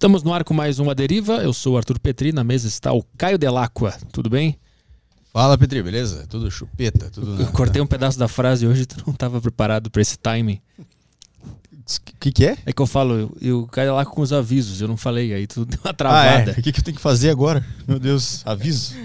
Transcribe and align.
Estamos 0.00 0.22
no 0.22 0.32
ar 0.32 0.44
com 0.44 0.54
mais 0.54 0.78
uma 0.78 0.94
deriva. 0.94 1.42
Eu 1.42 1.52
sou 1.52 1.74
o 1.74 1.76
Arthur 1.76 1.98
Petri, 1.98 2.32
na 2.32 2.42
mesa 2.42 2.66
está 2.66 2.90
o 2.90 3.02
Caio 3.18 3.36
Delacqua. 3.36 3.94
Tudo 4.10 4.30
bem? 4.30 4.58
Fala, 5.30 5.58
Petri, 5.58 5.82
beleza? 5.82 6.26
Tudo 6.26 6.50
chupeta, 6.50 7.10
tudo. 7.10 7.38
Eu 7.42 7.48
cortei 7.48 7.82
um 7.82 7.86
pedaço 7.86 8.18
da 8.18 8.26
frase 8.26 8.66
hoje, 8.66 8.86
tu 8.86 8.96
não 9.06 9.12
estava 9.12 9.38
preparado 9.42 9.90
para 9.90 10.00
esse 10.00 10.16
timing. 10.18 10.58
O 11.36 12.18
que, 12.18 12.32
que 12.32 12.46
é? 12.46 12.56
É 12.64 12.72
que 12.72 12.80
eu 12.80 12.86
falo, 12.86 13.12
eu, 13.14 13.36
eu 13.42 13.66
caio 13.66 13.94
lá 13.94 14.06
com 14.06 14.22
os 14.22 14.32
avisos, 14.32 14.80
eu 14.80 14.88
não 14.88 14.96
falei, 14.96 15.34
aí 15.34 15.46
tu 15.46 15.66
deu 15.68 15.78
uma 15.84 15.90
Ah, 15.90 15.94
travada. 15.94 16.52
é. 16.52 16.58
O 16.58 16.62
que, 16.62 16.72
que 16.72 16.80
eu 16.80 16.84
tenho 16.84 16.96
que 16.96 17.02
fazer 17.02 17.28
agora? 17.28 17.62
Meu 17.86 18.00
Deus, 18.00 18.40
aviso. 18.46 18.94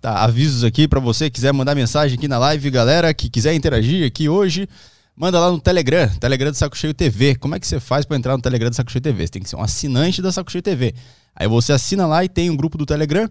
Tá, 0.00 0.22
avisos 0.22 0.64
aqui 0.64 0.86
pra 0.88 1.00
você 1.00 1.30
que 1.30 1.34
quiser 1.36 1.50
mandar 1.52 1.74
mensagem 1.74 2.16
aqui 2.18 2.28
na 2.28 2.36
live, 2.38 2.70
galera, 2.70 3.12
que 3.14 3.30
quiser 3.30 3.54
interagir 3.54 4.06
aqui 4.06 4.28
hoje, 4.28 4.68
manda 5.16 5.38
lá 5.38 5.50
no 5.50 5.60
Telegram, 5.60 6.08
Telegram 6.18 6.50
do 6.50 6.56
Saco 6.56 6.76
Cheio 6.76 6.92
TV. 6.92 7.36
Como 7.36 7.54
é 7.54 7.60
que 7.60 7.66
você 7.66 7.78
faz 7.78 8.04
pra 8.04 8.16
entrar 8.16 8.36
no 8.36 8.42
Telegram 8.42 8.68
do 8.68 8.76
Saco 8.76 8.90
Cheio 8.90 9.02
TV? 9.02 9.26
Você 9.26 9.32
tem 9.32 9.42
que 9.42 9.48
ser 9.48 9.56
um 9.56 9.62
assinante 9.62 10.20
da 10.20 10.32
Saco 10.32 10.50
Cheio 10.50 10.62
TV. 10.62 10.94
Aí 11.36 11.46
você 11.48 11.72
assina 11.72 12.06
lá 12.06 12.24
e 12.24 12.28
tem 12.28 12.50
um 12.50 12.56
grupo 12.56 12.76
do 12.76 12.86
Telegram, 12.86 13.28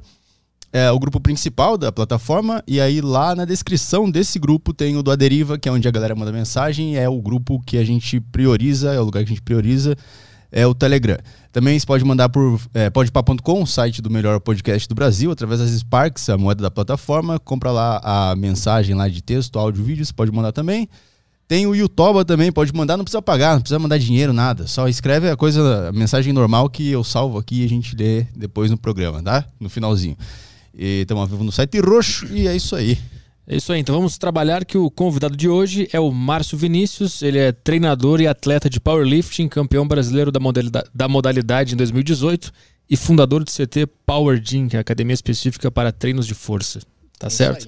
é 0.71 0.89
o 0.91 0.99
grupo 0.99 1.19
principal 1.19 1.77
da 1.77 1.91
plataforma, 1.91 2.63
e 2.67 2.81
aí 2.81 2.99
lá 2.99 3.35
na 3.35 3.45
descrição 3.45 4.09
desse 4.09 4.39
grupo 4.39 4.73
tem 4.73 4.97
o 4.97 5.03
do 5.03 5.11
Aderiva, 5.11 5.57
que 5.57 5.69
é 5.69 5.71
onde 5.71 5.87
a 5.87 5.91
galera 5.91 6.15
manda 6.15 6.31
mensagem, 6.31 6.97
é 6.97 7.07
o 7.07 7.21
grupo 7.21 7.61
que 7.65 7.77
a 7.77 7.83
gente 7.83 8.19
prioriza, 8.19 8.91
é 8.91 8.99
o 8.99 9.03
lugar 9.03 9.23
que 9.23 9.31
a 9.31 9.35
gente 9.35 9.41
prioriza, 9.41 9.95
é 10.51 10.65
o 10.65 10.73
Telegram. 10.73 11.17
Também 11.51 11.79
você 11.79 11.85
pode 11.85 12.03
mandar 12.03 12.29
por 12.29 12.59
é, 12.73 12.89
podpah.com, 12.89 13.61
o 13.61 13.67
site 13.67 14.01
do 14.01 14.09
melhor 14.09 14.39
podcast 14.39 14.87
do 14.87 14.95
Brasil, 14.95 15.31
através 15.31 15.59
das 15.59 15.69
Sparks, 15.69 16.29
a 16.29 16.37
moeda 16.37 16.61
da 16.63 16.71
plataforma. 16.71 17.39
Compra 17.39 17.71
lá 17.71 18.01
a 18.03 18.35
mensagem 18.35 18.95
lá 18.95 19.07
de 19.07 19.21
texto, 19.21 19.59
áudio, 19.59 19.83
vídeo, 19.83 20.05
você 20.05 20.13
pode 20.13 20.31
mandar 20.31 20.51
também. 20.51 20.89
Tem 21.53 21.67
o 21.67 21.75
Yutoba 21.75 22.25
também, 22.25 22.51
pode 22.51 22.73
mandar, 22.73 22.97
não 22.97 23.03
precisa 23.03 23.21
pagar, 23.21 23.53
não 23.53 23.61
precisa 23.61 23.77
mandar 23.77 23.99
dinheiro, 23.99 24.33
nada. 24.33 24.65
Só 24.65 24.87
escreve 24.87 25.29
a 25.29 25.37
coisa, 25.37 25.89
a 25.89 25.91
mensagem 25.91 26.33
normal 26.33 26.67
que 26.67 26.89
eu 26.89 27.03
salvo 27.03 27.37
aqui 27.37 27.61
e 27.61 27.65
a 27.65 27.69
gente 27.69 27.95
lê 27.95 28.23
depois 28.35 28.71
no 28.71 28.77
programa, 28.77 29.21
tá? 29.21 29.45
No 29.59 29.69
finalzinho. 29.69 30.17
E 30.73 31.01
estamos 31.01 31.21
ao 31.21 31.27
vivo 31.27 31.43
no 31.43 31.51
site 31.51 31.79
roxo 31.79 32.25
e 32.33 32.47
é 32.47 32.55
isso 32.55 32.75
aí. 32.75 32.97
É 33.45 33.55
isso 33.55 33.71
aí, 33.71 33.79
então 33.79 33.93
vamos 33.93 34.17
trabalhar 34.17 34.65
que 34.65 34.79
o 34.79 34.89
convidado 34.89 35.37
de 35.37 35.47
hoje 35.47 35.87
é 35.93 35.99
o 35.99 36.11
Márcio 36.11 36.57
Vinícius, 36.57 37.21
ele 37.21 37.37
é 37.37 37.51
treinador 37.51 38.19
e 38.19 38.25
atleta 38.25 38.67
de 38.67 38.79
powerlifting, 38.79 39.47
campeão 39.47 39.87
brasileiro 39.87 40.31
da 40.31 40.39
modalidade, 40.39 40.89
da 40.91 41.07
modalidade 41.07 41.75
em 41.75 41.77
2018 41.77 42.51
e 42.89 42.97
fundador 42.97 43.43
do 43.43 43.51
CT 43.51 43.85
Power 44.07 44.41
Gym, 44.43 44.69
que 44.69 44.75
é 44.75 44.79
a 44.79 44.81
academia 44.81 45.13
específica 45.13 45.69
para 45.69 45.91
treinos 45.91 46.25
de 46.25 46.33
força. 46.33 46.79
Tá 47.19 47.27
Isso 47.27 47.37
certo? 47.37 47.67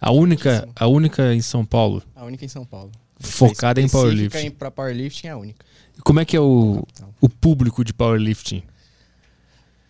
A 0.00 0.10
única, 0.10 0.66
a 0.74 0.86
única 0.86 1.34
em 1.34 1.42
São 1.42 1.66
Paulo. 1.66 2.02
A 2.14 2.24
única 2.24 2.42
em 2.42 2.48
São 2.48 2.64
Paulo. 2.64 2.90
Focada 3.18 3.80
em 3.80 3.86
Específica 3.86 4.08
powerlifting. 4.12 4.46
em- 4.46 4.50
Pra 4.50 4.70
powerlifting 4.70 5.26
é 5.28 5.30
a 5.30 5.36
única. 5.36 5.64
Como 6.04 6.20
é 6.20 6.24
que 6.24 6.36
é 6.36 6.40
o, 6.40 6.86
o 7.20 7.28
público 7.28 7.84
de 7.84 7.92
powerlifting? 7.94 8.62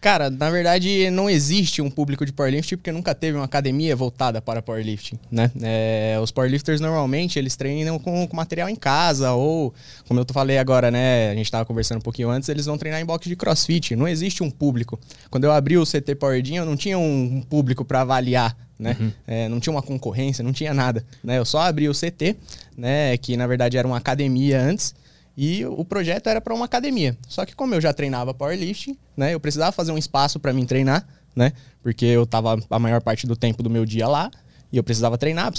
Cara, 0.07 0.31
na 0.31 0.49
verdade 0.51 1.11
não 1.11 1.29
existe 1.29 1.83
um 1.83 1.91
público 1.91 2.25
de 2.25 2.33
powerlifting 2.33 2.77
porque 2.77 2.93
nunca 2.93 3.13
teve 3.13 3.37
uma 3.37 3.45
academia 3.45 3.97
voltada 3.97 4.41
para 4.41 4.63
powerlifting, 4.63 5.19
né? 5.29 5.51
É, 5.61 6.17
os 6.23 6.31
powerlifters 6.31 6.81
normalmente 6.81 7.41
eles 7.41 7.57
treinam 7.57 7.99
com, 7.99 8.25
com 8.25 8.37
material 8.37 8.69
em 8.69 8.77
casa 8.77 9.33
ou, 9.33 9.75
como 10.07 10.21
eu 10.21 10.27
falei 10.33 10.59
agora, 10.59 10.93
né? 10.93 11.33
A 11.33 11.35
gente 11.35 11.51
tava 11.51 11.65
conversando 11.65 11.99
um 11.99 12.03
pouquinho 12.03 12.31
antes, 12.31 12.49
eles 12.49 12.67
vão 12.67 12.79
treinar 12.79 13.01
em 13.01 13.05
box 13.05 13.29
de 13.29 13.35
crossfit. 13.35 13.97
Não 13.97 14.07
existe 14.07 14.45
um 14.45 14.51
público. 14.51 14.97
Quando 15.29 15.43
eu 15.43 15.51
abri 15.51 15.77
o 15.77 15.85
CT 15.85 16.15
Power 16.15 16.41
Gym, 16.41 16.55
eu 16.55 16.65
não 16.65 16.77
tinha 16.77 16.97
um, 16.97 17.43
público 17.43 17.85
para 17.85 18.03
avaliar, 18.03 18.57
né? 18.79 18.97
É, 19.27 19.49
não 19.49 19.59
tinha 19.59 19.73
uma 19.73 19.83
concorrência, 19.83 20.45
não 20.45 20.53
tinha 20.53 20.73
nada, 20.73 21.05
né? 21.21 21.37
Eu 21.37 21.45
só 21.45 21.63
abri 21.63 21.89
o 21.89 21.93
CT, 21.93 22.37
né? 22.79 23.17
Que 23.17 23.37
na 23.37 23.49
verdade 23.49 23.77
era 23.77 23.89
uma 23.89 23.97
academia 23.97 24.63
antes. 24.63 24.95
E 25.37 25.65
o 25.67 25.85
projeto 25.85 26.29
era 26.29 26.41
para 26.41 26.55
uma 26.55 26.65
academia. 26.65 27.17
Só 27.29 27.45
que 27.45 27.55
como 27.55 27.75
eu 27.75 27.81
já 27.81 27.93
treinava 27.93 28.33
powerlifting, 28.33 28.97
né, 29.17 29.35
eu 29.35 29.41
precisava 29.41 29.71
fazer 29.71 29.93
um 29.93 29.99
espaço 29.99 30.41
para 30.41 30.53
mim 30.53 30.65
treinar, 30.65 31.07
né? 31.35 31.53
Porque 31.83 32.07
eu 32.07 32.25
tava 32.25 32.59
a 32.71 32.79
maior 32.79 33.03
parte 33.03 33.27
do 33.27 33.37
tempo 33.37 33.63
do 33.63 33.69
meu 33.69 33.85
dia 33.85 34.09
lá 34.09 34.31
e 34.73 34.79
eu 34.79 34.83
precisava 34.83 35.19
treinar 35.19 35.53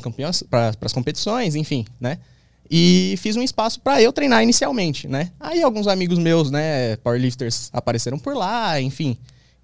para 0.49 0.73
as 0.81 0.93
competições, 0.93 1.55
enfim, 1.55 1.85
né? 1.99 2.17
E 2.69 3.15
fiz 3.19 3.35
um 3.35 3.41
espaço 3.41 3.79
para 3.79 4.01
eu 4.01 4.11
treinar 4.11 4.43
inicialmente, 4.43 5.07
né? 5.07 5.31
Aí 5.39 5.61
alguns 5.61 5.87
amigos 5.87 6.17
meus, 6.17 6.51
né, 6.51 6.97
powerlifters 6.97 7.69
apareceram 7.71 8.17
por 8.17 8.35
lá, 8.35 8.81
enfim. 8.81 9.17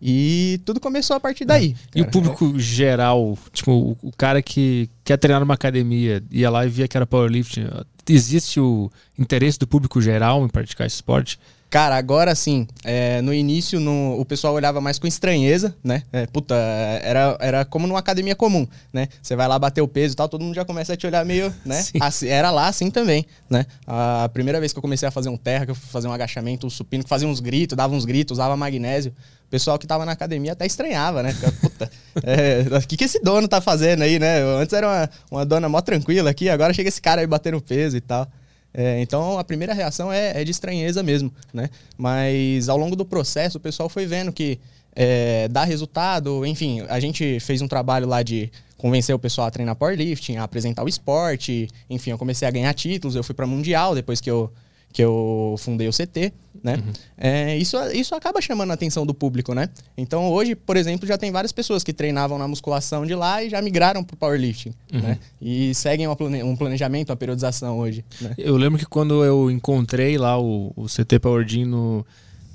E 0.05 0.59
tudo 0.65 0.79
começou 0.79 1.15
a 1.15 1.19
partir 1.19 1.45
daí. 1.45 1.75
E 1.95 2.01
o 2.01 2.05
público 2.05 2.59
geral, 2.59 3.37
tipo, 3.53 3.97
o 4.01 4.11
cara 4.17 4.41
que 4.41 4.89
quer 5.03 5.17
treinar 5.17 5.39
numa 5.39 5.53
academia, 5.53 6.21
ia 6.29 6.49
lá 6.49 6.65
e 6.65 6.69
via 6.69 6.87
que 6.87 6.97
era 6.97 7.05
powerlifting, 7.05 7.65
existe 8.09 8.59
o 8.59 8.91
interesse 9.17 9.59
do 9.59 9.67
público 9.67 10.01
geral 10.01 10.43
em 10.43 10.49
praticar 10.49 10.87
esse 10.87 10.97
esporte? 10.97 11.39
Cara, 11.73 11.95
agora 11.97 12.35
sim, 12.35 12.67
é, 12.83 13.19
no 13.23 13.33
início 13.33 13.79
no- 13.79 14.19
o 14.19 14.23
pessoal 14.23 14.53
olhava 14.53 14.79
mais 14.79 14.99
com 14.99 15.07
estranheza, 15.07 15.75
né? 15.83 16.03
É, 16.13 16.27
puta, 16.27 16.53
era, 16.53 17.35
era 17.39 17.65
como 17.65 17.87
numa 17.87 17.97
academia 17.97 18.35
comum, 18.35 18.67
né? 18.93 19.07
Você 19.19 19.35
vai 19.35 19.47
lá 19.47 19.57
bater 19.57 19.81
o 19.81 19.87
peso 19.87 20.13
e 20.13 20.15
tal, 20.15 20.29
todo 20.29 20.43
mundo 20.43 20.53
já 20.53 20.63
começa 20.63 20.93
a 20.93 20.95
te 20.95 21.07
olhar 21.07 21.25
meio, 21.25 21.51
né? 21.65 21.81
Sim. 21.81 21.97
Assim, 21.99 22.27
era 22.27 22.51
lá 22.51 22.67
assim 22.67 22.91
também, 22.91 23.25
né? 23.49 23.65
A 23.87 24.29
primeira 24.31 24.59
vez 24.59 24.71
que 24.71 24.77
eu 24.77 24.83
comecei 24.83 25.07
a 25.07 25.11
fazer 25.11 25.29
um 25.29 25.35
terra, 25.35 25.65
que 25.65 25.71
eu 25.71 25.75
fui 25.75 25.89
fazer 25.89 26.07
um 26.07 26.13
agachamento, 26.13 26.67
um 26.67 26.69
supino, 26.69 27.03
que 27.03 27.09
fazia 27.09 27.27
uns 27.27 27.39
gritos, 27.39 27.75
dava 27.75 27.95
uns 27.95 28.05
gritos, 28.05 28.35
usava 28.37 28.55
magnésio. 28.55 29.11
O 29.47 29.49
pessoal 29.49 29.79
que 29.79 29.87
tava 29.87 30.05
na 30.05 30.11
academia 30.11 30.51
até 30.51 30.67
estranhava, 30.67 31.23
né? 31.23 31.33
Ficava, 31.33 31.53
Puta, 31.59 31.91
é, 32.23 32.65
o 32.77 32.87
que, 32.87 32.95
que 32.95 33.05
esse 33.05 33.19
dono 33.19 33.47
tá 33.47 33.59
fazendo 33.59 34.03
aí, 34.03 34.19
né? 34.19 34.43
Antes 34.61 34.73
era 34.73 34.87
uma, 34.87 35.09
uma 35.31 35.43
dona 35.43 35.67
mó 35.67 35.81
tranquila 35.81 36.29
aqui, 36.29 36.49
agora 36.49 36.71
chega 36.71 36.87
esse 36.89 37.01
cara 37.01 37.21
aí 37.21 37.25
batendo 37.25 37.59
peso 37.59 37.97
e 37.97 38.01
tal. 38.01 38.27
É, 38.73 38.99
então 39.01 39.37
a 39.37 39.43
primeira 39.43 39.73
reação 39.73 40.11
é, 40.11 40.41
é 40.41 40.43
de 40.43 40.51
estranheza 40.51 41.03
mesmo, 41.03 41.31
né? 41.53 41.69
Mas 41.97 42.69
ao 42.69 42.77
longo 42.77 42.95
do 42.95 43.05
processo 43.05 43.57
o 43.57 43.61
pessoal 43.61 43.87
foi 43.87 44.05
vendo 44.05 44.31
que 44.31 44.59
é, 44.95 45.47
dá 45.47 45.63
resultado, 45.63 46.45
enfim, 46.45 46.81
a 46.89 46.99
gente 46.99 47.39
fez 47.39 47.61
um 47.61 47.67
trabalho 47.67 48.07
lá 48.07 48.23
de 48.23 48.51
convencer 48.77 49.15
o 49.15 49.19
pessoal 49.19 49.47
a 49.47 49.51
treinar 49.51 49.75
powerlifting, 49.75 50.37
a 50.37 50.43
apresentar 50.43 50.83
o 50.83 50.89
esporte, 50.89 51.69
enfim, 51.89 52.11
eu 52.11 52.17
comecei 52.17 52.47
a 52.47 52.51
ganhar 52.51 52.73
títulos, 52.73 53.15
eu 53.15 53.23
fui 53.23 53.33
para 53.33 53.47
mundial 53.47 53.95
depois 53.95 54.19
que 54.19 54.29
eu 54.29 54.51
que 54.93 55.03
eu 55.03 55.55
fundei 55.57 55.87
o 55.87 55.91
CT, 55.91 56.31
né? 56.63 56.81
É, 57.17 57.57
isso, 57.57 57.75
isso 57.93 58.13
acaba 58.13 58.39
chamando 58.39 58.69
a 58.69 58.75
atenção 58.75 59.05
do 59.05 59.13
público, 59.13 59.53
né? 59.55 59.67
Então 59.97 60.29
hoje, 60.29 60.55
por 60.55 60.77
exemplo, 60.77 61.07
já 61.07 61.17
tem 61.17 61.31
várias 61.31 61.51
pessoas 61.51 61.83
que 61.83 61.91
treinavam 61.91 62.37
na 62.37 62.47
musculação 62.47 63.05
de 63.05 63.15
lá 63.15 63.43
e 63.43 63.49
já 63.49 63.59
migraram 63.61 64.03
pro 64.03 64.15
powerlifting, 64.15 64.73
né? 64.91 65.17
E 65.41 65.73
seguem 65.73 66.07
uma 66.07 66.15
um 66.45 66.55
planejamento, 66.55 67.09
uma 67.09 67.15
periodização 67.15 67.79
hoje, 67.79 68.05
né? 68.21 68.35
Eu 68.37 68.55
lembro 68.55 68.77
que 68.77 68.85
quando 68.85 69.25
eu 69.25 69.49
encontrei 69.49 70.17
lá 70.17 70.39
o, 70.39 70.71
o 70.75 70.85
CT 70.85 71.19
Power 71.19 71.43
Gym 71.45 71.65
no, 71.65 72.05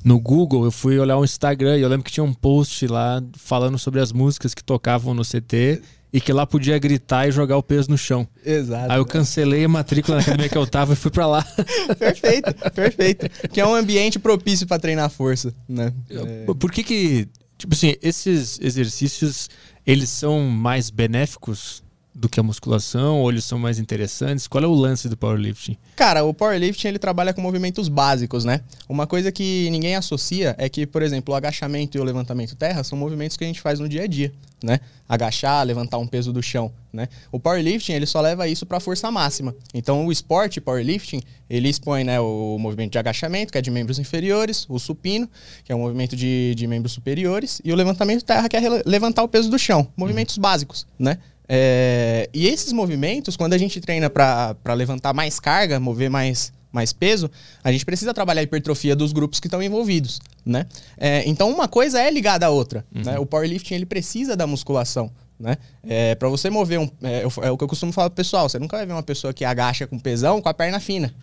no 0.05 0.21
Google, 0.21 0.65
eu 0.65 0.71
fui 0.71 0.99
olhar 0.99 1.19
o 1.19 1.25
Instagram 1.25 1.77
e 1.77 1.83
eu 1.83 1.89
lembro 1.89 2.05
que 2.05 2.13
tinha 2.13 2.25
um 2.25 2.33
post 2.33 2.87
lá 2.87 3.21
falando 3.35 3.79
sobre 3.79 4.01
as 4.01 4.13
músicas 4.13 4.55
que 4.55 4.63
tocavam 4.63 5.13
no 5.13 5.23
CT 5.23 5.83
e 6.13 6.21
que 6.21 6.33
lá 6.33 6.47
podia 6.47 6.79
gritar 6.79 7.29
e 7.29 7.33
jogar 7.33 7.57
o 7.57 7.63
peso 7.63 7.91
no 7.91 7.99
chão. 7.99 8.27
Exato. 8.45 8.91
Aí 8.91 8.99
eu 8.99 9.05
cancelei 9.05 9.65
a 9.65 9.69
matrícula 9.69 10.17
na 10.17 10.23
academia 10.23 10.49
que 10.49 10.57
eu 10.57 10.67
tava 10.67 10.95
e 10.95 10.97
fui 10.97 11.11
pra 11.11 11.27
lá. 11.27 11.47
perfeito, 11.99 12.55
perfeito. 12.75 13.29
Que 13.49 13.61
é 13.61 13.67
um 13.67 13.75
ambiente 13.75 14.19
propício 14.19 14.67
para 14.67 14.79
treinar 14.79 15.11
força, 15.11 15.55
né? 15.69 15.93
É, 16.09 16.47
Por 16.47 16.71
que 16.71 16.83
que, 16.83 17.29
tipo 17.57 17.75
assim, 17.75 17.95
esses 18.03 18.59
exercícios, 18.61 19.49
eles 19.87 20.09
são 20.09 20.41
mais 20.49 20.91
benéficos 20.91 21.83
do 22.19 22.29
que 22.29 22.41
a 22.41 22.43
musculação 22.43 23.21
ou 23.21 23.31
eles 23.31 23.45
são 23.45 23.59
mais 23.59 23.79
interessantes? 23.79 24.49
Qual 24.49 24.63
é 24.63 24.67
o 24.67 24.75
lance 24.75 25.09
do 25.09 25.17
powerlifting? 25.17 25.77
Cara, 25.95 26.25
o 26.25 26.35
powerlifting 26.35 26.89
ele 26.89 26.99
trabalha 26.99 27.33
com 27.33 27.41
movimentos 27.41 27.89
básicos, 27.89 28.45
né? 28.45 28.61
Uma 28.89 29.07
coisa 29.07 29.31
que 29.31 29.71
ninguém 29.71 29.95
associa 29.95 30.55
é 30.59 30.69
que, 30.69 30.87
por 30.87 31.01
exemplo, 31.01 31.33
o 31.33 31.37
agachamento 31.37 31.97
e 31.97 32.01
o 32.01 32.05
levantamento 32.05 32.57
terra 32.57 32.83
são 32.83 32.99
movimentos 32.99 33.37
que 33.37 33.45
a 33.45 33.47
gente 33.47 33.61
faz 33.61 33.79
no 33.79 33.89
dia 33.89 34.03
a 34.03 34.07
dia, 34.09 34.33
né? 34.63 34.81
Agachar, 35.09 35.65
levantar 35.65 35.99
um 35.99 36.07
peso 36.07 36.33
do 36.33 36.43
chão, 36.43 36.73
né? 36.93 37.09
O 37.31 37.39
powerlifting 37.39 37.93
ele 37.93 38.07
só 38.07 38.21
leva 38.21 38.49
isso 38.49 38.67
para 38.67 38.81
força 38.81 39.11
máxima. 39.11 39.55
Então, 39.73 40.05
o 40.05 40.11
esporte 40.11 40.61
powerlifting 40.61 41.23
ele 41.49 41.69
expõe, 41.69 42.05
né, 42.05 42.21
o 42.21 42.59
movimento 42.59 42.93
de 42.93 42.99
agachamento, 42.99 43.53
que 43.53 43.59
é 43.59 43.63
de 43.63 43.71
membros 43.71 43.99
inferiores, 43.99 44.67
o 44.69 44.79
supino, 44.79 45.31
que 45.65 45.73
é 45.73 45.75
um 45.75 45.79
movimento 45.79 46.15
de, 46.15 46.55
de 46.55 46.67
membros 46.67 46.93
superiores, 46.93 47.63
e 47.65 47.73
o 47.73 47.77
levantamento 47.77 48.23
terra, 48.23 48.49
que 48.49 48.57
é 48.57 48.83
levantar 48.85 49.23
o 49.23 49.29
peso 49.29 49.49
do 49.49 49.59
chão, 49.59 49.89
movimentos 49.97 50.37
básicos, 50.37 50.87
né? 50.99 51.17
É, 51.49 52.29
e 52.35 52.47
esses 52.47 52.73
movimentos, 52.73 53.37
quando 53.37 53.55
a 53.55 53.59
gente 53.59 53.81
treina 53.81 54.11
para 54.11 54.75
levantar 54.75 55.15
mais 55.15 55.41
carga, 55.41 55.81
mover 55.81 56.11
mais, 56.11 56.53
mais 56.71 56.93
peso, 56.93 57.31
a 57.65 57.73
gente 57.73 57.85
precisa 57.87 58.13
trabalhar 58.13 58.41
a 58.41 58.45
hipertrofia 58.45 58.95
dos 58.95 59.13
grupos 59.13 59.41
que 59.41 59.47
estão 59.47 59.63
envolvidos, 59.63 60.21
né? 60.45 60.67
É, 60.97 61.27
então, 61.27 61.51
uma 61.51 61.67
coisa 61.67 62.01
é 62.01 62.11
ligada 62.11 62.47
à 62.47 62.51
outra, 62.51 62.85
né? 62.93 63.19
O 63.19 63.25
powerlifting, 63.25 63.75
ele 63.75 63.87
precisa 63.87 64.37
da 64.37 64.47
musculação, 64.47 65.11
né? 65.41 65.57
É, 65.83 66.15
para 66.15 66.29
você 66.29 66.51
mover 66.51 66.81
um... 66.81 66.91
É, 67.03 67.23
é 67.43 67.51
o 67.51 67.57
que 67.57 67.65
eu 67.65 67.69
costumo 67.69 67.93
falar 67.93 68.11
pro 68.11 68.17
pessoal, 68.17 68.49
você 68.49 68.59
nunca 68.59 68.77
vai 68.77 68.85
ver 68.85 68.93
uma 68.93 69.03
pessoa 69.03 69.33
que 69.33 69.45
agacha 69.45 69.87
com 69.87 69.99
pesão 69.99 70.43
com 70.43 70.49
a 70.49 70.55
perna 70.55 70.79
fina. 70.79 71.15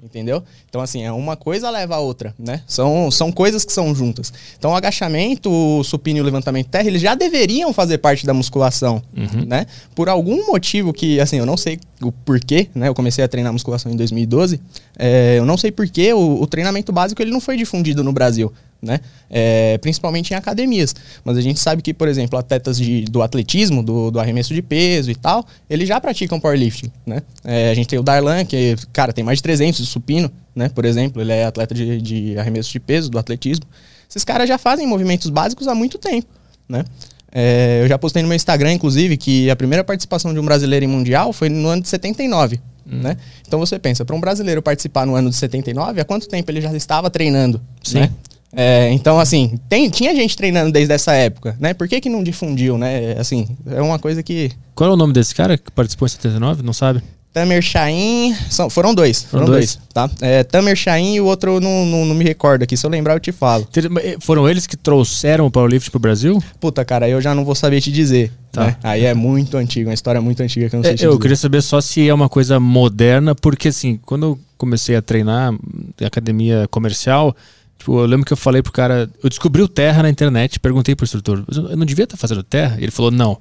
Entendeu? 0.00 0.44
Então, 0.68 0.80
assim, 0.80 1.02
é 1.02 1.10
uma 1.10 1.36
coisa 1.36 1.68
leva 1.70 1.96
a 1.96 1.98
outra, 1.98 2.32
né? 2.38 2.62
São, 2.68 3.10
são 3.10 3.32
coisas 3.32 3.64
que 3.64 3.72
são 3.72 3.92
juntas. 3.92 4.32
Então, 4.56 4.70
o 4.70 4.74
agachamento, 4.76 5.50
o 5.50 5.82
supino 5.82 6.18
e 6.18 6.20
o 6.20 6.24
levantamento 6.24 6.68
terra, 6.68 6.86
eles 6.86 7.02
já 7.02 7.16
deveriam 7.16 7.72
fazer 7.72 7.98
parte 7.98 8.24
da 8.24 8.32
musculação, 8.32 9.02
né? 9.44 9.66
Por 9.96 10.08
algum 10.08 10.46
motivo 10.46 10.92
que, 10.92 11.18
assim, 11.20 11.38
eu 11.38 11.46
não 11.46 11.56
sei 11.56 11.80
o 12.00 12.12
porquê, 12.12 12.68
né? 12.74 12.86
Eu 12.86 12.94
comecei 12.94 13.24
a 13.24 13.28
treinar 13.28 13.52
musculação 13.52 13.90
em 13.90 13.96
2012. 13.96 14.60
é, 14.96 15.36
eu 15.36 15.44
não 15.44 15.56
sei 15.56 15.72
porquê 15.72 16.12
o, 16.12 16.42
o 16.42 16.46
treinamento 16.46 16.92
básico 16.92 17.20
ele 17.20 17.32
não 17.32 17.40
foi 17.40 17.56
difundido 17.56 18.04
no 18.04 18.12
Brasil, 18.12 18.52
né? 18.80 19.00
É, 19.30 19.76
principalmente 19.78 20.32
em 20.32 20.36
academias. 20.36 20.94
Mas 21.24 21.36
a 21.36 21.40
gente 21.40 21.58
sabe 21.58 21.82
que, 21.82 21.92
por 21.92 22.08
exemplo, 22.08 22.38
atletas 22.38 22.78
de, 22.78 23.02
do 23.02 23.22
atletismo, 23.22 23.82
do, 23.82 24.10
do 24.10 24.20
arremesso 24.20 24.54
de 24.54 24.62
peso 24.62 25.10
e 25.10 25.14
tal, 25.14 25.44
eles 25.68 25.88
já 25.88 26.00
praticam 26.00 26.38
powerlifting, 26.38 26.90
né? 27.04 27.22
É, 27.44 27.70
a 27.70 27.74
gente 27.74 27.88
tem 27.88 27.98
o 27.98 28.02
Darlan, 28.02 28.44
que, 28.44 28.76
cara, 28.92 29.12
tem 29.12 29.24
mais 29.24 29.38
de 29.38 29.42
300 29.42 29.80
de 29.80 29.86
supino, 29.86 30.30
né? 30.54 30.68
Por 30.68 30.84
exemplo, 30.84 31.20
ele 31.20 31.32
é 31.32 31.44
atleta 31.44 31.74
de, 31.74 32.00
de 32.00 32.38
arremesso 32.38 32.70
de 32.70 32.80
peso, 32.80 33.10
do 33.10 33.18
atletismo. 33.18 33.64
Esses 34.08 34.24
caras 34.24 34.48
já 34.48 34.56
fazem 34.56 34.86
movimentos 34.86 35.28
básicos 35.28 35.68
há 35.68 35.74
muito 35.74 35.98
tempo, 35.98 36.28
né? 36.68 36.84
É, 37.30 37.80
eu 37.82 37.88
já 37.88 37.98
postei 37.98 38.22
no 38.22 38.28
meu 38.28 38.36
Instagram, 38.36 38.72
inclusive, 38.72 39.16
que 39.16 39.50
a 39.50 39.56
primeira 39.56 39.84
participação 39.84 40.32
de 40.32 40.40
um 40.40 40.44
brasileiro 40.44 40.84
em 40.84 40.88
mundial 40.88 41.32
foi 41.32 41.48
no 41.48 41.68
ano 41.68 41.82
de 41.82 41.88
79. 41.88 42.58
Hum. 42.90 43.00
Né? 43.02 43.16
Então 43.46 43.58
você 43.58 43.78
pensa, 43.78 44.04
para 44.04 44.16
um 44.16 44.20
brasileiro 44.20 44.62
participar 44.62 45.06
no 45.06 45.14
ano 45.14 45.28
de 45.28 45.36
79, 45.36 46.00
há 46.00 46.04
quanto 46.04 46.26
tempo 46.26 46.50
ele 46.50 46.60
já 46.60 46.72
estava 46.74 47.10
treinando? 47.10 47.60
Sim. 47.82 48.00
Né? 48.00 48.10
É, 48.52 48.90
então, 48.92 49.20
assim, 49.20 49.58
tem, 49.68 49.90
tinha 49.90 50.14
gente 50.14 50.36
treinando 50.36 50.72
desde 50.72 50.92
essa 50.92 51.12
época, 51.12 51.56
né? 51.60 51.74
Por 51.74 51.86
que, 51.86 52.00
que 52.00 52.08
não 52.08 52.22
difundiu, 52.22 52.78
né? 52.78 53.14
Assim, 53.18 53.46
é 53.66 53.80
uma 53.82 53.98
coisa 53.98 54.22
que. 54.22 54.50
Qual 54.74 54.90
é 54.90 54.92
o 54.92 54.96
nome 54.96 55.12
desse 55.12 55.34
cara 55.34 55.58
que 55.58 55.70
participou 55.70 56.06
em 56.06 56.10
79? 56.10 56.62
Não 56.62 56.72
sabe? 56.72 57.02
Tamer 57.32 57.62
Shain. 57.62 58.34
São, 58.50 58.70
foram 58.70 58.94
dois. 58.94 59.22
Foram, 59.22 59.46
foram 59.46 59.58
dois. 59.58 59.76
dois. 59.76 59.88
tá? 59.92 60.10
É, 60.20 60.42
Tamer 60.42 60.74
Shain 60.74 61.14
e 61.14 61.20
o 61.20 61.26
outro 61.26 61.60
não, 61.60 61.84
não, 61.84 62.04
não, 62.06 62.14
me 62.14 62.24
recordo 62.24 62.62
aqui. 62.62 62.76
Se 62.76 62.84
eu 62.84 62.90
lembrar, 62.90 63.14
eu 63.14 63.20
te 63.20 63.30
falo. 63.30 63.68
Eh, 64.02 64.16
foram 64.20 64.48
eles 64.48 64.66
que 64.66 64.76
trouxeram 64.76 65.46
o 65.46 65.50
powerlifting 65.50 65.90
pro 65.90 66.00
Brasil? 66.00 66.42
Puta, 66.58 66.84
cara, 66.84 67.08
eu 67.08 67.20
já 67.20 67.34
não 67.34 67.44
vou 67.44 67.54
saber 67.54 67.80
te 67.80 67.92
dizer. 67.92 68.32
Tá. 68.50 68.66
Né? 68.66 68.76
Aí 68.82 69.04
é 69.04 69.14
muito 69.14 69.56
antigo, 69.56 69.88
uma 69.90 69.94
história 69.94 70.20
muito 70.20 70.42
antiga 70.42 70.68
que 70.68 70.74
eu 70.74 70.78
não 70.78 70.84
sei 70.84 70.94
é, 70.94 70.96
te 70.96 71.04
Eu 71.04 71.10
dizer. 71.10 71.20
queria 71.20 71.36
saber 71.36 71.62
só 71.62 71.80
se 71.80 72.08
é 72.08 72.14
uma 72.14 72.28
coisa 72.28 72.58
moderna, 72.58 73.34
porque 73.34 73.68
assim, 73.68 74.00
quando 74.04 74.24
eu 74.24 74.38
comecei 74.56 74.96
a 74.96 75.02
treinar 75.02 75.54
em 76.00 76.04
academia 76.04 76.66
comercial, 76.70 77.36
tipo, 77.78 78.00
eu 78.00 78.06
lembro 78.06 78.26
que 78.26 78.32
eu 78.32 78.36
falei 78.36 78.62
pro 78.62 78.72
cara, 78.72 79.08
eu 79.22 79.28
descobri 79.28 79.62
o 79.62 79.68
terra 79.68 80.02
na 80.02 80.10
internet, 80.10 80.58
perguntei 80.58 80.94
pro 80.94 81.04
instrutor, 81.04 81.44
eu 81.48 81.76
não 81.76 81.86
devia 81.86 82.04
estar 82.04 82.16
fazendo 82.16 82.42
terra? 82.42 82.76
Ele 82.78 82.90
falou, 82.90 83.10
não. 83.10 83.38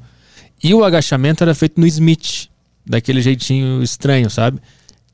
E 0.64 0.74
o 0.74 0.84
agachamento 0.84 1.44
era 1.44 1.54
feito 1.54 1.80
no 1.80 1.86
Smith 1.88 2.50
daquele 2.86 3.22
jeitinho 3.22 3.84
estranho, 3.84 4.30
sabe? 4.30 4.60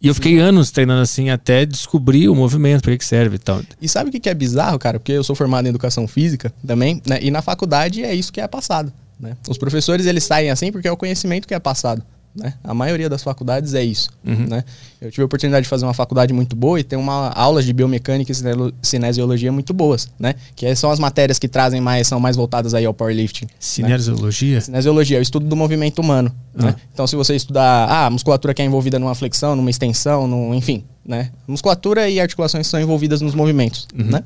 E 0.01 0.07
eu 0.07 0.13
fiquei 0.13 0.37
anos 0.37 0.69
treinando 0.69 1.01
assim 1.01 1.29
até 1.29 1.65
descobrir 1.65 2.27
o 2.27 2.35
movimento, 2.35 2.81
para 2.81 2.91
que, 2.91 2.97
que 2.97 3.05
serve 3.05 3.37
e 3.37 3.39
tal. 3.39 3.61
E 3.81 3.87
sabe 3.87 4.09
o 4.09 4.11
que 4.11 4.29
é 4.29 4.33
bizarro, 4.33 4.77
cara? 4.77 4.99
Porque 4.99 5.13
eu 5.13 5.23
sou 5.23 5.33
formado 5.33 5.65
em 5.65 5.69
educação 5.69 6.05
física 6.09 6.53
também, 6.67 7.01
né? 7.07 7.19
E 7.21 7.31
na 7.31 7.41
faculdade 7.41 8.03
é 8.03 8.13
isso 8.13 8.31
que 8.31 8.41
é 8.41 8.47
passado. 8.47 8.91
Né? 9.17 9.37
Os 9.47 9.57
professores 9.57 10.05
eles 10.05 10.25
saem 10.25 10.49
assim 10.49 10.73
porque 10.73 10.89
é 10.89 10.91
o 10.91 10.97
conhecimento 10.97 11.47
que 11.47 11.53
é 11.53 11.59
passado. 11.59 12.03
Né? 12.35 12.53
A 12.63 12.73
maioria 12.73 13.07
das 13.07 13.21
faculdades 13.21 13.75
é 13.75 13.83
isso. 13.83 14.09
Uhum. 14.25 14.47
Né? 14.47 14.63
Eu 14.99 15.11
tive 15.11 15.21
a 15.21 15.25
oportunidade 15.25 15.63
de 15.63 15.69
fazer 15.69 15.85
uma 15.85 15.93
faculdade 15.93 16.33
muito 16.33 16.55
boa 16.55 16.79
e 16.79 16.83
tem 16.83 16.97
uma 16.97 17.29
aulas 17.29 17.63
de 17.63 17.71
biomecânica 17.71 18.31
e 18.31 18.35
cinesiologia 18.81 19.51
muito 19.51 19.73
boas, 19.73 20.09
né? 20.17 20.33
Que 20.55 20.75
são 20.75 20.89
as 20.89 20.97
matérias 20.97 21.37
que 21.37 21.47
trazem 21.47 21.79
mais, 21.79 22.07
são 22.07 22.19
mais 22.19 22.35
voltadas 22.35 22.73
aí 22.73 22.85
ao 22.85 22.93
powerlifting. 22.93 23.45
Né? 23.45 23.51
Cinesiologia? 23.59 24.55
Né? 24.55 24.61
Cinesiologia 24.61 25.17
é 25.17 25.19
o 25.19 25.21
estudo 25.21 25.45
do 25.45 25.55
movimento 25.55 25.99
humano. 25.99 26.33
Né? 26.55 26.75
Ah. 26.75 26.81
Então, 26.91 27.05
se 27.05 27.15
você 27.15 27.35
estudar 27.35 27.87
ah, 27.87 28.07
a 28.07 28.09
musculatura 28.09 28.53
que 28.53 28.61
é 28.61 28.65
envolvida 28.65 28.97
numa 28.97 29.13
flexão, 29.13 29.55
numa 29.55 29.69
extensão, 29.69 30.27
num, 30.27 30.55
enfim, 30.55 30.83
né? 31.05 31.31
Musculatura 31.47 32.09
e 32.09 32.19
articulações 32.19 32.65
são 32.65 32.79
envolvidas 32.79 33.21
nos 33.21 33.35
movimentos, 33.35 33.87
uhum. 33.95 34.05
né? 34.05 34.23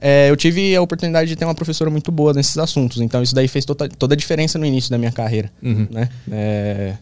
É, 0.00 0.28
eu 0.28 0.36
tive 0.36 0.74
a 0.74 0.82
oportunidade 0.82 1.28
de 1.28 1.36
ter 1.36 1.44
uma 1.44 1.54
professora 1.54 1.88
muito 1.88 2.10
boa 2.10 2.32
nesses 2.32 2.58
assuntos, 2.58 3.00
então 3.00 3.22
isso 3.22 3.34
daí 3.34 3.46
fez 3.46 3.64
toda, 3.64 3.88
toda 3.88 4.14
a 4.14 4.16
diferença 4.16 4.58
no 4.58 4.66
início 4.66 4.90
da 4.90 4.98
minha 4.98 5.12
carreira, 5.12 5.50
uhum. 5.62 5.86
né? 5.88 6.08
É, 6.30 6.94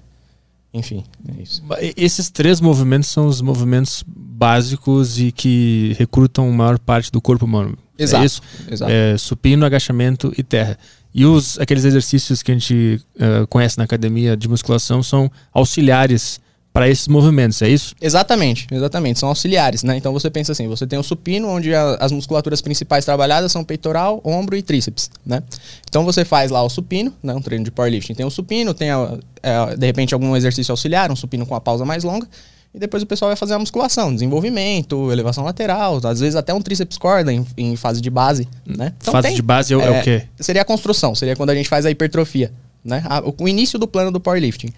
enfim, 0.72 1.04
é 1.28 1.42
isso. 1.42 1.62
Esses 1.96 2.30
três 2.30 2.60
movimentos 2.60 3.08
são 3.10 3.26
os 3.26 3.40
movimentos 3.40 4.04
básicos 4.06 5.18
e 5.18 5.32
que 5.32 5.96
recrutam 5.98 6.48
a 6.48 6.52
maior 6.52 6.78
parte 6.78 7.10
do 7.10 7.20
corpo 7.20 7.44
humano. 7.44 7.76
É 7.98 8.04
exato. 8.04 8.22
É 8.22 8.26
isso? 8.26 8.42
Exato. 8.70 8.92
É, 8.92 9.18
supino, 9.18 9.66
agachamento 9.66 10.32
e 10.38 10.42
terra. 10.42 10.78
E 11.12 11.26
os, 11.26 11.58
aqueles 11.58 11.84
exercícios 11.84 12.42
que 12.42 12.52
a 12.52 12.54
gente 12.54 13.02
uh, 13.16 13.46
conhece 13.48 13.76
na 13.76 13.84
academia 13.84 14.36
de 14.36 14.48
musculação 14.48 15.02
são 15.02 15.30
auxiliares 15.52 16.40
para 16.72 16.88
esses 16.88 17.08
movimentos, 17.08 17.60
é 17.62 17.68
isso? 17.68 17.94
Exatamente, 18.00 18.66
exatamente. 18.70 19.18
São 19.18 19.28
auxiliares, 19.28 19.82
né? 19.82 19.96
Então 19.96 20.12
você 20.12 20.30
pensa 20.30 20.52
assim, 20.52 20.68
você 20.68 20.86
tem 20.86 20.98
o 20.98 21.02
supino, 21.02 21.48
onde 21.48 21.74
a, 21.74 21.96
as 21.96 22.12
musculaturas 22.12 22.60
principais 22.60 23.04
trabalhadas 23.04 23.50
são 23.50 23.64
peitoral, 23.64 24.20
ombro 24.24 24.56
e 24.56 24.62
tríceps, 24.62 25.10
né? 25.26 25.42
Então 25.88 26.04
você 26.04 26.24
faz 26.24 26.50
lá 26.50 26.62
o 26.62 26.70
supino, 26.70 27.12
né? 27.22 27.34
Um 27.34 27.42
treino 27.42 27.64
de 27.64 27.72
powerlifting. 27.72 28.14
Tem 28.14 28.24
o 28.24 28.30
supino, 28.30 28.72
tem 28.72 28.90
a, 28.90 29.18
a, 29.42 29.74
de 29.74 29.86
repente 29.86 30.14
algum 30.14 30.36
exercício 30.36 30.70
auxiliar, 30.72 31.10
um 31.10 31.16
supino 31.16 31.44
com 31.44 31.56
a 31.56 31.60
pausa 31.60 31.84
mais 31.84 32.04
longa. 32.04 32.26
E 32.72 32.78
depois 32.78 33.02
o 33.02 33.06
pessoal 33.06 33.30
vai 33.30 33.36
fazer 33.36 33.54
a 33.54 33.58
musculação, 33.58 34.14
desenvolvimento, 34.14 35.10
elevação 35.10 35.42
lateral, 35.42 36.00
às 36.04 36.20
vezes 36.20 36.36
até 36.36 36.54
um 36.54 36.62
tríceps 36.62 36.96
corda 36.96 37.32
em, 37.32 37.44
em 37.56 37.74
fase 37.74 38.00
de 38.00 38.08
base, 38.08 38.46
né? 38.64 38.92
Então, 39.00 39.10
fase 39.10 39.26
tem, 39.26 39.36
de 39.36 39.42
base 39.42 39.74
é, 39.74 39.76
é, 39.76 40.00
o 40.00 40.02
quê? 40.04 40.22
Seria 40.38 40.62
a 40.62 40.64
construção, 40.64 41.16
seria 41.16 41.34
quando 41.34 41.50
a 41.50 41.54
gente 41.56 41.68
faz 41.68 41.84
a 41.84 41.90
hipertrofia, 41.90 42.52
né? 42.84 43.02
A, 43.06 43.18
o, 43.22 43.34
o 43.40 43.48
início 43.48 43.76
do 43.76 43.88
plano 43.88 44.12
do 44.12 44.20
powerlifting. 44.20 44.72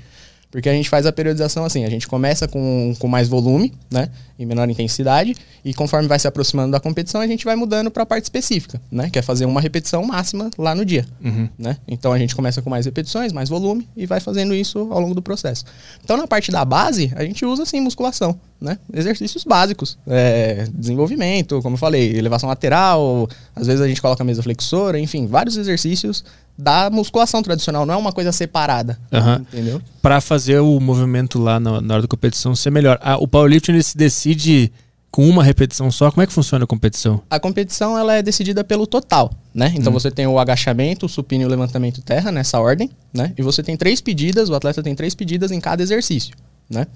Porque 0.53 0.69
a 0.69 0.73
gente 0.73 0.91
faz 0.91 1.07
a 1.07 1.13
periodização 1.13 1.65
assim, 1.65 1.83
a 1.85 1.89
gente 1.89 2.07
começa 2.07 2.47
com, 2.47 2.95
com 2.99 3.09
mais 3.09 3.27
volume, 3.27 3.73
né? 3.91 4.11
Em 4.39 4.45
menor 4.45 4.69
intensidade, 4.69 5.35
e 5.65 5.73
conforme 5.73 6.07
vai 6.07 6.19
se 6.19 6.29
aproximando 6.29 6.73
da 6.73 6.79
competição, 6.79 7.23
a 7.23 7.27
gente 7.27 7.47
vai 7.47 7.57
mudando 7.57 7.91
para 7.91 8.03
a 8.03 8.07
parte 8.07 8.25
específica, 8.25 8.79
né? 8.91 9.09
Que 9.09 9.19
é 9.19 9.23
fazer 9.23 9.47
uma 9.47 9.63
repetição 9.63 10.05
máxima 10.05 10.51
lá 10.59 10.75
no 10.75 10.85
dia, 10.85 11.07
uhum. 11.25 11.49
né? 11.59 11.79
Então 11.89 12.13
a 12.13 12.19
gente 12.19 12.37
começa 12.37 12.61
com 12.61 12.69
mais 12.69 12.85
repetições, 12.85 13.33
mais 13.33 13.49
volume, 13.49 13.89
e 13.97 14.05
vai 14.05 14.21
fazendo 14.21 14.55
isso 14.55 14.79
ao 14.91 15.01
longo 15.01 15.15
do 15.15 15.23
processo. 15.23 15.65
Então 16.05 16.19
na 16.19 16.27
parte 16.27 16.51
da 16.51 16.67
base, 16.67 17.11
a 17.17 17.25
gente 17.25 17.47
usa 17.47 17.63
assim 17.63 17.81
musculação, 17.81 18.39
né? 18.61 18.79
Exercícios 18.93 19.45
básicos, 19.45 19.97
é, 20.07 20.67
desenvolvimento, 20.75 21.63
como 21.63 21.77
eu 21.77 21.79
falei, 21.79 22.15
elevação 22.15 22.47
lateral, 22.47 23.27
às 23.57 23.67
vezes 23.67 23.81
a 23.81 23.89
gente 23.89 24.03
coloca 24.03 24.23
a 24.23 24.27
mesa 24.27 24.43
flexora, 24.43 24.99
enfim, 25.01 25.27
vários 25.27 25.57
exercícios 25.57 26.23
da 26.63 26.89
musculação 26.89 27.43
tradicional, 27.43 27.85
não 27.85 27.95
é 27.95 27.97
uma 27.97 28.13
coisa 28.13 28.31
separada. 28.31 28.99
Uhum. 29.11 29.35
Entendeu? 29.35 29.83
Para 30.01 30.21
fazer 30.21 30.61
o 30.61 30.79
movimento 30.79 31.39
lá 31.39 31.59
na, 31.59 31.81
na, 31.81 31.95
hora 31.95 32.03
da 32.03 32.09
competição 32.09 32.55
ser 32.55 32.71
melhor. 32.71 32.99
Ah, 33.03 33.17
o 33.17 33.27
powerlifting 33.27 33.73
ele 33.73 33.83
se 33.83 33.97
decide 33.97 34.73
com 35.11 35.29
uma 35.29 35.43
repetição 35.43 35.91
só. 35.91 36.11
Como 36.11 36.23
é 36.23 36.27
que 36.27 36.33
funciona 36.33 36.65
a 36.65 36.67
competição? 36.67 37.21
A 37.29 37.41
competição 37.41 37.99
ela 37.99 38.15
é 38.15 38.23
decidida 38.23 38.63
pelo 38.63 38.87
total, 38.87 39.31
né? 39.53 39.73
Então 39.77 39.91
hum. 39.91 39.95
você 39.95 40.11
tem 40.11 40.27
o 40.27 40.39
agachamento, 40.39 41.07
o 41.07 41.09
supino 41.09 41.43
e 41.43 41.47
o 41.47 41.49
levantamento 41.49 42.01
terra 42.01 42.31
nessa 42.31 42.61
ordem, 42.61 42.91
né? 43.13 43.33
E 43.37 43.43
você 43.43 43.63
tem 43.63 43.77
três 43.77 44.01
pedidas, 44.01 44.49
o 44.49 44.55
atleta 44.55 44.83
tem 44.83 44.95
três 44.95 45.15
pedidas 45.15 45.51
em 45.51 45.61
cada 45.61 45.83
exercício, 45.83 46.35
né? 46.71 46.87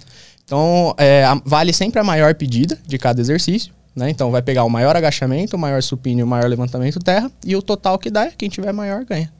Então 0.45 0.95
é, 0.97 1.25
vale 1.45 1.73
sempre 1.73 2.01
a 2.01 2.05
maior 2.05 2.35
pedida 2.37 2.79
de 2.87 2.97
cada 2.99 3.21
exercício. 3.21 3.75
Né? 3.97 4.11
Então 4.11 4.31
vai 4.31 4.43
pegar 4.43 4.63
o 4.65 4.69
maior 4.69 4.95
agachamento, 4.95 5.57
o 5.57 5.59
maior 5.59 5.83
supino 5.83 6.21
e 6.21 6.23
o 6.23 6.27
maior 6.27 6.47
levantamento 6.51 7.01
terra, 7.01 7.33
e 7.43 7.57
o 7.57 7.63
total 7.63 7.99
que 7.99 8.11
dá, 8.11 8.27
quem 8.31 8.47
tiver 8.51 8.71
maior 8.71 9.07
ganha. 9.07 9.33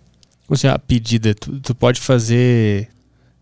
Assim, 0.51 0.69
a 0.69 0.79
pedida, 0.79 1.35
tu, 1.35 1.59
tu 1.61 1.75
pode 1.75 2.01
fazer 2.01 2.89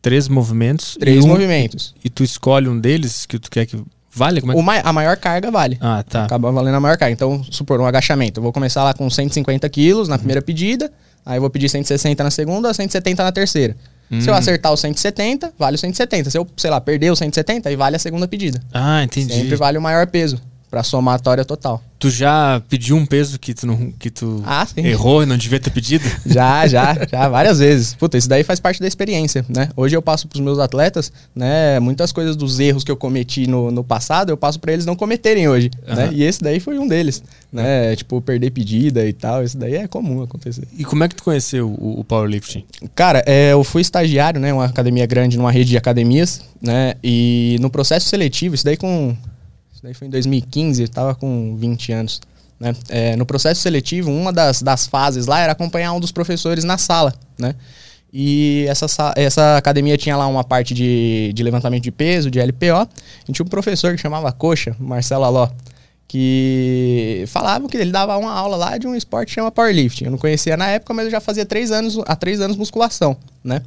três 0.01 0.29
movimentos. 0.29 0.97
Três 0.99 1.25
um, 1.25 1.29
movimentos. 1.29 1.95
E, 2.03 2.07
e, 2.07 2.11
tu 2.11 2.25
escolhe 2.25 2.69
um 2.69 2.79
deles 2.79 3.27
que 3.27 3.39
tu 3.39 3.51
quer 3.51 3.67
que 3.67 3.79
vale? 4.11 4.41
Como 4.41 4.73
é 4.73 4.81
que... 4.81 4.89
a 4.89 4.93
maior 4.93 5.17
carga 5.17 5.51
vale. 5.51 5.79
Ah, 5.81 6.03
tá. 6.03 6.25
Acaba 6.25 6.51
valendo 6.51 6.75
a 6.75 6.81
maior 6.81 6.97
carga. 6.97 7.13
Então, 7.13 7.45
supor, 7.51 7.81
um 7.81 7.87
agachamento. 7.87 8.39
Eu 8.39 8.43
vou 8.43 8.53
começar 8.53 8.85
lá 8.85 8.95
com 8.95 9.09
150 9.09 9.69
quilos 9.69 10.09
na 10.09 10.17
primeira 10.17 10.41
pedida, 10.41 10.91
aí 11.25 11.37
eu 11.37 11.41
vou 11.41 11.51
pedir 11.51 11.69
160 11.69 12.23
na 12.23 12.31
segunda, 12.31 12.73
170 12.73 13.23
na 13.23 13.33
terceira. 13.33 13.77
Hum. 14.11 14.21
Se 14.21 14.29
eu 14.29 14.35
acertar 14.35 14.73
o 14.73 14.77
170, 14.77 15.53
vale 15.59 15.77
o 15.77 15.79
170. 15.79 16.31
Se 16.31 16.39
eu, 16.39 16.47
sei 16.57 16.71
lá, 16.71 16.81
perder 16.81 17.11
o 17.11 17.17
170, 17.17 17.69
aí 17.69 17.77
vale 17.77 17.97
a 17.97 17.99
segunda 17.99 18.29
pedida. 18.29 18.63
Ah, 18.73 19.03
entendi. 19.03 19.33
Sempre 19.33 19.57
vale 19.57 19.79
o 19.79 19.83
maior 19.83 20.07
peso 20.07 20.41
pra 20.75 20.83
somatória 20.83 21.45
total. 21.45 21.81
Tu 22.01 22.11
já 22.11 22.61
pediu 22.69 22.97
um 22.97 23.07
peso 23.07 23.39
que 23.39 23.55
tu, 23.55 23.65
não, 23.65 23.93
que 23.93 24.11
tu 24.11 24.43
ah, 24.45 24.67
errou 24.77 25.23
e 25.23 25.27
não 25.27 25.37
devia 25.37 25.61
ter 25.61 25.71
pedido? 25.71 26.05
Já, 26.27 26.67
já, 26.67 26.97
já, 27.09 27.29
várias 27.29 27.61
vezes. 27.61 27.95
Puta, 27.95 28.19
isso 28.19 28.29
daí 28.29 28.43
faz 28.43 28.59
parte 28.59 28.81
da 28.81 28.89
experiência, 28.89 29.45
né? 29.49 29.69
Hoje 29.77 29.97
eu 29.97 30.03
passo 30.03 30.27
pros 30.27 30.41
meus 30.41 30.59
atletas, 30.59 31.13
né? 31.35 31.79
Muitas 31.79 32.11
coisas 32.11 32.35
dos 32.35 32.59
erros 32.59 32.83
que 32.83 32.91
eu 32.91 32.97
cometi 32.97 33.47
no, 33.47 33.71
no 33.71 33.85
passado, 33.85 34.31
eu 34.31 34.37
passo 34.37 34.59
para 34.59 34.73
eles 34.73 34.85
não 34.85 34.97
cometerem 34.97 35.49
hoje, 35.49 35.71
uhum. 35.87 35.95
né? 35.95 36.11
E 36.13 36.25
esse 36.25 36.43
daí 36.43 36.59
foi 36.59 36.79
um 36.79 36.89
deles, 36.89 37.23
né? 37.53 37.91
Uhum. 37.91 37.97
Tipo, 37.97 38.21
perder 38.21 38.51
pedida 38.51 39.07
e 39.07 39.13
tal, 39.13 39.45
isso 39.45 39.57
daí 39.57 39.77
é 39.77 39.87
comum 39.87 40.23
acontecer. 40.23 40.67
E 40.77 40.85
como 40.85 41.05
é 41.05 41.09
que 41.09 41.15
tu 41.15 41.23
conheceu 41.23 41.69
o, 41.69 42.01
o 42.01 42.05
powerlifting? 42.05 42.65
Cara, 42.95 43.23
é, 43.27 43.53
eu 43.53 43.63
fui 43.63 43.83
estagiário, 43.83 44.41
né? 44.41 44.53
Uma 44.53 44.65
academia 44.65 45.07
grande, 45.07 45.37
numa 45.37 45.53
rede 45.53 45.71
de 45.71 45.77
academias, 45.77 46.43
né? 46.61 46.95
E 47.03 47.59
no 47.61 47.71
processo 47.71 48.09
seletivo, 48.09 48.55
isso 48.55 48.65
daí 48.65 48.77
com 48.77 49.17
daí 49.85 49.93
foi 49.93 50.09
em 50.09 50.11
2015, 50.11 50.81
eu 50.81 50.85
estava 50.87 51.15
com 51.15 51.55
20 51.57 51.93
anos. 51.93 52.21
Né? 52.59 52.75
É, 52.89 53.17
no 53.17 53.27
processo 53.27 53.61
seletivo, 53.61 54.11
uma 54.11 54.33
das, 54.33 54.63
das 54.63 54.87
fases 54.87 55.27
lá 55.27 55.41
era 55.41 55.53
acompanhar 55.53 55.93
um 55.93 56.01
dos 56.01 56.11
professores 56.11 56.65
na 56.65 56.79
sala, 56.79 57.15
né? 57.39 57.55
E 58.17 58.65
essa, 58.69 59.13
essa 59.17 59.57
academia 59.57 59.99
tinha 59.99 60.17
lá 60.17 60.27
uma 60.29 60.45
parte 60.45 60.73
de, 60.73 61.33
de 61.35 61.43
levantamento 61.43 61.83
de 61.83 61.91
peso, 61.91 62.31
de 62.31 62.41
LPO. 62.41 62.89
E 63.29 63.33
tinha 63.33 63.45
um 63.45 63.49
professor 63.49 63.93
que 63.93 64.01
chamava 64.01 64.31
Coxa, 64.31 64.77
Marcelo 64.79 65.25
Aló, 65.25 65.49
que 66.15 67.25
falava 67.27 67.67
que 67.67 67.77
ele 67.77 67.91
dava 67.91 68.17
uma 68.17 68.33
aula 68.33 68.57
lá 68.57 68.79
de 68.79 68.87
um 68.87 68.95
esporte 68.95 69.31
que 69.31 69.35
chama 69.35 69.51
powerlifting. 69.51 70.05
Eu 70.05 70.13
não 70.13 70.19
conhecia 70.19 70.57
na 70.57 70.69
época, 70.69 70.95
mas 70.95 71.07
eu 71.07 71.11
já 71.11 71.19
fazia 71.19 71.45
três 71.45 71.73
anos, 71.73 71.99
há 72.07 72.15
três 72.15 72.41
anos 72.41 72.57
musculação, 72.57 73.17
né? 73.43 73.61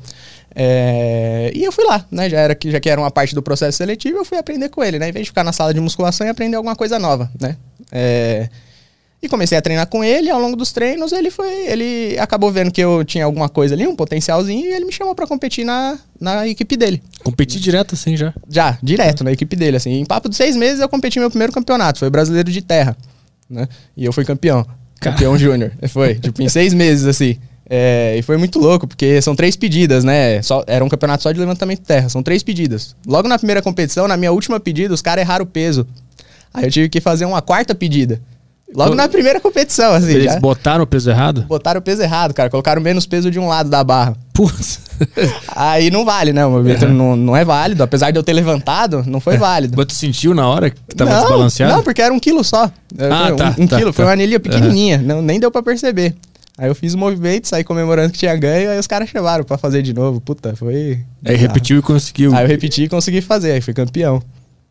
É, 0.56 1.52
e 1.54 1.66
eu 1.66 1.74
fui 1.74 1.84
lá, 1.84 2.06
né? 2.10 2.30
Já 2.30 2.40
era 2.40 2.56
que 2.56 2.72
já 2.72 2.80
que 2.80 2.90
era 2.90 3.02
uma 3.02 3.12
parte 3.12 3.36
do 3.36 3.42
processo 3.42 3.78
seletivo, 3.78 4.20
eu 4.20 4.24
fui 4.24 4.38
aprender 4.38 4.70
com 4.70 4.82
ele, 4.82 4.98
né? 4.98 5.10
Em 5.10 5.12
vez 5.12 5.26
de 5.26 5.32
ficar 5.32 5.44
na 5.44 5.52
sala 5.52 5.74
de 5.74 5.82
musculação 5.82 6.26
e 6.26 6.30
aprender 6.30 6.56
alguma 6.56 6.74
coisa 6.74 6.98
nova, 6.98 7.30
né? 7.38 7.58
É, 7.92 8.48
E 9.22 9.28
comecei 9.28 9.58
a 9.58 9.62
treinar 9.62 9.88
com 9.88 10.04
ele, 10.04 10.28
e 10.28 10.30
ao 10.30 10.40
longo 10.40 10.56
dos 10.56 10.72
treinos 10.72 11.12
ele 11.12 11.32
foi. 11.32 11.68
Ele 11.68 12.18
acabou 12.20 12.52
vendo 12.52 12.72
que 12.72 12.80
eu 12.80 13.04
tinha 13.04 13.26
alguma 13.26 13.50
coisa 13.50 13.74
ali, 13.74 13.88
um 13.88 13.96
potencialzinho, 13.96 14.66
e 14.66 14.74
ele 14.74 14.86
me 14.86 14.92
chamou 14.92 15.16
para 15.16 15.26
competir 15.26 15.66
na, 15.66 15.98
na 16.20 16.48
equipe 16.48 16.78
dele. 16.78 17.02
Competir 17.24 17.60
direto 17.60 17.96
assim 17.96 18.16
já? 18.16 18.34
Já, 18.48 18.78
direto, 18.82 19.24
na 19.24 19.32
equipe 19.32 19.56
dele, 19.56 19.78
assim. 19.78 19.92
Em 19.92 20.06
papo 20.06 20.30
de 20.30 20.36
seis 20.36 20.56
meses 20.56 20.80
eu 20.80 20.88
competi 20.88 21.20
meu 21.20 21.32
primeiro 21.32 21.52
campeonato, 21.52 21.98
foi 21.98 22.10
brasileiro 22.12 22.52
de 22.52 22.62
terra. 22.62 22.96
Né? 23.50 23.68
E 23.96 24.06
eu 24.06 24.14
fui 24.14 24.24
campeão. 24.24 24.66
Campeão 25.00 25.38
júnior. 25.38 25.72
Foi, 25.90 26.16
tipo, 26.16 26.42
em 26.42 26.50
seis 26.50 26.74
meses, 26.74 27.06
assim. 27.06 27.38
É, 27.70 28.16
e 28.18 28.22
foi 28.22 28.38
muito 28.38 28.60
louco, 28.60 28.88
porque 28.88 29.22
são 29.22 29.36
três 29.36 29.56
pedidas, 29.56 30.04
né? 30.04 30.42
Só, 30.42 30.64
era 30.66 30.84
um 30.84 30.90
campeonato 30.90 31.22
só 31.22 31.32
de 31.32 31.40
levantamento 31.40 31.80
de 31.80 31.86
terra, 31.86 32.08
são 32.08 32.24
três 32.24 32.42
pedidas. 32.42 32.96
Logo 33.06 33.28
na 33.28 33.38
primeira 33.38 33.62
competição, 33.62 34.08
na 34.08 34.16
minha 34.16 34.32
última 34.32 34.60
pedida, 34.60 34.94
os 34.94 35.02
caras 35.02 35.24
erraram 35.24 35.44
o 35.44 35.48
peso. 35.48 35.86
Aí 36.54 36.64
eu 36.64 36.72
tive 36.72 36.90
que 36.90 37.02
fazer 37.02 37.26
uma 37.26 37.42
quarta 37.42 37.76
pedida. 37.76 38.22
Logo 38.76 38.94
na 38.96 39.08
primeira 39.08 39.40
competição, 39.40 39.94
assim. 39.94 40.12
Eles 40.12 40.34
já. 40.34 40.40
botaram 40.40 40.84
o 40.84 40.88
peso 40.88 41.10
errado? 41.10 41.44
Botaram 41.44 41.80
o 41.80 41.82
peso 41.82 42.02
errado, 42.02 42.34
cara. 42.34 42.50
Colocaram 42.50 42.82
menos 42.82 43.06
peso 43.06 43.32
de 43.32 43.40
um 43.40 43.48
lado 43.48 43.70
da 43.70 43.84
barra. 43.84 44.16
Putz. 44.34 44.82
Aí 45.56 45.90
não 45.90 46.04
vale, 46.04 46.34
né? 46.34 46.46
O 46.46 46.52
movimento 46.52 46.88
não, 46.88 47.16
não 47.16 47.36
é 47.36 47.46
válido. 47.46 47.82
Apesar 47.82 48.12
de 48.12 48.20
eu 48.20 48.24
ter 48.24 48.34
levantado, 48.34 49.04
não 49.08 49.20
foi 49.20 49.38
válido. 49.38 49.76
Mas 49.78 49.86
tu 49.88 49.94
sentiu 49.94 50.34
na 50.34 50.48
hora 50.48 50.70
que 50.70 50.96
tava 50.96 51.12
não, 51.12 51.20
desbalanceado? 51.22 51.74
Não, 51.74 51.84
porque 51.84 52.02
era 52.02 52.14
um 52.14 52.20
quilo 52.20 52.44
só. 52.44 52.70
Ah, 53.00 53.32
tá, 53.36 53.56
um, 53.58 53.66
tá, 53.66 53.78
quilo, 53.78 53.92
tá. 53.92 53.94
foi 53.94 54.06
uma 54.06 54.12
anilha 54.12 54.40
pequenininha. 54.40 54.98
Não, 54.98 55.22
nem 55.22 55.40
deu 55.40 55.50
pra 55.50 55.64
perceber. 55.64 56.16
Aí 56.58 56.68
eu 56.68 56.76
fiz 56.76 56.96
o 56.96 56.98
movimento, 56.98 57.48
saí 57.48 57.64
comemorando 57.64 58.12
que 58.12 58.18
tinha 58.18 58.36
ganho, 58.36 58.72
aí 58.72 58.80
os 58.80 58.88
caras 58.88 59.08
chamaram 59.10 59.44
pra 59.44 59.60
fazer 59.60 59.84
de 59.84 59.94
novo. 59.94 60.20
Puta, 60.20 60.56
foi. 60.56 61.00
Aí 61.24 61.36
repetiu 61.36 61.78
e 61.78 61.82
conseguiu. 61.84 62.36
Aí 62.36 62.44
eu 62.44 62.48
repeti 62.48 62.84
e 62.84 62.90
consegui 62.90 63.22
fazer, 63.22 63.52
aí 63.52 63.62
fui 63.62 63.76
campeão. 63.76 64.22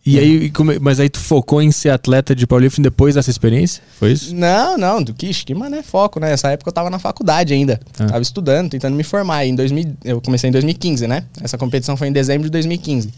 E 0.06 0.18
aí, 0.20 0.36
e 0.44 0.50
como- 0.50 0.72
mas 0.80 1.00
aí 1.00 1.08
tu 1.08 1.18
focou 1.18 1.60
em 1.60 1.72
ser 1.72 1.90
atleta 1.90 2.34
de 2.34 2.46
powerlifting 2.46 2.80
depois 2.82 3.16
dessa 3.16 3.28
experiência? 3.28 3.82
Foi 3.98 4.12
isso? 4.12 4.32
Não, 4.34 4.78
não, 4.78 5.02
do 5.02 5.12
que, 5.12 5.28
que 5.44 5.52
mano, 5.54 5.75
é 5.75 5.82
foco, 5.82 6.20
né? 6.20 6.32
Essa 6.32 6.50
época 6.50 6.68
eu 6.68 6.72
tava 6.72 6.88
na 6.88 6.98
faculdade 7.00 7.52
ainda. 7.52 7.80
Ah. 7.98 8.06
Tava 8.06 8.22
estudando, 8.22 8.70
tentando 8.70 8.94
me 8.94 9.02
formar. 9.02 9.44
Em 9.46 9.54
2000, 9.54 9.96
eu 10.04 10.20
comecei 10.20 10.48
em 10.48 10.52
2015, 10.52 11.08
né? 11.08 11.25
Essa 11.42 11.58
competição 11.58 11.96
foi 11.96 12.06
em 12.08 12.12
dezembro 12.12 12.44
de 12.44 12.50
2015. 12.50 13.08
Em 13.08 13.12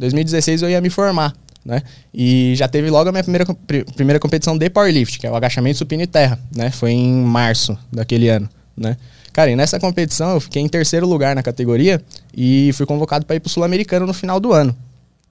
2016 0.00 0.60
eu 0.62 0.68
ia 0.68 0.80
me 0.82 0.90
formar, 0.90 1.32
né? 1.64 1.82
E 2.12 2.52
já 2.56 2.68
teve 2.68 2.90
logo 2.90 3.08
a 3.08 3.12
minha 3.12 3.24
primeira, 3.24 3.46
primeira 3.96 4.20
competição 4.20 4.58
de 4.58 4.68
powerlift, 4.68 5.18
que 5.18 5.26
é 5.26 5.30
o 5.30 5.34
agachamento 5.36 5.78
supino 5.78 6.02
e 6.02 6.06
terra, 6.06 6.38
né? 6.54 6.70
Foi 6.70 6.90
em 6.90 7.10
março 7.22 7.74
daquele 7.90 8.28
ano, 8.28 8.48
né? 8.76 8.98
Cara, 9.32 9.50
e 9.50 9.56
nessa 9.56 9.80
competição 9.80 10.32
eu 10.34 10.40
fiquei 10.40 10.60
em 10.62 10.68
terceiro 10.68 11.08
lugar 11.08 11.34
na 11.34 11.42
categoria 11.42 12.02
e 12.36 12.70
fui 12.74 12.84
convocado 12.84 13.24
para 13.24 13.34
ir 13.34 13.40
pro 13.40 13.48
Sul-Americano 13.48 14.06
no 14.06 14.12
final 14.14 14.38
do 14.38 14.52
ano, 14.52 14.76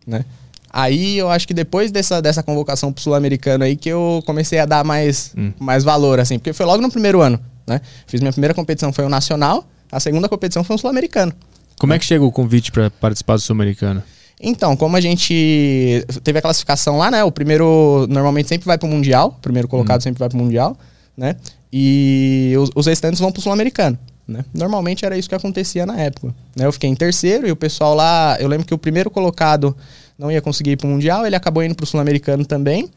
né? 0.07 0.25
Aí 0.73 1.19
eu 1.19 1.29
acho 1.29 1.47
que 1.47 1.53
depois 1.53 1.91
dessa, 1.91 2.19
dessa 2.19 2.41
convocação 2.41 2.91
pro 2.91 3.03
Sul-Americano 3.03 3.63
aí 3.63 3.75
que 3.75 3.89
eu 3.89 4.23
comecei 4.25 4.57
a 4.57 4.65
dar 4.65 4.83
mais, 4.83 5.31
mais 5.59 5.83
valor, 5.83 6.19
assim, 6.19 6.39
porque 6.39 6.51
foi 6.51 6.65
logo 6.65 6.81
no 6.81 6.89
primeiro 6.89 7.21
ano, 7.21 7.39
né? 7.67 7.79
Fiz 8.07 8.19
minha 8.19 8.31
primeira 8.31 8.55
competição 8.55 8.91
foi 8.91 9.05
o 9.05 9.09
Nacional, 9.09 9.67
a 9.91 9.99
segunda 9.99 10.27
competição 10.27 10.63
foi 10.63 10.75
o 10.75 10.79
Sul-Americano. 10.79 11.31
Como 11.77 11.93
é 11.93 11.99
que 11.99 12.05
chega 12.05 12.25
o 12.25 12.31
convite 12.31 12.71
pra 12.71 12.89
participar 12.89 13.35
do 13.35 13.41
Sul-Americano? 13.41 14.01
Então, 14.41 14.75
como 14.75 14.97
a 14.97 15.01
gente 15.01 16.03
teve 16.23 16.39
a 16.39 16.41
classificação 16.41 16.97
lá, 16.97 17.11
né? 17.11 17.23
O 17.23 17.31
primeiro 17.31 18.07
normalmente 18.09 18.49
sempre 18.49 18.65
vai 18.65 18.77
pro 18.77 18.87
Mundial, 18.87 19.35
o 19.37 19.41
primeiro 19.41 19.67
colocado 19.67 20.01
sempre 20.01 20.17
vai 20.17 20.27
pro 20.27 20.39
Mundial, 20.39 20.75
né? 21.15 21.35
E 21.71 22.53
os, 22.57 22.71
os 22.75 22.87
restantes 22.87 23.19
vão 23.19 23.31
pro 23.31 23.43
Sul-Americano. 23.43 23.97
Né? 24.27 24.43
Normalmente 24.53 25.05
era 25.05 25.17
isso 25.17 25.27
que 25.27 25.35
acontecia 25.35 25.85
na 25.85 25.99
época. 25.99 26.33
Né? 26.55 26.65
Eu 26.65 26.71
fiquei 26.71 26.89
em 26.89 26.95
terceiro 26.95 27.47
e 27.47 27.51
o 27.51 27.55
pessoal 27.55 27.93
lá. 27.93 28.37
Eu 28.39 28.47
lembro 28.47 28.65
que 28.65 28.73
o 28.73 28.77
primeiro 28.77 29.09
colocado 29.09 29.75
não 30.17 30.31
ia 30.31 30.41
conseguir 30.41 30.71
ir 30.71 30.77
pro 30.77 30.87
Mundial, 30.87 31.25
ele 31.25 31.35
acabou 31.35 31.63
indo 31.63 31.75
pro 31.75 31.85
Sul-Americano 31.85 32.45
também. 32.45 32.89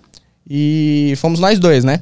E 0.49 1.15
fomos 1.17 1.41
nós 1.41 1.59
dois, 1.59 1.83
né? 1.85 2.01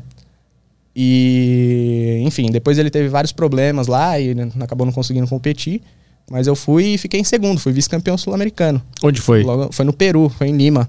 E, 0.97 2.21
enfim, 2.25 2.50
depois 2.50 2.78
ele 2.78 2.90
teve 2.90 3.09
vários 3.09 3.33
problemas 3.33 3.87
lá 3.87 4.18
e 4.21 4.35
acabou 4.61 4.87
não 4.87 4.92
conseguindo 4.92 5.26
competir. 5.26 5.83
Mas 6.30 6.47
eu 6.47 6.54
fui 6.56 6.94
e 6.94 6.99
fiquei 6.99 7.21
em 7.21 7.25
segundo, 7.25 7.59
fui 7.61 7.73
vice-campeão 7.73 8.16
sul-americano. 8.16 8.80
Onde 9.02 9.21
foi? 9.21 9.42
Logo- 9.42 9.71
foi 9.73 9.85
no 9.85 9.92
Peru, 9.92 10.28
foi 10.30 10.49
em 10.49 10.56
Lima. 10.56 10.88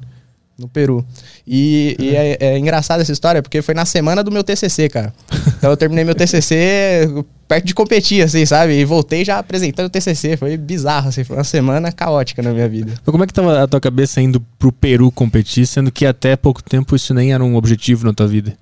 No 0.58 0.70
Peru. 0.70 1.06
E, 1.46 1.98
e 2.00 2.16
é, 2.16 2.38
é 2.40 2.58
engraçada 2.58 3.02
essa 3.02 3.12
história, 3.12 3.42
porque 3.42 3.62
foi 3.62 3.74
na 3.76 3.86
semana 3.86 4.24
do 4.24 4.32
meu 4.32 4.44
TCC, 4.44 4.88
cara. 4.88 5.14
Então 5.58 5.70
eu 5.70 5.76
terminei 5.76 6.06
meu 6.06 6.16
TCC 6.16 7.10
perto 7.48 7.66
de 7.66 7.74
competir, 7.74 8.24
assim, 8.24 8.46
sabe? 8.46 8.74
E 8.74 8.86
voltei 8.86 9.26
já 9.26 9.38
apresentando 9.38 9.88
o 9.88 9.90
TCC. 9.90 10.38
Foi 10.38 10.56
bizarro, 10.58 11.10
assim. 11.10 11.24
Foi 11.24 11.36
uma 11.36 11.44
semana 11.44 11.92
caótica 11.92 12.42
na 12.42 12.52
minha 12.52 12.70
vida. 12.70 12.94
Mas 13.06 13.12
como 13.12 13.24
é 13.24 13.28
que 13.28 13.34
tava 13.34 13.64
a 13.64 13.68
tua 13.68 13.82
cabeça 13.82 14.22
indo 14.22 14.40
pro 14.58 14.72
Peru 14.72 15.12
competir, 15.12 15.68
sendo 15.68 15.92
que 15.92 16.06
até 16.06 16.36
pouco 16.36 16.64
tempo 16.64 16.96
isso 16.96 17.14
nem 17.14 17.34
era 17.34 17.44
um 17.44 17.56
objetivo 17.56 18.06
na 18.06 18.14
tua 18.14 18.28
vida? 18.28 18.58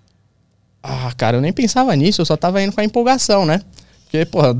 Ah, 0.81 1.13
cara, 1.15 1.37
eu 1.37 1.41
nem 1.41 1.53
pensava 1.53 1.95
nisso, 1.95 2.21
eu 2.21 2.25
só 2.25 2.35
tava 2.35 2.61
indo 2.61 2.73
com 2.73 2.81
a 2.81 2.83
empolgação, 2.83 3.45
né? 3.45 3.61
Porque, 4.13 4.27
porra, 4.27 4.51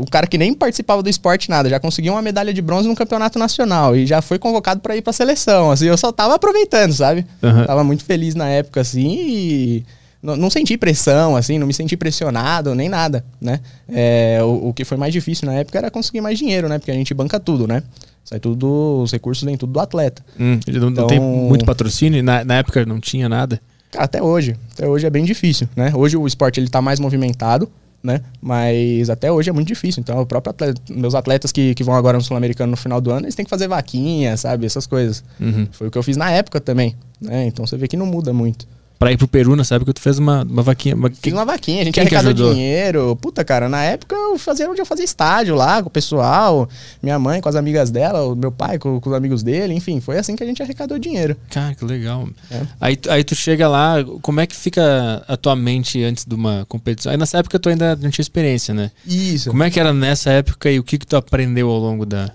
o 0.00 0.06
cara 0.08 0.24
que 0.24 0.38
nem 0.38 0.54
participava 0.54 1.02
do 1.02 1.10
esporte 1.10 1.50
nada, 1.50 1.68
já 1.68 1.80
conseguiu 1.80 2.12
uma 2.12 2.22
medalha 2.22 2.54
de 2.54 2.62
bronze 2.62 2.86
no 2.86 2.94
campeonato 2.94 3.40
nacional 3.40 3.96
e 3.96 4.06
já 4.06 4.22
foi 4.22 4.38
convocado 4.38 4.80
pra 4.80 4.96
ir 4.96 5.02
pra 5.02 5.12
seleção, 5.12 5.72
assim, 5.72 5.86
eu 5.86 5.98
só 5.98 6.12
tava 6.12 6.36
aproveitando, 6.36 6.92
sabe? 6.92 7.26
Aham. 7.42 7.64
Tava 7.66 7.82
muito 7.82 8.04
feliz 8.04 8.36
na 8.36 8.48
época, 8.48 8.80
assim, 8.82 9.18
e 9.20 9.84
não, 10.22 10.36
não 10.36 10.48
senti 10.48 10.76
pressão, 10.78 11.34
assim, 11.34 11.58
não 11.58 11.66
me 11.66 11.74
senti 11.74 11.96
pressionado, 11.96 12.72
nem 12.72 12.88
nada, 12.88 13.24
né? 13.40 13.58
É, 13.88 14.38
o, 14.44 14.68
o 14.68 14.72
que 14.72 14.84
foi 14.84 14.96
mais 14.96 15.12
difícil 15.12 15.44
na 15.46 15.54
época 15.54 15.76
era 15.76 15.90
conseguir 15.90 16.20
mais 16.20 16.38
dinheiro, 16.38 16.68
né? 16.68 16.78
Porque 16.78 16.92
a 16.92 16.94
gente 16.94 17.12
banca 17.12 17.40
tudo, 17.40 17.66
né? 17.66 17.82
Sai 18.24 18.38
tudo, 18.38 19.00
os 19.02 19.10
recursos 19.10 19.42
vêm 19.42 19.56
tudo 19.56 19.72
do 19.72 19.80
atleta. 19.80 20.24
Hum, 20.38 20.60
ele 20.68 20.78
não, 20.78 20.86
não 20.86 20.92
Então- 20.92 21.06
tem 21.08 21.18
muito 21.18 21.64
patrocínio? 21.64 22.22
Na, 22.22 22.44
na 22.44 22.58
época 22.58 22.86
não 22.86 23.00
tinha 23.00 23.28
nada? 23.28 23.60
Cara, 23.90 24.04
até 24.04 24.22
hoje. 24.22 24.54
Até 24.72 24.86
hoje 24.86 25.04
é 25.04 25.10
bem 25.10 25.24
difícil, 25.24 25.68
né? 25.74 25.90
Hoje 25.96 26.16
o 26.16 26.24
esporte 26.28 26.60
ele 26.60 26.68
tá 26.68 26.80
mais 26.80 27.00
movimentado, 27.00 27.68
né? 28.02 28.20
Mas 28.40 29.10
até 29.10 29.30
hoje 29.30 29.50
é 29.50 29.52
muito 29.52 29.68
difícil. 29.68 30.00
Então, 30.00 30.20
o 30.20 30.26
próprio 30.26 30.50
atleta, 30.50 30.80
meus 30.90 31.14
atletas 31.14 31.52
que, 31.52 31.74
que 31.74 31.84
vão 31.84 31.94
agora 31.94 32.16
no 32.16 32.24
Sul-Americano 32.24 32.70
no 32.70 32.76
final 32.76 33.00
do 33.00 33.10
ano, 33.10 33.26
eles 33.26 33.34
têm 33.34 33.44
que 33.44 33.50
fazer 33.50 33.68
vaquinha, 33.68 34.36
sabe? 34.36 34.66
Essas 34.66 34.86
coisas. 34.86 35.22
Uhum. 35.38 35.68
Foi 35.70 35.88
o 35.88 35.90
que 35.90 35.98
eu 35.98 36.02
fiz 36.02 36.16
na 36.16 36.30
época 36.30 36.60
também, 36.60 36.96
né? 37.20 37.46
Então 37.46 37.66
você 37.66 37.76
vê 37.76 37.86
que 37.86 37.96
não 37.96 38.06
muda 38.06 38.32
muito. 38.32 38.66
Pra 39.00 39.10
ir 39.10 39.16
pro 39.16 39.26
Peru 39.26 39.56
nessa 39.56 39.76
época 39.76 39.94
tu 39.94 40.00
fez 40.02 40.18
uma, 40.18 40.42
uma 40.42 40.62
vaquinha. 40.62 40.94
Uma... 40.94 41.10
Fiz 41.10 41.32
uma 41.32 41.46
vaquinha, 41.46 41.80
a 41.80 41.84
gente 41.86 41.94
quem 41.94 42.02
arrecadou 42.02 42.34
dinheiro. 42.52 43.16
Puta, 43.16 43.42
cara, 43.42 43.66
na 43.66 43.82
época 43.82 44.14
eu 44.14 44.38
fazia 44.38 44.68
onde 44.70 44.78
eu 44.78 44.84
fazia 44.84 45.06
estádio 45.06 45.54
lá 45.54 45.82
com 45.82 45.88
o 45.88 45.90
pessoal, 45.90 46.68
minha 47.02 47.18
mãe 47.18 47.40
com 47.40 47.48
as 47.48 47.56
amigas 47.56 47.90
dela, 47.90 48.22
o 48.26 48.36
meu 48.36 48.52
pai 48.52 48.78
com, 48.78 49.00
com 49.00 49.08
os 49.08 49.16
amigos 49.16 49.42
dele, 49.42 49.72
enfim, 49.72 50.00
foi 50.02 50.18
assim 50.18 50.36
que 50.36 50.42
a 50.42 50.46
gente 50.46 50.62
arrecadou 50.62 50.98
dinheiro. 50.98 51.34
Cara, 51.48 51.74
que 51.74 51.82
legal. 51.82 52.28
É. 52.50 52.60
Aí, 52.78 52.94
tu- 52.94 53.10
aí 53.10 53.24
tu 53.24 53.34
chega 53.34 53.66
lá, 53.66 53.94
como 54.20 54.38
é 54.38 54.46
que 54.46 54.54
fica 54.54 55.24
a 55.26 55.34
tua 55.34 55.56
mente 55.56 56.04
antes 56.04 56.26
de 56.26 56.34
uma 56.34 56.66
competição? 56.68 57.10
Aí 57.10 57.16
nessa 57.16 57.38
época 57.38 57.58
tu 57.58 57.70
ainda 57.70 57.96
não 57.96 58.10
tinha 58.10 58.22
experiência, 58.22 58.74
né? 58.74 58.90
Isso. 59.06 59.48
Como 59.48 59.62
é 59.62 59.70
que 59.70 59.80
era 59.80 59.94
nessa 59.94 60.28
época 60.30 60.70
e 60.70 60.78
o 60.78 60.84
que 60.84 60.98
que 60.98 61.06
tu 61.06 61.16
aprendeu 61.16 61.70
ao 61.70 61.78
longo 61.78 62.04
da... 62.04 62.30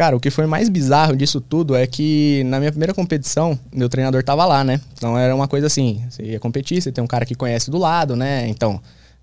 Cara, 0.00 0.16
o 0.16 0.20
que 0.20 0.30
foi 0.30 0.46
mais 0.46 0.70
bizarro 0.70 1.14
disso 1.14 1.42
tudo 1.42 1.76
é 1.76 1.86
que 1.86 2.42
na 2.44 2.58
minha 2.58 2.70
primeira 2.70 2.94
competição, 2.94 3.58
meu 3.70 3.86
treinador 3.86 4.22
tava 4.22 4.46
lá, 4.46 4.64
né? 4.64 4.80
Então 4.94 5.18
era 5.18 5.36
uma 5.36 5.46
coisa 5.46 5.66
assim, 5.66 6.02
você 6.08 6.22
ia 6.22 6.40
competir, 6.40 6.80
você 6.80 6.90
tem 6.90 7.04
um 7.04 7.06
cara 7.06 7.26
que 7.26 7.34
conhece 7.34 7.70
do 7.70 7.76
lado, 7.76 8.16
né? 8.16 8.48
Então, 8.48 8.80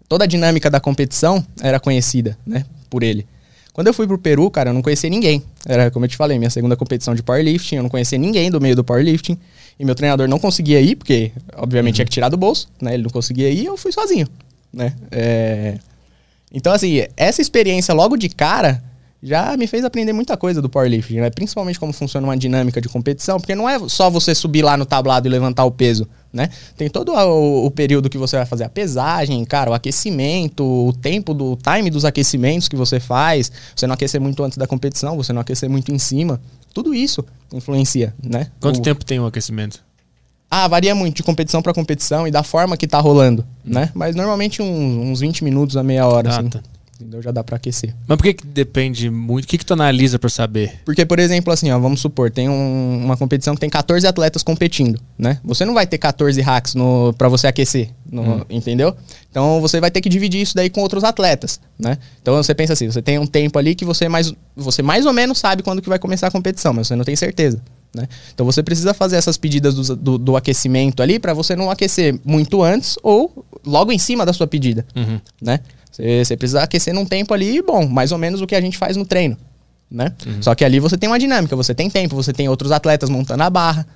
toda 0.07 0.25
a 0.25 0.27
dinâmica 0.27 0.69
da 0.69 0.79
competição 0.79 1.43
era 1.63 1.79
conhecida, 1.79 2.37
né? 2.45 2.63
Por 2.91 3.01
ele. 3.01 3.25
Quando 3.73 3.87
eu 3.87 3.93
fui 3.93 4.05
pro 4.05 4.19
Peru, 4.19 4.51
cara, 4.51 4.69
eu 4.69 4.73
não 4.75 4.83
conhecia 4.83 5.09
ninguém. 5.09 5.41
Era, 5.65 5.89
como 5.89 6.05
eu 6.05 6.09
te 6.09 6.15
falei, 6.15 6.37
minha 6.37 6.51
segunda 6.51 6.75
competição 6.75 7.15
de 7.15 7.23
powerlifting, 7.23 7.77
eu 7.77 7.81
não 7.81 7.89
conhecia 7.89 8.19
ninguém 8.19 8.51
do 8.51 8.61
meio 8.61 8.75
do 8.75 8.83
powerlifting. 8.83 9.35
E 9.79 9.83
meu 9.83 9.95
treinador 9.95 10.27
não 10.27 10.37
conseguia 10.37 10.79
ir, 10.79 10.95
porque, 10.95 11.31
obviamente, 11.55 11.95
tinha 11.95 12.05
que 12.05 12.11
tirar 12.11 12.29
do 12.29 12.37
bolso, 12.37 12.69
né? 12.79 12.93
Ele 12.93 13.01
não 13.01 13.09
conseguia 13.09 13.49
ir, 13.49 13.65
eu 13.65 13.77
fui 13.77 13.91
sozinho, 13.91 14.27
né? 14.71 14.93
É... 15.09 15.79
Então, 16.53 16.71
assim, 16.71 17.03
essa 17.17 17.41
experiência 17.41 17.95
logo 17.95 18.15
de 18.15 18.29
cara 18.29 18.83
já 19.21 19.57
me 19.57 19.65
fez 19.67 19.83
aprender 19.83 20.13
muita 20.13 20.37
coisa 20.37 20.61
do 20.61 20.69
powerlifting, 20.69 21.15
né? 21.21 21.29
Principalmente 21.29 21.79
como 21.79 21.91
funciona 21.91 22.25
uma 22.27 22.37
dinâmica 22.37 22.79
de 22.79 22.87
competição, 22.87 23.39
porque 23.39 23.55
não 23.55 23.67
é 23.67 23.79
só 23.89 24.09
você 24.09 24.35
subir 24.35 24.61
lá 24.61 24.77
no 24.77 24.85
tablado 24.85 25.27
e 25.27 25.29
levantar 25.31 25.65
o 25.65 25.71
peso, 25.71 26.07
né? 26.31 26.49
Tem 26.77 26.89
todo 26.89 27.11
o, 27.13 27.65
o 27.65 27.71
período 27.71 28.09
que 28.09 28.17
você 28.17 28.37
vai 28.37 28.45
fazer 28.45 28.65
a 28.65 28.69
pesagem, 28.69 29.43
cara, 29.45 29.71
o 29.71 29.73
aquecimento, 29.73 30.63
o 30.63 30.93
tempo 30.93 31.33
do 31.33 31.53
o 31.53 31.55
time 31.57 31.89
dos 31.89 32.05
aquecimentos 32.05 32.67
que 32.67 32.75
você 32.75 32.99
faz, 32.99 33.51
você 33.75 33.87
não 33.87 33.93
aquecer 33.95 34.21
muito 34.21 34.43
antes 34.43 34.57
da 34.57 34.67
competição, 34.67 35.17
você 35.17 35.33
não 35.33 35.41
aquecer 35.41 35.69
muito 35.69 35.91
em 35.91 35.97
cima. 35.99 36.39
Tudo 36.73 36.93
isso 36.93 37.25
influencia, 37.51 38.13
né? 38.23 38.47
Quanto 38.59 38.77
O- 38.77 38.81
tempo 38.83 39.03
tem 39.03 39.19
o 39.19 39.25
aquecimento? 39.25 39.81
ah, 40.49 40.65
varia 40.67 40.95
muito 40.95 41.17
de 41.17 41.23
competição 41.23 41.61
pra 41.61 41.73
competição 41.73 42.25
e 42.27 42.31
da 42.31 42.41
forma 42.43 42.77
que 42.77 42.87
tá 42.87 42.99
rolando, 42.99 43.45
né? 43.65 43.89
Mas 43.93 44.15
normalmente 44.15 44.61
uns, 44.61 44.69
uns 45.11 45.19
20 45.19 45.43
minutos 45.43 45.75
a 45.75 45.83
meia 45.83 46.07
hora, 46.07 46.29
Ah, 46.29 46.37
assim. 46.39 46.49
tá. 46.49 46.61
Entendeu? 46.99 47.21
Já 47.21 47.29
dá 47.31 47.43
pra 47.43 47.57
aquecer. 47.57 47.93
Mas 48.07 48.17
por 48.17 48.23
que 48.23 48.33
que 48.33 48.45
depende 48.47 49.07
muito? 49.09 49.45
O 49.45 49.47
que 49.47 49.57
que 49.59 49.65
tu 49.65 49.73
analisa 49.73 50.17
pra 50.17 50.29
saber? 50.29 50.79
Porque, 50.83 51.05
por 51.05 51.19
exemplo, 51.19 51.53
assim, 51.53 51.69
ó, 51.71 51.77
vamos 51.79 51.99
supor, 52.01 52.31
tem 52.31 52.49
um- 52.49 53.03
uma 53.05 53.15
competição 53.15 53.53
que 53.53 53.59
tem 53.61 53.69
14 53.69 54.07
atletas 54.07 54.41
competindo, 54.41 54.99
né? 55.17 55.39
Você 55.43 55.63
não 55.63 55.75
vai 55.75 55.85
ter 55.85 55.99
14 55.99 56.41
hacks 56.41 56.73
no, 56.73 57.13
pra 57.13 57.29
você 57.29 57.45
aquecer, 57.45 57.89
no- 58.11 58.45
entendeu? 58.49 58.95
Então 59.29 59.61
você 59.61 59.79
vai 59.79 59.91
ter 59.91 60.01
que 60.01 60.09
dividir 60.09 60.41
isso 60.41 60.55
daí 60.55 60.69
com 60.71 60.81
outros 60.81 61.03
atletas, 61.03 61.59
né? 61.77 61.99
Então 62.21 62.35
você 62.35 62.55
pensa 62.55 62.73
assim, 62.73 62.89
você 62.89 63.01
tem 63.01 63.19
um 63.19 63.27
tempo 63.27 63.59
ali 63.59 63.75
que 63.75 63.85
você 63.85 64.09
mais, 64.09 64.33
você 64.55 64.81
mais 64.81 65.05
ou 65.05 65.13
menos 65.13 65.37
sabe 65.37 65.61
quando 65.61 65.81
que 65.83 65.89
vai 65.89 65.99
começar 65.99 66.27
a 66.27 66.31
competição, 66.31 66.73
mas 66.73 66.87
você 66.87 66.95
não 66.95 67.05
tem 67.05 67.15
certeza, 67.15 67.61
Né? 67.95 68.07
Então 68.33 68.45
você 68.45 68.61
precisa 68.61 68.93
fazer 68.93 69.15
essas 69.15 69.37
pedidas 69.37 69.73
do, 69.75 69.95
do, 69.95 70.17
do 70.17 70.35
aquecimento 70.35 71.01
ali 71.01 71.19
para 71.19 71.33
você 71.33 71.55
não 71.55 71.69
aquecer 71.71 72.19
muito 72.25 72.61
antes 72.61 72.95
ou 73.01 73.45
logo 73.65 73.91
em 73.91 73.97
cima 73.97 74.25
da 74.25 74.33
sua 74.33 74.45
pedida. 74.45 74.85
Uhum. 74.95 75.19
Né? 75.41 75.59
Você, 75.97 76.23
você 76.23 76.37
precisa 76.37 76.61
aquecer 76.61 76.93
num 76.93 77.05
tempo 77.05 77.33
ali, 77.33 77.61
bom, 77.61 77.87
mais 77.87 78.11
ou 78.11 78.17
menos 78.17 78.39
o 78.39 78.45
que 78.45 78.55
a 78.55 78.61
gente 78.61 78.77
faz 78.77 78.95
no 78.95 79.05
treino. 79.05 79.35
Né? 79.89 80.13
Só 80.41 80.53
que 80.53 80.63
ali 80.63 80.79
você 80.79 80.97
tem 80.97 81.09
uma 81.09 81.17
dinâmica, 81.17 81.55
você 81.55 81.73
tem 81.73 81.89
tempo, 81.89 82.15
você 82.15 82.31
tem 82.31 82.47
outros 82.47 82.71
atletas 82.71 83.09
montando 83.09 83.41
a 83.43 83.49
barra. 83.49 83.87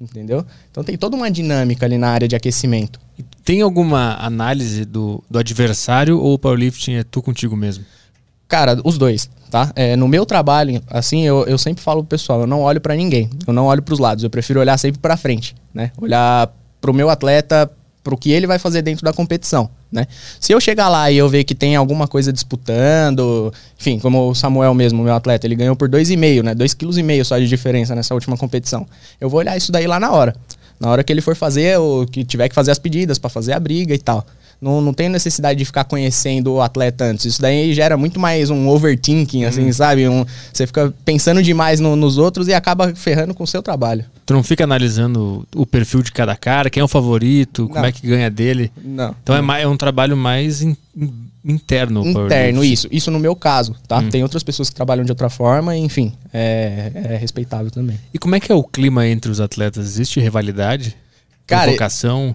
Entendeu? 0.00 0.46
Então 0.70 0.84
tem 0.84 0.96
toda 0.96 1.16
uma 1.16 1.30
dinâmica 1.30 1.84
ali 1.84 1.98
na 1.98 2.10
área 2.10 2.28
de 2.28 2.36
aquecimento. 2.36 3.00
Tem 3.44 3.60
alguma 3.60 4.16
análise 4.20 4.84
do, 4.84 5.22
do 5.28 5.38
adversário 5.38 6.18
ou 6.18 6.34
o 6.34 6.38
powerlifting 6.38 6.94
é 6.94 7.04
tu 7.04 7.20
contigo 7.20 7.56
mesmo? 7.56 7.84
Cara, 8.46 8.80
os 8.84 8.96
dois, 8.96 9.28
tá? 9.50 9.72
É, 9.74 9.96
no 9.96 10.08
meu 10.08 10.24
trabalho, 10.24 10.80
assim, 10.88 11.22
eu, 11.22 11.44
eu 11.46 11.58
sempre 11.58 11.82
falo 11.82 12.02
pro 12.02 12.16
pessoal, 12.16 12.40
eu 12.40 12.46
não 12.46 12.60
olho 12.62 12.80
pra 12.80 12.94
ninguém, 12.94 13.28
eu 13.46 13.52
não 13.52 13.66
olho 13.66 13.82
pros 13.82 13.98
lados, 13.98 14.24
eu 14.24 14.30
prefiro 14.30 14.60
olhar 14.60 14.78
sempre 14.78 15.00
pra 15.00 15.16
frente, 15.16 15.54
né? 15.74 15.92
Olhar 15.98 16.52
pro 16.80 16.94
meu 16.94 17.10
atleta, 17.10 17.70
pro 18.02 18.16
que 18.16 18.30
ele 18.30 18.46
vai 18.46 18.58
fazer 18.58 18.82
dentro 18.82 19.04
da 19.04 19.12
competição, 19.12 19.68
né? 19.92 20.06
Se 20.40 20.52
eu 20.52 20.60
chegar 20.60 20.88
lá 20.88 21.10
e 21.10 21.16
eu 21.18 21.28
ver 21.28 21.44
que 21.44 21.54
tem 21.54 21.76
alguma 21.76 22.08
coisa 22.08 22.32
disputando, 22.32 23.52
enfim, 23.78 23.98
como 23.98 24.30
o 24.30 24.34
Samuel 24.34 24.72
mesmo, 24.74 25.02
meu 25.02 25.14
atleta, 25.14 25.46
ele 25.46 25.54
ganhou 25.54 25.76
por 25.76 25.88
2,5, 25.88 26.42
né? 26.42 26.54
2,5 26.54 27.02
kg 27.18 27.24
só 27.24 27.38
de 27.38 27.46
diferença 27.48 27.94
nessa 27.94 28.14
última 28.14 28.36
competição. 28.36 28.86
Eu 29.20 29.28
vou 29.28 29.38
olhar 29.40 29.56
isso 29.56 29.70
daí 29.72 29.86
lá 29.86 30.00
na 30.00 30.10
hora. 30.12 30.34
Na 30.78 30.88
hora 30.90 31.04
que 31.04 31.12
ele 31.12 31.20
for 31.20 31.36
fazer, 31.36 31.78
o 31.78 32.06
que 32.06 32.24
tiver 32.24 32.48
que 32.48 32.54
fazer 32.54 32.70
as 32.70 32.78
pedidas 32.78 33.18
pra 33.18 33.28
fazer 33.28 33.52
a 33.52 33.60
briga 33.60 33.94
e 33.94 33.98
tal. 33.98 34.26
Não, 34.60 34.80
não 34.80 34.92
tem 34.94 35.08
necessidade 35.08 35.58
de 35.58 35.64
ficar 35.64 35.84
conhecendo 35.84 36.52
o 36.54 36.60
atleta 36.62 37.04
antes. 37.04 37.24
Isso 37.26 37.40
daí 37.40 37.72
gera 37.74 37.96
muito 37.96 38.18
mais 38.20 38.50
um 38.50 38.68
overthinking, 38.68 39.44
assim, 39.44 39.70
sabe? 39.72 40.06
Um, 40.08 40.24
você 40.52 40.66
fica 40.66 40.92
pensando 41.04 41.42
demais 41.42 41.80
no- 41.80 41.96
nos 41.96 42.18
outros 42.18 42.46
e 42.48 42.52
acaba 42.54 42.94
ferrando 42.94 43.34
com 43.34 43.44
o 43.44 43.46
seu 43.46 43.62
trabalho. 43.62 44.04
Tu 44.30 44.34
não 44.34 44.44
fica 44.44 44.62
analisando 44.62 45.44
o 45.56 45.66
perfil 45.66 46.04
de 46.04 46.12
cada 46.12 46.36
cara, 46.36 46.70
quem 46.70 46.80
é 46.80 46.84
o 46.84 46.86
favorito, 46.86 47.66
como 47.66 47.80
Não. 47.80 47.84
é 47.88 47.90
que 47.90 48.06
ganha 48.06 48.30
dele. 48.30 48.70
Não. 48.80 49.12
Então 49.20 49.34
é, 49.34 49.40
mais, 49.40 49.64
é 49.64 49.66
um 49.66 49.76
trabalho 49.76 50.16
mais 50.16 50.62
in- 50.62 50.76
in- 50.96 51.12
interno. 51.44 52.06
Interno, 52.06 52.62
isso. 52.62 52.86
Isso 52.92 53.10
no 53.10 53.18
meu 53.18 53.34
caso, 53.34 53.74
tá? 53.88 54.00
Tem 54.04 54.22
outras 54.22 54.44
pessoas 54.44 54.70
que 54.70 54.76
trabalham 54.76 55.04
de 55.04 55.10
outra 55.10 55.28
forma, 55.28 55.76
enfim, 55.76 56.12
é, 56.32 56.92
é 56.94 57.16
respeitável 57.16 57.72
também. 57.72 57.98
E 58.14 58.20
como 58.20 58.36
é 58.36 58.38
que 58.38 58.52
é 58.52 58.54
o 58.54 58.62
clima 58.62 59.04
entre 59.04 59.32
os 59.32 59.40
atletas? 59.40 59.84
Existe 59.84 60.20
rivalidade? 60.20 60.96
Cara? 61.44 61.72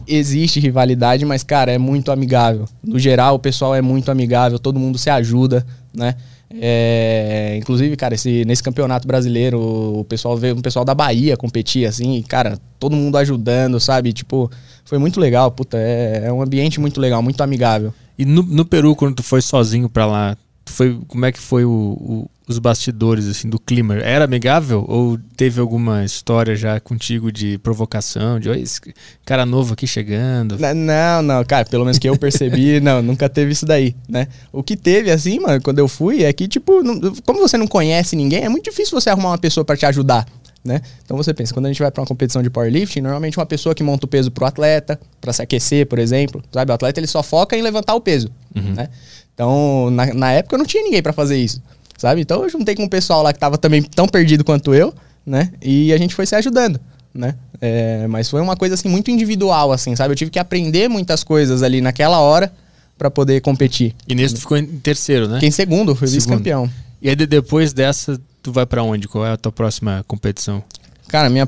Existe 0.06 0.60
rivalidade, 0.60 1.24
mas, 1.24 1.44
cara, 1.44 1.72
é 1.72 1.78
muito 1.78 2.12
amigável. 2.12 2.68
No 2.84 3.00
geral, 3.00 3.36
o 3.36 3.40
pessoal 3.40 3.74
é 3.74 3.82
muito 3.82 4.12
amigável, 4.12 4.60
todo 4.60 4.78
mundo 4.78 4.98
se 4.98 5.10
ajuda, 5.10 5.66
né? 5.94 6.16
É, 6.50 7.56
inclusive, 7.58 7.96
cara, 7.96 8.16
esse, 8.16 8.44
nesse 8.46 8.64
campeonato 8.64 9.08
brasileiro, 9.08 9.60
o 9.60 10.04
pessoal 10.04 10.38
veio, 10.38 10.56
o 10.58 10.62
pessoal 10.62 10.86
da 10.86 10.94
Bahia 10.96 11.36
competir, 11.38 11.86
assim, 11.86 12.22
cara, 12.22 12.58
todo 12.80 12.96
mundo 12.96 13.18
ajudando, 13.18 13.80
sabe? 13.80 14.14
Tipo, 14.14 14.50
foi 14.84 14.98
muito 14.98 15.20
legal, 15.20 15.52
puta, 15.52 15.78
é, 15.78 16.24
é 16.26 16.32
um 16.34 16.42
ambiente 16.42 16.80
muito 16.80 17.00
legal, 17.00 17.22
muito 17.22 17.42
amigável. 17.42 17.94
E 18.18 18.26
no, 18.26 18.44
no 18.44 18.66
Peru, 18.66 18.96
quando 18.96 19.16
tu 19.16 19.24
foi 19.24 19.42
sozinho 19.42 19.90
pra 19.90 20.06
lá, 20.06 20.38
foi, 20.66 21.00
como 21.08 21.26
é 21.26 21.32
que 21.32 21.40
foi 21.40 21.66
o- 21.66 22.30
os 22.48 22.60
bastidores 22.60 23.28
assim 23.28 23.50
do 23.50 23.60
clima? 23.60 23.96
Era 23.96 24.26
amigável 24.26 24.86
ou 24.88 25.18
teve 25.36 25.60
alguma 25.60 26.04
história 26.06 26.56
já 26.56 26.80
contigo 26.80 27.32
de 27.32 27.58
provocação, 27.58 28.40
de 28.40 28.50
"Oi, 28.50 28.60
esse 28.62 28.80
cara 29.26 29.46
novo 29.46 29.74
aqui 29.74 29.88
chegando? 29.88 30.58
Não, 30.74 31.22
não, 31.22 31.44
cara, 31.44 31.66
pelo 31.66 31.84
menos 31.86 31.98
que 31.98 32.08
eu 32.08 32.18
percebi, 32.18 32.80
não, 32.82 33.02
nunca 33.02 33.28
teve 33.28 33.52
isso 33.52 33.66
daí, 33.66 33.96
né? 34.08 34.28
O 34.52 34.62
que 34.62 34.76
teve, 34.78 35.10
assim, 35.12 35.40
mano, 35.40 35.62
quando 35.62 35.80
eu 35.80 35.88
fui, 35.88 36.24
é 36.24 36.32
que, 36.32 36.48
tipo, 36.48 36.84
não- 36.84 37.00
como 37.26 37.40
você 37.40 37.58
não 37.58 37.68
conhece 37.68 38.16
ninguém, 38.16 38.44
é 38.44 38.50
muito 38.50 38.66
difícil 38.66 39.00
você 39.00 39.10
arrumar 39.10 39.30
uma 39.30 39.38
pessoa 39.38 39.66
pra 39.66 39.76
te 39.76 39.86
ajudar, 39.86 40.26
né? 40.64 40.82
Então 41.04 41.16
você 41.18 41.34
pensa, 41.34 41.54
quando 41.54 41.66
a 41.66 41.70
gente 41.70 41.82
vai 41.82 41.90
pra 41.92 42.02
uma 42.02 42.08
competição 42.08 42.42
de 42.44 42.50
powerlifting, 42.50 43.02
normalmente 43.02 43.38
uma 43.38 43.46
pessoa 43.46 43.74
que 43.74 43.84
monta 43.84 44.06
o 44.06 44.10
peso 44.10 44.30
pro 44.32 44.46
atleta, 44.46 45.00
pra 45.20 45.34
se 45.34 45.42
aquecer, 45.42 45.88
por 45.88 45.98
exemplo, 46.00 46.44
sabe? 46.52 46.72
O 46.72 46.76
atleta 46.76 47.00
ele 47.00 47.08
só 47.08 47.22
foca 47.24 47.58
em 47.58 47.62
levantar 47.62 47.96
o 47.96 48.02
peso, 48.02 48.30
né? 48.76 48.90
Então, 49.34 49.90
na, 49.92 50.14
na 50.14 50.32
época 50.32 50.56
eu 50.56 50.60
não 50.60 50.66
tinha 50.66 50.84
ninguém 50.84 51.02
pra 51.04 51.12
fazer 51.12 51.38
isso, 51.38 51.62
sabe? 51.98 52.22
Então 52.22 52.44
eu 52.44 52.50
juntei 52.50 52.76
com 52.76 52.84
um 52.84 52.90
pessoal 52.90 53.22
lá 53.24 53.32
que 53.34 53.40
tava 53.40 53.58
também 53.58 53.82
tão 53.82 54.08
perdido 54.08 54.44
quanto 54.44 54.74
eu, 54.74 54.94
né? 55.26 55.52
E 55.62 55.92
a 55.94 55.98
gente 55.98 56.14
foi 56.16 56.26
se 56.26 56.36
ajudando, 56.36 56.80
né? 57.14 57.36
É, 57.62 58.06
mas 58.08 58.30
foi 58.30 58.42
uma 58.42 58.56
coisa 58.56 58.76
assim 58.76 58.90
muito 58.90 59.10
individual, 59.12 59.72
assim, 59.72 59.96
sabe? 59.96 60.12
Eu 60.12 60.16
tive 60.16 60.32
que 60.32 60.40
aprender 60.40 60.88
muitas 60.90 61.24
coisas 61.24 61.64
ali 61.64 61.82
naquela 61.82 62.20
hora 62.20 62.52
pra 62.98 63.10
poder 63.12 63.42
competir. 63.42 63.96
E 64.08 64.16
nesse 64.16 64.36
tu 64.36 64.42
ficou 64.42 64.58
em 64.58 64.66
terceiro, 64.66 65.28
né? 65.28 65.36
Fiquei 65.36 65.50
em 65.50 65.52
segundo, 65.52 65.96
fui 65.96 66.08
vice-campeão. 66.08 66.70
E 67.02 67.10
aí 67.10 67.16
de- 67.16 67.26
depois 67.28 67.74
dessa, 67.74 68.20
tu 68.42 68.52
vai 68.52 68.66
pra 68.66 68.84
onde? 68.84 69.08
Qual 69.08 69.26
é 69.26 69.32
a 69.32 69.38
tua 69.38 69.52
próxima 69.52 70.04
competição? 70.08 70.64
Cara, 71.08 71.30
minha 71.30 71.48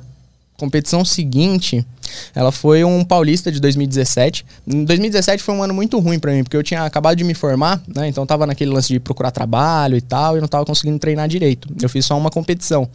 competição 0.58 1.06
seguinte, 1.06 1.86
ela 2.34 2.52
foi 2.52 2.84
um 2.84 3.04
paulista 3.04 3.52
de 3.52 3.60
2017. 3.60 4.46
Em 4.68 4.84
2017 4.84 5.42
foi 5.44 5.56
um 5.56 5.64
ano 5.64 5.74
muito 5.74 6.00
ruim 6.00 6.20
pra 6.20 6.34
mim, 6.34 6.44
porque 6.44 6.58
eu 6.58 6.64
tinha 6.64 6.84
acabado 6.84 7.16
de 7.16 7.24
me 7.24 7.34
formar, 7.34 7.82
né? 7.88 8.08
Então 8.08 8.24
eu 8.24 8.28
tava 8.28 8.46
naquele 8.48 8.72
lance 8.72 8.88
de 8.90 9.00
procurar 9.00 9.32
trabalho 9.32 9.96
e 9.96 10.02
tal, 10.02 10.38
e 10.38 10.42
não 10.42 10.48
tava 10.48 10.66
conseguindo 10.66 10.98
treinar 11.00 11.28
direito. 11.28 11.70
Eu 11.82 11.88
fiz 11.88 12.06
só 12.06 12.18
uma 12.18 12.30
competição. 12.30 12.90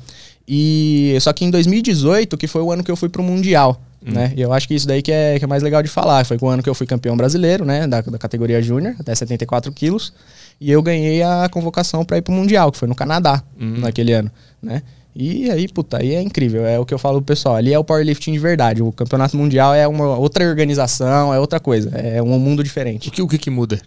E 0.47 1.17
só 1.21 1.33
que 1.33 1.45
em 1.45 1.51
2018, 1.51 2.37
que 2.37 2.49
foi 2.49 2.61
o 2.63 2.73
ano 2.73 2.83
que 2.83 2.91
eu 2.91 2.97
fui 2.97 3.09
pro 3.09 3.23
mundial, 3.23 3.81
né? 4.05 4.33
E 4.37 4.41
eu 4.41 4.53
acho 4.53 4.67
que 4.67 4.75
isso 4.75 4.87
daí 4.87 5.01
que 5.01 5.13
é, 5.13 5.39
que 5.39 5.45
é 5.45 5.49
mais 5.49 5.63
legal 5.63 5.83
de 5.83 5.89
falar. 5.89 6.27
Foi 6.27 6.37
o 6.41 6.49
ano 6.49 6.63
que 6.63 6.69
eu 6.69 6.75
fui 6.75 6.87
campeão 6.87 7.17
brasileiro, 7.17 7.65
né, 7.65 7.87
da, 7.87 8.01
da 8.01 8.19
categoria 8.19 8.61
júnior, 8.61 8.97
até 8.99 9.15
74 9.15 9.71
quilos. 9.71 10.13
E 10.61 10.71
eu 10.71 10.83
ganhei 10.83 11.23
a 11.23 11.49
convocação 11.49 12.05
pra 12.05 12.19
ir 12.19 12.23
pro 12.23 12.33
mundial, 12.33 12.73
que 12.73 12.79
foi 12.79 12.89
no 12.89 12.95
Canadá, 12.95 13.43
naquele 13.81 14.13
ano, 14.13 14.31
né? 14.61 14.83
E 15.15 15.51
aí, 15.51 15.69
puta, 15.69 15.99
aí 15.99 16.15
é 16.15 16.23
incrível. 16.23 16.65
É 16.65 16.79
o 16.79 16.87
que 16.87 16.95
eu 16.95 16.99
falo 16.99 17.19
pro 17.19 17.35
pessoal. 17.35 17.57
Ali 17.57 17.73
é 17.73 17.79
o 17.79 17.85
powerlifting 17.85 18.33
de 18.33 18.39
verdade. 18.39 18.83
O 18.83 18.91
campeonato 18.91 19.37
mundial 19.37 19.75
é 19.75 19.87
uma 19.87 20.17
outra 20.17 20.47
organização, 20.49 21.33
é 21.33 21.39
outra 21.39 21.61
coisa. 21.61 21.91
É 21.91 22.23
um 22.23 22.39
mundo 22.39 22.61
O 22.61 22.65
diferente. 22.65 23.11
que, 23.11 23.21
o 23.21 23.29
que, 23.29 23.39
que 23.39 23.51
muda? 23.51 23.81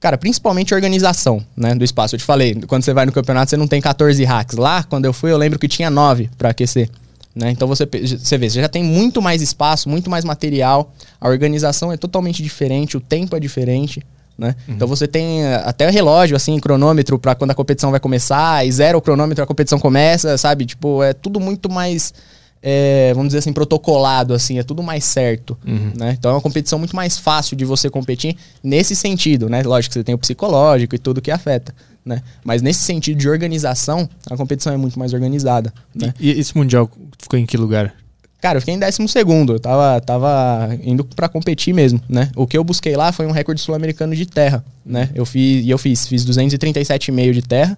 Cara, 0.00 0.16
principalmente 0.16 0.72
a 0.72 0.76
organização, 0.76 1.44
né, 1.54 1.74
do 1.74 1.84
espaço. 1.84 2.14
Eu 2.14 2.18
te 2.18 2.24
falei, 2.24 2.54
quando 2.66 2.82
você 2.82 2.94
vai 2.94 3.04
no 3.04 3.12
campeonato, 3.12 3.50
você 3.50 3.56
não 3.58 3.68
tem 3.68 3.82
14 3.82 4.24
hacks. 4.24 4.56
Lá, 4.56 4.82
quando 4.82 5.04
eu 5.04 5.12
fui, 5.12 5.30
eu 5.30 5.36
lembro 5.36 5.58
que 5.58 5.68
tinha 5.68 5.90
9 5.90 6.30
pra 6.38 6.50
aquecer. 6.50 6.88
Né? 7.34 7.50
Então 7.50 7.68
você, 7.68 7.86
você 7.86 8.38
vê, 8.38 8.48
você 8.48 8.60
já 8.62 8.68
tem 8.68 8.82
muito 8.82 9.20
mais 9.20 9.42
espaço, 9.42 9.88
muito 9.88 10.08
mais 10.08 10.24
material. 10.24 10.94
A 11.20 11.28
organização 11.28 11.92
é 11.92 11.98
totalmente 11.98 12.42
diferente, 12.42 12.96
o 12.96 13.00
tempo 13.00 13.36
é 13.36 13.40
diferente. 13.40 14.02
Né? 14.40 14.56
Então 14.66 14.88
você 14.88 15.06
tem 15.06 15.44
eh, 15.44 15.62
até 15.66 15.90
relógio, 15.90 16.34
assim, 16.34 16.58
cronômetro 16.58 17.18
pra 17.18 17.34
quando 17.34 17.50
a 17.50 17.54
competição 17.54 17.90
vai 17.90 18.00
começar, 18.00 18.66
e 18.66 18.72
zero 18.72 18.96
o 18.96 19.02
cronômetro 19.02 19.44
a 19.44 19.46
competição 19.46 19.78
começa, 19.78 20.38
sabe? 20.38 20.64
Tipo, 20.64 21.02
é 21.02 21.12
tudo 21.12 21.38
muito 21.38 21.70
mais, 21.70 22.14
eh, 22.62 23.12
vamos 23.14 23.28
dizer 23.28 23.40
assim, 23.40 23.52
protocolado, 23.52 24.32
assim, 24.32 24.58
é 24.58 24.62
tudo 24.62 24.82
mais 24.82 25.04
certo. 25.04 25.58
Né? 25.94 26.16
Então 26.18 26.30
é 26.30 26.34
uma 26.34 26.40
competição 26.40 26.78
muito 26.78 26.96
mais 26.96 27.18
fácil 27.18 27.54
de 27.54 27.66
você 27.66 27.90
competir 27.90 28.34
nesse 28.64 28.96
sentido, 28.96 29.46
né? 29.50 29.62
Lógico 29.62 29.92
que 29.92 29.98
você 29.98 30.04
tem 30.04 30.14
o 30.14 30.18
psicológico 30.18 30.94
e 30.94 30.98
tudo 30.98 31.20
que 31.20 31.30
afeta. 31.30 31.74
Né? 32.02 32.22
Mas 32.42 32.62
nesse 32.62 32.80
sentido 32.80 33.18
de 33.18 33.28
organização, 33.28 34.08
a 34.30 34.38
competição 34.38 34.72
é 34.72 34.76
muito 34.78 34.98
mais 34.98 35.12
organizada. 35.12 35.70
Né? 35.94 36.14
E, 36.18 36.32
e 36.32 36.40
esse 36.40 36.56
mundial 36.56 36.90
ficou 37.18 37.38
em 37.38 37.44
que 37.44 37.58
lugar? 37.58 37.92
Cara, 38.40 38.56
eu 38.56 38.60
fiquei 38.60 38.74
em 38.74 38.78
12 38.78 39.06
segundo. 39.08 39.54
Eu 39.54 39.60
tava, 39.60 40.00
tava 40.00 40.70
indo 40.82 41.04
pra 41.04 41.28
competir 41.28 41.74
mesmo, 41.74 42.00
né? 42.08 42.30
O 42.34 42.46
que 42.46 42.56
eu 42.56 42.64
busquei 42.64 42.96
lá 42.96 43.12
foi 43.12 43.26
um 43.26 43.30
recorde 43.32 43.60
sul-americano 43.60 44.14
de 44.16 44.24
terra, 44.26 44.64
né? 44.84 45.10
Eu 45.14 45.26
fiz, 45.26 45.64
e 45.64 45.68
eu 45.70 45.76
fiz, 45.78 46.06
fiz 46.06 46.24
237,5 46.24 47.32
de 47.32 47.42
terra. 47.42 47.76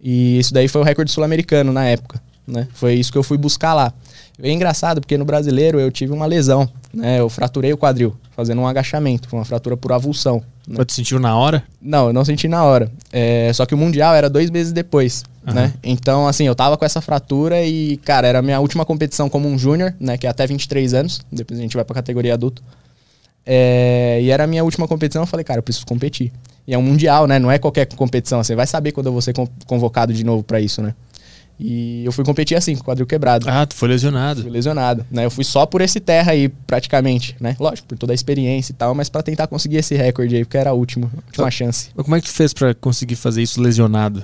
E 0.00 0.38
isso 0.38 0.54
daí 0.54 0.68
foi 0.68 0.80
o 0.80 0.84
recorde 0.84 1.10
sul-americano 1.10 1.72
na 1.72 1.84
época, 1.86 2.20
né? 2.46 2.68
Foi 2.72 2.94
isso 2.94 3.10
que 3.12 3.18
eu 3.18 3.22
fui 3.22 3.36
buscar 3.36 3.74
lá. 3.74 3.92
É 4.40 4.50
engraçado 4.50 5.00
porque 5.00 5.18
no 5.18 5.24
brasileiro 5.24 5.80
eu 5.80 5.90
tive 5.90 6.12
uma 6.12 6.24
lesão, 6.24 6.68
né? 6.94 7.18
Eu 7.18 7.28
fraturei 7.28 7.72
o 7.72 7.76
quadril 7.76 8.16
fazendo 8.36 8.60
um 8.60 8.66
agachamento, 8.68 9.28
foi 9.28 9.38
uma 9.38 9.44
fratura 9.44 9.76
por 9.76 9.90
avulsão. 9.92 10.36
né? 10.66 10.76
Mas 10.78 10.86
Tu 10.86 10.92
sentiu 10.92 11.18
na 11.18 11.36
hora? 11.36 11.64
Não, 11.82 12.06
eu 12.06 12.12
não 12.12 12.24
senti 12.24 12.46
na 12.46 12.62
hora. 12.62 12.88
É, 13.12 13.50
só 13.52 13.66
que 13.66 13.74
o 13.74 13.76
Mundial 13.76 14.14
era 14.14 14.30
dois 14.30 14.48
meses 14.48 14.72
depois, 14.72 15.24
né? 15.54 15.74
Então, 15.82 16.26
assim, 16.28 16.44
eu 16.46 16.54
tava 16.54 16.76
com 16.76 16.84
essa 16.84 17.00
fratura 17.00 17.62
e, 17.64 17.96
cara, 17.98 18.26
era 18.26 18.38
a 18.38 18.42
minha 18.42 18.60
última 18.60 18.84
competição 18.84 19.28
como 19.28 19.48
um 19.48 19.58
júnior, 19.58 19.94
né? 20.00 20.16
Que 20.18 20.26
é 20.26 20.30
até 20.30 20.46
23 20.46 20.94
anos. 20.94 21.20
Depois 21.30 21.58
a 21.58 21.62
gente 21.62 21.74
vai 21.76 21.84
pra 21.84 21.94
categoria 21.94 22.34
adulto. 22.34 22.62
É, 23.46 24.20
e 24.22 24.30
era 24.30 24.44
a 24.44 24.46
minha 24.46 24.62
última 24.64 24.86
competição. 24.86 25.22
Eu 25.22 25.26
falei, 25.26 25.44
cara, 25.44 25.58
eu 25.58 25.62
preciso 25.62 25.86
competir. 25.86 26.32
E 26.66 26.74
é 26.74 26.78
um 26.78 26.82
Mundial, 26.82 27.26
né? 27.26 27.38
Não 27.38 27.50
é 27.50 27.58
qualquer 27.58 27.86
competição. 27.86 28.42
Você 28.42 28.54
vai 28.54 28.66
saber 28.66 28.92
quando 28.92 29.06
eu 29.06 29.12
vou 29.12 29.22
ser 29.22 29.32
con- 29.32 29.48
convocado 29.66 30.12
de 30.12 30.22
novo 30.24 30.42
pra 30.42 30.60
isso, 30.60 30.82
né? 30.82 30.94
E 31.60 32.04
eu 32.04 32.12
fui 32.12 32.24
competir 32.24 32.56
assim, 32.56 32.76
com 32.76 32.82
o 32.82 32.84
quadril 32.84 33.04
quebrado. 33.06 33.46
Ah, 33.48 33.66
tu 33.66 33.74
foi 33.74 33.88
lesionado. 33.88 34.42
Fui 34.42 34.50
lesionado, 34.50 35.04
né? 35.10 35.24
Eu 35.24 35.30
fui 35.30 35.42
só 35.42 35.66
por 35.66 35.80
esse 35.80 35.98
terra 35.98 36.30
aí, 36.30 36.48
praticamente, 36.48 37.34
né? 37.40 37.56
Lógico, 37.58 37.88
por 37.88 37.98
toda 37.98 38.12
a 38.12 38.14
experiência 38.14 38.70
e 38.70 38.74
tal, 38.76 38.94
mas 38.94 39.08
pra 39.08 39.22
tentar 39.24 39.48
conseguir 39.48 39.78
esse 39.78 39.96
recorde 39.96 40.36
aí, 40.36 40.44
porque 40.44 40.56
era 40.56 40.70
a 40.70 40.72
última, 40.72 41.06
a 41.12 41.26
última 41.26 41.50
chance. 41.50 41.88
Mas 41.96 42.04
como 42.04 42.14
é 42.14 42.20
que 42.20 42.26
tu 42.28 42.32
fez 42.32 42.52
pra 42.54 42.74
conseguir 42.74 43.16
fazer 43.16 43.42
isso 43.42 43.60
lesionado? 43.60 44.22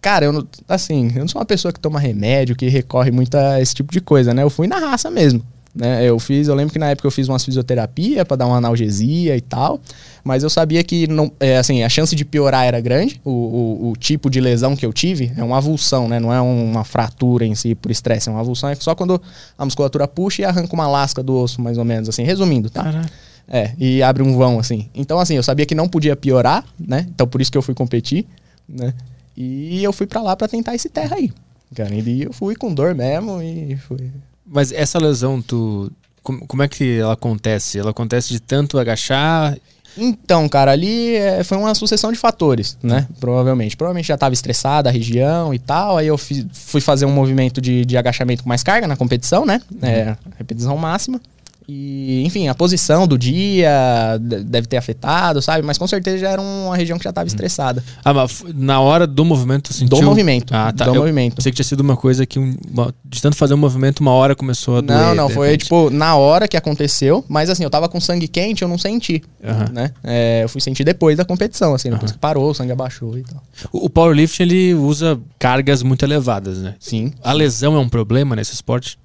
Cara, 0.00 0.24
eu 0.24 0.32
não, 0.32 0.46
assim, 0.68 1.10
eu 1.14 1.20
não 1.20 1.28
sou 1.28 1.40
uma 1.40 1.46
pessoa 1.46 1.72
que 1.72 1.80
toma 1.80 1.98
remédio, 1.98 2.54
que 2.54 2.68
recorre 2.68 3.10
muito 3.10 3.34
a 3.36 3.60
esse 3.60 3.74
tipo 3.74 3.92
de 3.92 4.00
coisa, 4.00 4.32
né? 4.32 4.42
Eu 4.42 4.50
fui 4.50 4.66
na 4.66 4.78
raça 4.78 5.10
mesmo, 5.10 5.42
né? 5.74 6.04
Eu 6.04 6.18
fiz, 6.18 6.46
eu 6.48 6.54
lembro 6.54 6.72
que 6.72 6.78
na 6.78 6.90
época 6.90 7.06
eu 7.06 7.10
fiz 7.10 7.28
uma 7.28 7.38
fisioterapia 7.38 8.24
para 8.24 8.36
dar 8.36 8.46
uma 8.46 8.56
analgesia 8.56 9.36
e 9.36 9.40
tal, 9.40 9.80
mas 10.22 10.42
eu 10.42 10.50
sabia 10.50 10.82
que 10.84 11.06
não, 11.08 11.32
é, 11.40 11.58
assim, 11.58 11.82
a 11.82 11.88
chance 11.88 12.14
de 12.14 12.24
piorar 12.24 12.64
era 12.64 12.80
grande. 12.80 13.20
O, 13.24 13.30
o, 13.30 13.90
o, 13.90 13.96
tipo 13.96 14.30
de 14.30 14.40
lesão 14.40 14.76
que 14.76 14.86
eu 14.86 14.92
tive 14.92 15.32
é 15.36 15.42
uma 15.42 15.56
avulsão, 15.56 16.08
né? 16.08 16.20
Não 16.20 16.32
é 16.32 16.40
uma 16.40 16.84
fratura 16.84 17.44
em 17.44 17.54
si 17.54 17.74
por 17.74 17.90
estresse, 17.90 18.28
é 18.28 18.32
uma 18.32 18.40
avulsão 18.40 18.70
é 18.70 18.74
só 18.76 18.94
quando 18.94 19.20
a 19.58 19.64
musculatura 19.64 20.06
puxa 20.06 20.42
e 20.42 20.44
arranca 20.44 20.72
uma 20.72 20.86
lasca 20.86 21.22
do 21.22 21.34
osso, 21.34 21.60
mais 21.60 21.78
ou 21.78 21.84
menos, 21.84 22.08
assim, 22.08 22.22
resumindo, 22.22 22.70
tá? 22.70 22.84
Caraca. 22.84 23.10
É, 23.48 23.72
e 23.78 24.02
abre 24.02 24.22
um 24.22 24.36
vão, 24.36 24.58
assim. 24.58 24.88
Então, 24.94 25.18
assim, 25.18 25.34
eu 25.34 25.42
sabia 25.42 25.64
que 25.64 25.74
não 25.74 25.88
podia 25.88 26.16
piorar, 26.16 26.64
né? 26.78 27.06
Então, 27.08 27.26
por 27.26 27.40
isso 27.40 27.50
que 27.50 27.56
eu 27.58 27.62
fui 27.62 27.74
competir, 27.74 28.26
né? 28.68 28.92
E 29.36 29.84
eu 29.84 29.92
fui 29.92 30.06
para 30.06 30.22
lá 30.22 30.34
para 30.34 30.48
tentar 30.48 30.74
esse 30.74 30.88
terra 30.88 31.16
aí. 31.16 31.32
Cara, 31.74 31.94
e 31.94 32.22
eu 32.22 32.32
fui 32.32 32.54
com 32.54 32.72
dor 32.72 32.94
mesmo 32.94 33.42
e 33.42 33.76
fui. 33.76 34.10
Mas 34.46 34.72
essa 34.72 34.98
lesão, 34.98 35.42
tu. 35.42 35.90
Como, 36.22 36.62
é 36.62 36.66
que 36.66 36.98
ela 36.98 37.12
acontece? 37.12 37.78
Ela 37.78 37.90
acontece 37.90 38.30
de 38.30 38.40
tanto 38.40 38.78
agachar. 38.78 39.56
Então, 39.96 40.48
cara, 40.48 40.72
ali 40.72 41.14
é, 41.14 41.44
foi 41.44 41.56
uma 41.56 41.72
sucessão 41.74 42.10
de 42.10 42.18
fatores, 42.18 42.76
né? 42.82 43.06
Provavelmente. 43.20 43.76
Provavelmente 43.76 44.08
já 44.08 44.14
estava 44.14 44.34
estressada 44.34 44.88
a 44.88 44.92
região 44.92 45.54
e 45.54 45.58
tal. 45.58 45.96
Aí 45.96 46.08
eu 46.08 46.18
fiz, 46.18 46.44
fui 46.52 46.80
fazer 46.80 47.06
um 47.06 47.12
movimento 47.12 47.60
de, 47.60 47.84
de 47.84 47.96
agachamento 47.96 48.42
com 48.42 48.48
mais 48.48 48.62
carga 48.62 48.88
na 48.88 48.96
competição, 48.96 49.46
né? 49.46 49.60
Uhum. 49.70 49.88
É, 49.88 50.16
repetição 50.36 50.76
máxima. 50.76 51.20
E, 51.68 52.22
enfim, 52.24 52.48
a 52.48 52.54
posição 52.54 53.06
do 53.08 53.18
dia 53.18 54.18
deve 54.44 54.68
ter 54.68 54.76
afetado, 54.76 55.42
sabe? 55.42 55.62
Mas 55.66 55.76
com 55.76 55.86
certeza 55.86 56.18
já 56.18 56.30
era 56.30 56.40
uma 56.40 56.76
região 56.76 56.96
que 56.96 57.04
já 57.04 57.10
estava 57.10 57.26
hum. 57.26 57.28
estressada. 57.28 57.82
Ah, 58.04 58.14
mas 58.14 58.44
na 58.54 58.80
hora 58.80 59.06
do 59.06 59.24
movimento 59.24 59.72
você 59.72 59.80
sentiu... 59.80 59.98
Do 59.98 60.04
movimento. 60.04 60.54
Ah, 60.54 60.72
tá. 60.72 60.84
Do 60.84 60.90
eu 60.90 61.00
movimento. 61.00 61.36
Pensei 61.36 61.50
que 61.50 61.56
tinha 61.56 61.64
sido 61.64 61.80
uma 61.80 61.96
coisa 61.96 62.24
que, 62.24 62.38
um, 62.38 62.56
de 63.04 63.20
tanto 63.20 63.36
fazer 63.36 63.54
um 63.54 63.58
movimento, 63.58 64.00
uma 64.00 64.12
hora 64.12 64.36
começou 64.36 64.78
a 64.78 64.80
doer. 64.80 64.98
Não, 64.98 65.14
não, 65.14 65.28
foi 65.28 65.56
tipo 65.56 65.90
na 65.90 66.16
hora 66.16 66.46
que 66.46 66.56
aconteceu, 66.56 67.24
mas 67.28 67.50
assim, 67.50 67.64
eu 67.64 67.70
tava 67.70 67.88
com 67.88 68.00
sangue 68.00 68.28
quente, 68.28 68.62
eu 68.62 68.68
não 68.68 68.78
senti, 68.78 69.22
uhum. 69.42 69.72
né? 69.72 69.90
É, 70.04 70.44
eu 70.44 70.48
fui 70.48 70.60
sentir 70.60 70.84
depois 70.84 71.16
da 71.16 71.24
competição, 71.24 71.74
assim, 71.74 71.90
depois 71.90 72.10
uhum. 72.10 72.14
que 72.14 72.20
parou, 72.20 72.50
o 72.50 72.54
sangue 72.54 72.72
abaixou 72.72 73.18
e 73.18 73.22
tal. 73.22 73.42
O, 73.72 73.86
o 73.86 73.90
powerlifting, 73.90 74.42
ele 74.44 74.74
usa 74.74 75.18
cargas 75.38 75.82
muito 75.82 76.04
elevadas, 76.04 76.58
né? 76.58 76.74
Sim. 76.78 77.12
A 77.22 77.32
lesão 77.32 77.74
é 77.74 77.78
um 77.78 77.88
problema 77.88 78.36
nesse 78.36 78.52
esporte? 78.52 78.98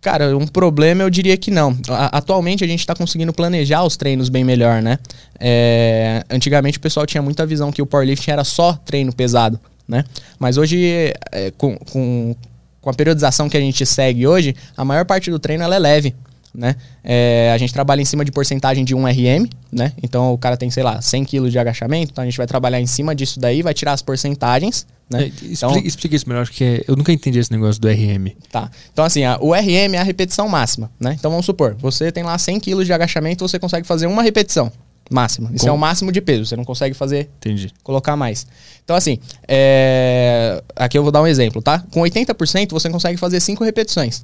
Cara, 0.00 0.36
um 0.36 0.46
problema 0.46 1.02
eu 1.02 1.10
diria 1.10 1.36
que 1.36 1.50
não. 1.50 1.76
Atualmente 1.88 2.62
a 2.62 2.66
gente 2.66 2.80
está 2.80 2.94
conseguindo 2.94 3.32
planejar 3.32 3.82
os 3.82 3.96
treinos 3.96 4.28
bem 4.28 4.44
melhor, 4.44 4.80
né? 4.80 4.98
É, 5.40 6.24
antigamente 6.30 6.78
o 6.78 6.80
pessoal 6.80 7.04
tinha 7.04 7.20
muita 7.20 7.44
visão 7.44 7.72
que 7.72 7.82
o 7.82 7.86
powerlifting 7.86 8.30
era 8.30 8.44
só 8.44 8.74
treino 8.74 9.12
pesado, 9.12 9.58
né? 9.88 10.04
Mas 10.38 10.56
hoje, 10.56 11.12
é, 11.32 11.50
com, 11.56 11.76
com, 11.78 12.36
com, 12.80 12.90
a 12.90 12.94
periodização 12.94 13.48
que 13.48 13.56
a 13.56 13.60
gente 13.60 13.84
segue 13.84 14.24
hoje, 14.24 14.54
a 14.76 14.84
maior 14.84 15.04
parte 15.04 15.32
do 15.32 15.38
treino 15.38 15.64
ela 15.64 15.74
é 15.74 15.78
leve, 15.80 16.14
né? 16.54 16.76
É, 17.04 17.50
a 17.54 17.58
gente 17.58 17.72
trabalha 17.72 18.00
em 18.00 18.04
cima 18.04 18.24
de 18.24 18.32
porcentagem 18.32 18.84
de 18.84 18.94
1 18.94 19.04
RM, 19.06 19.48
né? 19.70 19.92
Então 20.02 20.32
o 20.32 20.38
cara 20.38 20.56
tem, 20.56 20.70
sei 20.70 20.82
lá, 20.82 21.00
100 21.00 21.24
kg 21.24 21.50
de 21.50 21.58
agachamento, 21.58 22.12
então 22.12 22.22
a 22.22 22.26
gente 22.26 22.36
vai 22.36 22.46
trabalhar 22.46 22.80
em 22.80 22.86
cima 22.86 23.14
disso 23.14 23.38
daí, 23.38 23.62
vai 23.62 23.74
tirar 23.74 23.92
as 23.92 24.02
porcentagens, 24.02 24.86
né? 25.10 25.24
É, 25.24 25.32
então, 25.44 25.76
explica, 25.78 26.16
isso 26.16 26.28
melhor, 26.28 26.44
porque 26.44 26.84
eu 26.86 26.94
nunca 26.94 27.12
entendi 27.12 27.38
esse 27.38 27.50
negócio 27.50 27.80
do 27.80 27.88
RM. 27.88 28.32
Tá. 28.50 28.70
Então, 28.92 29.04
assim, 29.04 29.24
a, 29.24 29.38
o 29.40 29.52
RM 29.54 29.94
é 29.94 29.98
a 29.98 30.02
repetição 30.02 30.48
máxima, 30.48 30.90
né? 31.00 31.16
Então, 31.18 31.30
vamos 31.30 31.46
supor, 31.46 31.74
você 31.78 32.12
tem 32.12 32.22
lá 32.22 32.36
100 32.36 32.60
kg 32.60 32.84
de 32.84 32.92
agachamento, 32.92 33.46
você 33.46 33.58
consegue 33.58 33.86
fazer 33.86 34.06
uma 34.06 34.22
repetição 34.22 34.70
máxima. 35.10 35.50
Isso 35.54 35.64
Com... 35.64 35.70
é 35.70 35.72
o 35.72 35.78
máximo 35.78 36.12
de 36.12 36.20
peso, 36.20 36.44
você 36.44 36.56
não 36.56 36.64
consegue 36.64 36.94
fazer, 36.94 37.30
Entendi. 37.38 37.72
colocar 37.82 38.16
mais. 38.16 38.46
Então, 38.84 38.94
assim, 38.94 39.18
é... 39.46 40.62
aqui 40.76 40.98
eu 40.98 41.02
vou 41.02 41.10
dar 41.10 41.22
um 41.22 41.26
exemplo, 41.26 41.62
tá? 41.62 41.82
Com 41.90 42.00
80%, 42.00 42.70
você 42.70 42.90
consegue 42.90 43.16
fazer 43.16 43.40
5 43.40 43.64
repetições, 43.64 44.22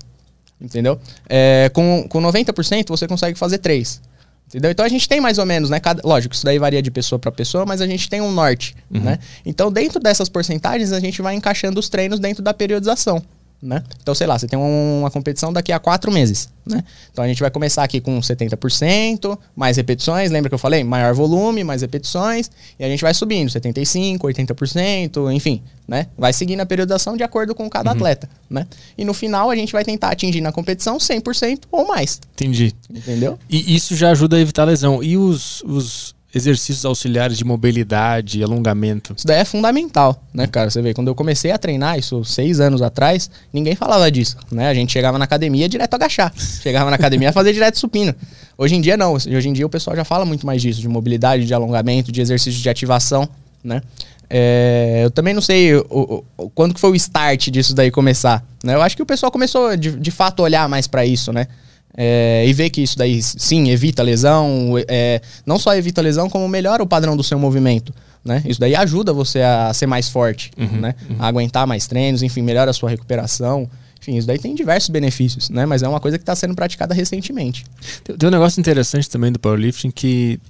entendeu? 0.65 0.99
É... 1.29 1.71
Com, 1.73 2.07
com 2.09 2.21
90%, 2.21 2.89
você 2.89 3.07
consegue 3.07 3.39
fazer 3.39 3.59
3. 3.59 4.01
Entendeu? 4.49 4.71
Então 4.71 4.85
a 4.85 4.89
gente 4.89 5.09
tem 5.09 5.21
mais 5.21 5.39
ou 5.39 5.47
menos, 5.47 5.71
né? 5.71 5.81
Cada, 5.81 6.01
lógico, 6.05 6.35
isso 6.35 6.45
daí 6.45 6.59
varia 6.59 6.83
de 6.83 6.91
pessoa 6.91 7.19
para 7.19 7.33
pessoa, 7.33 7.65
mas 7.67 7.81
a 7.81 7.87
gente 7.87 8.09
tem 8.09 8.21
um 8.21 8.31
norte, 8.31 8.77
uhum. 8.93 9.01
né? 9.01 9.19
Então, 9.45 9.73
dentro 9.73 9.99
dessas 9.99 10.29
porcentagens, 10.29 10.93
a 10.93 11.01
gente 11.01 11.21
vai 11.23 11.35
encaixando 11.35 11.81
os 11.81 11.89
treinos 11.89 12.21
dentro 12.21 12.43
da 12.43 12.55
periodização 12.55 13.23
né? 13.65 13.83
Então, 14.03 14.15
sei 14.15 14.27
lá, 14.27 14.39
você 14.39 14.47
tem 14.47 14.59
uma 14.59 15.11
competição 15.11 15.53
daqui 15.53 15.73
a 15.73 15.79
quatro 15.79 16.13
meses, 16.13 16.51
né? 16.67 16.85
Então 17.11 17.25
a 17.25 17.27
gente 17.29 17.41
vai 17.41 17.51
começar 17.51 17.83
aqui 17.83 18.01
com 18.01 18.21
70%, 18.21 19.39
mais 19.57 19.79
repetições, 19.79 20.31
lembra 20.31 20.51
que 20.51 20.55
eu 20.55 20.59
falei? 20.59 20.85
Maior 20.85 21.15
volume, 21.15 21.65
mais 21.65 21.81
repetições, 21.81 22.51
e 22.79 22.85
a 22.85 22.89
gente 22.89 23.01
vai 23.01 23.15
subindo, 23.15 23.49
75%, 23.49 24.19
80%, 24.19 25.33
enfim, 25.35 25.63
né? 25.89 26.07
Vai 26.17 26.33
seguindo 26.33 26.61
a 26.61 26.67
periodização 26.67 27.17
de 27.17 27.23
acordo 27.23 27.55
com 27.55 27.69
cada 27.71 27.91
uhum. 27.91 27.97
atleta, 27.97 28.29
né? 28.51 28.67
E 28.99 29.05
no 29.05 29.15
final 29.15 29.51
a 29.51 29.57
gente 29.57 29.73
vai 29.73 29.85
tentar 29.85 30.11
atingir 30.11 30.43
na 30.43 30.53
competição 30.53 30.99
100% 30.99 31.61
ou 31.73 31.87
mais. 31.87 32.21
Entendi. 32.35 32.75
Entendeu? 32.91 33.39
E 33.49 33.75
isso 33.75 33.97
já 33.97 34.11
ajuda 34.11 34.37
a 34.37 34.41
evitar 34.41 34.65
lesão. 34.65 35.03
E 35.03 35.17
os, 35.17 35.63
os 35.63 36.14
exercícios 36.35 36.85
auxiliares 36.85 37.39
de 37.39 37.45
mobilidade, 37.45 38.43
alongamento. 38.43 39.15
Isso 39.17 39.27
daí 39.27 39.39
é 39.39 39.45
fundamental, 39.45 40.21
né, 40.33 40.47
cara? 40.47 40.69
Você 40.69 40.83
vê, 40.83 40.93
quando 40.93 41.09
eu 41.09 41.15
comecei 41.15 41.51
a 41.51 41.59
treinar, 41.59 41.99
isso 41.99 42.25
seis 42.25 42.61
anos 42.61 42.83
atrás, 42.83 43.31
ninguém 43.53 43.75
falava 43.77 44.11
disso, 44.11 44.37
né? 44.51 44.69
A 44.69 44.75
gente 44.75 44.93
chegava 44.93 45.19
na 45.19 45.25
academia 45.25 45.69
direto 45.69 45.95
agachar. 45.95 46.33
chegava 46.37 46.91
na 46.91 46.97
academia 46.97 47.31
a 47.31 47.33
fazer 47.33 47.53
direto 47.53 47.79
supino. 47.79 48.15
Hoje 48.59 48.75
em 48.75 48.81
dia 48.81 48.97
não. 48.97 49.15
Hoje 49.15 49.49
em 49.49 49.53
dia 49.53 49.67
o 49.67 49.71
pessoal 49.71 49.97
já 49.97 50.05
fala 50.05 50.25
muito 50.25 50.45
mais 50.47 50.61
disso, 50.61 50.81
de 50.81 50.89
mobilidade, 50.89 51.47
de 51.47 51.55
alongamento, 51.55 52.11
de 52.11 52.21
exercícios 52.21 52.63
de 52.63 52.69
ativação, 52.69 53.29
né? 53.63 53.81
É, 54.29 55.03
eu 55.05 55.11
também 55.11 55.35
não 55.35 55.43
sei 55.43 55.75
o, 55.75 56.25
o, 56.37 56.51
quando 56.51 56.75
que 56.75 56.81
foi 56.81 56.91
o 56.91 56.95
start 56.95 57.51
disso 57.51 57.75
daí 57.75 57.91
começar. 57.91 58.45
Né? 58.65 58.75
Eu 58.75 58.83
acho 58.83 58.97
que 58.97 59.03
o 59.03 59.07
pessoal 59.07 59.31
começou 59.31 59.77
de, 59.77 59.93
de 59.93 60.11
fato 60.11 60.41
a 60.41 60.45
olhar 60.45 60.69
mais 60.69 60.87
para 60.87 61.05
isso, 61.05 61.33
né? 61.33 61.47
É, 61.97 62.45
e 62.47 62.53
ver 62.53 62.71
que 62.71 62.83
isso 62.83 62.99
daí 62.99 63.23
sim 63.23 63.71
evita 63.71 64.03
lesão, 64.03 64.75
é, 64.89 65.21
não 65.47 65.59
só 65.59 65.75
evita 65.77 66.03
lesão, 66.03 66.29
como 66.29 66.49
melhora 66.49 66.83
o 66.83 66.87
padrão 66.87 67.17
do 67.17 67.23
seu 67.23 67.39
movimento. 67.39 67.95
Né? 68.25 68.43
Isso 68.47 68.59
daí 68.59 68.75
ajuda 68.75 69.13
você 69.13 69.43
a 69.43 69.73
ser 69.75 69.87
mais 69.87 70.09
forte, 70.09 70.51
uhum, 70.57 70.81
né? 70.81 70.95
Uhum. 71.11 71.17
A 71.19 71.27
aguentar 71.27 71.67
mais 71.67 71.87
treinos, 71.87 72.23
enfim, 72.23 72.41
melhora 72.41 72.71
a 72.71 72.75
sua 72.75 72.89
recuperação. 72.89 73.69
Enfim, 74.01 74.17
isso 74.17 74.27
daí 74.27 74.39
tem 74.39 74.55
diversos 74.55 74.89
benefícios, 74.89 75.51
né? 75.51 75.67
Mas 75.67 75.83
é 75.83 75.89
uma 75.89 76.01
coisa 76.01 76.19
que 76.19 76.23
está 76.23 76.35
sendo 76.35 76.55
praticada 76.55 76.95
recentemente. 76.95 77.65
Tem, 78.03 78.17
tem 78.17 78.29
um 78.29 78.33
negócio 78.33 78.59
interessante 78.59 79.11
também 79.11 79.31
do 79.31 79.39
powerlifting 79.39 79.91
que, 79.91 80.41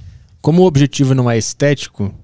como 0.40 0.62
o 0.62 0.66
objetivo 0.66 1.14
não 1.14 1.28
é 1.28 1.36
estético, 1.36 2.14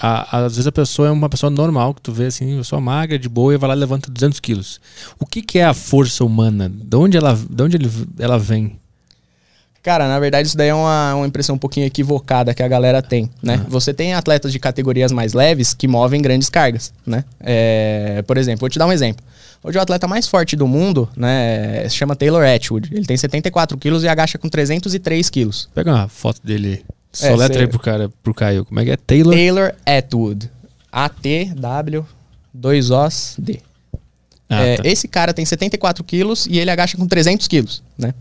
a, 0.00 0.44
às 0.44 0.52
vezes 0.52 0.66
a 0.66 0.72
pessoa 0.72 1.08
é 1.08 1.10
uma 1.10 1.28
pessoa 1.28 1.50
normal, 1.50 1.94
que 1.94 2.02
tu 2.02 2.12
vê 2.12 2.26
assim, 2.26 2.52
uma 2.52 2.58
pessoa 2.58 2.80
magra, 2.80 3.18
de 3.18 3.28
boa, 3.28 3.54
e 3.54 3.56
vai 3.56 3.68
lá 3.68 3.76
e 3.76 3.78
levanta 3.78 4.10
200 4.10 4.38
quilos. 4.40 4.80
O 5.18 5.26
que, 5.26 5.42
que 5.42 5.58
é 5.58 5.64
a 5.64 5.74
força 5.74 6.24
humana? 6.24 6.68
De 6.68 6.96
onde 6.96 7.16
ela, 7.16 7.38
de 7.48 7.62
onde 7.62 7.76
ele, 7.76 7.90
ela 8.18 8.38
vem? 8.38 8.78
Cara, 9.82 10.06
na 10.06 10.18
verdade 10.20 10.46
isso 10.46 10.56
daí 10.56 10.68
é 10.68 10.74
uma, 10.74 11.14
uma 11.14 11.26
impressão 11.26 11.54
um 11.54 11.58
pouquinho 11.58 11.86
equivocada 11.86 12.52
que 12.52 12.62
a 12.62 12.68
galera 12.68 13.00
tem, 13.00 13.30
né? 13.42 13.62
Ah. 13.64 13.66
Você 13.68 13.94
tem 13.94 14.12
atletas 14.12 14.52
de 14.52 14.58
categorias 14.58 15.12
mais 15.12 15.32
leves 15.32 15.72
que 15.72 15.88
movem 15.88 16.20
grandes 16.20 16.50
cargas, 16.50 16.92
né? 17.06 17.24
É, 17.40 18.22
por 18.26 18.36
exemplo, 18.36 18.60
vou 18.60 18.68
te 18.68 18.78
dar 18.78 18.86
um 18.86 18.92
exemplo. 18.92 19.24
Hoje 19.62 19.78
o 19.78 19.80
atleta 19.80 20.06
mais 20.06 20.28
forte 20.28 20.54
do 20.54 20.68
mundo, 20.68 21.08
né, 21.16 21.88
se 21.88 21.96
chama 21.96 22.14
Taylor 22.14 22.44
Atwood. 22.44 22.94
Ele 22.94 23.04
tem 23.04 23.16
74 23.16 23.76
quilos 23.78 24.04
e 24.04 24.08
agacha 24.08 24.38
com 24.38 24.48
303 24.48 25.30
quilos. 25.30 25.68
Pega 25.74 25.92
uma 25.92 26.08
foto 26.08 26.40
dele 26.44 26.84
só 27.12 27.26
é, 27.26 27.36
letra 27.36 27.60
aí 27.62 27.66
pro 27.66 27.78
cara, 27.78 28.10
pro 28.22 28.34
Caio. 28.34 28.64
Como 28.64 28.78
é 28.80 28.84
que 28.84 28.90
é? 28.90 28.96
Taylor? 28.96 29.34
Taylor 29.34 29.74
Atwood. 29.84 30.50
A-T-W, 30.90 32.06
dois 32.52 32.90
Os, 32.90 33.34
D. 33.38 33.60
Ah, 34.48 34.62
é, 34.62 34.76
tá. 34.76 34.88
Esse 34.88 35.06
cara 35.06 35.34
tem 35.34 35.44
74 35.44 36.02
quilos 36.04 36.46
e 36.46 36.58
ele 36.58 36.70
agacha 36.70 36.96
com 36.96 37.06
300 37.06 37.46
quilos, 37.46 37.82
né? 37.98 38.14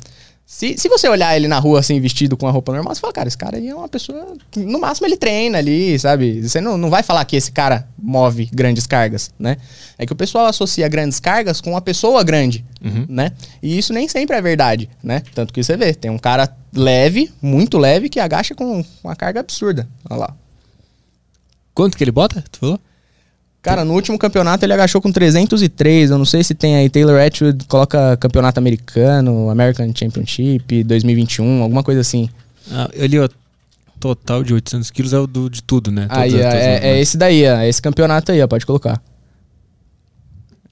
Se, 0.50 0.78
se 0.78 0.88
você 0.88 1.10
olhar 1.10 1.36
ele 1.36 1.46
na 1.46 1.60
rua, 1.60 1.82
assim, 1.82 2.00
vestido 2.00 2.38
com 2.38 2.48
a 2.48 2.52
roupa 2.52 2.72
normal, 2.72 2.96
você 2.96 3.02
fala, 3.02 3.12
cara, 3.12 3.28
esse 3.28 3.38
cara 3.38 3.58
aí 3.58 3.68
é 3.68 3.76
uma 3.76 3.90
pessoa. 3.90 4.34
No 4.56 4.80
máximo 4.80 5.06
ele 5.06 5.18
treina 5.18 5.58
ali, 5.58 6.00
sabe? 6.00 6.42
Você 6.42 6.62
não, 6.62 6.78
não 6.78 6.90
vai 6.90 7.04
falar 7.04 7.26
que 7.26 7.36
esse 7.36 7.52
cara 7.52 7.86
move 8.00 8.50
grandes 8.54 8.88
cargas, 8.88 9.30
né? 9.38 9.58
É 9.98 10.06
que 10.06 10.14
o 10.14 10.16
pessoal 10.16 10.46
associa 10.46 10.88
grandes 10.88 11.20
cargas 11.20 11.60
com 11.60 11.72
uma 11.72 11.82
pessoa 11.82 12.24
grande, 12.24 12.64
uhum. 12.82 13.06
né? 13.10 13.34
E 13.62 13.78
isso 13.78 13.92
nem 13.92 14.08
sempre 14.08 14.38
é 14.38 14.42
verdade, 14.42 14.90
né? 15.04 15.22
Tanto 15.36 15.54
que 15.54 15.62
você 15.62 15.76
vê, 15.76 15.94
tem 15.94 16.10
um 16.10 16.18
cara 16.18 16.56
leve, 16.74 17.30
muito 17.42 17.78
leve, 17.78 18.08
que 18.08 18.18
agacha 18.18 18.56
com 18.56 18.86
uma 19.04 19.18
carga 19.18 19.42
absurda. 19.42 19.86
Olha 20.10 20.20
lá. 20.22 20.36
Quanto 21.74 21.98
que 21.98 22.06
ele 22.06 22.12
bota? 22.12 22.42
Tu 22.50 22.60
falou? 22.60 22.80
Cara, 23.68 23.84
no 23.84 23.94
último 23.94 24.18
campeonato 24.18 24.64
ele 24.64 24.72
agachou 24.72 25.02
com 25.02 25.12
303. 25.12 26.10
Eu 26.10 26.18
não 26.18 26.24
sei 26.24 26.42
se 26.42 26.56
tem 26.56 26.78
aí. 26.78 26.90
Taylor 26.90 27.20
Atwood 27.20 27.66
coloca 27.66 28.16
campeonato 28.16 28.58
americano, 28.60 29.50
American 29.50 29.92
Championship 29.94 30.86
2021, 30.86 31.62
alguma 31.62 31.84
coisa 31.84 32.00
assim. 32.00 32.30
Ah, 32.72 32.90
ali, 32.98 33.20
ó. 33.20 33.28
Total 34.00 34.42
de 34.42 34.54
800 34.54 34.90
quilos 34.90 35.12
é 35.12 35.20
o 35.20 35.28
do, 35.28 35.50
de 35.50 35.62
tudo, 35.62 35.92
né? 35.92 36.08
Aí, 36.10 36.40
é, 36.40 36.40
é, 36.40 36.80
é, 36.92 37.00
esse 37.02 37.18
daí, 37.18 37.44
é 37.44 37.68
esse 37.68 37.82
campeonato 37.82 38.32
aí, 38.32 38.42
ó. 38.42 38.48
Pode 38.48 38.66
colocar. 38.66 39.02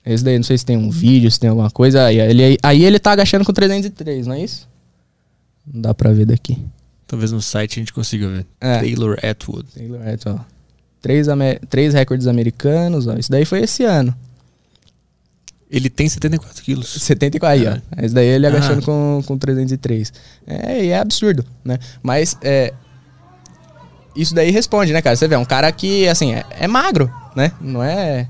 Esse 0.05 0.23
daí, 0.23 0.37
não 0.37 0.43
sei 0.43 0.57
se 0.57 0.65
tem 0.65 0.77
um 0.77 0.89
vídeo, 0.89 1.29
se 1.29 1.37
tem 1.37 1.49
alguma 1.49 1.69
coisa. 1.69 2.05
Aí 2.05 2.17
ele, 2.17 2.57
aí 2.63 2.85
ele 2.85 2.97
tá 2.97 3.11
agachando 3.11 3.43
com 3.43 3.51
303, 3.51 4.25
não 4.25 4.35
é 4.35 4.41
isso? 4.41 4.69
Não 5.67 5.81
dá 5.81 5.93
pra 5.93 6.13
ver 6.13 6.25
daqui. 6.25 6.57
Talvez 7.05 7.33
no 7.33 7.41
site 7.41 7.77
a 7.77 7.81
gente 7.81 7.91
consiga 7.91 8.29
ver. 8.29 8.45
É. 8.61 8.79
Taylor 8.79 9.19
Atwood. 9.21 9.67
Taylor 9.75 10.01
Atwood, 10.07 10.39
ó. 10.39 10.54
Três, 11.05 11.27
três 11.69 11.93
recordes 11.93 12.25
americanos, 12.25 13.05
ó. 13.05 13.13
Isso 13.13 13.29
daí 13.29 13.45
foi 13.45 13.59
esse 13.61 13.83
ano. 13.83 14.11
Ele 15.69 15.87
tem 15.87 16.09
74 16.09 16.63
quilos. 16.63 16.87
74 16.89 17.47
aí, 17.59 17.63
É. 17.67 17.79
ó. 17.95 18.03
Esse 18.03 18.15
daí 18.15 18.25
ele 18.25 18.47
agachando 18.47 18.79
Ah. 18.81 18.85
com, 18.85 19.21
com 19.23 19.37
303. 19.37 20.11
É, 20.47 20.83
e 20.83 20.89
é 20.89 20.97
absurdo, 20.97 21.45
né? 21.63 21.77
Mas 22.01 22.35
é, 22.41 22.73
isso 24.15 24.33
daí 24.33 24.49
responde, 24.49 24.93
né, 24.93 24.99
cara? 24.99 25.15
Você 25.15 25.27
vê, 25.27 25.35
é 25.35 25.37
um 25.37 25.45
cara 25.45 25.71
que, 25.71 26.07
assim, 26.07 26.33
é, 26.33 26.43
é 26.49 26.67
magro, 26.67 27.13
né? 27.35 27.51
Não 27.61 27.83
é. 27.83 28.27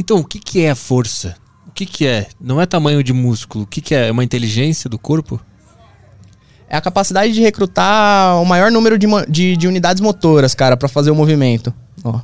Então, 0.00 0.16
o 0.16 0.24
que, 0.24 0.38
que 0.38 0.62
é 0.62 0.70
a 0.70 0.74
força? 0.74 1.36
O 1.66 1.72
que, 1.72 1.84
que 1.84 2.06
é? 2.06 2.26
Não 2.40 2.58
é 2.58 2.64
tamanho 2.64 3.04
de 3.04 3.12
músculo. 3.12 3.64
O 3.64 3.66
que, 3.66 3.82
que 3.82 3.94
é? 3.94 4.08
É 4.08 4.10
uma 4.10 4.24
inteligência 4.24 4.88
do 4.88 4.98
corpo? 4.98 5.38
É 6.68 6.76
a 6.76 6.80
capacidade 6.80 7.32
de 7.32 7.40
recrutar 7.40 8.40
o 8.40 8.44
maior 8.44 8.70
número 8.70 8.98
de, 8.98 9.06
de, 9.28 9.56
de 9.56 9.66
unidades 9.66 10.02
motoras, 10.02 10.54
cara, 10.54 10.76
pra 10.76 10.88
fazer 10.88 11.10
o 11.10 11.14
movimento. 11.14 11.72
Ó. 12.04 12.20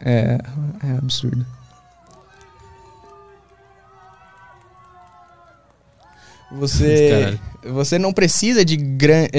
É, 0.00 0.38
é 0.84 0.98
absurdo. 0.98 1.44
Você, 6.52 7.10
Caralho. 7.10 7.40
Você 7.72 7.98
não 7.98 8.12
precisa 8.12 8.64
de 8.64 8.76
grande. 8.76 9.30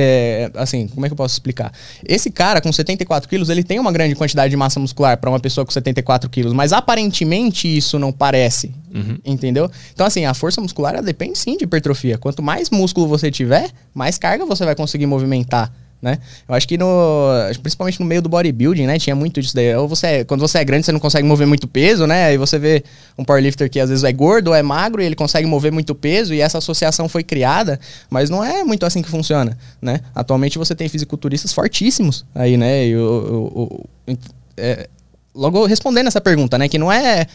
assim, 0.56 0.88
como 0.88 1.06
é 1.06 1.10
que 1.10 1.14
eu 1.14 1.18
posso 1.18 1.34
explicar? 1.34 1.72
Esse 2.08 2.30
cara 2.30 2.62
com 2.62 2.72
74 2.72 3.30
quilos, 3.30 3.50
ele 3.50 3.64
tem 3.64 3.80
uma 3.80 3.92
grande 3.92 4.16
quantidade 4.16 4.50
de 4.50 4.58
massa 4.58 4.80
muscular 4.80 5.18
pra 5.18 5.30
uma 5.30 5.40
pessoa 5.40 5.66
com 5.66 5.72
74 5.72 6.30
quilos, 6.30 6.54
mas 6.54 6.74
aparentemente 6.74 7.68
isso 7.68 7.98
não 8.00 8.12
parece. 8.12 8.74
Entendeu? 9.24 9.70
Então, 9.94 10.08
assim, 10.08 10.26
a 10.26 10.34
força 10.34 10.60
muscular 10.60 10.96
ela 10.96 11.04
depende 11.04 11.38
sim 11.38 11.56
de 11.56 11.66
hipertrofia. 11.66 12.18
Quanto 12.18 12.42
mais 12.42 12.70
músculo 12.70 13.08
você 13.08 13.30
tiver, 13.30 13.70
mais 13.94 14.18
carga 14.18 14.46
você 14.46 14.66
vai 14.66 14.76
conseguir 14.76 15.06
movimentar. 15.06 15.72
Né? 16.00 16.20
Eu 16.48 16.54
acho 16.54 16.68
que 16.68 16.78
no. 16.78 16.86
Principalmente 17.64 18.00
no 18.00 18.06
meio 18.06 18.22
do 18.22 18.30
bodybuilding, 18.30 18.86
né? 18.86 19.00
Tinha 19.00 19.16
muito 19.16 19.42
disso 19.42 19.56
daí. 19.56 19.76
Ou 19.76 19.88
você, 19.88 20.24
quando 20.26 20.42
você 20.42 20.60
é 20.60 20.64
grande, 20.64 20.86
você 20.86 20.92
não 20.92 21.00
consegue 21.00 21.28
mover 21.28 21.48
muito 21.48 21.68
peso, 21.68 22.06
né? 22.06 22.26
Aí 22.26 22.38
você 22.38 22.60
vê 22.60 22.84
um 23.18 23.24
powerlifter 23.26 23.68
que 23.68 23.80
às 23.80 23.90
vezes 23.90 24.04
é 24.04 24.12
gordo 24.12 24.50
ou 24.50 24.56
é 24.56 24.62
magro 24.62 25.02
e 25.02 25.06
ele 25.06 25.16
consegue 25.16 25.48
mover 25.48 25.72
muito 25.72 25.96
peso, 25.96 26.36
e 26.36 26.40
essa 26.42 26.60
associação 26.60 27.10
foi 27.10 27.24
criada, 27.24 27.80
mas 28.12 28.30
não 28.30 28.44
é 28.44 28.64
muito 28.64 28.86
assim 28.86 29.02
que 29.02 29.10
funciona, 29.10 29.58
né? 29.82 30.02
Atualmente 30.14 30.60
você 30.60 30.76
tem 30.76 30.88
fisiculturistas 30.88 31.52
fortíssimos 31.52 32.24
aí, 32.36 32.58
né? 32.58 32.86
E 32.86 32.96
o- 32.96 33.84
é, 34.56 34.88
logo 35.34 35.66
respondendo 35.66 36.08
essa 36.08 36.22
pergunta, 36.22 36.60
né? 36.60 36.68
Que 36.70 36.78
não 36.78 36.92
é, 36.92 37.22
é, 37.22 37.28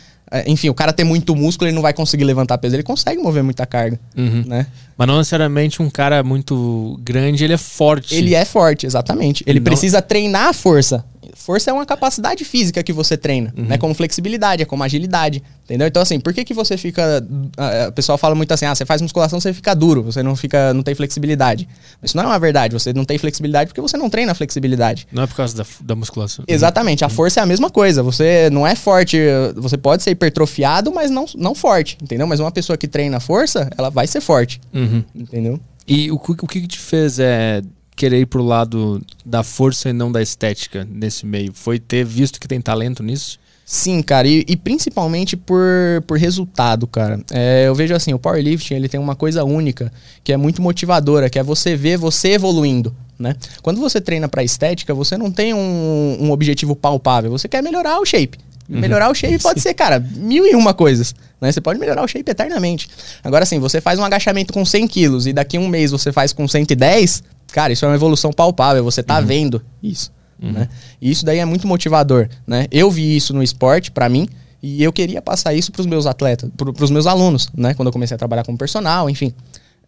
Enfim, 0.47 0.69
o 0.69 0.75
cara 0.75 0.93
ter 0.93 1.05
muito 1.05 1.35
músculo, 1.37 1.69
ele 1.69 1.75
não 1.75 1.83
vai 1.83 1.93
conseguir 1.93 2.25
levantar 2.25 2.57
peso, 2.59 2.75
ele 2.77 2.83
consegue 2.83 3.21
mover 3.21 3.43
muita 3.43 3.67
carga, 3.67 3.99
Uhum. 4.17 4.45
né? 4.47 4.67
Mas 4.97 5.07
não 5.09 5.19
necessariamente 5.19 5.83
um 5.83 5.91
cara 5.91 6.23
muito 6.23 6.99
grande, 7.03 7.45
ele 7.45 7.53
é 7.53 7.59
forte. 7.59 8.15
Ele 8.15 8.35
é 8.35 8.45
forte, 8.45 8.87
exatamente. 8.87 9.43
Ele 9.47 9.59
Não- 9.61 9.65
precisa 9.65 10.01
treinar 10.01 10.49
a 10.49 10.53
força. 10.53 11.05
Força 11.35 11.71
é 11.71 11.73
uma 11.73 11.87
capacidade 11.87 12.45
física 12.45 12.83
que 12.83 12.93
você 12.93 13.17
treina, 13.17 13.53
Uhum. 13.57 13.65
né? 13.65 13.79
Como 13.79 13.95
flexibilidade, 13.95 14.63
é 14.63 14.67
como 14.67 14.83
agilidade, 14.83 15.43
entendeu? 15.65 15.87
Então, 15.89 16.03
assim, 16.03 16.21
por 16.21 16.33
que 16.35 16.45
que 16.45 16.53
você 16.55 16.77
fica... 16.77 17.25
ah, 17.57 17.89
O 17.89 17.93
pessoal 17.93 18.19
fala 18.19 18.35
muito 18.35 18.53
assim, 18.53 18.67
ah, 18.67 18.75
você 18.75 18.85
faz 18.85 19.01
musculação, 19.03 19.41
você 19.41 19.53
fica 19.53 19.75
duro, 19.75 20.03
você 20.03 20.23
não 20.23 20.37
fica, 20.37 20.73
não 20.75 20.83
tem 20.83 20.95
flexibilidade. 20.95 21.69
Isso 22.03 22.17
não 22.17 22.25
é 22.25 22.27
uma 22.27 22.39
verdade, 22.39 22.73
você 22.75 22.93
não 22.93 23.05
tem 23.05 23.17
flexibilidade 23.19 23.69
porque 23.69 23.81
você 23.81 23.97
não 23.97 24.11
treina 24.11 24.33
a 24.33 24.35
flexibilidade. 24.35 25.07
Não 25.13 25.23
é 25.23 25.27
por 25.27 25.35
causa 25.37 25.57
da, 25.57 25.65
da 25.81 25.95
musculação. 25.95 26.45
Exatamente, 26.47 27.05
a 27.05 27.09
força 27.09 27.41
é 27.41 27.43
a 27.43 27.47
mesma 27.47 27.71
coisa. 27.71 28.03
Você 28.03 28.51
não 28.51 28.67
é 28.67 28.75
forte, 28.75 29.19
você 29.57 29.77
pode 29.79 30.03
ser 30.03 30.11
hipertrofiado, 30.11 30.93
mas 30.93 31.11
não, 31.11 31.25
não 31.37 31.55
forte, 31.55 31.97
entendeu? 32.03 32.27
Mas 32.27 32.41
uma 32.41 32.51
pessoa 32.53 32.77
que 32.77 32.87
treina 32.89 33.19
força, 33.21 33.71
ela 33.77 33.91
vai 33.91 34.07
ser 34.07 34.21
forte, 34.21 34.61
Uhum. 34.75 35.03
entendeu? 35.15 35.59
E 35.89 36.11
o, 36.13 36.19
que- 36.19 36.33
o 36.33 36.47
que 36.47 36.61
que 36.61 36.67
te 36.69 36.79
fez 36.79 37.19
é, 37.19 37.61
querer 37.97 38.21
ir 38.21 38.27
pro 38.27 38.43
lado 38.43 39.01
da 39.25 39.43
força 39.43 39.91
e 39.91 39.93
não 39.93 40.11
da 40.11 40.23
estética 40.23 40.87
nesse 40.91 41.27
meio? 41.27 41.53
Foi 41.53 41.79
ter 41.79 42.05
visto 42.05 42.41
que 42.41 42.49
tem 42.49 42.61
talento 42.61 43.03
nisso? 43.03 43.39
Sim, 43.65 44.03
cara, 44.03 44.29
e, 44.29 44.45
e 44.49 44.57
principalmente 44.57 45.37
por, 45.37 46.03
por 46.07 46.19
resultado, 46.19 46.87
cara. 46.87 47.21
É, 47.31 47.65
eu 47.67 47.75
vejo 47.75 47.95
assim, 47.95 48.13
o 48.13 48.19
powerlifting 48.19 48.75
ele 48.75 48.89
tem 48.89 49.01
uma 49.01 49.15
coisa 49.15 49.45
única 49.45 49.93
que 50.23 50.33
é 50.33 50.37
muito 50.37 50.61
motivadora, 50.61 51.31
que 51.31 51.39
é 51.39 51.43
você 51.43 51.75
ver 51.77 51.97
você 51.97 52.33
evoluindo, 52.33 52.95
né? 53.19 53.35
Quando 53.63 53.81
você 53.81 54.01
treina 54.01 54.29
pra 54.29 54.45
estética, 54.45 54.93
você 54.93 55.17
não 55.17 55.31
tem 55.31 55.55
um, 55.55 56.19
um 56.21 56.31
objetivo 56.33 56.77
palpável, 56.77 57.31
você 57.31 57.49
quer 57.49 57.63
melhorar 57.63 57.99
o 57.99 58.05
shape. 58.05 58.39
Melhorar 58.69 59.11
o 59.11 59.15
shape 59.15 59.39
pode 59.39 59.61
ser, 59.61 59.75
cara, 59.75 60.01
mil 60.01 60.47
e 60.47 60.55
uma 60.55 60.73
coisas. 60.73 61.15
Né? 61.41 61.53
Você 61.53 61.61
pode 61.61 61.79
melhorar 61.79 62.03
o 62.03 62.09
shape 62.09 62.31
eternamente. 62.31 62.89
Agora, 63.23 63.43
assim, 63.43 63.59
você 63.59 63.81
faz 63.81 63.99
um 63.99 64.05
agachamento 64.05 64.53
com 64.53 64.65
100 64.65 64.87
quilos 64.89 65.27
e 65.27 65.33
daqui 65.33 65.57
a 65.57 65.61
um 65.61 65.69
mês 65.69 65.91
você 65.91 66.13
faz 66.13 66.33
com 66.33 66.47
110, 66.49 67.23
cara, 67.53 67.73
isso 67.73 67.85
é 67.85 67.89
uma 67.89 67.95
evolução 67.95 68.33
palpável. 68.33 68.83
Você 68.85 69.03
tá 69.03 69.21
vendo 69.21 69.63
isso. 69.83 70.11
Né? 70.53 70.69
E 71.01 71.11
isso 71.11 71.25
daí 71.25 71.39
é 71.39 71.45
muito 71.45 71.67
motivador. 71.67 72.29
Né? 72.47 72.67
Eu 72.71 72.91
vi 72.91 73.17
isso 73.17 73.33
no 73.33 73.43
esporte, 73.43 73.93
pra 73.93 74.09
mim, 74.09 74.29
e 74.63 74.83
eu 74.83 74.93
queria 74.93 75.23
passar 75.23 75.55
isso 75.55 75.71
pros 75.71 75.87
meus 75.87 76.07
atletas, 76.07 76.51
pro, 76.57 76.73
pros 76.73 76.91
meus 76.91 77.07
alunos, 77.07 77.49
né? 77.55 77.75
Quando 77.75 77.89
eu 77.89 77.93
comecei 77.93 78.15
a 78.15 78.19
trabalhar 78.19 78.45
como 78.45 78.57
personal, 78.57 79.11
enfim. 79.11 79.33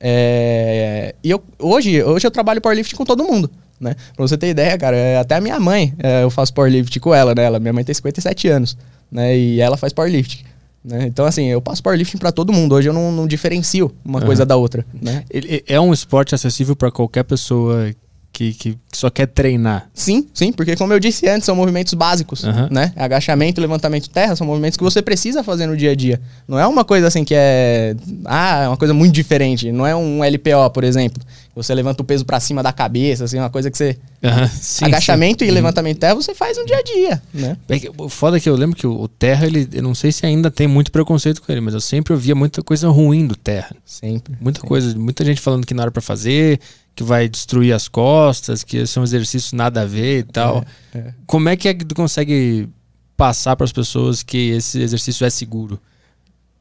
É, 0.00 1.14
E 1.22 1.30
eu, 1.30 1.42
hoje, 1.58 2.02
hoje 2.02 2.26
eu 2.26 2.30
trabalho 2.30 2.60
powerlifting 2.60 2.96
com 2.96 3.04
todo 3.04 3.24
mundo. 3.24 3.50
Né? 3.80 3.94
Pra 4.16 4.26
você 4.26 4.36
ter 4.36 4.48
ideia, 4.48 4.76
cara, 4.78 4.96
é, 4.96 5.18
até 5.18 5.36
a 5.36 5.40
minha 5.40 5.58
mãe, 5.58 5.94
é, 5.98 6.22
eu 6.22 6.30
faço 6.30 6.52
powerlifting 6.54 7.00
com 7.00 7.14
ela, 7.14 7.34
né? 7.34 7.44
Ela, 7.44 7.58
minha 7.58 7.72
mãe 7.72 7.84
tem 7.84 7.94
57 7.94 8.48
anos, 8.48 8.76
né? 9.10 9.36
E 9.36 9.60
ela 9.60 9.76
faz 9.76 9.92
powerlifting. 9.92 10.44
Né? 10.84 11.06
Então, 11.06 11.24
assim, 11.24 11.46
eu 11.46 11.62
passo 11.62 11.82
powerlifting 11.82 12.18
pra 12.18 12.30
todo 12.30 12.52
mundo. 12.52 12.74
Hoje 12.74 12.88
eu 12.88 12.92
não, 12.92 13.10
não 13.10 13.26
diferencio 13.26 13.90
uma 14.04 14.18
Aham. 14.18 14.26
coisa 14.26 14.44
da 14.44 14.54
outra, 14.56 14.84
né? 15.00 15.24
É 15.66 15.80
um 15.80 15.92
esporte 15.92 16.34
acessível 16.34 16.76
para 16.76 16.90
qualquer 16.90 17.22
pessoa 17.24 17.90
que, 18.34 18.52
que, 18.52 18.72
que 18.72 18.98
só 18.98 19.08
quer 19.08 19.28
treinar. 19.28 19.88
Sim, 19.94 20.26
sim, 20.34 20.52
porque 20.52 20.74
como 20.76 20.92
eu 20.92 20.98
disse 20.98 21.26
antes, 21.28 21.46
são 21.46 21.54
movimentos 21.54 21.94
básicos, 21.94 22.44
Aham. 22.44 22.68
né? 22.70 22.92
Agachamento, 22.96 23.60
levantamento 23.60 24.10
terra, 24.10 24.34
são 24.34 24.44
movimentos 24.46 24.76
que 24.76 24.82
você 24.82 25.00
precisa 25.00 25.44
fazer 25.44 25.66
no 25.66 25.76
dia 25.76 25.92
a 25.92 25.94
dia. 25.94 26.20
Não 26.46 26.58
é 26.58 26.66
uma 26.66 26.84
coisa 26.84 27.06
assim 27.06 27.24
que 27.24 27.34
é, 27.34 27.94
ah, 28.24 28.64
é 28.64 28.68
uma 28.68 28.76
coisa 28.76 28.92
muito 28.92 29.14
diferente, 29.14 29.70
não 29.70 29.86
é 29.86 29.94
um 29.94 30.22
LPO, 30.24 30.68
por 30.74 30.82
exemplo. 30.82 31.22
Você 31.56 31.72
levanta 31.74 32.02
o 32.02 32.04
peso 32.04 32.24
pra 32.24 32.40
cima 32.40 32.62
da 32.62 32.72
cabeça, 32.72 33.24
assim, 33.24 33.38
uma 33.38 33.48
coisa 33.50 33.70
que 33.70 33.78
você 33.78 33.96
Aham, 34.22 34.48
sim, 34.48 34.86
agachamento 34.86 35.44
sim. 35.44 35.48
e 35.48 35.52
levantamento 35.52 35.98
terra 35.98 36.14
você 36.14 36.34
faz 36.34 36.58
no 36.58 36.66
dia 36.66 36.78
a 36.78 36.82
dia, 36.82 37.22
né? 37.32 37.56
É 37.68 37.78
que 37.78 37.90
O 37.96 38.08
foda 38.08 38.36
é 38.38 38.40
que 38.40 38.48
eu 38.48 38.56
lembro 38.56 38.76
que 38.76 38.86
o 38.86 39.06
Terra, 39.06 39.46
ele, 39.46 39.68
eu 39.72 39.82
não 39.82 39.94
sei 39.94 40.10
se 40.10 40.26
ainda 40.26 40.50
tem 40.50 40.66
muito 40.66 40.90
preconceito 40.90 41.40
com 41.40 41.52
ele, 41.52 41.60
mas 41.60 41.72
eu 41.74 41.80
sempre 41.80 42.12
ouvia 42.12 42.34
muita 42.34 42.60
coisa 42.62 42.88
ruim 42.88 43.26
do 43.26 43.36
Terra. 43.36 43.76
Sempre. 43.84 44.36
Muita 44.40 44.58
sempre. 44.58 44.68
coisa, 44.68 44.98
muita 44.98 45.24
gente 45.24 45.40
falando 45.40 45.64
que 45.66 45.74
não 45.74 45.82
era 45.82 45.90
pra 45.92 46.02
fazer, 46.02 46.58
que 46.94 47.04
vai 47.04 47.28
destruir 47.28 47.72
as 47.72 47.86
costas, 47.86 48.64
que 48.64 48.78
esse 48.78 48.98
é 48.98 49.00
um 49.00 49.04
exercício 49.04 49.56
nada 49.56 49.82
a 49.82 49.84
ver 49.86 50.18
e 50.20 50.22
tal. 50.24 50.64
É, 50.94 50.98
é. 50.98 51.14
Como 51.26 51.48
é 51.48 51.56
que 51.56 51.68
é 51.68 51.74
que 51.74 51.84
tu 51.84 51.94
consegue 51.94 52.68
passar 53.16 53.54
para 53.54 53.64
as 53.64 53.72
pessoas 53.72 54.22
que 54.24 54.50
esse 54.50 54.80
exercício 54.80 55.24
é 55.24 55.30
seguro? 55.30 55.78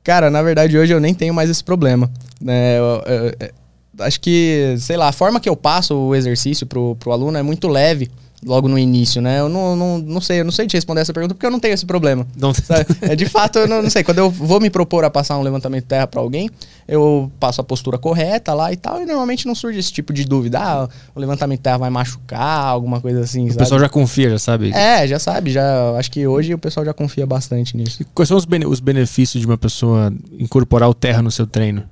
Cara, 0.04 0.30
na 0.30 0.42
verdade, 0.44 0.78
hoje 0.78 0.94
eu 0.94 1.00
nem 1.00 1.14
tenho 1.14 1.34
mais 1.34 1.50
esse 1.50 1.64
problema. 1.64 2.12
Né? 2.40 2.78
Eu- 2.78 3.04
eu- 3.08 3.34
eu- 3.40 3.63
acho 4.00 4.20
que, 4.20 4.76
sei 4.80 4.98
lá, 4.98 5.08
a 5.10 5.14
forma 5.14 5.40
que 5.40 5.50
eu 5.50 5.56
passo 5.56 5.96
o 5.96 6.16
exercício 6.16 6.66
pro, 6.66 6.96
pro 6.96 7.12
aluno 7.12 7.38
é 7.38 7.44
muito 7.44 7.68
leve 7.68 8.10
logo 8.46 8.68
no 8.68 8.78
início, 8.78 9.22
né? 9.22 9.40
Eu 9.40 9.48
não, 9.48 9.74
não, 9.74 9.98
não 10.00 10.20
sei, 10.20 10.42
eu 10.42 10.44
não 10.44 10.52
sei 10.52 10.68
te 10.68 10.74
responder 10.76 11.00
essa 11.00 11.14
pergunta 11.14 11.34
porque 11.34 11.46
eu 11.46 11.52
não 11.52 11.62
tenho 11.62 11.74
esse 11.74 11.86
problema. 11.86 12.28
Não, 12.36 12.54
sabe? 12.54 12.86
É, 13.02 13.16
de 13.16 13.26
fato, 13.26 13.58
eu 13.60 13.68
não, 13.70 13.82
não 13.82 13.90
sei. 13.90 14.04
Quando 14.04 14.18
eu 14.18 14.30
vou 14.30 14.60
me 14.60 14.70
propor 14.70 15.06
a 15.06 15.10
passar 15.10 15.38
um 15.38 15.42
levantamento 15.42 15.84
de 15.84 15.88
terra 15.88 16.06
pra 16.08 16.20
alguém, 16.20 16.50
eu 16.86 17.32
passo 17.40 17.62
a 17.62 17.64
postura 17.64 17.98
correta 17.98 18.54
lá 18.54 18.74
e 18.74 18.76
tal, 18.76 19.02
e 19.02 19.06
normalmente 19.06 19.46
não 19.48 19.56
surge 19.56 19.80
esse 19.80 19.94
tipo 19.94 20.12
de 20.12 20.26
dúvida. 20.26 20.60
Ah, 20.60 20.90
o 21.16 21.20
levantamento 21.22 21.60
de 21.60 21.64
terra 21.64 21.78
vai 21.78 21.90
machucar, 21.90 22.66
alguma 22.66 23.00
coisa 23.00 23.22
assim, 23.22 23.46
o 23.46 23.48
sabe? 23.48 23.60
pessoal 23.60 23.80
já 23.80 23.88
confia, 23.88 24.30
já 24.32 24.40
sabe. 24.40 24.72
É, 24.74 25.08
já 25.08 25.20
sabe, 25.20 25.50
já. 25.50 25.92
Acho 25.98 26.12
que 26.12 26.28
hoje 26.28 26.54
o 26.54 26.58
pessoal 26.58 26.86
já 26.86 26.94
confia 26.94 27.26
bastante 27.26 27.78
nisso. 27.78 28.02
E 28.02 28.06
Quais 28.14 28.28
são 28.28 28.36
os, 28.36 28.44
bene- 28.44 28.66
os 28.66 28.82
benefícios 28.82 29.40
de 29.40 29.48
uma 29.48 29.58
pessoa 29.58 30.14
incorporar 30.38 30.90
o 30.90 30.94
Terra 30.94 31.22
no 31.22 31.32
seu 31.32 31.48
treino? 31.48 31.84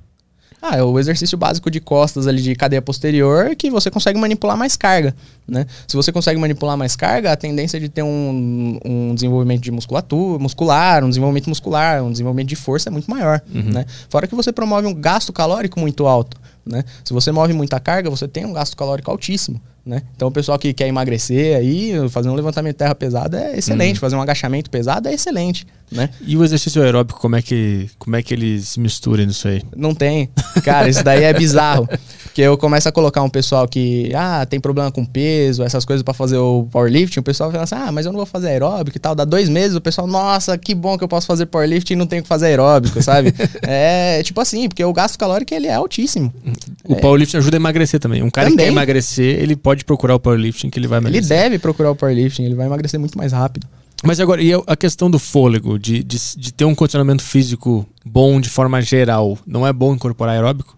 Ah, 0.64 0.76
é 0.76 0.82
o 0.82 0.96
exercício 0.96 1.36
básico 1.36 1.68
de 1.68 1.80
costas 1.80 2.28
ali 2.28 2.40
de 2.40 2.54
cadeia 2.54 2.80
posterior 2.80 3.56
que 3.56 3.68
você 3.68 3.90
consegue 3.90 4.16
manipular 4.16 4.56
mais 4.56 4.76
carga, 4.76 5.12
né? 5.46 5.66
Se 5.88 5.96
você 5.96 6.12
consegue 6.12 6.38
manipular 6.38 6.76
mais 6.76 6.94
carga, 6.94 7.32
a 7.32 7.36
tendência 7.36 7.80
de 7.80 7.88
ter 7.88 8.04
um, 8.04 8.78
um 8.84 9.12
desenvolvimento 9.12 9.60
de 9.60 9.72
musculatura, 9.72 10.38
muscular, 10.38 11.02
um 11.02 11.08
desenvolvimento 11.08 11.48
muscular, 11.48 12.04
um 12.04 12.12
desenvolvimento 12.12 12.48
de 12.48 12.54
força 12.54 12.88
é 12.88 12.92
muito 12.92 13.10
maior, 13.10 13.42
né? 13.72 13.84
Fora 14.08 14.28
que 14.28 14.36
você 14.36 14.52
promove 14.52 14.86
um 14.86 14.94
gasto 14.94 15.32
calórico 15.32 15.80
muito 15.80 16.06
alto, 16.06 16.40
né? 16.64 16.84
Se 17.04 17.12
você 17.12 17.32
move 17.32 17.52
muita 17.52 17.80
carga, 17.80 18.08
você 18.08 18.28
tem 18.28 18.46
um 18.46 18.52
gasto 18.52 18.76
calórico 18.76 19.10
altíssimo, 19.10 19.60
né? 19.84 20.02
Então 20.14 20.28
o 20.28 20.30
pessoal 20.30 20.58
que 20.58 20.72
quer 20.72 20.86
emagrecer 20.86 21.56
aí, 21.56 21.92
fazer 22.08 22.28
um 22.28 22.34
levantamento 22.34 22.74
de 22.74 22.78
terra 22.78 22.94
pesado 22.94 23.36
é 23.36 23.58
excelente, 23.58 23.98
fazer 23.98 24.16
um 24.16 24.22
agachamento 24.22 24.70
pesado 24.70 25.08
é 25.08 25.14
excelente, 25.14 25.66
né? 25.90 26.08
E 26.24 26.36
o 26.36 26.44
exercício 26.44 26.82
aeróbico, 26.82 27.20
como 27.20 27.36
é 27.36 27.42
que, 27.42 27.90
como 27.98 28.16
é 28.16 28.22
que 28.22 28.32
ele 28.32 28.60
se 28.60 28.78
mistura 28.78 29.26
nisso 29.26 29.48
aí? 29.48 29.62
Não 29.76 29.94
tem. 29.94 30.30
Cara, 30.62 30.88
isso 30.88 31.02
daí 31.02 31.24
é 31.24 31.32
bizarro. 31.32 31.88
Porque 32.32 32.40
eu 32.40 32.56
começo 32.56 32.88
a 32.88 32.92
colocar 32.92 33.22
um 33.22 33.28
pessoal 33.28 33.68
que, 33.68 34.10
ah, 34.14 34.46
tem 34.46 34.58
problema 34.58 34.90
com 34.90 35.04
peso, 35.04 35.62
essas 35.62 35.84
coisas 35.84 36.02
pra 36.02 36.14
fazer 36.14 36.38
o 36.38 36.66
powerlifting. 36.70 37.20
O 37.20 37.22
pessoal 37.22 37.50
fala 37.50 37.64
assim, 37.64 37.74
ah, 37.74 37.92
mas 37.92 38.06
eu 38.06 38.12
não 38.12 38.16
vou 38.16 38.24
fazer 38.24 38.48
aeróbico 38.48 38.96
e 38.96 39.00
tal. 39.00 39.14
Dá 39.14 39.26
dois 39.26 39.50
meses, 39.50 39.76
o 39.76 39.82
pessoal, 39.82 40.06
nossa, 40.06 40.56
que 40.56 40.74
bom 40.74 40.96
que 40.96 41.04
eu 41.04 41.08
posso 41.08 41.26
fazer 41.26 41.44
powerlifting 41.44 41.92
e 41.92 41.96
não 41.96 42.06
tenho 42.06 42.22
que 42.22 42.28
fazer 42.28 42.46
aeróbico, 42.46 43.02
sabe? 43.02 43.34
é 43.60 44.22
tipo 44.22 44.40
assim, 44.40 44.66
porque 44.66 44.82
o 44.82 44.94
gasto 44.94 45.18
calórico 45.18 45.52
ele 45.52 45.66
é 45.66 45.74
altíssimo. 45.74 46.32
O 46.84 46.96
powerlifting 46.96 47.36
ajuda 47.36 47.56
a 47.56 47.60
emagrecer 47.60 48.00
também. 48.00 48.22
Um 48.22 48.30
cara 48.30 48.46
que 48.46 48.52
Também. 48.52 48.66
quer 48.66 48.72
emagrecer, 48.72 49.38
ele 49.38 49.54
pode 49.54 49.71
procurar 49.84 50.14
o 50.14 50.20
powerlifting 50.20 50.68
que 50.70 50.78
ele 50.78 50.86
vai 50.86 50.98
Ele 50.98 51.06
emagrecer. 51.08 51.36
deve 51.36 51.58
procurar 51.58 51.90
o 51.90 51.96
powerlifting, 51.96 52.44
ele 52.44 52.54
vai 52.54 52.66
emagrecer 52.66 53.00
muito 53.00 53.16
mais 53.16 53.32
rápido. 53.32 53.66
Mas 54.04 54.18
agora, 54.20 54.42
e 54.42 54.52
a- 54.52 54.76
questão 54.76 55.10
do 55.10 55.18
fôlego, 55.18 55.78
de, 55.78 56.02
de, 56.02 56.18
de 56.36 56.52
ter 56.52 56.64
um 56.64 56.74
condicionamento 56.74 57.22
físico 57.22 57.86
bom 58.04 58.40
de 58.40 58.48
forma 58.48 58.82
geral, 58.82 59.38
não 59.46 59.66
é 59.66 59.72
bom 59.72 59.94
incorporar 59.94 60.34
aeróbico? 60.34 60.76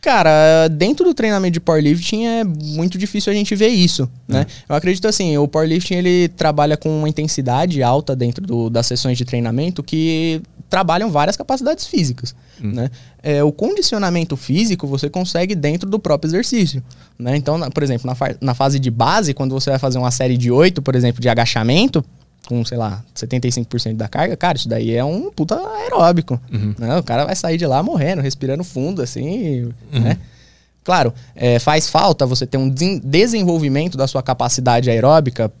Cara, 0.00 0.66
dentro 0.66 1.04
do 1.04 1.14
treinamento 1.14 1.52
de 1.52 1.60
powerlifting 1.60 2.26
é 2.26 2.42
muito 2.42 2.98
difícil 2.98 3.32
a 3.32 3.36
gente 3.36 3.54
ver 3.54 3.68
isso, 3.68 4.10
né? 4.26 4.44
Eu 4.68 4.74
acredito 4.74 5.06
assim, 5.06 5.38
o 5.38 5.46
powerlifting 5.46 5.94
ele 5.94 6.28
trabalha 6.30 6.76
com 6.76 6.88
uma 6.98 7.08
intensidade 7.08 7.80
alta 7.84 8.16
dentro 8.16 8.44
do- 8.44 8.68
das 8.68 8.86
sessões 8.88 9.16
de 9.16 9.24
treinamento 9.24 9.80
que 9.80 10.42
trabalham 10.72 11.10
várias 11.10 11.36
capacidades 11.36 11.86
físicas, 11.86 12.34
né? 12.58 12.90
É, 13.22 13.44
o 13.44 13.52
condicionamento 13.52 14.36
físico 14.36 14.86
você 14.86 15.10
consegue 15.10 15.54
dentro 15.54 15.88
do 15.88 15.98
próprio 15.98 16.30
exercício, 16.30 16.82
né? 17.18 17.36
Então, 17.36 17.58
na- 17.58 17.70
por 17.70 17.82
exemplo, 17.82 18.06
na, 18.06 18.14
fa- 18.14 18.34
na 18.40 18.54
fase 18.54 18.78
de 18.78 18.90
base, 18.90 19.34
quando 19.34 19.52
você 19.52 19.68
vai 19.68 19.78
fazer 19.78 19.98
uma 19.98 20.10
série 20.10 20.38
de 20.38 20.50
8, 20.50 20.80
por 20.80 20.94
exemplo, 20.94 21.20
de 21.20 21.28
agachamento, 21.28 22.02
com, 22.48 22.64
sei 22.64 22.78
lá, 22.78 23.04
75% 23.14 23.94
da 23.96 24.08
carga, 24.08 24.34
cara, 24.34 24.56
isso 24.56 24.66
daí 24.68 24.92
é 24.96 25.04
um 25.04 25.30
puta 25.30 25.54
aeróbico. 25.76 26.40
Né? 26.78 26.96
O 26.98 27.02
cara 27.02 27.26
vai 27.26 27.36
sair 27.36 27.58
de 27.58 27.66
lá 27.66 27.82
morrendo, 27.82 28.22
respirando 28.22 28.64
fundo, 28.64 29.02
assim, 29.02 29.70
né? 29.92 30.16
Claro, 30.82 31.12
é, 31.36 31.58
faz 31.60 31.88
falta 31.88 32.26
você 32.26 32.44
ter 32.46 32.56
um 32.58 32.68
desen- 32.68 33.00
desenvolvimento 33.04 33.96
da 33.96 34.08
sua 34.08 34.22
capacidade 34.22 34.90
aeróbica. 34.90 35.52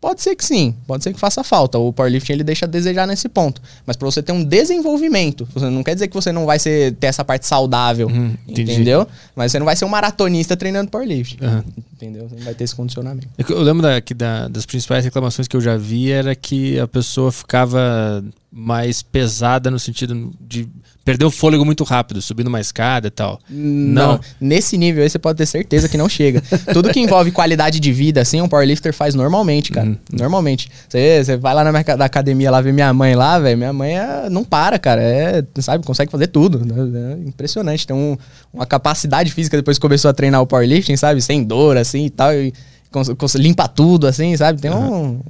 Pode 0.00 0.22
ser 0.22 0.34
que 0.34 0.42
sim, 0.42 0.74
pode 0.86 1.04
ser 1.04 1.12
que 1.12 1.20
faça 1.20 1.44
falta. 1.44 1.78
O 1.78 1.92
powerlifting 1.92 2.32
ele 2.32 2.42
deixa 2.42 2.64
a 2.64 2.68
desejar 2.68 3.06
nesse 3.06 3.28
ponto. 3.28 3.60
Mas 3.84 3.96
para 3.96 4.06
você 4.06 4.22
ter 4.22 4.32
um 4.32 4.42
desenvolvimento, 4.42 5.46
você 5.52 5.68
não 5.68 5.82
quer 5.82 5.92
dizer 5.92 6.08
que 6.08 6.14
você 6.14 6.32
não 6.32 6.46
vai 6.46 6.58
ser, 6.58 6.94
ter 6.94 7.08
essa 7.08 7.22
parte 7.22 7.46
saudável, 7.46 8.08
Uhum, 8.08 8.34
entendi. 8.48 8.72
entendeu? 8.72 9.06
Mas 9.36 9.52
você 9.52 9.58
não 9.58 9.66
vai 9.66 9.76
ser 9.76 9.84
um 9.84 9.88
maratonista 9.90 10.56
treinando 10.56 10.90
powerlifting, 10.90 11.36
Aham. 11.44 11.64
entendeu? 11.94 12.26
Você 12.28 12.34
não 12.36 12.42
vai 12.44 12.54
ter 12.54 12.64
esse 12.64 12.74
condicionamento. 12.74 13.28
É 13.36 13.42
Eu 13.52 13.60
lembro 13.60 13.82
da, 13.82 14.00
que 14.00 14.14
da- 14.14 14.48
das 14.48 14.64
principais 14.64 15.04
reclamações 15.04 15.46
que 15.46 15.54
eu 15.56 15.60
já 15.60 15.76
vi 15.76 16.10
era 16.10 16.34
que 16.34 16.78
a 16.80 16.88
pessoa 16.88 17.30
ficava 17.30 18.24
mais 18.50 19.02
pesada 19.02 19.70
no 19.70 19.78
sentido 19.78 20.32
de 20.40 20.66
perder 21.04 21.24
o 21.24 21.30
fôlego 21.30 21.64
muito 21.64 21.82
rápido, 21.82 22.20
subindo 22.20 22.46
uma 22.48 22.60
escada 22.60 23.08
e 23.08 23.10
tal. 23.10 23.40
Não. 23.48 24.12
Não. 24.14 24.20
Nesse 24.40 24.76
nível 24.76 25.02
aí 25.02 25.08
você 25.10 25.18
pode 25.18 25.38
ter 25.38 25.46
certeza 25.46 25.88
que 25.88 25.96
não 25.96 26.08
chega. 26.08 26.42
Tudo 26.72 26.90
que 26.90 27.00
envolve 27.00 27.30
qualidade 27.32 27.80
de 27.80 27.92
vida, 27.92 28.20
assim, 28.20 28.40
um 28.40 28.48
powerlifter 28.48 28.92
faz 28.92 29.14
normalmente, 29.14 29.70
cara. 29.72 29.98
Normalmente. 30.12 30.70
Você, 30.88 31.24
você 31.24 31.36
vai 31.36 31.54
lá 31.54 31.64
na 31.64 31.72
minha 31.72 31.82
da 31.96 32.04
academia 32.04 32.50
lá 32.50 32.60
ver 32.60 32.72
minha 32.72 32.92
mãe 32.92 33.14
lá, 33.14 33.38
velho. 33.38 33.56
Minha 33.58 33.72
mãe 33.72 33.98
é- 33.98 34.28
não 34.30 34.44
para, 34.44 34.78
cara. 34.78 35.02
É, 35.02 35.42
sabe, 35.60 35.84
consegue 35.84 36.12
fazer 36.12 36.26
tudo. 36.28 36.64
né? 36.64 37.16
É 37.24 37.28
impressionante. 37.28 37.86
Tem 37.86 37.96
um- 37.96 38.16
uma 38.52 38.66
capacidade 38.66 39.30
física 39.32 39.56
depois 39.56 39.78
que 39.78 39.82
começou 39.82 40.10
a 40.10 40.14
treinar 40.14 40.40
o 40.42 40.46
powerlifting, 40.46 40.96
sabe? 40.96 41.20
Sem 41.22 41.42
dor, 41.42 41.76
assim 41.76 42.06
e 42.06 42.10
tal. 42.10 42.32
E 42.34 42.52
cons- 42.90 43.10
cons- 43.16 43.34
limpa 43.36 43.66
tudo, 43.66 44.06
assim, 44.06 44.36
sabe? 44.36 44.60
Tem 44.60 44.70
um. 44.70 45.20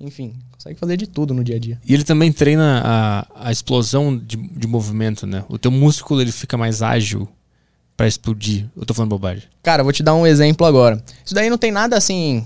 Enfim, 0.00 0.32
consegue 0.66 0.80
fazer 0.80 0.96
de 0.96 1.06
tudo 1.06 1.32
no 1.32 1.44
dia 1.44 1.56
a 1.56 1.58
dia. 1.58 1.78
E 1.86 1.94
ele 1.94 2.02
também 2.02 2.32
treina 2.32 2.82
a, 2.84 3.48
a 3.48 3.52
explosão 3.52 4.16
de, 4.16 4.36
de 4.36 4.66
movimento, 4.66 5.26
né? 5.26 5.44
O 5.48 5.58
teu 5.58 5.70
músculo 5.70 6.20
ele 6.20 6.32
fica 6.32 6.56
mais 6.56 6.82
ágil 6.82 7.28
pra 7.96 8.08
explodir. 8.08 8.66
Eu 8.76 8.84
tô 8.84 8.92
falando 8.92 9.10
bobagem. 9.10 9.44
Cara, 9.62 9.82
vou 9.82 9.92
te 9.92 10.02
dar 10.02 10.14
um 10.14 10.26
exemplo 10.26 10.66
agora. 10.66 11.02
Isso 11.24 11.34
daí 11.34 11.48
não 11.48 11.58
tem 11.58 11.70
nada 11.70 11.96
assim. 11.96 12.44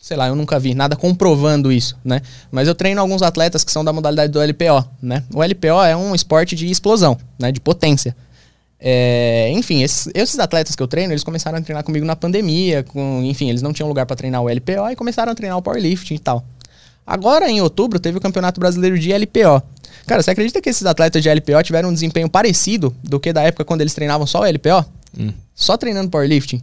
Sei 0.00 0.16
lá, 0.16 0.28
eu 0.28 0.36
nunca 0.36 0.58
vi 0.58 0.74
nada 0.74 0.94
comprovando 0.94 1.72
isso, 1.72 1.96
né? 2.04 2.20
Mas 2.50 2.68
eu 2.68 2.74
treino 2.74 3.00
alguns 3.00 3.22
atletas 3.22 3.64
que 3.64 3.72
são 3.72 3.84
da 3.84 3.92
modalidade 3.92 4.32
do 4.32 4.40
LPO, 4.40 4.88
né? 5.02 5.24
O 5.34 5.42
LPO 5.42 5.82
é 5.84 5.96
um 5.96 6.14
esporte 6.14 6.54
de 6.54 6.70
explosão, 6.70 7.18
né? 7.38 7.50
De 7.50 7.60
potência. 7.60 8.14
É, 8.78 9.50
enfim, 9.52 9.82
esses, 9.82 10.08
esses 10.14 10.38
atletas 10.38 10.76
que 10.76 10.82
eu 10.82 10.86
treino, 10.86 11.12
eles 11.12 11.24
começaram 11.24 11.58
a 11.58 11.60
treinar 11.62 11.82
comigo 11.82 12.04
na 12.04 12.14
pandemia, 12.14 12.84
com, 12.84 13.22
enfim, 13.24 13.48
eles 13.48 13.62
não 13.62 13.72
tinham 13.72 13.88
lugar 13.88 14.06
para 14.06 14.14
treinar 14.14 14.42
o 14.42 14.48
LPO 14.48 14.90
e 14.92 14.94
começaram 14.94 15.32
a 15.32 15.34
treinar 15.34 15.58
o 15.58 15.62
powerlifting 15.62 16.14
e 16.14 16.18
tal. 16.18 16.44
Agora, 17.06 17.48
em 17.48 17.60
outubro, 17.60 18.00
teve 18.00 18.18
o 18.18 18.20
Campeonato 18.20 18.58
Brasileiro 18.58 18.98
de 18.98 19.12
LPO. 19.12 19.62
Cara, 20.06 20.22
você 20.22 20.30
acredita 20.30 20.60
que 20.60 20.68
esses 20.68 20.84
atletas 20.86 21.22
de 21.22 21.28
LPO 21.28 21.62
tiveram 21.62 21.88
um 21.90 21.92
desempenho 21.94 22.28
parecido 22.28 22.94
do 23.02 23.18
que 23.20 23.32
da 23.32 23.42
época 23.42 23.64
quando 23.64 23.80
eles 23.80 23.94
treinavam 23.94 24.26
só 24.26 24.40
o 24.40 24.44
LPO? 24.44 24.84
Só 25.54 25.76
treinando 25.76 26.10
powerlifting? 26.10 26.60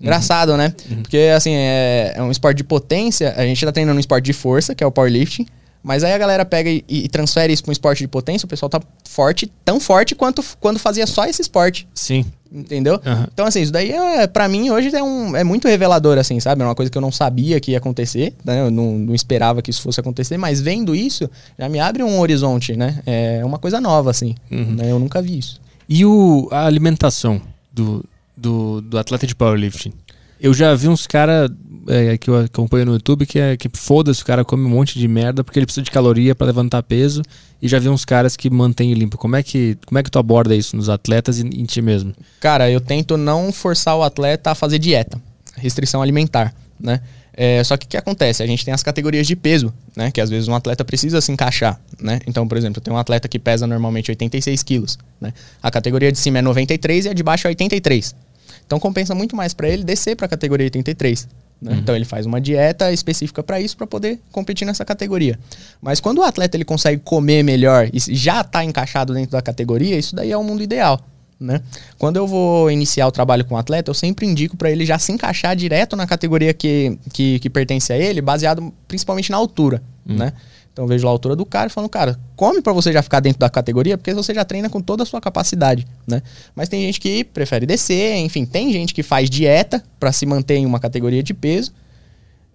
Engraçado, 0.00 0.56
né? 0.56 0.74
Porque, 1.02 1.30
assim, 1.36 1.52
é, 1.54 2.14
é 2.16 2.22
um 2.22 2.30
esporte 2.30 2.56
de 2.58 2.64
potência. 2.64 3.34
A 3.36 3.42
gente 3.44 3.64
tá 3.64 3.70
treinando 3.70 3.96
um 3.96 4.00
esporte 4.00 4.24
de 4.24 4.32
força, 4.32 4.74
que 4.74 4.82
é 4.82 4.86
o 4.86 4.90
powerlifting. 4.90 5.46
Mas 5.82 6.04
aí 6.04 6.12
a 6.12 6.18
galera 6.18 6.44
pega 6.44 6.70
e, 6.70 6.84
e 6.88 7.08
transfere 7.08 7.52
isso 7.52 7.62
pra 7.62 7.70
um 7.70 7.72
esporte 7.72 7.98
de 8.00 8.08
potência. 8.08 8.46
O 8.46 8.48
pessoal 8.48 8.70
tá 8.70 8.80
forte, 9.08 9.50
tão 9.64 9.80
forte 9.80 10.14
quanto 10.14 10.42
quando 10.60 10.78
fazia 10.78 11.06
só 11.06 11.24
esse 11.24 11.42
esporte. 11.42 11.88
Sim. 11.94 12.24
Entendeu? 12.54 13.00
Aham. 13.04 13.26
Então, 13.32 13.46
assim, 13.46 13.62
isso 13.62 13.72
daí, 13.72 13.90
é, 13.90 14.26
pra 14.26 14.46
mim, 14.46 14.70
hoje 14.70 14.94
é, 14.94 15.02
um, 15.02 15.34
é 15.34 15.42
muito 15.42 15.66
revelador, 15.66 16.18
assim, 16.18 16.38
sabe? 16.38 16.60
É 16.60 16.64
uma 16.66 16.74
coisa 16.74 16.90
que 16.92 16.98
eu 16.98 17.02
não 17.02 17.10
sabia 17.10 17.58
que 17.58 17.70
ia 17.70 17.78
acontecer, 17.78 18.34
né? 18.44 18.60
Eu 18.60 18.70
não, 18.70 18.98
não 18.98 19.14
esperava 19.14 19.62
que 19.62 19.70
isso 19.70 19.80
fosse 19.80 19.98
acontecer, 19.98 20.36
mas 20.36 20.60
vendo 20.60 20.94
isso, 20.94 21.30
já 21.58 21.66
me 21.68 21.80
abre 21.80 22.02
um 22.02 22.20
horizonte, 22.20 22.76
né? 22.76 23.00
É 23.06 23.42
uma 23.42 23.58
coisa 23.58 23.80
nova, 23.80 24.10
assim. 24.10 24.34
né? 24.50 24.90
Eu 24.92 24.98
nunca 24.98 25.22
vi 25.22 25.38
isso. 25.38 25.60
E 25.88 26.04
o, 26.04 26.46
a 26.52 26.66
alimentação 26.66 27.40
do, 27.72 28.04
do, 28.36 28.82
do 28.82 28.98
atleta 28.98 29.26
de 29.26 29.34
powerlifting? 29.34 29.92
Eu 30.42 30.52
já 30.52 30.74
vi 30.74 30.88
uns 30.88 31.06
caras 31.06 31.52
que 32.20 32.28
eu 32.28 32.36
acompanho 32.36 32.86
no 32.86 32.92
YouTube 32.94 33.26
que, 33.26 33.38
é, 33.38 33.56
que 33.56 33.68
foda-se, 33.72 34.22
o 34.22 34.24
cara 34.24 34.44
come 34.44 34.64
um 34.64 34.68
monte 34.68 34.98
de 34.98 35.06
merda 35.06 35.44
porque 35.44 35.58
ele 35.58 35.66
precisa 35.66 35.84
de 35.84 35.90
caloria 35.90 36.34
pra 36.34 36.46
levantar 36.46 36.82
peso. 36.82 37.22
E 37.60 37.68
já 37.68 37.78
vi 37.78 37.88
uns 37.88 38.04
caras 38.04 38.36
que 38.36 38.50
mantêm 38.50 38.92
limpo. 38.92 39.16
Como 39.16 39.36
é 39.36 39.42
que, 39.42 39.78
como 39.86 39.98
é 39.98 40.02
que 40.02 40.10
tu 40.10 40.18
aborda 40.18 40.54
isso 40.54 40.76
nos 40.76 40.88
atletas 40.88 41.38
e 41.38 41.42
em 41.42 41.64
ti 41.64 41.80
mesmo? 41.80 42.12
Cara, 42.40 42.68
eu 42.68 42.80
tento 42.80 43.16
não 43.16 43.52
forçar 43.52 43.96
o 43.96 44.02
atleta 44.02 44.50
a 44.50 44.54
fazer 44.56 44.80
dieta, 44.80 45.20
restrição 45.56 46.02
alimentar, 46.02 46.52
né? 46.78 47.00
É, 47.34 47.62
só 47.62 47.76
que 47.76 47.86
o 47.86 47.88
que 47.88 47.96
acontece? 47.96 48.42
A 48.42 48.46
gente 48.46 48.64
tem 48.64 48.74
as 48.74 48.82
categorias 48.82 49.26
de 49.26 49.36
peso, 49.36 49.72
né? 49.96 50.10
Que 50.10 50.20
às 50.20 50.28
vezes 50.28 50.48
um 50.48 50.54
atleta 50.56 50.84
precisa 50.84 51.20
se 51.20 51.30
encaixar, 51.30 51.80
né? 52.00 52.20
Então, 52.26 52.48
por 52.48 52.58
exemplo, 52.58 52.82
tem 52.82 52.92
um 52.92 52.98
atleta 52.98 53.28
que 53.28 53.38
pesa 53.38 53.64
normalmente 53.64 54.10
86 54.10 54.62
quilos, 54.64 54.98
né? 55.20 55.32
A 55.62 55.70
categoria 55.70 56.10
de 56.10 56.18
cima 56.18 56.38
é 56.38 56.42
93 56.42 57.06
e 57.06 57.08
a 57.10 57.12
de 57.12 57.22
baixo 57.22 57.46
é 57.46 57.50
83. 57.50 58.14
Então 58.72 58.80
compensa 58.80 59.14
muito 59.14 59.36
mais 59.36 59.52
para 59.52 59.68
ele 59.68 59.84
descer 59.84 60.16
para 60.16 60.24
a 60.24 60.28
categoria 60.28 60.64
83. 60.64 61.28
né? 61.60 61.76
Então 61.76 61.94
ele 61.94 62.06
faz 62.06 62.24
uma 62.24 62.40
dieta 62.40 62.90
específica 62.90 63.42
para 63.42 63.60
isso, 63.60 63.76
para 63.76 63.86
poder 63.86 64.18
competir 64.32 64.64
nessa 64.64 64.82
categoria. 64.82 65.38
Mas 65.78 66.00
quando 66.00 66.18
o 66.18 66.22
atleta 66.22 66.56
ele 66.56 66.64
consegue 66.64 67.02
comer 67.04 67.42
melhor 67.42 67.90
e 67.92 67.98
já 68.14 68.40
está 68.40 68.64
encaixado 68.64 69.12
dentro 69.12 69.32
da 69.32 69.42
categoria, 69.42 69.98
isso 69.98 70.16
daí 70.16 70.32
é 70.32 70.36
o 70.38 70.42
mundo 70.42 70.62
ideal. 70.62 70.98
Né? 71.38 71.60
Quando 71.98 72.16
eu 72.16 72.26
vou 72.26 72.70
iniciar 72.70 73.06
o 73.08 73.12
trabalho 73.12 73.44
com 73.44 73.56
o 73.56 73.58
atleta, 73.58 73.90
eu 73.90 73.94
sempre 73.94 74.24
indico 74.26 74.56
para 74.56 74.70
ele 74.70 74.86
já 74.86 74.98
se 74.98 75.12
encaixar 75.12 75.54
direto 75.54 75.94
na 75.94 76.06
categoria 76.06 76.54
que, 76.54 76.98
que, 77.12 77.40
que 77.40 77.50
pertence 77.50 77.92
a 77.92 77.98
ele, 77.98 78.22
baseado 78.22 78.72
principalmente 78.88 79.30
na 79.30 79.36
altura. 79.36 79.82
Né? 80.06 80.32
Então 80.72 80.84
eu 80.84 80.88
vejo 80.88 81.04
lá 81.04 81.10
a 81.10 81.12
altura 81.12 81.36
do 81.36 81.44
cara 81.44 81.66
e 81.66 81.70
falo, 81.70 81.88
cara, 81.88 82.18
come 82.34 82.62
para 82.62 82.72
você 82.72 82.92
já 82.92 83.02
ficar 83.02 83.20
dentro 83.20 83.38
da 83.38 83.50
categoria, 83.50 83.98
porque 83.98 84.14
você 84.14 84.32
já 84.32 84.44
treina 84.44 84.70
com 84.70 84.80
toda 84.80 85.02
a 85.02 85.06
sua 85.06 85.20
capacidade, 85.20 85.86
né? 86.06 86.22
Mas 86.54 86.68
tem 86.68 86.80
gente 86.82 86.98
que 86.98 87.24
prefere 87.24 87.66
descer, 87.66 88.16
enfim, 88.16 88.46
tem 88.46 88.72
gente 88.72 88.94
que 88.94 89.02
faz 89.02 89.28
dieta 89.28 89.82
para 90.00 90.10
se 90.12 90.24
manter 90.24 90.56
em 90.56 90.66
uma 90.66 90.80
categoria 90.80 91.22
de 91.22 91.34
peso. 91.34 91.72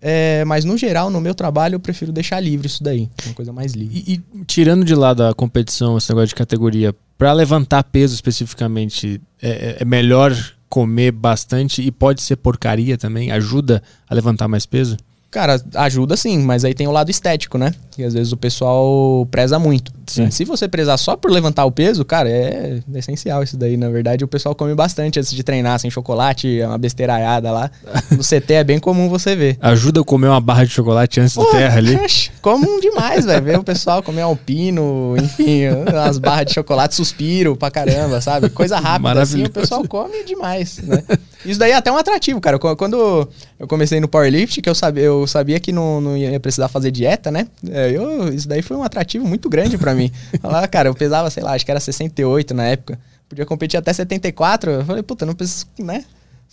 É, 0.01 0.45
mas 0.45 0.63
no 0.63 0.77
geral, 0.77 1.10
no 1.10 1.19
meu 1.19 1.34
trabalho, 1.34 1.75
eu 1.75 1.80
prefiro 1.80 2.12
deixar 2.12 2.39
livre 2.39 2.67
isso 2.67 2.84
daí. 2.84 3.10
Uma 3.25 3.34
coisa 3.34 3.53
mais 3.53 3.73
livre. 3.73 4.03
E, 4.08 4.13
e 4.13 4.45
tirando 4.45 4.84
de 4.84 4.95
lado 4.95 5.23
a 5.23 5.34
competição, 5.34 5.97
esse 5.97 6.10
negócio 6.10 6.30
de 6.30 6.36
categoria, 6.36 6.95
pra 7.17 7.34
levantar 7.34 7.84
peso 7.84 8.13
especificamente, 8.13 9.21
é, 9.41 9.77
é 9.80 9.86
melhor 9.86 10.36
comer 10.69 11.12
bastante 11.12 11.82
e 11.82 11.91
pode 11.91 12.21
ser 12.21 12.36
porcaria 12.36 12.97
também? 12.97 13.32
Ajuda 13.32 13.82
a 14.08 14.13
levantar 14.13 14.47
mais 14.47 14.65
peso? 14.65 14.97
Cara, 15.29 15.61
ajuda 15.75 16.15
sim, 16.15 16.39
mas 16.39 16.63
aí 16.63 16.73
tem 16.73 16.87
o 16.87 16.91
lado 16.91 17.11
estético, 17.11 17.57
né? 17.57 17.73
Que 17.91 18.03
às 18.03 18.13
vezes 18.13 18.31
o 18.31 18.37
pessoal 18.37 19.27
preza 19.29 19.59
muito. 19.59 19.91
né? 20.23 20.31
Se 20.31 20.45
você 20.45 20.67
prezar 20.69 20.97
só 20.97 21.17
por 21.17 21.29
levantar 21.29 21.65
o 21.65 21.71
peso, 21.71 22.05
cara, 22.05 22.29
é, 22.29 22.79
essencial 22.95 23.43
isso 23.43 23.57
daí. 23.57 23.75
Na 23.75 23.89
verdade, 23.89 24.23
o 24.23 24.27
pessoal 24.27 24.55
come 24.55 24.73
bastante 24.73 25.19
antes 25.19 25.33
de 25.33 25.43
treinar, 25.43 25.79
sem 25.79 25.91
chocolate, 25.91 26.61
é 26.61 26.65
uma 26.67 26.77
besteiraiada 26.77 27.51
lá. 27.51 27.69
No 28.11 28.23
CT 28.23 28.53
é 28.53 28.63
bem 28.63 28.79
comum 28.79 29.09
você 29.09 29.35
ver. 29.35 29.57
Ajuda 29.59 29.99
a 29.99 30.03
comer 30.03 30.27
uma 30.27 30.39
barra 30.39 30.63
de 30.63 30.71
chocolate 30.71 31.19
antes 31.19 31.35
do 31.35 31.43
Pô, 31.43 31.51
terra 31.51 31.77
ali? 31.77 31.97
Comum 32.41 32.79
demais, 32.79 33.25
velho. 33.25 33.43
Ver 33.43 33.59
o 33.59 33.63
pessoal 33.63 34.01
comer 34.01 34.21
alpino, 34.21 35.15
enfim, 35.21 35.65
as 36.05 36.17
barras 36.17 36.45
de 36.45 36.53
chocolate, 36.53 36.95
suspiro 36.95 37.55
pra 37.57 37.69
caramba, 37.69 38.21
sabe? 38.21 38.49
Coisa 38.49 38.79
rápida 38.79 39.21
assim, 39.21 39.43
o 39.43 39.49
pessoal 39.49 39.83
come 39.87 40.23
demais, 40.23 40.77
né? 40.77 41.03
Isso 41.47 41.60
daí 41.60 41.71
é 41.71 41.75
até 41.75 41.91
um 41.91 41.97
atrativo, 41.97 42.39
cara. 42.41 42.60
Qu- 42.60 42.75
Quando 42.75 43.27
eu 43.60 43.67
comecei 43.67 43.99
no 43.99 44.07
powerlift, 44.07 44.62
que 44.62 44.69
eu 44.69 44.75
sabia, 44.75 45.03
eu 45.05 45.25
sabia 45.25 45.60
que 45.60 45.71
não, 45.71 46.01
não 46.01 46.17
ia 46.17 46.39
precisar 46.39 46.67
fazer 46.67 46.91
dieta, 46.91 47.32
né? 47.32 47.47
É, 47.69 47.91
eu, 47.91 48.28
isso 48.34 48.47
daí 48.47 48.61
foi 48.61 48.76
um 48.78 48.84
atrativo 48.84 49.26
muito 49.28 49.49
grande 49.49 49.78
pra 49.78 49.93
mim. 49.95 50.11
Falar, 50.41 50.67
cara, 50.67 50.89
eu 50.89 50.93
pesava, 50.95 51.30
sei 51.30 51.41
lá, 51.43 51.53
acho 51.53 51.63
que 51.65 51.72
era 51.72 51.80
68 51.80 52.53
na 52.53 52.65
época. 52.65 52.99
Podia 53.30 53.45
competir 53.45 53.78
até 53.78 53.91
74. 53.93 54.72
Eu 54.72 54.86
falei, 54.86 55.03
puta, 55.03 55.26
não 55.26 55.34
preciso, 55.34 55.65
né? 55.80 56.03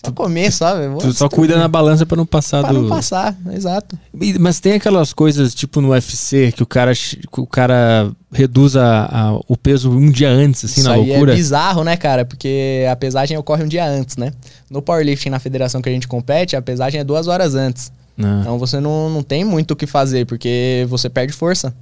Pra 0.04 0.12
comer 0.12 0.52
só, 0.52 0.76
velho. 0.76 0.98
Tu 0.98 1.12
só 1.12 1.28
cuida 1.28 1.56
na 1.56 1.66
balança 1.68 2.04
pra 2.06 2.16
não 2.16 2.26
passar 2.26 2.62
Pra 2.62 2.72
do. 2.72 2.82
não 2.82 2.88
passar, 2.88 3.36
exato. 3.52 3.98
Mas 4.38 4.60
tem 4.60 4.74
aquelas 4.74 5.12
coisas, 5.12 5.54
tipo 5.54 5.80
no 5.80 5.88
UFC, 5.90 6.52
que 6.52 6.62
o 6.62 6.66
cara, 6.66 6.92
o 7.36 7.46
cara 7.46 8.10
reduz 8.32 8.76
a- 8.76 9.06
a- 9.10 9.40
o 9.48 9.56
peso 9.56 9.90
um 9.90 10.10
dia 10.10 10.28
antes, 10.30 10.64
assim, 10.64 10.80
Isso 10.80 10.88
na 10.88 10.94
aí 10.96 11.06
loucura. 11.08 11.32
é 11.32 11.36
bizarro, 11.36 11.82
né, 11.84 11.96
cara? 11.96 12.24
Porque 12.24 12.84
a 12.90 12.96
pesagem 12.96 13.36
ocorre 13.36 13.64
um 13.64 13.68
dia 13.68 13.86
antes, 13.88 14.16
né? 14.16 14.32
No 14.70 14.80
powerlifting, 14.82 15.30
na 15.30 15.38
federação 15.38 15.80
que 15.82 15.88
a 15.88 15.92
gente 15.92 16.06
compete, 16.08 16.54
a 16.56 16.62
pesagem 16.62 17.00
é 17.00 17.04
duas 17.04 17.26
horas 17.28 17.54
antes. 17.54 17.90
Ah. 18.18 18.38
Então 18.42 18.58
você 18.58 18.78
não, 18.80 19.10
não 19.10 19.22
tem 19.22 19.44
muito 19.44 19.72
o 19.72 19.76
que 19.76 19.86
fazer, 19.86 20.26
porque 20.26 20.86
você 20.88 21.08
perde 21.08 21.32
força. 21.32 21.74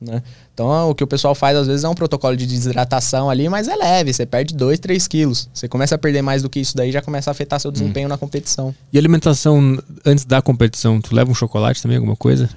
Né? 0.00 0.22
Então 0.56 0.88
o 0.88 0.94
que 0.94 1.04
o 1.04 1.06
pessoal 1.06 1.34
faz 1.34 1.54
às 1.54 1.66
vezes 1.66 1.84
é 1.84 1.88
um 1.88 1.94
protocolo 1.94 2.34
de 2.34 2.46
desidratação 2.46 3.28
ali, 3.28 3.46
mas 3.46 3.68
é 3.68 3.76
leve, 3.76 4.10
você 4.14 4.24
perde 4.24 4.54
2, 4.54 4.78
3 4.80 5.06
quilos. 5.06 5.50
Você 5.52 5.68
começa 5.68 5.96
a 5.96 5.98
perder 5.98 6.22
mais 6.22 6.42
do 6.42 6.48
que 6.48 6.58
isso 6.58 6.74
daí, 6.74 6.90
já 6.90 7.02
começa 7.02 7.28
a 7.28 7.32
afetar 7.32 7.60
seu 7.60 7.70
desempenho 7.70 8.08
na 8.08 8.16
competição. 8.16 8.74
E 8.90 8.96
alimentação 8.96 9.78
antes 10.02 10.24
da 10.24 10.40
competição, 10.40 10.98
tu 10.98 11.14
leva 11.14 11.30
um 11.30 11.34
chocolate 11.34 11.82
também, 11.82 11.98
alguma 11.98 12.16
coisa? 12.16 12.48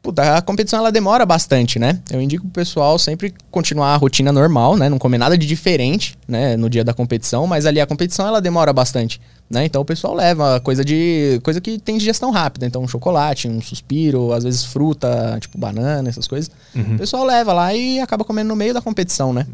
Puta, 0.00 0.36
a 0.36 0.40
competição 0.40 0.78
ela 0.78 0.92
demora 0.92 1.26
bastante, 1.26 1.80
né? 1.80 1.98
Eu 2.10 2.22
indico 2.22 2.44
pro 2.44 2.52
pessoal 2.52 2.96
sempre 2.96 3.34
continuar 3.50 3.88
a 3.92 3.96
rotina 3.96 4.30
normal, 4.30 4.76
né? 4.76 4.88
Não 4.88 4.98
comer 4.98 5.18
nada 5.18 5.36
de 5.36 5.46
diferente, 5.46 6.16
né? 6.28 6.56
No 6.56 6.70
dia 6.70 6.84
da 6.84 6.94
competição, 6.94 7.44
mas 7.44 7.66
ali 7.66 7.80
a 7.80 7.86
competição 7.86 8.26
ela 8.26 8.40
demora 8.40 8.72
bastante, 8.72 9.20
né? 9.50 9.64
Então 9.64 9.82
o 9.82 9.84
pessoal 9.84 10.14
leva 10.14 10.60
coisa 10.60 10.84
de 10.84 11.40
coisa 11.42 11.60
que 11.60 11.76
tem 11.78 11.98
digestão 11.98 12.30
rápida, 12.30 12.66
então 12.66 12.82
um 12.82 12.88
chocolate, 12.88 13.48
um 13.48 13.60
suspiro, 13.60 14.32
às 14.32 14.44
vezes 14.44 14.64
fruta, 14.64 15.36
tipo 15.40 15.58
banana, 15.58 16.08
essas 16.08 16.28
coisas. 16.28 16.48
O 16.94 16.98
pessoal 16.98 17.24
leva 17.24 17.52
lá 17.52 17.74
e 17.74 17.98
acaba 17.98 18.24
comendo 18.24 18.48
no 18.48 18.56
meio 18.56 18.72
da 18.72 18.80
competição, 18.80 19.32
né? 19.32 19.46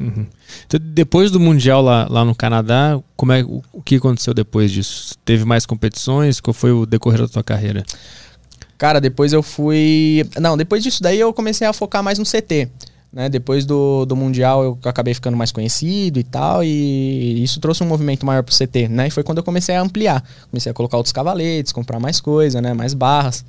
Então, 0.66 0.78
depois 0.82 1.30
do 1.30 1.40
Mundial 1.40 1.80
lá, 1.80 2.07
lá 2.11 2.24
no 2.24 2.34
Canadá, 2.34 3.01
como 3.16 3.32
é, 3.32 3.42
o, 3.42 3.62
o 3.72 3.82
que 3.82 3.97
aconteceu 3.97 4.34
depois 4.34 4.70
disso? 4.70 5.14
Teve 5.24 5.47
mais 5.47 5.64
competições? 5.64 6.40
Qual 6.40 6.53
foi 6.53 6.72
o 6.72 6.84
decorrer 6.84 7.22
da 7.22 7.28
tua 7.28 7.42
carreira? 7.42 7.82
Cara, 8.76 9.01
depois 9.01 9.32
eu 9.32 9.42
fui. 9.42 10.28
Não, 10.38 10.57
depois 10.57 10.82
disso 10.82 11.03
daí 11.03 11.18
eu 11.18 11.32
comecei 11.32 11.66
a 11.66 11.72
focar 11.72 12.03
mais 12.03 12.18
no 12.18 12.24
CT. 12.24 12.68
Né? 13.12 13.28
Depois 13.28 13.64
do, 13.64 14.04
do 14.04 14.14
Mundial 14.14 14.62
eu 14.62 14.78
acabei 14.84 15.14
ficando 15.14 15.36
mais 15.36 15.52
conhecido 15.52 16.18
e 16.18 16.24
tal, 16.24 16.62
e 16.62 17.42
isso 17.42 17.61
trouxe 17.61 17.82
um 17.82 17.86
movimento 17.86 18.26
maior 18.26 18.42
pro 18.42 18.54
CT, 18.54 18.88
né? 18.88 19.07
E 19.07 19.11
foi 19.11 19.22
quando 19.22 19.38
eu 19.38 19.44
comecei 19.44 19.74
a 19.74 19.80
ampliar. 19.80 20.22
Comecei 20.50 20.70
a 20.70 20.74
colocar 20.74 20.96
outros 20.96 21.12
cavaletes, 21.12 21.72
comprar 21.72 21.98
mais 21.98 22.20
coisa, 22.20 22.61
né? 22.61 22.74
Mais 22.74 22.92
barras. 22.92 23.44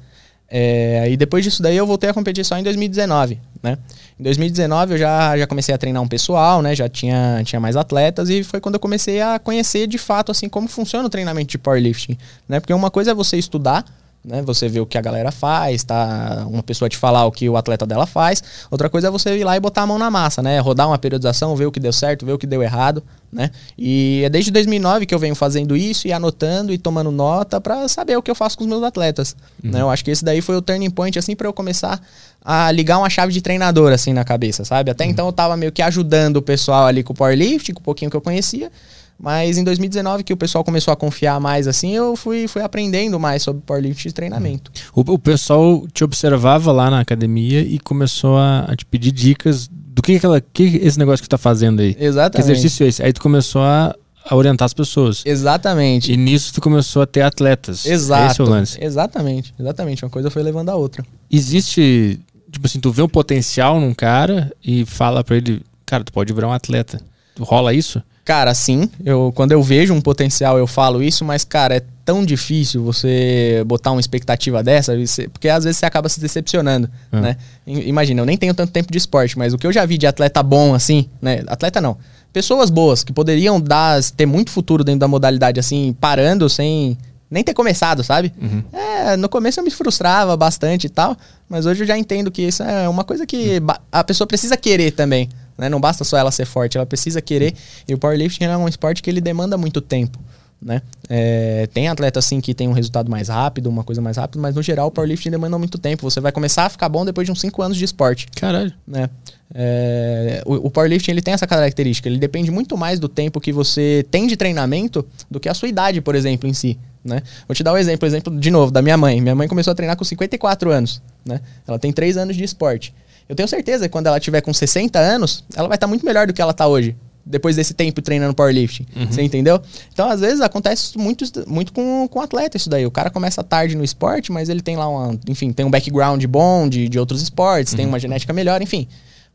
É, 0.49 1.09
e 1.09 1.17
depois 1.17 1.43
disso 1.43 1.61
daí 1.61 1.75
eu 1.75 1.85
voltei 1.85 2.09
a 2.09 2.13
competir 2.13 2.45
só 2.45 2.57
em 2.57 2.63
2019, 2.63 3.37
né? 3.61 3.77
Em 4.17 4.23
2019 4.23 4.93
eu 4.93 4.97
já, 4.97 5.37
já 5.37 5.45
comecei 5.45 5.75
a 5.75 5.77
treinar 5.77 6.01
um 6.01 6.07
pessoal, 6.07 6.61
né? 6.61 6.73
Já 6.73 6.87
tinha, 6.87 7.41
tinha 7.43 7.59
mais 7.59 7.75
atletas 7.75 8.29
e 8.29 8.43
foi 8.43 8.61
quando 8.61 8.75
eu 8.75 8.79
comecei 8.79 9.21
a 9.21 9.37
conhecer 9.39 9.87
de 9.87 9.97
fato, 9.97 10.31
assim, 10.31 10.47
como 10.47 10.69
funciona 10.69 11.05
o 11.05 11.09
treinamento 11.09 11.51
de 11.51 11.57
powerlifting, 11.57 12.17
né? 12.47 12.61
Porque 12.61 12.73
uma 12.73 12.89
coisa 12.89 13.11
é 13.11 13.13
você 13.13 13.37
estudar, 13.37 13.83
né? 14.24 14.41
Você 14.41 14.68
vê 14.68 14.80
o 14.80 14.86
que 14.86 14.97
a 14.97 15.01
galera 15.01 15.32
faz, 15.32 15.84
tá? 15.84 16.45
Uma 16.49 16.61
pessoa 16.61 16.89
te 16.89 16.97
falar 16.97 17.26
o 17.26 17.32
que 17.32 17.47
o 17.49 17.55
atleta 17.55 17.86
dela 17.86 18.05
faz. 18.05 18.43
Outra 18.70 18.89
coisa 18.89 19.07
é 19.07 19.11
você 19.11 19.38
ir 19.38 19.43
lá 19.43 19.55
e 19.55 19.59
botar 19.59 19.84
a 19.84 19.88
mão 19.88 19.97
na 19.97 20.11
massa, 20.11 20.41
né? 20.41 20.59
Rodar 20.59 20.88
uma 20.88 20.97
periodização, 20.97 21.55
ver 21.55 21.65
o 21.65 21.72
que 21.72 21.80
deu 21.80 21.93
certo, 21.93 22.26
ver 22.26 22.34
o 22.34 22.38
que 22.38 22.45
deu 22.45 22.61
errado, 22.61 23.01
né? 23.32 23.51
E 23.78 24.22
é 24.26 24.30
desde 24.30 24.51
2009 24.51 25.05
que 25.05 25.15
eu 25.15 25.20
venho 25.20 25.36
fazendo 25.36 25.76
isso 25.78 26.07
e 26.07 26.13
anotando 26.13 26.74
e 26.74 26.78
tomando 26.78 27.11
nota 27.11 27.61
para 27.61 27.88
saber 27.88 28.18
o 28.18 28.22
que 28.22 28.30
eu 28.30 28.36
faço 28.36 28.57
com 28.57 28.63
os 28.63 28.70
meus 28.70 28.84
atletas, 28.84 29.36
né? 29.63 29.82
Eu 29.82 29.89
acho 29.89 30.03
que 30.03 30.11
esse 30.11 30.26
daí 30.26 30.41
foi 30.41 30.55
o 30.55 30.61
turning 30.61 30.89
point 30.89 31.18
assim 31.18 31.36
para 31.36 31.47
eu 31.47 31.53
começar 31.53 32.01
a 32.43 32.72
ligar 32.72 32.97
uma 32.97 33.09
chave 33.09 33.32
de 33.32 33.41
treinador 33.41 33.91
assim 33.91 34.13
na 34.13 34.24
cabeça, 34.24 34.65
sabe? 34.65 34.91
Até 34.91 35.05
então 35.05 35.26
eu 35.26 35.34
tava 35.34 35.55
meio 35.55 35.72
que 35.72 35.82
ajudando 35.82 36.38
o 36.38 36.41
pessoal 36.41 36.86
ali 36.86 37.03
com 37.03 37.13
o 37.13 37.15
powerlifting, 37.15 37.74
com 37.74 37.80
o 37.80 37.84
pouquinho 37.84 38.11
que 38.11 38.18
eu 38.18 38.22
conhecia. 38.22 38.72
Mas 39.20 39.57
em 39.57 39.63
2019, 39.63 40.24
que 40.24 40.32
o 40.32 40.38
pessoal 40.38 40.63
começou 40.63 40.91
a 40.91 40.95
confiar 40.95 41.39
mais 41.39 41.68
assim, 41.68 41.95
eu 41.95 42.15
fui, 42.15 42.47
fui 42.47 42.61
aprendendo 42.61 43.20
mais 43.20 43.41
sobre 43.41 43.61
powerlifting 43.65 44.09
e 44.09 44.11
treinamento. 44.11 44.72
O, 44.93 45.01
o 45.01 45.20
pessoal 45.20 45.88
te 45.91 46.03
observava 46.03 46.72
lá 46.72 46.91
na 46.91 46.99
academia 46.99 47.61
e 47.61 47.80
começou 47.80 48.38
a, 48.38 48.65
a 48.68 48.76
te 48.76 48.86
pedir 48.86 49.11
dicas 49.11 49.68
do 49.68 50.03
que, 50.03 50.11
que, 50.11 50.18
aquela, 50.18 50.39
que 50.39 50.63
esse 50.84 50.99
negócio 50.99 51.24
que 51.24 51.28
tu 51.28 51.32
tá 51.32 51.38
fazendo 51.38 51.80
aí. 51.80 51.95
Que 51.95 52.03
Exatamente. 52.03 52.51
exercício 52.51 52.86
é 52.86 52.89
esse? 52.89 53.03
Aí 53.03 53.11
tu 53.11 53.20
começou 53.20 53.63
a, 53.63 53.95
a 54.24 54.36
orientar 54.36 54.68
as 54.68 54.74
pessoas. 54.74 55.24
Exatamente. 55.26 56.11
E 56.11 56.18
nisso 56.18 56.53
tu 56.53 56.61
começou 56.61 57.01
a 57.01 57.07
ter 57.07 57.22
atletas. 57.22 57.86
Exato. 57.86 58.32
Esse 58.32 58.41
é 58.41 58.43
o 58.43 58.47
lance. 58.47 58.78
Exatamente. 58.80 59.53
Exatamente. 59.59 60.05
Uma 60.05 60.11
coisa 60.11 60.30
foi 60.30 60.43
levando 60.43 60.70
a 60.70 60.76
outra. 60.76 61.03
Existe, 61.32 62.20
tipo 62.51 62.68
assim, 62.68 62.80
tu 62.80 62.91
vê 62.91 63.01
um 63.01 63.09
potencial 63.09 63.80
num 63.80 63.93
cara 63.95 64.53
e 64.63 64.86
fala 64.86 65.24
pra 65.24 65.38
ele, 65.38 65.63
cara, 65.84 66.03
tu 66.03 66.13
pode 66.13 66.32
virar 66.32 66.49
um 66.49 66.53
atleta. 66.53 67.01
Rola 67.39 67.73
isso? 67.73 68.01
Cara, 68.25 68.53
sim, 68.53 68.89
eu, 69.05 69.31
quando 69.33 69.53
eu 69.53 69.63
vejo 69.63 69.93
um 69.93 70.01
potencial 70.01 70.57
eu 70.57 70.67
falo 70.67 71.01
isso, 71.01 71.23
mas, 71.23 71.45
cara, 71.45 71.77
é 71.77 71.81
tão 72.03 72.25
difícil 72.25 72.83
você 72.83 73.63
botar 73.65 73.91
uma 73.91 74.01
expectativa 74.01 74.61
dessa, 74.61 74.93
porque 75.31 75.47
às 75.47 75.63
vezes 75.63 75.77
você 75.79 75.85
acaba 75.85 76.09
se 76.09 76.19
decepcionando, 76.19 76.89
Ah. 77.09 77.21
né? 77.21 77.38
Imagina, 77.65 78.19
eu 78.21 78.25
nem 78.25 78.35
tenho 78.38 78.53
tanto 78.53 78.71
tempo 78.73 78.91
de 78.91 78.97
esporte, 78.97 79.38
mas 79.38 79.53
o 79.53 79.57
que 79.57 79.65
eu 79.65 79.71
já 79.71 79.85
vi 79.85 79.97
de 79.97 80.05
atleta 80.05 80.43
bom, 80.43 80.73
assim, 80.73 81.07
né? 81.21 81.41
Atleta 81.47 81.79
não. 81.79 81.97
Pessoas 82.33 82.69
boas 82.69 83.01
que 83.01 83.13
poderiam 83.13 83.61
dar, 83.61 84.03
ter 84.03 84.25
muito 84.25 84.51
futuro 84.51 84.83
dentro 84.83 84.99
da 84.99 85.07
modalidade, 85.07 85.57
assim, 85.59 85.95
parando 85.99 86.49
sem 86.49 86.97
nem 87.31 87.43
ter 87.43 87.53
começado, 87.53 88.03
sabe? 88.03 88.33
É, 88.73 89.15
no 89.17 89.27
começo 89.29 89.59
eu 89.59 89.63
me 89.63 89.71
frustrava 89.71 90.35
bastante 90.35 90.85
e 90.88 90.89
tal, 90.89 91.15
mas 91.49 91.65
hoje 91.65 91.83
eu 91.83 91.88
já 91.88 91.97
entendo 91.97 92.29
que 92.29 92.41
isso 92.41 92.61
é 92.63 92.88
uma 92.89 93.03
coisa 93.05 93.25
que 93.25 93.61
a 93.91 94.03
pessoa 94.03 94.27
precisa 94.27 94.55
querer 94.57 94.91
também. 94.91 95.29
Né? 95.57 95.69
Não 95.69 95.79
basta 95.79 96.03
só 96.03 96.17
ela 96.17 96.31
ser 96.31 96.45
forte, 96.45 96.77
ela 96.77 96.85
precisa 96.85 97.21
querer. 97.21 97.53
E 97.87 97.93
o 97.93 97.97
powerlifting 97.97 98.45
é 98.45 98.57
um 98.57 98.67
esporte 98.67 99.01
que 99.01 99.09
ele 99.09 99.21
demanda 99.21 99.57
muito 99.57 99.81
tempo. 99.81 100.19
Né? 100.61 100.81
É, 101.07 101.67
tem 101.71 101.87
atleta 101.87 102.17
assim 102.17 102.41
que 102.41 102.53
tem 102.53 102.67
um 102.67 102.71
resultado 102.71 103.11
mais 103.11 103.29
rápido, 103.29 103.67
uma 103.67 103.83
coisa 103.83 104.01
mais 104.01 104.17
rápida, 104.17 104.41
mas 104.41 104.55
no 104.55 104.61
geral 104.63 104.87
o 104.87 104.91
powerlifting 104.91 105.29
demanda 105.29 105.57
muito 105.57 105.77
tempo. 105.77 106.09
Você 106.09 106.19
vai 106.19 106.31
começar 106.31 106.65
a 106.65 106.69
ficar 106.69 106.89
bom 106.89 107.05
depois 107.05 107.25
de 107.25 107.31
uns 107.31 107.39
5 107.39 107.61
anos 107.61 107.77
de 107.77 107.85
esporte 107.85 108.27
Caralho. 108.35 108.73
né? 108.87 109.09
É, 109.53 110.41
o, 110.45 110.67
o 110.67 110.71
powerlifting 110.71 111.11
ele 111.11 111.21
tem 111.21 111.33
essa 111.33 111.47
característica, 111.47 112.09
ele 112.09 112.17
depende 112.17 112.51
muito 112.51 112.75
mais 112.75 112.99
do 112.99 113.07
tempo 113.07 113.39
que 113.39 113.53
você 113.53 114.05
tem 114.11 114.27
de 114.27 114.35
treinamento 114.35 115.05
do 115.29 115.39
que 115.39 115.47
a 115.47 115.53
sua 115.53 115.69
idade, 115.69 116.01
por 116.01 116.15
exemplo, 116.15 116.49
em 116.49 116.53
si. 116.53 116.77
Né? 117.03 117.21
Vou 117.47 117.55
te 117.55 117.63
dar 117.63 117.71
um 117.73 117.77
exemplo, 117.77 118.05
exemplo 118.05 118.37
de 118.37 118.51
novo 118.51 118.71
da 118.71 118.81
minha 118.81 118.97
mãe. 118.97 119.21
Minha 119.21 119.35
mãe 119.35 119.47
começou 119.47 119.71
a 119.71 119.75
treinar 119.75 119.95
com 119.95 120.03
54 120.03 120.69
anos, 120.71 121.01
né? 121.25 121.39
Ela 121.65 121.79
tem 121.79 121.93
3 121.93 122.17
anos 122.17 122.35
de 122.35 122.43
esporte. 122.43 122.93
Eu 123.28 123.36
tenho 123.36 123.47
certeza 123.47 123.88
que 123.88 123.91
quando 123.91 124.07
ela 124.07 124.19
tiver 124.19 124.41
com 124.41 124.53
60 124.53 124.97
anos, 124.97 125.43
ela 125.55 125.67
vai 125.67 125.75
estar 125.75 125.88
muito 125.88 126.05
melhor 126.05 126.28
do 126.28 126.34
que 126.34 126.41
ela 126.41 126.51
está 126.51 126.67
hoje. 126.67 126.95
Depois 127.25 127.57
desse 127.57 127.73
tempo 127.73 128.01
treinando 128.01 128.34
powerlifting. 128.34 128.86
Você 129.11 129.21
entendeu? 129.21 129.61
Então, 129.91 130.09
às 130.09 130.21
vezes, 130.21 130.39
acontece 130.39 130.97
muito, 130.97 131.25
muito 131.45 131.73
com, 131.73 132.07
com 132.07 132.21
atleta 132.21 132.55
isso 132.55 132.69
daí. 132.69 132.86
O 132.86 132.91
cara 132.91 133.09
começa 133.09 133.43
tarde 133.43 133.75
no 133.75 133.84
esporte, 133.84 134.32
mas 134.32 134.47
ele 134.47 134.61
tem 134.61 134.78
lá 134.78 134.88
uma. 134.88 135.19
Enfim, 135.28 135.51
tem 135.51 135.65
um 135.65 135.69
background 135.69 136.23
bom 136.25 136.69
de, 136.69 136.88
de 136.88 136.97
outros 136.97 137.21
esportes, 137.21 137.73
tem 137.73 137.86
uma 137.86 137.99
genética 137.99 138.32
melhor, 138.32 138.61
enfim. 138.61 138.88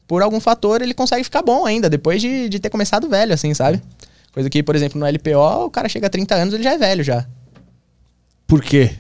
Por 0.07 0.23
algum 0.23 0.41
fator, 0.41 0.81
ele 0.81 0.95
consegue 0.95 1.23
ficar 1.23 1.43
bom 1.43 1.67
ainda, 1.67 1.89
depois 1.91 2.21
de, 2.21 2.49
de 2.49 2.59
ter 2.59 2.71
começado 2.71 3.09
velho, 3.11 3.35
assim, 3.35 3.53
sabe? 3.53 3.81
Coisa 4.33 4.49
que, 4.49 4.63
por 4.63 4.75
exemplo, 4.75 4.99
no 4.99 5.07
LPO, 5.07 5.67
o 5.67 5.71
cara 5.71 5.89
chega 5.89 6.07
a 6.07 6.11
30 6.11 6.35
anos, 6.35 6.55
ele 6.55 6.63
já 6.63 6.73
é 6.73 6.79
velho 6.79 7.05
já. 7.05 7.27
Por 8.47 8.63
quê? 8.63 8.91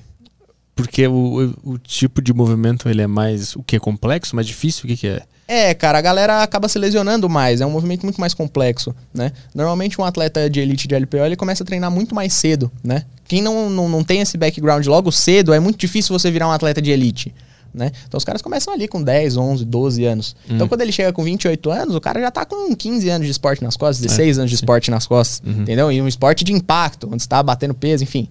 Porque 0.74 1.06
o, 1.06 1.54
o, 1.62 1.78
tipo 1.78 2.22
de 2.22 2.32
movimento 2.32 2.88
ele 2.88 3.02
é 3.02 3.06
mais 3.06 3.54
o 3.54 3.62
que 3.62 3.78
complexo, 3.78 4.34
mais 4.34 4.46
difícil, 4.46 4.84
o 4.84 4.88
que, 4.88 4.96
que 4.96 5.06
é? 5.06 5.22
É, 5.46 5.74
cara, 5.74 5.98
a 5.98 6.00
galera 6.00 6.42
acaba 6.42 6.66
se 6.66 6.78
lesionando 6.78 7.28
mais, 7.28 7.60
é 7.60 7.66
um 7.66 7.70
movimento 7.70 8.04
muito 8.04 8.18
mais 8.18 8.32
complexo, 8.32 8.94
né? 9.12 9.32
Normalmente 9.54 10.00
um 10.00 10.04
atleta 10.04 10.48
de 10.48 10.60
elite 10.60 10.88
de 10.88 10.94
LPO, 10.94 11.18
ele 11.18 11.36
começa 11.36 11.62
a 11.62 11.66
treinar 11.66 11.90
muito 11.90 12.14
mais 12.14 12.32
cedo, 12.32 12.72
né? 12.82 13.04
Quem 13.26 13.42
não, 13.42 13.68
não, 13.68 13.88
não 13.88 14.02
tem 14.02 14.20
esse 14.20 14.38
background 14.38 14.86
logo 14.86 15.12
cedo, 15.12 15.52
é 15.52 15.60
muito 15.60 15.78
difícil 15.78 16.16
você 16.18 16.30
virar 16.30 16.48
um 16.48 16.52
atleta 16.52 16.80
de 16.80 16.90
elite, 16.90 17.34
né? 17.74 17.92
Então 18.08 18.16
os 18.16 18.24
caras 18.24 18.40
começam 18.40 18.72
ali 18.72 18.88
com 18.88 19.02
10, 19.02 19.36
11, 19.36 19.64
12 19.66 20.04
anos. 20.06 20.36
Então 20.48 20.68
quando 20.68 20.80
ele 20.80 20.92
chega 20.92 21.12
com 21.12 21.22
28 21.22 21.70
anos, 21.70 21.94
o 21.94 22.00
cara 22.00 22.18
já 22.18 22.30
tá 22.30 22.46
com 22.46 22.74
15 22.74 23.10
anos 23.10 23.26
de 23.26 23.32
esporte 23.32 23.62
nas 23.62 23.76
costas, 23.76 24.00
16 24.00 24.38
anos 24.38 24.50
de 24.50 24.54
esporte 24.54 24.90
nas 24.90 25.06
costas, 25.06 25.42
entendeu? 25.46 25.92
E 25.92 26.00
um 26.00 26.08
esporte 26.08 26.44
de 26.44 26.52
impacto, 26.54 27.10
onde 27.12 27.22
você 27.22 27.28
tá 27.28 27.42
batendo 27.42 27.74
peso, 27.74 28.02
enfim. 28.04 28.26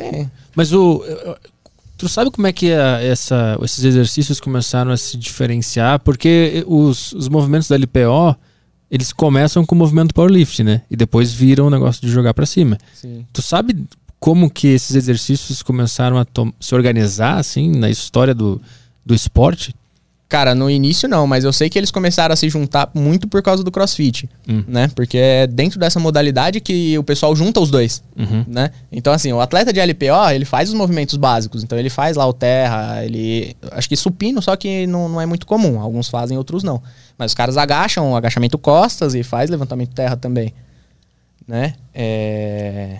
É. 0.00 0.26
Mas 0.54 0.72
o. 0.72 1.02
Tu 1.98 2.08
sabe 2.10 2.30
como 2.30 2.46
é 2.46 2.52
que 2.52 2.72
a- 2.72 3.00
essa, 3.02 3.58
esses 3.62 3.82
exercícios 3.82 4.38
começaram 4.38 4.90
a 4.90 4.96
se 4.98 5.16
diferenciar? 5.16 5.98
Porque 6.00 6.62
os, 6.66 7.12
os 7.12 7.28
movimentos 7.28 7.68
da 7.68 7.76
LPO, 7.76 8.36
eles 8.90 9.12
começam 9.12 9.64
com 9.64 9.74
o 9.74 9.78
movimento 9.78 10.12
powerlift, 10.14 10.62
né? 10.62 10.82
E 10.90 10.96
depois 10.96 11.32
viram 11.32 11.66
o 11.66 11.70
negócio 11.70 12.02
de 12.02 12.10
jogar 12.12 12.34
pra 12.34 12.44
cima. 12.44 12.76
Sim. 12.94 13.24
Tu 13.32 13.40
sabe 13.40 13.84
como 14.20 14.50
que 14.50 14.68
esses 14.68 14.94
exercícios 14.96 15.62
começaram 15.62 16.18
a 16.18 16.26
se 16.60 16.74
organizar, 16.74 17.38
assim, 17.38 17.70
na 17.70 17.88
história 17.88 18.34
do, 18.34 18.60
do 19.04 19.14
esporte? 19.14 19.74
Cara, 20.28 20.56
no 20.56 20.68
início 20.68 21.08
não, 21.08 21.24
mas 21.24 21.44
eu 21.44 21.52
sei 21.52 21.70
que 21.70 21.78
eles 21.78 21.92
começaram 21.92 22.32
a 22.32 22.36
se 22.36 22.48
juntar 22.48 22.90
muito 22.92 23.28
por 23.28 23.40
causa 23.42 23.62
do 23.62 23.70
crossfit, 23.70 24.28
Hum. 24.48 24.64
né? 24.66 24.90
Porque 24.92 25.16
é 25.16 25.46
dentro 25.46 25.78
dessa 25.78 26.00
modalidade 26.00 26.60
que 26.60 26.98
o 26.98 27.04
pessoal 27.04 27.34
junta 27.36 27.60
os 27.60 27.70
dois, 27.70 28.02
Uhum. 28.18 28.44
né? 28.48 28.72
Então, 28.90 29.12
assim, 29.12 29.32
o 29.32 29.40
atleta 29.40 29.72
de 29.72 29.78
LPO, 29.78 30.30
ele 30.34 30.44
faz 30.44 30.68
os 30.68 30.74
movimentos 30.74 31.16
básicos. 31.16 31.62
Então, 31.62 31.78
ele 31.78 31.88
faz 31.88 32.16
lá 32.16 32.26
o 32.26 32.32
terra, 32.32 33.04
ele... 33.04 33.56
Acho 33.70 33.88
que 33.88 33.96
supino, 33.96 34.42
só 34.42 34.56
que 34.56 34.84
não, 34.88 35.08
não 35.08 35.20
é 35.20 35.26
muito 35.26 35.46
comum. 35.46 35.80
Alguns 35.80 36.08
fazem, 36.08 36.36
outros 36.36 36.64
não. 36.64 36.82
Mas 37.16 37.30
os 37.30 37.34
caras 37.36 37.56
agacham, 37.56 38.16
agachamento 38.16 38.58
costas 38.58 39.14
e 39.14 39.22
faz 39.22 39.48
levantamento 39.48 39.94
terra 39.94 40.16
também, 40.16 40.52
né? 41.46 41.74
É... 41.94 42.98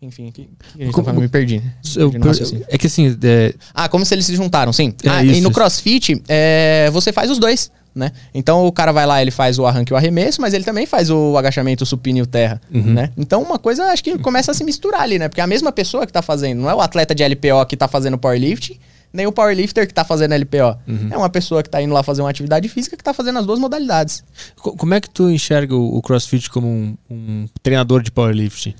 Enfim, 0.00 0.30
que, 0.30 0.42
que 0.44 0.48
a 0.82 0.84
gente 0.84 0.94
tá 0.94 1.02
falando? 1.02 1.20
me 1.20 1.28
perdi. 1.28 1.60
Eu, 1.96 2.10
perdi 2.12 2.64
é 2.68 2.78
que 2.78 2.86
assim, 2.86 3.16
é, 3.22 3.52
Ah, 3.74 3.88
como 3.88 4.04
se 4.04 4.14
eles 4.14 4.26
se 4.26 4.36
juntaram, 4.36 4.72
sim. 4.72 4.94
É, 5.02 5.08
Ah, 5.08 5.24
isso, 5.24 5.34
e 5.38 5.40
no. 5.40 5.50
CrossFit, 5.50 6.22
é, 6.28 6.88
você 6.92 7.12
faz 7.12 7.28
os 7.32 7.38
dois, 7.38 7.68
né? 7.92 8.12
Então 8.32 8.64
o 8.64 8.70
cara 8.70 8.92
vai 8.92 9.04
lá, 9.04 9.20
ele 9.20 9.32
faz 9.32 9.58
o 9.58 9.66
arranque 9.66 9.92
e 9.92 9.94
o 9.94 9.96
arremesso, 9.96 10.40
mas 10.40 10.54
ele 10.54 10.62
também 10.62 10.86
faz 10.86 11.10
o 11.10 11.36
agachamento, 11.36 11.82
o 11.82 11.86
supino 11.86 12.18
e 12.18 12.22
o 12.22 12.26
terra, 12.26 12.60
Uhum. 12.72 12.92
né? 12.94 13.10
Então 13.16 13.42
uma 13.42 13.58
coisa 13.58 13.86
acho 13.86 14.04
que 14.04 14.16
começa 14.18 14.52
a 14.52 14.54
se 14.54 14.62
misturar 14.62 15.00
ali, 15.00 15.18
né? 15.18 15.28
Porque 15.28 15.40
é 15.40 15.44
a 15.44 15.48
mesma 15.48 15.72
pessoa 15.72 16.06
que 16.06 16.12
tá 16.12 16.22
fazendo, 16.22 16.60
não 16.62 16.70
é 16.70 16.74
o 16.76 16.80
atleta 16.80 17.12
de 17.12 17.24
LPO 17.24 17.66
que 17.68 17.76
tá 17.76 17.88
fazendo 17.88 18.16
powerlifting, 18.16 18.78
nem 19.12 19.26
o 19.26 19.32
powerlifter 19.32 19.84
que 19.84 19.92
tá 19.94 20.04
fazendo 20.04 20.32
LPO. 20.34 20.78
Uhum. 20.86 21.08
É 21.10 21.16
uma 21.16 21.28
pessoa 21.30 21.60
que 21.60 21.68
tá 21.70 21.82
indo 21.82 21.92
lá 21.92 22.04
fazer 22.04 22.20
uma 22.22 22.30
atividade 22.30 22.68
física 22.68 22.96
que 22.96 23.02
tá 23.02 23.12
fazendo 23.12 23.40
as 23.40 23.46
duas 23.46 23.58
modalidades. 23.58 24.22
co- 24.54 24.76
como 24.76 24.94
é 24.94 25.00
que 25.00 25.10
tu 25.10 25.28
enxerga 25.28 25.74
o, 25.74 25.96
o 25.96 26.02
CrossFit 26.02 26.48
como 26.50 26.68
um, 26.68 26.96
um 27.10 27.46
treinador 27.64 28.00
de 28.02 28.12
powerlifting? 28.12 28.74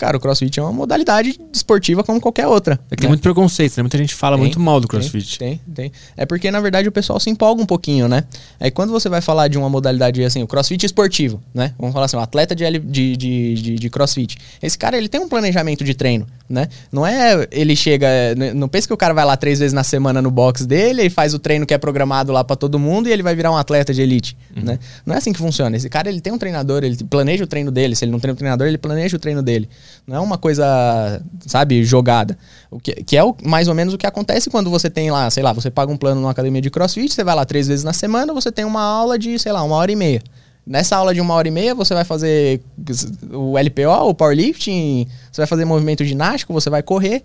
Cara, 0.00 0.16
o 0.16 0.20
CrossFit 0.20 0.58
é 0.58 0.62
uma 0.62 0.72
modalidade 0.72 1.38
esportiva 1.52 2.02
como 2.02 2.18
qualquer 2.18 2.46
outra. 2.46 2.80
É 2.90 2.96
que 2.96 3.02
né? 3.02 3.02
tem 3.02 3.08
muito 3.08 3.20
preconceito, 3.20 3.76
né? 3.76 3.82
Muita 3.82 3.98
gente 3.98 4.14
fala 4.14 4.34
Tem, 4.34 4.44
muito 4.44 4.58
mal 4.58 4.80
do 4.80 4.88
CrossFit. 4.88 5.38
Tem, 5.38 5.60
tem. 5.74 5.92
É 6.16 6.24
porque, 6.24 6.50
na 6.50 6.58
verdade, 6.58 6.88
o 6.88 6.92
pessoal 6.92 7.20
se 7.20 7.28
empolga 7.28 7.60
um 7.62 7.66
pouquinho, 7.66 8.08
né? 8.08 8.24
Aí 8.58 8.70
quando 8.70 8.92
você 8.92 9.10
vai 9.10 9.20
falar 9.20 9.48
de 9.48 9.58
uma 9.58 9.68
modalidade 9.68 10.24
assim, 10.24 10.42
o 10.42 10.46
crossfit 10.46 10.86
esportivo, 10.86 11.38
né? 11.52 11.74
Vamos 11.78 11.92
falar 11.92 12.06
assim, 12.06 12.16
um 12.16 12.20
atleta 12.20 12.54
de, 12.56 12.78
de, 12.78 13.14
de, 13.14 13.74
de, 13.74 13.90
crossfit. 13.90 14.38
Esse 14.62 14.78
cara, 14.78 14.96
ele 14.96 15.06
tem 15.06 15.20
um 15.20 15.28
planejamento 15.28 15.84
de 15.84 15.92
treino, 15.92 16.26
né? 16.48 16.68
Não 16.90 17.06
é 17.06 17.46
ele 17.50 17.76
chega. 17.76 18.06
é, 18.06 18.34
Não 18.54 18.70
pensa 18.70 18.86
que 18.86 18.94
o 18.94 18.96
cara 18.96 19.12
vai 19.12 19.26
lá 19.26 19.36
três 19.36 19.58
vezes 19.58 19.74
na 19.74 19.84
semana 19.84 20.22
no 20.22 20.30
box 20.30 20.64
dele 20.64 21.02
e 21.02 21.10
faz 21.10 21.34
o 21.34 21.38
treino 21.38 21.66
que 21.66 21.74
é 21.74 21.78
programado 21.78 22.32
lá 22.32 22.42
pra 22.42 22.56
todo 22.56 22.78
mundo 22.78 23.06
e 23.06 23.12
ele 23.12 23.22
vai 23.22 23.34
virar 23.34 23.50
um 23.50 23.56
atleta 23.58 23.92
de 23.92 24.00
elite, 24.00 24.34
né? 24.56 24.78
Não 25.04 25.14
é 25.14 25.18
assim 25.18 25.30
que 25.30 25.38
funciona. 25.38 25.76
Esse 25.76 25.90
cara, 25.90 26.08
ele 26.08 26.22
tem 26.22 26.32
um 26.32 26.38
treinador, 26.38 26.84
ele 26.84 26.96
planeja 27.04 27.44
o 27.44 27.46
treino 27.46 27.70
dele. 27.70 27.94
Se 27.94 28.06
ele 28.06 28.12
não 28.12 28.18
tem 28.18 28.30
um 28.30 28.34
treinador, 28.34 28.66
ele 28.66 28.78
planeja 28.78 29.14
o 29.14 29.20
treino 29.20 29.42
dele. 29.42 29.68
Não 30.06 30.16
é 30.16 30.20
uma 30.20 30.36
coisa, 30.38 30.64
sabe, 31.46 31.84
jogada. 31.84 32.36
O 32.70 32.78
que, 32.80 32.92
que 33.04 33.16
é 33.16 33.24
o- 33.24 33.34
mais 33.44 33.68
ou 33.68 33.74
menos 33.74 33.94
o 33.94 33.98
que 33.98 34.06
acontece 34.06 34.50
quando 34.50 34.70
você 34.70 34.88
tem 34.90 35.10
lá, 35.10 35.28
sei 35.30 35.42
lá, 35.42 35.52
você 35.52 35.70
paga 35.70 35.92
um 35.92 35.96
plano 35.96 36.20
numa 36.20 36.30
academia 36.30 36.60
de 36.62 36.70
crossfit, 36.70 37.12
você 37.12 37.24
vai 37.24 37.34
lá 37.34 37.44
três 37.44 37.66
vezes 37.68 37.84
na 37.84 37.92
semana, 37.92 38.32
você 38.34 38.50
tem 38.52 38.64
uma 38.64 38.82
aula 38.82 39.18
de, 39.18 39.38
sei 39.38 39.52
lá, 39.52 39.62
uma 39.62 39.76
hora 39.76 39.90
e 39.92 39.96
meia. 39.96 40.22
Nessa 40.66 40.96
aula 40.96 41.12
de 41.14 41.20
uma 41.20 41.34
hora 41.34 41.48
e 41.48 41.50
meia, 41.50 41.74
você 41.74 41.94
vai 41.94 42.04
fazer 42.04 42.60
o 43.32 43.56
LPO, 43.58 44.08
o 44.08 44.14
powerlifting, 44.14 45.06
você 45.32 45.40
vai 45.40 45.46
fazer 45.46 45.64
movimento 45.64 46.04
ginástico, 46.04 46.52
você 46.52 46.68
vai 46.70 46.82
correr, 46.82 47.22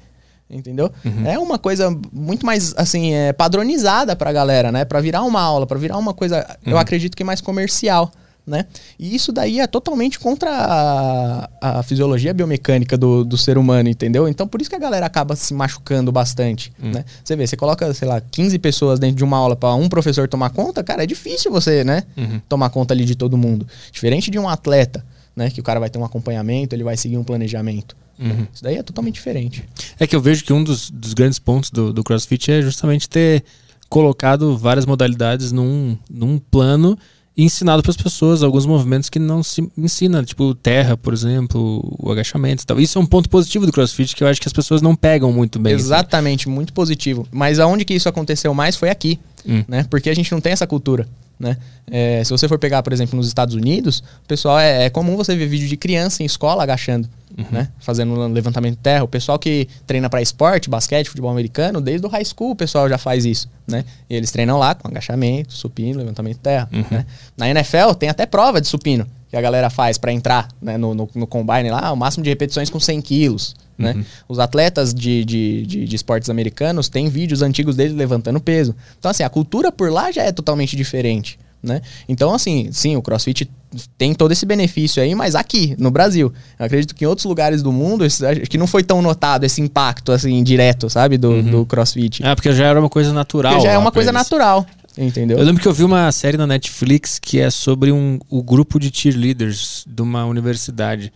entendeu? 0.50 0.92
É 1.26 1.38
uma 1.38 1.60
coisa 1.60 1.96
muito 2.12 2.46
mais, 2.46 2.74
assim, 2.78 3.14
é, 3.14 3.34
padronizada 3.34 4.16
pra 4.16 4.32
galera, 4.32 4.72
né? 4.72 4.86
Pra 4.86 5.02
virar 5.02 5.22
uma 5.24 5.42
aula, 5.42 5.68
pra 5.68 5.78
virar 5.78 5.98
uma 5.98 6.14
coisa, 6.14 6.46
eu 6.66 6.78
acredito 6.78 7.16
que 7.16 7.24
mais 7.24 7.42
comercial. 7.42 8.12
Né? 8.46 8.66
E 9.00 9.16
isso 9.16 9.32
daí 9.32 9.60
é 9.60 9.66
totalmente 9.66 10.20
contra 10.20 10.52
a, 10.52 11.50
a 11.80 11.84
fisiologia 11.84 12.32
biomecânica 12.32 12.96
do, 12.96 13.26
do 13.26 13.38
ser 13.40 13.58
humano, 13.58 13.90
entendeu? 13.90 14.28
Então 14.28 14.48
por 14.48 14.62
isso 14.62 14.70
que 14.70 14.76
a 14.76 14.80
galera 14.80 15.04
acaba 15.08 15.36
se 15.36 15.52
machucando 15.52 16.12
bastante, 16.12 16.72
né? 16.78 17.04
Você 17.24 17.36
vê, 17.36 17.48
você 17.48 17.58
coloca, 17.58 17.92
sei 17.96 18.08
lá, 18.08 18.22
15 18.22 18.60
pessoas 18.60 19.00
dentro 19.00 19.16
de 19.16 19.24
uma 19.24 19.36
aula 19.36 19.56
para 19.56 19.74
um 19.74 19.90
professor 19.90 20.28
tomar 20.28 20.52
conta, 20.52 20.84
cara, 20.84 21.04
é 21.04 21.08
difícil 21.08 21.52
você, 21.52 21.84
né, 21.84 22.04
tomar 22.48 22.70
conta 22.70 22.94
ali 22.94 23.04
de 23.04 23.16
todo 23.16 23.36
mundo. 23.36 23.66
Diferente 23.92 24.30
de 24.30 24.38
um 24.38 24.48
atleta, 24.48 25.04
né, 25.36 25.50
que 25.50 25.60
o 25.60 25.64
cara 25.64 25.80
vai 25.80 25.90
ter 25.90 25.98
um 25.98 26.06
acompanhamento, 26.06 26.76
ele 26.76 26.84
vai 26.84 26.96
seguir 26.98 27.18
um 27.18 27.24
planejamento. 27.24 27.98
né? 28.20 28.48
Isso 28.54 28.64
daí 28.64 28.76
é 28.78 28.84
totalmente 28.84 29.16
diferente. 29.16 29.66
É 30.00 30.06
que 30.06 30.16
eu 30.16 30.22
vejo 30.22 30.44
que 30.46 30.54
um 30.54 30.64
dos, 30.64 30.92
dos 30.92 31.16
grandes 31.16 31.40
pontos 31.40 31.72
do, 31.72 31.92
do 31.92 32.04
CrossFit 32.04 32.52
é 32.52 32.62
justamente 32.62 33.10
ter 33.10 33.44
colocado 33.90 34.58
várias 34.58 34.86
modalidades 34.86 35.52
num, 35.52 35.98
num 36.10 36.38
plano 36.40 36.98
e 37.38 37.44
ensinado 37.44 37.82
para 37.82 37.92
as 37.92 37.98
pessoas 37.98 38.44
alguns 38.44 38.66
movimentos 38.66 39.10
que 39.10 39.20
não 39.20 39.44
se 39.44 39.70
ensina, 39.78 40.24
tipo 40.24 40.56
terra, 40.56 40.96
por 40.96 41.14
exemplo, 41.14 41.84
o 42.00 42.12
agachamento 42.12 42.64
e 42.64 42.66
tal. 42.66 42.80
Isso 42.80 42.98
é 42.98 43.02
um 43.02 43.06
ponto 43.06 43.30
positivo 43.30 43.66
do 43.66 43.72
CrossFit 43.72 44.16
que 44.16 44.24
eu 44.24 44.28
acho 44.28 44.40
que 44.40 44.48
as 44.48 44.54
pessoas 44.54 44.82
não 44.82 44.96
pegam 44.96 45.32
muito 45.34 45.60
bem. 45.60 45.74
assim. 45.76 45.86
Exatamente, 45.86 46.48
muito 46.48 46.72
positivo. 46.72 47.28
Mas 47.32 47.60
aonde 47.60 47.84
que 47.84 47.94
isso 47.94 48.08
aconteceu 48.08 48.54
mais 48.54 48.76
foi 48.76 48.90
aqui, 48.90 49.20
Hum. 49.48 49.64
né? 49.68 49.86
Porque 49.90 50.10
a 50.10 50.14
gente 50.16 50.32
não 50.32 50.42
tem 50.42 50.52
essa 50.54 50.66
cultura, 50.68 51.08
né? 51.40 51.58
É, 51.90 52.24
se 52.24 52.32
você 52.32 52.48
for 52.48 52.58
pegar, 52.58 52.82
por 52.84 52.92
exemplo, 52.94 53.16
nos 53.16 53.28
Estados 53.28 53.54
Unidos, 53.56 54.00
o 54.24 54.28
pessoal 54.28 54.58
é, 54.60 54.86
é 54.86 54.90
comum 54.90 55.16
você 55.16 55.36
ver 55.36 55.48
vídeo 55.48 55.68
de 55.68 55.78
criança 55.78 56.24
em 56.24 56.26
escola 56.26 56.64
agachando, 56.64 57.08
Uhum. 57.38 57.46
né? 57.52 57.68
Fazendo 57.80 58.16
levantamento 58.28 58.76
de 58.76 58.82
terra. 58.82 59.04
O 59.04 59.08
pessoal 59.10 59.38
que 59.38 59.68
treina 59.86 60.10
para 60.10 60.22
esporte, 60.22 60.70
basquete, 60.70 61.10
futebol 61.10 61.30
americano, 61.30 61.82
desde 61.82 62.08
o 62.08 62.10
high 62.10 62.24
school 62.24 62.52
o 62.52 62.56
pessoal 62.56 62.88
já 62.88 62.98
faz 62.98 63.26
isso, 63.26 63.50
né? 63.68 63.84
E 64.10 64.16
eles 64.16 64.32
treinam 64.32 64.58
lá 64.58 64.74
com 64.74 64.88
agachamento, 64.88 65.54
supino, 65.54 66.00
levantamento 66.00 66.36
de 66.36 66.40
terra, 66.40 66.70
Uhum. 66.72 66.86
né? 66.90 67.06
Na 67.36 67.50
NFL 67.50 67.94
tem 68.00 68.08
até 68.08 68.26
prova 68.26 68.62
de 68.62 68.68
supino 68.70 69.06
que 69.30 69.36
a 69.36 69.42
galera 69.42 69.70
faz 69.70 69.98
para 69.98 70.14
entrar 70.14 70.48
né, 70.62 70.78
no, 70.78 70.94
no, 70.96 71.10
no 71.14 71.28
combine 71.28 71.70
lá, 71.70 71.92
o 71.92 71.98
máximo 71.98 72.24
de 72.24 72.30
repetições 72.30 72.70
com 72.70 72.80
100 72.80 73.02
quilos, 73.02 73.54
né? 73.78 73.94
Uhum. 73.94 74.04
Os 74.30 74.40
atletas 74.40 74.94
de, 74.94 75.26
de, 75.26 75.66
de, 75.66 75.86
de 75.86 75.96
esportes 75.96 76.30
americanos 76.30 76.88
têm 76.90 77.10
vídeos 77.10 77.42
antigos 77.42 77.76
deles 77.76 77.96
levantando 77.96 78.40
peso. 78.40 78.76
Então, 78.98 79.12
assim, 79.12 79.24
a 79.24 79.30
cultura 79.30 79.72
por 79.72 79.92
lá 79.92 80.12
já 80.12 80.24
é 80.24 80.32
totalmente 80.32 80.76
diferente, 80.76 81.38
né? 81.62 81.82
Então, 82.08 82.34
assim, 82.34 82.70
sim, 82.72 82.96
o 82.96 83.02
CrossFit 83.02 83.50
tem 83.98 84.14
todo 84.14 84.32
esse 84.32 84.46
benefício 84.46 85.04
aí, 85.04 85.14
mas 85.14 85.36
aqui, 85.36 85.76
no 85.78 85.92
Brasil. 85.92 86.32
Eu 86.58 86.66
acredito 86.66 86.96
que 86.96 87.04
em 87.04 87.08
outros 87.08 87.26
lugares 87.26 87.62
do 87.62 87.72
mundo, 87.72 88.06
esse- 88.06 88.26
acho 88.26 88.42
que 88.42 88.58
não 88.58 88.68
foi 88.68 88.84
tão 88.84 89.02
notado 89.02 89.44
esse 89.44 89.60
impacto, 89.62 90.12
assim, 90.14 90.42
direto, 90.44 90.90
sabe, 90.90 91.18
do, 91.18 91.44
do 91.44 91.66
CrossFit. 91.66 92.24
Ah, 92.24 92.36
porque 92.36 92.54
já 92.54 92.68
era 92.68 92.80
uma 92.80 92.90
coisa 92.90 93.12
natural. 93.12 93.54
Porque 93.54 93.68
já 93.68 93.74
é 93.74 93.78
uma 93.78 93.92
coisa 93.92 94.12
eles. 94.12 94.18
natural, 94.22 94.66
entendeu? 94.98 95.38
Eu 95.38 95.44
lembro 95.44 95.62
que 95.62 95.68
eu 95.68 95.74
vi 95.74 95.84
uma 95.84 96.10
série 96.14 96.38
na 96.38 96.48
Netflix 96.48 97.20
que 97.20 97.40
é 97.42 97.50
sobre 97.50 97.92
um, 97.92 98.18
o 98.30 98.42
grupo 98.42 98.80
de 98.80 98.90
cheerleaders 98.94 99.84
de 99.86 100.02
uma 100.02 100.24
universidade. 100.26 101.12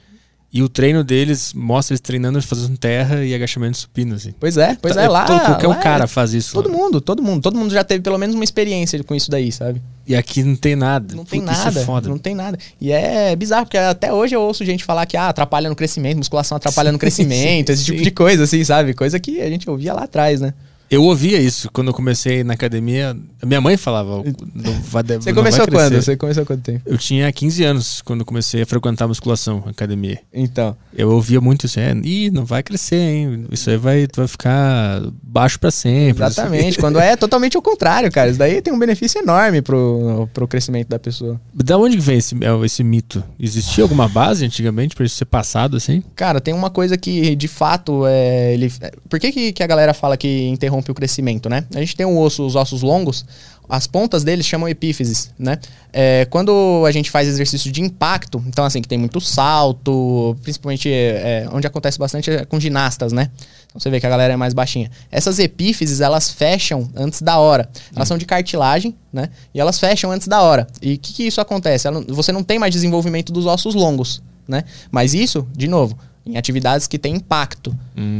E 0.51 0.63
o 0.63 0.67
treino 0.69 1.03
deles 1.03 1.53
mostra 1.53 1.93
eles 1.93 2.01
treinando, 2.01 2.41
fazendo 2.41 2.75
terra 2.75 3.23
e 3.23 3.35
agachamento 3.35 3.77
supino, 3.77 4.15
assim. 4.15 4.33
Pois 4.39 4.57
é, 4.57 4.75
pois 4.81 4.95
Tá- 4.95 5.03
é, 5.03 5.07
lá... 5.07 5.25
todo- 5.25 5.39
qualquer 5.45 5.67
lá 5.67 5.75
cara 5.75 6.03
é- 6.05 6.07
faz 6.07 6.33
isso. 6.33 6.53
Todo 6.53 6.69
lá. 6.71 6.75
mundo, 6.75 6.99
todo 6.99 7.21
mundo. 7.21 7.39
Todo 7.43 7.55
mundo 7.55 7.71
já 7.71 7.83
teve 7.83 8.01
pelo 8.01 8.17
menos 8.17 8.33
uma 8.33 8.43
experiência 8.43 9.03
com 9.03 9.13
isso 9.13 9.29
daí, 9.29 9.51
sabe? 9.51 9.79
E 10.07 10.15
aqui 10.15 10.41
não 10.41 10.55
tem 10.55 10.75
nada. 10.75 11.13
Não 11.13 11.23
tem 11.23 11.39
Puta, 11.39 11.51
isso 11.51 11.65
nada. 11.65 11.79
é 11.79 11.85
foda. 11.85 12.09
Não 12.09 12.17
tem 12.17 12.33
nada. 12.33 12.57
E 12.81 12.91
é 12.91 13.35
bizarro, 13.35 13.65
porque 13.67 13.77
até 13.77 14.11
hoje 14.11 14.35
eu 14.35 14.41
ouço 14.41 14.65
gente 14.65 14.83
falar 14.83 15.05
que 15.05 15.15
ah, 15.15 15.29
atrapalha 15.29 15.69
no 15.69 15.75
crescimento, 15.75 16.17
musculação 16.17 16.55
atrapalha 16.57 16.91
no 16.91 16.97
crescimento, 16.99 17.67
sim, 17.67 17.73
esse 17.73 17.85
tipo 17.85 17.99
sim. 17.99 18.03
de 18.05 18.09
coisa, 18.11 18.45
assim, 18.45 18.63
sabe? 18.63 18.95
Coisa 18.95 19.19
que 19.19 19.39
a 19.41 19.49
gente 19.51 19.69
ouvia 19.69 19.93
lá 19.93 20.05
atrás, 20.05 20.41
né? 20.41 20.55
Eu 20.89 21.03
ouvia 21.03 21.39
isso 21.39 21.69
quando 21.71 21.89
eu 21.89 21.93
comecei 21.93 22.43
na 22.43 22.53
academia. 22.55 23.15
Minha 23.45 23.61
mãe 23.61 23.77
falava. 23.77 24.23
Vai, 24.85 25.03
Você 25.03 25.33
começou 25.33 25.59
vai 25.59 25.67
crescer." 25.67 25.71
quando? 25.71 26.01
Você 26.01 26.17
começou 26.17 26.45
quanto 26.45 26.61
tempo? 26.63 26.81
Eu 26.85 26.97
tinha 26.97 27.31
15 27.31 27.63
anos 27.63 28.01
quando 28.01 28.25
comecei 28.25 28.63
a 28.63 28.65
frequentar 28.65 29.05
a 29.05 29.07
musculação, 29.07 29.63
a 29.67 29.69
academia. 29.69 30.19
Então. 30.33 30.75
Eu 30.95 31.11
ouvia 31.11 31.39
muito 31.39 31.67
isso. 31.67 31.79
É, 31.79 31.93
Ih, 32.03 32.31
não 32.31 32.43
vai 32.43 32.63
crescer, 32.63 32.95
hein? 32.95 33.45
Isso 33.51 33.69
aí 33.69 33.77
vai, 33.77 34.07
vai 34.15 34.27
ficar 34.27 35.01
baixo 35.21 35.59
pra 35.59 35.69
sempre. 35.69 36.23
Exatamente. 36.23 36.79
quando 36.81 36.99
é 36.99 37.15
totalmente 37.15 37.57
o 37.57 37.61
contrário, 37.61 38.11
cara. 38.11 38.29
Isso 38.29 38.39
daí 38.39 38.59
tem 38.61 38.73
um 38.73 38.79
benefício 38.79 39.21
enorme 39.21 39.61
pro, 39.61 40.27
pro 40.33 40.47
crescimento 40.47 40.87
da 40.87 40.97
pessoa. 40.97 41.39
Da 41.53 41.77
onde 41.77 41.99
vem 41.99 42.17
esse, 42.17 42.35
é, 42.35 42.65
esse 42.65 42.83
mito? 42.83 43.23
Existia 43.39 43.83
alguma 43.83 44.07
base 44.07 44.43
antigamente 44.43 44.95
pra 44.95 45.05
isso 45.05 45.15
ser 45.15 45.25
passado 45.25 45.77
assim? 45.77 46.03
Cara, 46.15 46.41
tem 46.41 46.53
uma 46.53 46.71
coisa 46.71 46.97
que, 46.97 47.35
de 47.35 47.47
fato, 47.47 48.07
é. 48.07 48.53
Ele... 48.55 48.71
Por 49.07 49.19
que, 49.19 49.31
que, 49.31 49.53
que 49.53 49.63
a 49.63 49.67
galera 49.67 49.93
fala 49.93 50.17
que 50.17 50.47
interrompe 50.47 50.78
o 50.87 50.93
crescimento, 50.95 51.49
né? 51.49 51.65
A 51.75 51.79
gente 51.79 51.95
tem 51.95 52.05
um 52.05 52.17
osso, 52.19 52.45
os 52.45 52.55
ossos 52.55 52.81
longos, 52.81 53.25
as 53.67 53.85
pontas 53.85 54.23
deles 54.23 54.45
chamam 54.45 54.67
epífises, 54.67 55.31
né? 55.37 55.59
É, 55.93 56.25
quando 56.29 56.83
a 56.87 56.91
gente 56.91 57.11
faz 57.11 57.27
exercício 57.27 57.71
de 57.71 57.81
impacto, 57.81 58.43
então 58.47 58.65
assim, 58.65 58.81
que 58.81 58.87
tem 58.87 58.97
muito 58.97 59.21
salto, 59.21 60.35
principalmente 60.41 60.89
é, 60.91 61.47
onde 61.51 61.67
acontece 61.67 61.99
bastante 61.99 62.31
é 62.31 62.45
com 62.45 62.59
ginastas, 62.59 63.11
né? 63.13 63.29
Então 63.67 63.79
você 63.79 63.89
vê 63.91 63.99
que 63.99 64.05
a 64.07 64.09
galera 64.09 64.33
é 64.33 64.35
mais 64.35 64.53
baixinha. 64.53 64.89
Essas 65.11 65.37
epífises, 65.37 66.01
elas 66.01 66.31
fecham 66.31 66.89
antes 66.95 67.21
da 67.21 67.37
hora. 67.37 67.69
Elas 67.95 68.07
são 68.07 68.17
de 68.17 68.25
cartilagem, 68.25 68.95
né? 69.13 69.29
E 69.53 69.59
elas 69.59 69.79
fecham 69.79 70.11
antes 70.11 70.27
da 70.27 70.41
hora. 70.41 70.65
E 70.81 70.95
o 70.95 70.97
que, 70.97 71.13
que 71.13 71.23
isso 71.27 71.39
acontece? 71.39 71.87
Ela- 71.87 72.03
você 72.07 72.31
não 72.31 72.43
tem 72.43 72.57
mais 72.57 72.73
desenvolvimento 72.73 73.31
dos 73.31 73.45
ossos 73.45 73.75
longos, 73.75 74.23
né? 74.47 74.63
Mas 74.89 75.13
isso, 75.13 75.47
de 75.55 75.67
novo, 75.67 75.95
em 76.25 76.35
atividades 76.37 76.87
que 76.87 76.97
têm 76.97 77.15
impacto, 77.17 77.75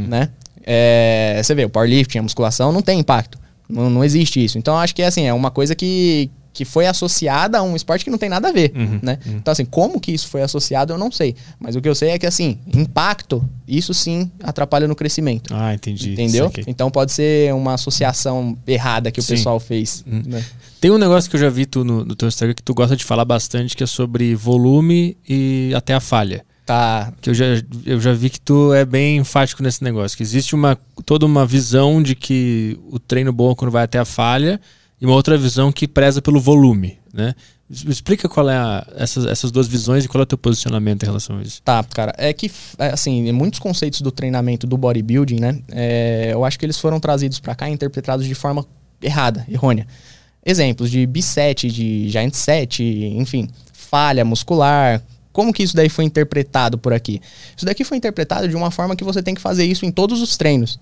né? 0.08 0.28
É, 0.64 1.40
você 1.42 1.54
vê, 1.54 1.64
o 1.64 1.70
powerlifting, 1.70 2.18
a 2.18 2.22
musculação 2.22 2.72
não 2.72 2.82
tem 2.82 2.98
impacto. 3.00 3.38
Não, 3.68 3.88
não 3.88 4.04
existe 4.04 4.42
isso. 4.44 4.58
Então, 4.58 4.76
acho 4.76 4.94
que 4.94 5.02
assim, 5.02 5.24
é 5.26 5.32
uma 5.32 5.50
coisa 5.50 5.74
que, 5.76 6.28
que 6.52 6.64
foi 6.64 6.86
associada 6.86 7.58
a 7.58 7.62
um 7.62 7.76
esporte 7.76 8.04
que 8.04 8.10
não 8.10 8.18
tem 8.18 8.28
nada 8.28 8.48
a 8.48 8.52
ver, 8.52 8.72
Uhum, 8.74 8.98
né? 9.00 9.18
Então, 9.26 9.52
assim, 9.52 9.64
como 9.64 10.00
que 10.00 10.10
isso 10.12 10.26
foi 10.28 10.42
associado, 10.42 10.92
eu 10.92 10.98
não 10.98 11.10
sei. 11.12 11.36
Mas 11.58 11.76
o 11.76 11.80
que 11.80 11.88
eu 11.88 11.94
sei 11.94 12.10
é 12.10 12.18
que, 12.18 12.26
assim, 12.26 12.58
impacto, 12.74 13.48
isso 13.68 13.94
sim 13.94 14.30
atrapalha 14.42 14.88
no 14.88 14.96
crescimento. 14.96 15.54
Ah, 15.54 15.72
entendi. 15.72 16.12
Entendeu? 16.12 16.46
Saquei. 16.46 16.64
Então 16.66 16.90
pode 16.90 17.12
ser 17.12 17.54
uma 17.54 17.74
associação 17.74 18.58
errada 18.66 19.10
que 19.12 19.20
o 19.20 19.22
Sim. 19.22 19.34
pessoal 19.34 19.60
fez. 19.60 20.04
né? 20.06 20.44
Tem 20.80 20.90
um 20.90 20.98
negócio 20.98 21.30
que 21.30 21.36
eu 21.36 21.40
já 21.40 21.48
vi 21.50 21.66
tu 21.66 21.84
no, 21.84 22.04
no 22.04 22.16
teu 22.16 22.26
Instagram 22.26 22.54
que 22.54 22.62
tu 22.62 22.74
gosta 22.74 22.96
de 22.96 23.04
falar 23.04 23.24
bastante, 23.24 23.76
que 23.76 23.84
é 23.84 23.86
sobre 23.86 24.34
volume 24.34 25.16
e 25.28 25.72
até 25.76 25.94
a 25.94 26.00
falha. 26.00 26.44
Tá. 26.70 27.12
Que 27.20 27.30
eu 27.30 27.34
já, 27.34 27.44
eu 27.84 28.00
já 28.00 28.12
vi 28.12 28.30
que 28.30 28.40
tu 28.40 28.72
é 28.72 28.84
bem 28.84 29.16
enfático 29.16 29.60
nesse 29.60 29.82
negócio. 29.82 30.16
Que 30.16 30.22
existe 30.22 30.54
uma, 30.54 30.78
toda 31.04 31.26
uma 31.26 31.44
visão 31.44 32.00
de 32.00 32.14
que 32.14 32.78
o 32.92 32.96
treino 33.00 33.32
bom 33.32 33.50
é 33.50 33.54
quando 33.56 33.72
vai 33.72 33.82
até 33.82 33.98
a 33.98 34.04
falha 34.04 34.60
e 35.00 35.04
uma 35.04 35.16
outra 35.16 35.36
visão 35.36 35.72
que 35.72 35.88
preza 35.88 36.22
pelo 36.22 36.38
volume, 36.38 36.96
né? 37.12 37.34
Explica 37.68 38.28
qual 38.28 38.48
é 38.48 38.56
a, 38.56 38.86
essas, 38.94 39.26
essas 39.26 39.50
duas 39.50 39.66
visões 39.66 40.04
e 40.04 40.08
qual 40.08 40.20
é 40.20 40.22
o 40.22 40.26
teu 40.26 40.38
posicionamento 40.38 41.02
em 41.02 41.06
relação 41.06 41.38
a 41.38 41.42
isso. 41.42 41.60
Tá, 41.62 41.82
cara, 41.82 42.14
é 42.16 42.32
que, 42.32 42.48
é, 42.78 42.92
assim, 42.92 43.32
muitos 43.32 43.58
conceitos 43.58 44.00
do 44.00 44.12
treinamento 44.12 44.64
do 44.64 44.76
bodybuilding, 44.76 45.40
né, 45.40 45.58
é, 45.72 46.30
eu 46.32 46.44
acho 46.44 46.56
que 46.56 46.64
eles 46.64 46.78
foram 46.78 47.00
trazidos 47.00 47.40
para 47.40 47.56
cá 47.56 47.68
e 47.68 47.72
interpretados 47.72 48.26
de 48.26 48.34
forma 48.34 48.64
errada, 49.02 49.44
errônea. 49.48 49.88
Exemplos 50.46 50.88
de 50.88 51.00
B7, 51.00 51.68
de 51.68 52.08
Giant 52.08 52.34
set, 52.34 52.82
enfim, 52.82 53.48
falha 53.72 54.24
muscular, 54.24 55.02
como 55.32 55.52
que 55.52 55.62
isso 55.62 55.76
daí 55.76 55.88
foi 55.88 56.04
interpretado 56.04 56.76
por 56.78 56.92
aqui? 56.92 57.20
Isso 57.56 57.64
daqui 57.64 57.84
foi 57.84 57.96
interpretado 57.96 58.48
de 58.48 58.56
uma 58.56 58.70
forma 58.70 58.96
que 58.96 59.04
você 59.04 59.22
tem 59.22 59.34
que 59.34 59.40
fazer 59.40 59.64
isso 59.64 59.84
em 59.84 59.90
todos 59.90 60.20
os 60.20 60.36
treinos. 60.36 60.78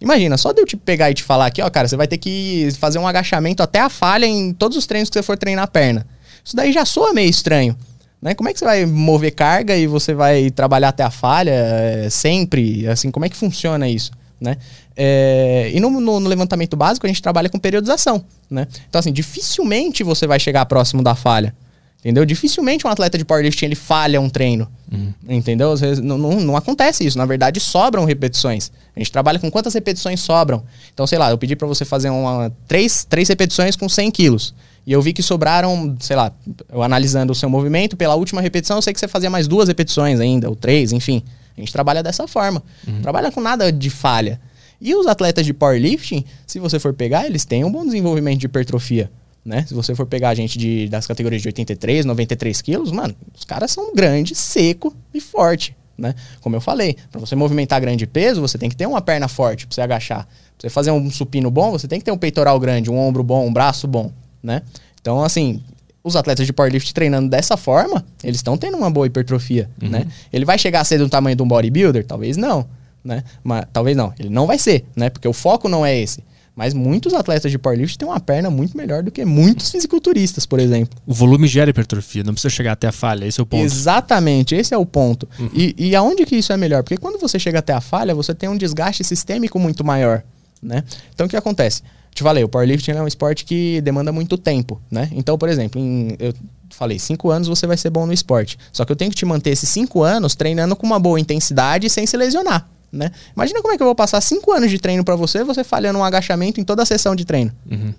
Imagina, 0.00 0.36
só 0.36 0.52
de 0.52 0.60
eu 0.60 0.66
te 0.66 0.76
pegar 0.76 1.10
e 1.10 1.14
te 1.14 1.22
falar 1.22 1.46
aqui, 1.46 1.62
ó, 1.62 1.70
cara, 1.70 1.86
você 1.86 1.96
vai 1.96 2.08
ter 2.08 2.18
que 2.18 2.68
fazer 2.78 2.98
um 2.98 3.06
agachamento 3.06 3.62
até 3.62 3.78
a 3.78 3.88
falha 3.88 4.26
em 4.26 4.52
todos 4.52 4.76
os 4.76 4.86
treinos 4.86 5.08
que 5.08 5.14
você 5.14 5.22
for 5.22 5.38
treinar 5.38 5.64
a 5.64 5.68
perna. 5.68 6.06
Isso 6.44 6.56
daí 6.56 6.72
já 6.72 6.84
soa 6.84 7.12
meio 7.12 7.30
estranho. 7.30 7.76
Né? 8.20 8.34
Como 8.34 8.48
é 8.48 8.52
que 8.52 8.58
você 8.58 8.64
vai 8.64 8.86
mover 8.86 9.32
carga 9.32 9.76
e 9.76 9.86
você 9.86 10.14
vai 10.14 10.50
trabalhar 10.50 10.88
até 10.88 11.02
a 11.02 11.10
falha 11.10 11.50
é, 11.50 12.08
sempre? 12.10 12.86
Assim, 12.86 13.10
como 13.10 13.26
é 13.26 13.28
que 13.28 13.36
funciona 13.36 13.88
isso? 13.88 14.10
Né? 14.40 14.56
É, 14.96 15.70
e 15.72 15.80
no, 15.80 15.88
no, 15.88 16.20
no, 16.20 16.28
levantamento 16.28 16.76
básico 16.76 17.06
a 17.06 17.08
gente 17.08 17.22
trabalha 17.22 17.48
com 17.48 17.58
periodização. 17.58 18.24
Né? 18.50 18.66
Então, 18.88 18.98
assim, 18.98 19.12
dificilmente 19.12 20.02
você 20.02 20.26
vai 20.26 20.40
chegar 20.40 20.66
próximo 20.66 21.02
da 21.02 21.14
falha. 21.14 21.54
Entendeu? 22.02 22.24
Dificilmente 22.24 22.84
um 22.84 22.90
atleta 22.90 23.16
de 23.16 23.24
powerlifting 23.24 23.66
ele 23.66 23.76
falha 23.76 24.20
um 24.20 24.28
treino. 24.28 24.68
Uhum. 24.90 25.12
Entendeu? 25.28 25.70
Às 25.70 25.80
vezes 25.80 26.02
não, 26.02 26.18
não, 26.18 26.40
não, 26.40 26.56
acontece 26.56 27.06
isso. 27.06 27.16
Na 27.16 27.24
verdade, 27.24 27.60
sobram 27.60 28.04
repetições. 28.04 28.72
A 28.94 28.98
gente 28.98 29.12
trabalha 29.12 29.38
com 29.38 29.48
quantas 29.48 29.72
repetições 29.72 30.20
sobram. 30.20 30.64
Então, 30.92 31.06
sei 31.06 31.16
lá, 31.16 31.30
eu 31.30 31.38
pedi 31.38 31.54
para 31.54 31.68
você 31.68 31.84
fazer 31.84 32.10
uma, 32.10 32.52
três, 32.66 33.06
três 33.08 33.28
repetições 33.28 33.76
com 33.76 33.88
100 33.88 34.10
quilos. 34.10 34.52
E 34.84 34.90
eu 34.90 35.00
vi 35.00 35.12
que 35.12 35.22
sobraram, 35.22 35.94
sei 36.00 36.16
lá, 36.16 36.32
eu 36.72 36.82
analisando 36.82 37.30
o 37.30 37.36
seu 37.36 37.48
movimento, 37.48 37.96
pela 37.96 38.16
última 38.16 38.40
repetição 38.40 38.78
eu 38.78 38.82
sei 38.82 38.92
que 38.92 38.98
você 38.98 39.06
fazia 39.06 39.30
mais 39.30 39.46
duas 39.46 39.68
repetições 39.68 40.18
ainda, 40.18 40.48
ou 40.48 40.56
três, 40.56 40.90
enfim. 40.90 41.22
A 41.56 41.60
gente 41.60 41.72
trabalha 41.72 42.02
dessa 42.02 42.26
forma. 42.26 42.60
Uhum. 42.84 43.00
Trabalha 43.00 43.30
com 43.30 43.40
nada 43.40 43.70
de 43.70 43.90
falha. 43.90 44.40
E 44.80 44.92
os 44.96 45.06
atletas 45.06 45.46
de 45.46 45.54
powerlifting, 45.54 46.24
se 46.48 46.58
você 46.58 46.80
for 46.80 46.92
pegar, 46.92 47.26
eles 47.26 47.44
têm 47.44 47.62
um 47.62 47.70
bom 47.70 47.84
desenvolvimento 47.84 48.40
de 48.40 48.46
hipertrofia 48.46 49.08
né? 49.44 49.64
Se 49.66 49.74
você 49.74 49.94
for 49.94 50.06
pegar 50.06 50.30
a 50.30 50.34
gente 50.34 50.58
de, 50.58 50.88
das 50.88 51.06
categorias 51.06 51.42
de 51.42 51.48
83, 51.48 52.04
93 52.04 52.62
quilos, 52.62 52.92
mano, 52.92 53.14
os 53.34 53.44
caras 53.44 53.70
são 53.72 53.94
grandes, 53.94 54.38
seco 54.38 54.94
e 55.12 55.20
forte, 55.20 55.76
né? 55.98 56.14
Como 56.40 56.54
eu 56.56 56.60
falei, 56.60 56.96
para 57.10 57.20
você 57.20 57.34
movimentar 57.34 57.80
grande 57.80 58.06
peso, 58.06 58.40
você 58.40 58.56
tem 58.56 58.68
que 58.68 58.76
ter 58.76 58.86
uma 58.86 59.00
perna 59.00 59.28
forte 59.28 59.66
para 59.66 59.74
você 59.74 59.80
agachar. 59.80 60.26
Pra 60.26 60.68
você 60.68 60.70
fazer 60.70 60.90
um 60.92 61.10
supino 61.10 61.50
bom, 61.50 61.72
você 61.72 61.88
tem 61.88 61.98
que 61.98 62.04
ter 62.04 62.12
um 62.12 62.18
peitoral 62.18 62.58
grande, 62.60 62.90
um 62.90 62.96
ombro 62.96 63.22
bom, 63.22 63.46
um 63.46 63.52
braço 63.52 63.88
bom, 63.88 64.12
né? 64.42 64.62
Então, 65.00 65.22
assim, 65.24 65.60
os 66.04 66.14
atletas 66.14 66.46
de 66.46 66.52
powerlift 66.52 66.92
treinando 66.94 67.28
dessa 67.28 67.56
forma, 67.56 68.04
eles 68.22 68.36
estão 68.38 68.56
tendo 68.56 68.76
uma 68.76 68.90
boa 68.90 69.06
hipertrofia, 69.06 69.68
uhum. 69.80 69.88
né? 69.88 70.06
Ele 70.32 70.44
vai 70.44 70.58
chegar 70.58 70.80
a 70.80 70.84
ser 70.84 70.98
do 70.98 71.08
tamanho 71.08 71.36
de 71.36 71.42
um 71.42 71.48
bodybuilder? 71.48 72.04
Talvez 72.06 72.36
não, 72.36 72.66
né? 73.04 73.24
Mas 73.42 73.66
talvez 73.72 73.96
não, 73.96 74.12
ele 74.18 74.28
não 74.28 74.46
vai 74.46 74.58
ser, 74.58 74.84
né? 74.94 75.10
Porque 75.10 75.26
o 75.26 75.32
foco 75.32 75.68
não 75.68 75.84
é 75.84 75.96
esse. 75.98 76.22
Mas 76.54 76.74
muitos 76.74 77.14
atletas 77.14 77.50
de 77.50 77.58
powerlifting 77.58 77.98
têm 77.98 78.08
uma 78.08 78.20
perna 78.20 78.50
muito 78.50 78.76
melhor 78.76 79.02
do 79.02 79.10
que 79.10 79.24
muitos 79.24 79.70
fisiculturistas, 79.70 80.44
por 80.44 80.60
exemplo. 80.60 80.98
O 81.06 81.14
volume 81.14 81.48
gera 81.48 81.70
hipertrofia, 81.70 82.22
não 82.22 82.34
precisa 82.34 82.52
chegar 82.52 82.72
até 82.72 82.86
a 82.86 82.92
falha, 82.92 83.24
esse 83.24 83.40
é 83.40 83.42
o 83.42 83.46
ponto. 83.46 83.64
Exatamente, 83.64 84.54
esse 84.54 84.74
é 84.74 84.76
o 84.76 84.84
ponto. 84.84 85.26
Uhum. 85.38 85.50
E, 85.54 85.74
e 85.78 85.96
aonde 85.96 86.26
que 86.26 86.36
isso 86.36 86.52
é 86.52 86.56
melhor? 86.56 86.82
Porque 86.82 86.98
quando 86.98 87.18
você 87.18 87.38
chega 87.38 87.60
até 87.60 87.72
a 87.72 87.80
falha, 87.80 88.14
você 88.14 88.34
tem 88.34 88.50
um 88.50 88.56
desgaste 88.56 89.02
sistêmico 89.02 89.58
muito 89.58 89.82
maior, 89.82 90.22
né? 90.62 90.84
Então 91.14 91.26
o 91.26 91.30
que 91.30 91.36
acontece? 91.36 91.82
Te 92.14 92.22
falei, 92.22 92.44
o 92.44 92.48
powerlifting 92.48 92.90
é 92.90 93.02
um 93.02 93.06
esporte 93.06 93.46
que 93.46 93.80
demanda 93.80 94.12
muito 94.12 94.36
tempo, 94.36 94.78
né? 94.90 95.08
Então, 95.12 95.38
por 95.38 95.48
exemplo, 95.48 95.80
em, 95.80 96.14
eu 96.18 96.34
falei, 96.68 96.98
cinco 96.98 97.30
anos 97.30 97.48
você 97.48 97.66
vai 97.66 97.78
ser 97.78 97.88
bom 97.88 98.04
no 98.04 98.12
esporte. 98.12 98.58
Só 98.70 98.84
que 98.84 98.92
eu 98.92 98.96
tenho 98.96 99.10
que 99.10 99.16
te 99.16 99.24
manter 99.24 99.50
esses 99.50 99.70
cinco 99.70 100.02
anos 100.02 100.34
treinando 100.34 100.76
com 100.76 100.86
uma 100.86 100.98
boa 100.98 101.18
intensidade 101.18 101.88
sem 101.88 102.06
se 102.06 102.14
lesionar 102.14 102.68
né? 102.92 103.10
Imagina 103.34 103.62
como 103.62 103.72
é 103.72 103.76
que 103.76 103.82
eu 103.82 103.86
vou 103.86 103.94
passar 103.94 104.20
cinco 104.20 104.52
anos 104.52 104.70
de 104.70 104.78
treino 104.78 105.02
para 105.02 105.16
você, 105.16 105.42
você 105.42 105.64
falhando 105.64 105.98
um 105.98 106.04
agachamento 106.04 106.60
em 106.60 106.64
toda 106.64 106.82
a 106.82 106.86
sessão 106.86 107.16
de 107.16 107.24
treino. 107.24 107.50
Uhum. 107.70 107.94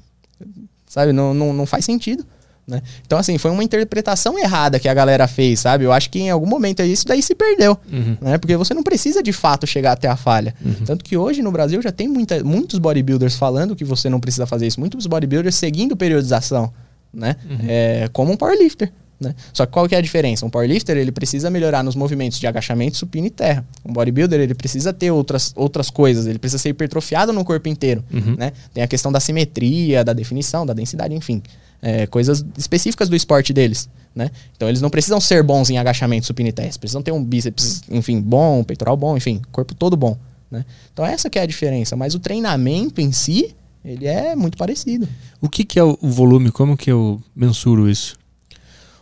Sabe? 0.88 1.12
Não, 1.12 1.34
não, 1.34 1.52
não 1.52 1.66
faz 1.66 1.84
sentido. 1.84 2.24
Né? 2.66 2.82
Então, 3.06 3.20
assim, 3.20 3.38
foi 3.38 3.52
uma 3.52 3.64
interpretação 3.64 4.40
errada 4.40 4.80
que 4.80 4.88
a 4.88 4.94
galera 4.94 5.28
fez, 5.28 5.60
sabe? 5.60 5.84
Eu 5.84 5.92
acho 5.92 6.10
que 6.10 6.20
em 6.20 6.30
algum 6.30 6.46
momento 6.46 6.82
isso 6.82 7.06
daí 7.06 7.22
se 7.22 7.36
perdeu, 7.36 7.78
uhum. 7.92 8.16
né? 8.22 8.38
Porque 8.38 8.56
você 8.56 8.74
não 8.74 8.84
precisa 8.84 9.22
de 9.22 9.34
fato 9.34 9.68
chegar 9.68 9.92
até 9.92 10.08
a 10.08 10.16
falha. 10.16 10.56
Uhum. 10.64 10.86
Tanto 10.86 11.04
que 11.04 11.18
hoje 11.18 11.42
no 11.42 11.52
Brasil 11.52 11.82
já 11.82 11.92
tem 11.92 12.08
muita, 12.08 12.42
muitos 12.42 12.80
bodybuilders 12.80 13.36
falando 13.36 13.76
que 13.76 13.84
você 13.84 14.10
não 14.10 14.20
precisa 14.20 14.46
fazer 14.46 14.68
isso. 14.68 14.80
Muitos 14.80 15.06
bodybuilders 15.08 15.56
seguindo 15.56 15.98
periodização, 15.98 16.72
né? 17.14 17.36
Uhum. 17.50 17.58
É, 17.68 18.10
como 18.14 18.32
um 18.32 18.38
powerlifter. 18.38 18.94
Né? 19.20 19.34
Só 19.54 19.66
que 19.66 19.72
qual 19.72 19.88
que 19.88 19.96
é 19.96 19.98
a 19.98 20.02
diferença? 20.02 20.46
Um 20.46 20.50
powerlifter 20.50 20.98
ele 20.98 21.12
precisa 21.12 21.50
melhorar 21.50 21.84
nos 21.84 21.96
movimentos 21.96 22.40
de 22.40 22.48
agachamento, 22.48 22.98
supino 22.98 23.28
e 23.28 23.30
terra. 23.30 23.66
Um 23.86 23.94
bodybuilder 23.94 24.40
ele 24.40 24.54
precisa 24.54 24.92
ter 24.92 25.12
outras, 25.12 25.54
outras 25.56 25.90
coisas, 25.90 26.26
ele 26.26 26.40
precisa 26.40 26.62
ser 26.62 26.70
hipertrofiado 26.70 27.32
no 27.32 27.44
corpo 27.46 27.70
inteiro. 27.70 28.04
Uhum. 28.12 28.36
Né? 28.38 28.52
Tem 28.74 28.84
a 28.84 28.88
questão 28.88 29.12
da 29.12 29.20
simetria, 29.20 30.04
da 30.04 30.14
definição, 30.14 30.66
da 30.66 30.74
densidade, 30.74 31.14
enfim. 31.14 31.42
É, 31.82 32.08
coisas 32.08 32.46
específicas 32.58 33.10
do 33.10 33.16
esporte 33.16 33.52
deles. 33.52 33.90
Né? 34.16 34.30
Então 34.56 34.70
eles 34.70 34.82
não 34.82 34.90
precisam 34.90 35.20
ser 35.20 35.44
bons 35.44 35.70
em 35.70 35.78
agachamento, 35.78 36.26
supino 36.26 36.50
e 36.50 36.52
terra. 36.52 36.68
Eles 36.68 36.78
precisam 36.78 37.02
ter 37.02 37.12
um 37.12 37.24
bíceps, 37.24 37.82
enfim, 37.90 38.22
bom, 38.22 38.60
um 38.60 38.64
peitoral 38.64 38.96
bom, 38.96 39.18
enfim, 39.18 39.42
corpo 39.52 39.74
todo 39.74 39.98
bom. 39.98 40.18
Né? 40.52 40.66
Então 40.94 41.06
essa 41.06 41.30
que 41.30 41.40
é 41.40 41.42
a 41.42 41.46
diferença. 41.46 41.96
Mas 41.96 42.14
o 42.14 42.20
treinamento 42.20 43.02
em 43.02 43.12
si, 43.12 43.56
ele 43.84 44.06
é 44.06 44.36
muito 44.36 44.58
parecido. 44.58 45.08
O 45.42 45.50
que, 45.50 45.64
que 45.64 45.80
é 45.80 45.84
o 45.84 45.98
volume? 46.02 46.52
Como 46.52 46.78
que 46.78 46.92
eu 46.92 47.22
mensuro 47.36 47.90
isso? 47.90 48.18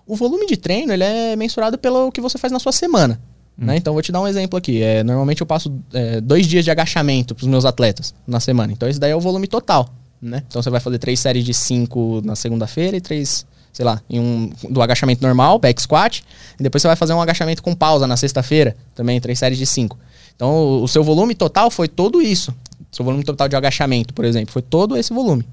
O 0.05 0.15
volume 0.15 0.45
de 0.47 0.57
treino 0.57 0.91
ele 0.91 1.03
é 1.03 1.35
mensurado 1.35 1.77
pelo 1.77 2.11
que 2.11 2.21
você 2.21 2.37
faz 2.37 2.51
na 2.51 2.59
sua 2.59 2.71
semana. 2.71 3.21
Hum. 3.57 3.65
Né? 3.65 3.77
Então, 3.77 3.93
vou 3.93 4.01
te 4.01 4.11
dar 4.11 4.21
um 4.21 4.27
exemplo 4.27 4.57
aqui. 4.57 4.81
É, 4.81 5.03
normalmente 5.03 5.41
eu 5.41 5.47
passo 5.47 5.73
é, 5.93 6.19
dois 6.19 6.47
dias 6.47 6.63
de 6.63 6.71
agachamento 6.71 7.35
para 7.35 7.43
os 7.43 7.47
meus 7.47 7.65
atletas 7.65 8.13
na 8.25 8.39
semana. 8.39 8.71
Então, 8.71 8.87
esse 8.89 8.99
daí 8.99 9.11
é 9.11 9.15
o 9.15 9.19
volume 9.19 9.47
total. 9.47 9.89
Né? 10.21 10.43
Então, 10.47 10.61
você 10.61 10.69
vai 10.69 10.79
fazer 10.79 10.99
três 10.99 11.19
séries 11.19 11.43
de 11.43 11.53
cinco 11.53 12.21
na 12.23 12.35
segunda-feira 12.35 12.95
e 12.97 13.01
três, 13.01 13.45
sei 13.73 13.85
lá, 13.85 14.01
em 14.09 14.19
um, 14.19 14.51
do 14.69 14.81
agachamento 14.81 15.21
normal, 15.25 15.59
back 15.59 15.81
squat. 15.81 16.23
E 16.59 16.63
depois 16.63 16.81
você 16.81 16.87
vai 16.87 16.95
fazer 16.95 17.13
um 17.13 17.21
agachamento 17.21 17.63
com 17.63 17.73
pausa 17.73 18.07
na 18.07 18.17
sexta-feira, 18.17 18.75
também 18.93 19.19
três 19.19 19.39
séries 19.39 19.57
de 19.57 19.65
cinco. 19.65 19.97
Então, 20.35 20.49
o, 20.49 20.83
o 20.83 20.87
seu 20.87 21.03
volume 21.03 21.35
total 21.35 21.69
foi 21.71 21.87
todo 21.87 22.21
isso. 22.21 22.53
Seu 22.91 23.05
volume 23.05 23.23
total 23.23 23.47
de 23.47 23.55
agachamento, 23.55 24.13
por 24.13 24.25
exemplo, 24.25 24.51
foi 24.51 24.61
todo 24.61 24.97
esse 24.97 25.13
volume. 25.13 25.45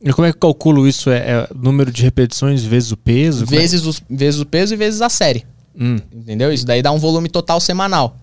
E 0.00 0.12
como 0.12 0.26
é 0.26 0.30
que 0.30 0.36
eu 0.36 0.40
calculo 0.40 0.86
isso? 0.86 1.10
É, 1.10 1.18
é 1.18 1.48
número 1.54 1.90
de 1.90 2.02
repetições 2.02 2.62
vezes 2.62 2.92
o 2.92 2.96
peso? 2.96 3.44
É 3.44 3.46
vezes, 3.46 3.84
é? 3.84 3.88
os, 3.88 4.02
vezes 4.08 4.40
o 4.40 4.46
peso 4.46 4.74
e 4.74 4.76
vezes 4.76 5.00
a 5.00 5.08
série. 5.08 5.44
Hum. 5.78 5.98
Entendeu? 6.12 6.52
Isso 6.52 6.66
daí 6.66 6.82
dá 6.82 6.92
um 6.92 6.98
volume 6.98 7.28
total 7.28 7.60
semanal. 7.60 8.16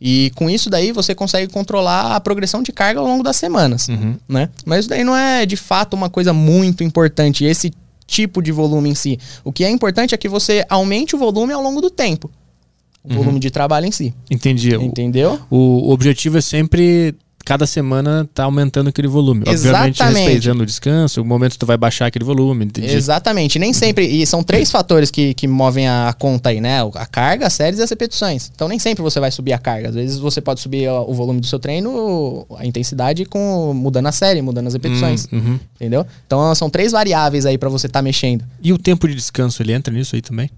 E 0.00 0.32
com 0.34 0.50
isso 0.50 0.68
daí 0.68 0.92
você 0.92 1.14
consegue 1.14 1.52
controlar 1.52 2.16
a 2.16 2.20
progressão 2.20 2.62
de 2.62 2.72
carga 2.72 3.00
ao 3.00 3.06
longo 3.06 3.22
das 3.22 3.36
semanas, 3.36 3.88
uhum. 3.88 4.16
né? 4.28 4.50
Mas 4.66 4.80
isso 4.80 4.88
daí 4.88 5.04
não 5.04 5.16
é 5.16 5.46
de 5.46 5.56
fato 5.56 5.94
uma 5.94 6.10
coisa 6.10 6.32
muito 6.32 6.82
importante, 6.82 7.44
esse 7.44 7.72
tipo 8.06 8.42
de 8.42 8.52
volume 8.52 8.90
em 8.90 8.94
si. 8.94 9.18
O 9.42 9.52
que 9.52 9.64
é 9.64 9.70
importante 9.70 10.14
é 10.14 10.18
que 10.18 10.28
você 10.28 10.64
aumente 10.68 11.14
o 11.14 11.18
volume 11.18 11.52
ao 11.52 11.62
longo 11.62 11.80
do 11.80 11.90
tempo. 11.90 12.30
O 13.02 13.08
uhum. 13.08 13.16
volume 13.16 13.40
de 13.40 13.50
trabalho 13.50 13.86
em 13.86 13.92
si. 13.92 14.14
Entendi. 14.30 14.74
Entendeu? 14.74 15.40
O, 15.50 15.88
o 15.88 15.90
objetivo 15.90 16.38
é 16.38 16.40
sempre 16.40 17.14
cada 17.44 17.66
semana 17.66 18.28
tá 18.32 18.44
aumentando 18.44 18.88
aquele 18.88 19.08
volume. 19.08 19.44
Exatamente. 19.46 20.02
Obviamente 20.02 20.24
respeitando 20.24 20.62
o 20.62 20.66
descanso, 20.66 21.20
o 21.20 21.24
momento 21.24 21.52
que 21.52 21.58
tu 21.58 21.66
vai 21.66 21.76
baixar 21.76 22.06
aquele 22.06 22.24
volume. 22.24 22.64
Entendi. 22.64 22.94
Exatamente. 22.94 23.58
Nem 23.58 23.72
sempre. 23.72 24.06
E 24.06 24.26
são 24.26 24.42
três 24.42 24.70
fatores 24.70 25.10
que, 25.10 25.34
que 25.34 25.46
movem 25.46 25.86
a 25.86 26.14
conta 26.18 26.50
aí, 26.50 26.60
né? 26.60 26.78
A 26.94 27.06
carga, 27.06 27.46
as 27.46 27.52
séries 27.52 27.78
e 27.78 27.82
as 27.82 27.90
repetições. 27.90 28.50
Então 28.54 28.66
nem 28.68 28.78
sempre 28.78 29.02
você 29.02 29.20
vai 29.20 29.30
subir 29.30 29.52
a 29.52 29.58
carga. 29.58 29.90
Às 29.90 29.94
vezes 29.94 30.18
você 30.18 30.40
pode 30.40 30.60
subir 30.60 30.88
o 30.88 31.12
volume 31.12 31.40
do 31.40 31.46
seu 31.46 31.58
treino, 31.58 32.46
a 32.56 32.66
intensidade, 32.66 33.24
com 33.24 33.72
mudando 33.74 34.06
a 34.06 34.12
série, 34.12 34.40
mudando 34.40 34.68
as 34.68 34.72
repetições. 34.72 35.26
Hum, 35.32 35.38
uhum. 35.38 35.60
Entendeu? 35.76 36.06
Então 36.26 36.54
são 36.54 36.70
três 36.70 36.92
variáveis 36.92 37.44
aí 37.44 37.58
para 37.58 37.68
você 37.68 37.86
estar 37.86 37.98
tá 37.98 38.02
mexendo. 38.02 38.44
E 38.62 38.72
o 38.72 38.78
tempo 38.78 39.06
de 39.06 39.14
descanso, 39.14 39.62
ele 39.62 39.72
entra 39.72 39.92
nisso 39.92 40.14
aí 40.16 40.22
também? 40.22 40.50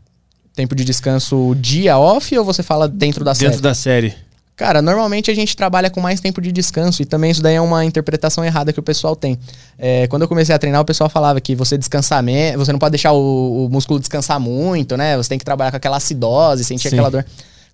Tempo 0.54 0.74
de 0.74 0.84
descanso 0.84 1.54
dia 1.60 1.98
off 1.98 2.36
ou 2.38 2.44
você 2.44 2.62
fala 2.62 2.88
dentro 2.88 3.24
da 3.24 3.32
dentro 3.32 3.40
série? 3.40 3.50
Dentro 3.50 3.62
da 3.62 3.74
série. 3.74 4.25
Cara, 4.56 4.80
normalmente 4.80 5.30
a 5.30 5.34
gente 5.34 5.54
trabalha 5.54 5.90
com 5.90 6.00
mais 6.00 6.18
tempo 6.18 6.40
de 6.40 6.50
descanso 6.50 7.02
e 7.02 7.04
também 7.04 7.30
isso 7.30 7.42
daí 7.42 7.56
é 7.56 7.60
uma 7.60 7.84
interpretação 7.84 8.42
errada 8.42 8.72
que 8.72 8.80
o 8.80 8.82
pessoal 8.82 9.14
tem. 9.14 9.38
É, 9.78 10.06
quando 10.06 10.22
eu 10.22 10.28
comecei 10.28 10.54
a 10.54 10.58
treinar, 10.58 10.80
o 10.80 10.84
pessoal 10.84 11.10
falava 11.10 11.38
que 11.42 11.54
você 11.54 11.76
descansar, 11.76 12.22
me... 12.22 12.56
você 12.56 12.72
não 12.72 12.78
pode 12.78 12.92
deixar 12.92 13.12
o, 13.12 13.66
o, 13.66 13.68
músculo 13.68 14.00
descansar 14.00 14.40
muito, 14.40 14.96
né? 14.96 15.14
Você 15.18 15.28
tem 15.28 15.38
que 15.38 15.44
trabalhar 15.44 15.70
com 15.70 15.76
aquela 15.76 15.98
acidose, 15.98 16.64
sentir 16.64 16.88
Sim. 16.88 16.96
aquela 16.96 17.10
dor. 17.10 17.26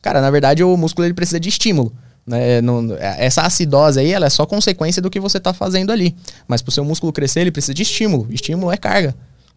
Cara, 0.02 0.20
na 0.20 0.28
verdade 0.28 0.64
o 0.64 0.76
músculo 0.76 1.06
ele 1.06 1.14
precisa 1.14 1.38
de 1.38 1.48
estímulo. 1.48 1.92
Né? 2.26 2.60
Não, 2.60 2.96
essa 2.98 3.42
acidose 3.42 4.00
aí, 4.00 4.12
ela 4.12 4.26
é 4.26 4.30
só 4.30 4.44
consequência 4.44 5.00
do 5.00 5.08
que 5.08 5.20
você 5.20 5.38
está 5.38 5.52
fazendo 5.52 5.92
ali. 5.92 6.16
Mas 6.48 6.62
para 6.62 6.70
o 6.70 6.72
seu 6.72 6.84
músculo 6.84 7.12
crescer, 7.12 7.42
ele 7.42 7.52
precisa 7.52 7.74
de 7.74 7.82
estímulo. 7.82 8.26
Estímulo 8.28 8.72
é 8.72 8.76
carga. 8.76 9.14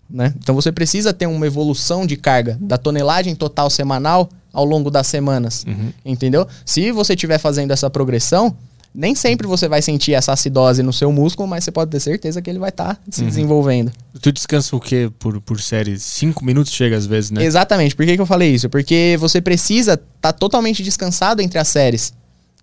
Né? 0.09 0.33
Então 0.37 0.53
você 0.53 0.71
precisa 0.71 1.11
ter 1.13 1.25
uma 1.27 1.45
evolução 1.47 2.05
de 2.05 2.15
carga 2.15 2.57
da 2.61 2.77
tonelagem 2.77 3.35
total 3.35 3.69
semanal 3.69 4.29
ao 4.53 4.63
longo 4.63 4.89
das 4.91 5.07
semanas. 5.07 5.65
Uhum. 5.67 5.91
Entendeu? 6.05 6.47
Se 6.65 6.91
você 6.91 7.13
estiver 7.13 7.39
fazendo 7.39 7.71
essa 7.71 7.89
progressão, 7.89 8.55
Nem 8.97 9.13
sempre 9.13 9.45
você 9.45 9.67
vai 9.67 9.81
sentir 9.81 10.13
essa 10.13 10.31
acidose 10.31 10.81
no 10.81 10.93
seu 10.93 11.11
músculo, 11.11 11.45
mas 11.49 11.65
você 11.65 11.71
pode 11.71 11.91
ter 11.91 11.99
certeza 11.99 12.41
que 12.41 12.49
ele 12.49 12.59
vai 12.59 12.69
estar 12.69 12.97
se 13.09 13.23
Uhum. 13.23 13.27
desenvolvendo. 13.27 13.91
Tu 14.21 14.31
descansa 14.31 14.73
o 14.73 14.79
quê 14.79 15.11
por, 15.19 15.41
por 15.41 15.59
série? 15.59 15.99
Cinco 15.99 16.45
minutos 16.45 16.71
chega 16.71 16.95
às 16.95 17.05
vezes, 17.05 17.29
né? 17.29 17.43
Exatamente. 17.43 17.93
Por 17.93 18.05
que, 18.05 18.15
que 18.15 18.21
eu 18.21 18.25
falei 18.25 18.53
isso? 18.53 18.69
Porque 18.69 19.17
você 19.19 19.41
precisa 19.41 19.95
estar 20.15 20.31
totalmente 20.31 20.81
descansado 20.81 21.41
entre 21.41 21.59
as 21.59 21.67
séries. 21.67 22.13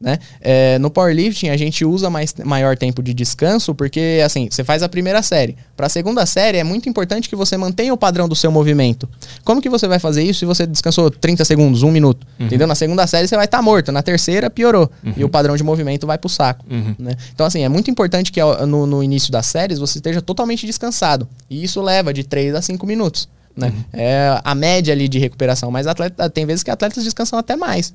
Né? 0.02 0.18
É, 0.40 0.78
no 0.80 0.90
powerlifting 0.90 1.48
a 1.48 1.56
gente 1.56 1.84
usa 1.84 2.10
mais, 2.10 2.34
maior 2.44 2.76
tempo 2.76 3.00
de 3.02 3.14
descanso 3.14 3.72
porque 3.72 4.20
assim 4.24 4.48
você 4.50 4.64
faz 4.64 4.82
a 4.82 4.88
primeira 4.88 5.22
série 5.22 5.56
para 5.76 5.86
a 5.86 5.88
segunda 5.88 6.26
série 6.26 6.58
é 6.58 6.64
muito 6.64 6.88
importante 6.88 7.28
que 7.28 7.36
você 7.36 7.56
mantenha 7.56 7.94
o 7.94 7.96
padrão 7.96 8.28
do 8.28 8.34
seu 8.34 8.50
movimento 8.50 9.08
como 9.44 9.62
que 9.62 9.70
você 9.70 9.86
vai 9.86 10.00
fazer 10.00 10.24
isso 10.24 10.40
se 10.40 10.44
você 10.44 10.66
descansou 10.66 11.08
30 11.08 11.44
segundos 11.44 11.84
um 11.84 11.92
minuto 11.92 12.26
entendeu 12.40 12.66
na 12.66 12.74
segunda 12.74 13.06
série 13.06 13.28
você 13.28 13.36
vai 13.36 13.44
estar 13.44 13.62
morto 13.62 13.92
na 13.92 14.02
terceira 14.02 14.50
piorou 14.50 14.90
e 15.16 15.22
o 15.24 15.28
padrão 15.28 15.56
de 15.56 15.62
movimento 15.62 16.04
vai 16.04 16.18
pro 16.18 16.28
saco 16.28 16.64
Uhum. 16.68 16.94
né? 16.98 17.14
Então, 17.34 17.46
assim, 17.46 17.62
é 17.62 17.68
muito 17.68 17.90
importante 17.90 18.32
que 18.32 18.40
no, 18.66 18.86
no 18.86 19.02
início 19.02 19.30
das 19.30 19.46
séries 19.46 19.78
você 19.78 19.98
esteja 19.98 20.22
totalmente 20.22 20.66
descansado. 20.66 21.28
E 21.50 21.62
isso 21.62 21.80
leva 21.82 22.12
de 22.12 22.24
3 22.24 22.54
a 22.54 22.62
5 22.62 22.86
minutos. 22.86 23.28
Né? 23.56 23.72
É 23.92 24.40
a 24.42 24.54
média 24.54 24.92
ali 24.92 25.08
de 25.08 25.18
recuperação. 25.18 25.70
Mas 25.70 25.86
atleta, 25.86 26.28
tem 26.30 26.46
vezes 26.46 26.62
que 26.62 26.70
atletas 26.70 27.04
descansam 27.04 27.38
até 27.38 27.56
mais. 27.56 27.92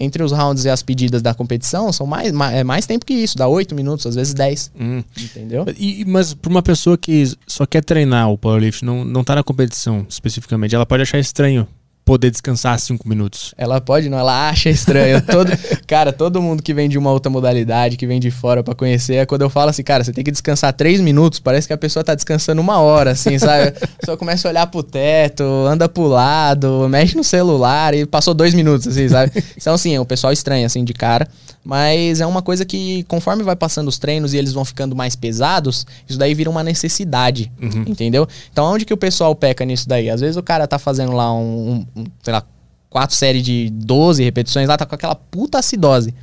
Entre 0.00 0.22
os 0.22 0.30
rounds 0.30 0.64
e 0.64 0.68
as 0.70 0.80
pedidas 0.80 1.20
da 1.20 1.34
competição, 1.34 1.92
são 1.92 2.06
mais, 2.06 2.30
ma- 2.30 2.52
é 2.52 2.62
mais 2.62 2.86
tempo 2.86 3.04
que 3.04 3.12
isso. 3.14 3.36
Dá 3.36 3.48
8 3.48 3.74
minutos, 3.74 4.06
às 4.06 4.14
vezes 4.14 4.32
10. 4.32 4.70
Hum. 4.78 5.02
Entendeu? 5.20 5.64
E, 5.76 6.04
mas 6.06 6.34
para 6.34 6.50
uma 6.50 6.62
pessoa 6.62 6.96
que 6.96 7.24
só 7.48 7.66
quer 7.66 7.82
treinar 7.82 8.30
o 8.30 8.38
powerlifting, 8.38 8.84
não, 8.84 9.04
não 9.04 9.24
tá 9.24 9.34
na 9.34 9.42
competição 9.42 10.06
especificamente, 10.08 10.72
ela 10.74 10.86
pode 10.86 11.02
achar 11.02 11.18
estranho 11.18 11.66
poder 12.08 12.30
descansar 12.30 12.80
cinco 12.80 13.06
minutos. 13.06 13.54
Ela 13.58 13.82
pode, 13.82 14.08
não, 14.08 14.18
ela 14.18 14.48
acha 14.48 14.70
estranho. 14.70 15.20
Todo, 15.30 15.52
cara, 15.86 16.10
todo 16.10 16.40
mundo 16.40 16.62
que 16.62 16.72
vem 16.72 16.88
de 16.88 16.96
uma 16.96 17.12
outra 17.12 17.28
modalidade, 17.28 17.98
que 17.98 18.06
vem 18.06 18.18
de 18.18 18.30
fora 18.30 18.64
pra 18.64 18.74
conhecer, 18.74 19.16
é 19.16 19.26
quando 19.26 19.42
eu 19.42 19.50
falo 19.50 19.68
assim, 19.68 19.82
cara, 19.82 20.02
você 20.02 20.10
tem 20.10 20.24
que 20.24 20.30
descansar 20.30 20.72
três 20.72 21.02
minutos, 21.02 21.38
parece 21.38 21.66
que 21.66 21.72
a 21.74 21.76
pessoa 21.76 22.02
tá 22.02 22.14
descansando 22.14 22.62
uma 22.62 22.80
hora, 22.80 23.10
assim, 23.10 23.36
sabe? 23.38 23.74
A 23.82 23.86
pessoa 24.00 24.16
começa 24.16 24.48
a 24.48 24.50
olhar 24.50 24.66
pro 24.68 24.82
teto, 24.82 25.44
anda 25.66 25.86
pro 25.86 26.06
lado, 26.06 26.88
mexe 26.88 27.14
no 27.14 27.22
celular 27.22 27.92
e 27.92 28.06
passou 28.06 28.32
dois 28.32 28.54
minutos, 28.54 28.88
assim, 28.88 29.06
sabe? 29.06 29.30
Então, 29.58 29.74
assim, 29.74 29.98
o 29.98 30.04
pessoal 30.06 30.32
estranha, 30.32 30.64
assim, 30.64 30.82
de 30.84 30.94
cara. 30.94 31.28
Mas 31.64 32.20
é 32.20 32.26
uma 32.26 32.40
coisa 32.40 32.64
que, 32.64 33.02
conforme 33.04 33.42
vai 33.42 33.54
passando 33.56 33.88
os 33.88 33.98
treinos 33.98 34.32
e 34.32 34.38
eles 34.38 34.52
vão 34.52 34.64
ficando 34.64 34.96
mais 34.96 35.14
pesados, 35.14 35.86
isso 36.08 36.18
daí 36.18 36.32
vira 36.34 36.48
uma 36.48 36.62
necessidade, 36.64 37.52
entendeu? 37.86 38.26
Então, 38.50 38.64
onde 38.64 38.84
que 38.86 38.94
o 38.94 38.96
pessoal 38.96 39.34
peca 39.34 39.64
nisso 39.64 39.86
daí? 39.88 40.08
Às 40.08 40.20
vezes 40.20 40.36
o 40.36 40.42
cara 40.42 40.66
tá 40.66 40.78
fazendo 40.78 41.12
lá 41.12 41.32
um, 41.34 41.84
um- 41.94 42.04
sei 42.22 42.32
lá, 42.32 42.42
quatro 42.88 43.14
séries 43.14 43.42
de 43.42 43.68
12 43.70 44.22
repetições 44.24 44.66
lá, 44.66 44.78
tá 44.78 44.86
com 44.86 44.94
aquela 44.94 45.14
puta 45.14 45.58
acidose, 45.58 46.14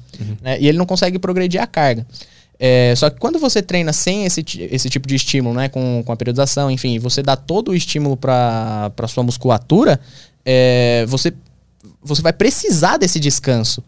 né? 0.42 0.60
E 0.60 0.68
ele 0.68 0.78
não 0.80 0.86
consegue 0.86 1.20
progredir 1.20 1.62
a 1.62 1.68
carga. 1.68 2.08
É, 2.58 2.94
só 2.96 3.10
que 3.10 3.20
quando 3.20 3.38
você 3.38 3.62
treina 3.62 3.92
sem 3.94 4.26
esse, 4.26 4.44
esse 4.72 4.90
tipo 4.90 5.08
de 5.08 5.14
estímulo, 5.16 5.54
né? 5.54 5.70
Com, 5.70 6.02
com 6.04 6.12
a 6.12 6.16
periodização, 6.16 6.72
enfim, 6.72 6.98
você 6.98 7.22
dá 7.22 7.36
todo 7.36 7.70
o 7.70 7.76
estímulo 7.76 8.16
para 8.18 8.90
pra 8.96 9.08
sua 9.08 9.24
musculatura, 9.24 10.00
é, 10.44 11.06
você, 11.08 11.34
você 12.02 12.22
vai 12.22 12.34
precisar 12.34 12.98
desse 12.98 13.20
descanso. 13.20 13.84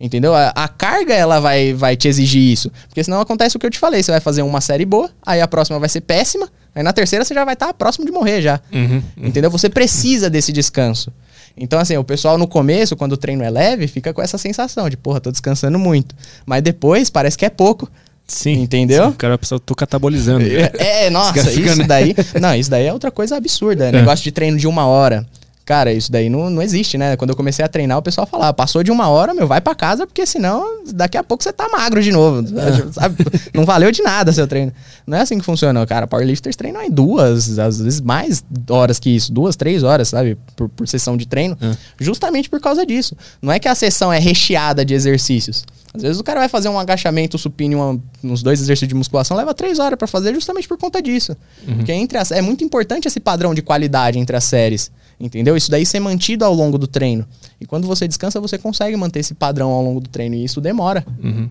Entendeu? 0.00 0.34
A, 0.34 0.48
a 0.50 0.68
carga 0.68 1.12
ela 1.12 1.40
vai, 1.40 1.74
vai 1.74 1.96
te 1.96 2.06
exigir 2.06 2.40
isso. 2.42 2.70
Porque 2.88 3.02
senão 3.02 3.20
acontece 3.20 3.56
o 3.56 3.60
que 3.60 3.66
eu 3.66 3.70
te 3.70 3.78
falei. 3.78 4.02
Você 4.02 4.12
vai 4.12 4.20
fazer 4.20 4.42
uma 4.42 4.60
série 4.60 4.84
boa, 4.84 5.10
aí 5.24 5.40
a 5.40 5.48
próxima 5.48 5.78
vai 5.78 5.88
ser 5.88 6.02
péssima, 6.02 6.48
aí 6.74 6.82
na 6.82 6.92
terceira 6.92 7.24
você 7.24 7.34
já 7.34 7.44
vai 7.44 7.54
estar 7.54 7.74
próximo 7.74 8.06
de 8.06 8.12
morrer 8.12 8.40
já. 8.40 8.60
Uhum. 8.72 9.02
Entendeu? 9.16 9.50
Você 9.50 9.68
precisa 9.68 10.30
desse 10.30 10.52
descanso. 10.52 11.12
Então, 11.56 11.80
assim, 11.80 11.96
o 11.96 12.04
pessoal 12.04 12.38
no 12.38 12.46
começo, 12.46 12.94
quando 12.94 13.12
o 13.12 13.16
treino 13.16 13.42
é 13.42 13.50
leve, 13.50 13.88
fica 13.88 14.12
com 14.12 14.22
essa 14.22 14.38
sensação 14.38 14.88
de, 14.88 14.96
porra, 14.96 15.20
tô 15.20 15.32
descansando 15.32 15.78
muito. 15.78 16.14
Mas 16.46 16.62
depois 16.62 17.10
parece 17.10 17.36
que 17.36 17.44
é 17.44 17.50
pouco. 17.50 17.90
Sim. 18.28 18.60
Entendeu? 18.60 19.06
Sim, 19.06 19.10
o 19.10 19.14
cara 19.14 19.40
eu 19.50 19.58
tô 19.58 19.74
catabolizando. 19.74 20.44
É, 20.78 21.10
nossa, 21.10 21.32
cara 21.32 21.50
fica, 21.50 21.70
isso 21.70 21.78
né? 21.78 21.86
daí. 21.86 22.14
Não, 22.40 22.54
isso 22.54 22.70
daí 22.70 22.86
é 22.86 22.92
outra 22.92 23.10
coisa 23.10 23.36
absurda. 23.36 23.86
É. 23.86 23.92
Negócio 23.92 24.22
de 24.22 24.30
treino 24.30 24.56
de 24.56 24.68
uma 24.68 24.86
hora. 24.86 25.26
Cara, 25.68 25.92
isso 25.92 26.10
daí 26.10 26.30
não, 26.30 26.48
não 26.48 26.62
existe, 26.62 26.96
né? 26.96 27.14
Quando 27.14 27.28
eu 27.28 27.36
comecei 27.36 27.62
a 27.62 27.68
treinar, 27.68 27.98
o 27.98 28.02
pessoal 28.02 28.26
falava, 28.26 28.54
passou 28.54 28.82
de 28.82 28.90
uma 28.90 29.10
hora, 29.10 29.34
meu, 29.34 29.46
vai 29.46 29.60
pra 29.60 29.74
casa, 29.74 30.06
porque 30.06 30.24
senão 30.24 30.82
daqui 30.94 31.18
a 31.18 31.22
pouco 31.22 31.44
você 31.44 31.52
tá 31.52 31.68
magro 31.68 32.02
de 32.02 32.10
novo. 32.10 32.42
Sabe? 32.90 33.16
Não 33.52 33.66
valeu 33.66 33.92
de 33.92 34.02
nada 34.02 34.32
seu 34.32 34.48
treino. 34.48 34.72
Não 35.06 35.18
é 35.18 35.20
assim 35.20 35.38
que 35.38 35.44
funciona, 35.44 35.86
cara. 35.86 36.06
Powerlifters 36.06 36.56
treinam 36.56 36.82
em 36.82 36.90
duas, 36.90 37.58
às 37.58 37.82
vezes 37.82 38.00
mais 38.00 38.42
horas 38.70 38.98
que 38.98 39.10
isso, 39.10 39.30
duas, 39.30 39.56
três 39.56 39.82
horas, 39.82 40.08
sabe? 40.08 40.38
Por, 40.56 40.70
por 40.70 40.88
sessão 40.88 41.18
de 41.18 41.26
treino. 41.26 41.54
É. 41.60 41.76
Justamente 42.00 42.48
por 42.48 42.62
causa 42.62 42.86
disso. 42.86 43.14
Não 43.42 43.52
é 43.52 43.58
que 43.58 43.68
a 43.68 43.74
sessão 43.74 44.10
é 44.10 44.18
recheada 44.18 44.86
de 44.86 44.94
exercícios. 44.94 45.66
Às 45.94 46.02
vezes 46.02 46.20
o 46.20 46.24
cara 46.24 46.40
vai 46.40 46.48
fazer 46.48 46.68
um 46.68 46.78
agachamento 46.78 47.38
supino, 47.38 47.76
uma, 47.78 48.00
uns 48.22 48.42
dois 48.42 48.60
exercícios 48.60 48.88
de 48.88 48.94
musculação, 48.94 49.36
leva 49.36 49.54
três 49.54 49.78
horas 49.78 49.98
pra 49.98 50.06
fazer 50.06 50.32
justamente 50.34 50.68
por 50.68 50.76
conta 50.78 51.00
disso. 51.02 51.36
Porque 51.76 51.92
entre 51.92 52.18
as, 52.18 52.30
é 52.30 52.40
muito 52.42 52.62
importante 52.62 53.08
esse 53.08 53.18
padrão 53.20 53.54
de 53.54 53.62
qualidade 53.62 54.18
entre 54.18 54.36
as 54.36 54.44
séries. 54.44 54.90
Entendeu? 55.20 55.56
Isso 55.56 55.68
daí 55.68 55.84
ser 55.84 55.98
mantido 55.98 56.44
ao 56.44 56.54
longo 56.54 56.78
do 56.78 56.86
treino. 56.86 57.26
E 57.60 57.66
quando 57.66 57.88
você 57.88 58.06
descansa, 58.06 58.40
você 58.40 58.56
consegue 58.56 58.96
manter 58.96 59.18
esse 59.18 59.34
padrão 59.34 59.70
ao 59.70 59.82
longo 59.82 59.98
do 60.00 60.08
treino. 60.08 60.36
E 60.36 60.44
isso 60.44 60.60
demora. 60.60 61.04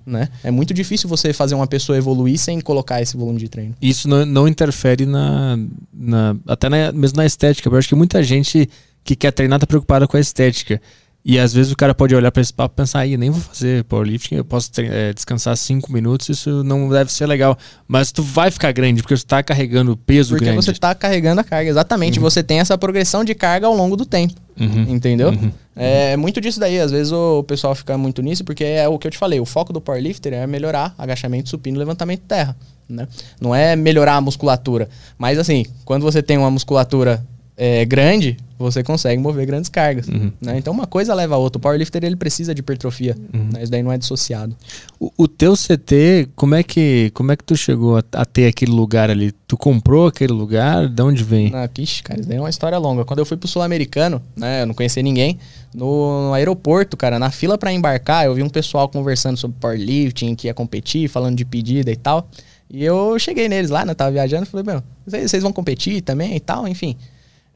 Né? 0.06 0.30
É 0.42 0.50
muito 0.50 0.74
difícil 0.74 1.10
você 1.10 1.34
fazer 1.34 1.54
uma 1.54 1.68
pessoa 1.68 1.98
evoluir 1.98 2.38
sem 2.40 2.62
colocar 2.62 3.02
esse 3.02 3.18
volume 3.18 3.40
de 3.40 3.50
treino. 3.50 3.76
Isso 3.82 4.08
não, 4.08 4.26
não 4.26 4.48
interfere 4.48 5.06
na, 5.06 5.60
na- 5.94 6.38
até 6.48 6.70
na- 6.70 6.94
mesmo 6.94 7.18
na 7.18 7.26
estética. 7.26 7.68
Eu 7.68 7.76
acho 7.76 7.90
que 7.90 7.96
muita 7.96 8.24
gente 8.24 8.70
que 9.04 9.18
quer 9.18 9.32
treinar 9.32 9.60
tá 9.60 9.68
preocupada 9.68 10.08
com 10.08 10.16
a 10.16 10.20
estética. 10.22 10.82
E 11.30 11.38
às 11.38 11.54
vezes 11.54 11.74
o 11.74 11.76
cara 11.76 11.94
pode 11.94 12.16
olhar 12.16 12.32
para 12.32 12.42
esse 12.42 12.54
papo 12.54 12.74
e 12.74 12.78
pensar, 12.78 13.00
aí, 13.00 13.18
nem 13.18 13.30
vou 13.30 13.42
fazer 13.42 13.84
powerlifting, 13.84 14.36
eu 14.36 14.46
posso 14.46 14.72
eh, 14.78 15.12
descansar 15.12 15.58
cinco 15.58 15.92
minutos, 15.92 16.30
isso 16.30 16.64
não 16.64 16.88
deve 16.88 17.12
ser 17.12 17.26
legal. 17.26 17.58
Mas 17.86 18.14
tu 18.14 18.24
vai 18.24 18.50
ficar 18.50 18.72
grande, 18.72 19.02
porque 19.02 19.18
você 19.18 19.26
tá 19.26 19.44
carregando 19.44 19.98
peso 19.98 20.30
Porque 20.30 20.46
grande. 20.46 20.64
você 20.64 20.72
está 20.72 20.96
carregando 20.96 21.42
a 21.42 21.44
carga. 21.44 21.70
Exatamente. 21.70 22.18
Você 22.18 22.42
tem 22.42 22.62
essa 22.62 22.78
progressão 22.78 23.26
de 23.26 23.36
carga 23.36 23.68
ao 23.68 23.76
longo 23.76 23.98
do 23.98 24.06
tempo. 24.06 24.36
Uhum. 24.58 24.86
Entendeu? 24.88 25.34
É 25.76 26.16
muito 26.16 26.40
disso 26.40 26.62
daí. 26.62 26.80
Às 26.80 26.92
vezes 26.92 27.12
o 27.12 27.44
pessoal 27.44 27.76
fica 27.76 27.98
muito 27.98 28.22
nisso, 28.22 28.46
porque 28.46 28.64
é 28.64 28.88
o 28.88 28.98
que 28.98 29.08
eu 29.08 29.12
te 29.12 29.18
falei. 29.18 29.38
O 29.42 29.46
foco 29.46 29.74
do 29.74 29.82
powerlifter 29.82 30.32
é 30.32 30.48
melhorar 30.48 30.96
agachamento, 30.98 31.50
supino 31.50 31.78
levantamento 31.78 32.22
de 32.22 32.28
terra. 32.28 32.56
Né? 32.88 33.06
Não 33.42 33.54
é 33.54 33.76
melhorar 33.76 34.16
a 34.16 34.22
musculatura. 34.22 34.88
Mas 35.18 35.38
assim, 35.38 35.66
quando 35.84 36.04
você 36.04 36.24
tem 36.24 36.38
uma 36.38 36.50
musculatura 36.50 37.22
é, 37.60 37.84
grande, 37.86 38.38
você 38.60 38.84
consegue 38.84 39.20
mover 39.20 39.46
grandes 39.48 39.68
cargas. 39.68 40.08
Né? 40.40 40.60
Então 40.60 40.72
uma 40.72 40.86
coisa 40.86 41.14
leva 41.16 41.34
a 41.34 41.38
outra. 41.40 41.58
O 41.58 41.60
powerlifter 41.60 42.04
ele 42.04 42.16
precisa 42.16 42.54
de 42.54 42.60
hipertrofia. 42.60 43.16
Né? 43.34 43.64
Isso 43.64 43.72
daí 43.72 43.82
não 43.82 43.92
é 43.92 43.98
dissociado. 43.98 44.56
O, 45.00 45.12
o 45.18 45.28
teu 45.28 45.56
CT, 45.56 46.30
como 46.36 46.54
é 46.54 46.62
que 46.62 47.10
como 47.16 47.32
é 47.32 47.36
que 47.36 47.44
tu 47.44 47.58
chegou 47.58 47.98
a, 47.98 48.04
a 48.14 48.26
ter 48.26 48.46
aquele 48.46 48.72
lugar 48.72 49.10
ali? 49.10 49.32
Tu 49.48 49.58
comprou 49.58 50.06
aquele 50.06 50.34
lugar? 50.34 50.88
De 50.88 51.02
onde 51.02 51.24
vem? 51.24 51.52
Ah, 51.54 51.68
ixi, 51.80 52.04
cara, 52.04 52.20
isso 52.20 52.30
daí 52.30 52.38
é 52.38 52.42
uma 52.42 52.50
história 52.50 52.78
longa. 52.78 53.04
Quando 53.04 53.20
eu 53.20 53.26
fui 53.26 53.38
pro 53.38 53.48
Sul-Americano, 53.48 54.22
né, 54.36 54.62
eu 54.62 54.68
não 54.68 54.76
conhecia 54.76 55.02
ninguém, 55.02 55.40
no, 55.74 56.28
no 56.28 56.34
aeroporto, 56.34 56.96
cara, 56.96 57.18
na 57.18 57.32
fila 57.32 57.58
pra 57.58 57.74
embarcar, 57.74 58.26
eu 58.26 58.36
vi 58.36 58.44
um 58.44 58.50
pessoal 58.50 58.88
conversando 58.88 59.36
sobre 59.36 59.58
powerlifting, 59.60 60.36
que 60.36 60.46
ia 60.46 60.54
competir, 60.54 61.10
falando 61.10 61.36
de 61.36 61.46
pedida 61.46 61.92
e 61.92 61.96
tal. 61.96 62.30
E 62.70 62.84
eu 62.84 63.18
cheguei 63.18 63.50
neles 63.50 63.72
lá, 63.72 63.84
né, 63.84 63.96
tava 63.96 64.12
viajando, 64.12 64.46
falei, 64.46 64.66
meu, 64.66 64.84
vocês 65.08 65.32
vocês 65.32 65.42
vão 65.42 65.52
competir 65.52 66.02
também 66.02 66.36
e 66.36 66.40
tal, 66.40 66.68
enfim. 66.68 66.96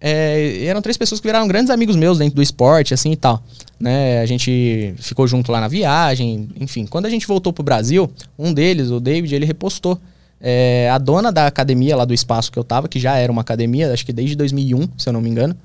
É, 0.04 0.66
eram 0.66 0.82
três 0.82 0.98
pessoas 0.98 1.22
que 1.22 1.28
viraram 1.28 1.48
grandes 1.48 1.70
amigos 1.70 1.96
meus 1.96 2.18
dentro 2.18 2.36
do 2.36 2.42
esporte, 2.42 2.92
assim 2.92 3.12
e 3.12 3.16
tal. 3.16 3.44
Né? 3.80 4.20
A 4.20 4.26
gente 4.26 4.96
ficou 4.98 5.28
junto 5.28 5.52
lá 5.52 5.62
na 5.62 5.68
viagem, 5.68 6.50
enfim. 6.60 6.88
Quando 6.88 7.06
a 7.06 7.10
gente 7.10 7.28
voltou 7.28 7.54
pro 7.54 7.64
Brasil, 7.64 8.12
um 8.38 8.52
deles, 8.52 8.90
o 8.90 9.00
David, 9.00 9.36
ele 9.36 9.46
repostou. 9.46 10.00
É, 10.40 10.90
a 10.90 10.98
dona 10.98 11.32
da 11.32 11.46
academia 11.46 11.96
lá 11.96 12.04
do 12.04 12.16
espaço 12.16 12.52
que 12.52 12.58
eu 12.58 12.64
tava, 12.64 12.88
que 12.88 13.00
já 13.00 13.16
era 13.16 13.32
uma 13.32 13.42
academia, 13.42 13.94
acho 13.94 14.04
que 14.04 14.12
desde 14.12 14.36
2001, 14.36 14.90
se 14.98 15.08
eu 15.08 15.14
não 15.14 15.22
me 15.22 15.30
engano, 15.30 15.56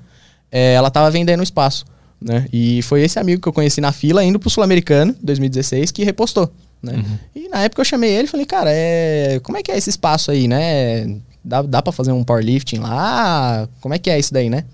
é, 0.51 0.73
ela 0.73 0.91
tava 0.91 1.09
vendendo 1.09 1.39
o 1.39 1.43
espaço. 1.43 1.83
Né? 2.21 2.45
E 2.53 2.83
foi 2.83 3.01
esse 3.01 3.17
amigo 3.17 3.41
que 3.41 3.47
eu 3.47 3.53
conheci 3.53 3.81
na 3.81 3.91
fila, 3.91 4.23
indo 4.23 4.39
pro 4.39 4.51
Sul-Americano, 4.51 5.15
2016, 5.23 5.91
que 5.91 6.03
repostou. 6.03 6.51
Né? 6.81 7.03
E 7.35 7.49
na 7.49 7.63
época 7.63 7.81
eu 7.81 7.85
chamei 7.85 8.11
ele 8.11 8.27
e 8.27 8.29
falei, 8.29 8.45
cara, 8.45 8.69
é... 8.71 9.39
como 9.41 9.57
é 9.57 9.63
que 9.63 9.71
é 9.71 9.77
esse 9.77 9.89
espaço 9.89 10.29
aí, 10.29 10.47
né? 10.47 11.17
Dá, 11.47 11.61
dá 11.61 11.81
pra 11.81 11.93
fazer 11.93 12.11
um 12.11 12.25
powerlifting 12.25 12.79
lá? 12.79 13.69
Como 13.79 13.93
é 13.93 13.97
que 13.97 14.09
é 14.09 14.19
isso 14.19 14.33
daí, 14.33 14.49
né? 14.49 14.65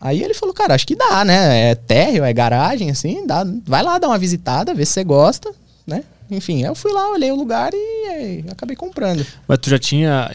Aí 0.00 0.22
ele 0.22 0.34
falou, 0.34 0.52
cara, 0.52 0.74
acho 0.74 0.86
que 0.86 0.96
dá, 0.96 1.24
né? 1.24 1.70
É 1.70 1.74
térreo, 1.76 2.24
é 2.24 2.32
garagem, 2.32 2.90
assim, 2.90 3.24
dá, 3.24 3.46
vai 3.64 3.82
lá 3.82 3.96
dar 3.98 4.08
uma 4.08 4.18
visitada, 4.18 4.74
ver 4.74 4.84
se 4.84 4.94
você 4.94 5.04
gosta, 5.04 5.52
né? 5.86 6.02
Enfim, 6.28 6.64
eu 6.64 6.74
fui 6.74 6.92
lá, 6.92 7.08
olhei 7.12 7.30
o 7.30 7.36
lugar 7.36 7.72
e, 7.72 8.06
eh, 8.08 8.44
acabei 8.50 8.74
comprando. 8.74 9.24
Mas 9.46 9.58
tu 9.58 9.70
já 9.70 9.78
tinha 9.78 10.28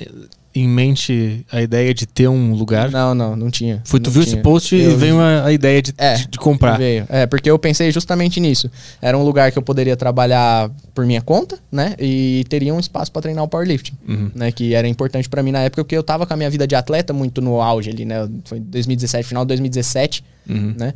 em 0.53 0.67
mente 0.67 1.45
a 1.51 1.61
ideia 1.61 1.93
de 1.93 2.05
ter 2.05 2.27
um 2.27 2.53
lugar? 2.53 2.91
Não, 2.91 3.15
não, 3.15 3.35
não 3.35 3.49
tinha. 3.49 3.81
Foi, 3.85 3.99
tu 3.99 4.07
não 4.07 4.13
viu 4.13 4.23
tinha. 4.23 4.35
esse 4.35 4.43
post 4.43 4.75
e 4.75 4.81
Eu 4.83 4.97
veio 4.97 5.19
a, 5.19 5.45
a 5.45 5.51
ideia 5.53 5.81
de, 5.81 5.93
É, 5.97 6.15
de, 6.15 6.27
de 6.27 6.37
comprar. 6.37 6.77
Veio. 6.77 7.05
É, 7.09 7.25
porque 7.25 7.49
eu 7.49 7.57
pensei 7.57 7.91
justamente 7.91 8.39
nisso. 8.39 8.69
Era 9.01 9.17
um 9.17 9.23
lugar 9.23 9.51
que 9.51 9.57
eu 9.57 9.61
poderia 9.61 9.95
trabalhar 9.95 10.69
por 10.93 11.05
minha 11.05 11.21
conta, 11.21 11.57
né? 11.71 11.95
E 11.99 12.43
teria 12.49 12.73
um 12.73 12.79
espaço 12.79 13.11
para 13.11 13.21
treinar 13.21 13.43
o 13.43 13.47
powerlifting, 13.47 13.93
Uhum. 14.07 14.31
né? 14.35 14.51
Que 14.51 14.73
era 14.73 14.87
importante 14.87 15.29
para 15.29 15.41
mim 15.41 15.51
na 15.51 15.59
época, 15.59 15.83
porque 15.83 15.95
eu 15.95 16.03
tava 16.03 16.25
com 16.25 16.33
a 16.33 16.37
minha 16.37 16.49
vida 16.49 16.67
de 16.67 16.75
atleta 16.75 17.13
muito 17.13 17.41
no 17.41 17.61
auge 17.61 17.89
ali, 17.89 18.03
né? 18.05 18.27
Foi 18.45 18.59
2017, 18.59 19.27
final 19.27 19.45
de 19.45 19.49
2017, 19.49 20.23
Uhum. 20.49 20.75
né? 20.77 20.93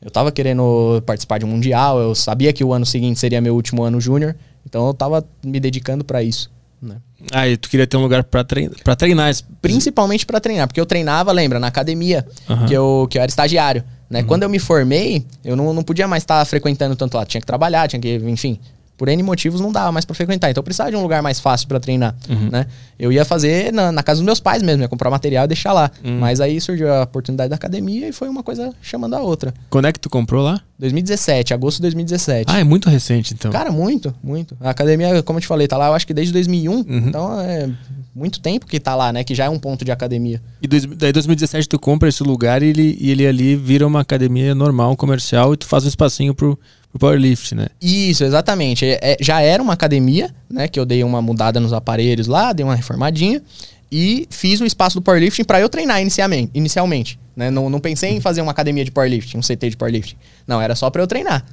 Eu 0.00 0.10
tava 0.10 0.30
querendo 0.30 1.02
participar 1.06 1.38
de 1.38 1.44
um 1.44 1.48
mundial, 1.48 1.98
eu 1.98 2.14
sabia 2.14 2.52
que 2.52 2.62
o 2.62 2.72
ano 2.72 2.86
seguinte 2.86 3.18
seria 3.18 3.40
meu 3.40 3.54
último 3.54 3.82
ano 3.82 4.00
júnior. 4.00 4.36
Então 4.64 4.86
eu 4.86 4.94
tava 4.94 5.26
me 5.44 5.58
dedicando 5.58 6.04
para 6.04 6.22
isso. 6.22 6.50
Né? 6.80 6.96
Ah, 7.32 7.48
e 7.48 7.56
tu 7.56 7.68
queria 7.68 7.86
ter 7.86 7.96
um 7.96 8.00
lugar 8.02 8.22
pra, 8.24 8.44
trein 8.44 8.70
pra 8.84 8.94
treinar. 8.94 9.32
Principalmente 9.60 10.24
para 10.24 10.40
treinar, 10.40 10.68
porque 10.68 10.80
eu 10.80 10.86
treinava, 10.86 11.32
lembra, 11.32 11.58
na 11.58 11.66
academia, 11.66 12.26
Aham. 12.48 12.66
que, 12.66 12.74
eu, 12.74 13.06
que 13.10 13.18
eu 13.18 13.22
era 13.22 13.28
estagiário. 13.28 13.82
Né? 14.08 14.22
Quando 14.22 14.42
eu 14.42 14.48
me 14.48 14.58
formei, 14.58 15.26
eu 15.44 15.54
não, 15.54 15.72
não 15.74 15.82
podia 15.82 16.08
mais 16.08 16.22
estar 16.22 16.42
frequentando 16.46 16.96
tanto 16.96 17.16
lá. 17.16 17.26
Tinha 17.26 17.40
que 17.40 17.46
trabalhar, 17.46 17.88
tinha 17.88 18.00
que, 18.00 18.16
enfim. 18.16 18.58
Por 18.98 19.08
N 19.08 19.22
motivos 19.22 19.60
não 19.60 19.70
dava 19.72 19.92
mais 19.92 20.04
pra 20.04 20.14
frequentar. 20.14 20.50
Então 20.50 20.60
eu 20.60 20.64
precisava 20.64 20.90
de 20.90 20.96
um 20.96 21.02
lugar 21.02 21.22
mais 21.22 21.38
fácil 21.38 21.68
pra 21.68 21.78
treinar. 21.78 22.14
Né? 22.28 22.66
Eu 22.98 23.12
ia 23.12 23.24
fazer 23.24 23.72
na, 23.72 23.92
na 23.92 24.02
casa 24.02 24.20
dos 24.20 24.26
meus 24.26 24.40
pais 24.40 24.60
mesmo, 24.62 24.82
ia 24.82 24.88
comprar 24.88 25.08
material 25.08 25.44
e 25.44 25.48
deixar 25.48 25.72
lá. 25.72 25.90
Mas 26.02 26.40
aí 26.40 26.60
surgiu 26.60 26.92
a 26.92 27.04
oportunidade 27.04 27.48
da 27.48 27.56
academia 27.56 28.08
e 28.08 28.12
foi 28.12 28.28
uma 28.28 28.42
coisa 28.42 28.74
chamando 28.82 29.14
a 29.14 29.20
outra. 29.20 29.54
Quando 29.70 29.86
é 29.86 29.92
que 29.92 30.00
tu 30.00 30.10
comprou 30.10 30.42
lá? 30.42 30.60
2017, 30.78 31.54
agosto 31.54 31.76
de 31.78 31.82
2017. 31.82 32.44
Ah, 32.52 32.60
é 32.60 32.64
muito 32.64 32.88
recente, 32.88 33.34
então. 33.34 33.50
Cara, 33.50 33.70
muito, 33.70 34.14
muito. 34.22 34.56
A 34.60 34.70
academia, 34.70 35.22
como 35.22 35.38
eu 35.38 35.40
te 35.40 35.46
falei, 35.46 35.66
tá 35.66 35.76
lá, 35.76 35.88
eu 35.88 35.94
acho 35.94 36.06
que 36.06 36.14
desde 36.14 36.32
2001. 36.32 36.84
Então 36.88 37.40
é 37.40 37.70
muito 38.14 38.40
tempo 38.40 38.66
que 38.66 38.80
tá 38.80 38.94
lá, 38.94 39.12
né? 39.12 39.22
Que 39.22 39.34
já 39.34 39.44
é 39.44 39.48
um 39.48 39.58
ponto 39.58 39.84
de 39.84 39.92
academia. 39.92 40.42
E 40.60 40.66
dois, 40.66 40.84
daí 40.84 41.12
2017 41.12 41.68
tu 41.68 41.78
compra 41.78 42.08
esse 42.08 42.22
lugar 42.22 42.62
e 42.62 42.66
ele, 42.66 42.96
e 43.00 43.10
ele 43.10 43.26
ali 43.26 43.54
vira 43.54 43.86
uma 43.86 44.00
academia 44.00 44.54
normal, 44.54 44.96
comercial, 44.96 45.54
e 45.54 45.56
tu 45.56 45.66
faz 45.66 45.84
um 45.84 45.88
espacinho 45.88 46.34
pro, 46.34 46.58
pro 46.90 46.98
powerlift, 46.98 47.54
né? 47.54 47.66
Isso, 47.80 48.24
exatamente. 48.24 48.84
É- 48.84 48.98
é- 49.00 49.16
já 49.20 49.40
era 49.40 49.62
uma 49.62 49.72
academia, 49.72 50.34
né? 50.48 50.68
Que 50.68 50.78
eu 50.78 50.86
dei 50.86 51.04
uma 51.04 51.20
mudada 51.22 51.60
nos 51.60 51.72
aparelhos 51.72 52.26
lá, 52.26 52.52
dei 52.52 52.64
uma 52.64 52.74
reformadinha. 52.74 53.42
E 53.90 54.26
fiz 54.30 54.60
o 54.60 54.66
espaço 54.66 54.98
do 54.98 55.02
powerlifting 55.02 55.44
para 55.44 55.60
eu 55.60 55.68
treinar 55.68 56.00
inicialmente. 56.00 56.50
inicialmente 56.54 57.18
né? 57.38 57.52
não, 57.52 57.70
não 57.70 57.78
pensei 57.78 58.10
em 58.10 58.20
fazer 58.20 58.42
uma 58.42 58.50
academia 58.50 58.84
de 58.84 58.90
powerlifting, 58.90 59.38
um 59.38 59.42
CT 59.42 59.70
de 59.70 59.76
powerlifting. 59.76 60.16
Não, 60.44 60.60
era 60.60 60.74
só 60.74 60.90
para 60.90 61.00
eu 61.00 61.06
treinar. 61.06 61.44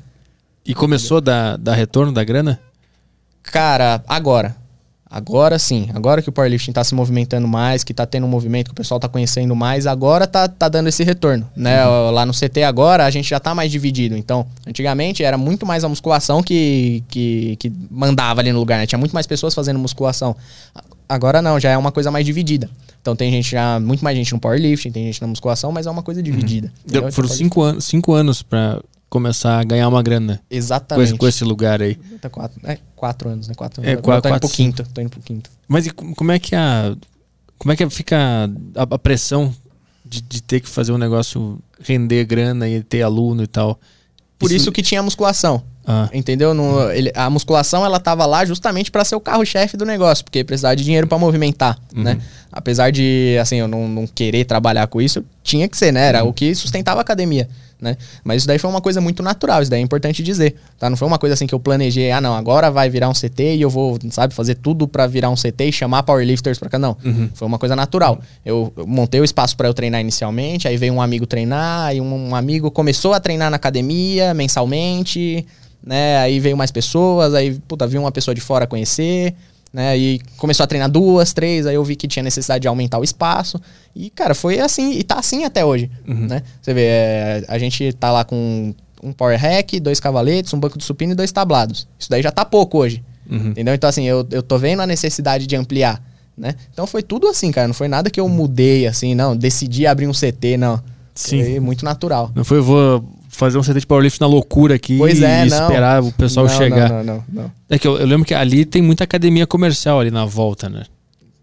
E 0.66 0.74
começou 0.74 1.18
a 1.18 1.20
dar, 1.20 1.58
dar 1.60 1.76
retorno 1.76 2.12
da 2.12 2.24
grana? 2.24 2.60
Cara, 3.44 4.04
agora. 4.08 4.56
Agora 5.16 5.58
sim. 5.58 5.88
Agora 5.94 6.22
que 6.22 6.28
o 6.28 6.32
powerlifting 6.34 6.74
tá 6.74 6.84
se 6.84 6.94
movimentando 6.94 7.48
mais, 7.48 7.86
que 7.86 7.94
tá 7.94 8.06
tendo 8.06 8.26
um 8.26 8.30
movimento 8.30 8.66
que 8.66 8.72
o 8.74 8.76
pessoal 8.76 9.00
tá 9.00 9.08
conhecendo 9.08 9.56
mais, 9.56 9.88
agora 9.88 10.28
tá, 10.28 10.46
tá 10.46 10.68
dando 10.68 10.90
esse 10.90 11.06
retorno, 11.06 11.50
né? 11.56 11.86
Lá 11.86 12.26
no 12.26 12.34
CT 12.34 12.64
agora 12.64 13.06
a 13.06 13.10
gente 13.10 13.30
já 13.30 13.40
tá 13.40 13.56
mais 13.56 13.72
dividido. 13.72 14.18
Então, 14.18 14.46
antigamente 14.68 15.24
era 15.24 15.38
muito 15.38 15.66
mais 15.66 15.86
a 15.86 15.88
musculação 15.88 16.44
que, 16.44 17.02
que, 17.08 17.56
que 17.56 17.72
mandava 17.90 18.42
ali 18.42 18.52
no 18.52 18.60
lugar, 18.60 18.78
né? 18.78 18.86
Tinha 18.86 19.00
muito 19.00 19.14
mais 19.14 19.26
pessoas 19.26 19.54
fazendo 19.56 19.80
musculação. 19.80 20.36
Agora 21.08 21.42
não, 21.42 21.58
já 21.62 21.70
é 21.70 21.78
uma 21.78 21.94
coisa 21.94 22.12
mais 22.12 22.26
dividida. 22.26 22.70
Então 23.02 23.16
tem 23.16 23.32
gente 23.32 23.52
já, 23.52 23.80
muito 23.80 24.04
mais 24.04 24.18
gente 24.18 24.34
no 24.34 24.40
powerlifting, 24.40 24.92
tem 24.92 25.06
gente 25.06 25.22
na 25.22 25.28
musculação, 25.28 25.72
mas 25.72 25.88
é 25.88 25.92
uma 25.92 26.04
coisa 26.04 26.22
dividida. 26.22 26.74
Deu- 26.86 27.00
entendeu? 27.04 27.12
foram 27.14 27.28
Então, 27.28 27.38
cinco, 27.38 27.64
an 27.64 27.80
cinco 27.80 28.12
anos 28.12 28.42
pra 28.42 28.82
começar 29.16 29.60
a 29.60 29.64
ganhar 29.64 29.88
uma 29.88 30.04
grana 30.04 30.42
com 30.50 30.56
Exatamente. 30.56 31.10
esse, 31.10 31.18
com 31.18 31.28
esse 31.28 31.44
lugar 31.46 31.82
aí. 31.82 31.96
Tá 32.22 32.30
quatro, 32.30 32.60
é, 32.66 32.78
quatro 32.96 33.30
anos, 33.30 33.48
né? 33.48 33.54
Quatro 33.56 33.82
É, 33.86 33.92
anos. 33.92 34.02
qua- 34.02 34.16
Eu 34.16 34.22
tô 34.22 34.28
indo 34.28 34.34
quatro, 34.34 34.48
pro 34.50 34.56
quinto, 34.58 34.84
tô 34.94 35.02
indo 35.02 35.10
pro 35.10 35.22
quinto. 35.22 35.50
Mas 35.68 35.86
e 35.88 35.90
co- 35.92 36.14
como 36.16 36.32
é 36.32 36.38
que 36.40 36.56
a. 36.56 36.96
Como 37.58 37.72
é 37.72 37.76
que 37.76 37.90
fica 37.90 38.18
a, 38.76 38.82
a 38.96 39.00
pressão 39.00 39.56
de, 40.06 40.22
de 40.22 40.44
ter 40.44 40.60
que 40.60 40.68
fazer 40.70 40.92
um 40.92 40.98
negócio 40.98 41.58
render 41.82 42.26
grana 42.26 42.68
e 42.68 42.84
ter 42.84 43.02
aluno 43.02 43.42
e 43.44 43.48
tal? 43.48 43.80
Por 44.38 44.52
isso, 44.52 44.70
que 44.72 44.82
tinha 44.84 45.02
musculação. 45.02 45.64
Ah, 45.88 46.10
Entendeu? 46.14 46.54
No- 46.54 46.92
ele- 46.92 47.12
a 47.16 47.30
musculação 47.30 47.86
ela 47.86 48.00
tava 48.00 48.26
lá 48.26 48.44
justamente 48.44 48.92
para 48.92 49.06
ser 49.06 49.16
o 49.16 49.20
carro-chefe 49.20 49.78
do 49.78 49.86
negócio, 49.86 50.24
porque 50.26 50.44
precisava 50.44 50.76
de 50.76 50.84
dinheiro 50.84 51.08
para 51.08 51.18
movimentar, 51.18 51.80
né? 51.94 52.20
Apesar 52.52 52.92
de, 52.92 53.38
assim, 53.40 53.58
eu 53.58 53.68
não, 53.68 53.88
não 53.88 54.08
querer 54.08 54.46
trabalhar 54.46 54.88
com 54.88 55.00
isso, 55.02 55.24
tinha 55.44 55.68
que 55.70 55.78
ser, 55.78 55.92
né? 55.94 56.08
Era 56.08 56.24
o 56.24 56.34
que 56.34 56.54
sustentava 56.56 57.00
a 57.00 57.04
academia, 57.04 57.48
né? 57.86 57.96
Mas 58.24 58.38
isso 58.38 58.48
daí 58.48 58.58
foi 58.58 58.70
uma 58.70 58.82
coisa 58.82 59.00
muito 59.00 59.22
natural, 59.22 59.62
isso 59.62 59.70
daí 59.72 59.80
é 59.80 59.84
importante 59.84 60.24
dizer, 60.24 60.56
tá? 60.78 60.90
Não 60.90 60.98
foi 60.98 61.08
uma 61.08 61.20
coisa 61.20 61.36
assim 61.36 61.46
que 61.46 61.54
eu 61.54 61.60
planejei, 61.60 62.12
ah, 62.12 62.20
não, 62.20 62.34
agora 62.34 62.70
vai 62.72 62.90
virar 62.90 63.08
um 63.08 63.14
CT 63.14 63.56
e 63.56 63.62
eu 63.62 63.70
vou, 63.70 63.98
sabe, 64.10 64.34
fazer 64.34 64.56
tudo 64.56 64.88
para 64.88 65.06
virar 65.08 65.30
um 65.30 65.36
CT 65.36 65.66
e 65.66 65.72
chamar 65.72 66.04
powerlifters 66.04 66.58
pra 66.58 66.68
cá. 66.68 66.80
Não, 66.80 66.98
foi 67.34 67.48
uma 67.48 67.60
coisa 67.60 67.76
natural. 67.76 68.20
Eu, 68.44 68.74
eu 68.76 68.88
montei 68.88 69.22
o 69.22 69.24
espaço 69.24 69.56
para 69.56 69.68
eu 69.68 69.74
treinar 69.74 70.02
inicialmente, 70.02 70.68
aí 70.68 70.76
veio 70.76 70.94
um 70.94 71.02
amigo 71.02 71.26
treinar, 71.26 71.86
aí 71.86 72.02
um, 72.02 72.30
um 72.30 72.36
amigo 72.36 72.72
começou 72.72 73.14
a 73.14 73.20
treinar 73.20 73.50
na 73.50 73.56
academia 73.56 74.34
mensalmente, 74.34 75.46
né? 75.86 76.18
Aí 76.18 76.40
veio 76.40 76.58
mais 76.58 76.72
pessoas, 76.72 77.34
aí, 77.36 77.54
puta, 77.68 77.86
vi 77.86 77.98
uma 77.98 78.12
pessoa 78.12 78.34
de 78.34 78.42
fora 78.42 78.66
conhecer, 78.66 79.36
né? 79.76 79.98
E 79.98 80.22
começou 80.38 80.64
a 80.64 80.68
treinar 80.68 80.90
duas, 80.90 81.34
três, 81.34 81.68
aí 81.68 81.76
eu 81.76 81.84
vi 81.84 81.98
que 81.98 82.08
tinha 82.08 82.24
necessidade 82.24 82.62
de 82.62 82.68
aumentar 82.70 82.98
o 82.98 83.04
espaço. 83.04 83.60
E, 83.94 84.10
cara, 84.10 84.34
foi 84.34 84.58
assim, 84.58 84.94
e 84.94 85.04
tá 85.04 85.16
assim 85.16 85.44
até 85.44 85.66
hoje, 85.66 85.92
né? 86.30 86.44
Você 86.62 86.74
vê, 86.74 86.86
é, 86.86 87.46
a 87.50 87.60
gente 87.60 87.92
tá 87.92 88.10
lá 88.10 88.24
com 88.24 88.74
um 89.04 89.12
power 89.12 89.38
hack, 89.38 89.74
dois 89.82 90.00
cavaletes, 90.00 90.54
um 90.54 90.60
banco 90.62 90.78
de 90.78 90.86
supino 90.86 91.12
e 91.12 91.16
dois 91.16 91.30
tablados. 91.30 91.90
Isso 92.00 92.10
daí 92.10 92.24
já 92.24 92.32
tá 92.32 92.46
pouco 92.46 92.78
hoje, 92.78 93.04
entendeu? 93.50 93.74
Então, 93.74 93.90
assim, 93.90 94.06
eu, 94.06 94.26
eu 94.32 94.42
tô 94.42 94.58
vendo 94.58 94.82
a 94.82 94.88
necessidade 94.88 95.46
de 95.46 95.58
ampliar, 95.58 96.02
né? 96.38 96.56
Então 96.72 96.88
foi 96.88 97.04
tudo 97.04 97.28
assim, 97.28 97.52
cara, 97.52 97.68
não 97.68 97.74
foi 97.74 97.90
nada 97.90 98.10
que 98.10 98.20
eu 98.20 98.30
mudei, 98.30 98.88
assim, 98.88 99.14
não, 99.14 99.36
decidi 99.36 99.86
abrir 99.86 100.08
um 100.08 100.14
CT, 100.14 100.56
não. 100.58 100.82
Sim. 101.16 101.44
Foi 101.44 101.60
muito 101.60 101.86
natural. 101.86 102.32
não 102.36 102.44
foi, 102.44 102.58
eu 102.58 102.64
vou 102.64 103.10
fazer 103.30 103.58
um 103.58 103.62
CT 103.62 103.80
de 103.80 103.88
powerlift 103.88 104.20
na 104.22 104.28
loucura 104.28 104.76
aqui 104.76 104.98
Pois 104.98 105.22
é, 105.22 105.46
e 105.46 105.50
não. 105.50 105.62
esperar 105.64 106.04
o 106.04 106.12
pessoal 106.12 106.46
Não, 106.48 106.58
chegar. 106.58 106.90
Não, 106.90 107.04
não, 107.04 107.16
não, 107.32 107.44
não. 107.44 107.52
É 107.70 107.78
que 107.80 107.88
eu, 107.88 107.98
eu 107.98 108.06
lembro 108.06 108.26
que 108.26 108.34
ali 108.34 108.64
tem 108.66 108.82
muita 108.82 109.04
academia 109.04 109.46
comercial 109.48 110.00
ali 110.00 110.12
na 110.12 110.26
volta, 110.26 110.70
né? 110.70 110.84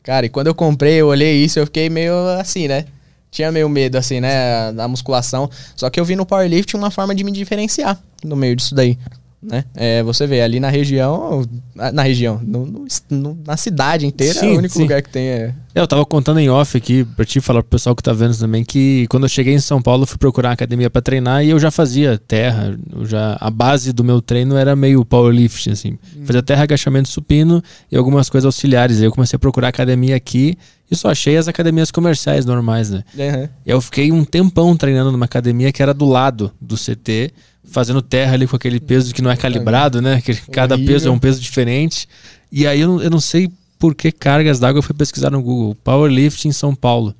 Cara, 0.02 0.26
e 0.26 0.28
quando 0.28 0.46
eu 0.48 0.54
comprei, 0.54 0.94
eu 0.94 1.06
olhei 1.08 1.44
isso, 1.44 1.58
eu 1.58 1.66
fiquei 1.66 1.88
meio 1.88 2.14
assim, 2.40 2.66
né? 2.68 2.86
Tinha 3.30 3.50
meio 3.52 3.68
medo, 3.68 3.96
assim, 3.96 4.20
né? 4.20 4.72
Da 4.72 4.86
musculação. 4.88 5.48
Só 5.76 5.88
que 5.88 5.98
eu 5.98 6.04
vi 6.04 6.16
no 6.16 6.26
powerlifting 6.26 6.76
uma 6.76 6.90
forma 6.90 7.14
de 7.14 7.24
me 7.24 7.30
diferenciar 7.32 7.98
no 8.24 8.36
meio 8.36 8.54
disso 8.56 8.74
daí. 8.74 8.98
Né? 9.42 9.64
É, 9.74 10.04
você 10.04 10.24
vê 10.24 10.40
ali 10.40 10.60
na 10.60 10.68
região, 10.70 11.44
na 11.74 12.02
região, 12.02 12.40
no- 12.44 12.86
no- 13.10 13.38
na 13.44 13.56
cidade 13.56 14.06
inteira, 14.06 14.38
Sim, 14.38 14.54
o 14.54 14.58
único 14.58 14.74
sim. 14.74 14.82
lugar 14.82 15.02
que 15.02 15.08
tem 15.10 15.24
é. 15.28 15.54
É, 15.74 15.80
Eu 15.80 15.86
tava 15.88 16.04
contando 16.06 16.38
em 16.38 16.48
off 16.48 16.76
aqui 16.76 17.02
pra 17.04 17.24
te 17.24 17.40
falar 17.40 17.60
pro 17.62 17.70
pessoal 17.70 17.96
que 17.96 18.02
tá 18.02 18.12
vendo 18.12 18.36
também 18.38 18.62
que 18.62 19.06
quando 19.08 19.24
eu 19.24 19.28
cheguei 19.28 19.52
em 19.54 19.58
São 19.58 19.82
Paulo 19.82 20.04
eu 20.04 20.06
fui 20.06 20.16
procurar 20.18 20.50
uma 20.50 20.54
academia 20.54 20.88
pra 20.88 21.02
treinar 21.02 21.44
e 21.44 21.50
eu 21.50 21.58
já 21.58 21.70
fazia 21.72 22.16
terra, 22.18 22.78
já 23.04 23.36
a 23.40 23.50
base 23.50 23.92
do 23.92 24.04
meu 24.04 24.22
treino 24.22 24.56
era 24.56 24.76
meio 24.76 25.04
powerlifting 25.04 25.70
assim. 25.72 25.98
Fazia 26.24 26.42
terra, 26.42 26.62
agachamento 26.62 27.08
supino 27.08 27.60
e 27.90 27.96
algumas 27.96 28.28
coisas 28.30 28.44
auxiliares. 28.46 28.98
Aí 29.00 29.06
eu 29.06 29.10
comecei 29.12 29.36
a 29.36 29.40
procurar 29.40 29.68
academia 29.68 30.14
aqui 30.14 30.56
e 30.88 30.94
só 30.94 31.10
achei 31.10 31.36
as 31.36 31.48
academias 31.48 31.90
comerciais 31.90 32.44
normais, 32.44 32.90
né? 32.90 33.02
Uhum. 33.16 33.48
Eu 33.66 33.80
fiquei 33.80 34.12
um 34.12 34.24
tempão 34.24 34.76
treinando 34.76 35.10
numa 35.10 35.24
academia 35.24 35.72
que 35.72 35.82
era 35.82 35.92
do 35.94 36.04
lado 36.04 36.52
do 36.60 36.76
CT, 36.76 37.32
fazendo 37.64 38.02
terra 38.02 38.34
ali 38.34 38.46
com 38.46 38.56
aquele 38.56 38.80
peso 38.80 39.14
que 39.14 39.22
não 39.22 39.30
é 39.30 39.36
calibrado, 39.36 40.02
né? 40.02 40.20
Que 40.20 40.34
cada 40.50 40.74
Horrível. 40.74 40.94
peso 40.94 41.08
é 41.08 41.10
um 41.10 41.18
peso 41.18 41.40
diferente. 41.40 42.08
E 42.50 42.66
aí 42.66 42.80
eu 42.80 42.88
não, 42.88 43.02
eu 43.02 43.10
não 43.10 43.20
sei 43.20 43.50
por 43.78 43.94
que 43.94 44.12
cargas 44.12 44.58
d'água 44.60 44.78
eu 44.78 44.82
fui 44.82 44.94
pesquisar 44.94 45.30
no 45.30 45.42
Google. 45.42 45.76
Powerlifting 45.82 46.48
em 46.48 46.52
São 46.52 46.74
Paulo. 46.74 47.14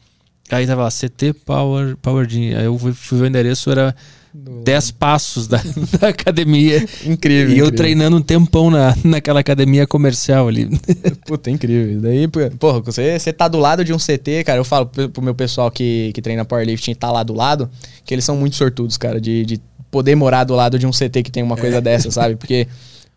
Aí 0.51 0.67
tava 0.67 0.83
lá, 0.83 0.91
CT 0.91 1.33
Power, 1.45 1.97
Power 1.97 2.29
Gym. 2.29 2.55
Aí 2.55 2.65
eu 2.65 2.79
fui, 2.79 2.93
fui 2.93 3.19
ver 3.19 3.25
o 3.25 3.27
endereço, 3.27 3.71
era 3.71 3.95
10 4.35 4.91
passos 4.93 5.47
da, 5.47 5.61
da 5.99 6.09
academia. 6.09 6.87
Incrível. 7.05 7.55
e 7.55 7.59
eu 7.59 7.67
incrível. 7.67 7.73
treinando 7.73 8.17
um 8.17 8.23
tempão 8.23 8.71
na, 8.71 8.95
naquela 9.05 9.41
academia 9.41 9.87
comercial 9.87 10.49
ali. 10.49 10.69
Puta, 11.27 11.51
incrível. 11.51 12.01
Daí, 12.01 12.29
porra, 12.59 12.81
você, 12.81 13.19
você 13.19 13.33
tá 13.33 13.49
do 13.49 13.59
lado 13.59 13.85
de 13.85 13.93
um 13.93 13.99
CT, 13.99 14.45
cara. 14.45 14.59
Eu 14.59 14.65
falo 14.65 14.87
pro, 14.87 15.09
pro 15.09 15.23
meu 15.23 15.35
pessoal 15.35 15.71
que, 15.71 16.13
que 16.15 16.23
treina 16.23 16.45
powerlifting 16.45 16.93
e 16.93 16.95
tá 16.95 17.11
lá 17.11 17.23
do 17.23 17.35
lado, 17.35 17.71
que 18.05 18.15
eles 18.15 18.25
são 18.25 18.37
muito 18.37 18.57
sortudos, 18.57 18.97
cara, 18.97 19.21
de, 19.21 19.45
de 19.45 19.61
poder 19.93 20.17
morar 20.17 20.43
do 20.43 20.55
lado 20.55 20.77
de 20.79 20.87
um 20.87 20.91
CT 20.91 21.23
que 21.23 21.31
tem 21.31 21.43
uma 21.45 21.57
coisa 21.57 21.81
dessa, 21.81 22.11
sabe? 22.11 22.35
Porque 22.35 22.67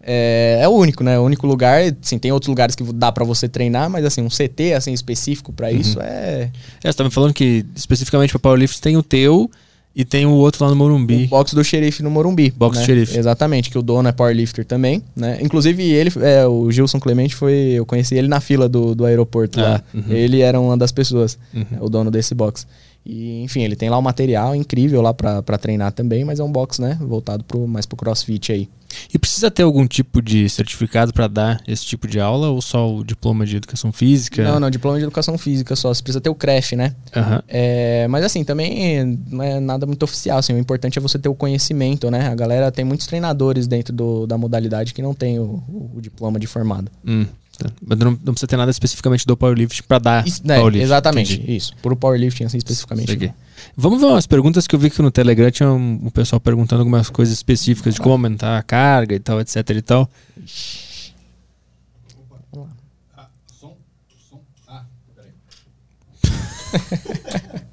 é, 0.02 0.60
é 0.62 0.68
o 0.68 0.72
único, 0.72 1.04
né? 1.04 1.18
O 1.18 1.24
único 1.24 1.48
lugar, 1.48 1.82
sim, 2.02 2.20
tem 2.20 2.32
outros 2.32 2.48
lugares 2.50 2.76
que 2.76 2.84
dá 2.94 3.12
pra 3.12 3.26
você 3.26 3.50
treinar, 3.50 3.90
mas 3.90 4.06
assim, 4.06 4.22
um 4.22 4.28
CT 4.30 4.74
assim 4.76 4.94
específico 4.94 5.52
pra 5.52 5.72
isso 5.72 6.00
é 6.00 6.52
É, 6.84 6.92
você 6.92 6.98
tá 6.98 7.04
me 7.04 7.10
falando 7.10 7.34
que 7.34 7.66
especificamente 7.76 8.30
pra 8.32 8.40
Powerlifting 8.40 8.82
tem 8.82 8.98
o 8.98 9.02
teu 9.02 9.50
e 9.96 10.04
tem 10.04 10.26
o 10.26 10.32
outro 10.32 10.64
lá 10.66 10.70
no 10.70 10.76
Morumbi. 10.76 11.24
o 11.24 11.28
box 11.30 11.56
do 11.56 11.64
xerife 11.64 12.04
no 12.04 12.12
Morumbi. 12.12 12.52
Box 12.52 12.76
né? 12.78 12.84
do 12.84 12.86
xerife. 12.86 13.18
Exatamente, 13.18 13.70
que 13.72 13.78
o 13.78 13.82
dono 13.82 14.10
é 14.10 14.12
powerlifter 14.12 14.66
também, 14.66 15.02
né? 15.16 15.40
Inclusive 15.42 15.82
ele, 15.82 16.12
é, 16.22 16.46
o 16.46 16.70
Gilson 16.70 17.00
Clemente 17.00 17.34
foi, 17.34 17.54
eu 17.54 17.86
conheci 17.86 18.14
ele 18.16 18.28
na 18.28 18.42
fila 18.42 18.68
do, 18.68 18.94
do 18.94 19.06
aeroporto 19.06 19.58
Ah, 19.62 19.64
lá. 19.64 19.84
uhum. 19.94 20.04
Ele 20.12 20.42
era 20.42 20.60
uma 20.60 20.76
das 20.78 20.92
pessoas, 20.92 21.38
Uhum. 21.54 21.66
o 21.80 21.90
dono 21.90 22.12
desse 22.12 22.36
box. 22.36 22.68
E, 23.06 23.44
enfim, 23.44 23.62
ele 23.62 23.76
tem 23.76 23.90
lá 23.90 23.98
um 24.00 24.02
material 24.02 24.56
incrível 24.56 25.02
lá 25.02 25.14
pra, 25.14 25.42
pra 25.44 25.58
treinar 25.58 25.92
também, 25.92 26.26
mas 26.26 26.40
é 26.40 26.44
um 26.44 26.52
box, 26.52 26.82
né? 26.82 26.98
Voltado 27.00 27.44
pro, 27.44 27.68
mais 27.68 27.86
pro 27.86 27.96
crossfit 27.96 28.52
aí. 28.52 28.68
E 29.14 29.20
precisa 29.20 29.52
ter 29.52 29.62
algum 29.64 29.86
tipo 29.86 30.22
de 30.22 30.50
certificado 30.50 31.14
pra 31.14 31.28
dar 31.28 31.62
esse 31.68 31.86
tipo 31.86 32.08
de 32.08 32.18
aula 32.20 32.48
ou 32.50 32.62
só 32.62 32.90
o 32.96 33.04
diploma 33.04 33.46
de 33.46 33.58
educação 33.58 33.92
física? 33.92 34.42
Não, 34.44 34.58
não, 34.60 34.70
diploma 34.70 34.98
de 34.98 35.04
educação 35.04 35.38
física 35.38 35.76
só. 35.76 35.94
Você 35.94 36.02
precisa 36.02 36.22
ter 36.22 36.30
o 36.30 36.36
CREF, 36.36 36.76
né? 36.78 36.96
Aham. 37.16 37.44
É, 37.48 38.08
mas 38.08 38.24
assim, 38.24 38.44
também 38.46 39.20
não 39.30 39.44
é 39.44 39.60
nada 39.60 39.86
muito 39.86 40.02
oficial. 40.04 40.38
Assim, 40.40 40.54
o 40.54 40.58
importante 40.58 40.98
é 40.98 41.02
você 41.02 41.20
ter 41.20 41.28
o 41.28 41.36
conhecimento, 41.36 42.10
né? 42.10 42.28
A 42.30 42.36
galera 42.36 42.72
tem 42.72 42.86
muitos 42.86 43.06
treinadores 43.06 43.68
dentro 43.68 43.94
do- 43.94 44.26
da 44.26 44.38
modalidade 44.38 44.94
que 44.94 45.02
não 45.02 45.14
tem 45.14 45.40
o, 45.40 45.62
o 45.94 46.00
diploma 46.02 46.40
de 46.40 46.48
formado. 46.48 46.90
Hum. 47.06 47.26
Né? 47.64 47.72
Mas 47.86 48.00
não, 48.00 48.12
não, 48.12 48.34
precisa 48.34 48.48
ter 48.48 48.58
nada 48.58 48.72
especificamente 48.72 49.26
do 49.26 49.38
powerlifting 49.38 49.84
para 49.88 50.00
dar 50.00 50.28
isso, 50.28 50.42
né, 50.46 50.58
powerlifting. 50.58 50.84
Exatamente, 50.84 51.34
entendi. 51.36 51.56
isso. 51.56 51.76
Pro 51.82 51.96
powerlifting, 51.96 52.46
assim, 52.46 52.58
especificamente. 52.58 53.16
Né. 53.16 53.34
Vamos 53.76 54.00
ver 54.00 54.08
umas 54.08 54.28
perguntas 54.28 54.68
que 54.68 54.76
eu 54.76 54.80
vi 54.80 54.90
que 54.90 55.02
no 55.02 55.12
Telegram 55.12 55.52
tinha 55.52 55.72
um, 55.72 56.00
um 56.04 56.10
pessoal 56.10 56.40
perguntando 56.40 56.82
algumas 56.82 57.10
coisas 57.10 57.34
específicas 57.34 57.96
de 57.96 58.02
como 58.02 58.14
aumentar 58.14 58.58
a 58.58 58.64
carga 58.64 59.16
e 59.16 59.20
tal, 59.20 59.40
etc 59.40 59.70
e 59.70 59.82
tal. 59.82 60.10
Opa. 62.52 62.70
Ah, 63.16 63.28
som, 63.48 63.76
som. 64.30 64.42
Ah, 64.68 64.84
peraí. 65.16 65.32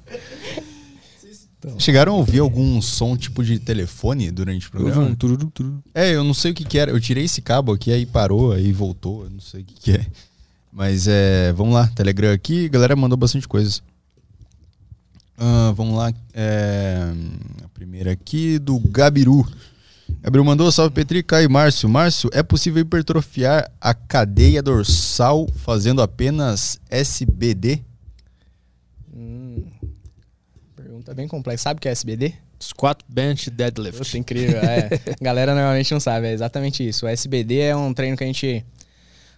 Chegaram 1.83 2.13
a 2.13 2.15
ouvir 2.15 2.39
algum 2.39 2.81
som 2.81 3.17
tipo 3.17 3.43
de 3.43 3.59
telefone 3.59 4.31
durante 4.31 4.69
o 4.69 4.71
programa? 4.71 5.01
Um 5.01 5.15
tururu, 5.15 5.51
tururu. 5.51 5.83
É, 5.93 6.15
eu 6.15 6.23
não 6.23 6.33
sei 6.33 6.53
o 6.53 6.55
que, 6.55 6.63
que 6.63 6.79
era. 6.79 6.89
Eu 6.89 6.97
tirei 6.97 7.25
esse 7.25 7.41
cabo 7.41 7.73
aqui, 7.73 7.91
aí 7.91 8.05
parou, 8.05 8.53
aí 8.53 8.71
voltou. 8.71 9.25
Eu 9.25 9.29
não 9.29 9.41
sei 9.41 9.63
o 9.63 9.65
que, 9.65 9.73
que 9.73 9.91
é. 9.91 10.05
Mas 10.71 11.09
é. 11.09 11.51
Vamos 11.51 11.73
lá, 11.73 11.87
Telegram 11.87 12.31
aqui. 12.31 12.67
A 12.67 12.69
galera 12.69 12.95
mandou 12.95 13.17
bastante 13.17 13.49
coisas. 13.49 13.83
Ah, 15.37 15.73
vamos 15.75 15.97
lá. 15.97 16.13
É, 16.33 17.13
a 17.65 17.67
primeira 17.67 18.13
aqui 18.13 18.59
do 18.59 18.79
Gabiru. 18.79 19.45
Gabriel 20.21 20.45
mandou 20.45 20.71
salve 20.71 20.95
Petri, 20.95 21.21
Caio 21.21 21.47
e 21.47 21.49
Márcio. 21.49 21.89
Márcio, 21.89 22.29
é 22.31 22.41
possível 22.41 22.81
hipertrofiar 22.81 23.69
a 23.81 23.93
cadeia 23.93 24.63
dorsal 24.63 25.49
fazendo 25.53 26.01
apenas 26.01 26.79
SBD? 26.89 27.83
Pergunta 31.03 31.13
bem 31.13 31.27
complexa. 31.27 31.63
Sabe 31.63 31.79
o 31.79 31.81
que 31.81 31.89
é 31.89 31.91
SBD? 31.91 32.33
Squat, 32.61 33.03
bench, 33.07 33.49
deadlift. 33.49 33.97
Puta, 33.97 34.17
incrível. 34.17 34.59
É. 34.59 34.89
Galera 35.21 35.53
normalmente 35.53 35.91
não 35.91 35.99
sabe, 35.99 36.27
é 36.27 36.31
exatamente 36.31 36.87
isso. 36.87 37.05
O 37.05 37.09
SBD 37.09 37.59
é 37.59 37.75
um 37.75 37.93
treino 37.93 38.15
que 38.15 38.23
a 38.23 38.27
gente 38.27 38.65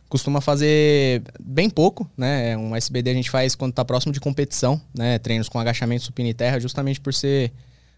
costuma 0.07 0.41
fazer 0.41 1.23
bem 1.41 1.69
pouco, 1.69 2.07
né? 2.15 2.55
Um 2.55 2.75
SBD 2.75 3.09
a 3.09 3.13
gente 3.15 3.31
faz 3.31 3.55
quando 3.55 3.73
tá 3.73 3.83
próximo 3.83 4.13
de 4.13 4.19
competição, 4.19 4.79
né? 4.95 5.17
Treinos 5.17 5.49
com 5.49 5.59
agachamento, 5.59 6.05
supino 6.05 6.29
e 6.29 6.33
terra, 6.35 6.59
justamente 6.59 7.01
por 7.01 7.13
ser 7.13 7.51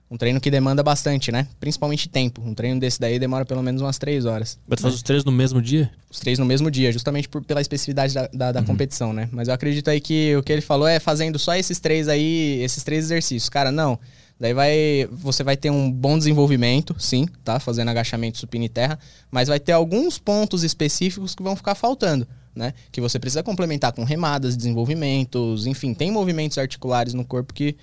um 0.09 0.17
treino 0.17 0.39
que 0.39 0.49
demanda 0.49 0.81
bastante, 0.81 1.31
né? 1.31 1.47
Principalmente 1.59 2.07
tempo. 2.07 2.41
Um 2.41 2.53
treino 2.53 2.79
desse 2.79 2.99
daí 2.99 3.19
demora 3.19 3.45
pelo 3.45 3.61
menos 3.61 3.81
umas 3.81 3.97
três 3.97 4.25
horas. 4.25 4.57
Mas 4.65 4.79
faz 4.79 4.93
os 4.93 5.03
três 5.03 5.25
no 5.25 5.31
mesmo 5.31 5.61
dia? 5.61 5.91
Os 6.09 6.19
três 6.19 6.39
no 6.39 6.45
mesmo 6.45 6.71
dia, 6.71 6.91
justamente 6.91 7.27
por, 7.27 7.43
pela 7.43 7.59
especificidade 7.59 8.13
da, 8.13 8.27
da, 8.27 8.51
da 8.53 8.63
competição, 8.63 9.11
né? 9.11 9.27
Mas 9.31 9.49
eu 9.49 9.53
acredito 9.53 9.89
aí 9.89 9.99
que 9.99 10.35
o 10.37 10.43
que 10.43 10.53
ele 10.53 10.61
falou 10.61 10.87
é 10.87 10.99
fazendo 10.99 11.37
só 11.37 11.55
esses 11.55 11.79
três 11.79 12.07
aí, 12.07 12.61
esses 12.63 12.83
três 12.83 13.05
exercícios. 13.05 13.49
Cara, 13.49 13.71
não. 13.71 13.99
Daí 14.39 14.53
vai, 14.53 15.09
você 15.11 15.43
vai 15.43 15.57
ter 15.57 15.71
um 15.71 15.91
bom 15.91 16.17
desenvolvimento, 16.17 16.95
sim, 16.99 17.27
tá? 17.43 17.59
Fazendo 17.59 17.89
agachamento, 17.89 18.37
supino 18.37 18.63
e 18.65 18.69
terra, 18.69 18.97
mas 19.31 19.47
vai 19.47 19.59
ter 19.59 19.71
alguns 19.71 20.19
pontos 20.19 20.63
específicos 20.63 21.33
que 21.33 21.41
vão 21.41 21.55
ficar 21.55 21.73
faltando, 21.75 22.25
né? 22.55 22.73
Que 22.91 23.01
você 23.01 23.17
precisa 23.17 23.41
complementar 23.41 23.91
com 23.91 24.03
remadas, 24.03 24.55
desenvolvimentos, 24.55 25.65
enfim, 25.65 25.93
tem 25.93 26.11
movimentos 26.11 26.57
articulares 26.59 27.15
no 27.15 27.25
corpo 27.25 27.51
que 27.51 27.75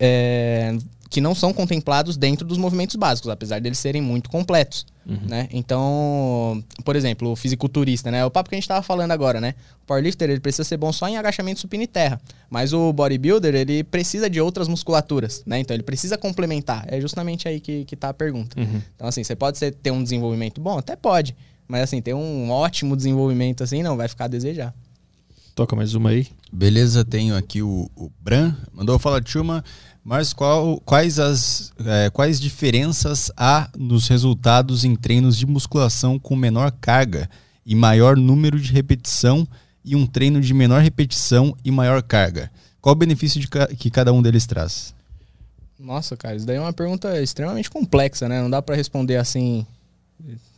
é, 0.00 0.74
que 1.12 1.20
não 1.20 1.34
são 1.34 1.52
contemplados 1.52 2.16
dentro 2.16 2.46
dos 2.46 2.56
movimentos 2.56 2.96
básicos, 2.96 3.28
apesar 3.30 3.60
deles 3.60 3.78
serem 3.78 4.00
muito 4.00 4.30
completos, 4.30 4.86
né? 5.28 5.46
Então, 5.52 6.64
por 6.86 6.96
exemplo, 6.96 7.32
o 7.32 7.36
fisiculturista, 7.36 8.10
né? 8.10 8.24
O 8.24 8.30
papo 8.30 8.48
que 8.48 8.54
a 8.54 8.56
gente 8.56 8.64
estava 8.64 8.82
falando 8.82 9.10
agora, 9.10 9.38
né? 9.38 9.54
O 9.82 9.86
powerlifter, 9.86 10.30
ele 10.30 10.40
precisa 10.40 10.64
ser 10.64 10.78
bom 10.78 10.90
só 10.90 11.06
em 11.06 11.18
agachamento, 11.18 11.60
supino 11.60 11.82
e 11.82 11.86
terra, 11.86 12.18
mas 12.48 12.72
o 12.72 12.90
bodybuilder, 12.94 13.54
ele 13.54 13.84
precisa 13.84 14.30
de 14.30 14.40
outras 14.40 14.68
musculaturas, 14.68 15.42
né? 15.44 15.58
Então, 15.58 15.74
ele 15.74 15.82
precisa 15.82 16.16
complementar. 16.16 16.86
É 16.88 16.98
justamente 16.98 17.46
aí 17.46 17.60
que, 17.60 17.84
que 17.84 17.94
tá 17.94 18.08
a 18.08 18.14
pergunta. 18.14 18.56
Então, 18.96 19.06
assim, 19.06 19.22
você 19.22 19.36
pode 19.36 19.58
ser, 19.58 19.74
ter 19.74 19.90
um 19.90 20.02
desenvolvimento 20.02 20.62
bom? 20.62 20.78
Até 20.78 20.96
pode, 20.96 21.36
mas 21.68 21.82
assim, 21.82 22.00
ter 22.00 22.14
um 22.14 22.50
ótimo 22.50 22.96
desenvolvimento 22.96 23.62
assim, 23.62 23.82
não, 23.82 23.98
vai 23.98 24.08
ficar 24.08 24.24
a 24.24 24.28
desejar. 24.28 24.74
Toca 25.54 25.76
mais 25.76 25.94
uma 25.94 26.08
aí. 26.08 26.26
Beleza, 26.50 27.04
tenho 27.04 27.36
aqui 27.36 27.60
o, 27.60 27.90
o 27.94 28.10
Bran. 28.20 28.54
Mandou 28.72 28.98
falar 28.98 29.20
de 29.20 29.38
uma. 29.38 29.62
Mas 30.04 30.32
qual, 30.32 30.80
quais, 30.84 31.18
as, 31.18 31.72
é, 31.86 32.10
quais 32.10 32.40
diferenças 32.40 33.30
há 33.36 33.68
nos 33.78 34.08
resultados 34.08 34.84
em 34.84 34.96
treinos 34.96 35.36
de 35.36 35.46
musculação 35.46 36.18
com 36.18 36.34
menor 36.34 36.72
carga 36.80 37.30
e 37.64 37.74
maior 37.74 38.16
número 38.16 38.58
de 38.60 38.72
repetição 38.72 39.46
e 39.84 39.94
um 39.94 40.04
treino 40.06 40.40
de 40.40 40.52
menor 40.52 40.82
repetição 40.82 41.56
e 41.64 41.70
maior 41.70 42.02
carga? 42.02 42.50
Qual 42.80 42.94
o 42.94 42.98
benefício 42.98 43.40
de 43.40 43.46
ca- 43.46 43.68
que 43.68 43.90
cada 43.90 44.12
um 44.12 44.20
deles 44.20 44.44
traz? 44.44 44.92
Nossa, 45.78 46.16
cara, 46.16 46.34
isso 46.34 46.46
daí 46.46 46.56
é 46.56 46.60
uma 46.60 46.72
pergunta 46.72 47.20
extremamente 47.20 47.70
complexa, 47.70 48.28
né? 48.28 48.42
Não 48.42 48.50
dá 48.50 48.60
pra 48.60 48.74
responder 48.74 49.16
assim 49.16 49.64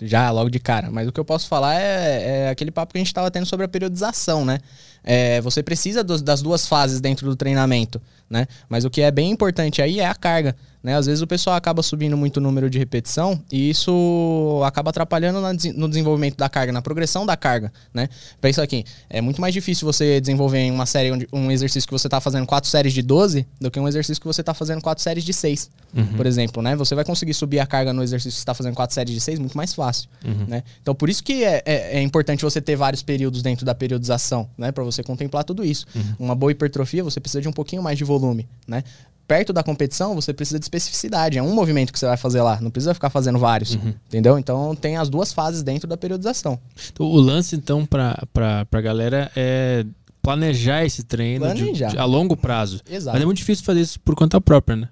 já 0.01 0.31
logo 0.31 0.51
de 0.51 0.59
cara. 0.59 0.91
Mas 0.91 1.09
o 1.09 1.13
que 1.13 1.21
eu 1.21 1.25
posso 1.25 1.49
falar 1.49 1.75
é, 1.75 2.45
é 2.47 2.49
aquele 2.51 2.71
papo 2.71 2.93
que 2.93 2.99
a 2.99 3.01
gente 3.01 3.09
estava 3.09 3.31
tendo 3.31 3.47
sobre 3.47 3.65
a 3.65 3.69
periodização, 3.69 4.45
né? 4.45 4.59
É, 5.05 5.41
você 5.43 5.63
precisa 5.63 6.03
dos- 6.03 6.23
das 6.23 6.41
duas 6.41 6.67
fases 6.67 7.01
dentro 7.01 7.29
do 7.29 7.37
treinamento, 7.37 8.01
né? 8.29 8.47
Mas 8.69 8.85
o 8.85 8.91
que 8.91 9.03
é 9.03 9.11
bem 9.11 9.31
importante 9.31 9.83
aí 9.83 10.01
é 10.01 10.07
a 10.07 10.15
carga, 10.15 10.57
né? 10.83 10.97
Às 10.97 11.05
vezes 11.07 11.21
o 11.21 11.27
pessoal 11.27 11.55
acaba 11.57 11.83
subindo 11.83 12.17
muito 12.17 12.39
o 12.39 12.41
número 12.41 12.71
de 12.71 12.79
repetição 12.79 13.41
e 13.53 13.69
isso 13.71 14.63
acaba 14.65 14.91
atrapalhando 14.91 15.41
na 15.41 15.53
no 15.53 15.89
desenvolvimento 15.89 16.37
da 16.37 16.49
carga, 16.49 16.73
na 16.73 16.81
progressão 16.83 17.25
da 17.27 17.37
carga, 17.37 17.73
né? 17.93 18.09
Pensa 18.41 18.63
aqui, 18.63 18.85
é 19.11 19.21
muito 19.21 19.41
mais 19.41 19.53
difícil 19.53 19.85
você 19.87 20.21
desenvolver 20.21 20.59
em 20.59 20.71
uma 20.71 20.87
série 20.87 21.13
onde 21.13 21.29
um 21.33 21.51
exercício 21.51 21.87
que 21.87 21.93
você 21.93 22.07
está 22.07 22.21
fazendo 22.21 22.47
quatro 22.47 22.69
séries 22.71 22.93
de 22.93 23.03
12 23.03 23.47
do 23.61 23.71
que 23.71 23.79
um 23.79 23.87
exercício 23.89 24.21
que 24.21 24.27
você 24.27 24.41
está 24.41 24.55
fazendo 24.55 24.81
quatro 24.81 25.03
séries 25.03 25.25
de 25.25 25.33
6, 25.33 25.71
por 26.17 26.27
exemplo, 26.27 26.63
né? 26.63 26.75
Você 26.77 26.95
vai 26.95 27.05
conseguir 27.05 27.35
subir 27.35 27.61
a 27.61 27.67
carga 27.67 27.93
no 27.93 28.03
exercício 28.03 28.31
que 28.33 28.37
você 28.37 28.43
está 28.43 28.55
fazendo 28.55 28.75
quatro 28.75 28.95
séries 28.95 29.15
de 29.15 29.21
6 29.21 29.39
muito 29.39 29.57
mais 29.57 29.73
fácil, 29.75 30.09
né? 30.49 30.63
Então 30.83 30.95
por 30.95 31.09
isso 31.11 31.23
que 31.23 31.45
é, 31.45 31.63
é- 31.65 31.99
é 31.99 32.03
importante 32.03 32.43
você 32.43 32.61
ter 32.61 32.77
vários 32.77 33.03
períodos 33.03 33.43
dentro 33.43 33.65
da 33.67 33.75
periodização, 33.75 34.49
né? 34.59 34.73
Para 34.73 34.83
você 34.85 34.94
contemplar 35.03 35.45
tudo 35.45 35.65
isso. 35.65 35.87
Uma 36.19 36.35
boa 36.35 36.53
hipertrofia, 36.53 37.03
você 37.03 37.19
precisa 37.21 37.41
de 37.43 37.49
um 37.49 37.53
pouquinho 37.53 37.83
mais 37.83 37.99
de 37.99 38.05
volume, 38.05 38.47
né? 38.67 38.85
Perto 39.27 39.55
da 39.55 39.63
competição, 39.63 40.15
você 40.15 40.35
precisa 40.35 40.59
de 40.59 40.65
especificidade. 40.67 41.39
É 41.39 41.43
um 41.43 41.55
movimento 41.55 41.93
que 41.93 41.99
você 41.99 42.05
vai 42.07 42.17
fazer 42.19 42.43
lá, 42.43 42.61
não 42.61 42.71
precisa 42.71 42.93
ficar 42.93 43.09
fazendo 43.09 43.39
vários, 43.39 43.75
entendeu? 44.07 44.39
Então 44.39 44.77
tem 44.77 44.99
as 44.99 45.09
duas 45.09 45.33
fases 45.33 45.63
dentro 45.63 45.89
da 45.89 45.97
periodização. 45.97 46.59
Então, 46.93 47.07
o 47.07 47.17
lance, 47.19 47.57
então, 47.57 47.87
pra, 47.87 48.23
pra 48.71 48.81
galera 48.83 49.33
é 49.35 49.87
planejar 50.21 50.85
esse 50.85 51.03
treino 51.03 51.47
de- 51.55 51.55
Planejar. 51.63 51.89
de- 51.91 51.99
a 51.99 52.05
longo 52.05 52.37
prazo. 52.37 52.81
Exato. 52.89 53.15
Mas 53.15 53.23
é 53.23 53.25
muito 53.27 53.39
difícil 53.39 53.65
fazer 53.65 53.81
isso 53.81 53.99
por 54.01 54.15
conta 54.15 54.39
própria, 54.41 54.77
né? 54.77 54.89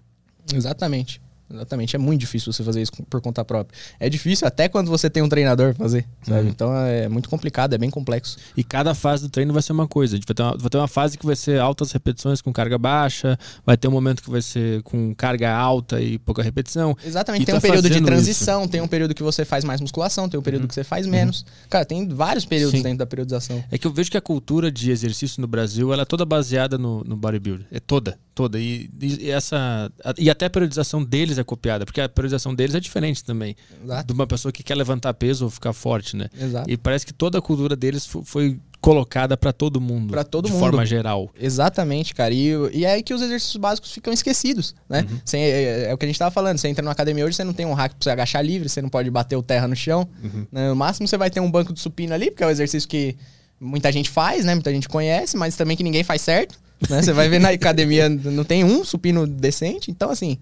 Exatamente. 0.53 1.21
Exatamente. 1.51 1.97
É 1.97 1.99
muito 1.99 2.21
difícil 2.21 2.53
você 2.53 2.63
fazer 2.63 2.83
isso 2.83 2.93
por 3.09 3.21
conta 3.21 3.45
própria. 3.45 3.79
É 4.01 4.09
difícil 4.09 4.47
até 4.47 4.69
quando 4.69 4.89
você 4.89 5.11
tem 5.11 5.23
um 5.23 5.29
treinador 5.29 5.75
fazer, 5.75 6.07
sabe? 6.23 6.49
Então 6.49 6.75
é 6.75 7.09
muito 7.09 7.29
complicado, 7.29 7.75
é 7.75 7.79
bem 7.79 7.91
complexo. 7.91 8.39
E 8.57 8.65
cada 8.65 8.95
fase 8.95 9.25
do 9.25 9.29
treino 9.29 9.53
vai 9.53 9.63
ser 9.63 9.73
uma 9.73 9.87
coisa. 9.87 10.19
Vai 10.27 10.35
ter 10.35 10.43
uma, 10.43 10.57
vai 10.57 10.71
ter 10.71 10.79
uma 10.79 10.89
fase 10.89 11.19
que 11.19 11.27
vai 11.27 11.37
ser 11.37 11.61
altas 11.61 11.93
repetições 11.93 12.41
com 12.41 12.53
carga 12.53 12.79
baixa, 12.79 13.39
vai 13.65 13.77
ter 13.77 13.89
um 13.89 13.91
momento 13.91 14.23
que 14.23 14.31
vai 14.31 14.43
ser 14.43 14.83
com 14.83 15.15
carga 15.15 15.55
alta 15.55 16.01
e 16.01 16.19
pouca 16.19 16.43
repetição. 16.43 16.97
Exatamente. 17.05 17.43
E 17.43 17.47
tem 17.47 17.55
tá 17.55 17.59
um 17.59 17.61
período 17.61 17.91
de 17.91 18.01
transição, 18.01 18.67
tem 18.67 18.81
um 18.81 18.89
período 18.89 19.15
que 19.15 19.23
você 19.23 19.45
faz 19.45 19.65
mais 19.65 19.81
musculação, 19.81 20.29
tem 20.29 20.39
um 20.39 20.43
período 20.43 20.67
que 20.67 20.75
você 20.75 20.85
faz 20.85 21.07
menos. 21.07 21.45
Cara, 21.69 21.85
tem 21.85 22.09
vários 22.09 22.45
períodos 22.45 22.77
Sim. 22.77 22.83
dentro 22.83 22.99
da 22.99 23.07
periodização. 23.07 23.63
É 23.71 23.79
que 23.79 23.87
eu 23.87 23.93
vejo 23.93 24.11
que 24.11 24.17
a 24.17 24.21
cultura 24.21 24.71
de 24.71 24.91
exercício 24.91 25.41
no 25.41 25.47
Brasil 25.47 25.93
ela 25.93 26.03
é 26.03 26.07
toda 26.07 26.25
baseada 26.25 26.79
no, 26.79 27.05
no 27.05 27.17
bodybuilder. 27.17 27.67
É 27.71 27.81
toda, 27.81 28.19
toda. 28.35 28.59
E, 28.59 28.91
e 29.01 29.31
essa 29.31 29.91
e 30.19 30.29
até 30.31 30.47
a 30.47 30.51
periodização 30.51 31.03
deles 31.05 31.39
é 31.39 31.45
copiada, 31.45 31.85
porque 31.85 32.01
a 32.01 32.09
periodização 32.09 32.55
deles 32.55 32.75
é 32.75 32.81
diferente 32.81 33.23
também. 33.25 33.55
Exato. 33.85 34.07
De 34.07 34.13
uma 34.13 34.27
pessoa 34.27 34.51
que 34.53 34.63
quer 34.63 34.75
levantar 34.75 35.13
peso 35.15 35.45
ou 35.45 35.51
ficar 35.51 35.73
forte, 35.73 36.17
né? 36.17 36.29
Exato. 36.41 36.71
E 36.71 36.77
parece 36.77 37.05
que 37.07 37.13
toda 37.13 37.39
a 37.39 37.43
cultura 37.43 37.77
deles 37.77 38.07
fo- 38.07 38.23
foi 38.25 38.59
colocada 38.81 39.37
pra 39.37 39.53
todo 39.53 39.81
mundo. 39.81 40.11
Pra 40.11 40.25
todo 40.25 40.47
de 40.47 40.53
mundo. 40.53 40.61
forma 40.61 40.85
geral. 40.85 41.31
Exatamente, 41.39 42.13
cara. 42.15 42.35
E, 42.35 42.49
e 42.73 42.85
é 42.85 42.95
aí 42.95 43.03
que 43.03 43.15
os 43.15 43.23
exercícios 43.23 43.57
básicos 43.57 43.93
ficam 43.93 44.13
esquecidos, 44.13 44.75
né? 44.89 45.07
Sem- 45.25 45.41
é, 45.43 45.91
é 45.91 45.95
o 45.95 45.99
que 45.99 46.05
a 46.05 46.09
gente 46.09 46.19
tava 46.19 46.31
falando. 46.33 46.59
Você 46.59 46.67
entra 46.69 46.83
numa 46.83 46.91
academia 46.93 47.25
hoje, 47.25 47.37
você 47.37 47.45
não 47.45 47.53
tem 47.53 47.65
um 47.65 47.75
rack 47.75 47.95
pra 47.95 48.03
você 48.05 48.11
agachar 48.11 48.45
livre, 48.45 48.69
você 48.69 48.83
não 48.83 48.89
pode 48.89 49.09
bater 49.11 49.37
o 49.37 49.43
terra 49.43 49.69
no 49.69 49.77
chão. 49.77 50.09
né? 50.51 50.69
No 50.71 50.75
máximo 50.75 51.07
você 51.07 51.17
vai 51.17 51.31
ter 51.31 51.39
um 51.39 51.51
banco 51.51 51.73
de 51.73 51.79
supino 51.81 52.13
ali, 52.13 52.31
porque 52.31 52.43
é 52.43 52.47
o 52.47 52.51
exercício 52.51 52.89
que 52.89 53.17
muita 53.63 53.93
gente 53.93 54.11
faz, 54.11 54.45
né? 54.45 54.55
Muita 54.55 54.73
gente 54.73 54.89
conhece, 54.89 55.37
mas 55.37 55.57
também 55.57 55.77
que 55.77 55.85
ninguém 55.85 56.03
faz 56.03 56.21
certo. 56.21 56.59
Né? 56.91 57.01
Você 57.01 57.13
vai 57.13 57.29
ver 57.29 57.39
na 57.39 57.51
academia, 57.55 58.09
não 58.09 58.45
tem 58.45 58.65
um 58.65 58.85
supino 58.85 59.27
decente. 59.27 59.91
Então, 59.91 60.11
assim, 60.11 60.37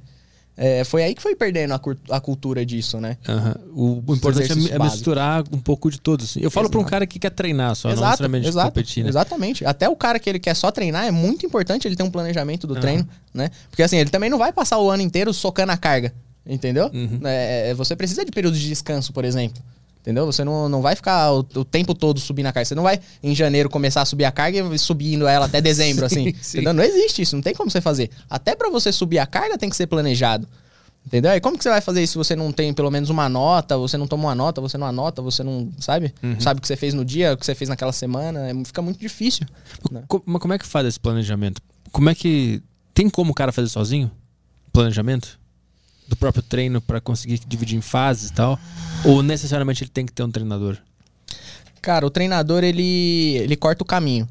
é, 0.57 0.85
foi 0.85 1.03
aí 1.03 1.15
que 1.15 1.23
foi 1.23 1.37
perdendo 1.37 1.75
a, 1.75 1.81
a 2.11 2.21
cultura 2.21 2.65
disso, 2.65 2.99
né? 2.99 3.17
Aham. 3.29 3.55
O, 3.75 4.03
o 4.07 4.15
importante 4.15 4.71
é, 4.71 4.75
é 4.75 4.79
misturar 4.79 5.45
um 5.53 5.59
pouco 5.59 5.91
de 5.91 6.01
todos. 6.01 6.31
assim. 6.31 6.41
Eu 6.41 6.51
falo 6.51 6.71
pra 6.71 6.81
um 6.81 6.85
cara 6.85 7.07
que 7.07 7.19
quer 7.19 7.31
treinar 7.31 7.75
só, 7.75 7.89
não 7.89 7.95
exato, 7.95 8.11
necessariamente 8.11 8.49
exato, 8.49 8.69
competir, 8.69 9.03
né? 9.03 9.09
exatamente. 9.11 9.65
Até 9.65 9.89
o 9.89 9.97
cara 9.97 10.19
que 10.19 10.29
ele 10.29 10.39
quer 10.39 10.55
só 10.55 10.71
treinar 10.71 11.07
é 11.07 11.11
muito 11.11 11.45
importante 11.45 11.87
ele 11.87 11.97
ter 11.97 12.03
um 12.03 12.11
planejamento 12.11 12.67
do 12.67 12.75
Aham. 12.75 12.81
treino, 12.81 13.09
né? 13.33 13.51
Porque 13.71 13.83
assim, 13.83 13.97
ele 13.97 14.11
também 14.11 14.31
não 14.31 14.39
vai 14.39 14.53
passar 14.53 14.79
o 14.79 14.91
ano 14.91 15.03
inteiro 15.03 15.33
socando 15.33 15.73
a 15.73 15.77
carga, 15.77 16.13
entendeu? 16.47 16.91
Uhum. 16.93 17.21
É, 17.25 17.71
é, 17.71 17.75
você 17.75 17.95
precisa 17.95 18.25
de 18.25 18.31
períodos 18.31 18.59
de 18.59 18.69
descanso, 18.69 19.13
por 19.13 19.25
exemplo. 19.25 19.63
Entendeu? 20.01 20.25
Você 20.25 20.43
não, 20.45 20.69
não 20.69 20.81
vai 20.81 20.97
ficar 20.97 21.31
o, 21.33 21.41
o 21.57 21.65
tempo 21.65 21.95
todo 21.95 22.19
subindo 22.19 22.47
a 22.47 22.53
carga. 22.53 22.65
Você 22.65 22.75
não 22.75 22.83
vai, 22.83 22.99
em 23.23 23.35
janeiro, 23.35 23.69
começar 23.69 24.01
a 24.01 24.05
subir 24.07 24.25
a 24.25 24.33
carga 24.33 24.59
e 24.75 24.79
subindo 24.79 25.27
ela 25.29 25.45
até 25.47 25.61
dezembro, 25.61 26.09
Sim, 26.09 26.29
assim. 26.31 26.37
sim. 26.41 26.59
Entendeu? 26.59 26.73
Não 26.73 26.83
existe 26.83 27.21
isso, 27.23 27.37
não 27.37 27.43
tem 27.43 27.55
como 27.55 27.71
você 27.71 27.81
fazer. 27.83 28.11
Até 28.29 28.55
pra 28.57 28.71
você 28.71 28.91
subir 28.93 29.19
a 29.19 29.27
carga 29.27 29.59
tem 29.59 29.69
que 29.69 29.77
ser 29.77 29.87
planejado. 29.87 30.49
Entendeu? 31.07 31.33
E 31.33 31.41
como 31.41 31.57
que 31.57 31.63
você 31.63 31.71
vai 31.71 31.81
fazer 31.81 32.03
isso 32.03 32.13
se 32.13 32.19
você 32.19 32.37
não 32.37 32.53
tem 32.53 32.75
pelo 32.75 32.91
menos 32.91 33.09
uma 33.09 33.27
nota, 33.29 33.77
você 33.77 33.97
não 33.97 34.07
toma 34.07 34.25
uma 34.29 34.35
nota, 34.35 34.61
você 34.61 34.77
não 34.77 34.87
anota, 34.87 35.23
você 35.23 35.43
não, 35.43 35.71
sabe? 35.79 36.13
Uhum. 36.23 36.39
Sabe 36.39 36.59
o 36.59 36.61
que 36.61 36.69
você 36.69 36.77
fez 36.77 36.93
no 36.93 37.05
dia, 37.07 37.33
o 37.33 37.37
que 37.39 37.45
você 37.47 37.55
fez 37.55 37.69
naquela 37.71 37.93
semana, 37.93 38.51
é- 38.51 38.65
fica 38.67 38.83
muito 38.83 39.01
difícil. 39.01 39.47
né? 39.91 40.03
Mas 40.27 40.41
como 40.43 40.53
é 40.55 40.59
que 40.59 40.67
faz 40.67 40.87
esse 40.87 41.01
planejamento? 41.01 41.61
Como 41.91 42.09
é 42.11 42.15
que. 42.15 42.63
Tem 42.93 43.09
como 43.09 43.33
o 43.33 43.35
cara 43.35 43.51
fazer 43.51 43.69
sozinho? 43.69 44.11
Planejamento? 44.73 45.40
Do 46.11 46.17
próprio 46.17 46.43
treino 46.43 46.81
pra 46.81 47.01
conseguir 47.01 47.41
dividir 47.47 47.79
em 47.79 47.81
fases 47.81 48.31
e 48.31 48.33
tal? 48.33 48.59
Ou 49.05 49.23
necessariamente 49.23 49.85
ele 49.85 49.91
tem 49.91 50.05
que 50.05 50.13
ter 50.13 50.25
um 50.25 50.31
treinador? 50.31 50.77
Cara, 51.81 52.05
o 52.05 52.11
treinador, 52.11 52.65
ele, 52.65 53.37
ele 53.37 53.55
corta 53.55 53.85
o 53.85 53.87
caminho. 53.87 54.29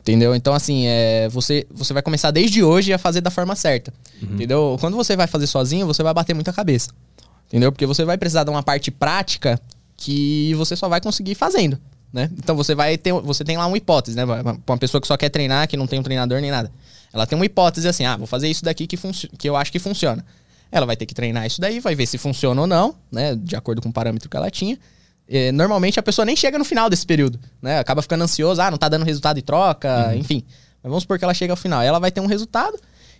Entendeu? 0.00 0.34
Então, 0.34 0.54
assim, 0.54 0.86
é, 0.86 1.28
você, 1.28 1.66
você 1.70 1.92
vai 1.92 2.02
começar 2.02 2.30
desde 2.30 2.64
hoje 2.64 2.94
a 2.94 2.98
fazer 2.98 3.20
da 3.20 3.30
forma 3.30 3.54
certa. 3.54 3.92
Entendeu? 4.20 4.78
Quando 4.80 4.96
você 4.96 5.14
vai 5.14 5.26
fazer 5.26 5.46
sozinho, 5.46 5.86
você 5.86 6.02
vai 6.02 6.14
bater 6.14 6.32
muita 6.32 6.50
cabeça. 6.50 6.90
Entendeu? 7.46 7.70
Porque 7.70 7.84
você 7.84 8.06
vai 8.06 8.16
precisar 8.16 8.44
de 8.44 8.50
uma 8.50 8.62
parte 8.62 8.90
prática 8.90 9.60
que 9.94 10.54
você 10.54 10.74
só 10.74 10.88
vai 10.88 11.00
conseguir 11.00 11.34
fazendo. 11.34 11.78
Né? 12.10 12.30
Então 12.38 12.56
você 12.56 12.74
vai 12.74 12.98
ter. 12.98 13.12
Você 13.12 13.44
tem 13.44 13.56
lá 13.58 13.66
uma 13.66 13.76
hipótese, 13.76 14.16
né? 14.16 14.24
Pra 14.26 14.74
uma 14.74 14.78
pessoa 14.78 15.00
que 15.00 15.06
só 15.06 15.16
quer 15.16 15.28
treinar, 15.28 15.68
que 15.68 15.76
não 15.76 15.86
tem 15.86 15.98
um 15.98 16.02
treinador 16.02 16.40
nem 16.40 16.50
nada. 16.50 16.72
Ela 17.12 17.26
tem 17.26 17.36
uma 17.36 17.44
hipótese 17.44 17.86
assim, 17.86 18.04
ah, 18.04 18.16
vou 18.16 18.26
fazer 18.26 18.48
isso 18.48 18.64
daqui 18.64 18.86
que, 18.86 18.98
que 19.38 19.48
eu 19.48 19.56
acho 19.56 19.70
que 19.70 19.78
funciona. 19.78 20.24
Ela 20.72 20.86
vai 20.86 20.96
ter 20.96 21.04
que 21.04 21.14
treinar 21.14 21.46
isso 21.46 21.60
daí, 21.60 21.78
vai 21.78 21.94
ver 21.94 22.06
se 22.06 22.16
funciona 22.16 22.62
ou 22.62 22.66
não, 22.66 22.96
né? 23.12 23.36
De 23.36 23.54
acordo 23.54 23.82
com 23.82 23.90
o 23.90 23.92
parâmetro 23.92 24.28
que 24.28 24.36
ela 24.36 24.50
tinha. 24.50 24.78
Eh, 25.28 25.52
normalmente 25.52 26.00
a 26.00 26.02
pessoa 26.02 26.24
nem 26.24 26.34
chega 26.34 26.58
no 26.58 26.64
final 26.64 26.88
desse 26.88 27.06
período, 27.06 27.38
né? 27.60 27.78
Acaba 27.78 28.00
ficando 28.00 28.24
ansioso, 28.24 28.60
ah, 28.60 28.70
não 28.70 28.78
tá 28.78 28.88
dando 28.88 29.04
resultado 29.04 29.38
e 29.38 29.42
troca, 29.42 30.16
enfim. 30.16 30.44
Mas 30.82 30.90
vamos 30.90 31.02
supor 31.02 31.18
que 31.18 31.24
ela 31.24 31.34
chega 31.34 31.52
ao 31.52 31.56
final. 31.56 31.82
Ela 31.82 31.98
vai 31.98 32.10
ter 32.10 32.20
um 32.20 32.26
resultado 32.26 32.78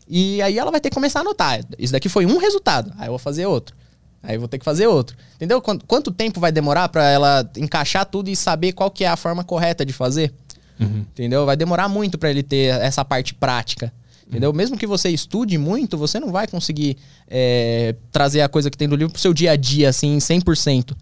e 0.09 0.41
aí 0.43 0.59
ela 0.59 0.71
vai 0.71 0.81
ter 0.81 0.89
que 0.89 0.95
começar 0.95 1.21
a 1.21 1.23
anotar. 1.23 1.61
Isso 1.79 1.93
daqui 1.93 2.09
foi 2.09 2.27
um 2.27 2.39
resultado, 2.39 2.93
aí 2.99 3.07
eu 3.07 3.13
vou 3.13 3.19
fazer 3.19 3.47
outro. 3.47 3.77
Aí 4.23 4.37
eu 4.37 4.41
vou 4.41 4.49
ter 4.49 4.59
que 4.59 4.65
fazer 4.65 4.87
outro. 4.87 5.17
Entendeu? 5.37 5.61
Quanto, 5.61 5.85
quanto 5.85 6.11
tempo 6.11 6.41
vai 6.41 6.53
demorar 6.53 6.89
pra 6.89 7.09
ela 7.09 7.51
encaixar 7.57 8.07
tudo 8.07 8.31
e 8.31 8.37
saber 8.37 8.73
qual 8.73 8.91
que 8.91 9.05
é 9.05 9.09
a 9.09 9.17
forma 9.17 9.45
correta 9.45 9.85
de 9.85 9.93
fazer? 9.93 10.33
Entendeu? 10.81 11.45
Vai 11.45 11.57
demorar 11.57 11.89
muito 11.89 12.17
pra 12.17 12.31
ele 12.31 12.43
ter 12.43 12.75
essa 12.81 13.05
parte 13.05 13.35
prática. 13.35 13.93
Entendeu? 14.33 14.53
Mesmo 14.53 14.79
que 14.79 14.87
você 14.87 15.11
estude 15.11 15.59
muito, 15.59 15.99
você 15.99 16.19
não 16.19 16.33
vai 16.33 16.47
conseguir 16.49 16.97
é, 17.29 17.95
trazer 18.11 18.41
a 18.41 18.49
coisa 18.49 18.71
que 18.71 18.79
tem 18.79 18.89
do 18.89 18.97
livro 18.97 19.13
pro 19.13 19.21
seu 19.21 19.35
dia 19.35 19.53
a 19.53 19.57
dia, 19.57 19.91
assim, 19.91 20.17
100%. 20.19 20.97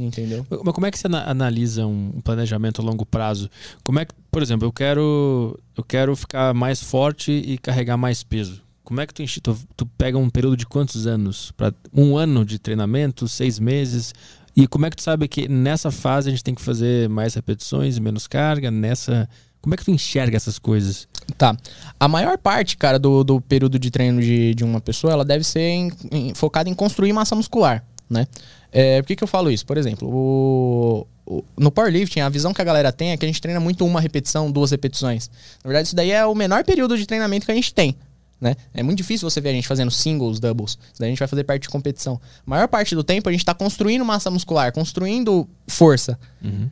Entendeu? 0.00 0.46
Mas 0.48 0.72
como 0.72 0.86
é 0.86 0.90
que 0.92 0.98
você 0.98 1.08
ana- 1.08 1.28
analisa 1.28 1.86
um 1.86 2.20
planejamento 2.22 2.80
a 2.80 2.84
longo 2.84 3.04
prazo? 3.04 3.50
Como 3.82 3.98
é 3.98 4.04
que, 4.04 4.14
por 4.30 4.40
exemplo, 4.40 4.66
eu 4.66 4.72
quero 4.72 5.58
eu 5.76 5.82
quero 5.82 6.14
ficar 6.14 6.54
mais 6.54 6.80
forte 6.80 7.32
e 7.32 7.58
carregar 7.58 7.96
mais 7.96 8.22
peso. 8.22 8.62
Como 8.84 9.00
é 9.00 9.06
que 9.06 9.12
tu, 9.12 9.22
enche- 9.24 9.40
tu, 9.40 9.58
tu 9.76 9.84
pega 9.98 10.16
um 10.16 10.30
período 10.30 10.56
de 10.56 10.64
quantos 10.66 11.08
anos? 11.08 11.50
Para 11.56 11.74
um 11.92 12.16
ano 12.16 12.44
de 12.44 12.60
treinamento, 12.60 13.26
seis 13.26 13.58
meses? 13.58 14.14
E 14.56 14.68
como 14.68 14.86
é 14.86 14.90
que 14.90 14.96
tu 14.96 15.02
sabe 15.02 15.26
que 15.26 15.48
nessa 15.48 15.90
fase 15.90 16.28
a 16.28 16.30
gente 16.30 16.44
tem 16.44 16.54
que 16.54 16.62
fazer 16.62 17.08
mais 17.08 17.34
repetições, 17.34 17.98
menos 17.98 18.28
carga? 18.28 18.70
Nessa, 18.70 19.28
como 19.60 19.74
é 19.74 19.76
que 19.76 19.84
tu 19.84 19.90
enxerga 19.90 20.36
essas 20.36 20.60
coisas? 20.60 21.08
Tá. 21.36 21.56
A 21.98 22.06
maior 22.08 22.38
parte, 22.38 22.76
cara, 22.76 22.98
do, 22.98 23.24
do 23.24 23.40
período 23.40 23.78
de 23.78 23.90
treino 23.90 24.20
de, 24.20 24.54
de 24.54 24.64
uma 24.64 24.80
pessoa, 24.80 25.12
ela 25.12 25.24
deve 25.24 25.44
ser 25.44 25.60
em- 25.60 25.92
em- 26.10 26.34
focada 26.34 26.68
em 26.70 26.74
construir 26.74 27.12
massa 27.12 27.34
muscular, 27.34 27.84
né? 28.08 28.26
É, 28.72 29.00
por 29.02 29.08
que, 29.08 29.16
que 29.16 29.24
eu 29.24 29.28
falo 29.28 29.50
isso? 29.50 29.64
Por 29.66 29.76
exemplo, 29.76 30.08
o, 30.08 31.06
o- 31.26 31.44
no 31.58 31.70
powerlifting, 31.70 32.20
a 32.20 32.28
visão 32.28 32.52
que 32.54 32.60
a 32.60 32.64
galera 32.64 32.92
tem 32.92 33.10
é 33.10 33.16
que 33.16 33.24
a 33.24 33.28
gente 33.28 33.40
treina 33.40 33.58
muito 33.60 33.84
uma 33.84 34.00
repetição, 34.00 34.50
duas 34.50 34.70
repetições. 34.70 35.28
Na 35.64 35.68
verdade, 35.68 35.88
isso 35.88 35.96
daí 35.96 36.10
é 36.10 36.24
o 36.24 36.34
menor 36.34 36.62
período 36.64 36.96
de 36.96 37.06
treinamento 37.06 37.44
que 37.46 37.52
a 37.52 37.54
gente 37.54 37.74
tem. 37.74 37.96
Né? 38.40 38.54
É 38.74 38.82
muito 38.82 38.98
difícil 38.98 39.28
você 39.28 39.40
ver 39.40 39.48
a 39.48 39.52
gente 39.52 39.66
fazendo 39.66 39.90
singles, 39.90 40.38
doubles. 40.38 40.76
Daí 40.98 41.08
a 41.08 41.10
gente 41.10 41.18
vai 41.18 41.28
fazer 41.28 41.44
parte 41.44 41.62
de 41.62 41.68
competição. 41.68 42.20
A 42.46 42.50
maior 42.50 42.68
parte 42.68 42.94
do 42.94 43.02
tempo 43.02 43.28
a 43.28 43.32
gente 43.32 43.40
está 43.40 43.54
construindo 43.54 44.04
massa 44.04 44.30
muscular, 44.30 44.72
construindo 44.72 45.48
força. 45.66 46.18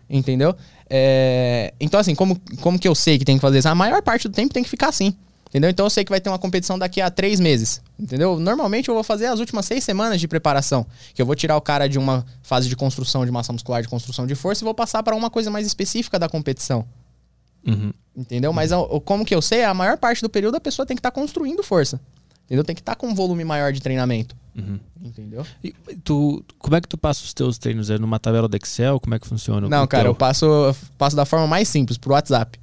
Entendeu? 0.09 0.55
É, 0.89 1.73
Então, 1.81 1.99
assim, 1.99 2.15
como, 2.15 2.39
como 2.61 2.79
que 2.79 2.87
eu 2.87 2.95
sei 2.95 3.19
que 3.19 3.25
tem 3.25 3.37
que 3.37 3.41
fazer 3.41 3.59
isso? 3.59 3.69
A 3.69 3.75
maior 3.75 4.03
parte 4.03 4.29
do 4.29 4.35
tempo 4.35 4.53
tem 4.53 4.63
que 4.63 4.69
ficar 4.69 4.89
assim. 4.89 5.17
Entendeu? 5.55 5.71
Então 5.71 5.87
eu 5.87 5.91
sei 5.91 6.05
que 6.05 6.11
vai 6.11 6.21
ter 6.21 6.29
uma 6.29 6.39
competição 6.39 6.77
daqui 6.77 7.01
a 7.01 7.09
três 7.09 7.39
meses. 7.39 7.81
Entendeu? 7.97 8.41
Normalmente 8.41 8.89
eu 8.89 8.95
vou 8.95 9.05
fazer 9.05 9.27
as 9.27 9.39
últimas 9.39 9.65
seis 9.65 9.85
semanas 9.85 10.21
de 10.21 10.27
preparação. 10.27 10.85
Que 11.15 11.23
eu 11.23 11.27
vou 11.27 11.37
tirar 11.37 11.57
o 11.57 11.61
cara 11.61 11.89
de 11.89 11.97
uma 11.97 12.27
fase 12.43 12.69
de 12.69 12.75
construção 12.75 13.25
de 13.25 13.31
massa 13.31 13.53
muscular, 13.53 13.81
de 13.81 13.87
construção 13.87 14.27
de 14.27 14.35
força, 14.35 14.65
e 14.65 14.67
vou 14.67 14.75
passar 14.75 15.01
para 15.05 15.15
uma 15.15 15.31
coisa 15.31 15.53
mais 15.53 15.65
específica 15.65 16.19
da 16.19 16.29
competição. 16.29 16.85
Entendeu? 18.17 18.53
Mas 18.53 18.71
a- 18.73 18.79
como 19.05 19.25
que 19.25 19.35
eu 19.35 19.43
sei? 19.43 19.65
A 19.65 19.75
maior 19.75 19.97
parte 19.99 20.23
do 20.23 20.29
período 20.29 20.57
a 20.57 20.61
pessoa 20.61 20.85
tem 20.87 20.97
que 20.97 21.01
estar 21.01 21.11
construindo 21.11 21.63
força. 21.63 22.01
Entendeu? 22.45 22.63
Tem 22.63 22.75
que 22.75 22.83
estar 22.83 22.95
com 22.95 23.09
um 23.09 23.15
volume 23.15 23.43
maior 23.45 23.73
de 23.73 23.81
treinamento. 23.81 24.37
Entendeu? 25.03 25.45
E 25.65 25.75
tu, 26.05 26.45
como 26.59 26.77
é 26.77 26.81
que 26.81 26.87
tu 26.89 26.97
passa 26.97 27.25
os 27.25 27.35
teus 27.35 27.59
treinos? 27.59 27.91
É 27.91 27.99
numa 27.99 28.19
tabela 28.21 28.47
do 28.47 28.57
Excel? 28.57 29.01
Como 29.01 29.15
é 29.15 29.19
que 29.19 29.27
funciona? 29.27 29.69
Não, 29.69 29.87
cara, 29.87 30.05
teu- 30.05 30.11
eu 30.11 30.15
passo, 30.15 30.45
eu 30.47 30.77
passo 30.97 31.17
da 31.17 31.25
forma 31.25 31.47
mais 31.47 31.67
simples, 31.69 31.99
pro 31.99 32.13
WhatsApp. 32.13 32.59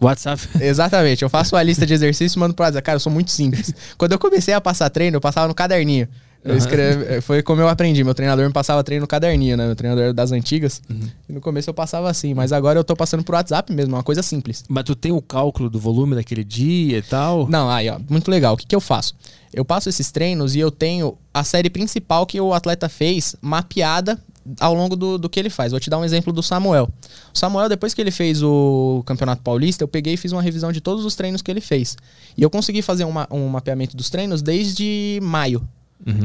WhatsApp? 0.00 0.42
Exatamente. 0.60 1.22
Eu 1.22 1.28
faço 1.28 1.54
uma 1.54 1.62
lista 1.62 1.86
de 1.86 1.94
exercícios 1.94 2.34
e 2.34 2.38
mando 2.38 2.54
pro 2.54 2.64
WhatsApp. 2.64 2.84
Cara, 2.84 2.96
eu 2.96 3.00
sou 3.00 3.12
muito 3.12 3.30
simples. 3.30 3.72
Quando 3.96 4.12
eu 4.12 4.18
comecei 4.18 4.52
a 4.54 4.60
passar 4.60 4.90
treino, 4.90 5.16
eu 5.16 5.20
passava 5.20 5.48
no 5.48 5.54
caderninho. 5.54 6.08
Eu 6.42 6.56
escrevi, 6.56 7.20
foi 7.20 7.42
como 7.42 7.60
eu 7.60 7.68
aprendi. 7.68 8.02
Meu 8.02 8.14
treinador 8.14 8.46
me 8.46 8.52
passava 8.52 8.82
treino 8.82 9.02
no 9.02 9.06
caderninho, 9.06 9.56
né? 9.56 9.66
Meu 9.66 9.76
treinador 9.76 10.04
era 10.04 10.14
das 10.14 10.32
antigas. 10.32 10.80
E 11.28 11.32
no 11.32 11.40
começo 11.40 11.68
eu 11.68 11.74
passava 11.74 12.08
assim. 12.08 12.32
Mas 12.32 12.50
agora 12.50 12.78
eu 12.78 12.84
tô 12.84 12.96
passando 12.96 13.22
pro 13.22 13.36
WhatsApp 13.36 13.70
mesmo. 13.72 13.94
Uma 13.94 14.02
coisa 14.02 14.22
simples. 14.22 14.64
Mas 14.68 14.84
tu 14.84 14.94
tem 14.94 15.12
o 15.12 15.20
cálculo 15.20 15.68
do 15.68 15.78
volume 15.78 16.14
daquele 16.14 16.42
dia 16.42 16.98
e 16.98 17.02
tal? 17.02 17.46
Não, 17.48 17.68
aí, 17.68 17.90
ó. 17.90 17.98
Muito 18.08 18.30
legal. 18.30 18.54
O 18.54 18.56
que, 18.56 18.66
que 18.66 18.74
eu 18.74 18.80
faço? 18.80 19.14
Eu 19.52 19.64
passo 19.64 19.88
esses 19.88 20.10
treinos 20.10 20.54
e 20.54 20.60
eu 20.60 20.70
tenho 20.70 21.18
a 21.34 21.44
série 21.44 21.68
principal 21.68 22.24
que 22.24 22.40
o 22.40 22.54
atleta 22.54 22.88
fez 22.88 23.36
mapeada 23.42 24.18
ao 24.58 24.72
longo 24.74 24.96
do, 24.96 25.18
do 25.18 25.28
que 25.28 25.38
ele 25.38 25.50
faz. 25.50 25.72
Vou 25.72 25.80
te 25.80 25.90
dar 25.90 25.98
um 25.98 26.04
exemplo 26.04 26.32
do 26.32 26.42
Samuel. 26.42 26.88
O 27.34 27.38
Samuel, 27.38 27.68
depois 27.68 27.92
que 27.92 28.00
ele 28.00 28.10
fez 28.10 28.42
o 28.42 29.02
Campeonato 29.04 29.42
Paulista, 29.42 29.84
eu 29.84 29.88
peguei 29.88 30.14
e 30.14 30.16
fiz 30.16 30.32
uma 30.32 30.40
revisão 30.40 30.72
de 30.72 30.80
todos 30.80 31.04
os 31.04 31.14
treinos 31.14 31.42
que 31.42 31.50
ele 31.50 31.60
fez. 31.60 31.96
E 32.36 32.42
eu 32.42 32.48
consegui 32.48 32.80
fazer 32.80 33.04
uma- 33.04 33.28
um 33.30 33.46
mapeamento 33.48 33.94
dos 33.96 34.08
treinos 34.08 34.40
desde 34.40 35.18
maio. 35.22 35.62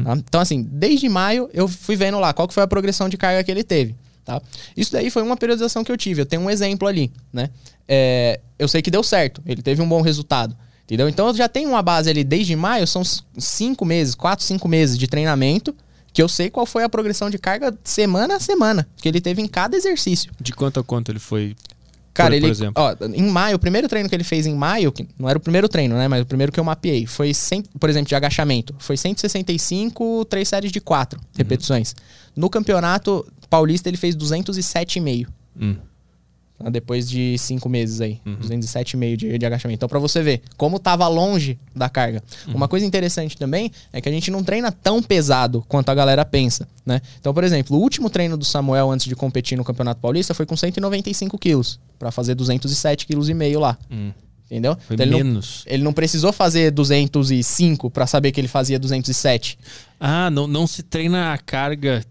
Tá? 0.03 0.15
Então, 0.17 0.41
assim, 0.41 0.63
desde 0.63 1.07
maio 1.09 1.49
eu 1.53 1.67
fui 1.67 1.95
vendo 1.95 2.19
lá 2.19 2.34
qual 2.34 2.47
que 2.47 2.53
foi 2.53 2.63
a 2.63 2.67
progressão 2.67 3.09
de 3.09 3.17
carga 3.17 3.43
que 3.43 3.51
ele 3.51 3.63
teve. 3.63 3.95
Tá? 4.23 4.41
Isso 4.76 4.91
daí 4.91 5.09
foi 5.09 5.21
uma 5.21 5.38
periodização 5.38 5.84
que 5.84 5.91
eu 5.91 5.97
tive. 5.97 6.21
Eu 6.21 6.26
tenho 6.26 6.41
um 6.41 6.49
exemplo 6.49 6.88
ali, 6.88 7.11
né? 7.32 7.49
É, 7.88 8.39
eu 8.57 8.67
sei 8.67 8.82
que 8.82 8.89
deu 8.89 9.03
certo, 9.03 9.41
ele 9.45 9.61
teve 9.61 9.82
um 9.82 9.88
bom 9.88 10.01
resultado. 10.01 10.55
Entendeu? 10.84 11.09
Então 11.09 11.28
eu 11.28 11.36
já 11.36 11.49
tenho 11.49 11.69
uma 11.69 11.82
base 11.82 12.09
ali 12.09 12.23
desde 12.23 12.55
maio, 12.55 12.86
são 12.86 13.01
cinco 13.38 13.84
meses, 13.86 14.13
quatro, 14.13 14.45
cinco 14.45 14.67
meses 14.67 14.97
de 14.97 15.07
treinamento, 15.07 15.76
que 16.13 16.21
eu 16.21 16.30
sei 16.30 16.49
qual 16.49 16.65
foi 16.65 16.84
a 16.84 16.89
progressão 16.89 17.30
de 17.30 17.38
carga 17.38 17.76
semana 17.84 18.38
a 18.38 18.39
semana 18.39 18.88
que 18.97 19.07
ele 19.09 19.19
teve 19.19 19.41
em 19.41 19.47
cada 19.47 19.76
exercício. 19.76 20.32
De 20.39 20.53
quanto 20.53 20.80
a 20.80 20.84
quanto 20.84 21.11
ele 21.11 21.19
foi? 21.19 21.55
Cara, 22.16 22.30
por, 22.30 22.36
ele. 22.36 22.55
por. 22.55 22.72
Ó, 22.76 22.95
em 23.13 23.30
maio, 23.30 23.57
o 23.57 23.59
primeiro 23.59 23.88
treino 23.89 24.07
que 24.07 24.16
ele 24.16 24.24
fez 24.24 24.47
em 24.47 24.55
maio, 24.55 24.91
que 24.91 25.05
não 25.20 25.30
era 25.30 25.38
o 25.38 25.41
primeiro 25.41 25.68
treino, 25.68 25.95
né? 25.95 26.07
Mas 26.07 26.22
o 26.22 26.26
primeiro 26.26 26.51
que 26.51 26.59
eu 26.59 26.63
mapeei, 26.63 27.05
foi, 27.05 27.34
100, 27.34 27.63
por 27.78 27.89
exemplo, 27.89 28.07
de 28.07 28.16
agachamento, 28.16 28.74
foi 28.80 28.95
165, 28.95 30.26
três 30.26 30.47
séries 30.47 30.72
de 30.72 30.80
quatro 30.80 31.20
repetições. 31.38 31.93
No 32.36 32.49
campeonato 32.49 33.26
paulista, 33.49 33.89
ele 33.89 33.97
fez 33.97 34.16
207,5. 34.16 35.28
Hum. 35.59 35.76
Tá? 36.58 36.70
Depois 36.70 37.10
de 37.10 37.38
cinco 37.38 37.68
meses 37.70 38.01
aí. 38.01 38.20
207,5 38.26 39.16
de, 39.16 39.38
de 39.38 39.45
agachamento. 39.45 39.78
Então, 39.78 39.89
pra 39.89 39.99
você 39.99 40.22
ver 40.22 40.41
como 40.58 40.80
tava 40.80 41.08
longe 41.08 41.60
da 41.76 41.89
carga. 41.89 42.24
Uma 42.47 42.68
coisa 42.68 42.86
interessante 42.86 43.38
também 43.38 43.72
é 43.91 43.99
que 44.01 44.10
a 44.10 44.12
gente 44.12 44.32
não 44.32 44.43
treina 44.43 44.72
tão 44.72 45.01
pesado 45.01 45.64
quanto 45.68 45.89
a 45.89 45.95
galera 45.95 46.24
pensa, 46.26 46.68
né? 46.86 47.01
Então, 47.20 47.34
por 47.34 47.43
exemplo, 47.43 47.78
o 47.78 47.80
último 47.80 48.10
treino 48.10 48.38
do 48.38 48.45
Samuel 48.45 48.91
antes 48.91 49.06
de 49.06 49.16
competir 49.16 49.58
no 49.58 49.64
Campeonato 49.64 49.99
Paulista 50.01 50.34
foi 50.34 50.45
com 50.45 50.56
195 50.56 51.38
quilos. 51.38 51.80
Pra 51.99 52.12
fazer 52.12 52.36
207 52.36 53.06
quilos 53.06 53.30
e 53.30 53.34
lá. 53.58 53.78
Hum. 53.91 54.12
Entendeu? 54.45 54.78
Foi 54.88 54.93
Então, 54.93 55.06
ele, 55.06 55.12
não, 55.12 55.18
menos. 55.18 55.64
ele 55.66 55.84
não 55.84 55.91
precisou 55.93 56.32
fazer 56.32 56.72
205 56.72 57.89
pra 57.89 58.06
saber 58.06 58.32
que 58.32 58.39
ele 58.39 58.47
fazia 58.47 58.78
207 58.78 59.58
Ah, 59.99 60.30
não, 60.30 60.45
não 60.45 60.68
se 60.68 60.84
treina 60.84 61.34
a 61.34 61.38
carga 61.38 62.03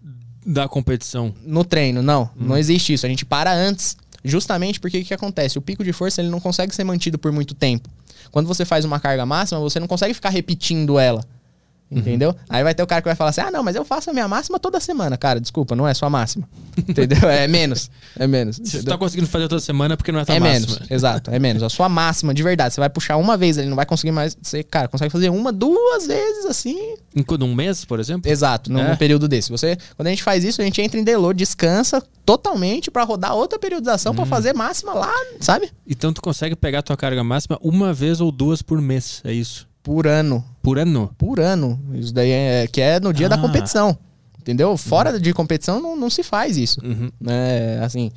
da 0.45 0.69
competição. 0.69 1.35
no 1.45 1.65
treino. 1.65 2.03
Não, 2.03 2.29
não 2.37 2.57
existe 2.59 2.93
isso. 2.93 3.07
A 3.07 3.09
gente 3.09 3.25
para 3.25 3.53
antes. 3.53 3.97
Justamente 4.25 4.81
porque 4.81 5.01
o 5.01 5.05
que 5.05 5.13
acontece? 5.13 5.59
O 5.59 5.63
pico 5.63 5.85
de 5.85 5.93
força 5.93 6.23
ele 6.23 6.31
não 6.31 6.41
consegue 6.41 6.75
ser 6.75 6.85
mantido 6.85 7.19
por 7.19 7.31
muito 7.31 7.55
tempo. 7.55 7.89
Quando 8.31 8.47
você 8.47 8.65
faz 8.65 8.85
uma 8.85 8.99
carga 8.99 9.27
máxima, 9.27 9.61
você 9.61 9.79
não 9.79 9.87
consegue 9.87 10.15
ficar 10.15 10.31
repetindo 10.31 10.99
ela. 10.99 11.23
Entendeu? 11.91 12.35
Aí 12.49 12.65
vai 12.65 12.75
ter 12.75 12.83
o 12.83 12.87
cara 12.87 13.01
que 13.01 13.07
vai 13.09 13.15
falar 13.15 13.31
assim: 13.31 13.41
ah, 13.43 13.51
não, 13.53 13.63
mas 13.63 13.77
eu 13.77 13.85
faço 13.85 14.11
a 14.11 14.13
minha 14.13 14.27
máxima 14.27 14.59
toda 14.59 14.81
semana. 14.81 15.17
Cara, 15.17 15.39
desculpa, 15.41 15.77
não 15.77 15.87
é 15.87 15.95
sua 15.95 16.11
máxima. 16.11 16.49
entendeu? 16.77 17.29
É 17.29 17.47
menos. 17.47 17.89
É 18.19 18.27
menos. 18.27 18.57
Tu 18.57 18.63
entendeu? 18.69 18.85
tá 18.93 18.99
conseguindo 18.99 19.29
fazer 19.29 19.47
toda 19.47 19.61
semana 19.61 19.97
porque 19.97 20.11
não 20.11 20.19
é 20.19 20.25
tua 20.25 20.35
É 20.35 20.41
máxima. 20.41 20.67
menos, 20.77 20.81
exato, 20.91 21.31
é 21.31 21.39
menos. 21.39 21.63
A 21.63 21.69
sua 21.69 21.89
máxima, 21.89 22.35
de 22.35 22.43
verdade, 22.43 22.75
você 22.75 22.81
vai 22.81 22.89
puxar 22.91 23.17
uma 23.17 23.37
vez, 23.37 23.59
ele 23.59 23.69
não 23.69 23.77
vai 23.77 23.87
conseguir 23.87 24.11
mais. 24.13 24.37
Você, 24.43 24.65
cara, 24.65 24.89
consegue 24.89 25.13
fazer 25.13 25.29
uma, 25.29 25.53
duas 25.53 26.07
vezes 26.07 26.47
assim. 26.47 26.95
Em 27.15 27.25
um 27.45 27.55
mês, 27.55 27.85
por 27.85 28.01
exemplo? 28.01 28.29
Exato, 28.31 28.73
num, 28.73 28.81
É. 28.81 28.97
período 28.97 29.29
desse. 29.29 29.51
Você, 29.51 29.77
quando 29.97 30.07
a 30.09 30.11
gente 30.11 30.23
faz 30.23 30.43
isso, 30.43 30.61
a 30.61 30.65
gente 30.65 30.81
entra 30.83 30.99
em 30.99 31.05
deload, 31.05 31.37
descansa 31.39 32.03
totalmente 32.25 32.91
pra 32.91 33.05
rodar 33.05 33.35
outra 33.35 33.59
periodização 33.59 34.13
Hum. 34.13 34.17
pra 34.17 34.27
fazer 34.27 34.53
máxima 34.55 34.95
lá, 34.95 35.13
sabe? 35.39 35.71
Então 35.87 36.13
tu 36.13 36.21
consegue 36.23 36.57
pegar 36.57 36.83
tua 36.83 36.97
carga 36.97 37.23
máxima 37.23 37.59
uma 37.63 37.93
vez 37.93 38.21
ou 38.21 38.33
duas 38.33 38.63
por 38.63 38.81
mês, 38.81 39.21
é 39.25 39.33
isso? 39.33 39.69
Por 39.83 40.07
ano. 40.07 40.43
Por 40.65 40.79
ano? 40.79 41.15
Por 41.17 41.39
ano. 41.39 41.79
Isso 41.95 42.13
daí 42.13 42.31
é 42.31 42.67
que 42.67 42.81
é 42.81 42.99
no 42.99 43.13
dia 43.13 43.29
da 43.29 43.37
Ah. 43.37 43.41
competição. 43.41 43.97
Entendeu? 44.41 44.77
Fora 44.77 45.19
de 45.21 45.33
competição 45.33 45.81
não, 45.81 45.97
não 45.97 46.11
se 46.11 46.23
faz 46.23 46.57
isso. 46.57 46.79
Uhum. 46.85 47.11
Né? 47.21 47.79
Assim, 47.83 48.11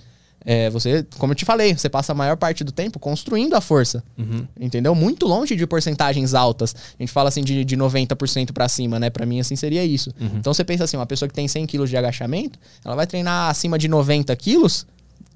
é, 0.43 0.69
você, 0.69 1.05
como 1.17 1.31
eu 1.31 1.35
te 1.35 1.45
falei, 1.45 1.73
você 1.73 1.87
passa 1.89 2.11
a 2.11 2.15
maior 2.15 2.35
parte 2.35 2.63
do 2.65 2.71
tempo 2.71 2.99
construindo 2.99 3.53
a 3.53 3.61
força. 3.61 4.03
Uhum. 4.17 4.45
Entendeu? 4.59 4.93
Muito 4.95 5.25
longe 5.25 5.55
de 5.55 5.65
porcentagens 5.67 6.33
altas. 6.33 6.73
A 6.99 7.01
gente 7.03 7.11
fala 7.13 7.29
assim 7.29 7.43
de, 7.43 7.63
de 7.63 7.77
90% 7.77 8.51
pra 8.51 8.67
cima, 8.67 8.99
né? 8.99 9.09
Pra 9.09 9.25
mim, 9.25 9.39
assim, 9.39 9.55
seria 9.55 9.85
isso. 9.85 10.11
Então 10.19 10.53
você 10.53 10.63
pensa 10.65 10.83
assim, 10.85 10.97
uma 10.97 11.05
pessoa 11.05 11.29
que 11.29 11.35
tem 11.35 11.47
100 11.47 11.65
quilos 11.65 11.89
de 11.89 11.95
agachamento, 11.97 12.57
ela 12.83 12.95
vai 12.95 13.07
treinar 13.07 13.49
acima 13.49 13.77
de 13.77 13.87
90 13.87 14.35
quilos 14.35 14.85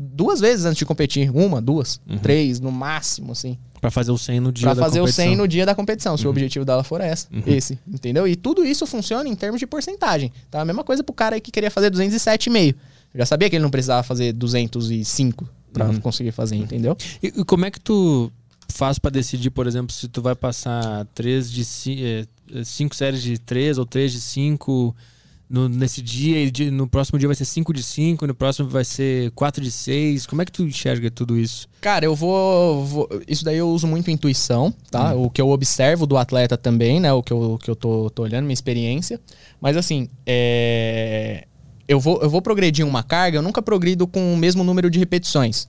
duas 0.02 0.40
vezes 0.40 0.66
antes 0.66 0.78
de 0.78 0.86
competir. 0.86 1.30
Uma, 1.34 1.62
duas, 1.62 2.02
três, 2.22 2.60
no 2.60 2.72
máximo, 2.72 3.32
assim. 3.32 3.58
Pra 3.80 3.90
fazer 3.90 4.12
o 4.12 4.18
100 4.18 4.40
no 4.40 4.52
dia 4.52 4.66
Pra 4.68 4.74
da 4.76 4.82
fazer 4.84 5.00
o 5.00 5.04
competição. 5.04 5.26
100 5.26 5.36
no 5.36 5.48
dia 5.48 5.66
da 5.66 5.74
competição, 5.76 6.16
se 6.18 6.28
o 6.28 6.30
objetivo 6.30 6.64
dela 6.66 6.84
for 6.84 7.02
essa, 7.02 7.28
esse, 7.48 7.80
entendeu? 7.88 8.28
E 8.28 8.36
tudo 8.36 8.64
isso 8.64 8.86
funciona 8.86 9.28
em 9.28 9.36
termos 9.36 9.60
de 9.60 9.66
porcentagem. 9.66 10.32
Tá? 10.52 10.62
A 10.62 10.66
mesma 10.66 10.84
coisa 10.84 11.04
pro 11.04 11.14
cara 11.14 11.36
aí 11.36 11.42
que 11.42 11.50
queria 11.52 11.72
fazer 11.72 11.90
207,5. 11.92 12.76
Eu 13.14 13.20
já 13.20 13.26
sabia 13.26 13.50
que 13.50 13.56
ele 13.56 13.64
não 13.64 13.72
precisava 13.72 14.04
fazer 14.04 14.34
205 14.34 15.48
pra 15.74 15.88
conseguir 16.00 16.32
fazer, 16.32 16.56
entendeu? 16.58 16.96
E, 17.24 17.28
e 17.28 17.44
como 17.46 17.66
é 17.66 17.72
que 17.72 17.80
tu 17.80 18.32
faz 18.70 19.00
pra 19.00 19.10
decidir, 19.12 19.50
por 19.50 19.66
exemplo, 19.68 19.94
se 19.94 20.08
tu 20.08 20.22
vai 20.22 20.36
passar 20.36 21.06
três 21.16 21.52
de 21.52 21.66
ci- 21.66 22.04
eh, 22.04 22.26
eh, 22.54 22.64
cinco 22.64 22.96
séries 22.96 23.22
de 23.22 23.38
três 23.40 23.78
ou 23.78 23.86
três 23.86 24.12
de 24.12 24.22
cinco 24.22 24.96
no, 25.52 25.68
nesse 25.68 26.02
dia 26.02 26.44
e 26.44 26.72
no 26.72 26.88
próximo 26.88 27.20
dia 27.20 27.28
vai 27.28 27.36
ser 27.36 27.44
cinco 27.46 27.74
de 27.74 27.84
cinco, 27.84 28.26
no 28.26 28.34
próximo 28.34 28.70
vai 28.70 28.86
ser 28.86 29.30
quatro 29.32 29.62
de 29.62 29.70
seis. 29.70 30.26
Como 30.26 30.42
é 30.42 30.46
que 30.46 30.52
tu 30.52 30.64
enxerga 30.64 31.12
tudo 31.12 31.38
isso? 31.38 31.68
Cara, 31.82 32.06
eu 32.06 32.16
vou, 32.16 32.86
vou- 32.86 33.10
Isso 33.28 33.44
daí 33.44 33.58
eu 33.58 33.70
uso 33.70 33.86
muito 33.86 34.10
intuição, 34.10 34.74
tá? 34.90 35.14
O 35.14 35.30
que 35.30 35.42
eu 35.42 35.50
observo 35.50 36.06
do 36.06 36.18
atleta 36.18 36.58
também, 36.58 37.00
né? 37.00 37.12
O 37.12 37.22
que 37.22 37.34
eu, 37.34 37.54
o 37.54 37.58
que 37.58 37.70
eu 37.70 37.76
tô, 37.76 38.10
tô 38.10 38.24
olhando, 38.24 38.46
minha 38.46 38.54
experiência. 38.54 39.20
Mas 39.60 39.76
assim, 39.76 40.10
é... 40.26 41.46
eu, 41.88 42.00
vou, 42.00 42.22
eu 42.22 42.30
vou 42.30 42.42
progredir 42.42 42.86
uma 42.88 43.04
carga, 43.04 43.38
eu 43.38 43.42
nunca 43.42 43.62
progrido 43.62 44.08
com 44.08 44.34
o 44.34 44.38
mesmo 44.38 44.64
número 44.64 44.90
de 44.90 44.98
repetições. 45.00 45.68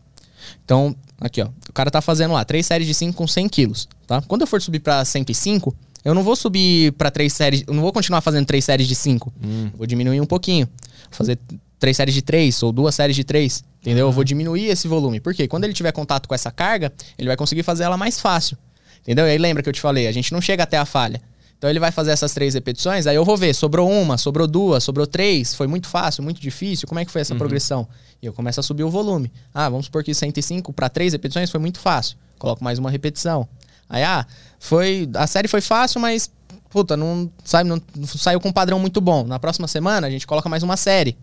Então, 0.65 0.95
aqui, 1.21 1.41
ó. 1.43 1.49
O 1.69 1.73
cara 1.73 1.91
tá 1.91 2.01
fazendo 2.01 2.35
lá 2.35 2.45
três 2.45 2.67
séries 2.67 2.87
de 2.87 2.95
5 2.95 3.15
com 3.17 3.27
100 3.27 3.49
quilos, 3.49 3.89
tá? 4.07 4.21
Quando 4.23 4.43
eu 4.43 4.47
for 4.47 4.61
subir 4.61 4.81
pra 4.81 5.05
105, 5.05 5.75
eu 6.05 6.15
não 6.15 6.23
vou 6.23 6.35
subir 6.37 6.93
pra 6.93 7.11
três 7.11 7.33
séries. 7.33 7.65
Eu 7.67 7.75
não 7.75 7.83
vou 7.83 7.93
continuar 7.93 8.21
fazendo 8.21 8.47
três 8.47 8.65
séries 8.65 8.87
de 8.87 8.95
5. 8.95 9.33
Vou 9.77 9.87
diminuir 9.87 10.21
um 10.21 10.27
pouquinho. 10.27 10.67
Vou 10.67 11.17
fazer 11.17 11.39
três 11.79 11.97
séries 11.97 12.15
de 12.15 12.23
três 12.23 12.63
ou 12.63 12.73
duas 12.73 12.95
séries 12.95 13.17
de 13.17 13.25
três. 13.25 13.65
Entendeu? 13.81 14.07
Eu 14.07 14.13
vou 14.13 14.25
diminuir 14.25 14.67
esse 14.67 14.87
volume. 14.87 15.21
Por 15.21 15.35
quê? 15.35 15.49
Quando 15.49 15.65
ele 15.65 15.73
tiver 15.73 15.93
contato 15.93 16.29
com 16.29 16.35
essa 16.35 16.51
carga, 16.51 16.93
ele 17.19 17.29
vai 17.29 17.37
conseguir 17.37 17.63
fazer 17.63 17.85
ela 17.85 17.97
mais 17.97 18.21
fácil. 18.21 18.57
Entendeu? 19.01 19.27
E 19.27 19.31
aí 19.31 19.39
lembra 19.39 19.63
que 19.63 19.69
eu 19.69 19.73
te 19.73 19.81
falei, 19.81 20.07
a 20.07 20.13
gente 20.13 20.33
não 20.33 20.41
chega 20.41 20.63
até 20.63 20.77
a 20.77 20.85
falha. 20.85 21.21
Então 21.59 21.71
ele 21.71 21.79
vai 21.79 21.93
fazer 21.93 22.11
essas 22.11 22.35
três 22.35 22.55
repetições, 22.55 23.07
aí 23.07 23.15
eu 23.15 23.25
vou 23.25 23.37
ver, 23.37 23.55
sobrou 23.55 23.89
uma, 23.89 24.19
sobrou 24.19 24.49
duas, 24.49 24.83
sobrou 24.83 25.07
três, 25.07 25.55
foi 25.55 25.69
muito 25.69 25.87
fácil, 25.87 26.21
muito 26.21 26.41
difícil, 26.41 26.89
como 26.89 26.99
é 26.99 27.05
que 27.05 27.11
foi 27.13 27.21
essa 27.21 27.37
progressão? 27.37 27.87
E 28.21 28.27
eu 28.27 28.33
começo 28.33 28.59
a 28.59 28.65
subir 28.65 28.83
o 28.83 28.91
volume. 28.91 29.31
Ah, 29.55 29.69
vamos 29.69 29.87
supor 29.87 30.03
que 30.03 30.13
105 30.13 30.73
para 30.73 30.89
três 30.89 31.13
repetições 31.13 31.53
foi 31.53 31.61
muito 31.61 31.79
fácil. 31.79 32.17
Coloco 32.37 32.65
mais 32.65 32.81
uma 32.81 32.91
repetição. 32.91 33.49
Aí, 33.93 34.03
ah, 34.03 34.27
foi. 34.59 35.09
A 35.15 35.27
série 35.29 35.47
foi 35.47 35.61
fácil, 35.61 36.01
mas. 36.01 36.29
Puta, 36.71 36.97
não, 36.97 37.31
sabe, 37.45 37.69
não, 37.69 37.81
não 37.95 38.07
saiu 38.07 38.41
com 38.41 38.49
um 38.49 38.53
padrão 38.53 38.79
muito 38.79 38.99
bom. 39.01 39.25
Na 39.25 39.39
próxima 39.39 39.69
semana 39.69 40.07
a 40.07 40.11
gente 40.11 40.27
coloca 40.27 40.49
mais 40.49 40.63
uma 40.63 40.77
série. 40.77 41.17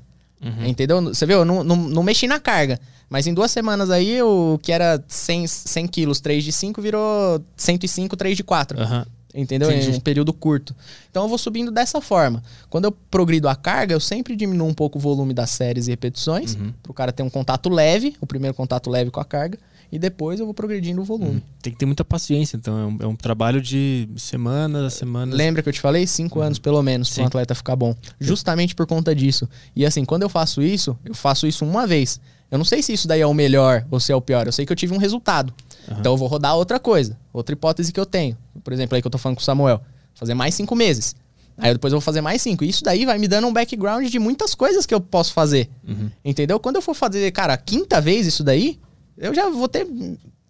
Entendeu? 0.66 1.02
Você 1.04 1.26
viu? 1.26 1.40
Eu 1.40 1.46
não, 1.46 1.64
não, 1.64 1.76
não 1.76 2.04
mexi 2.04 2.28
na 2.28 2.40
carga. 2.40 2.80
Mas 3.10 3.26
em 3.28 3.34
duas 3.34 3.50
semanas 3.52 3.90
aí, 3.90 4.22
o 4.22 4.60
que 4.62 4.72
era 4.72 5.04
100, 5.08 5.48
100 5.48 5.88
quilos, 5.88 6.20
3 6.22 6.44
de 6.44 6.52
5, 6.54 6.80
virou 6.82 7.44
105, 7.58 8.16
3 8.16 8.38
de 8.38 8.44
4. 8.44 8.80
Aham. 8.80 9.06
Entendeu? 9.34 9.70
Entendi. 9.70 9.92
Em 9.92 9.96
um 9.96 10.00
período 10.00 10.32
curto. 10.32 10.76
Então 11.10 11.24
eu 11.24 11.30
vou 11.30 11.38
subindo 11.38 11.72
dessa 11.72 12.00
forma. 12.00 12.42
Quando 12.70 12.86
eu 12.86 12.92
progrido 12.92 13.50
a 13.50 13.56
carga, 13.56 13.94
eu 13.94 14.00
sempre 14.00 14.36
diminuo 14.36 14.68
um 14.68 14.74
pouco 14.74 14.98
o 14.98 15.02
volume 15.02 15.34
das 15.34 15.50
séries 15.52 15.88
e 15.88 15.92
repetições, 15.92 16.56
Uhum. 16.56 16.72
para 16.82 16.92
o 16.92 16.94
cara 16.94 17.12
ter 17.12 17.22
um 17.24 17.30
contato 17.30 17.68
leve, 17.70 18.16
o 18.22 18.26
primeiro 18.28 18.56
contato 18.56 18.90
leve 18.90 19.12
com 19.12 19.20
a 19.20 19.26
carga, 19.26 19.58
e 19.92 19.98
depois 19.98 20.40
eu 20.40 20.46
vou 20.46 20.54
progredindo 20.54 21.02
o 21.02 21.04
volume. 21.04 21.44
Tem 21.62 21.74
que 21.74 21.80
ter 21.80 21.86
muita 21.86 22.06
paciência, 22.06 22.58
então. 22.58 22.78
É 22.78 22.86
um, 22.86 22.98
é 23.02 23.08
um 23.08 23.16
trabalho 23.16 23.62
de 23.62 24.08
semanas 24.18 24.84
a 24.84 24.90
semanas. 24.90 25.36
Lembra 25.36 25.64
que 25.64 25.70
eu 25.70 25.74
te 25.74 25.82
falei? 25.82 26.06
Cinco 26.06 26.40
anos 26.42 26.60
pelo 26.60 26.82
menos 26.82 27.10
para 27.10 27.24
um 27.24 27.28
atleta 27.28 27.56
ficar 27.56 27.76
bom. 27.76 27.96
Justamente 28.20 28.76
por 28.76 28.86
conta 28.86 29.16
disso. 29.16 29.50
E 29.76 29.86
assim, 29.86 30.06
quando 30.06 30.24
eu 30.24 30.30
faço 30.30 30.62
isso, 30.62 30.98
eu 31.04 31.16
faço 31.16 31.48
isso 31.48 31.66
uma 31.66 31.88
vez. 31.88 32.20
Eu 32.52 32.58
não 32.58 32.66
sei 32.66 32.82
se 32.82 32.94
isso 32.94 33.08
daí 33.08 33.22
é 33.22 33.28
o 33.28 33.34
melhor 33.34 33.86
ou 33.92 34.00
se 34.00 34.12
é 34.12 34.16
o 34.16 34.22
pior. 34.22 34.46
Eu 34.46 34.52
sei 34.52 34.66
que 34.66 34.72
eu 34.72 34.76
tive 34.76 34.94
um 34.94 34.98
resultado. 34.98 35.54
Então 36.00 36.14
eu 36.14 36.18
vou 36.18 36.28
rodar 36.28 36.56
outra 36.56 36.80
coisa. 36.80 37.18
Outra 37.34 37.54
hipótese 37.54 37.92
que 37.92 38.00
eu 38.00 38.06
tenho. 38.06 38.38
Por 38.64 38.74
exemplo, 38.74 38.96
aí 38.96 39.02
que 39.02 39.08
eu 39.08 39.12
tô 39.12 39.18
falando 39.18 39.38
com 39.38 39.42
o 39.42 39.46
Samuel. 39.46 39.82
Fazer 40.14 40.34
mais 40.34 40.56
cinco 40.56 40.76
meses. 40.76 41.16
Aí 41.58 41.74
depois 41.74 41.92
eu 41.92 42.00
vou 42.00 42.06
fazer 42.06 42.22
mais 42.22 42.42
cinco. 42.42 42.64
Isso 42.64 42.84
daí 42.84 43.06
vai 43.06 43.18
me 43.18 43.28
dando 43.28 43.48
um 43.48 43.54
background 43.54 44.08
de 44.08 44.18
muitas 44.18 44.56
coisas 44.56 44.86
que 44.86 44.94
eu 44.94 45.02
posso 45.02 45.34
fazer. 45.34 45.70
Entendeu? 46.24 46.60
Quando 46.60 46.78
eu 46.78 46.82
for 46.82 46.94
fazer, 46.94 47.30
cara, 47.32 47.54
a 47.54 47.58
quinta 47.58 48.00
vez 48.00 48.26
isso 48.26 48.44
daí, 48.44 48.80
eu 49.20 49.34
já 49.34 49.50
vou 49.50 49.68
ter 49.68 49.86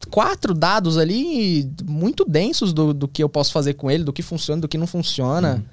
quatro 0.10 0.54
dados 0.54 0.98
ali 0.98 1.70
muito 1.84 2.24
densos 2.24 2.72
do, 2.72 2.94
do 2.94 3.08
que 3.08 3.22
eu 3.22 3.28
posso 3.28 3.52
fazer 3.52 3.74
com 3.74 3.90
ele, 3.90 4.04
do 4.04 4.14
que 4.14 4.22
funciona, 4.22 4.62
do 4.62 4.68
que 4.68 4.78
não 4.78 4.88
funciona. 4.88 5.64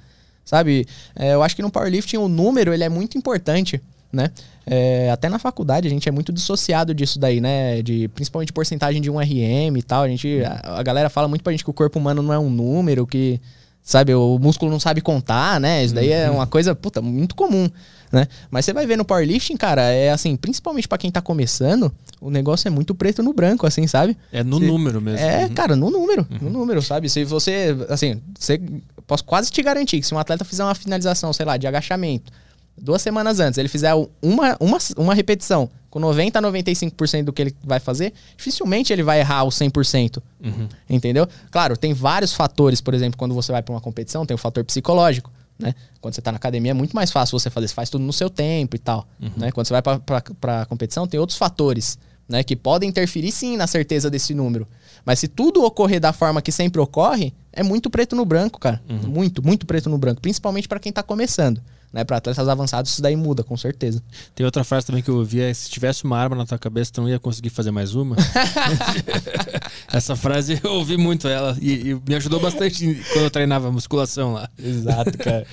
Sabe? 0.43 0.85
É, 1.15 1.33
eu 1.33 1.43
acho 1.43 1.55
que 1.55 1.61
no 1.61 1.69
powerlifting 1.69 2.17
o 2.17 2.27
número 2.27 2.73
ele 2.73 2.83
é 2.83 2.89
muito 2.89 3.17
importante, 3.17 3.81
né? 4.11 4.31
É, 4.65 5.11
até 5.11 5.27
na 5.29 5.37
faculdade 5.37 5.87
a 5.87 5.89
gente 5.89 6.07
é 6.07 6.11
muito 6.11 6.31
dissociado 6.31 6.93
disso 6.93 7.19
daí, 7.19 7.41
né? 7.41 7.81
De, 7.81 8.07
principalmente 8.09 8.53
porcentagem 8.53 9.01
de 9.01 9.09
um 9.09 9.19
RM 9.19 9.77
e 9.77 9.83
tal. 9.83 10.03
A, 10.03 10.07
gente, 10.07 10.41
a, 10.43 10.79
a 10.79 10.83
galera 10.83 11.09
fala 11.09 11.27
muito 11.27 11.43
pra 11.43 11.51
gente 11.51 11.63
que 11.63 11.69
o 11.69 11.73
corpo 11.73 11.99
humano 11.99 12.21
não 12.21 12.33
é 12.33 12.39
um 12.39 12.49
número, 12.49 13.05
que, 13.05 13.41
sabe, 13.83 14.13
o 14.15 14.39
músculo 14.39 14.71
não 14.71 14.79
sabe 14.79 15.01
contar, 15.01 15.59
né? 15.59 15.83
Isso 15.83 15.93
daí 15.93 16.11
é 16.11 16.29
uma 16.29 16.47
coisa, 16.47 16.73
puta, 16.73 17.01
muito 17.01 17.35
comum, 17.35 17.69
né? 18.11 18.27
Mas 18.49 18.65
você 18.65 18.73
vai 18.73 18.85
ver 18.85 18.97
no 18.97 19.05
powerlifting, 19.05 19.57
cara, 19.57 19.81
é 19.83 20.11
assim, 20.11 20.35
principalmente 20.35 20.87
pra 20.87 20.97
quem 20.97 21.11
tá 21.11 21.21
começando, 21.21 21.91
o 22.21 22.29
negócio 22.29 22.67
é 22.67 22.71
muito 22.71 22.95
preto 22.95 23.21
no 23.21 23.33
branco, 23.33 23.65
assim, 23.67 23.85
sabe? 23.87 24.17
É 24.31 24.43
no 24.43 24.59
Se- 24.59 24.65
número 24.65 25.01
mesmo. 25.01 25.19
É, 25.25 25.43
Uhum. 25.45 25.53
cara, 25.53 25.75
no 25.75 25.89
número. 25.89 26.25
No 26.41 26.49
número, 26.49 26.81
sabe? 26.81 27.09
Se 27.09 27.23
você, 27.23 27.75
assim, 27.89 28.21
você, 28.37 28.61
posso 29.05 29.23
quase 29.23 29.51
te 29.51 29.61
garantir 29.61 29.99
que 29.99 30.07
se 30.07 30.13
um 30.13 30.19
atleta 30.19 30.43
fizer 30.45 30.63
uma 30.63 30.75
finalização, 30.75 31.31
sei 31.33 31.45
lá, 31.45 31.57
de 31.57 31.67
agachamento, 31.67 32.31
duas 32.77 33.01
semanas 33.01 33.39
antes, 33.39 33.57
ele 33.57 33.67
fizer 33.69 33.93
uma, 34.21 34.55
uma, 34.59 34.77
uma 34.97 35.13
repetição 35.15 35.69
com 35.89 35.99
90 35.99 36.37
a 36.37 36.41
95% 36.41 37.23
do 37.23 37.33
que 37.33 37.41
ele 37.41 37.55
vai 37.63 37.79
fazer, 37.79 38.13
dificilmente 38.35 38.91
ele 38.93 39.01
vai 39.03 39.19
errar 39.19 39.43
o 39.45 39.49
100%. 39.49 40.21
Uhum. 40.43 40.67
Entendeu? 40.89 41.27
Claro, 41.49 41.75
tem 41.77 41.93
vários 41.93 42.33
fatores, 42.33 42.81
por 42.81 42.93
exemplo, 42.93 43.17
quando 43.17 43.33
você 43.33 43.51
vai 43.51 43.61
para 43.63 43.73
uma 43.73 43.81
competição, 43.81 44.25
tem 44.25 44.35
o 44.35 44.37
fator 44.37 44.63
psicológico. 44.63 45.31
Né? 45.57 45.73
Quando 45.99 46.13
você 46.13 46.21
tá 46.21 46.31
na 46.31 46.37
academia 46.37 46.71
é 46.71 46.73
muito 46.73 46.95
mais 46.95 47.11
fácil 47.11 47.37
você 47.39 47.49
fazer, 47.49 47.67
você 47.67 47.73
faz 47.73 47.89
tudo 47.89 48.03
no 48.03 48.13
seu 48.13 48.29
tempo 48.29 48.75
e 48.75 48.79
tal. 48.79 49.07
Né? 49.35 49.51
Quando 49.51 49.67
você 49.67 49.73
vai 49.73 49.81
para 49.81 50.61
a 50.61 50.65
competição, 50.65 51.07
tem 51.07 51.19
outros 51.19 51.37
fatores 51.37 51.97
né? 52.27 52.43
que 52.43 52.55
podem 52.55 52.89
interferir 52.89 53.31
sim 53.31 53.57
na 53.57 53.67
certeza 53.67 54.09
desse 54.09 54.33
número. 54.33 54.67
Mas 55.05 55.19
se 55.19 55.27
tudo 55.27 55.63
ocorrer 55.63 55.99
da 55.99 56.11
forma 56.11 56.41
que 56.41 56.51
sempre 56.51 56.81
ocorre, 56.81 57.33
é 57.53 57.63
muito 57.63 57.89
preto 57.89 58.15
no 58.15 58.25
branco, 58.25 58.59
cara. 58.59 58.81
Muito, 59.07 59.45
muito 59.45 59.65
preto 59.65 59.89
no 59.89 59.97
branco. 59.97 60.21
Principalmente 60.21 60.67
para 60.67 60.79
quem 60.79 60.91
tá 60.91 61.01
começando. 61.01 61.61
Né? 61.91 62.03
Para 62.03 62.17
atletas 62.17 62.47
avançados, 62.49 62.91
isso 62.91 63.01
daí 63.01 63.15
muda, 63.15 63.43
com 63.43 63.55
certeza. 63.55 64.03
Tem 64.35 64.45
outra 64.45 64.63
frase 64.63 64.85
também 64.85 65.01
que 65.01 65.09
eu 65.09 65.15
ouvi 65.15 65.41
é 65.41 65.53
se 65.53 65.69
tivesse 65.69 66.03
uma 66.03 66.17
arma 66.17 66.35
na 66.35 66.45
tua 66.45 66.59
cabeça, 66.59 66.91
tu 66.91 67.01
não 67.01 67.09
ia 67.09 67.17
conseguir 67.17 67.49
fazer 67.49 67.71
mais 67.71 67.95
uma. 67.95 68.15
Essa 69.91 70.15
frase 70.15 70.59
eu 70.63 70.71
ouvi 70.73 70.97
muito 70.97 71.27
ela 71.27 71.57
e, 71.61 71.91
e 71.91 72.01
me 72.07 72.15
ajudou 72.15 72.39
bastante 72.39 73.01
quando 73.13 73.23
eu 73.25 73.29
treinava 73.31 73.71
musculação 73.71 74.33
lá. 74.33 74.49
Exato, 74.61 75.17
cara. 75.17 75.45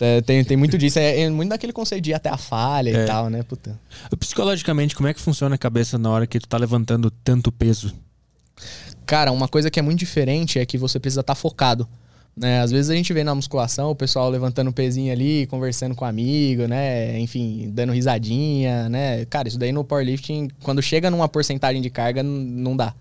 É, 0.00 0.20
tem, 0.20 0.44
tem 0.44 0.56
muito 0.56 0.76
disso. 0.76 0.98
É, 0.98 1.20
é 1.20 1.30
muito 1.30 1.50
daquele 1.50 1.72
conceito 1.72 2.02
de 2.02 2.10
ir 2.10 2.14
até 2.14 2.28
a 2.28 2.36
falha 2.36 2.90
É. 2.90 3.04
e 3.04 3.06
tal, 3.06 3.30
né? 3.30 3.42
Puta. 3.42 3.78
Psicologicamente, 4.18 4.94
como 4.94 5.08
é 5.08 5.14
que 5.14 5.20
funciona 5.20 5.54
a 5.54 5.58
cabeça 5.58 5.96
na 5.96 6.10
hora 6.10 6.26
que 6.26 6.38
tu 6.40 6.48
tá 6.48 6.58
levantando 6.58 7.10
tanto 7.10 7.50
peso? 7.52 7.94
Cara, 9.06 9.32
uma 9.32 9.48
coisa 9.48 9.70
que 9.70 9.78
é 9.78 9.82
muito 9.82 9.98
diferente 9.98 10.58
é 10.58 10.66
que 10.66 10.76
você 10.76 10.98
precisa 11.00 11.20
estar 11.20 11.34
focado. 11.34 11.88
Né? 12.36 12.60
Às 12.60 12.70
vezes 12.70 12.90
a 12.90 12.94
gente 12.94 13.12
vê 13.12 13.22
na 13.22 13.34
musculação 13.34 13.90
o 13.90 13.94
pessoal 13.94 14.30
levantando 14.30 14.70
um 14.70 14.72
pezinho 14.72 15.12
ali, 15.12 15.46
conversando 15.46 15.94
com 15.94 16.04
um 16.04 16.08
amigo, 16.08 16.66
né? 16.66 17.18
Enfim, 17.20 17.70
dando 17.72 17.92
risadinha, 17.92 18.88
né? 18.88 19.24
Cara, 19.26 19.48
isso 19.48 19.58
daí 19.58 19.72
no 19.72 19.84
powerlifting, 19.84 20.48
quando 20.62 20.80
chega 20.80 21.10
numa 21.10 21.28
porcentagem 21.28 21.82
de 21.82 21.90
carga, 21.90 22.22
não 22.22 22.76
dá. 22.76 22.94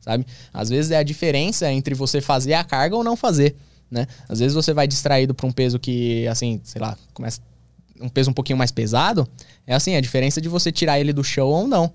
Sabe? 0.00 0.26
Às 0.52 0.68
vezes 0.68 0.90
é 0.90 0.96
a 0.96 1.02
diferença 1.02 1.72
entre 1.72 1.94
você 1.94 2.20
fazer 2.20 2.54
a 2.54 2.64
carga 2.64 2.96
ou 2.96 3.02
não 3.02 3.16
fazer. 3.16 3.56
Né? 3.90 4.06
Às 4.28 4.40
vezes 4.40 4.54
você 4.54 4.72
vai 4.72 4.86
distraído 4.86 5.34
para 5.34 5.46
um 5.46 5.52
peso 5.52 5.78
que, 5.78 6.26
assim, 6.26 6.60
sei 6.64 6.80
lá, 6.80 6.96
começa 7.12 7.40
um 8.00 8.08
peso 8.08 8.30
um 8.30 8.32
pouquinho 8.32 8.58
mais 8.58 8.70
pesado, 8.70 9.28
é 9.66 9.74
assim, 9.74 9.94
a 9.94 10.00
diferença 10.00 10.40
de 10.40 10.48
você 10.48 10.72
tirar 10.72 10.98
ele 10.98 11.12
do 11.12 11.22
chão 11.22 11.48
ou 11.48 11.68
não. 11.68 11.92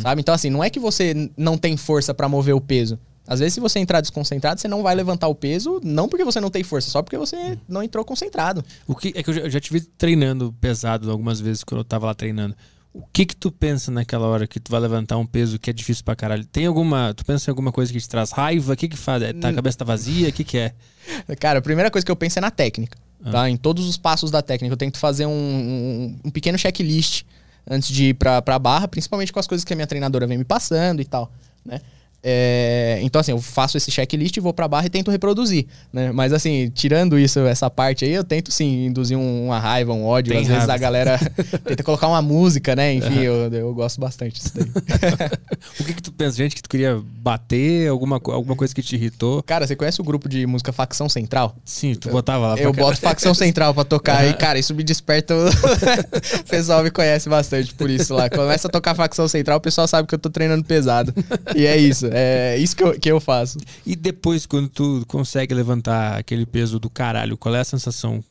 Sabe? 0.00 0.20
Então, 0.20 0.34
assim, 0.34 0.50
não 0.50 0.64
é 0.64 0.70
que 0.70 0.80
você 0.80 1.30
não 1.36 1.58
tem 1.58 1.76
força 1.76 2.14
pra 2.14 2.28
mover 2.28 2.54
o 2.54 2.60
peso. 2.60 2.98
Às 3.26 3.40
vezes, 3.40 3.54
se 3.54 3.60
você 3.60 3.78
entrar 3.78 4.00
desconcentrado, 4.00 4.60
você 4.60 4.68
não 4.68 4.82
vai 4.82 4.94
levantar 4.94 5.28
o 5.28 5.34
peso, 5.34 5.80
não 5.82 6.08
porque 6.08 6.24
você 6.24 6.40
não 6.40 6.50
tem 6.50 6.62
força, 6.62 6.90
só 6.90 7.02
porque 7.02 7.18
você 7.18 7.58
não 7.68 7.82
entrou 7.82 8.04
concentrado. 8.04 8.64
O 8.86 8.94
que 8.94 9.12
é 9.16 9.22
que 9.22 9.30
eu 9.30 9.34
já, 9.34 9.40
eu 9.40 9.50
já 9.50 9.60
te 9.60 9.72
vi 9.72 9.80
treinando 9.80 10.54
pesado 10.60 11.10
algumas 11.10 11.40
vezes 11.40 11.64
quando 11.64 11.80
eu 11.80 11.84
tava 11.84 12.06
lá 12.06 12.14
treinando. 12.14 12.54
O 12.92 13.04
que 13.12 13.26
que 13.26 13.36
tu 13.36 13.52
pensa 13.52 13.90
naquela 13.90 14.26
hora 14.26 14.46
que 14.46 14.58
tu 14.58 14.70
vai 14.70 14.80
levantar 14.80 15.18
um 15.18 15.26
peso 15.26 15.58
que 15.58 15.68
é 15.68 15.72
difícil 15.72 16.02
pra 16.02 16.16
caralho? 16.16 16.46
Tem 16.46 16.64
alguma, 16.64 17.12
tu 17.12 17.26
pensa 17.26 17.50
em 17.50 17.52
alguma 17.52 17.70
coisa 17.70 17.92
que 17.92 18.00
te 18.00 18.08
traz 18.08 18.30
raiva? 18.30 18.72
O 18.72 18.76
que 18.76 18.88
que 18.88 18.96
faz? 18.96 19.22
É, 19.22 19.34
tá, 19.34 19.50
a 19.50 19.52
cabeça 19.52 19.78
tá 19.78 19.84
vazia? 19.84 20.30
O 20.30 20.32
que 20.32 20.42
que 20.42 20.56
é? 20.56 20.72
Cara, 21.38 21.58
a 21.58 21.62
primeira 21.62 21.90
coisa 21.90 22.04
que 22.04 22.10
eu 22.10 22.16
penso 22.16 22.38
é 22.38 22.40
na 22.40 22.50
técnica. 22.50 22.96
Tá? 23.30 23.50
Em 23.50 23.56
todos 23.56 23.86
os 23.86 23.96
passos 23.96 24.30
da 24.30 24.40
técnica. 24.40 24.72
Eu 24.72 24.78
tento 24.78 24.98
fazer 24.98 25.26
um, 25.26 25.30
um, 25.30 26.16
um 26.24 26.30
pequeno 26.30 26.56
checklist 26.56 27.24
antes 27.68 27.88
de 27.88 28.10
ir 28.10 28.14
pra, 28.14 28.40
pra 28.40 28.58
barra, 28.58 28.88
principalmente 28.88 29.32
com 29.32 29.40
as 29.40 29.46
coisas 29.46 29.64
que 29.64 29.72
a 29.72 29.76
minha 29.76 29.86
treinadora 29.86 30.26
vem 30.26 30.38
me 30.38 30.44
passando 30.44 31.02
e 31.02 31.04
tal. 31.04 31.30
Né? 31.64 31.80
É, 32.22 32.98
então, 33.02 33.20
assim, 33.20 33.30
eu 33.30 33.40
faço 33.40 33.76
esse 33.76 33.90
checklist, 33.90 34.36
vou 34.40 34.52
pra 34.52 34.66
barra 34.66 34.86
e 34.86 34.90
tento 34.90 35.10
reproduzir, 35.10 35.66
né? 35.92 36.10
Mas, 36.12 36.32
assim, 36.32 36.68
tirando 36.74 37.18
isso, 37.18 37.38
essa 37.40 37.70
parte 37.70 38.04
aí, 38.04 38.12
eu 38.12 38.24
tento, 38.24 38.50
sim, 38.50 38.86
induzir 38.86 39.16
um- 39.16 39.46
uma 39.46 39.58
raiva, 39.60 39.92
um 39.92 40.04
ódio. 40.04 40.32
Tem 40.32 40.42
Às 40.42 40.48
vezes 40.48 40.58
raiva. 40.64 40.74
a 40.74 40.78
galera 40.78 41.18
tenta 41.64 41.82
colocar 41.84 42.08
uma 42.08 42.20
música, 42.22 42.74
né? 42.74 42.94
Enfim, 42.94 43.20
eu, 43.20 43.52
eu 43.52 43.72
gosto 43.74 44.00
bastante 44.00 44.40
disso 44.40 44.52
daí. 44.54 44.66
O 45.80 45.84
que 45.84 45.94
que 45.94 46.02
tu 46.02 46.12
pensa? 46.12 46.36
Gente 46.36 46.54
que 46.54 46.62
tu 46.62 46.68
queria 46.68 47.00
bater? 47.18 47.88
Alguma, 47.88 48.16
alguma 48.16 48.54
coisa 48.56 48.74
que 48.74 48.82
te 48.82 48.94
irritou? 48.96 49.42
Cara, 49.42 49.66
você 49.66 49.74
conhece 49.76 50.00
o 50.00 50.04
grupo 50.04 50.28
de 50.28 50.46
música 50.46 50.72
Facção 50.72 51.08
Central? 51.08 51.56
Sim, 51.64 51.94
tu 51.94 52.08
botava 52.10 52.48
lá 52.48 52.58
Eu 52.58 52.72
cá. 52.72 52.82
boto 52.82 52.98
Facção 53.00 53.34
Central 53.34 53.74
pra 53.74 53.84
tocar 53.84 54.26
e, 54.28 54.34
cara, 54.34 54.58
isso 54.58 54.74
me 54.74 54.82
desperta. 54.82 55.34
o 56.40 56.44
pessoal 56.44 56.82
me 56.82 56.90
conhece 56.90 57.28
bastante 57.28 57.74
por 57.74 57.90
isso 57.90 58.14
lá. 58.14 58.28
Começa 58.30 58.68
a 58.68 58.70
tocar 58.70 58.94
Facção 58.94 59.26
Central, 59.28 59.58
o 59.58 59.60
pessoal 59.60 59.86
sabe 59.88 60.06
que 60.08 60.14
eu 60.14 60.18
tô 60.18 60.30
treinando 60.30 60.64
pesado. 60.64 61.12
E 61.54 61.66
é 61.66 61.76
isso. 61.76 62.05
É 62.12 62.56
isso 62.58 62.76
que 62.76 62.82
eu, 62.82 62.98
que 62.98 63.10
eu 63.10 63.20
faço. 63.20 63.58
E 63.84 63.94
depois, 63.96 64.46
quando 64.46 64.68
tu 64.68 65.04
consegue 65.06 65.54
levantar 65.54 66.18
aquele 66.18 66.46
peso 66.46 66.78
do 66.78 66.90
caralho, 66.90 67.36
qual 67.36 67.54
é 67.54 67.60
a 67.60 67.64
sensação 67.64 68.22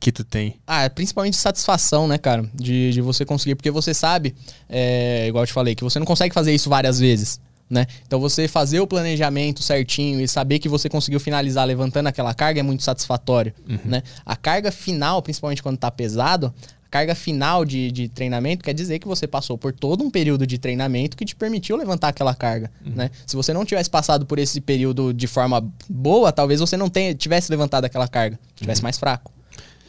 que 0.00 0.12
tu 0.12 0.24
tem? 0.24 0.56
Ah, 0.66 0.84
é 0.84 0.88
principalmente 0.88 1.36
satisfação, 1.36 2.06
né, 2.06 2.18
cara? 2.18 2.48
De, 2.54 2.92
de 2.92 3.00
você 3.00 3.24
conseguir, 3.24 3.54
porque 3.54 3.70
você 3.70 3.92
sabe, 3.92 4.34
é, 4.68 5.26
igual 5.28 5.42
eu 5.42 5.46
te 5.46 5.52
falei, 5.52 5.74
que 5.74 5.84
você 5.84 5.98
não 5.98 6.06
consegue 6.06 6.32
fazer 6.32 6.54
isso 6.54 6.70
várias 6.70 6.98
vezes. 6.98 7.40
Né? 7.70 7.86
Então 8.06 8.18
você 8.18 8.48
fazer 8.48 8.80
o 8.80 8.86
planejamento 8.86 9.62
certinho 9.62 10.22
e 10.22 10.26
saber 10.26 10.58
que 10.58 10.70
você 10.70 10.88
conseguiu 10.88 11.20
finalizar 11.20 11.66
levantando 11.66 12.06
aquela 12.06 12.32
carga 12.32 12.60
é 12.60 12.62
muito 12.62 12.82
satisfatório. 12.82 13.52
Né? 13.84 14.02
A 14.24 14.34
carga 14.34 14.72
final, 14.72 15.20
principalmente 15.20 15.62
quando 15.62 15.76
tá 15.76 15.90
pesado, 15.90 16.52
carga 16.90 17.14
final 17.14 17.64
de, 17.64 17.90
de 17.92 18.08
treinamento 18.08 18.64
quer 18.64 18.72
dizer 18.72 18.98
que 18.98 19.06
você 19.06 19.26
passou 19.26 19.56
por 19.58 19.72
todo 19.72 20.02
um 20.02 20.10
período 20.10 20.46
de 20.46 20.58
treinamento 20.58 21.16
que 21.16 21.24
te 21.24 21.36
permitiu 21.36 21.76
levantar 21.76 22.08
aquela 22.08 22.34
carga. 22.34 22.70
Né? 22.84 23.10
Se 23.26 23.36
você 23.36 23.52
não 23.52 23.64
tivesse 23.64 23.90
passado 23.90 24.24
por 24.26 24.38
esse 24.38 24.60
período 24.60 25.12
de 25.12 25.26
forma 25.26 25.66
boa, 25.88 26.32
talvez 26.32 26.60
você 26.60 26.76
não 26.76 26.88
tenha, 26.88 27.14
tivesse 27.14 27.50
levantado 27.50 27.84
aquela 27.84 28.08
carga, 28.08 28.38
tivesse 28.56 28.82
mais 28.82 28.98
fraco. 28.98 29.32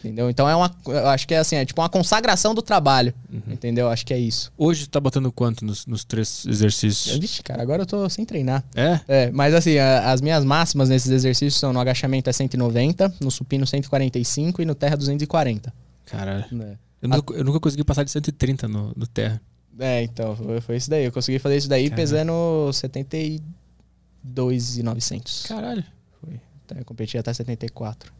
Entendeu? 0.02 0.30
Então 0.30 0.48
é 0.50 0.56
uma. 0.56 0.74
Eu 0.88 1.10
acho 1.10 1.28
que 1.28 1.34
é 1.34 1.40
assim, 1.40 1.58
é 1.58 1.66
tipo 1.66 1.82
uma 1.82 1.90
consagração 1.90 2.56
do 2.56 2.62
trabalho. 2.62 3.14
Entendeu? 3.50 3.90
Acho 3.90 4.06
que 4.06 4.14
é 4.14 4.18
isso. 4.18 4.50
Hoje 4.58 4.88
tá 4.88 4.98
botando 4.98 5.30
quanto 5.30 5.66
nos, 5.66 5.86
nos 5.86 6.06
três 6.06 6.46
exercícios? 6.46 7.18
Vixe, 7.18 7.44
cara, 7.44 7.62
agora 7.62 7.82
eu 7.82 7.86
tô 7.86 8.10
sem 8.10 8.24
treinar. 8.24 8.64
É? 8.74 9.00
É, 9.10 9.32
mas 9.32 9.54
assim, 9.54 9.78
a- 9.78 10.10
as 10.14 10.22
minhas 10.22 10.46
máximas 10.46 10.88
nesses 10.88 11.12
exercícios 11.12 11.60
são 11.60 11.74
no 11.74 11.82
agachamento 11.82 12.30
é 12.30 12.34
190, 12.34 13.14
no 13.20 13.30
supino 13.30 13.68
145 13.68 14.62
e 14.62 14.66
no 14.66 14.74
terra 14.74 14.96
240. 14.96 15.74
Caralho. 16.10 16.46
né? 16.52 16.78
Eu 17.02 17.10
nunca, 17.10 17.34
eu 17.34 17.44
nunca 17.44 17.60
consegui 17.60 17.84
passar 17.84 18.04
de 18.04 18.12
130 18.12 18.68
no, 18.68 18.94
no 18.96 19.08
terra. 19.08 19.42
É, 19.80 20.04
então, 20.04 20.36
foi, 20.36 20.62
foi 20.62 20.78
isso 20.78 20.88
daí. 20.90 21.06
Eu 21.06 21.12
consegui 21.12 21.38
fazer 21.40 21.58
isso 21.58 21.70
daí 21.70 21.90
Caralho. 21.90 22.02
pesando 22.02 22.72
72,900. 22.74 25.46
Caralho. 25.48 25.84
Foi. 26.22 26.40
Então, 26.66 26.78
eu 26.78 26.86
competi 26.86 27.18
até 27.18 27.34
74. 27.34 28.14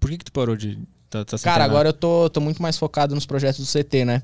Por 0.00 0.10
que 0.10 0.18
que 0.18 0.24
tu 0.24 0.32
parou 0.32 0.56
de... 0.56 0.76
Tá, 1.08 1.24
tá 1.24 1.38
Cara, 1.38 1.64
agora 1.64 1.90
eu 1.90 1.92
tô, 1.92 2.28
tô 2.28 2.40
muito 2.40 2.60
mais 2.60 2.76
focado 2.76 3.14
nos 3.14 3.24
projetos 3.24 3.64
do 3.64 3.70
CT, 3.70 4.04
né? 4.04 4.20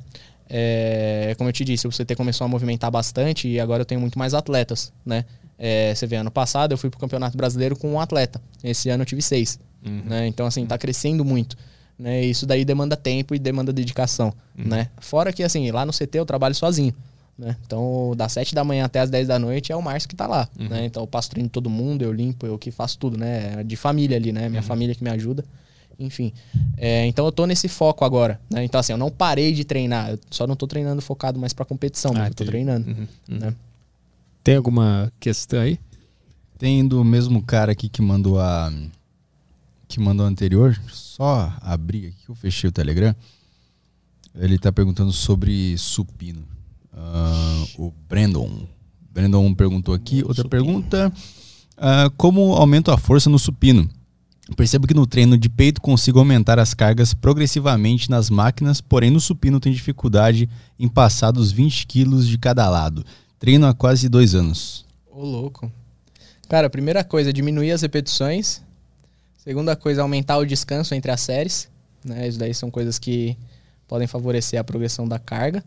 É, 0.53 1.33
como 1.39 1.49
eu 1.49 1.53
te 1.53 1.65
disse, 1.65 1.87
o 1.87 1.91
CT 1.91 2.17
começou 2.17 2.45
a 2.45 2.49
movimentar 2.49 2.91
bastante 2.91 3.47
e 3.47 3.61
agora 3.61 3.83
eu 3.83 3.87
tenho 3.87 4.01
muito 4.01 4.19
mais 4.19 4.35
atletas, 4.35 4.93
né? 5.07 5.25
É, 5.57 5.95
você 5.95 6.09
vê, 6.09 6.17
ano 6.17 6.31
passado 6.31 6.73
eu 6.73 6.79
fui 6.79 6.91
pro 6.91 6.99
Campeonato 6.99 7.37
Brasileiro 7.37 7.77
com 7.77 7.93
um 7.93 8.01
atleta. 8.01 8.43
Esse 8.65 8.91
ano 8.91 9.03
eu 9.03 9.07
tive 9.07 9.23
seis. 9.23 9.61
Uhum. 9.87 10.03
Né? 10.07 10.27
Então, 10.27 10.45
assim, 10.47 10.67
tá 10.67 10.77
crescendo 10.77 11.25
muito. 11.25 11.57
Né? 12.01 12.25
Isso 12.25 12.47
daí 12.47 12.65
demanda 12.65 12.97
tempo 12.97 13.35
e 13.35 13.39
demanda 13.39 13.73
dedicação. 13.75 14.33
Né? 14.57 14.89
Fora 14.99 15.33
que, 15.33 15.43
assim, 15.43 15.71
lá 15.71 15.85
no 15.85 15.93
CT 15.93 16.19
eu 16.19 16.25
trabalho 16.25 16.55
sozinho. 16.55 16.95
Né? 17.39 17.57
Então, 17.67 18.15
das 18.17 18.33
7 18.33 18.55
da 18.55 18.65
manhã 18.65 18.87
até 18.87 19.01
as 19.01 19.11
10 19.11 19.29
da 19.29 19.39
noite 19.39 19.71
é 19.71 19.77
o 19.77 19.83
Márcio 19.83 20.09
que 20.09 20.17
tá 20.17 20.27
lá. 20.27 20.49
Né? 20.57 20.87
Então, 20.87 21.03
eu 21.03 21.07
passo 21.07 21.29
treino 21.29 21.49
de 21.49 21.53
todo 21.53 21.69
mundo, 21.69 22.03
eu 22.03 22.13
limpo, 22.13 22.47
eu 22.47 22.59
que 22.59 22.71
faço 22.71 22.99
tudo, 22.99 23.19
né? 23.19 23.63
De 23.65 23.77
família 23.77 24.17
ali, 24.17 24.33
né? 24.33 24.49
Minha 24.49 24.63
família 24.63 24.95
que 24.95 25.05
me 25.05 25.11
ajuda. 25.11 25.45
Enfim. 25.99 26.33
É, 26.79 27.05
então, 27.07 27.27
eu 27.27 27.33
tô 27.33 27.45
nesse 27.45 27.69
foco 27.69 28.03
agora. 28.03 28.41
Né? 28.51 28.65
Então, 28.65 28.81
assim, 28.81 28.93
eu 28.93 28.99
não 28.99 29.11
parei 29.11 29.53
de 29.53 29.65
treinar. 29.65 30.11
Eu 30.11 30.19
só 30.31 30.47
não 30.47 30.57
tô 30.57 30.67
treinando 30.67 31.03
focado 31.03 31.39
mais 31.39 31.53
pra 31.53 31.67
competição, 31.67 32.13
mas 32.15 32.23
Ah, 32.23 32.29
eu 32.29 32.35
tô 32.35 32.45
treinando. 32.47 32.89
Uhum, 32.89 33.07
uhum. 33.29 33.39
Né? 33.39 33.55
Tem 34.43 34.57
alguma 34.57 35.13
questão 35.21 35.61
aí? 35.61 35.79
Tem 36.59 36.87
do 36.87 37.05
mesmo 37.05 37.43
cara 37.43 37.73
aqui 37.73 37.91
que 37.91 38.01
mandou 38.01 38.41
a. 38.41 38.73
Que 39.91 39.99
mandou 39.99 40.25
anterior. 40.25 40.81
Só 40.89 41.53
abrir 41.61 42.07
aqui 42.07 42.25
que 42.25 42.31
eu 42.31 42.35
fechei 42.37 42.69
o 42.69 42.73
Telegram. 42.73 43.13
Ele 44.37 44.57
tá 44.57 44.71
perguntando 44.71 45.11
sobre 45.13 45.77
supino. 45.77 46.45
Ah, 46.93 47.65
o 47.77 47.93
Brandon. 48.09 48.69
Brandon 49.13 49.53
perguntou 49.53 49.93
aqui. 49.93 50.23
Outra 50.25 50.49
pergunta. 50.49 51.13
ah, 51.77 52.09
como 52.17 52.55
aumento 52.55 52.93
a 52.93 52.97
força 52.97 53.29
no 53.29 53.37
supino? 53.37 53.91
Percebo 54.57 54.87
que 54.87 54.95
no 54.95 55.07
treino 55.09 55.37
de 55.37 55.49
peito 55.49 55.81
consigo 55.81 56.21
aumentar 56.21 56.61
as 56.61 56.73
cargas 56.73 57.13
progressivamente 57.13 58.09
nas 58.09 58.31
máquinas, 58.31 58.81
porém 58.81 59.11
no 59.11 59.21
supino 59.21 59.59
tenho 59.59 59.75
dificuldade 59.75 60.49
em 60.79 60.87
passar 60.87 61.33
dos 61.33 61.51
20 61.51 61.87
quilos 61.89 62.29
de 62.29 62.39
cada 62.39 62.69
lado. 62.71 63.05
Treino 63.41 63.67
há 63.67 63.75
quase 63.75 64.09
dois 64.09 64.37
anos. 64.37 64.85
Ô, 65.11 65.25
louco. 65.25 65.71
Cara, 66.49 66.69
a 66.69 66.71
primeira 66.71 67.03
coisa, 67.03 67.33
diminuir 67.33 67.73
as 67.73 67.83
repetições. 67.83 68.63
Segunda 69.43 69.75
coisa, 69.75 70.03
aumentar 70.03 70.37
o 70.37 70.45
descanso 70.45 70.95
entre 70.95 71.11
as 71.11 71.21
séries. 71.23 71.69
Né? 72.05 72.29
Isso 72.29 72.39
daí 72.39 72.53
são 72.53 72.71
coisas 72.71 72.99
que 72.99 73.37
podem 73.89 74.07
favorecer 74.07 74.61
a 74.61 74.65
progressão 74.65 75.09
da 75.09 75.19
carga. 75.19 75.65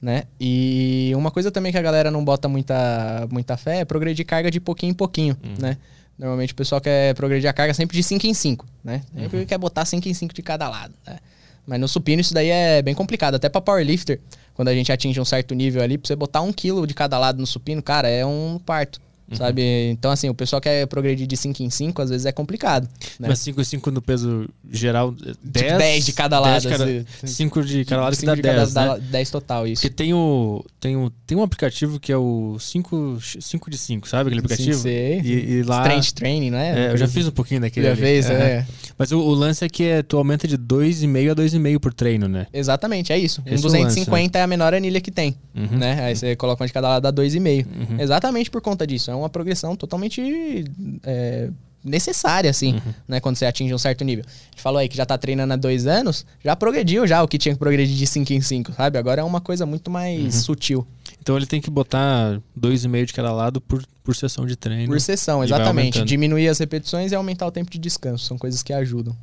Né? 0.00 0.24
E 0.40 1.12
uma 1.16 1.30
coisa 1.32 1.50
também 1.50 1.72
que 1.72 1.78
a 1.78 1.82
galera 1.82 2.12
não 2.12 2.24
bota 2.24 2.48
muita, 2.48 3.26
muita 3.28 3.56
fé 3.56 3.80
é 3.80 3.84
progredir 3.84 4.24
carga 4.24 4.52
de 4.52 4.60
pouquinho 4.60 4.90
em 4.90 4.94
pouquinho. 4.94 5.36
Né? 5.58 5.76
Normalmente 6.16 6.52
o 6.52 6.56
pessoal 6.56 6.80
quer 6.80 7.12
progredir 7.16 7.50
a 7.50 7.52
carga 7.52 7.74
sempre 7.74 7.96
de 7.96 8.04
5 8.04 8.24
em 8.24 8.34
5. 8.34 8.66
Né? 8.84 9.02
Sempre 9.16 9.46
quer 9.46 9.58
botar 9.58 9.84
5 9.84 10.08
em 10.08 10.14
5 10.14 10.32
de 10.32 10.42
cada 10.42 10.68
lado. 10.68 10.94
Né? 11.04 11.18
Mas 11.66 11.80
no 11.80 11.88
supino 11.88 12.20
isso 12.20 12.32
daí 12.32 12.50
é 12.50 12.82
bem 12.82 12.94
complicado. 12.94 13.34
Até 13.34 13.48
pra 13.48 13.60
powerlifter, 13.60 14.20
quando 14.54 14.68
a 14.68 14.74
gente 14.74 14.92
atinge 14.92 15.20
um 15.20 15.24
certo 15.24 15.56
nível 15.56 15.82
ali, 15.82 15.98
pra 15.98 16.06
você 16.06 16.14
botar 16.14 16.40
um 16.40 16.52
quilo 16.52 16.86
de 16.86 16.94
cada 16.94 17.18
lado 17.18 17.40
no 17.40 17.46
supino, 17.48 17.82
cara, 17.82 18.08
é 18.08 18.24
um 18.24 18.60
parto. 18.64 19.00
Sabe? 19.36 19.90
Então, 19.90 20.10
assim, 20.10 20.28
o 20.28 20.34
pessoal 20.34 20.60
quer 20.60 20.86
progredir 20.86 21.26
de 21.26 21.36
5 21.36 21.62
em 21.62 21.70
5, 21.70 22.02
às 22.02 22.10
vezes 22.10 22.26
é 22.26 22.32
complicado. 22.32 22.88
Né? 23.18 23.28
Mas 23.28 23.38
5 23.40 23.60
e 23.60 23.64
5 23.64 23.90
no 23.90 24.02
peso 24.02 24.48
geral, 24.72 25.14
10, 25.44 25.78
10 25.78 26.04
de 26.06 26.12
cada 26.14 26.40
lado, 26.40 26.66
assim. 26.68 27.04
5 27.24 27.62
de 27.62 27.84
cada 27.84 28.02
lado 28.02 28.16
que 28.16 28.24
dá 28.24 28.34
de 28.34 28.42
cada 28.42 28.58
10, 28.64 28.74
né? 28.74 28.84
dá 28.86 28.96
10 28.96 29.30
total, 29.30 29.66
isso. 29.66 29.82
Porque 29.82 29.94
tem 29.94 30.14
o, 30.14 30.64
tem 30.80 30.96
o 30.96 31.10
tem 31.26 31.36
um 31.36 31.42
aplicativo 31.42 32.00
que 32.00 32.10
é 32.10 32.16
o 32.16 32.56
5 32.58 33.18
5 33.20 33.70
de 33.70 33.76
5, 33.78 34.08
sabe 34.08 34.28
aquele 34.28 34.40
aplicativo? 34.40 34.74
Sim, 34.76 34.82
sei. 34.82 35.20
E, 35.20 35.50
e 35.58 35.62
lá 35.62 35.80
Strength 35.82 36.12
training, 36.14 36.50
né? 36.50 36.88
é, 36.88 36.92
eu 36.92 36.96
já 36.96 37.06
fiz 37.06 37.26
um 37.28 37.30
pouquinho 37.30 37.60
daquele 37.60 37.86
Já 37.86 37.92
ali. 37.92 38.00
fez, 38.00 38.26
Aham. 38.30 38.34
é. 38.38 38.66
Mas 38.96 39.12
o, 39.12 39.18
o 39.20 39.34
lance 39.34 39.64
é 39.64 39.68
que 39.68 39.84
é, 39.84 40.02
tu 40.02 40.16
aumenta 40.16 40.48
de 40.48 40.56
2,5 40.56 41.30
a 41.32 41.34
2,5 41.34 41.78
por 41.78 41.92
treino, 41.92 42.26
né? 42.28 42.46
Exatamente, 42.52 43.12
é 43.12 43.18
isso. 43.18 43.40
Um 43.42 43.44
Esse 43.46 43.56
é 43.56 43.58
o 43.58 43.62
250 43.70 44.38
é 44.38 44.42
a 44.42 44.46
menor 44.46 44.72
anilha 44.74 45.00
que 45.00 45.10
tem, 45.10 45.36
Uhum. 45.54 45.76
né? 45.78 46.02
Aí 46.04 46.16
você 46.16 46.34
coloca 46.34 46.64
um 46.64 46.66
de 46.66 46.72
cada 46.72 46.88
lado, 46.88 47.02
dá 47.02 47.12
2,5. 47.12 47.66
Exatamente 48.00 48.50
por 48.50 48.60
conta 48.62 48.86
disso. 48.86 49.10
É 49.10 49.14
uma 49.14 49.28
progressão 49.28 49.76
totalmente 49.76 50.64
é, 51.04 51.50
necessária, 51.84 52.48
assim, 52.50 52.74
Uhum. 52.74 52.94
né? 53.08 53.20
Quando 53.20 53.36
você 53.36 53.44
atinge 53.46 53.74
um 53.74 53.78
certo 53.78 54.04
nível. 54.04 54.24
A 54.26 54.50
gente 54.52 54.62
falou 54.62 54.78
aí 54.78 54.88
que 54.88 54.96
já 54.96 55.04
tá 55.04 55.18
treinando 55.18 55.52
há 55.52 55.56
dois 55.56 55.86
anos, 55.86 56.24
já 56.44 56.54
progrediu 56.54 57.06
já 57.06 57.22
o 57.22 57.28
que 57.28 57.38
tinha 57.38 57.54
que 57.54 57.58
progredir 57.58 57.96
de 57.96 58.06
5 58.06 58.32
em 58.32 58.40
5, 58.40 58.72
sabe? 58.72 58.98
Agora 58.98 59.20
é 59.20 59.24
uma 59.24 59.40
coisa 59.40 59.66
muito 59.66 59.90
mais 59.90 60.22
Uhum. 60.36 60.40
sutil. 60.42 60.86
Então 61.20 61.36
ele 61.36 61.46
tem 61.46 61.60
que 61.60 61.70
botar 61.70 62.40
2,5 62.56 63.06
de 63.06 63.12
cada 63.12 63.32
lado 63.32 63.60
por, 63.60 63.84
por 64.02 64.14
sessão 64.16 64.46
de 64.46 64.56
treino. 64.56 64.86
Por 64.88 65.00
sessão, 65.00 65.42
E 65.42 65.46
exatamente. 65.46 66.02
Diminuir 66.04 66.48
as 66.48 66.58
repetições 66.58 67.12
e 67.12 67.14
aumentar 67.14 67.46
o 67.46 67.50
tempo 67.50 67.70
de 67.70 67.78
descanso. 67.78 68.24
São 68.24 68.36
coisas 68.38 68.62
que 68.62 68.72
ajudam. 68.72 69.16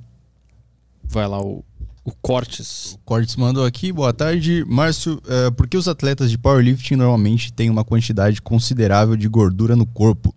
Vai 1.04 1.28
lá 1.28 1.42
o, 1.42 1.64
o 2.04 2.12
Cortes. 2.22 2.98
Cortes 3.04 3.36
mandou 3.36 3.66
aqui, 3.66 3.92
boa 3.92 4.14
tarde. 4.14 4.64
Márcio, 4.68 5.22
eh, 5.28 5.50
por 5.52 5.68
que 5.68 5.76
os 5.76 5.88
atletas 5.88 6.30
de 6.30 6.38
powerlifting 6.38 6.96
normalmente 6.96 7.52
têm 7.52 7.70
uma 7.70 7.84
quantidade 7.84 8.42
considerável 8.42 9.16
de 9.16 9.28
gordura 9.28 9.76
no 9.76 9.86
corpo? 9.86 10.34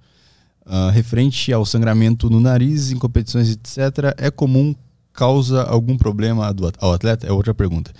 Ah, 0.65 0.91
referente 0.91 1.53
ao 1.53 1.67
sangramento 1.67 2.31
no 2.31 2.39
nariz, 2.41 2.91
em 2.93 2.97
competições, 2.99 3.51
etc., 3.51 4.15
é 4.17 4.31
comum, 4.31 4.75
causa 5.13 5.63
algum 5.65 5.97
problema 5.99 6.53
do 6.55 6.67
at- 6.69 6.77
ao 6.81 6.93
atleta? 6.93 7.27
É 7.27 7.33
outra 7.33 7.53
pergunta. 7.53 7.93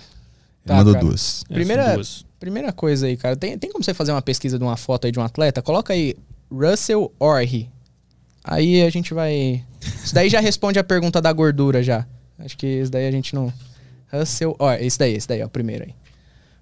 Tá, 0.65 0.75
mandou 0.77 0.93
cara. 0.93 1.05
duas. 1.05 1.43
É, 1.49 1.53
Primeira- 1.53 1.85
são 1.85 1.93
duas. 1.95 2.25
Primeira 2.39 2.71
coisa 2.73 3.07
aí, 3.07 3.15
cara, 3.17 3.35
tem, 3.35 3.57
tem 3.57 3.71
como 3.71 3.83
você 3.83 3.93
fazer 3.93 4.11
uma 4.11 4.21
pesquisa 4.21 4.57
de 4.57 4.63
uma 4.63 4.75
foto 4.77 5.05
aí 5.05 5.11
de 5.11 5.19
um 5.19 5.23
atleta? 5.23 5.61
Coloca 5.61 5.93
aí 5.93 6.15
Russell 6.51 7.11
Orhe. 7.19 7.69
Aí 8.43 8.81
a 8.81 8.89
gente 8.89 9.13
vai. 9.13 9.63
Isso 10.03 10.13
daí 10.13 10.29
já 10.29 10.39
responde 10.41 10.77
a 10.79 10.83
pergunta 10.83 11.21
da 11.21 11.31
gordura 11.31 11.81
já. 11.81 12.05
Acho 12.39 12.57
que 12.57 12.67
isso 12.67 12.91
daí 12.91 13.07
a 13.07 13.11
gente 13.11 13.33
não. 13.35 13.51
Russell 14.11 14.55
Orhe. 14.59 14.85
Esse 14.85 14.99
daí, 14.99 15.13
esse 15.15 15.27
daí, 15.27 15.41
ó, 15.41 15.47
primeiro 15.47 15.85
aí. 15.85 15.95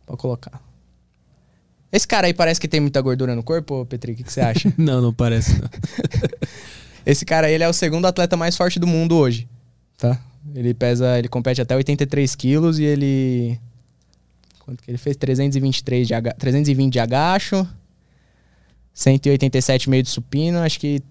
Pode 0.05 0.19
colocar. 0.19 0.61
Esse 1.91 2.07
cara 2.07 2.27
aí 2.27 2.33
parece 2.33 2.59
que 2.59 2.67
tem 2.67 2.79
muita 2.79 3.01
gordura 3.01 3.35
no 3.35 3.43
corpo, 3.43 3.85
Petri? 3.85 4.13
O 4.13 4.15
que, 4.15 4.23
que 4.23 4.31
você 4.31 4.41
acha? 4.41 4.73
Não, 4.77 5.01
não 5.01 5.13
parece. 5.13 5.59
Não. 5.59 5.69
Esse 7.05 7.25
cara 7.25 7.47
aí, 7.47 7.53
ele 7.53 7.63
é 7.63 7.67
o 7.67 7.73
segundo 7.73 8.05
atleta 8.05 8.37
mais 8.37 8.55
forte 8.55 8.79
do 8.79 8.87
mundo 8.87 9.17
hoje, 9.17 9.47
tá? 9.97 10.19
Ele 10.53 10.73
pesa, 10.73 11.17
ele 11.17 11.27
compete 11.27 11.61
até 11.61 11.75
83 11.75 12.35
quilos 12.35 12.79
e 12.79 12.83
ele... 12.83 13.59
Quanto 14.59 14.83
que 14.83 14.91
ele 14.91 14.97
fez? 14.97 15.17
323 15.17 16.07
de 16.07 16.13
aga... 16.13 16.33
320 16.33 16.93
de 16.93 16.99
agacho, 16.99 17.67
187 18.93 19.89
meio 19.89 20.03
de 20.03 20.09
supino, 20.09 20.59
acho 20.59 20.79
que. 20.79 21.01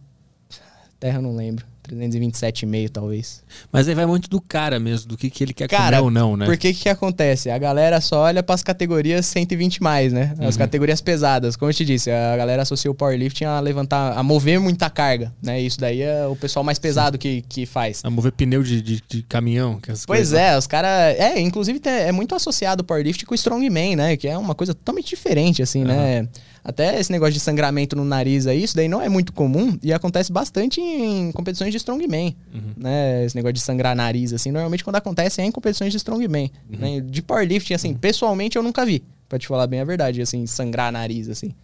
Terra 0.98 1.19
eu 1.19 1.23
não 1.23 1.35
lembro. 1.35 1.66
327,5 1.95 2.91
talvez. 2.91 3.43
Mas 3.73 3.89
aí 3.89 3.95
vai 3.95 4.07
muito 4.07 4.29
do 4.29 4.41
cara 4.41 4.79
mesmo, 4.79 5.09
do 5.09 5.17
que, 5.17 5.31
que 5.31 5.45
ele 5.45 5.53
quer 5.53 5.69
Cara, 5.69 5.99
comer 5.99 6.03
ou 6.05 6.11
não, 6.11 6.37
né? 6.37 6.47
Porque 6.47 6.71
o 6.71 6.75
que, 6.75 6.81
que 6.83 6.89
acontece? 6.89 7.51
A 7.51 7.59
galera 7.59 8.01
só 8.01 8.21
olha 8.23 8.43
pras 8.43 8.62
categorias 8.62 9.27
120 9.27 9.83
mais, 9.83 10.12
né? 10.12 10.35
As 10.41 10.57
categorias 10.57 11.01
pesadas. 11.01 11.57
Como 11.57 11.71
eu 11.71 11.75
te 11.75 11.85
disse, 11.85 12.11
a 12.11 12.37
galera 12.37 12.62
associa 12.62 12.91
o 12.91 12.95
powerlifting 12.95 13.45
a 13.45 13.61
levantar, 13.61 14.17
a 14.17 14.23
mover 14.23 14.61
muita 14.61 14.89
carga, 14.91 15.33
né? 15.43 15.61
Isso 15.61 15.79
daí 15.81 16.03
é 16.03 16.27
o 16.27 16.37
pessoal 16.37 16.65
mais 16.65 16.79
pesado 16.79 17.19
que, 17.19 17.43
que 17.49 17.67
faz. 17.67 18.01
A 18.05 18.11
mover 18.11 18.33
pneu 18.33 18.62
de, 18.62 18.81
de, 18.83 19.03
de 19.09 19.23
caminhão. 19.23 19.79
essas 19.87 20.07
Pois 20.07 20.19
coisas. 20.31 20.35
é, 20.39 20.57
os 20.57 20.67
caras. 20.67 20.91
É, 21.19 21.41
inclusive 21.41 21.79
tem- 21.81 21.93
é 21.93 22.12
muito 22.12 22.35
associado 22.35 22.83
o 22.83 22.85
powerlifting 22.85 23.25
com 23.25 23.33
o 23.33 23.35
strongman, 23.35 23.97
né? 23.97 24.17
Que 24.17 24.29
é 24.29 24.37
uma 24.39 24.55
coisa 24.55 24.75
totalmente 24.75 25.09
diferente, 25.11 25.62
assim, 25.62 25.85
né? 25.85 26.29
Até 26.62 27.01
esse 27.01 27.11
negócio 27.11 27.32
de 27.35 27.41
sangramento 27.41 27.97
no 27.97 28.05
nariz 28.05 28.47
aí, 28.47 28.62
isso 28.62 28.77
daí 28.77 28.87
não 28.89 29.01
é 29.01 29.09
muito 29.09 29.32
comum 29.32 29.78
e 29.82 29.93
acontece 29.93 30.31
bastante 30.31 30.81
em 30.81 31.32
competições 31.32 31.70
de 31.70 31.78
strongman, 31.78 32.37
né? 32.77 33.24
Esse 33.24 33.35
negócio 33.35 33.55
de 33.55 33.61
sangrar 33.61 33.97
nariz, 33.97 34.32
assim, 34.32 34.51
normalmente 34.51 34.85
quando 34.85 34.97
acontece 34.97 35.41
é 35.41 35.45
em 35.45 35.51
competições 35.51 35.91
de 35.91 35.97
strongman. 35.97 36.51
Né? 36.69 37.01
De 37.01 37.23
powerlifting, 37.23 37.74
assim, 37.74 37.95
pessoalmente 37.95 38.57
eu 38.57 38.62
nunca 38.62 38.85
vi, 38.85 39.03
pra 39.28 39.39
te 39.39 39.47
falar 39.47 39.66
bem 39.66 39.81
a 39.81 39.85
verdade, 39.85 40.20
assim, 40.20 40.47
sangrar 40.47 40.93
nariz, 40.93 41.28
assim. 41.31 41.55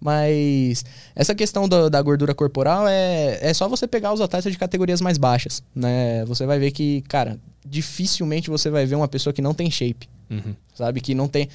Mas 0.00 0.84
essa 1.14 1.34
questão 1.34 1.68
do- 1.68 1.88
da 1.88 2.02
gordura 2.02 2.34
corporal 2.34 2.88
é, 2.88 3.38
é 3.40 3.54
só 3.54 3.68
você 3.68 3.86
pegar 3.86 4.12
os 4.12 4.20
atletas 4.20 4.50
de 4.52 4.58
categorias 4.58 5.00
mais 5.00 5.16
baixas, 5.16 5.62
né? 5.74 6.24
Você 6.24 6.44
vai 6.44 6.58
ver 6.58 6.72
que, 6.72 7.02
cara, 7.02 7.38
dificilmente 7.64 8.50
você 8.50 8.68
vai 8.68 8.84
ver 8.84 8.96
uma 8.96 9.06
pessoa 9.08 9.32
que 9.32 9.40
não 9.42 9.54
tem 9.54 9.70
shape, 9.70 10.08
Uhum. 10.28 10.54
sabe? 10.74 11.00
Que 11.00 11.14
não 11.14 11.28
tem... 11.28 11.48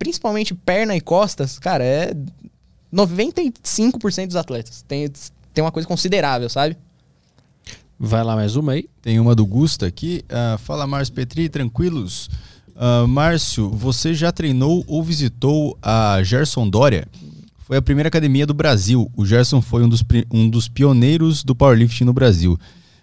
Principalmente 0.00 0.54
perna 0.54 0.96
e 0.96 1.00
costas, 1.00 1.58
cara, 1.58 1.84
é... 1.84 2.14
95% 2.90 4.28
dos 4.28 4.36
atletas. 4.36 4.82
Tem, 4.88 5.06
tem 5.52 5.62
uma 5.62 5.70
coisa 5.70 5.86
considerável, 5.86 6.48
sabe? 6.48 6.76
Vai 7.98 8.24
lá 8.24 8.34
mais 8.34 8.56
uma 8.56 8.72
aí. 8.72 8.88
Tem 9.02 9.20
uma 9.20 9.34
do 9.34 9.44
Gusta 9.44 9.86
aqui. 9.86 10.24
Ah, 10.30 10.58
fala, 10.58 10.86
Márcio 10.86 11.12
Petri, 11.12 11.50
tranquilos? 11.50 12.30
Ah, 12.74 13.06
Márcio, 13.06 13.68
você 13.68 14.14
já 14.14 14.32
treinou 14.32 14.82
ou 14.86 15.02
visitou 15.02 15.76
a 15.82 16.22
Gerson 16.22 16.66
Dória? 16.66 17.06
Foi 17.58 17.76
a 17.76 17.82
primeira 17.82 18.08
academia 18.08 18.46
do 18.46 18.54
Brasil. 18.54 19.12
O 19.14 19.26
Gerson 19.26 19.60
foi 19.60 19.84
um 19.84 19.88
dos, 19.88 20.02
um 20.32 20.48
dos 20.48 20.66
pioneiros 20.66 21.44
do 21.44 21.54
powerlifting 21.54 22.04
no 22.04 22.14
Brasil. 22.14 22.58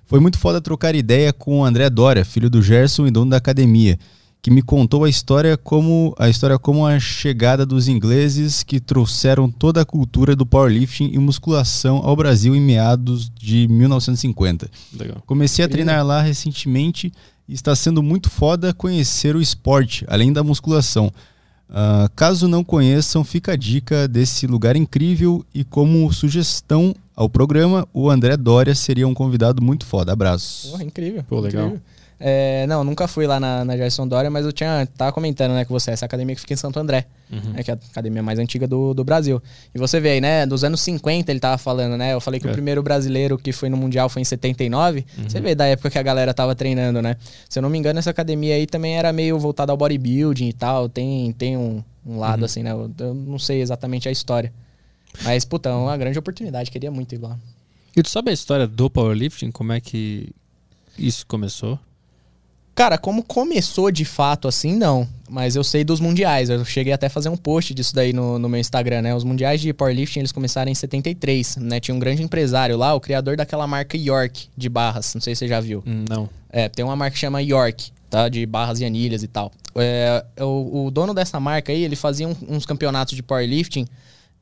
Foi 0.08 0.20
muito 0.20 0.40
foda 0.40 0.60
trocar 0.60 0.96
ideia 0.96 1.32
com 1.32 1.60
o 1.60 1.64
André 1.64 1.92
Dória, 1.92 2.26
filho 2.26 2.50
do 2.50 2.60
Gerson 2.60 3.06
e 3.06 3.12
dono 3.12 3.30
da 3.30 3.38
academia, 3.38 4.00
que 4.48 4.52
me 4.52 4.62
contou 4.62 5.04
a 5.04 5.10
história 5.10 5.58
como 5.58 6.16
a 6.18 6.30
história 6.30 6.58
como 6.58 6.86
a 6.86 6.98
chegada 7.02 7.66
dos 7.66 7.90
ingleses 7.90 8.64
que 8.64 8.80
trouxeram 8.80 9.52
toda 9.52 9.82
a 9.82 9.86
cultura 9.86 10.38
do 10.38 10.46
powerlifting 10.46 11.10
e 11.12 11.20
musculação 11.20 11.98
ao 11.98 12.16
Brasil 12.16 12.56
em 12.56 12.62
meados 12.62 13.30
de 13.30 13.68
1950. 13.68 14.72
Legal. 14.98 15.22
Comecei 15.26 15.66
a 15.66 15.68
treinar 15.68 16.06
lá 16.06 16.22
recentemente 16.22 17.12
e 17.46 17.54
está 17.54 17.76
sendo 17.76 18.02
muito 18.02 18.30
foda 18.30 18.74
conhecer 18.74 19.36
o 19.36 19.42
esporte, 19.42 20.06
além 20.08 20.32
da 20.32 20.42
musculação. 20.46 21.12
Ah, 21.70 22.10
caso 22.16 22.48
não 22.48 22.64
conheçam, 22.64 23.26
fica 23.26 23.52
a 23.52 23.58
dica 23.58 24.08
desse 24.08 24.48
lugar 24.48 24.78
incrível 24.78 25.46
e 25.54 25.66
como 25.66 26.10
sugestão 26.14 26.96
ao 27.14 27.28
programa, 27.28 27.86
o 27.94 28.10
André 28.10 28.38
Dória 28.38 28.74
seria 28.74 29.10
um 29.10 29.14
convidado 29.14 29.62
muito 29.62 29.86
foda. 29.86 30.14
Abraços. 30.14 30.72
Porra, 30.72 30.86
incrível. 30.86 31.26
Pô, 31.28 31.42
legal. 31.42 31.66
incrível. 31.66 31.97
É, 32.20 32.66
não, 32.68 32.84
nunca 32.84 33.08
fui 33.08 33.28
lá 33.28 33.40
na, 33.40 33.64
na 33.64 33.78
Gerson 33.78 34.08
Dória, 34.08 34.30
mas 34.30 34.44
eu 34.44 34.52
tinha 34.52 34.88
tava 34.98 35.12
comentando, 35.12 35.54
né, 35.54 35.66
com 35.66 35.74
você, 35.74 35.92
essa 35.92 36.06
academia 36.06 36.34
que 36.34 36.42
fica 36.42 36.54
em 36.54 36.58
Santo 36.58 36.80
André, 36.80 37.06
né, 37.30 37.62
que 37.64 37.70
é 37.70 37.76
a 37.76 37.78
academia 37.92 38.24
mais 38.24 38.40
antiga 38.40 38.68
do, 38.68 38.94
do 38.94 39.04
Brasil. 39.04 39.40
E 39.74 39.78
você 39.78 40.00
vê 40.00 40.10
aí, 40.12 40.22
né, 40.22 40.46
dos 40.46 40.64
anos 40.64 40.82
50 40.82 41.30
ele 41.32 41.40
tava 41.40 41.60
falando, 41.60 41.96
né, 41.96 42.14
eu 42.14 42.20
falei 42.20 42.40
que 42.40 42.48
É. 42.48 42.50
o 42.50 42.54
primeiro 42.54 42.82
brasileiro 42.82 43.38
que 43.38 43.52
foi 43.52 43.70
no 43.70 43.78
Mundial 43.78 44.10
foi 44.10 44.24
em 44.24 44.26
79, 44.26 45.06
você 45.28 45.40
vê 45.40 45.54
da 45.54 45.66
época 45.68 45.92
que 45.92 46.00
a 46.00 46.04
galera 46.04 46.34
tava 46.34 46.56
treinando, 46.56 47.02
né. 47.04 47.18
Se 47.48 47.60
eu 47.60 47.62
não 47.62 47.70
me 47.70 47.78
engano, 47.78 48.00
essa 48.00 48.10
academia 48.10 48.56
aí 48.56 48.66
também 48.66 48.98
era 48.98 49.14
meio 49.14 49.38
voltada 49.38 49.72
ao 49.72 49.78
bodybuilding 49.78 50.48
e 50.50 50.54
tal, 50.54 50.90
tem, 50.90 51.32
tem 51.34 51.56
um, 51.56 51.84
um 52.04 52.18
lado 52.18 52.44
assim, 52.46 52.64
né, 52.64 52.72
eu, 52.72 52.90
eu 52.98 53.14
não 53.14 53.38
sei 53.38 53.62
exatamente 53.62 54.10
a 54.10 54.12
história. 54.12 54.52
Mas, 55.24 55.46
puta, 55.46 55.70
é 55.70 55.74
uma 55.74 55.96
grande 55.98 56.18
oportunidade, 56.18 56.72
queria 56.72 56.90
muito 56.92 57.14
ir 57.14 57.20
lá. 57.20 57.38
E 57.96 58.02
tu 58.04 58.10
sabe 58.10 58.30
a 58.32 58.34
história 58.34 58.68
do 58.68 58.90
powerlifting? 58.90 59.52
Como 59.52 59.72
é 59.72 59.80
que 59.80 60.30
isso 60.98 61.26
começou? 61.28 61.80
Cara, 62.78 62.96
como 62.96 63.24
começou 63.24 63.90
de 63.90 64.06
fato 64.06 64.48
assim, 64.48 64.76
não. 64.76 65.08
Mas 65.28 65.56
eu 65.56 65.64
sei 65.64 65.84
dos 65.84 66.00
mundiais. 66.00 66.48
Eu 66.48 66.64
cheguei 66.64 66.94
até 66.94 67.08
a 67.08 67.10
fazer 67.10 67.28
um 67.28 67.36
post 67.36 67.74
disso 67.74 67.94
daí 67.96 68.14
no, 68.14 68.38
no 68.38 68.48
meu 68.48 68.60
Instagram, 68.60 69.02
né? 69.02 69.16
Os 69.16 69.24
mundiais 69.24 69.60
de 69.60 69.74
powerlifting, 69.74 70.20
eles 70.20 70.32
começaram 70.32 70.72
em 70.72 70.76
73, 70.76 71.58
né? 71.58 71.80
Tinha 71.80 71.96
um 71.96 72.00
grande 72.00 72.22
empresário 72.22 72.78
lá, 72.78 72.94
o 72.94 73.00
criador 73.02 73.36
daquela 73.36 73.66
marca 73.66 73.98
York 73.98 74.48
de 74.56 74.70
barras. 74.70 75.12
Não 75.16 75.22
sei 75.22 75.34
se 75.34 75.40
você 75.40 75.48
já 75.48 75.60
viu. 75.60 75.84
Hum, 75.88 76.06
Não. 76.08 76.30
É, 76.52 76.70
tem 76.70 76.86
uma 76.86 76.96
marca 76.96 77.14
que 77.16 77.20
chama 77.20 77.42
York, 77.42 77.92
tá? 78.12 78.30
De 78.30 78.46
barras 78.46 78.80
e 78.80 78.86
anilhas 78.86 79.24
e 79.24 79.28
tal. 79.28 79.52
É, 79.76 80.24
o, 80.40 80.86
o 80.86 80.92
dono 80.92 81.16
dessa 81.16 81.40
marca 81.40 81.72
aí, 81.72 81.84
ele 81.84 81.96
fazia 81.96 82.28
um- 82.28 82.36
uns 82.48 82.64
campeonatos 82.64 83.16
de 83.16 83.24
powerlifting 83.24 83.88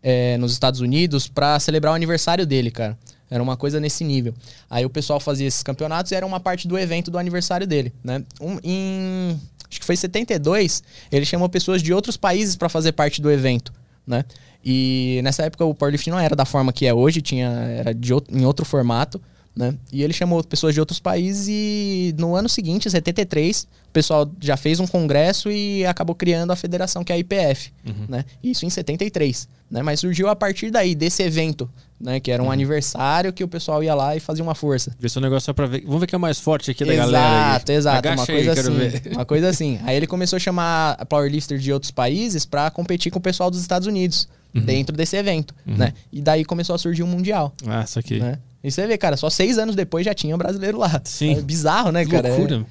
é, 0.03 0.37
nos 0.37 0.51
Estados 0.51 0.81
Unidos 0.81 1.27
pra 1.29 1.57
celebrar 1.59 1.93
o 1.93 1.95
aniversário 1.95 2.45
dele, 2.45 2.69
cara. 2.69 2.97
Era 3.29 3.41
uma 3.41 3.57
coisa 3.57 3.79
nesse 3.79 4.03
nível. 4.03 4.33
Aí 4.69 4.85
o 4.85 4.89
pessoal 4.89 5.19
fazia 5.19 5.47
esses 5.47 5.63
campeonatos 5.63 6.11
e 6.11 6.15
era 6.15 6.25
uma 6.25 6.39
parte 6.39 6.67
do 6.67 6.77
evento 6.77 7.09
do 7.09 7.17
aniversário 7.17 7.65
dele, 7.65 7.91
né? 8.03 8.23
Um- 8.39 8.59
em 8.63 9.39
acho 9.69 9.79
que 9.79 9.85
foi 9.85 9.97
72, 9.97 10.83
ele 11.11 11.25
chamou 11.25 11.49
pessoas 11.49 11.81
de 11.81 11.91
outros 11.93 12.15
países 12.15 12.55
pra 12.55 12.69
fazer 12.69 12.91
parte 12.91 13.21
do 13.21 13.31
evento, 13.31 13.73
né? 14.05 14.23
E 14.63 15.19
nessa 15.23 15.43
época 15.43 15.65
o 15.65 15.73
powerlifting 15.73 16.11
não 16.11 16.19
era 16.19 16.35
da 16.35 16.45
forma 16.45 16.71
que 16.71 16.85
é 16.85 16.93
hoje, 16.93 17.21
tinha 17.21 17.47
era 17.49 17.93
de 17.93 18.13
outro- 18.13 18.35
em 18.35 18.45
outro 18.45 18.63
formato, 18.65 19.19
né? 19.55 19.73
E 19.91 20.03
ele 20.03 20.11
chamou 20.13 20.43
pessoas 20.43 20.73
de 20.73 20.79
outros 20.79 20.99
países 20.99 21.47
e 21.49 22.13
no 22.17 22.35
ano 22.35 22.49
seguinte, 22.49 22.89
73, 22.89 23.63
o 23.87 23.91
pessoal 23.93 24.29
já 24.41 24.57
fez 24.57 24.79
um 24.79 24.87
congresso 24.87 25.49
e 25.49 25.85
acabou 25.85 26.13
criando 26.15 26.51
a 26.51 26.55
federação 26.55 27.03
que 27.03 27.11
é 27.13 27.15
a 27.15 27.19
IPF, 27.19 27.71
né? 28.09 28.25
Isso 28.43 28.65
em 28.65 28.69
73, 28.69 29.47
né? 29.71 29.81
Mas 29.81 30.01
surgiu 30.01 30.27
a 30.27 30.35
partir 30.35 30.69
daí 30.71 30.93
desse 30.93 31.23
evento, 31.23 31.69
né, 31.97 32.19
que 32.19 32.29
era 32.29 32.43
um 32.43 32.51
aniversário 32.51 33.31
que 33.31 33.41
o 33.43 33.47
pessoal 33.47 33.81
ia 33.81 33.95
lá 33.95 34.13
e 34.15 34.19
fazia 34.19 34.43
uma 34.43 34.53
força. 34.55 34.93
Vê 34.99 35.07
se 35.07 35.17
o 35.17 35.21
negócio 35.21 35.45
só 35.45 35.53
pra 35.53 35.65
ver. 35.65 35.81
Vamos 35.85 36.01
ver 36.01 36.07
quem 36.07 36.15
é 36.15 36.17
o 36.17 36.21
mais 36.21 36.37
forte 36.37 36.71
aqui 36.71 36.83
da 36.83 36.93
galera. 36.93 37.25
aí. 37.25 37.49
Exato, 37.55 37.71
exato. 37.71 38.07
Uma 38.09 38.21
aí, 38.21 38.27
coisa 38.27 38.53
quero 38.55 38.67
assim. 38.85 39.09
Uma 39.11 39.25
coisa 39.25 39.47
assim. 39.49 39.79
Aí 39.83 39.95
ele 39.95 40.05
começou 40.07 40.35
a 40.35 40.39
chamar 40.41 41.05
powerlifter 41.05 41.57
de 41.57 41.71
outros 41.71 41.91
países 41.91 42.45
pra 42.45 42.69
competir 42.69 43.09
com 43.11 43.19
o 43.19 43.21
pessoal 43.21 43.49
dos 43.49 43.61
Estados 43.61 43.87
Unidos 43.87 44.27
Uhum. 44.53 44.61
dentro 44.63 44.95
desse 44.95 45.17
evento, 45.17 45.53
né? 45.65 45.93
E 46.13 46.21
daí 46.21 46.45
começou 46.45 46.75
a 46.75 46.77
surgir 46.77 47.03
o 47.03 47.07
mundial, 47.07 47.53
Ah, 47.67 47.83
isso 47.83 47.99
aqui. 47.99 48.19
né? 48.19 48.39
E 48.65 48.71
você 48.71 48.87
vê, 48.87 48.97
cara, 48.97 49.15
só 49.15 49.29
seis 49.29 49.57
anos 49.59 49.75
depois 49.75 50.03
já 50.03 50.13
tinha 50.13 50.33
um 50.33 50.37
brasileiro 50.39 50.79
lá. 50.79 50.99
Sim. 51.03 51.37
É 51.37 51.41
bizarro, 51.41 51.91
né, 51.91 52.03
Que 52.03 52.11
cara? 52.11 52.27
É- 52.27 52.31
loucura. 52.31 52.65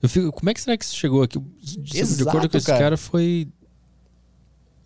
Eu 0.00 0.08
fico, 0.08 0.32
como 0.32 0.48
é 0.48 0.54
que 0.54 0.60
será 0.60 0.76
que 0.78 0.84
isso 0.84 0.94
chegou 0.96 1.22
aqui? 1.22 1.38
De, 1.60 1.76
de 1.78 1.98
Exato, 2.00 2.28
acordo 2.28 2.48
com 2.48 2.56
esse 2.56 2.66
cara. 2.66 2.78
cara, 2.78 2.96
foi. 2.96 3.48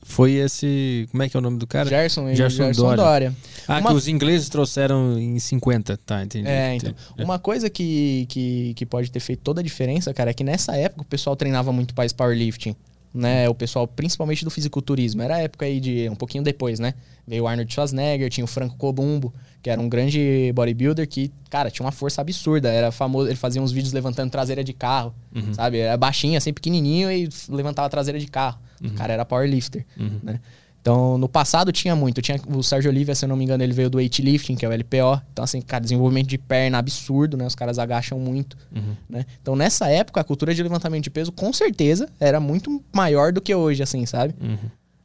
Foi 0.03 0.33
esse. 0.33 1.07
Como 1.11 1.23
é 1.23 1.29
que 1.29 1.37
é 1.37 1.39
o 1.39 1.41
nome 1.41 1.59
do 1.59 1.67
cara? 1.67 1.89
Gerson 1.89 2.35
Gerson 2.35 2.65
Gerson, 2.65 2.83
Dória. 2.83 2.97
Dória. 3.05 3.37
Ah, 3.69 3.79
Uma- 3.79 3.91
que 3.91 3.97
os 3.97 4.09
ingleses 4.09 4.49
trouxeram 4.49 5.19
em 5.19 5.39
50. 5.39 5.97
Tá, 5.99 6.23
entendi. 6.25 6.49
É, 6.49 6.75
então. 6.75 6.91
entendi. 6.91 7.25
Uma 7.25 7.39
coisa 7.39 7.71
que, 7.71 8.27
que, 8.29 8.75
que 8.75 8.85
pode 8.87 9.11
ter 9.11 9.21
feito 9.21 9.41
toda 9.41 9.61
a 9.61 9.65
diferença, 9.65 10.13
cara, 10.13 10.31
é 10.31 10.35
que 10.35 10.45
nessa 10.45 10.77
época 10.77 11.03
o 11.03 11.07
pessoal 11.07 11.37
treinava 11.37 11.73
muito 11.73 11.95
mais 11.97 12.13
powerlifting. 12.13 12.75
Né, 13.15 13.49
o 13.49 13.55
pessoal, 13.55 13.87
principalmente 13.87 14.45
do 14.45 14.51
fisiculturismo. 14.51 15.23
Era 15.23 15.37
a 15.37 15.39
época 15.39 15.65
aí 15.65 15.79
de. 15.79 16.09
Um 16.11 16.17
pouquinho 16.17 16.43
depois, 16.43 16.81
né? 16.81 16.95
Veio 17.25 17.45
o 17.45 17.47
Arnold 17.47 17.73
Schwarzenegger, 17.73 18.29
tinha 18.29 18.45
o 18.45 18.49
Franco 18.49 18.77
Columbo, 18.77 19.33
que 19.63 19.71
era 19.71 19.81
um 19.81 19.89
grande 19.89 20.51
bodybuilder 20.53 21.07
que, 21.09 21.31
cara, 21.49 21.71
tinha 21.71 21.87
uma 21.87 21.93
força 21.93 22.21
absurda. 22.21 22.69
Era 22.71 22.91
famoso, 22.91 23.29
ele 23.29 23.37
fazia 23.37 23.63
uns 23.63 23.71
vídeos 23.71 23.93
levantando 23.93 24.31
traseira 24.33 24.65
de 24.65 24.73
carro, 24.73 25.15
Uhum. 25.33 25.55
sabe? 25.55 25.79
Era 25.79 25.97
baixinho, 25.97 26.37
assim, 26.37 26.53
pequenininho 26.53 27.09
e 27.13 27.29
levantava 27.49 27.87
a 27.87 27.89
traseira 27.89 28.19
de 28.19 28.27
carro. 28.27 28.59
O 28.85 28.91
cara 28.91 29.13
era 29.13 29.25
powerlifter, 29.25 29.87
Uhum. 29.97 30.19
né? 30.21 30.41
Então, 30.85 31.17
no 31.17 31.27
passado 31.31 31.73
tinha 31.73 31.97
muito. 31.97 32.21
Tinha 32.21 32.39
o 32.47 32.63
Sérgio 32.63 32.91
Oliveira, 32.91 33.15
se 33.15 33.25
eu 33.25 33.29
não 33.31 33.37
me 33.37 33.45
engano, 33.45 33.65
ele 33.65 33.73
veio 33.73 33.89
do 33.89 33.97
weightlifting, 33.97 34.55
que 34.55 34.67
é 34.67 34.69
o 34.69 34.73
LPO. 34.73 35.19
Então, 35.33 35.43
assim, 35.43 35.63
cara, 35.63 35.83
desenvolvimento 35.83 36.27
de 36.27 36.37
perna 36.37 36.77
absurdo, 36.77 37.39
né? 37.39 37.47
Os 37.47 37.55
caras 37.55 37.79
agacham 37.79 38.19
muito, 38.19 38.55
Uhum. 38.71 38.95
né? 39.09 39.25
Então, 39.41 39.57
nessa 39.57 39.89
época, 39.89 40.21
a 40.21 40.25
cultura 40.25 40.55
de 40.55 40.63
levantamento 40.63 41.05
de 41.05 41.09
peso, 41.09 41.33
com 41.33 41.51
certeza, 41.55 42.07
era 42.21 42.39
muito 42.39 42.85
maior 42.95 43.33
do 43.33 43.41
que 43.41 43.55
hoje, 43.55 43.83
assim, 43.83 44.05
sabe? 44.05 44.35
Uhum. 44.39 44.59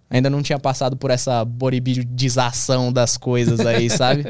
Ainda 0.09 0.29
não 0.29 0.41
tinha 0.43 0.59
passado 0.59 0.97
por 0.97 1.11
essa 1.11 1.45
bodybuildização 1.45 2.91
das 2.91 3.15
coisas 3.15 3.61
aí, 3.61 3.87
sabe? 3.89 4.25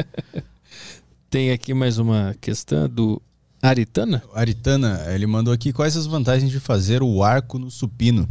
Tem 1.32 1.52
aqui 1.52 1.74
mais 1.74 1.98
uma 1.98 2.36
questão 2.40 2.88
do 2.88 3.20
Aritana. 3.60 4.22
Aritana, 4.36 5.02
ele 5.10 5.26
mandou 5.26 5.52
aqui 5.52 5.74
quais 5.74 5.98
as 5.98 6.06
vantagens 6.06 6.52
de 6.52 6.60
fazer 6.60 7.02
o 7.02 7.24
arco 7.24 7.58
no 7.58 7.72
supino 7.72 8.30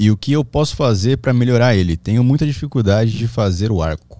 e 0.00 0.10
o 0.10 0.16
que 0.16 0.32
eu 0.32 0.42
posso 0.42 0.74
fazer 0.76 1.18
para 1.18 1.30
melhorar 1.34 1.76
ele. 1.76 1.94
Tenho 1.94 2.24
muita 2.24 2.46
dificuldade 2.46 3.10
de 3.10 3.28
fazer 3.28 3.70
o 3.70 3.82
arco. 3.82 4.18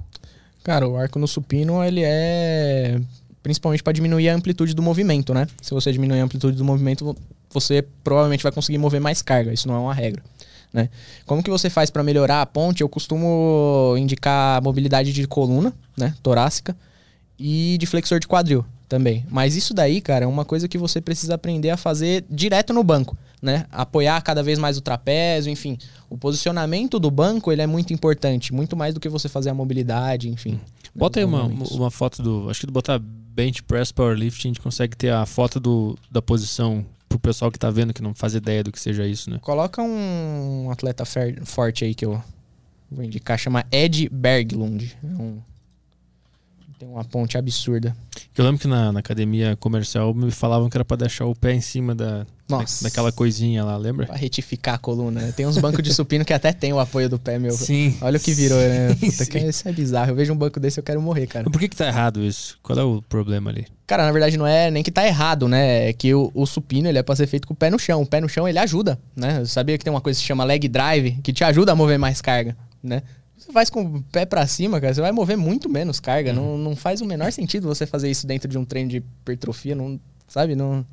Cara, 0.62 0.86
o 0.86 0.94
arco 0.94 1.18
no 1.18 1.26
supino, 1.26 1.82
ele 1.82 2.02
é 2.04 3.00
principalmente 3.42 3.82
para 3.82 3.94
diminuir 3.94 4.28
a 4.28 4.34
amplitude 4.34 4.74
do 4.74 4.82
movimento, 4.82 5.32
né? 5.32 5.46
Se 5.62 5.72
você 5.72 5.90
diminuir 5.90 6.20
a 6.20 6.24
amplitude 6.24 6.54
do 6.54 6.64
movimento, 6.66 7.16
você 7.50 7.82
provavelmente 8.04 8.42
vai 8.42 8.52
conseguir 8.52 8.76
mover 8.76 9.00
mais 9.00 9.22
carga. 9.22 9.54
Isso 9.54 9.66
não 9.66 9.74
é 9.74 9.78
uma 9.78 9.94
regra. 9.94 10.22
né? 10.70 10.90
Como 11.24 11.42
que 11.42 11.48
você 11.48 11.70
faz 11.70 11.88
para 11.88 12.02
melhorar 12.02 12.42
a 12.42 12.46
ponte? 12.46 12.82
Eu 12.82 12.88
costumo 12.88 13.94
indicar 13.96 14.62
mobilidade 14.62 15.14
de 15.14 15.26
coluna, 15.26 15.72
né, 15.96 16.14
torácica 16.22 16.76
e 17.38 17.78
de 17.78 17.86
flexor 17.86 18.20
de 18.20 18.28
quadril 18.28 18.66
também. 18.86 19.24
Mas 19.30 19.56
isso 19.56 19.72
daí, 19.72 20.02
cara, 20.02 20.26
é 20.26 20.28
uma 20.28 20.44
coisa 20.44 20.68
que 20.68 20.76
você 20.76 21.00
precisa 21.00 21.36
aprender 21.36 21.70
a 21.70 21.76
fazer 21.78 22.24
direto 22.28 22.74
no 22.74 22.84
banco, 22.84 23.16
né? 23.40 23.66
Apoiar 23.70 24.20
cada 24.22 24.42
vez 24.42 24.58
mais 24.58 24.76
o 24.76 24.80
trapézio, 24.80 25.50
enfim. 25.50 25.78
O 26.08 26.18
posicionamento 26.18 26.98
do 26.98 27.10
banco, 27.10 27.50
ele 27.50 27.62
é 27.62 27.66
muito 27.66 27.92
importante, 27.92 28.52
muito 28.52 28.76
mais 28.76 28.94
do 28.94 29.00
que 29.00 29.08
você 29.08 29.28
fazer 29.28 29.50
a 29.50 29.54
mobilidade, 29.54 30.28
enfim. 30.28 30.60
Bota 30.94 31.20
aí 31.20 31.24
uma, 31.24 31.44
uma 31.44 31.90
foto 31.90 32.22
do, 32.22 32.50
acho 32.50 32.60
que 32.60 32.66
botar 32.66 32.98
bench 32.98 33.62
press 33.62 33.92
powerlifting, 33.92 34.48
a 34.48 34.50
gente 34.50 34.60
consegue 34.60 34.96
ter 34.96 35.12
a 35.12 35.24
foto 35.24 35.60
do, 35.60 35.96
da 36.10 36.20
posição 36.20 36.84
pro 37.08 37.18
pessoal 37.18 37.50
que 37.50 37.58
tá 37.58 37.70
vendo 37.70 37.92
que 37.92 38.02
não 38.02 38.14
faz 38.14 38.34
ideia 38.34 38.62
do 38.62 38.70
que 38.70 38.80
seja 38.80 39.06
isso, 39.06 39.30
né? 39.30 39.38
Coloca 39.40 39.82
um 39.82 40.70
atleta 40.70 41.04
forte 41.44 41.84
aí 41.84 41.94
que 41.94 42.04
eu 42.04 42.22
vou 42.90 43.04
indicar, 43.04 43.38
chama 43.38 43.64
Ed 43.70 44.08
Berglund. 44.10 44.96
É 45.02 45.22
um 45.22 45.40
tem 46.80 46.88
uma 46.88 47.04
ponte 47.04 47.36
absurda. 47.36 47.94
Eu 48.34 48.42
lembro 48.42 48.58
que 48.58 48.66
na, 48.66 48.90
na, 48.90 49.00
academia 49.00 49.54
comercial 49.54 50.14
me 50.14 50.30
falavam 50.30 50.70
que 50.70 50.78
era 50.78 50.84
pra 50.84 50.96
deixar 50.96 51.26
o 51.26 51.34
pé 51.34 51.52
em 51.52 51.60
cima 51.60 51.94
da, 51.94 52.26
Nossa. 52.48 52.84
daquela 52.84 53.12
coisinha 53.12 53.62
lá, 53.62 53.76
lembra? 53.76 54.06
Pra 54.06 54.16
retificar 54.16 54.76
a 54.76 54.78
coluna. 54.78 55.20
Né? 55.20 55.32
Tem 55.36 55.46
uns 55.46 55.58
bancos 55.58 55.82
de 55.82 55.92
supino 55.92 56.24
que 56.24 56.32
até 56.32 56.54
tem 56.54 56.72
o 56.72 56.80
apoio 56.80 57.06
do 57.06 57.18
pé, 57.18 57.38
meu. 57.38 57.52
Sim. 57.52 57.94
Olha 58.00 58.16
o 58.16 58.20
que 58.20 58.32
virou, 58.32 58.58
né? 58.58 58.94
Puta, 58.98 59.26
que 59.26 59.38
isso 59.38 59.68
é 59.68 59.72
bizarro. 59.72 60.12
Eu 60.12 60.16
vejo 60.16 60.32
um 60.32 60.36
banco 60.36 60.58
desse 60.58 60.80
eu 60.80 60.84
quero 60.84 61.02
morrer, 61.02 61.26
cara. 61.26 61.44
Mas 61.44 61.52
por 61.52 61.58
que 61.58 61.68
que 61.68 61.76
tá 61.76 61.86
errado 61.86 62.24
isso? 62.24 62.58
Qual 62.62 62.78
é 62.78 62.82
o 62.82 63.02
problema 63.02 63.50
ali? 63.50 63.66
Cara, 63.86 64.06
na 64.06 64.12
verdade 64.12 64.38
não 64.38 64.46
é 64.46 64.70
nem 64.70 64.82
que 64.82 64.90
tá 64.90 65.06
errado, 65.06 65.46
né? 65.48 65.90
É 65.90 65.92
que 65.92 66.14
o, 66.14 66.30
o 66.34 66.46
supino 66.46 66.88
ele 66.88 66.96
é 66.96 67.02
pra 67.02 67.14
ser 67.14 67.26
feito 67.26 67.46
com 67.46 67.52
o 67.52 67.56
pé 67.56 67.68
no 67.68 67.78
chão. 67.78 68.00
O 68.00 68.06
pé 68.06 68.22
no 68.22 68.28
chão 68.28 68.48
ele 68.48 68.58
ajuda, 68.58 68.98
né? 69.14 69.40
Eu 69.40 69.46
sabia 69.46 69.76
que 69.76 69.84
tem 69.84 69.92
uma 69.92 70.00
coisa 70.00 70.16
que 70.16 70.22
se 70.22 70.26
chama 70.26 70.44
leg 70.44 70.66
drive, 70.66 71.18
que 71.22 71.30
te 71.30 71.44
ajuda 71.44 71.72
a 71.72 71.74
mover 71.74 71.98
mais 71.98 72.22
carga, 72.22 72.56
né? 72.82 73.02
Você 73.40 73.52
faz 73.52 73.70
com 73.70 73.82
o 73.82 74.02
pé 74.02 74.26
para 74.26 74.46
cima, 74.46 74.80
cara, 74.80 74.92
você 74.92 75.00
vai 75.00 75.12
mover 75.12 75.36
muito 75.36 75.68
menos 75.68 75.98
carga. 75.98 76.30
Uhum. 76.30 76.36
Não, 76.36 76.58
não 76.58 76.76
faz 76.76 77.00
o 77.00 77.06
menor 77.06 77.32
sentido 77.32 77.66
você 77.66 77.86
fazer 77.86 78.10
isso 78.10 78.26
dentro 78.26 78.48
de 78.48 78.58
um 78.58 78.64
treino 78.64 78.90
de 78.90 78.98
hipertrofia, 78.98 79.74
não, 79.74 79.98
sabe? 80.28 80.54
Não. 80.54 80.84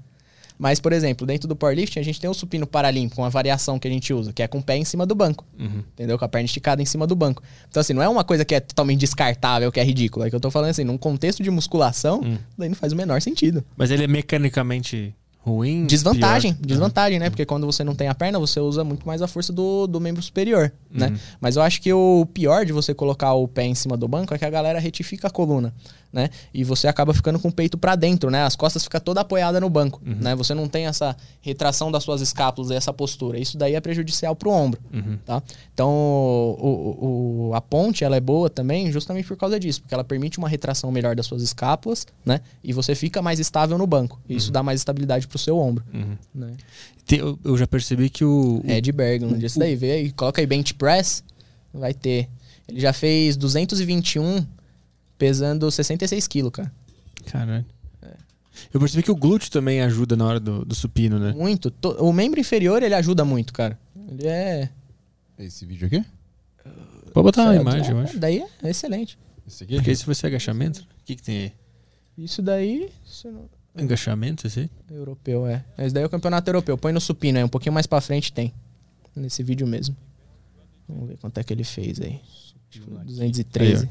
Mas, 0.57 0.80
por 0.80 0.91
exemplo, 0.91 1.28
dentro 1.28 1.48
do 1.48 1.56
powerlifting, 1.56 1.99
a 1.99 2.03
gente 2.03 2.19
tem 2.19 2.30
o 2.30 2.34
supino 2.34 2.65
paralímpico, 2.65 3.22
uma 3.22 3.30
variação 3.30 3.78
que 3.78 3.88
a 3.88 3.91
gente 3.91 4.11
usa, 4.11 4.34
que 4.34 4.41
é 4.41 4.48
com 4.48 4.57
o 4.57 4.64
pé 4.64 4.76
em 4.78 4.86
cima 4.86 5.06
do 5.06 5.14
banco. 5.14 5.45
Uhum. 5.60 5.84
Entendeu? 5.94 6.18
Com 6.18 6.26
a 6.26 6.28
perna 6.28 6.45
esticada 6.45 6.82
em 6.82 6.86
cima 6.86 7.06
do 7.06 7.15
banco. 7.15 7.44
Então, 7.69 7.82
assim, 7.82 7.94
não 7.94 8.02
é 8.02 8.10
uma 8.10 8.24
coisa 8.24 8.44
que 8.44 8.56
é 8.56 8.60
totalmente 8.60 8.99
descartável, 8.99 9.72
que 9.72 9.80
é 9.80 9.84
ridícula. 9.84 10.26
É 10.26 10.30
que 10.30 10.36
eu 10.36 10.40
tô 10.40 10.49
falando 10.49 10.72
assim, 10.72 10.84
num 10.84 10.98
contexto 10.98 11.44
de 11.44 11.52
musculação, 11.52 12.22
uhum. 12.22 12.38
daí 12.57 12.69
não 12.69 12.76
faz 12.76 12.91
o 12.91 12.95
menor 12.95 13.22
sentido. 13.22 13.64
Mas 13.76 13.91
ele 13.91 14.06
é 14.06 14.07
mecanicamente 14.07 15.14
ruim. 15.48 15.86
Desvantagem, 15.86 16.53
pior. 16.53 16.65
desvantagem, 16.68 17.19
né? 17.19 17.30
Porque 17.30 17.45
quando 17.45 17.65
você 17.65 17.84
não 17.84 17.95
tem 17.95 18.07
a 18.07 18.15
perna, 18.15 18.38
você 18.38 18.60
usa 18.60 18.84
muito 18.84 19.07
mais 19.07 19.22
a 19.22 19.28
força 19.28 19.53
do, 19.53 19.88
do 19.88 19.99
membro 19.99 20.22
superior, 20.22 20.72
né? 20.91 21.07
Uhum. 21.07 21.18
Mas 21.40 21.56
eu 21.56 21.61
acho 21.61 21.82
que 21.82 21.91
o 21.94 22.28
pior 22.34 22.65
de 22.65 22.74
você 22.74 22.94
colocar 22.94 23.34
o 23.34 23.48
pé 23.48 23.65
em 23.65 23.76
cima 23.76 23.95
do 23.95 24.07
banco 24.07 24.34
é 24.34 24.38
que 24.38 24.45
a 24.45 24.49
galera 24.49 24.80
retifica 24.80 25.28
a 25.28 25.32
coluna 25.32 25.74
né? 26.12 26.30
E 26.54 26.64
você 26.64 26.88
acaba 26.88 27.14
ficando 27.14 27.40
com 27.40 27.50
o 27.50 27.52
peito 27.52 27.78
para 27.78 27.96
dentro, 27.96 28.30
né? 28.30 28.44
As 28.44 28.56
costas 28.56 28.84
ficam 28.84 29.00
toda 29.00 29.22
apoiada 29.22 29.60
no 29.60 29.70
banco, 29.70 30.02
uhum. 30.06 30.16
né? 30.16 30.36
Você 30.36 30.54
não 30.54 30.68
tem 30.68 30.86
essa 30.86 31.16
retração 31.42 31.92
das 31.92 32.04
suas 32.04 32.22
escápulas 32.22 32.72
e 32.72 32.76
essa 32.76 32.94
postura. 32.94 33.40
Isso 33.40 33.58
daí 33.58 33.76
é 33.76 33.82
prejudicial 33.82 34.36
pro 34.36 34.50
ombro, 34.50 34.80
uhum. 34.94 35.18
tá? 35.26 35.44
Então, 35.74 35.90
o, 35.90 37.50
o, 37.50 37.54
a 37.54 37.62
ponte, 37.62 38.04
ela 38.04 38.16
é 38.16 38.20
boa 38.20 38.50
também 38.50 38.92
justamente 38.92 39.28
por 39.28 39.38
causa 39.38 39.60
disso, 39.60 39.82
porque 39.82 39.94
ela 39.94 40.04
permite 40.04 40.38
uma 40.38 40.50
retração 40.50 40.92
melhor 40.92 41.16
das 41.16 41.26
suas 41.26 41.42
escápulas, 41.42 42.08
né? 42.26 42.42
E 42.64 42.72
você 42.72 42.96
fica 42.96 43.22
mais 43.22 43.40
estável 43.40 43.78
no 43.78 43.86
banco. 43.86 44.20
E 44.28 44.36
isso 44.36 44.48
uhum. 44.48 44.54
dá 44.54 44.64
mais 44.64 44.80
estabilidade 44.80 45.28
pro 45.28 45.38
seu 45.38 45.58
ombro, 45.58 45.84
uhum. 45.94 46.18
né? 46.34 46.54
Eu, 47.10 47.40
eu, 47.44 47.58
já 47.58 47.66
percebi 47.66 48.10
que 48.10 48.26
o... 48.26 48.62
É 48.68 48.82
de 48.82 48.92
Berglund, 48.92 49.42
esse 49.46 49.58
daí, 49.58 49.78
vê 49.78 49.92
aí, 49.92 50.12
coloca 50.12 50.42
aí 50.42 50.48
bench 50.48 50.74
press, 50.74 51.24
vai 51.74 51.94
ter... 51.94 52.28
Ele 52.68 52.82
já 52.82 52.92
fez 52.92 53.38
221 53.38 54.46
pesando 55.18 55.69
66 55.69 56.27
quilos, 56.27 56.52
cara. 56.52 56.72
Caralho. 57.26 57.65
É. 58.02 58.14
Eu 58.73 58.80
percebi 58.80 59.03
que 59.03 59.11
o 59.11 59.15
glúteo 59.15 59.52
também 59.52 59.81
ajuda 59.81 60.15
na 60.15 60.26
hora 60.26 60.39
do, 60.39 60.64
do 60.64 60.76
supino, 60.76 61.19
né? 61.19 61.34
Muito. 61.34 61.73
O 61.99 62.11
membro 62.14 62.39
inferior, 62.39 62.81
ele 62.84 62.95
ajuda 62.95 63.26
muito, 63.26 63.53
cara. 63.53 63.77
Ele 64.07 64.27
é... 64.27 64.69
Esse 65.38 65.65
vídeo 65.65 65.88
aqui? 65.88 66.03
Pode 67.14 67.23
botar 67.23 67.49
a 67.49 67.56
imagem, 67.56 67.91
eu 67.91 67.99
acho. 67.99 68.19
Daí 68.19 68.44
é 68.64 68.69
excelente. 68.69 69.18
Esse 69.48 69.64
aqui? 69.64 69.76
Porque 69.76 69.91
esse 69.91 70.06
vai 70.06 70.15
ser 70.15 70.27
agachamento. 70.27 70.81
O 70.81 71.06
que, 71.06 71.15
que 71.15 71.22
tem 71.22 71.38
aí? 71.38 71.53
Isso 72.18 72.41
daí... 72.41 72.89
Isso 73.06 73.31
não... 73.31 73.49
Agachamento, 73.76 74.48
esse 74.48 74.61
aí? 74.61 74.69
Europeu, 74.89 75.45
é. 75.45 75.64
Esse 75.77 75.94
daí 75.94 76.03
é 76.03 76.06
o 76.06 76.10
campeonato 76.10 76.49
europeu. 76.49 76.77
Põe 76.77 76.91
no 76.91 76.99
supino 76.99 77.38
aí, 77.38 77.44
um 77.44 77.49
pouquinho 77.49 77.73
mais 77.73 77.85
pra 77.85 78.02
frente 78.02 78.34
tem. 78.34 78.52
Nesse 79.15 79.44
vídeo 79.44 79.68
mesmo. 79.68 79.95
Vamos 80.88 81.10
ver 81.10 81.18
quanto 81.18 81.38
é 81.38 81.44
que 81.44 81.53
ele 81.53 81.64
fez 81.64 81.99
aí. 82.02 82.19
213. 83.06 83.84
Aí, 83.84 83.89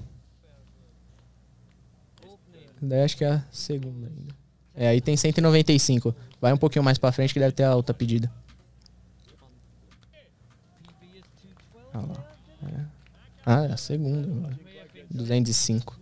Daí 2.89 3.03
acho 3.03 3.17
que 3.17 3.25
é 3.25 3.33
a 3.33 3.45
segunda 3.51 4.07
ainda. 4.07 4.35
É, 4.75 4.89
aí 4.89 5.01
tem 5.01 5.17
195. 5.17 6.15
Vai 6.41 6.53
um 6.53 6.59
pouquinho 6.59 6.85
mais 6.85 6.99
pra 6.99 7.13
frente 7.13 7.33
que 7.33 7.41
deve 7.41 7.53
ter 7.53 7.65
a 7.65 7.75
outra 7.75 7.95
pedida. 7.95 8.31
Ah 11.93 12.01
lá. 12.01 12.37
É. 12.69 12.85
Ah, 13.45 13.65
é 13.65 13.73
a 13.73 13.77
segunda 13.77 14.31
agora. 14.31 14.59
205. 15.11 16.01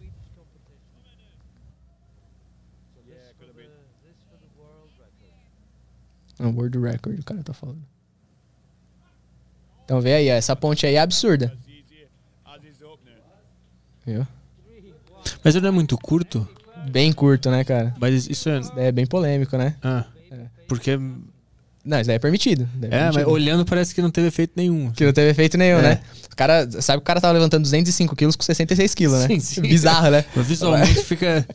É 6.36 6.46
um 6.46 6.56
world 6.56 6.78
record, 6.78 7.20
o 7.20 7.24
cara 7.24 7.42
tá 7.44 7.54
falando. 7.54 7.82
Então 9.84 10.00
vê 10.00 10.14
aí, 10.14 10.28
essa 10.28 10.56
ponte 10.56 10.84
aí 10.84 10.96
é 10.96 11.00
absurda. 11.00 11.56
Viu? 14.04 14.26
Mas 15.42 15.54
ele 15.54 15.62
não 15.62 15.68
é 15.68 15.72
muito 15.72 15.96
curto? 15.96 16.48
Bem 16.90 17.12
curto, 17.12 17.50
né, 17.50 17.64
cara? 17.64 17.94
Mas 17.98 18.28
isso 18.28 18.48
é. 18.48 18.60
Isso 18.60 18.72
é 18.76 18.92
bem 18.92 19.06
polêmico, 19.06 19.56
né? 19.56 19.76
Ah. 19.82 20.04
É. 20.30 20.36
Porque. 20.68 20.98
Não, 21.84 22.00
isso 22.00 22.06
daí 22.06 22.16
é 22.16 22.18
permitido. 22.18 22.62
é, 22.62 22.86
é 22.86 22.88
permitido. 22.88 23.14
mas 23.14 23.26
olhando 23.26 23.64
parece 23.64 23.94
que 23.94 24.00
não 24.00 24.10
teve 24.10 24.28
efeito 24.28 24.52
nenhum. 24.56 24.90
Que 24.90 25.04
não 25.04 25.12
teve 25.12 25.30
efeito 25.30 25.58
nenhum, 25.58 25.78
é. 25.78 25.82
né? 25.82 26.00
O 26.32 26.36
cara, 26.36 26.68
sabe 26.80 26.98
que 26.98 27.02
o 27.02 27.06
cara 27.06 27.20
tava 27.20 27.34
levantando 27.34 27.62
205 27.62 28.16
quilos 28.16 28.36
com 28.36 28.42
66 28.42 28.94
quilos, 28.94 29.20
né? 29.20 29.26
Sim, 29.28 29.40
sim. 29.40 29.62
Bizarro, 29.62 30.10
né? 30.10 30.24
Mas 30.34 30.46
visualmente 30.46 31.04
fica. 31.04 31.46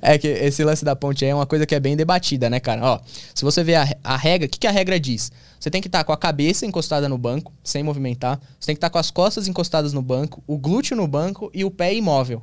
É 0.00 0.16
que 0.16 0.28
esse 0.28 0.62
lance 0.62 0.84
da 0.84 0.94
ponte 0.94 1.24
aí 1.24 1.32
é 1.32 1.34
uma 1.34 1.46
coisa 1.46 1.66
que 1.66 1.74
é 1.74 1.80
bem 1.80 1.96
debatida, 1.96 2.48
né, 2.48 2.60
cara? 2.60 2.80
Ó, 2.84 3.00
se 3.34 3.44
você 3.44 3.64
vê 3.64 3.74
a, 3.74 3.84
a 4.04 4.16
regra, 4.16 4.46
o 4.46 4.48
que, 4.48 4.58
que 4.58 4.66
a 4.66 4.70
regra 4.70 5.00
diz? 5.00 5.32
Você 5.58 5.70
tem 5.70 5.80
que 5.80 5.88
estar 5.88 5.98
tá 5.98 6.04
com 6.04 6.12
a 6.12 6.16
cabeça 6.16 6.64
encostada 6.64 7.08
no 7.08 7.18
banco, 7.18 7.52
sem 7.62 7.82
movimentar. 7.82 8.38
Você 8.60 8.66
tem 8.66 8.76
que 8.76 8.78
estar 8.78 8.88
tá 8.88 8.92
com 8.92 8.98
as 8.98 9.10
costas 9.10 9.48
encostadas 9.48 9.92
no 9.92 10.02
banco, 10.02 10.42
o 10.46 10.56
glúteo 10.58 10.96
no 10.96 11.08
banco 11.08 11.50
e 11.52 11.64
o 11.64 11.70
pé 11.70 11.92
imóvel. 11.94 12.42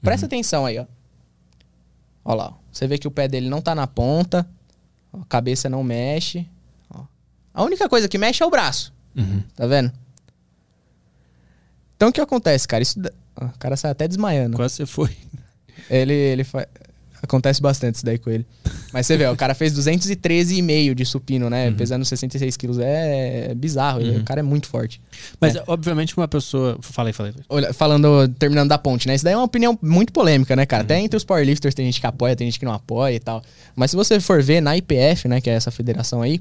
Presta 0.00 0.26
uhum. 0.26 0.28
atenção 0.28 0.64
aí, 0.66 0.78
ó. 0.78 0.86
Ó 2.24 2.34
lá. 2.34 2.54
Você 2.70 2.86
vê 2.86 2.98
que 2.98 3.08
o 3.08 3.10
pé 3.10 3.28
dele 3.28 3.48
não 3.48 3.60
tá 3.60 3.74
na 3.74 3.86
ponta. 3.86 4.48
a 5.12 5.24
cabeça 5.26 5.68
não 5.68 5.82
mexe. 5.82 6.48
Ó. 6.90 7.04
A 7.52 7.62
única 7.62 7.88
coisa 7.88 8.08
que 8.08 8.18
mexe 8.18 8.42
é 8.42 8.46
o 8.46 8.50
braço. 8.50 8.92
Uhum. 9.16 9.42
Tá 9.54 9.66
vendo? 9.66 9.92
Então 11.96 12.08
o 12.08 12.12
que 12.12 12.20
acontece, 12.20 12.66
cara? 12.66 12.82
Isso, 12.82 12.98
o 13.36 13.58
cara 13.58 13.76
sai 13.76 13.90
até 13.90 14.08
desmaiando. 14.08 14.56
Quase 14.56 14.76
você 14.76 14.86
foi. 14.86 15.16
Ele, 15.90 16.14
ele 16.14 16.44
faz. 16.44 16.66
Acontece 17.22 17.62
bastante 17.62 17.94
isso 17.94 18.04
daí 18.04 18.18
com 18.18 18.30
ele. 18.30 18.44
Mas 18.92 19.06
você 19.06 19.16
vê, 19.16 19.28
o 19.28 19.36
cara 19.36 19.54
fez 19.54 19.72
213,5 19.72 20.92
de 20.92 21.06
supino, 21.06 21.48
né? 21.48 21.68
Uhum. 21.68 21.76
Pesando 21.76 22.04
66 22.04 22.56
quilos. 22.56 22.78
É, 22.80 23.54
bizarro. 23.54 24.00
Uhum. 24.00 24.18
o 24.18 24.24
cara 24.24 24.40
é 24.40 24.42
muito 24.42 24.66
forte. 24.66 25.00
Mas, 25.40 25.54
é. 25.54 25.62
obviamente, 25.68 26.16
uma 26.16 26.26
pessoa. 26.26 26.76
Falei, 26.80 27.12
falei. 27.12 27.32
Olha, 27.48 27.72
falando, 27.72 28.26
terminando 28.40 28.70
da 28.70 28.76
ponte, 28.76 29.06
né? 29.06 29.14
Isso 29.14 29.24
daí 29.24 29.34
é 29.34 29.36
uma 29.36 29.44
opinião 29.44 29.78
muito 29.80 30.12
polêmica, 30.12 30.56
né, 30.56 30.66
cara? 30.66 30.82
Uhum. 30.82 30.86
Até 30.86 31.00
entre 31.00 31.16
os 31.16 31.22
powerlifters 31.22 31.74
tem 31.74 31.86
gente 31.86 32.00
que 32.00 32.06
apoia, 32.06 32.34
tem 32.34 32.48
gente 32.48 32.58
que 32.58 32.64
não 32.64 32.72
apoia 32.72 33.14
e 33.14 33.20
tal. 33.20 33.40
Mas 33.76 33.92
se 33.92 33.96
você 33.96 34.18
for 34.18 34.42
ver 34.42 34.60
na 34.60 34.76
IPF, 34.76 35.28
né, 35.28 35.40
que 35.40 35.48
é 35.48 35.54
essa 35.54 35.70
federação 35.70 36.22
aí, 36.22 36.40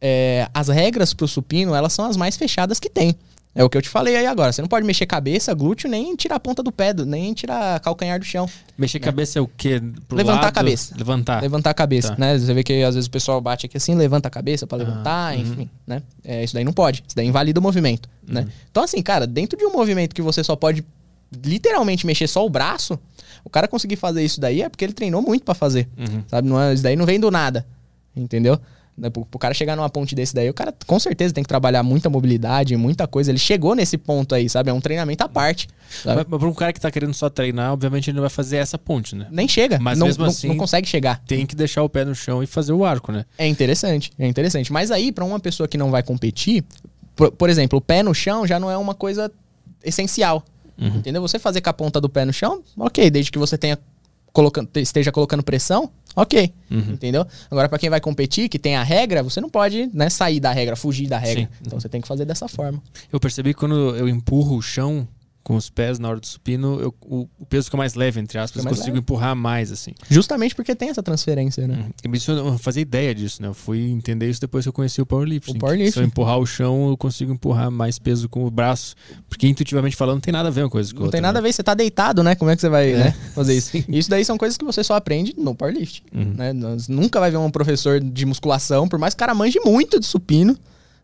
é, 0.00 0.48
as 0.54 0.68
regras 0.68 1.12
pro 1.12 1.26
supino, 1.26 1.74
elas 1.74 1.92
são 1.92 2.04
as 2.04 2.16
mais 2.16 2.36
fechadas 2.36 2.78
que 2.78 2.88
tem. 2.88 3.16
É 3.52 3.64
o 3.64 3.68
que 3.68 3.76
eu 3.76 3.82
te 3.82 3.88
falei 3.88 4.14
aí 4.14 4.26
agora. 4.26 4.52
Você 4.52 4.62
não 4.62 4.68
pode 4.68 4.86
mexer 4.86 5.06
cabeça, 5.06 5.52
glúteo, 5.52 5.90
nem 5.90 6.14
tirar 6.14 6.36
a 6.36 6.40
ponta 6.40 6.62
do 6.62 6.70
pé, 6.70 6.94
nem 6.94 7.34
tirar 7.34 7.80
calcanhar 7.80 8.18
do 8.18 8.24
chão. 8.24 8.48
Mexer 8.78 9.00
né? 9.00 9.04
cabeça 9.04 9.40
é 9.40 9.42
o 9.42 9.48
quê? 9.48 9.82
Pro 10.06 10.16
levantar 10.16 10.40
lado? 10.42 10.48
a 10.48 10.52
cabeça. 10.52 10.94
Levantar. 10.96 11.42
Levantar 11.42 11.70
a 11.70 11.74
cabeça, 11.74 12.10
tá. 12.10 12.16
né? 12.16 12.38
Você 12.38 12.54
vê 12.54 12.62
que 12.62 12.82
às 12.84 12.94
vezes 12.94 13.08
o 13.08 13.10
pessoal 13.10 13.40
bate 13.40 13.66
aqui 13.66 13.76
assim, 13.76 13.96
levanta 13.96 14.28
a 14.28 14.30
cabeça 14.30 14.68
para 14.68 14.82
ah, 14.82 14.86
levantar, 14.86 15.34
uhum. 15.34 15.40
enfim, 15.40 15.70
né? 15.84 16.02
É, 16.22 16.44
isso 16.44 16.54
daí 16.54 16.62
não 16.62 16.72
pode. 16.72 17.02
Isso 17.06 17.16
daí 17.16 17.26
invalida 17.26 17.58
o 17.58 17.62
movimento, 17.62 18.08
né? 18.26 18.40
uhum. 18.40 18.46
né? 18.46 18.52
Então 18.70 18.84
assim, 18.84 19.02
cara, 19.02 19.26
dentro 19.26 19.58
de 19.58 19.64
um 19.64 19.72
movimento 19.72 20.14
que 20.14 20.22
você 20.22 20.44
só 20.44 20.54
pode 20.54 20.84
literalmente 21.44 22.06
mexer 22.06 22.28
só 22.28 22.46
o 22.46 22.50
braço, 22.50 22.98
o 23.44 23.50
cara 23.50 23.66
conseguir 23.66 23.96
fazer 23.96 24.24
isso 24.24 24.40
daí 24.40 24.62
é 24.62 24.68
porque 24.68 24.84
ele 24.84 24.92
treinou 24.92 25.22
muito 25.22 25.44
para 25.44 25.54
fazer, 25.54 25.88
uhum. 25.98 26.22
sabe? 26.28 26.48
Não 26.48 26.60
é, 26.60 26.72
isso 26.72 26.84
daí 26.84 26.94
não 26.94 27.04
vem 27.04 27.18
do 27.18 27.32
nada, 27.32 27.66
entendeu? 28.14 28.60
Né? 29.00 29.08
Pro, 29.08 29.24
pro 29.24 29.38
cara 29.38 29.54
chegar 29.54 29.74
numa 29.74 29.88
ponte 29.88 30.14
desse 30.14 30.34
daí, 30.34 30.50
o 30.50 30.54
cara 30.54 30.74
com 30.86 31.00
certeza 31.00 31.32
tem 31.32 31.42
que 31.42 31.48
trabalhar 31.48 31.82
muita 31.82 32.10
mobilidade, 32.10 32.76
muita 32.76 33.06
coisa. 33.06 33.30
Ele 33.30 33.38
chegou 33.38 33.74
nesse 33.74 33.96
ponto 33.96 34.34
aí, 34.34 34.48
sabe? 34.48 34.70
É 34.70 34.72
um 34.72 34.80
treinamento 34.80 35.24
à 35.24 35.28
parte. 35.28 35.68
Sabe? 36.02 36.16
Mas, 36.16 36.26
mas 36.28 36.38
pra 36.38 36.48
um 36.48 36.54
cara 36.54 36.72
que 36.72 36.80
tá 36.80 36.90
querendo 36.90 37.14
só 37.14 37.30
treinar, 37.30 37.72
obviamente 37.72 38.10
ele 38.10 38.16
não 38.16 38.22
vai 38.22 38.30
fazer 38.30 38.58
essa 38.58 38.78
ponte, 38.78 39.16
né? 39.16 39.26
Nem 39.30 39.48
chega. 39.48 39.78
Mas 39.80 39.98
não, 39.98 40.06
mesmo 40.06 40.24
assim, 40.24 40.48
não, 40.48 40.54
não 40.54 40.60
consegue 40.60 40.86
chegar. 40.86 41.22
Tem 41.26 41.46
que 41.46 41.56
deixar 41.56 41.82
o 41.82 41.88
pé 41.88 42.04
no 42.04 42.14
chão 42.14 42.42
e 42.42 42.46
fazer 42.46 42.72
o 42.72 42.84
arco, 42.84 43.10
né? 43.10 43.24
É 43.38 43.46
interessante, 43.46 44.12
é 44.18 44.26
interessante. 44.26 44.72
Mas 44.72 44.90
aí, 44.90 45.10
para 45.10 45.24
uma 45.24 45.40
pessoa 45.40 45.66
que 45.66 45.78
não 45.78 45.90
vai 45.90 46.02
competir, 46.02 46.62
Por, 47.16 47.32
por 47.32 47.50
exemplo, 47.50 47.78
o 47.78 47.82
pé 47.82 48.02
no 48.02 48.14
chão 48.14 48.46
já 48.46 48.60
não 48.60 48.70
é 48.70 48.76
uma 48.76 48.94
coisa 48.94 49.30
essencial. 49.82 50.44
Uhum. 50.78 50.96
Entendeu? 50.96 51.20
Você 51.20 51.38
fazer 51.38 51.60
com 51.60 51.70
a 51.70 51.72
ponta 51.72 52.00
do 52.00 52.08
pé 52.08 52.24
no 52.24 52.32
chão, 52.32 52.62
ok, 52.78 53.10
desde 53.10 53.30
que 53.30 53.38
você 53.38 53.58
tenha 53.58 53.78
colocando, 54.32 54.68
te- 54.68 54.80
esteja 54.80 55.10
colocando 55.12 55.42
pressão, 55.42 55.90
ok. 56.14 56.52
Uhum. 56.70 56.78
Entendeu? 56.92 57.26
Agora, 57.50 57.68
pra 57.68 57.78
quem 57.78 57.90
vai 57.90 58.00
competir, 58.00 58.48
que 58.48 58.58
tem 58.58 58.76
a 58.76 58.82
regra, 58.82 59.22
você 59.22 59.40
não 59.40 59.48
pode 59.50 59.88
né, 59.92 60.08
sair 60.10 60.40
da 60.40 60.52
regra, 60.52 60.76
fugir 60.76 61.08
da 61.08 61.18
regra. 61.18 61.42
Sim. 61.44 61.48
Então 61.66 61.80
você 61.80 61.88
tem 61.88 62.00
que 62.00 62.08
fazer 62.08 62.24
dessa 62.24 62.48
forma. 62.48 62.82
Eu 63.12 63.18
percebi 63.20 63.52
que 63.54 63.60
quando 63.60 63.96
eu 63.96 64.08
empurro 64.08 64.56
o 64.56 64.62
chão 64.62 65.06
com 65.42 65.56
os 65.56 65.70
pés 65.70 65.98
na 65.98 66.08
hora 66.08 66.20
do 66.20 66.26
supino, 66.26 66.78
eu- 66.80 66.94
o, 67.02 67.26
o 67.38 67.46
peso 67.46 67.64
fica 67.64 67.76
mais 67.76 67.94
leve, 67.94 68.20
entre 68.20 68.38
aspas, 68.38 68.62
consigo 68.64 68.88
leve. 68.88 68.98
empurrar 68.98 69.34
mais, 69.34 69.72
assim. 69.72 69.92
Justamente 70.08 70.54
porque 70.54 70.74
tem 70.74 70.90
essa 70.90 71.02
transferência, 71.02 71.66
né? 71.66 71.86
Uhum. 72.04 72.14
Isso 72.14 72.30
eu 72.30 72.44
não 72.44 72.58
fazia 72.58 72.82
ideia 72.82 73.14
disso, 73.14 73.40
né? 73.40 73.48
Eu 73.48 73.54
fui 73.54 73.80
entender 73.90 74.28
isso 74.28 74.40
depois 74.40 74.64
que 74.64 74.68
eu 74.68 74.72
conheci 74.72 75.00
o 75.00 75.06
powerlifting. 75.06 75.52
O 75.56 75.58
powerlifting. 75.58 75.92
Se 75.92 75.98
eu 76.00 76.04
empurrar 76.04 76.38
o 76.38 76.46
chão, 76.46 76.88
eu 76.90 76.96
consigo 76.96 77.32
empurrar 77.32 77.70
mais 77.70 77.98
peso 77.98 78.28
com 78.28 78.44
o 78.44 78.50
braço. 78.50 78.94
Porque 79.28 79.46
intuitivamente 79.48 79.96
falando, 79.96 80.16
não 80.16 80.20
tem 80.20 80.32
nada 80.32 80.48
a 80.48 80.52
ver 80.52 80.62
uma 80.62 80.70
coisa 80.70 80.90
com 80.92 80.98
a 80.98 81.00
Não 81.00 81.04
outra. 81.06 81.16
tem 81.16 81.22
nada 81.22 81.38
a 81.38 81.42
né? 81.42 81.48
ver, 81.48 81.52
você 81.54 81.62
tá 81.62 81.74
deitado, 81.74 82.22
né? 82.22 82.34
Como 82.34 82.50
é 82.50 82.54
que 82.54 82.60
você 82.60 82.68
vai 82.68 82.92
É. 82.92 82.96
né, 82.98 83.10
fazer 83.34 83.56
isso? 83.56 83.70
Isso 83.88 84.10
daí 84.10 84.24
são 84.24 84.36
coisas 84.36 84.56
que 84.56 84.64
você 84.64 84.84
só 84.84 84.94
aprende 84.94 85.34
no 85.38 85.54
powerlifting. 85.54 86.02
Uhum. 86.14 86.34
Né? 86.36 86.52
Nós 86.52 86.86
nunca 86.88 87.18
vai 87.18 87.30
ver 87.30 87.38
um 87.38 87.50
professor 87.50 87.98
de 88.00 88.26
musculação, 88.26 88.86
por 88.88 88.98
mais 88.98 89.14
que 89.14 89.18
o 89.18 89.20
cara 89.20 89.34
manje 89.34 89.58
muito 89.64 89.98
de 89.98 90.06
supino. 90.06 90.56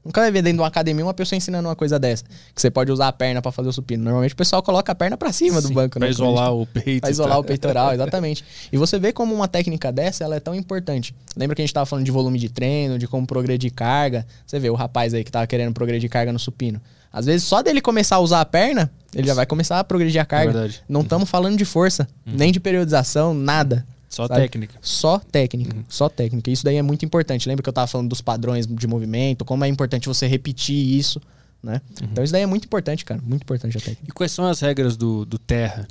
Nunca 0.07 0.21
vai 0.21 0.31
ver 0.31 0.41
dentro 0.41 0.59
de 0.59 0.61
uma 0.63 0.69
academia 0.69 1.05
uma 1.05 1.13
pessoa 1.13 1.37
ensinando 1.37 1.69
uma 1.69 1.75
coisa 1.75 1.99
dessa. 1.99 2.23
Que 2.55 2.61
você 2.63 2.71
pode 2.71 2.93
usar 2.93 3.09
a 3.09 3.13
perna 3.13 3.43
pra 3.43 3.51
fazer 3.51 3.69
o 3.69 3.73
supino. 3.73 4.05
Normalmente 4.05 4.35
o 4.35 4.37
pessoal 4.37 4.63
coloca 4.63 4.93
a 4.93 4.95
perna 4.95 5.17
pra 5.17 5.33
cima 5.33 5.61
do 5.61 5.67
Sim, 5.69 5.75
banco, 5.75 5.99
Pra 5.99 6.07
né? 6.07 6.11
isolar 6.13 6.55
o 6.55 6.65
peito. 6.65 7.01
Pra 7.01 7.11
e 7.11 7.13
isolar 7.13 7.33
tal. 7.33 7.41
o 7.41 7.45
peitoral, 7.45 7.93
exatamente. 7.93 8.45
E 8.73 8.77
você 8.77 8.99
vê 8.99 9.13
como 9.13 9.35
uma 9.35 9.49
técnica 9.49 9.91
dessa 9.93 10.23
ela 10.25 10.37
é 10.37 10.41
tão 10.41 10.55
importante. 10.55 11.15
Lembra 11.37 11.57
que 11.57 11.63
a 11.63 11.65
gente 11.65 11.75
tava 11.75 11.87
falando 11.87 12.05
de 12.05 12.11
volume 12.11 12.39
de 12.39 12.49
treino, 12.49 12.99
de 12.99 13.07
como 13.09 13.27
progredir 13.27 13.73
carga? 13.73 14.25
Você 14.47 14.59
vê 14.61 14.71
o 14.71 14.75
rapaz 14.75 15.13
aí 15.13 15.25
que 15.25 15.31
tava 15.33 15.47
querendo 15.47 15.73
progredir 15.75 16.09
carga 16.09 16.33
no 16.33 16.39
supino. 16.39 16.81
Às 17.13 17.27
vezes, 17.27 17.45
só 17.45 17.63
dele 17.63 17.81
começar 17.81 18.17
a 18.17 18.21
usar 18.21 18.41
a 18.43 18.45
perna, 18.45 18.91
ele 19.15 19.27
já 19.27 19.35
vai 19.35 19.47
começar 19.47 19.81
a 19.81 19.85
progredir 19.85 20.21
a 20.21 20.25
carga. 20.25 20.53
verdade. 20.53 20.83
Não 20.89 21.01
estamos 21.01 21.29
falando 21.29 21.57
de 21.57 21.65
força, 21.65 22.07
nem 22.25 22.53
de 22.53 22.61
periodização, 22.61 23.33
nada. 23.35 23.87
Só 24.17 24.27
sabe? 24.27 24.41
técnica. 24.41 24.75
Só 24.81 25.19
técnica, 25.19 25.77
só 25.89 26.09
técnica. 26.09 26.51
Isso 26.51 26.65
daí 26.65 26.77
é 26.77 26.83
muito 26.83 27.05
importante. 27.05 27.47
Lembra 27.47 27.63
que 27.63 27.69
eu 27.69 27.73
tava 27.73 27.87
falando 27.87 28.09
dos 28.09 28.23
padrões 28.23 28.67
de 28.67 28.87
movimento, 28.87 29.45
como 29.45 29.63
é 29.63 29.69
importante 29.69 30.09
você 30.09 30.27
repetir 30.27 30.75
isso, 30.75 31.21
né? 31.63 31.83
Então 32.03 32.25
isso 32.25 32.33
daí 32.33 32.43
é 32.43 32.47
muito 32.47 32.65
importante, 32.65 33.05
cara. 33.05 33.21
Muito 33.23 33.43
importante 33.43 33.77
a 33.77 33.81
técnica. 33.81 34.05
E 34.09 34.11
quais 34.13 34.33
são 34.33 34.47
as 34.47 34.61
regras 34.61 34.97
do, 34.97 35.27
do 35.27 35.39
terra? 35.39 35.87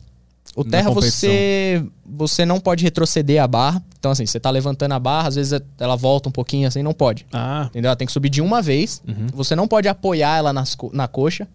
O 0.56 0.64
terra 0.64 0.90
você 0.90 1.86
você 2.04 2.46
não 2.46 2.60
pode 2.60 2.84
retroceder 2.84 3.44
a 3.44 3.48
barra. 3.48 3.84
Então 4.00 4.12
assim, 4.12 4.26
você 4.26 4.40
tá 4.40 4.50
levantando 4.50 4.94
a 4.94 5.00
barra, 5.00 5.28
às 5.28 5.36
vezes 5.36 5.62
ela 5.80 5.96
volta 5.96 6.28
um 6.28 6.32
pouquinho 6.32 6.68
assim, 6.68 6.82
não 6.82 6.94
pode. 6.94 7.28
Ah, 7.32 7.66
Entendeu? 7.70 7.90
Ela 7.90 7.96
tem 7.96 8.08
que 8.08 8.14
subir 8.14 8.30
de 8.30 8.42
uma 8.42 8.60
vez. 8.60 9.04
Uhum. 9.08 9.28
Você 9.34 9.56
não 9.56 9.68
pode 9.68 9.88
apoiar 9.88 10.38
ela 10.38 10.52
nas 10.52 10.76
na 10.94 11.08
coxa. 11.08 11.48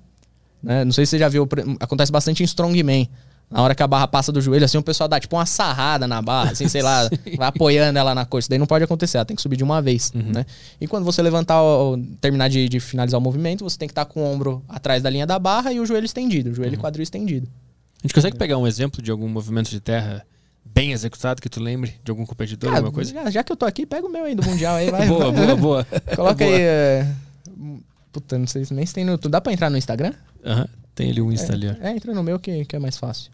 né? 0.63 0.85
Não 0.85 0.93
sei 0.93 1.05
se 1.05 1.11
você 1.11 1.19
já 1.19 1.29
viu, 1.29 1.49
acontece 1.81 2.13
bastante 2.13 2.43
em 2.43 2.47
strongman. 2.47 3.09
Na 3.51 3.62
hora 3.62 3.74
que 3.74 3.82
a 3.82 3.86
barra 3.86 4.06
passa 4.06 4.31
do 4.31 4.40
joelho, 4.40 4.64
assim, 4.64 4.78
o 4.78 4.82
pessoal 4.82 5.09
dá 5.09 5.18
tipo 5.18 5.35
uma 5.36 5.44
sarrada 5.44 6.06
na 6.06 6.22
barra, 6.22 6.52
assim, 6.52 6.68
sei 6.68 6.82
lá, 6.82 7.09
vai 7.36 7.48
apoiando 7.48 7.98
ela 7.98 8.14
na 8.14 8.24
coxa. 8.24 8.40
Isso 8.44 8.48
daí 8.51 8.59
não 8.60 8.66
pode 8.66 8.85
acontecer, 8.85 9.16
ela 9.18 9.24
tem 9.24 9.35
que 9.35 9.43
subir 9.43 9.56
de 9.56 9.64
uma 9.64 9.82
vez, 9.82 10.12
Uhum. 10.14 10.31
né? 10.32 10.47
E 10.81 10.86
quando 10.86 11.05
você 11.05 11.20
levantar, 11.20 11.60
terminar 12.20 12.48
de, 12.48 12.68
de 12.68 12.78
finalizar 12.78 13.18
o 13.18 13.22
movimento, 13.22 13.64
você 13.64 13.77
tem 13.77 13.89
que 13.89 13.93
estar 13.93 14.05
com 14.05 14.22
o 14.22 14.24
ombro 14.32 14.62
atrás 14.68 15.02
da 15.02 15.10
linha 15.10 15.27
da 15.27 15.36
barra 15.39 15.72
e 15.72 15.81
o 15.81 15.85
joelho 15.86 16.05
estendido, 16.06 16.51
o 16.51 16.55
joelho 16.55 16.74
e 16.74 16.77
quadril 16.77 17.02
estendido. 17.02 17.48
a 17.98 18.02
gente 18.06 18.14
consegue 18.14 18.36
pegar 18.39 18.56
um 18.56 18.66
exemplo 18.68 19.02
de 19.02 19.10
algum 19.10 19.28
movimento 19.28 19.68
de 19.68 19.81
terra 19.81 20.24
bem 20.64 20.93
executado 20.93 21.43
que 21.43 21.48
tu 21.48 21.60
lembre? 21.60 21.94
De 22.05 22.10
algum 22.12 22.24
competidor, 22.24 22.70
Cara, 22.70 22.78
alguma 22.78 22.93
coisa? 22.94 23.12
já, 23.12 23.28
já 23.31 23.43
que 23.43 23.51
eu 23.51 23.56
tô 23.56 23.66
aqui, 23.66 23.85
pega 23.85 24.06
o 24.06 24.10
meu 24.10 24.24
aí 24.24 24.35
do 24.36 24.44
Mundial 24.44 24.77
aí, 24.77 24.89
vai. 24.93 25.09
boa, 25.09 25.32
boa, 25.32 25.56
boa. 25.56 25.85
Coloca 26.14 26.44
Boa. 26.44 26.56
aí. 26.56 26.60
é, 26.62 27.06
Puta, 28.12 28.39
não 28.39 28.47
sei 28.47 28.64
se 28.64 28.72
nem 28.74 28.86
se 28.86 28.94
tem 28.94 29.05
no 29.05 29.12
YouTube. 29.12 29.32
Dá 29.32 29.40
pra 29.40 29.52
entrar 29.52 29.70
no 29.70 29.77
Instagram? 29.77 30.12
Aham, 30.44 30.68
Tem 30.94 31.10
ali 31.10 31.20
um 31.20 31.32
Insta 31.32 31.52
ali, 31.52 31.68
ó. 31.68 31.74
É, 31.85 31.90
entra 31.97 32.12
no 32.14 32.22
meu 32.22 32.39
que, 32.39 32.64
que 32.64 32.74
é 32.77 32.78
mais 32.78 32.97
fácil. 32.97 33.31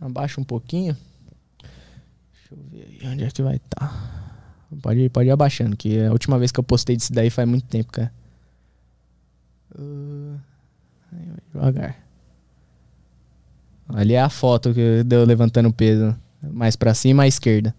Abaixa 0.00 0.40
um 0.40 0.44
pouquinho. 0.44 0.96
Deixa 2.32 2.52
eu 2.54 2.58
ver 2.70 2.98
aí 3.02 3.08
onde 3.12 3.24
é 3.24 3.30
que 3.30 3.42
vai 3.42 3.56
estar. 3.56 4.18
Pode, 4.82 5.00
ir- 5.00 5.10
pode 5.10 5.28
ir 5.28 5.32
abaixando, 5.32 5.76
que 5.76 6.00
a 6.00 6.12
última 6.12 6.38
vez 6.38 6.50
que 6.52 6.58
eu 6.60 6.64
postei 6.64 6.96
disso 6.96 7.12
daí 7.12 7.28
faz 7.28 7.46
muito 7.48 7.66
tempo, 7.66 7.92
cara. 7.92 8.12
Uh, 9.78 10.38
devagar. 11.52 11.96
Ali 13.88 14.14
é 14.14 14.20
a 14.22 14.28
foto 14.30 14.72
que 14.72 15.02
deu 15.04 15.24
levantando 15.24 15.68
o 15.68 15.72
peso. 15.72 16.16
Mais 16.42 16.76
pra 16.76 16.94
cima 16.94 17.24
à 17.24 17.26
esquerda. 17.28 17.74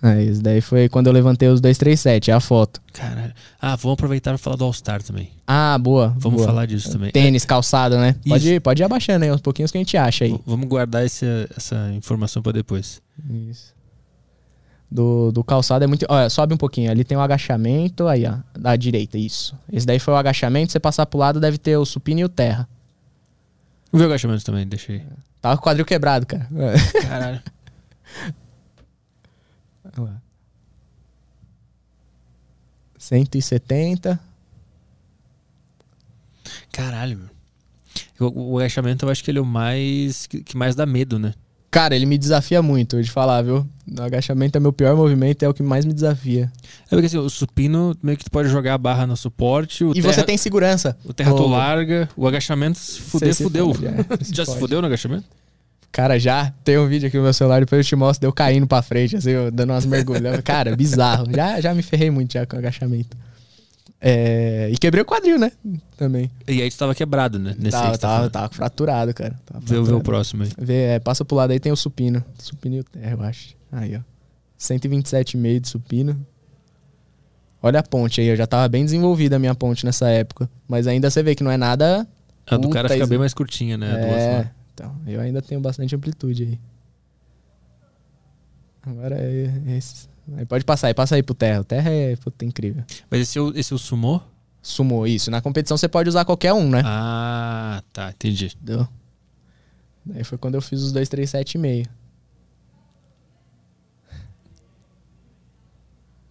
É, 0.00 0.22
isso 0.22 0.40
daí 0.40 0.60
foi 0.60 0.88
quando 0.88 1.08
eu 1.08 1.12
levantei 1.12 1.48
os 1.48 1.60
237, 1.60 2.30
é 2.30 2.34
a 2.34 2.38
foto. 2.38 2.80
Caralho. 2.92 3.32
Ah, 3.60 3.74
vamos 3.74 3.94
aproveitar 3.94 4.30
para 4.30 4.38
falar 4.38 4.54
do 4.56 4.64
All-Star 4.64 5.02
também. 5.02 5.30
Ah, 5.44 5.76
boa. 5.76 6.14
Vamos 6.16 6.36
boa. 6.38 6.46
falar 6.48 6.66
disso 6.66 6.92
também. 6.92 7.10
Tênis, 7.10 7.44
calçado, 7.44 7.98
né? 7.98 8.14
Pode 8.28 8.48
ir, 8.48 8.60
pode 8.60 8.80
ir 8.80 8.84
abaixando 8.84 9.24
aí, 9.24 9.32
uns 9.32 9.40
pouquinhos 9.40 9.72
que 9.72 9.78
a 9.78 9.80
gente 9.80 9.96
acha 9.96 10.24
aí. 10.24 10.30
V- 10.32 10.40
Vamos 10.46 10.68
guardar 10.68 11.04
esse, 11.04 11.26
essa 11.56 11.90
informação 11.94 12.40
para 12.40 12.52
depois. 12.52 13.02
Isso. 13.50 13.74
Do, 14.90 15.32
do 15.32 15.42
calçado 15.42 15.84
é 15.84 15.88
muito. 15.88 16.06
Olha, 16.08 16.30
sobe 16.30 16.54
um 16.54 16.56
pouquinho. 16.56 16.90
Ali 16.90 17.02
tem 17.04 17.18
o 17.18 17.20
agachamento, 17.20 18.06
aí, 18.06 18.24
ó. 18.24 18.36
Da 18.58 18.76
direita, 18.76 19.18
isso. 19.18 19.54
Esse 19.72 19.84
daí 19.84 19.98
foi 19.98 20.14
o 20.14 20.16
agachamento. 20.16 20.70
Você 20.72 20.78
passar 20.78 21.06
pro 21.06 21.18
lado, 21.18 21.40
deve 21.40 21.58
ter 21.58 21.76
o 21.76 21.84
supino 21.84 22.20
e 22.20 22.24
o 22.24 22.28
terra. 22.28 22.68
Ver 23.92 24.04
o 24.04 24.06
agachamento 24.06 24.44
também, 24.44 24.66
deixa 24.66 24.92
aí. 24.92 25.02
Tava 25.42 25.56
com 25.56 25.60
o 25.62 25.64
quadril 25.64 25.84
quebrado, 25.84 26.24
cara. 26.24 26.48
Caralho. 27.02 27.42
Olha 30.02 30.12
lá. 30.12 30.22
170. 32.98 34.18
Caralho. 36.72 37.20
O, 38.18 38.52
o 38.54 38.58
agachamento 38.58 39.06
eu 39.06 39.10
acho 39.10 39.22
que 39.22 39.30
ele 39.30 39.38
é 39.38 39.42
o 39.42 39.46
mais. 39.46 40.26
que, 40.26 40.42
que 40.42 40.56
mais 40.56 40.74
dá 40.74 40.84
medo, 40.86 41.18
né? 41.18 41.34
Cara, 41.70 41.94
ele 41.94 42.06
me 42.06 42.16
desafia 42.16 42.62
muito, 42.62 43.00
te 43.02 43.10
falar, 43.10 43.42
viu? 43.42 43.66
O 43.98 44.02
agachamento 44.02 44.56
é 44.56 44.60
meu 44.60 44.72
pior 44.72 44.96
movimento, 44.96 45.42
é 45.42 45.48
o 45.48 45.52
que 45.52 45.62
mais 45.62 45.84
me 45.84 45.92
desafia. 45.92 46.50
É 46.86 46.88
porque 46.88 47.06
assim, 47.06 47.18
o 47.18 47.28
supino 47.28 47.94
meio 48.02 48.16
que 48.16 48.24
tu 48.24 48.30
pode 48.30 48.48
jogar 48.48 48.72
a 48.74 48.78
barra 48.78 49.06
no 49.06 49.14
suporte, 49.14 49.84
e 49.84 49.92
terra, 50.00 50.14
você 50.14 50.22
tem 50.22 50.38
segurança. 50.38 50.96
o 51.04 51.12
terra 51.12 51.30
tu 51.34 51.42
Ô, 51.42 51.46
larga, 51.48 52.08
o 52.16 52.26
agachamento 52.26 52.78
se 52.78 53.02
fuder, 53.02 53.34
se 53.34 53.42
fudeu. 53.42 53.74
fode, 53.74 53.86
é, 53.86 54.24
se 54.24 54.32
Já 54.34 54.44
se 54.46 54.52
fode. 54.52 54.60
fudeu 54.60 54.80
no 54.80 54.86
agachamento? 54.86 55.26
Cara, 55.90 56.18
já 56.18 56.52
tem 56.62 56.78
um 56.78 56.86
vídeo 56.86 57.08
aqui 57.08 57.16
no 57.16 57.22
meu 57.24 57.32
celular, 57.32 57.60
depois 57.60 57.84
eu 57.84 57.88
te 57.88 57.96
mostro, 57.96 58.20
deu 58.20 58.32
caindo 58.32 58.66
pra 58.66 58.82
frente, 58.82 59.16
assim, 59.16 59.30
eu 59.30 59.50
dando 59.50 59.70
umas 59.70 59.86
mergulhas. 59.86 60.40
Cara, 60.42 60.76
bizarro. 60.76 61.26
Já, 61.34 61.60
já 61.60 61.74
me 61.74 61.82
ferrei 61.82 62.10
muito 62.10 62.34
já 62.34 62.46
com 62.46 62.56
agachamento. 62.56 63.16
É, 64.00 64.68
e 64.70 64.78
quebrei 64.78 65.02
o 65.02 65.04
quadril, 65.04 65.38
né? 65.38 65.50
Também. 65.96 66.30
E 66.46 66.62
aí 66.62 66.70
tu 66.70 66.76
tava 66.76 66.94
quebrado, 66.94 67.38
né? 67.38 67.56
Nesse 67.58 67.76
aí 67.76 67.82
Tava, 67.82 67.98
tá 67.98 68.08
tava, 68.08 68.30
tava 68.30 68.54
fraturado, 68.54 69.12
cara. 69.12 69.34
Tava 69.44 69.60
Vê, 69.60 69.74
vê 69.74 69.80
o 69.80 69.84
fraturado. 69.84 70.04
próximo 70.04 70.42
aí. 70.44 70.50
Vê, 70.56 70.82
é, 70.84 70.98
passa 71.00 71.24
pro 71.24 71.36
lado 71.36 71.50
aí, 71.50 71.58
tem 71.58 71.72
o 71.72 71.76
supino. 71.76 72.24
Supino 72.38 72.76
e 72.76 72.80
o 72.80 72.84
terra, 72.84 73.12
eu 73.12 73.22
acho. 73.22 73.56
Aí, 73.72 73.96
ó. 73.96 74.00
127,5 74.60 75.60
de 75.60 75.68
supino. 75.68 76.26
Olha 77.60 77.80
a 77.80 77.82
ponte 77.82 78.20
aí, 78.20 78.28
eu 78.28 78.36
já 78.36 78.46
tava 78.46 78.68
bem 78.68 78.84
desenvolvida 78.84 79.34
a 79.34 79.38
minha 79.38 79.54
ponte 79.54 79.84
nessa 79.84 80.08
época. 80.08 80.48
Mas 80.68 80.86
ainda 80.86 81.10
você 81.10 81.22
vê 81.22 81.34
que 81.34 81.42
não 81.42 81.50
é 81.50 81.56
nada. 81.56 82.06
A 82.46 82.56
do 82.56 82.70
cara 82.70 82.88
fica 82.88 83.06
bem 83.06 83.18
mais 83.18 83.34
curtinha, 83.34 83.76
né? 83.76 83.88
É. 84.00 84.57
então, 84.78 84.96
eu 85.06 85.20
ainda 85.20 85.42
tenho 85.42 85.60
bastante 85.60 85.94
amplitude 85.96 86.42
aí. 86.44 86.60
Agora 88.82 89.16
é 89.18 89.76
esse. 89.76 90.08
Aí 90.36 90.46
pode 90.46 90.64
passar 90.64 90.86
aí, 90.86 90.94
passa 90.94 91.16
aí 91.16 91.22
pro 91.22 91.34
terra. 91.34 91.60
O 91.60 91.64
terra 91.64 91.90
é 91.90 92.14
puta, 92.16 92.44
incrível. 92.44 92.84
Mas 93.10 93.20
esse 93.22 93.38
é 93.38 93.42
esse 93.58 93.72
é 93.72 93.76
o 93.76 93.78
sumô? 93.78 94.20
Isso. 95.06 95.30
Na 95.30 95.40
competição 95.40 95.76
você 95.76 95.88
pode 95.88 96.08
usar 96.08 96.24
qualquer 96.24 96.52
um, 96.52 96.68
né? 96.70 96.82
Ah, 96.84 97.82
tá, 97.92 98.10
entendi. 98.10 98.46
Entendeu? 98.46 98.86
Daí 100.04 100.22
foi 100.24 100.38
quando 100.38 100.54
eu 100.54 100.62
fiz 100.62 100.80
os 100.82 100.92
237,5. 100.92 101.86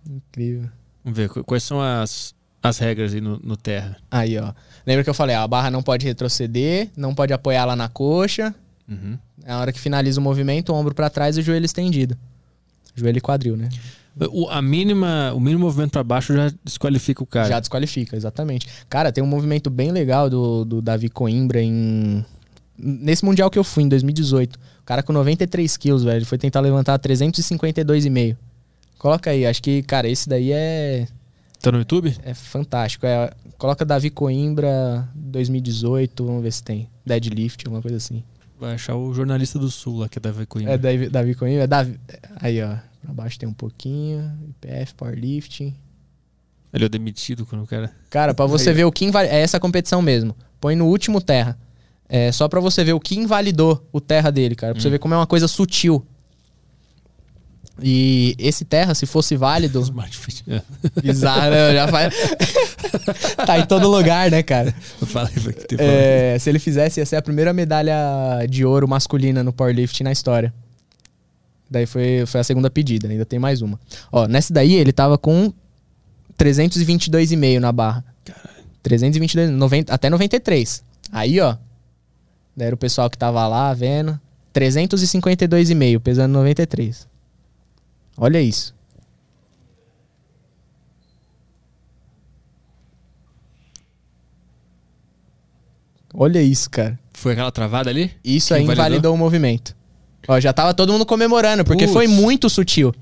Incrível. 0.10 0.70
Vamos 1.04 1.18
ver, 1.18 1.30
qu- 1.30 1.44
quais 1.44 1.64
são 1.64 1.82
as, 1.82 2.34
as 2.62 2.78
regras 2.78 3.14
aí 3.14 3.22
no, 3.22 3.38
no 3.40 3.58
terra? 3.58 3.98
Aí, 4.10 4.38
ó. 4.38 4.54
Lembra 4.88 5.04
que 5.04 5.10
eu 5.10 5.14
falei, 5.14 5.36
ó, 5.36 5.42
a 5.42 5.48
barra 5.48 5.70
não 5.70 5.84
pode 5.84 6.06
retroceder, 6.06 6.90
não 6.96 7.14
pode 7.14 7.34
apoiar 7.34 7.66
lá 7.66 7.76
na 7.76 7.90
coxa. 7.90 8.56
Uhum. 8.88 9.18
Na 9.46 9.60
hora 9.60 9.74
que 9.74 9.80
finaliza 9.82 10.18
o 10.18 10.24
movimento, 10.24 10.72
o 10.72 10.76
ombro 10.76 10.96
pra 10.96 11.10
trás 11.10 11.36
e 11.36 11.42
o 11.42 11.44
joelho 11.44 11.66
estendido. 11.66 12.18
Joelho 12.96 13.18
e 13.18 13.22
quadril, 13.22 13.58
né? 13.58 13.68
O, 14.32 14.48
a 14.50 14.62
mínima, 14.62 15.34
o 15.36 15.40
mínimo 15.42 15.66
movimento 15.66 15.92
pra 15.92 16.04
baixo 16.04 16.34
já 16.34 16.52
desqualifica 16.64 17.22
o 17.22 17.26
cara. 17.26 17.50
Já 17.50 17.60
desqualifica, 17.60 18.16
exatamente. 18.16 18.66
Cara, 18.90 19.12
tem 19.12 19.22
um 19.22 19.28
movimento 19.28 19.70
bem 19.70 19.92
legal 19.92 20.30
do, 20.30 20.64
do 20.64 20.82
Davi 20.82 21.10
Coimbra 21.10 21.62
em. 21.62 22.26
Nesse 22.78 23.26
Mundial 23.26 23.50
que 23.50 23.60
eu 23.60 23.64
fui, 23.64 23.84
em 23.84 23.90
2018. 23.90 24.56
O 24.56 24.60
cara 24.86 25.04
com 25.04 25.12
93 25.12 25.76
quilos, 25.78 26.04
velho. 26.04 26.20
Ele 26.20 26.26
foi 26.26 26.38
tentar 26.38 26.62
levantar 26.62 26.98
352,5. 26.98 28.38
Coloca 28.98 29.30
aí, 29.30 29.46
acho 29.46 29.62
que, 29.62 29.84
cara, 29.84 30.08
esse 30.08 30.28
daí 30.30 30.52
é, 30.52 31.08
Tá 31.62 31.72
no 31.72 31.80
YouTube? 31.80 32.16
é 32.24 32.34
fantástico. 32.34 33.06
É, 33.06 33.32
coloca 33.58 33.86
Davi 33.86 34.10
Coimbra 34.10 35.08
2018, 35.16 36.26
vamos 36.26 36.44
ver 36.44 36.52
se 36.52 36.64
tem. 36.64 36.90
Deadlift, 37.06 37.66
alguma 37.66 37.82
coisa 37.82 37.98
assim. 37.98 38.24
Vai 38.60 38.74
achar 38.74 38.96
o 38.96 39.14
jornalista 39.14 39.60
do 39.60 39.70
Sul 39.70 40.00
lá, 40.00 40.10
que 40.10 40.18
é 40.18 40.22
Davi 40.22 40.46
Coimbra. 40.46 40.74
É 40.74 40.78
Davi, 40.78 41.10
Davi 41.10 41.36
Coimbra? 41.36 41.64
É 41.64 41.68
Davi, 41.68 42.00
aí, 42.40 42.62
ó. 42.64 42.76
Pra 43.02 43.14
baixo 43.14 43.38
tem 43.40 43.48
um 43.48 43.54
pouquinho. 43.54 44.32
IPF, 44.50 44.96
powerlifting. 44.96 45.76
Ele 46.74 46.86
é 46.86 46.90
demitido 46.90 47.46
quando 47.46 47.64
o 47.64 47.68
cara. 47.68 47.92
Cara, 48.10 48.34
pra 48.34 48.46
você 48.46 48.72
ver 48.74 48.86
o 48.86 48.92
que 48.92 49.06
invalidou. 49.06 49.36
É 49.38 49.42
essa 49.42 49.60
competição 49.60 50.02
mesmo. 50.02 50.36
Põe 50.60 50.76
no 50.76 50.88
último 50.88 51.22
terra. 51.22 51.58
É 52.10 52.32
só 52.32 52.48
pra 52.48 52.60
você 52.60 52.84
ver 52.84 52.94
o 52.94 53.00
que 53.00 53.16
invalidou 53.16 53.86
o 53.92 54.02
terra 54.02 54.32
dele, 54.32 54.56
cara. 54.56 54.74
Pra 54.74 54.82
você 54.82 54.90
ver 54.90 55.00
como 55.00 55.14
é 55.14 55.18
uma 55.18 55.28
coisa 55.28 55.48
sutil. 55.48 56.06
E 57.82 58.36
esse 58.40 58.66
terra, 58.66 58.96
se 58.96 59.06
fosse 59.06 59.36
válido. 59.36 59.80
Smart 59.84 60.18
Fit. 60.18 60.44
É. 60.48 60.62
Bizarro, 61.02 61.52
né? 61.52 61.74
Já 61.74 61.88
faz. 61.88 62.14
tá 63.46 63.60
em 63.60 63.66
todo 63.66 63.88
lugar, 63.88 64.32
né, 64.32 64.42
cara? 64.42 64.74
Falei 65.06 65.34
que. 65.34 65.76
É, 65.78 66.38
se 66.40 66.50
ele 66.50 66.60
fizesse, 66.60 67.00
ia 67.00 67.06
ser 67.06 67.18
a 67.18 67.22
primeira 67.22 67.54
medalha 67.54 67.96
de 68.50 68.66
ouro 68.66 68.88
masculina 68.88 69.44
no 69.44 69.54
powerlifting 69.54 70.04
na 70.04 70.12
história. 70.12 70.54
Daí 71.70 71.86
foi, 71.86 72.26
foi 72.26 72.40
a 72.40 72.44
segunda 72.44 72.70
pedida, 72.70 73.08
ainda 73.08 73.26
tem 73.26 73.40
mais 73.40 73.62
uma. 73.62 73.80
Ó, 74.12 74.26
nessa 74.28 74.54
daí 74.54 74.74
ele 74.74 74.94
tava 74.94 75.18
com 75.18 75.52
322,5 76.38 77.60
na 77.60 77.72
barra. 77.72 78.06
Caralho. 78.24 78.64
322, 78.82 79.50
90, 79.50 79.94
até 79.94 80.10
93. 80.10 80.84
Aí, 81.12 81.40
ó. 81.42 81.58
Daí 82.56 82.68
era 82.68 82.76
o 82.76 82.78
pessoal 82.78 83.10
que 83.10 83.18
tava 83.18 83.46
lá 83.48 83.74
vendo. 83.74 84.20
352,5, 84.54 86.00
pesando 86.00 86.32
93. 86.32 87.08
Olha 88.18 88.42
isso. 88.42 88.76
Olha 96.14 96.42
isso, 96.42 96.70
cara. 96.70 96.98
Foi 97.14 97.34
aquela 97.34 97.52
travada 97.52 97.90
ali? 97.90 98.12
Isso 98.24 98.54
aí 98.54 98.64
invalidou? 98.64 98.86
invalidou 98.86 99.14
o 99.14 99.18
movimento. 99.18 99.76
Ó, 100.28 100.40
já 100.40 100.52
tava 100.52 100.74
todo 100.74 100.92
mundo 100.92 101.06
comemorando, 101.06 101.64
porque 101.64 101.88
foi 101.88 102.08
muito 102.08 102.50
sutil. 102.50 102.94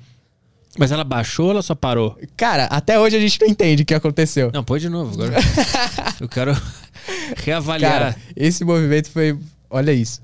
Mas 0.78 0.92
ela 0.92 1.04
baixou 1.06 1.46
ou 1.46 1.52
ela 1.52 1.62
só 1.62 1.74
parou? 1.74 2.18
Cara, 2.36 2.66
até 2.66 3.00
hoje 3.00 3.16
a 3.16 3.20
gente 3.20 3.40
não 3.40 3.48
entende 3.48 3.84
o 3.84 3.86
que 3.86 3.94
aconteceu. 3.94 4.52
Não, 4.54 4.64
põe 4.64 4.80
de 4.80 4.90
novo 4.90 5.14
agora. 5.14 5.38
Eu 6.20 6.28
quero 6.28 6.52
reavaliar. 7.38 7.92
Cara, 7.92 8.16
esse 8.36 8.66
movimento 8.66 9.10
foi. 9.10 9.40
Olha 9.70 9.94
isso. 9.94 10.22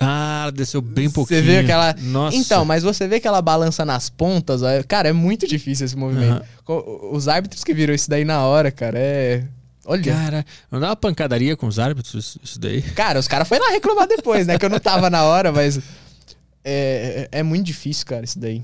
Ah, 0.00 0.50
desceu 0.54 0.80
bem 0.80 1.10
pouquinho. 1.10 1.40
Você 1.40 1.46
vê 1.46 1.58
aquela. 1.58 1.94
Nossa. 2.00 2.34
Então, 2.36 2.64
mas 2.64 2.82
você 2.82 3.06
vê 3.06 3.20
que 3.20 3.28
ela 3.28 3.42
balança 3.42 3.84
nas 3.84 4.08
pontas. 4.08 4.62
ó, 4.62 4.66
Cara, 4.88 5.08
é 5.10 5.12
muito 5.12 5.46
difícil 5.46 5.84
esse 5.84 5.94
movimento. 5.96 6.42
Co- 6.64 7.10
Os 7.12 7.28
árbitros 7.28 7.62
que 7.62 7.74
viram 7.74 7.92
isso 7.94 8.08
daí 8.08 8.24
na 8.24 8.42
hora, 8.46 8.70
cara, 8.70 8.98
é. 8.98 9.44
Olha. 9.84 10.02
Cara, 10.12 10.46
não 10.70 10.80
dá 10.80 10.88
uma 10.88 10.96
pancadaria 10.96 11.56
com 11.56 11.66
os 11.66 11.78
árbitros 11.78 12.38
isso- 12.42 12.58
daí? 12.58 12.80
Cara, 12.82 13.18
os 13.18 13.28
caras 13.28 13.46
foram 13.46 13.64
lá 13.66 13.72
reclamar 13.72 14.08
depois, 14.08 14.46
né? 14.46 14.58
Que 14.58 14.64
eu 14.64 14.70
não 14.70 14.78
tava 14.80 15.10
na 15.10 15.24
hora, 15.24 15.52
mas. 15.52 15.78
É, 16.64 17.28
é 17.32 17.42
muito 17.42 17.66
difícil, 17.66 18.06
cara, 18.06 18.24
isso 18.24 18.38
daí. 18.38 18.62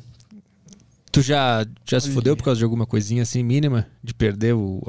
Tu 1.12 1.22
já, 1.22 1.66
já 1.86 1.98
se 2.00 2.10
fodeu 2.10 2.36
por 2.36 2.44
causa 2.44 2.58
de 2.58 2.64
alguma 2.64 2.84
coisinha 2.86 3.22
assim 3.22 3.42
mínima? 3.42 3.86
De 4.04 4.12
perder 4.12 4.54
o, 4.54 4.82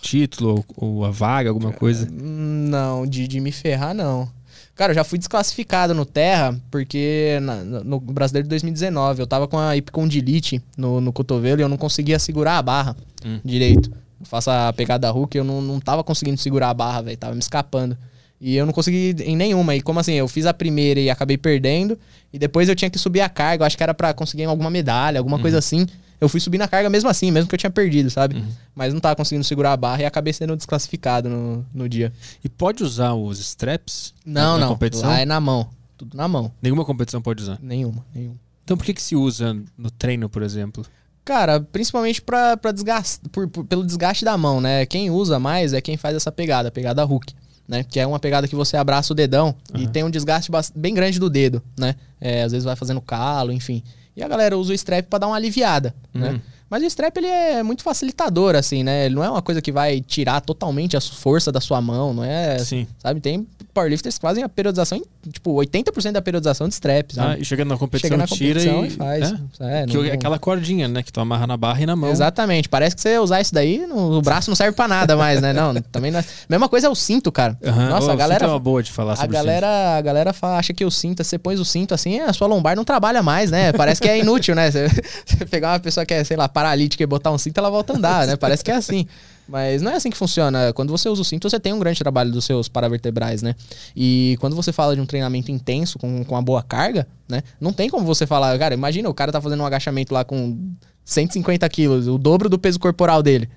título 0.00 0.64
ou, 0.76 0.88
ou 0.98 1.04
a 1.04 1.10
vaga, 1.10 1.48
alguma 1.50 1.72
coisa? 1.72 2.08
Hum, 2.10 2.66
Não, 2.68 3.04
de, 3.06 3.26
de 3.26 3.40
me 3.40 3.50
ferrar, 3.50 3.92
não. 3.94 4.30
Cara, 4.78 4.92
eu 4.92 4.94
já 4.94 5.02
fui 5.02 5.18
desclassificado 5.18 5.92
no 5.92 6.06
Terra, 6.06 6.56
porque 6.70 7.38
na- 7.42 7.64
no 7.64 7.98
Brasileiro 7.98 8.44
de 8.46 8.50
2019 8.50 9.20
eu 9.20 9.26
tava 9.26 9.48
com 9.48 9.58
a 9.58 9.76
epicondilite 9.76 10.62
no, 10.76 11.00
no 11.00 11.12
cotovelo 11.12 11.60
e 11.60 11.62
eu 11.64 11.68
não 11.68 11.76
conseguia 11.76 12.16
segurar 12.18 12.58
a 12.58 12.62
barra 12.62 12.96
Hum. 13.26 13.40
direito. 13.44 13.90
Eu 14.20 14.24
faço 14.26 14.48
a 14.50 14.72
pegada 14.72 15.12
hook, 15.12 15.34
eu 15.34 15.42
não, 15.42 15.60
não 15.60 15.80
tava 15.80 16.04
conseguindo 16.04 16.38
segurar 16.38 16.70
a 16.70 16.74
barra, 16.74 17.02
velho, 17.02 17.16
tava 17.16 17.34
me 17.34 17.40
escapando. 17.40 17.98
E 18.40 18.54
eu 18.56 18.64
não 18.64 18.72
consegui 18.72 19.16
em 19.24 19.34
nenhuma. 19.36 19.74
E 19.74 19.80
como 19.82 19.98
assim, 19.98 20.12
eu 20.14 20.28
fiz 20.28 20.46
a 20.46 20.54
primeira 20.54 21.00
e 21.00 21.10
acabei 21.10 21.36
perdendo, 21.36 21.98
e 22.32 22.38
depois 22.38 22.68
eu 22.68 22.76
tinha 22.76 22.88
que 22.88 23.00
subir 23.00 23.20
a 23.20 23.28
carga, 23.28 23.62
eu 23.64 23.66
acho 23.66 23.76
que 23.76 23.82
era 23.82 23.92
pra 23.92 24.14
conseguir 24.14 24.44
alguma 24.44 24.70
medalha, 24.70 25.18
alguma 25.18 25.38
coisa 25.42 25.58
assim. 25.58 25.86
Eu 26.20 26.28
fui 26.28 26.40
subir 26.40 26.58
na 26.58 26.66
carga 26.66 26.90
mesmo 26.90 27.08
assim, 27.08 27.30
mesmo 27.30 27.48
que 27.48 27.54
eu 27.54 27.58
tinha 27.58 27.70
perdido, 27.70 28.10
sabe? 28.10 28.42
Mas 28.74 28.92
não 28.92 29.00
tava 29.00 29.14
conseguindo 29.16 29.44
segurar 29.44 29.72
a 29.72 29.76
barra 29.76 30.02
e 30.02 30.04
acabei 30.04 30.32
sendo 30.32 30.56
desclassificado 30.56 31.28
no, 31.28 31.64
no 31.72 31.88
dia. 31.88 32.12
E 32.42 32.48
pode 32.48 32.82
usar 32.82 33.14
os 33.14 33.38
straps? 33.38 34.12
Não, 34.26 34.54
na 34.58 34.66
não. 34.66 34.72
competição? 34.72 35.08
Lá 35.08 35.20
é 35.20 35.24
na 35.24 35.40
mão. 35.40 35.68
Tudo 35.96 36.16
na 36.16 36.26
mão. 36.28 36.50
Nenhuma 36.62 36.84
competição 36.84 37.20
pode 37.22 37.42
usar. 37.42 37.58
Nenhuma, 37.62 38.04
nenhuma. 38.14 38.36
Então 38.64 38.76
por 38.76 38.84
que, 38.84 38.94
que 38.94 39.02
se 39.02 39.14
usa 39.16 39.56
no 39.76 39.90
treino, 39.90 40.28
por 40.28 40.42
exemplo? 40.42 40.84
Cara, 41.24 41.60
principalmente 41.60 42.22
pra, 42.22 42.56
pra 42.56 42.72
desgaste, 42.72 43.20
por- 43.30 43.48
por- 43.48 43.64
pelo 43.64 43.84
desgaste 43.84 44.24
da 44.24 44.36
mão, 44.36 44.60
né? 44.60 44.86
Quem 44.86 45.10
usa 45.10 45.38
mais 45.38 45.72
é 45.72 45.80
quem 45.80 45.96
faz 45.96 46.16
essa 46.16 46.32
pegada, 46.32 46.68
a 46.68 46.72
pegada 46.72 47.04
hook, 47.04 47.32
né? 47.66 47.84
Que 47.84 48.00
é 48.00 48.06
uma 48.06 48.18
pegada 48.18 48.48
que 48.48 48.56
você 48.56 48.76
abraça 48.76 49.12
o 49.12 49.16
dedão 49.16 49.54
e 49.74 49.86
tem 49.86 50.02
um 50.04 50.10
desgaste 50.10 50.50
bem 50.74 50.94
grande 50.94 51.18
do 51.18 51.28
dedo, 51.30 51.62
né? 51.78 51.94
É, 52.20 52.42
às 52.42 52.52
vezes 52.52 52.64
vai 52.64 52.74
fazendo 52.76 53.00
calo, 53.00 53.52
enfim. 53.52 53.82
E 54.18 54.22
a 54.22 54.26
galera 54.26 54.58
usa 54.58 54.72
o 54.72 54.74
strap 54.74 55.06
pra 55.06 55.20
dar 55.20 55.28
uma 55.28 55.36
aliviada, 55.36 55.94
né? 56.12 56.40
Mas 56.68 56.82
o 56.82 56.86
strap 56.86 57.16
ele 57.16 57.28
é 57.28 57.62
muito 57.62 57.84
facilitador, 57.84 58.56
assim, 58.56 58.82
né? 58.82 59.06
Ele 59.06 59.14
não 59.14 59.22
é 59.22 59.30
uma 59.30 59.40
coisa 59.40 59.62
que 59.62 59.70
vai 59.70 60.00
tirar 60.00 60.40
totalmente 60.40 60.96
a 60.96 61.00
força 61.00 61.50
da 61.52 61.60
sua 61.60 61.80
mão, 61.80 62.12
não 62.12 62.24
é? 62.24 62.58
Sim. 62.58 62.86
Sabe? 62.98 63.20
Tem 63.20 63.46
powerlifters 63.72 64.18
que 64.18 64.22
fazem 64.22 64.42
a 64.42 64.48
periodização, 64.48 65.00
tipo, 65.32 65.54
80% 65.54 66.12
da 66.12 66.22
periodização 66.22 66.66
de 66.68 66.74
strap, 66.74 67.12
sabe? 67.12 67.34
Ah, 67.34 67.38
e 67.38 67.44
chegando 67.44 67.68
na 67.68 67.76
competição, 67.76 68.08
Chega 68.10 68.16
na 68.16 68.26
tira 68.26 68.60
competição 68.60 68.84
e, 68.84 68.88
e 68.88 68.90
faz. 68.90 69.32
É? 69.60 69.82
É, 69.82 69.86
Que 69.86 69.96
não- 69.96 70.04
é 70.04 70.12
aquela 70.12 70.38
cordinha, 70.38 70.88
né? 70.88 71.02
Que 71.02 71.12
tu 71.12 71.20
amarra 71.20 71.46
na 71.46 71.56
barra 71.56 71.80
e 71.82 71.86
na 71.86 71.94
mão. 71.96 72.10
Exatamente. 72.10 72.68
Parece 72.68 72.96
que 72.96 73.02
você 73.02 73.18
usar 73.18 73.40
isso 73.40 73.52
daí, 73.54 73.86
no- 73.86 74.18
o 74.18 74.22
braço 74.22 74.50
não 74.50 74.56
serve 74.56 74.74
pra 74.74 74.88
nada 74.88 75.16
mais, 75.16 75.40
né? 75.40 75.52
Não, 75.52 75.74
também 75.74 76.10
não. 76.10 76.20
é- 76.20 76.24
Mesma 76.48 76.68
coisa 76.68 76.86
é 76.86 76.90
o 76.90 76.94
cinto, 76.94 77.30
cara. 77.30 77.56
Aham. 77.64 77.88
Nossa, 77.90 78.06
Ô, 78.08 78.10
a 78.10 78.16
galera. 78.16 78.40
cinto 78.40 78.48
é 78.50 78.52
uma 78.52 78.58
boa 78.60 78.82
de 78.82 78.90
falar 78.92 79.12
A 79.12 79.16
sobre 79.16 79.32
galera, 79.36 79.96
a 79.96 80.00
galera 80.00 80.32
fala- 80.32 80.58
acha 80.58 80.72
que 80.72 80.84
o 80.84 80.90
cinto, 80.90 81.22
você 81.22 81.38
pôs 81.38 81.58
o 81.60 81.64
cinto 81.64 81.94
assim, 81.94 82.20
a 82.20 82.32
sua 82.32 82.46
lombar 82.46 82.74
não 82.76 82.84
trabalha 82.84 83.22
mais, 83.22 83.50
né? 83.50 83.72
Parece 83.72 84.00
que 84.00 84.08
é 84.08 84.18
inútil, 84.18 84.54
né? 84.54 84.70
Você, 84.70 84.88
você 85.26 85.46
pegar 85.46 85.72
uma 85.72 85.80
pessoa 85.80 86.04
que 86.06 86.14
é, 86.14 86.24
sei 86.24 86.36
lá, 86.36 86.48
paralítica 86.48 87.02
e 87.02 87.06
botar 87.06 87.30
um 87.30 87.38
cinto, 87.38 87.58
ela 87.58 87.70
volta 87.70 87.92
a 87.92 87.96
andar, 87.96 88.26
né? 88.26 88.36
Parece 88.36 88.64
que 88.64 88.70
é 88.70 88.74
assim. 88.76 89.06
Mas 89.48 89.80
não 89.80 89.90
é 89.90 89.94
assim 89.94 90.10
que 90.10 90.16
funciona. 90.16 90.72
Quando 90.74 90.90
você 90.90 91.08
usa 91.08 91.22
o 91.22 91.24
cinto, 91.24 91.48
você 91.48 91.58
tem 91.58 91.72
um 91.72 91.78
grande 91.78 91.98
trabalho 91.98 92.30
dos 92.30 92.44
seus 92.44 92.68
paravertebrais, 92.68 93.42
né? 93.42 93.54
E 93.96 94.36
quando 94.40 94.54
você 94.54 94.72
fala 94.72 94.94
de 94.94 95.00
um 95.00 95.06
treinamento 95.06 95.50
intenso, 95.50 95.98
com, 95.98 96.22
com 96.24 96.34
uma 96.34 96.42
boa 96.42 96.62
carga, 96.62 97.08
né? 97.26 97.42
Não 97.58 97.72
tem 97.72 97.88
como 97.88 98.04
você 98.04 98.26
falar, 98.26 98.56
cara, 98.58 98.74
imagina 98.74 99.08
o 99.08 99.14
cara 99.14 99.32
tá 99.32 99.40
fazendo 99.40 99.62
um 99.62 99.66
agachamento 99.66 100.12
lá 100.12 100.22
com 100.22 100.58
150 101.04 101.66
quilos, 101.70 102.06
o 102.06 102.18
dobro 102.18 102.50
do 102.50 102.58
peso 102.58 102.78
corporal 102.78 103.22
dele. 103.22 103.48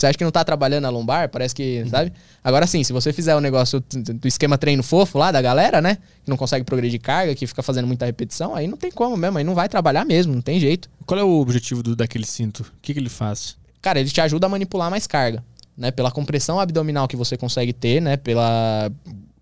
Você 0.00 0.06
acha 0.06 0.16
que 0.16 0.24
não 0.24 0.30
tá 0.30 0.42
trabalhando 0.42 0.86
a 0.86 0.88
lombar? 0.88 1.28
Parece 1.28 1.54
que, 1.54 1.84
sabe? 1.90 2.10
Agora 2.42 2.66
sim, 2.66 2.82
se 2.82 2.90
você 2.90 3.12
fizer 3.12 3.36
o 3.36 3.40
negócio 3.40 3.84
do 3.90 4.26
esquema 4.26 4.56
treino 4.56 4.82
fofo 4.82 5.18
lá 5.18 5.30
da 5.30 5.42
galera, 5.42 5.82
né? 5.82 5.98
Que 6.24 6.30
não 6.30 6.38
consegue 6.38 6.64
progredir 6.64 6.98
carga, 6.98 7.34
que 7.34 7.46
fica 7.46 7.62
fazendo 7.62 7.86
muita 7.86 8.06
repetição, 8.06 8.54
aí 8.54 8.66
não 8.66 8.78
tem 8.78 8.90
como 8.90 9.14
mesmo, 9.14 9.36
aí 9.36 9.44
não 9.44 9.54
vai 9.54 9.68
trabalhar 9.68 10.06
mesmo, 10.06 10.32
não 10.32 10.40
tem 10.40 10.58
jeito. 10.58 10.88
Qual 11.04 11.20
é 11.20 11.22
o 11.22 11.40
objetivo 11.40 11.82
do, 11.82 11.94
daquele 11.94 12.24
cinto? 12.24 12.60
O 12.60 12.80
que, 12.80 12.94
que 12.94 13.00
ele 13.00 13.10
faz? 13.10 13.58
Cara, 13.80 14.00
ele 14.00 14.10
te 14.10 14.20
ajuda 14.20 14.46
a 14.46 14.48
manipular 14.48 14.90
mais 14.90 15.06
carga, 15.06 15.44
né? 15.76 15.90
Pela 15.90 16.10
compressão 16.10 16.60
abdominal 16.60 17.08
que 17.08 17.16
você 17.16 17.36
consegue 17.36 17.72
ter, 17.72 18.00
né? 18.00 18.16
Pela 18.16 18.90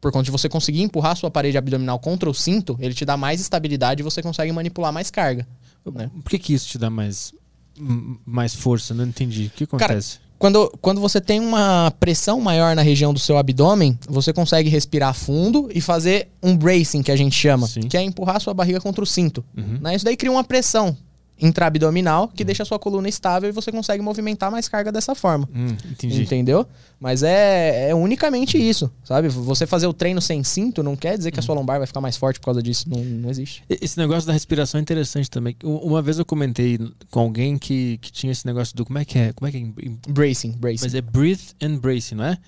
por 0.01 0.13
conta 0.13 0.25
de 0.25 0.31
você 0.31 0.49
conseguir 0.49 0.83
empurrar 0.83 1.17
sua 1.17 1.31
parede 1.31 1.59
abdominal 1.59 1.99
contra 1.99 2.31
o 2.31 2.35
cinto, 2.35 2.77
ele 2.81 2.95
te 2.95 3.05
dá 3.05 3.17
mais 3.17 3.41
estabilidade 3.41 4.01
e 4.01 4.05
você 4.05 4.23
consegue 4.23 4.53
manipular 4.53 4.93
mais 4.93 5.11
carga. 5.11 5.47
Né? 5.93 6.11
Por 6.23 6.31
que, 6.31 6.39
que 6.39 6.55
isso 6.55 6.69
te 6.69 6.79
dá 6.79 6.89
mais, 6.89 7.33
mais 8.25 8.55
força? 8.55 8.95
Não 8.95 9.05
entendi. 9.05 9.47
O 9.47 9.51
que 9.51 9.67
Cara, 9.67 9.85
acontece? 9.87 10.21
Quando, 10.39 10.71
quando 10.81 11.01
você 11.01 11.21
tem 11.21 11.41
uma 11.41 11.93
pressão 11.99 12.41
maior 12.41 12.77
na 12.77 12.83
região 12.83 13.13
do 13.13 13.19
seu 13.19 13.37
abdômen, 13.37 13.99
você 14.09 14.33
consegue 14.33 14.69
respirar 14.71 15.13
fundo 15.13 15.69
e 15.75 15.81
fazer 15.81 16.29
um 16.41 16.57
bracing, 16.57 17.03
que 17.03 17.11
a 17.11 17.17
gente 17.17 17.35
chama, 17.35 17.67
Sim. 17.67 17.81
que 17.81 17.97
é 17.97 18.03
empurrar 18.03 18.37
a 18.37 18.41
sua 18.41 18.55
barriga 18.55 18.81
contra 18.81 19.03
o 19.03 19.07
cinto. 19.07 19.45
Uhum. 19.57 19.79
Né? 19.81 19.97
Isso 19.97 20.05
daí 20.05 20.17
cria 20.17 20.31
uma 20.31 20.45
pressão 20.45 20.97
intraabdominal 21.41 22.29
que 22.29 22.45
deixa 22.45 22.63
a 22.63 22.67
sua 22.67 22.79
coluna 22.79 23.09
estável 23.09 23.49
e 23.49 23.53
você 23.53 23.71
consegue 23.71 24.03
movimentar 24.03 24.51
mais 24.51 24.69
carga 24.69 24.91
dessa 24.91 25.15
forma. 25.15 25.49
Hum, 25.55 25.77
entendi. 25.91 26.23
Entendeu? 26.23 26.67
Mas 27.01 27.23
é, 27.23 27.91
é 27.91 27.95
unicamente 27.95 28.59
isso, 28.59 28.91
sabe? 29.05 29.29
Você 29.29 29.67
fazer 29.67 29.87
o 29.87 29.93
treino 29.93 30.21
sem 30.21 30.43
cinto 30.43 30.83
não 30.83 30.97
quer 30.97 31.17
dizer 31.17 31.31
que 31.31 31.39
a 31.39 31.43
sua 31.43 31.55
lombar 31.55 31.79
vai 31.79 31.87
ficar 31.87 32.01
mais 32.01 32.17
forte 32.17 32.41
por 32.41 32.47
causa 32.47 32.63
disso. 32.63 32.89
Não, 32.89 33.03
não 33.03 33.31
existe. 33.31 33.63
Esse 33.69 33.99
negócio 33.99 34.27
da 34.27 34.33
respiração 34.33 34.79
é 34.79 34.83
interessante 34.83 35.31
também. 35.31 35.57
Uma 35.63 36.03
vez 36.03 36.19
eu 36.19 36.25
comentei 36.25 36.79
com 37.11 37.21
alguém 37.21 37.57
que, 37.57 37.99
que 37.99 38.11
tinha 38.11 38.33
esse 38.33 38.45
negócio 38.47 38.75
do. 38.77 38.85
Como 38.85 38.99
é 38.99 39.05
que 39.05 39.19
é? 39.19 39.33
Como 39.33 39.49
é 39.49 39.53
que 39.53 39.59
é? 39.59 40.11
Bracing, 40.13 40.53
bracing. 40.53 40.85
Mas 40.85 40.95
é 40.95 41.01
breathe 41.01 41.55
and 41.63 41.77
bracing, 41.77 42.17
não 42.17 42.25
é? 42.25 42.39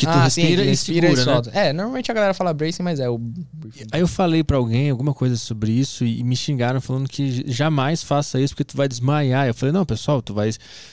Que 0.00 0.06
tu 0.06 0.12
ah, 0.12 0.30
sim, 0.30 0.40
respira, 0.40 0.64
e 0.64 0.68
respira 0.68 1.08
segura, 1.08 1.22
e 1.22 1.26
né? 1.26 1.32
solta. 1.32 1.50
É, 1.50 1.72
normalmente 1.74 2.10
a 2.10 2.14
galera 2.14 2.32
fala 2.32 2.54
bracing, 2.54 2.82
mas 2.82 2.98
é 2.98 3.10
o. 3.10 3.20
Aí 3.92 4.00
eu 4.00 4.08
falei 4.08 4.42
pra 4.42 4.56
alguém 4.56 4.88
alguma 4.88 5.12
coisa 5.12 5.36
sobre 5.36 5.72
isso 5.72 6.06
e, 6.06 6.24
me 6.24 6.34
xingaram 6.34 6.80
falando 6.80 7.06
que 7.06 7.44
jamais 7.46 8.02
faça 8.02 8.40
isso 8.40 8.54
porque 8.54 8.64
tu 8.64 8.78
vai 8.78 8.88
desmaiar. 8.88 9.46
Eu 9.46 9.52
falei, 9.52 9.74
não, 9.74 9.84
pessoal, 9.84 10.22
tu 10.22 10.32
vai. 10.32 10.50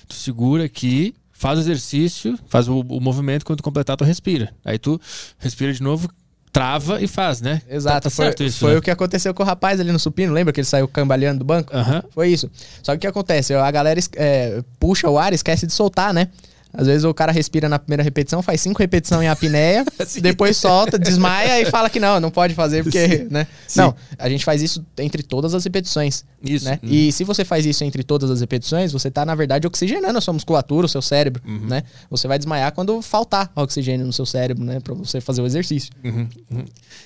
Tu 0.10 0.14
segura 0.14 0.66
aqui, 0.66 1.16
faz 1.32 1.58
o 1.58 1.62
exercício, 1.62 2.38
faz 2.48 2.68
o, 2.68 2.82
o 2.82 3.00
movimento, 3.00 3.46
quando 3.46 3.60
tu 3.60 3.64
completar, 3.64 3.96
tu 3.96 4.04
respira. 4.04 4.54
Aí 4.66 4.78
tu 4.78 5.00
respira 5.40 5.72
de 5.72 5.82
novo, 5.82 6.10
trava 6.52 7.02
e 7.02 7.08
faz, 7.08 7.40
né? 7.40 7.62
Exato, 7.70 8.10
Tá, 8.10 8.10
tá 8.10 8.10
foi, 8.10 8.46
isso. 8.46 8.60
foi 8.60 8.72
né? 8.74 8.78
o 8.78 8.82
que 8.82 8.92
aconteceu 8.92 9.34
com 9.34 9.42
o 9.42 9.46
rapaz 9.46 9.80
ali 9.80 9.94
no 9.94 10.00
supino, 10.00 10.34
lembra 10.34 10.52
que 10.52 10.60
ele 10.60 10.68
saiu 10.68 10.88
cambaleando 10.88 11.40
do 11.40 11.46
banco? 11.46 11.74
Aham. 11.74 12.04
Foi 12.10 12.28
isso. 12.28 12.52
Só 12.84 12.92
que 12.92 12.98
o 12.98 13.00
que 13.00 13.08
acontece? 13.08 13.54
A 13.54 13.72
galera 13.72 14.00
é, 14.18 14.62
puxa 14.80 15.10
o 15.10 15.18
ar 15.18 15.32
e 15.32 15.36
esquece 15.36 15.66
de 15.66 15.74
soltar, 15.74 16.14
né? 16.14 16.28
Às 16.74 16.86
vezes 16.88 17.04
o 17.04 17.14
cara 17.14 17.32
respira 17.32 17.68
na 17.70 17.80
primeira 17.80 18.04
repetição, 18.04 18.42
faz 18.42 18.62
cinco 18.62 18.80
repetições 18.80 19.24
em 19.24 19.28
apneia, 19.28 19.86
depois 20.22 20.58
solta, 20.58 21.00
desmaia 21.00 21.62
e 21.62 21.66
fala 21.66 21.90
que 21.90 22.00
não, 22.00 22.20
não 22.20 22.30
pode 22.30 22.54
fazer 22.54 22.84
porque, 22.84 23.28
né? 23.32 23.48
Sim. 23.68 23.80
Não, 23.82 23.96
a 24.18 24.30
gente 24.30 24.44
faz 24.46 24.62
isso 24.62 24.86
entre 24.98 25.24
todas 25.24 25.54
as 25.56 25.64
repetições, 25.64 26.24
Isso. 26.44 26.66
né? 26.66 26.80
Uhum. 26.84 26.90
E 26.90 27.12
se 27.12 27.24
você 27.24 27.44
faz 27.46 27.66
isso 27.66 27.84
entre 27.84 28.04
todas 28.04 28.30
as 28.30 28.42
repetições, 28.42 28.92
você 28.92 29.10
tá, 29.10 29.26
na 29.26 29.34
verdade, 29.34 29.66
oxigenando 29.66 30.18
a 30.18 30.22
sua 30.22 30.34
musculatura, 30.34 30.86
o 30.86 30.90
seu 30.90 31.02
cérebro, 31.02 31.42
Uhum. 31.48 31.68
né? 31.68 31.84
Você 32.10 32.28
vai 32.28 32.38
desmaiar 32.38 32.72
quando 32.74 33.02
faltar 33.02 33.52
oxigênio 33.56 34.06
no 34.06 34.14
seu 34.14 34.26
cérebro, 34.26 34.64
né? 34.64 34.80
Pra 34.80 34.94
você 34.94 35.20
fazer 35.22 35.42
o 35.42 35.46
exercício. 35.46 35.92
Uhum, 36.04 36.28
uhum. 36.52 36.66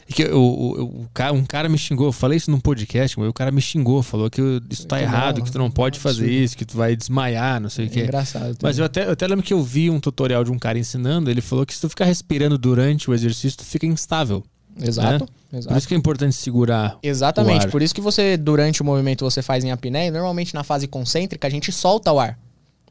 É 0.10 0.14
que 0.14 0.26
o, 0.26 0.40
o, 0.40 0.82
o 1.04 1.08
ca- 1.14 1.32
um 1.32 1.46
cara 1.46 1.70
me 1.70 1.78
xingou, 1.78 2.08
eu 2.08 2.12
falei 2.12 2.38
isso 2.38 2.50
num 2.52 2.60
podcast, 2.60 3.18
mas 3.20 3.30
o 3.30 3.34
cara 3.34 3.52
me 3.52 3.62
xingou, 3.62 4.02
falou 4.04 4.30
que 4.30 4.42
isso 4.70 4.86
tá 4.88 5.02
errado, 5.02 5.38
não, 5.38 5.46
que 5.46 5.52
tu 5.52 5.58
não 5.60 5.70
pode 5.72 6.00
fazer 6.00 6.24
absurdo. 6.24 6.44
isso, 6.44 6.58
que 6.58 6.66
tu 6.66 6.76
vai 6.76 6.96
desmaiar, 6.96 7.60
não 7.62 7.70
sei 7.70 7.86
o 7.86 7.88
É 7.88 7.90
que. 7.92 8.00
engraçado. 8.02 8.58
Mas 8.62 8.78
eu 8.78 8.86
até, 8.86 9.06
eu 9.06 9.12
até 9.12 9.28
lembro 9.28 9.44
que 9.44 9.51
eu 9.53 9.61
vi 9.64 9.90
um 9.90 9.99
tutorial 9.99 10.44
de 10.44 10.52
um 10.52 10.57
cara 10.60 10.78
ensinando, 10.80 11.30
ele 11.30 11.41
falou 11.41 11.65
que 11.65 11.73
se 11.73 11.82
tu 11.82 11.90
ficar 11.90 12.06
respirando 12.06 12.57
durante 12.57 13.10
o 13.10 13.14
exercício, 13.14 13.57
tu 13.60 13.65
fica 13.65 13.86
instável. 13.86 14.44
Exato, 14.80 15.28
Por 15.49 15.57
exato. 15.57 15.78
isso 15.78 15.88
que 15.88 15.94
é 15.94 15.98
importante 15.98 16.34
segurar. 16.36 16.98
Exatamente, 17.03 17.68
por 17.68 17.82
isso 17.82 17.94
que 17.94 17.99
você, 18.02 18.38
durante 18.38 18.82
o 18.82 18.86
movimento 18.86 19.23
você 19.26 19.41
faz 19.41 19.64
em 19.64 19.72
apneia, 19.72 20.10
normalmente 20.11 20.53
na 20.53 20.64
fase 20.64 20.88
concêntrica 20.88 21.45
a 21.48 21.52
gente 21.52 21.72
solta 21.72 22.11
o 22.11 22.19
ar, 22.19 22.40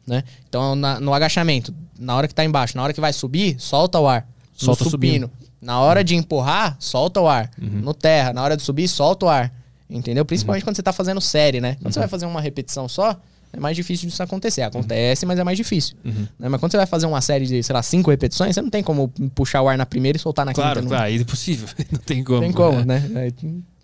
né? 0.06 0.22
Então 0.48 0.74
na- 0.74 1.00
no 1.00 1.14
agachamento, 1.14 1.74
na 1.98 2.14
hora 2.16 2.28
que 2.28 2.34
tá 2.34 2.44
embaixo, 2.44 2.76
na 2.76 2.82
hora 2.82 2.92
que 2.92 3.00
vai 3.00 3.12
subir, 3.14 3.56
solta 3.58 3.98
o 3.98 4.06
ar. 4.06 4.26
Solta 4.54 4.84
no 4.84 4.90
supino. 4.90 5.30
Na 5.60 5.80
hora 5.80 6.04
de 6.04 6.14
empurrar, 6.14 6.76
solta 6.78 7.18
o 7.20 7.26
ar. 7.28 7.50
Uhum. 7.60 7.80
No 7.80 7.94
terra, 7.94 8.32
na 8.34 8.42
hora 8.42 8.56
de 8.56 8.62
subir, 8.62 8.86
solta 8.88 9.24
o 9.26 9.28
ar. 9.30 9.50
Entendeu? 9.88 10.20
Uhum. 10.22 10.26
Principalmente 10.26 10.62
quando 10.64 10.76
você 10.76 10.82
tá 10.82 10.92
fazendo 10.92 11.20
série, 11.20 11.60
né? 11.62 11.76
Quando 11.80 11.94
você 11.94 11.98
vai 12.00 12.08
fazer 12.08 12.26
uma 12.26 12.40
repetição 12.42 12.86
só, 12.88 13.18
é 13.52 13.58
mais 13.60 13.76
difícil 13.76 14.08
disso 14.08 14.22
acontecer. 14.22 14.62
Acontece, 14.62 15.26
mas 15.26 15.38
é 15.38 15.44
mais 15.44 15.56
difícil. 15.56 15.96
Uhum. 16.04 16.26
né? 16.38 16.48
Mas 16.48 16.60
quando 16.60 16.70
você 16.72 16.76
vai 16.78 16.86
fazer 16.86 17.06
uma 17.06 17.20
série 17.20 17.46
de, 17.46 17.62
sei 17.62 17.72
lá, 17.74 17.82
cinco 17.82 18.10
repetições, 18.10 18.54
você 18.54 18.62
não 18.62 18.70
tem 18.70 18.82
como 18.82 19.08
puxar 19.34 19.62
o 19.62 19.68
ar 19.68 19.76
na 19.76 19.86
primeira 19.86 20.16
e 20.16 20.20
soltar 20.20 20.44
na 20.46 20.52
Claro, 20.54 20.80
quinta. 20.80 20.88
claro, 20.94 21.10
é 21.10 21.14
impossível. 21.14 21.68
Não 21.90 21.98
tem 21.98 22.22
como. 22.24 22.40
Não 22.40 22.46
tem 22.46 22.52
como, 22.52 22.84
né? 22.84 23.00
né? 23.08 23.32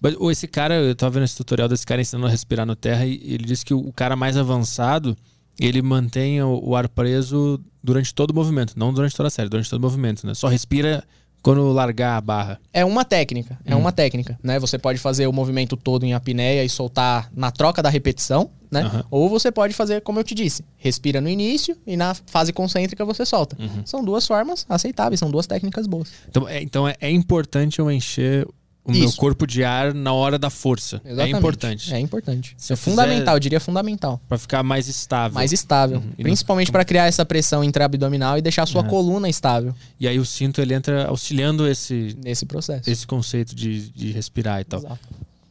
Mas 0.01 0.15
esse 0.33 0.47
cara, 0.47 0.75
eu 0.77 0.95
tava 0.95 1.11
vendo 1.15 1.25
esse 1.25 1.37
tutorial 1.37 1.69
desse 1.69 1.85
cara 1.87 2.01
ensinando 2.01 2.27
a 2.27 2.31
respirar 2.31 2.67
no 2.67 2.77
terra 2.77 3.05
e 3.07 3.15
ele 3.25 3.45
disse 3.45 3.65
que 3.65 3.75
o, 3.75 3.79
o 3.79 3.93
cara 3.93 4.15
mais 4.15 4.37
avançado, 4.37 5.17
ele 5.59 5.81
mantém 5.83 6.43
o, 6.43 6.61
o 6.63 6.77
ar 6.77 6.89
preso 6.89 7.61
durante 7.83 8.15
todo 8.15 8.31
o 8.31 8.35
movimento, 8.35 8.75
não 8.77 8.93
durante 8.93 9.17
toda 9.17 9.29
a 9.29 9.31
série, 9.31 9.49
durante 9.49 9.71
todo 9.71 9.79
o 9.79 9.83
movimento, 9.83 10.27
né? 10.27 10.35
Só 10.35 10.49
respira 10.49 11.03
quando 11.47 11.71
largar 11.71 12.17
a 12.17 12.21
barra. 12.21 12.61
É 12.73 12.85
uma 12.85 13.05
técnica, 13.05 13.57
é 13.65 13.77
uma 13.77 13.93
técnica, 13.93 14.37
né? 14.43 14.59
Você 14.59 14.77
pode 14.77 14.99
fazer 14.99 15.29
o 15.29 15.33
movimento 15.33 15.77
todo 15.77 16.05
em 16.05 16.13
apneia 16.13 16.65
e 16.65 16.69
soltar 16.69 17.31
na 17.33 17.53
troca 17.53 17.81
da 17.81 17.89
repetição, 17.89 18.51
né? 18.69 18.81
Aham. 18.81 19.05
Ou 19.13 19.29
você 19.29 19.53
pode 19.53 19.73
fazer, 19.73 20.01
como 20.01 20.19
eu 20.19 20.25
te 20.25 20.35
disse, 20.35 20.65
respira 20.77 21.21
no 21.21 21.29
início 21.29 21.77
e 21.87 21.97
na 21.97 22.15
fase 22.27 22.53
concêntrica 22.53 23.05
você 23.05 23.25
solta. 23.25 23.57
São 23.85 24.05
duas 24.05 24.27
formas 24.27 24.67
aceitáveis, 24.69 25.21
são 25.21 25.31
duas 25.31 25.47
técnicas 25.47 25.87
boas. 25.87 26.11
Então 26.29 26.49
é, 26.49 26.61
então 26.61 26.89
é, 26.89 26.97
é 27.01 27.11
importante 27.13 27.79
eu 27.79 27.89
encher 27.93 28.45
o 28.87 28.93
meu 28.93 29.05
Isso. 29.05 29.17
corpo 29.17 29.47
de 29.47 29.65
ar 29.65 29.93
na 29.93 30.13
hora 30.13 30.39
da 30.39 30.49
força. 30.49 31.01
Exatamente. 31.05 31.35
É 31.35 31.39
importante. 31.39 31.95
É 31.95 31.99
importante. 32.01 32.55
Se 32.57 32.73
é 32.73 32.77
fundamental, 32.77 33.35
eu 33.35 33.41
diria 33.41 33.59
fundamental. 33.59 34.21
Pra 34.29 34.39
ficar 34.39 34.63
mais 34.63 34.87
estável. 34.89 35.35
Mais 35.35 35.53
estável. 35.53 36.01
Não- 36.01 36.13
Principalmente 36.25 36.71
para 36.71 36.85
criar 36.85 37.07
essa 37.07 37.25
pressão 37.27 37.65
intraabdominal 37.65 38.39
e 38.39 38.43
deixar 38.43 38.63
a 38.63 38.67
sua 38.67 38.83
Aham. 38.83 38.91
coluna 38.91 39.29
estável 39.29 39.75
E 39.99 40.07
aí 40.07 40.19
o 40.19 40.25
cinto 40.25 40.61
ele 40.61 40.73
entra 40.75 41.07
auxiliando 41.07 41.67
esse, 41.67 42.17
nesse 42.25 42.47
processo. 42.47 42.89
esse 42.89 43.07
conceito 43.07 43.55
de, 43.55 43.89
de 43.91 44.13
respirar 44.13 44.61
e 44.61 44.65
tal. 44.65 44.79
Exato. 44.81 44.99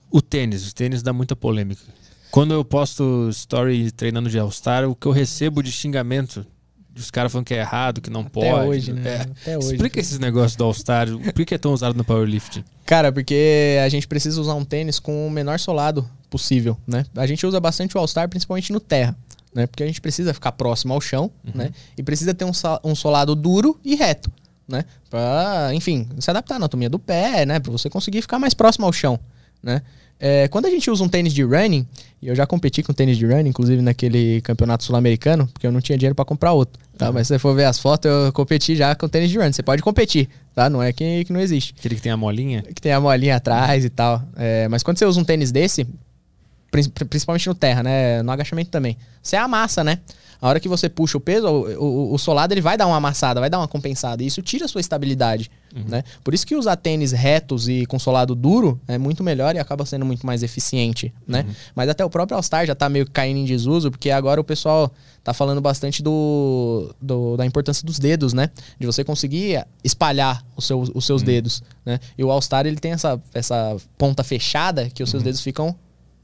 O 0.09 0.21
tênis, 0.21 0.69
o 0.69 0.73
tênis 0.73 1.03
dá 1.03 1.11
muita 1.11 1.35
polêmica. 1.35 1.81
Quando 2.31 2.53
eu 2.53 2.63
posto 2.63 3.27
story 3.31 3.91
treinando 3.91 4.29
de 4.29 4.37
All-Star, 4.39 4.89
o 4.89 4.95
que 4.95 5.05
eu 5.07 5.11
recebo 5.11 5.61
de 5.61 5.71
xingamento, 5.71 6.45
os 6.95 7.11
caras 7.11 7.31
falando 7.31 7.45
que 7.45 7.53
é 7.53 7.59
errado, 7.59 8.01
que 8.01 8.09
não 8.09 8.21
Até 8.21 8.29
pode. 8.29 8.67
hoje, 8.69 8.93
né? 8.93 9.01
É. 9.05 9.21
Até 9.21 9.57
hoje. 9.57 9.71
Explica 9.73 9.99
esses 9.99 10.17
negócios 10.19 10.55
do 10.55 10.63
All-Star, 10.63 11.07
por 11.33 11.45
que 11.45 11.55
é 11.55 11.57
tão 11.57 11.73
usado 11.73 11.95
no 11.95 12.03
powerlifting? 12.05 12.63
Cara, 12.85 13.11
porque 13.11 13.77
a 13.83 13.89
gente 13.89 14.07
precisa 14.07 14.39
usar 14.39 14.53
um 14.53 14.63
tênis 14.63 14.99
com 14.99 15.27
o 15.27 15.29
menor 15.31 15.59
solado 15.59 16.07
possível, 16.29 16.77
né? 16.87 17.05
A 17.15 17.27
gente 17.27 17.45
usa 17.45 17.59
bastante 17.59 17.95
o 17.97 17.99
All-Star, 17.99 18.29
principalmente 18.29 18.71
no 18.71 18.79
terra, 18.79 19.15
né? 19.53 19.67
Porque 19.67 19.83
a 19.83 19.87
gente 19.87 19.99
precisa 20.01 20.33
ficar 20.33 20.51
próximo 20.53 20.93
ao 20.93 21.01
chão, 21.01 21.29
né? 21.53 21.71
E 21.97 22.03
precisa 22.03 22.33
ter 22.33 22.45
um, 22.45 22.51
um 22.83 22.95
solado 22.95 23.35
duro 23.35 23.79
e 23.83 23.95
reto, 23.95 24.31
né? 24.67 24.85
Pra, 25.09 25.71
enfim, 25.73 26.07
se 26.19 26.29
adaptar 26.29 26.55
à 26.55 26.57
anatomia 26.57 26.89
do 26.89 26.99
pé, 26.99 27.45
né? 27.45 27.59
Pra 27.59 27.71
você 27.71 27.89
conseguir 27.89 28.21
ficar 28.21 28.39
mais 28.39 28.53
próximo 28.53 28.85
ao 28.85 28.93
chão, 28.93 29.19
né? 29.61 29.81
É, 30.19 30.47
quando 30.47 30.65
a 30.65 30.69
gente 30.69 30.89
usa 30.89 31.03
um 31.03 31.09
tênis 31.09 31.33
de 31.33 31.43
running, 31.43 31.85
e 32.21 32.27
eu 32.27 32.35
já 32.35 32.45
competi 32.47 32.81
com 32.81 32.93
tênis 32.93 33.17
de 33.17 33.25
running, 33.25 33.49
inclusive 33.49 33.81
naquele 33.81 34.41
campeonato 34.41 34.83
sul-americano, 34.83 35.47
porque 35.47 35.67
eu 35.67 35.71
não 35.71 35.81
tinha 35.81 35.97
dinheiro 35.97 36.15
pra 36.15 36.25
comprar 36.25 36.53
outro, 36.53 36.81
tá? 36.97 37.11
Mas 37.11 37.27
se 37.27 37.33
você 37.33 37.39
for 37.39 37.55
ver 37.55 37.65
as 37.65 37.77
fotos, 37.77 38.09
eu 38.09 38.31
competi 38.33 38.75
já 38.75 38.95
com 38.95 39.07
tênis 39.07 39.29
de 39.29 39.37
running. 39.37 39.51
Você 39.51 39.61
pode 39.63 39.81
competir, 39.81 40.29
tá? 40.53 40.69
Não 40.69 40.81
é 40.81 40.91
que, 40.93 41.25
que 41.25 41.33
não 41.33 41.39
existe 41.39 41.75
Aquele 41.77 41.95
que 41.95 42.01
tem 42.01 42.11
a 42.11 42.17
molinha? 42.17 42.63
que 42.63 42.81
tem 42.81 42.93
a 42.93 42.99
molinha 42.99 43.35
atrás 43.35 43.83
e 43.83 43.89
tal. 43.89 44.23
É, 44.35 44.67
mas 44.69 44.81
quando 44.81 44.97
você 44.97 45.05
usa 45.05 45.19
um 45.19 45.23
tênis 45.23 45.51
desse, 45.51 45.85
principalmente 47.09 47.47
no 47.47 47.55
terra, 47.55 47.83
né? 47.83 48.21
No 48.23 48.31
agachamento 48.31 48.69
também, 48.69 48.97
você 49.21 49.35
amassa, 49.35 49.83
né? 49.83 49.99
A 50.41 50.49
hora 50.49 50.59
que 50.59 50.67
você 50.67 50.89
puxa 50.89 51.17
o 51.17 51.21
peso, 51.21 51.47
o, 51.47 51.83
o- 52.11 52.13
o 52.13 52.17
solado 52.19 52.53
ele 52.53 52.61
vai 52.61 52.77
dar 52.77 52.85
uma 52.87 52.97
amassada, 52.97 53.39
vai 53.39 53.49
dar 53.49 53.57
uma 53.57 53.67
compensada. 53.67 54.21
E 54.21 54.27
isso 54.27 54.41
tira 54.41 54.65
a 54.65 54.67
sua 54.67 54.81
estabilidade, 54.81 55.49
né? 55.87 56.03
Por 56.23 56.33
isso 56.33 56.45
que 56.45 56.55
usar 56.55 56.75
tênis 56.75 57.11
retos 57.13 57.67
e 57.69 57.85
com 57.85 57.97
solado 57.97 58.35
duro 58.35 58.79
é 58.87 58.97
muito 58.97 59.23
melhor 59.23 59.55
e 59.55 59.59
acaba 59.59 59.85
sendo 59.85 60.05
muito 60.05 60.25
mais 60.25 60.43
eficiente, 60.43 61.13
né? 61.25 61.45
Mas 61.73 61.87
até 61.89 62.03
o 62.03 62.09
próprio 62.09 62.35
All-Star 62.35 62.65
já 62.65 62.75
tá 62.75 62.89
meio 62.89 63.09
caindo 63.09 63.37
em 63.39 63.45
desuso, 63.45 63.89
porque 63.89 64.11
agora 64.11 64.39
o 64.39 64.43
pessoal 64.43 64.91
tá 65.23 65.33
falando 65.33 65.61
bastante 65.61 66.03
do, 66.03 66.93
do- 67.01 67.37
da 67.37 67.45
importância 67.45 67.85
dos 67.85 67.97
dedos, 67.97 68.33
né? 68.33 68.49
De 68.77 68.85
você 68.85 69.03
conseguir 69.03 69.65
espalhar 69.83 70.43
os 70.55 70.65
seus, 70.65 70.91
os 70.93 71.05
seus 71.05 71.23
dedos, 71.23 71.63
né? 71.85 71.97
E 72.17 72.23
o 72.23 72.29
All-Star 72.29 72.65
ele 72.67 72.77
tem 72.77 72.91
essa, 72.91 73.19
essa 73.33 73.75
ponta 73.97 74.23
fechada 74.23 74.89
que 74.93 75.01
os 75.01 75.09
seus 75.09 75.23
dedos 75.23 75.41
ficam 75.41 75.75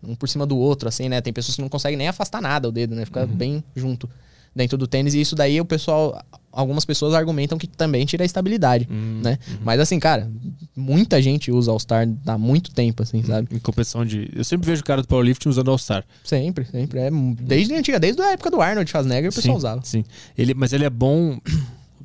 um 0.03 0.15
por 0.15 0.27
cima 0.27 0.45
do 0.45 0.57
outro, 0.57 0.87
assim, 0.87 1.09
né? 1.09 1.21
Tem 1.21 1.33
pessoas 1.33 1.55
que 1.55 1.61
não 1.61 1.69
conseguem 1.69 1.97
nem 1.97 2.07
afastar 2.07 2.41
nada 2.41 2.67
o 2.67 2.71
dedo, 2.71 2.95
né? 2.95 3.05
Fica 3.05 3.25
bem 3.25 3.63
junto 3.75 4.09
dentro 4.55 4.77
do 4.77 4.87
tênis. 4.87 5.13
E 5.13 5.21
isso 5.21 5.35
daí 5.35 5.59
o 5.59 5.65
pessoal, 5.65 6.21
algumas 6.51 6.85
pessoas 6.85 7.13
argumentam 7.13 7.57
que 7.57 7.67
também 7.67 8.05
tira 8.05 8.23
a 8.23 8.25
estabilidade, 8.25 8.87
né? 8.89 9.39
Mas 9.63 9.79
assim, 9.79 9.99
cara, 9.99 10.29
muita 10.75 11.21
gente 11.21 11.51
usa 11.51 11.71
All-Star 11.71 12.07
há 12.25 12.37
muito 12.37 12.71
tempo, 12.71 13.03
assim, 13.03 13.23
sabe? 13.23 13.47
Em 13.55 13.59
competição 13.59 14.05
de. 14.05 14.29
Eu 14.35 14.43
sempre 14.43 14.67
vejo 14.67 14.81
o 14.81 14.85
cara 14.85 15.01
do 15.01 15.07
powerlifting 15.07 15.49
usando 15.49 15.71
All-Star. 15.71 16.03
Sempre, 16.23 16.65
sempre. 16.65 16.99
É 16.99 17.09
desde 17.39 17.73
a 17.73 17.77
antiga, 17.77 17.99
desde 17.99 18.21
a 18.21 18.31
época 18.31 18.51
do 18.51 18.61
Arnold 18.61 18.89
Schwarzenegger, 18.89 19.31
o 19.31 19.33
pessoal 19.33 19.53
Sim, 19.53 19.57
usava. 19.57 19.81
Sim. 19.83 20.03
Ele, 20.37 20.53
mas 20.53 20.73
ele 20.73 20.85
é 20.85 20.89
bom. 20.89 21.39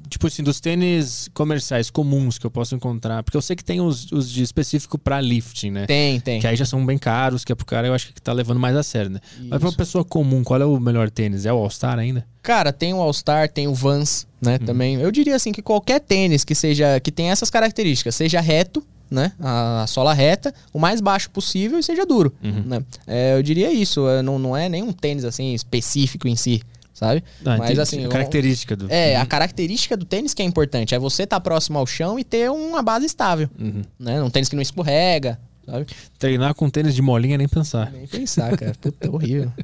Tipo 0.08 0.26
assim, 0.26 0.42
dos 0.42 0.60
tênis 0.60 1.28
comerciais 1.34 1.90
comuns 1.90 2.38
que 2.38 2.46
eu 2.46 2.50
posso 2.50 2.74
encontrar. 2.74 3.22
Porque 3.22 3.36
eu 3.36 3.42
sei 3.42 3.56
que 3.56 3.64
tem 3.64 3.80
os, 3.80 4.10
os 4.12 4.30
de 4.30 4.42
específico 4.42 4.98
pra 4.98 5.20
lifting, 5.20 5.70
né? 5.70 5.86
Tem, 5.86 6.20
tem. 6.20 6.40
Que 6.40 6.46
aí 6.46 6.56
já 6.56 6.64
são 6.64 6.84
bem 6.84 6.98
caros, 6.98 7.44
que 7.44 7.52
é 7.52 7.54
pro 7.54 7.66
cara, 7.66 7.86
eu 7.86 7.94
acho 7.94 8.12
que 8.12 8.22
tá 8.22 8.32
levando 8.32 8.60
mais 8.60 8.76
a 8.76 8.82
sério, 8.82 9.10
né? 9.10 9.20
Mas 9.38 9.48
pra 9.48 9.58
uma 9.58 9.68
Isso. 9.68 9.76
pessoa 9.76 10.04
comum, 10.04 10.42
qual 10.44 10.60
é 10.60 10.64
o 10.64 10.78
melhor 10.78 11.10
tênis? 11.10 11.46
É 11.46 11.52
o 11.52 11.56
All-Star 11.56 11.98
ainda? 11.98 12.26
Cara, 12.42 12.72
tem 12.72 12.94
o 12.94 13.00
All-Star, 13.00 13.48
tem 13.50 13.66
o 13.66 13.74
Vans, 13.74 14.26
né, 14.40 14.58
também. 14.58 14.96
Eu 14.96 15.10
diria 15.10 15.34
assim 15.34 15.50
que 15.50 15.60
qualquer 15.60 16.00
tênis 16.00 16.44
que 16.44 16.54
seja 16.54 17.00
que 17.00 17.10
tenha 17.10 17.32
essas 17.32 17.50
características, 17.50 18.14
seja 18.14 18.40
reto, 18.40 18.84
né, 19.10 19.32
a, 19.40 19.82
a 19.82 19.86
sola 19.86 20.12
reta, 20.12 20.54
o 20.72 20.78
mais 20.78 21.00
baixo 21.00 21.30
possível 21.30 21.78
e 21.78 21.82
seja 21.82 22.06
duro, 22.06 22.32
né? 22.40 22.82
É, 23.06 23.36
eu 23.36 23.42
diria 23.42 23.72
isso, 23.72 24.08
é, 24.08 24.22
não, 24.22 24.38
não 24.38 24.56
é 24.56 24.68
nenhum 24.68 24.92
tênis 24.92 25.24
assim 25.24 25.54
específico 25.54 26.28
em 26.28 26.36
si, 26.36 26.62
sabe? 26.98 27.22
Ah, 27.44 27.58
Mas 27.58 27.60
entendi. 27.66 27.80
assim, 27.80 28.04
A 28.06 28.08
característica 28.08 28.74
do. 28.74 28.90
É, 28.90 29.16
a 29.16 29.26
característica 29.26 29.96
do 29.96 30.06
tênis 30.06 30.32
que 30.32 30.40
é 30.40 30.44
importante, 30.46 30.94
é 30.94 30.98
você 30.98 31.24
estar 31.24 31.38
próximo 31.40 31.78
ao 31.78 31.86
chão 31.86 32.18
e 32.18 32.24
ter 32.24 32.50
uma 32.50 32.82
base 32.82 33.04
estável, 33.04 33.50
Uhum. 33.58 33.82
né? 33.98 34.22
Um 34.22 34.30
tênis 34.30 34.48
que 34.48 34.56
não 34.56 34.62
escorrega, 34.62 35.38
sabe? 35.66 35.86
Treinar 36.18 36.54
com 36.54 36.70
tênis 36.70 36.94
de 36.94 37.02
molinha 37.02 37.36
nem 37.36 37.46
pensar. 37.46 37.92
Nem 37.92 38.06
pensar, 38.06 38.56
cara. 38.56 38.74
Puta, 38.80 39.10
horrível. 39.10 39.52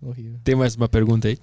Horrível. 0.00 0.38
Tem 0.44 0.54
mais 0.54 0.76
uma 0.76 0.88
pergunta 0.88 1.26
aí? 1.26 1.38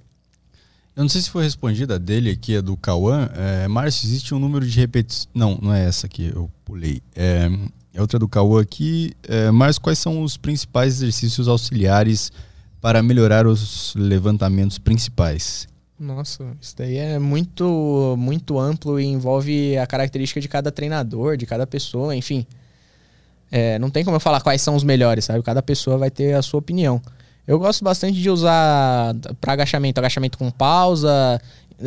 Eu 0.95 1.01
não 1.03 1.09
sei 1.09 1.19
se 1.21 1.29
foi 1.29 1.43
respondida 1.43 1.99
dele 1.99 2.29
aqui, 2.29 2.55
a 2.55 2.61
do 2.61 2.77
Cauã. 2.77 3.29
É, 3.35 3.67
Márcio, 3.67 4.07
existe 4.07 4.33
um 4.33 4.39
número 4.39 4.65
de 4.65 4.79
repetições. 4.79 5.27
Não, 5.33 5.59
não 5.61 5.73
é 5.73 5.83
essa 5.85 6.05
aqui, 6.05 6.31
eu 6.33 6.49
pulei. 6.63 7.01
É, 7.13 7.49
é 7.93 7.99
outra 7.99 8.17
do 8.17 8.29
Cauã 8.29 8.61
aqui. 8.61 9.11
É, 9.27 9.51
Márcio, 9.51 9.81
quais 9.81 9.99
são 9.99 10.23
os 10.23 10.37
principais 10.37 10.93
exercícios 10.93 11.49
auxiliares 11.49 12.31
para 12.85 13.01
melhorar 13.01 13.47
os 13.47 13.95
levantamentos 13.97 14.77
principais? 14.77 15.67
Nossa, 15.99 16.55
isso 16.61 16.75
daí 16.77 16.97
é 16.97 17.17
muito, 17.17 18.15
muito 18.15 18.59
amplo 18.59 18.99
e 18.99 19.05
envolve 19.07 19.75
a 19.75 19.87
característica 19.87 20.39
de 20.39 20.47
cada 20.47 20.71
treinador, 20.71 21.35
de 21.35 21.47
cada 21.47 21.65
pessoa, 21.65 22.15
enfim. 22.15 22.45
É, 23.51 23.79
não 23.79 23.89
tem 23.89 24.05
como 24.05 24.17
eu 24.17 24.19
falar 24.19 24.39
quais 24.39 24.61
são 24.61 24.75
os 24.75 24.83
melhores, 24.83 25.25
sabe? 25.25 25.41
Cada 25.41 25.63
pessoa 25.63 25.97
vai 25.97 26.11
ter 26.11 26.35
a 26.35 26.43
sua 26.43 26.59
opinião. 26.59 27.01
Eu 27.47 27.57
gosto 27.57 27.83
bastante 27.83 28.21
de 28.21 28.29
usar 28.29 29.15
para 29.41 29.53
agachamento, 29.53 29.97
agachamento 29.97 30.37
com 30.37 30.51
pausa. 30.51 31.41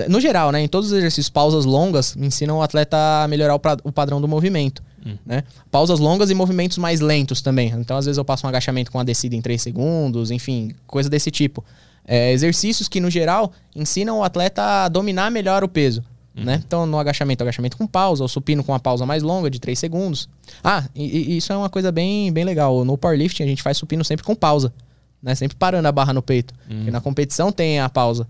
No 0.08 0.20
geral, 0.20 0.52
né? 0.52 0.60
Em 0.60 0.68
todos 0.68 0.90
os 0.90 0.96
exercícios, 0.96 1.30
pausas 1.30 1.64
longas 1.64 2.16
ensinam 2.16 2.58
o 2.58 2.62
atleta 2.62 2.96
a 3.24 3.28
melhorar 3.28 3.54
o, 3.54 3.60
o 3.84 3.92
padrão 3.92 4.20
do 4.20 4.28
movimento. 4.28 4.82
Né? 5.24 5.44
Pausas 5.70 5.98
longas 5.98 6.30
e 6.30 6.34
movimentos 6.34 6.78
mais 6.78 7.00
lentos 7.00 7.40
também. 7.40 7.72
Então, 7.76 7.96
às 7.96 8.04
vezes, 8.04 8.18
eu 8.18 8.24
passo 8.24 8.46
um 8.46 8.48
agachamento 8.48 8.90
com 8.90 8.98
a 8.98 9.04
descida 9.04 9.34
em 9.34 9.40
3 9.40 9.60
segundos, 9.60 10.30
enfim, 10.30 10.72
coisa 10.86 11.08
desse 11.08 11.30
tipo. 11.30 11.64
É, 12.06 12.32
exercícios 12.32 12.88
que, 12.88 13.00
no 13.00 13.10
geral, 13.10 13.52
ensinam 13.74 14.18
o 14.18 14.24
atleta 14.24 14.62
a 14.84 14.88
dominar 14.88 15.30
melhor 15.30 15.64
o 15.64 15.68
peso. 15.68 16.02
Né? 16.34 16.62
Então, 16.64 16.86
no 16.86 16.98
agachamento, 16.98 17.42
agachamento 17.42 17.76
com 17.76 17.86
pausa, 17.86 18.22
ou 18.22 18.28
supino 18.28 18.62
com 18.62 18.70
uma 18.70 18.78
pausa 18.78 19.04
mais 19.04 19.22
longa, 19.22 19.50
de 19.50 19.58
3 19.58 19.76
segundos. 19.76 20.28
Ah, 20.62 20.84
e, 20.94 21.32
e 21.32 21.36
isso 21.36 21.52
é 21.52 21.56
uma 21.56 21.68
coisa 21.68 21.90
bem, 21.90 22.32
bem 22.32 22.44
legal. 22.44 22.84
No 22.84 22.96
powerlifting, 22.96 23.42
a 23.42 23.46
gente 23.46 23.62
faz 23.62 23.76
supino 23.76 24.04
sempre 24.04 24.24
com 24.24 24.36
pausa. 24.36 24.72
Né? 25.20 25.34
Sempre 25.34 25.56
parando 25.56 25.88
a 25.88 25.92
barra 25.92 26.12
no 26.12 26.22
peito. 26.22 26.54
Porque 26.76 26.90
na 26.90 27.00
competição 27.00 27.50
tem 27.50 27.80
a 27.80 27.88
pausa. 27.88 28.26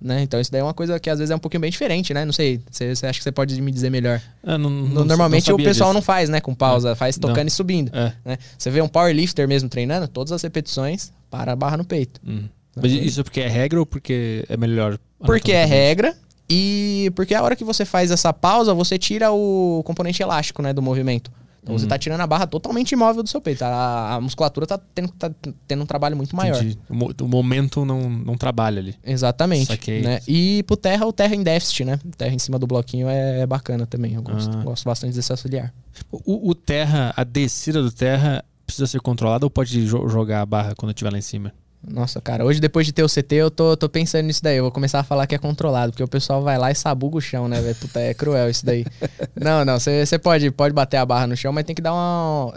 Né? 0.00 0.22
Então, 0.22 0.40
isso 0.40 0.50
daí 0.50 0.62
é 0.62 0.64
uma 0.64 0.72
coisa 0.72 0.98
que 0.98 1.10
às 1.10 1.18
vezes 1.18 1.30
é 1.30 1.36
um 1.36 1.38
pouquinho 1.38 1.60
bem 1.60 1.70
diferente, 1.70 2.14
né? 2.14 2.24
Não 2.24 2.32
sei, 2.32 2.60
você 2.70 2.86
acha 3.06 3.18
que 3.18 3.22
você 3.22 3.30
pode 3.30 3.60
me 3.60 3.70
dizer 3.70 3.90
melhor? 3.90 4.18
Ah, 4.42 4.56
não- 4.56 4.70
não- 4.70 5.04
Normalmente 5.04 5.48
não 5.50 5.56
o 5.56 5.58
pessoal 5.58 5.90
disso. 5.90 5.94
não 5.94 6.00
faz, 6.02 6.28
né? 6.30 6.40
Com 6.40 6.54
pausa, 6.54 6.96
faz 6.96 7.18
Não. 7.18 7.28
tocando 7.28 7.48
e 7.48 7.50
subindo. 7.50 7.90
É. 7.94 8.12
né? 8.24 8.38
Você 8.56 8.70
vê 8.70 8.80
um 8.80 8.88
powerlifter 8.88 9.46
mesmo 9.46 9.68
treinando, 9.68 10.08
todas 10.08 10.32
as 10.32 10.40
repetições, 10.42 11.12
para 11.30 11.52
a 11.52 11.56
barra 11.56 11.76
no 11.76 11.84
peito. 11.84 12.18
Hum. 12.26 12.44
Mas 12.80 12.92
isso 12.92 13.20
é 13.20 13.22
porque 13.24 13.40
é 13.40 13.48
regra 13.48 13.78
ou 13.78 13.84
porque 13.84 14.44
é 14.48 14.56
melhor? 14.56 14.98
Porque 15.18 15.52
é 15.52 15.64
regra 15.66 16.14
e 16.48 17.12
porque 17.14 17.34
a 17.34 17.42
hora 17.42 17.54
que 17.54 17.64
você 17.64 17.84
faz 17.84 18.10
essa 18.10 18.32
pausa, 18.32 18.72
você 18.72 18.96
tira 18.98 19.30
o 19.30 19.82
componente 19.84 20.22
elástico, 20.22 20.62
né, 20.62 20.72
do 20.72 20.80
movimento. 20.80 21.30
Então 21.62 21.74
Uhum. 21.74 21.78
você 21.78 21.86
tá 21.86 21.98
tirando 21.98 22.20
a 22.22 22.26
barra 22.26 22.46
totalmente 22.46 22.92
imóvel 22.92 23.22
do 23.22 23.28
seu 23.28 23.40
peito. 23.40 23.62
A, 23.62 24.14
a 24.14 24.20
musculatura 24.20 24.66
tá 24.66 24.78
tendo, 24.94 25.08
tá 25.12 25.30
tendo 25.68 25.82
um 25.82 25.86
trabalho 25.86 26.16
muito 26.16 26.34
maior. 26.34 26.56
Entendi. 26.56 26.78
O, 26.88 26.94
mo- 26.94 27.12
o 27.20 27.28
momento 27.28 27.84
não, 27.84 28.08
não 28.08 28.36
trabalha 28.36 28.80
ali. 28.80 28.94
Exatamente. 29.04 29.66
Saquei. 29.66 30.00
Né? 30.00 30.20
E 30.26 30.62
pro 30.62 30.76
terra, 30.76 31.04
o 31.06 31.12
terra 31.12 31.34
em 31.34 31.42
déficit, 31.42 31.84
né? 31.84 32.00
O 32.04 32.16
terra 32.16 32.34
em 32.34 32.38
cima 32.38 32.58
do 32.58 32.66
bloquinho 32.66 33.08
é, 33.08 33.46
bacana 33.46 33.86
também. 33.86 34.14
Eu 34.14 34.22
gosto, 34.22 34.56
Ah. 34.56 34.62
gosto 34.62 34.84
bastante 34.84 35.14
desse 35.14 35.30
auxiliar. 35.30 35.72
O, 36.10 36.50
o 36.50 36.54
terra, 36.54 37.12
a 37.16 37.24
descida 37.24 37.82
do 37.82 37.92
terra 37.92 38.42
precisa 38.64 38.86
ser 38.86 39.00
controlada 39.00 39.44
ou 39.44 39.50
pode 39.50 39.84
jo- 39.86 40.08
jogar 40.08 40.40
a 40.40 40.46
barra 40.46 40.74
quando 40.76 40.90
estiver 40.92 41.10
lá 41.12 41.18
em 41.18 41.22
cima? 41.22 41.52
Nossa, 41.86 42.20
cara, 42.20 42.44
hoje 42.44 42.60
depois 42.60 42.86
de 42.86 42.92
ter 42.92 43.02
o 43.02 43.08
CT, 43.08 43.32
eu 43.36 43.50
tô, 43.50 43.74
tô 43.74 43.88
pensando 43.88 44.26
nisso 44.26 44.42
daí. 44.42 44.58
Eu 44.58 44.64
vou 44.64 44.70
começar 44.72 45.00
a 45.00 45.02
falar 45.02 45.26
que 45.26 45.34
é 45.34 45.38
controlado, 45.38 45.92
porque 45.92 46.02
o 46.02 46.08
pessoal 46.08 46.42
vai 46.42 46.58
lá 46.58 46.70
e 46.70 46.74
sabuga 46.74 47.16
o 47.16 47.20
chão, 47.22 47.48
né, 47.48 47.58
velho? 47.60 47.74
Puta, 47.74 47.98
é 48.00 48.12
cruel 48.12 48.50
isso 48.50 48.66
daí. 48.66 48.84
não, 49.34 49.64
não, 49.64 49.78
você 49.80 50.18
pode, 50.18 50.50
pode 50.50 50.74
bater 50.74 50.98
a 50.98 51.06
barra 51.06 51.26
no 51.26 51.34
chão, 51.36 51.52
mas 51.52 51.64
tem 51.64 51.74
que 51.74 51.80
dar 51.80 51.94
uma. 51.94 52.52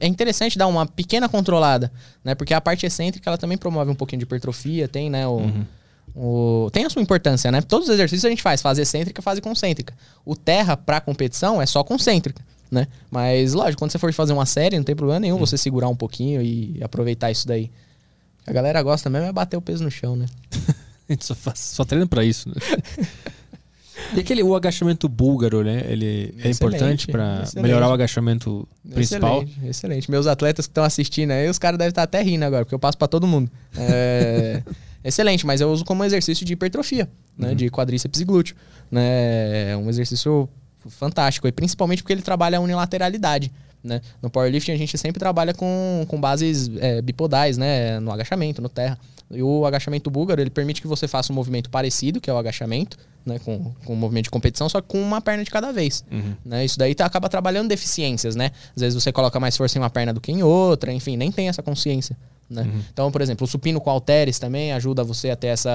É 0.00 0.06
interessante 0.08 0.58
dar 0.58 0.66
uma 0.66 0.86
pequena 0.86 1.28
controlada, 1.28 1.90
né? 2.24 2.34
Porque 2.34 2.52
a 2.52 2.60
parte 2.60 2.84
excêntrica 2.84 3.30
ela 3.30 3.38
também 3.38 3.56
promove 3.56 3.90
um 3.90 3.94
pouquinho 3.94 4.18
de 4.18 4.24
hipertrofia, 4.24 4.88
tem, 4.88 5.08
né? 5.08 5.24
O, 5.26 5.50
o- 6.16 6.68
tem 6.72 6.84
a 6.84 6.90
sua 6.90 7.00
importância, 7.00 7.52
né? 7.52 7.62
Todos 7.62 7.88
os 7.88 7.94
exercícios 7.94 8.24
a 8.24 8.28
gente 8.30 8.42
faz, 8.42 8.60
fase 8.60 8.82
excêntrica, 8.82 9.22
fase 9.22 9.40
concêntrica. 9.40 9.94
O 10.24 10.34
terra 10.34 10.76
pra 10.76 11.00
competição 11.00 11.62
é 11.62 11.66
só 11.66 11.84
concêntrica. 11.84 12.42
Né? 12.70 12.88
Mas, 13.08 13.52
lógico, 13.54 13.78
quando 13.80 13.92
você 13.92 13.98
for 13.98 14.12
fazer 14.12 14.32
uma 14.32 14.46
série, 14.46 14.76
não 14.76 14.82
tem 14.84 14.96
problema 14.96 15.20
nenhum 15.20 15.38
você 15.38 15.56
segurar 15.56 15.88
um 15.88 15.94
pouquinho 15.94 16.42
e 16.42 16.80
aproveitar 16.82 17.30
isso 17.30 17.46
daí. 17.46 17.70
A 18.46 18.52
galera 18.52 18.82
gosta 18.82 19.08
mesmo 19.08 19.28
é 19.28 19.32
bater 19.32 19.56
o 19.56 19.62
peso 19.62 19.82
no 19.82 19.90
chão, 19.90 20.16
né? 20.16 20.26
A 21.08 21.12
gente 21.12 21.24
só, 21.26 21.34
faz, 21.34 21.58
só 21.58 21.84
treina 21.84 22.06
pra 22.06 22.24
isso, 22.24 22.48
né? 22.48 22.54
E 24.12 24.20
aquele, 24.20 24.42
o 24.42 24.54
agachamento 24.54 25.08
búlgaro, 25.08 25.62
né? 25.62 25.84
Ele 25.88 26.34
é 26.38 26.48
Excelente, 26.48 26.54
importante 26.56 27.06
pra 27.06 27.40
excelente. 27.42 27.62
melhorar 27.62 27.88
o 27.88 27.92
agachamento 27.92 28.68
principal. 28.92 29.42
Excelente, 29.42 29.68
excelente. 29.68 30.10
Meus 30.10 30.26
atletas 30.26 30.66
que 30.66 30.70
estão 30.70 30.84
assistindo 30.84 31.30
aí, 31.30 31.48
os 31.48 31.58
caras 31.58 31.78
devem 31.78 31.90
estar 31.90 32.02
até 32.02 32.20
rindo 32.20 32.44
agora, 32.44 32.64
porque 32.64 32.74
eu 32.74 32.78
passo 32.78 32.98
pra 32.98 33.08
todo 33.08 33.26
mundo. 33.26 33.50
É, 33.76 34.62
excelente, 35.02 35.46
mas 35.46 35.60
eu 35.60 35.70
uso 35.70 35.84
como 35.84 36.04
exercício 36.04 36.44
de 36.44 36.52
hipertrofia, 36.52 37.08
né? 37.38 37.54
De 37.54 37.70
quadríceps 37.70 38.20
e 38.20 38.24
glúteo. 38.24 38.56
Né? 38.90 39.70
É 39.70 39.76
um 39.76 39.88
exercício 39.88 40.48
fantástico, 40.88 41.46
e 41.48 41.52
principalmente 41.52 42.02
porque 42.02 42.12
ele 42.12 42.22
trabalha 42.22 42.58
a 42.58 42.60
unilateralidade. 42.60 43.50
Né? 43.84 44.00
No 44.22 44.30
powerlifting 44.30 44.72
a 44.72 44.76
gente 44.78 44.96
sempre 44.96 45.20
trabalha 45.20 45.52
com, 45.52 46.06
com 46.08 46.18
bases 46.18 46.70
é, 46.78 47.02
bipodais, 47.02 47.58
né? 47.58 48.00
No 48.00 48.10
agachamento, 48.10 48.62
no 48.62 48.68
terra. 48.70 48.98
E 49.30 49.42
o 49.42 49.66
agachamento 49.66 50.10
búlgaro, 50.10 50.40
ele 50.40 50.48
permite 50.50 50.80
que 50.80 50.86
você 50.88 51.06
faça 51.06 51.30
um 51.30 51.34
movimento 51.34 51.68
parecido, 51.68 52.18
que 52.20 52.30
é 52.30 52.32
o 52.32 52.38
agachamento, 52.38 52.96
né? 53.26 53.38
Com, 53.44 53.74
com 53.84 53.92
um 53.92 53.96
movimento 53.96 54.24
de 54.24 54.30
competição, 54.30 54.68
só 54.70 54.80
com 54.80 54.98
uma 55.02 55.20
perna 55.20 55.44
de 55.44 55.50
cada 55.50 55.70
vez. 55.70 56.02
Né? 56.44 56.64
Isso 56.64 56.78
daí 56.78 56.94
tá- 56.94 57.04
acaba 57.04 57.28
trabalhando 57.28 57.68
deficiências, 57.68 58.34
né? 58.34 58.52
Às 58.74 58.80
vezes 58.80 59.02
você 59.02 59.12
coloca 59.12 59.38
mais 59.38 59.54
força 59.54 59.76
em 59.76 59.82
uma 59.82 59.90
perna 59.90 60.14
do 60.14 60.20
que 60.20 60.32
em 60.32 60.42
outra, 60.42 60.90
enfim, 60.90 61.16
nem 61.16 61.30
tem 61.30 61.48
essa 61.50 61.62
consciência. 61.62 62.16
Né? 62.48 62.62
Então, 62.92 63.10
por 63.12 63.20
exemplo, 63.20 63.44
o 63.44 63.48
supino 63.48 63.80
com 63.82 63.90
halteres 63.90 64.38
também 64.38 64.72
ajuda 64.72 65.02
você 65.04 65.28
a 65.30 65.36
ter 65.36 65.48
essa, 65.48 65.70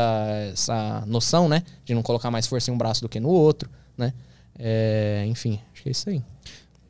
essa 0.52 1.04
noção, 1.06 1.48
né? 1.48 1.62
De 1.86 1.94
não 1.94 2.02
colocar 2.02 2.32
mais 2.32 2.48
força 2.48 2.72
em 2.72 2.74
um 2.74 2.78
braço 2.78 3.02
do 3.02 3.10
que 3.10 3.20
no 3.20 3.30
outro, 3.30 3.70
né? 3.96 4.14
É, 4.58 5.26
enfim, 5.28 5.60
acho 5.74 5.84
que 5.84 5.90
é 5.90 5.92
isso 5.92 6.10
aí. 6.10 6.22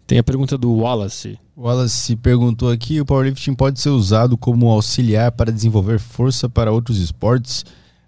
Tem 0.10 0.18
a 0.18 0.24
pergunta 0.24 0.58
do 0.58 0.74
Wallace. 0.74 1.38
O 1.56 1.68
Wallace 1.68 2.16
perguntou 2.16 2.72
aqui: 2.72 3.00
o 3.00 3.06
powerlifting 3.06 3.54
pode 3.54 3.80
ser 3.80 3.90
usado 3.90 4.36
como 4.36 4.68
auxiliar 4.68 5.32
para 5.32 5.52
desenvolver 5.52 6.00
força 6.00 6.50
para 6.50 6.72
outros 6.72 6.98
esportes? 6.98 7.64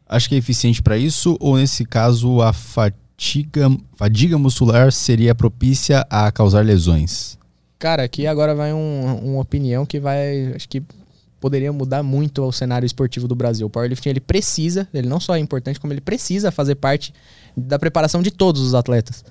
Acho 0.10 0.28
que 0.28 0.34
é 0.34 0.40
eficiente 0.40 0.82
para 0.82 0.98
isso? 0.98 1.38
Ou 1.40 1.58
nesse 1.58 1.86
caso 1.86 2.42
a 2.42 2.52
fatiga, 2.54 3.70
fadiga 3.94 4.36
muscular 4.36 4.92
seria 4.92 5.36
propícia 5.36 6.04
a 6.10 6.32
causar 6.32 6.66
lesões? 6.66 7.38
Cara, 7.78 8.02
aqui 8.02 8.26
agora 8.26 8.56
vai 8.56 8.74
um- 8.74 9.34
uma 9.34 9.42
opinião 9.42 9.86
que 9.86 10.00
vai. 10.00 10.54
Acho 10.56 10.68
que 10.68 10.82
poderia 11.40 11.72
mudar 11.72 12.02
muito 12.02 12.42
o 12.42 12.52
cenário 12.52 12.84
esportivo 12.84 13.28
do 13.28 13.36
Brasil. 13.36 13.68
O 13.68 13.70
powerlifting 13.70 14.10
ele 14.10 14.20
precisa, 14.20 14.88
ele 14.92 15.08
não 15.08 15.20
só 15.20 15.36
é 15.36 15.40
importante, 15.40 15.80
como 15.80 15.94
ele 15.94 16.02
precisa 16.02 16.50
fazer 16.50 16.74
parte 16.74 17.14
da 17.56 17.78
preparação 17.78 18.24
de 18.24 18.32
todos 18.32 18.60
os 18.64 18.74
atletas. 18.74 19.24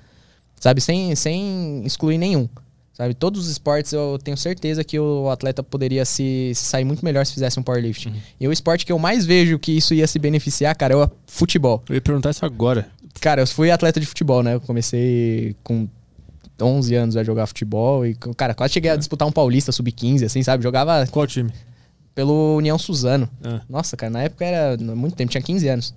Sabe? 0.61 0.81
Sem, 0.81 1.16
sem 1.16 1.82
excluir 1.85 2.19
nenhum. 2.19 2.49
Sabe? 2.93 3.15
Todos 3.15 3.41
os 3.41 3.49
esportes 3.49 3.95
eu 3.95 4.19
tenho 4.23 4.37
certeza 4.37 4.85
que 4.85 5.01
o 5.01 5.31
atleta 5.31 5.62
poderia 5.62 6.05
se, 6.05 6.53
se 6.55 6.66
sair 6.66 6.85
muito 6.85 7.03
melhor 7.03 7.24
se 7.24 7.32
fizesse 7.32 7.59
um 7.59 7.62
powerlifting. 7.62 8.15
E 8.39 8.47
o 8.47 8.53
esporte 8.53 8.85
que 8.85 8.93
eu 8.93 8.99
mais 8.99 9.24
vejo 9.24 9.59
que 9.59 9.73
isso 9.73 9.95
ia 9.95 10.07
se 10.07 10.19
beneficiar, 10.19 10.77
cara, 10.77 10.93
é 10.93 10.97
o 10.97 11.11
futebol. 11.27 11.82
Eu 11.89 11.95
ia 11.95 12.01
perguntar 12.03 12.31
isso 12.31 12.45
agora. 12.45 12.87
Cara, 13.19 13.41
eu 13.41 13.47
fui 13.47 13.70
atleta 13.70 13.99
de 13.99 14.05
futebol, 14.05 14.43
né? 14.43 14.55
Eu 14.55 14.61
comecei 14.61 15.57
com 15.65 15.89
11 16.61 16.95
anos 16.95 17.16
a 17.16 17.24
jogar 17.24 17.47
futebol 17.47 18.05
e, 18.05 18.15
cara, 18.37 18.55
quase 18.55 18.74
cheguei 18.74 18.91
a 18.91 18.97
disputar 18.97 19.27
um 19.27 19.32
paulista 19.32 19.73
sub-15, 19.73 20.27
assim, 20.27 20.43
sabe? 20.43 20.62
Jogava 20.62 21.07
Qual 21.07 21.27
time? 21.27 21.51
pelo 22.15 22.57
União 22.57 22.78
Suzano. 22.78 23.28
Ah. 23.43 23.62
Nossa, 23.66 23.97
cara, 23.97 24.11
na 24.11 24.23
época 24.23 24.45
era 24.45 24.77
muito 24.77 25.16
tempo, 25.16 25.31
tinha 25.31 25.43
15 25.43 25.69
anos. 25.69 25.95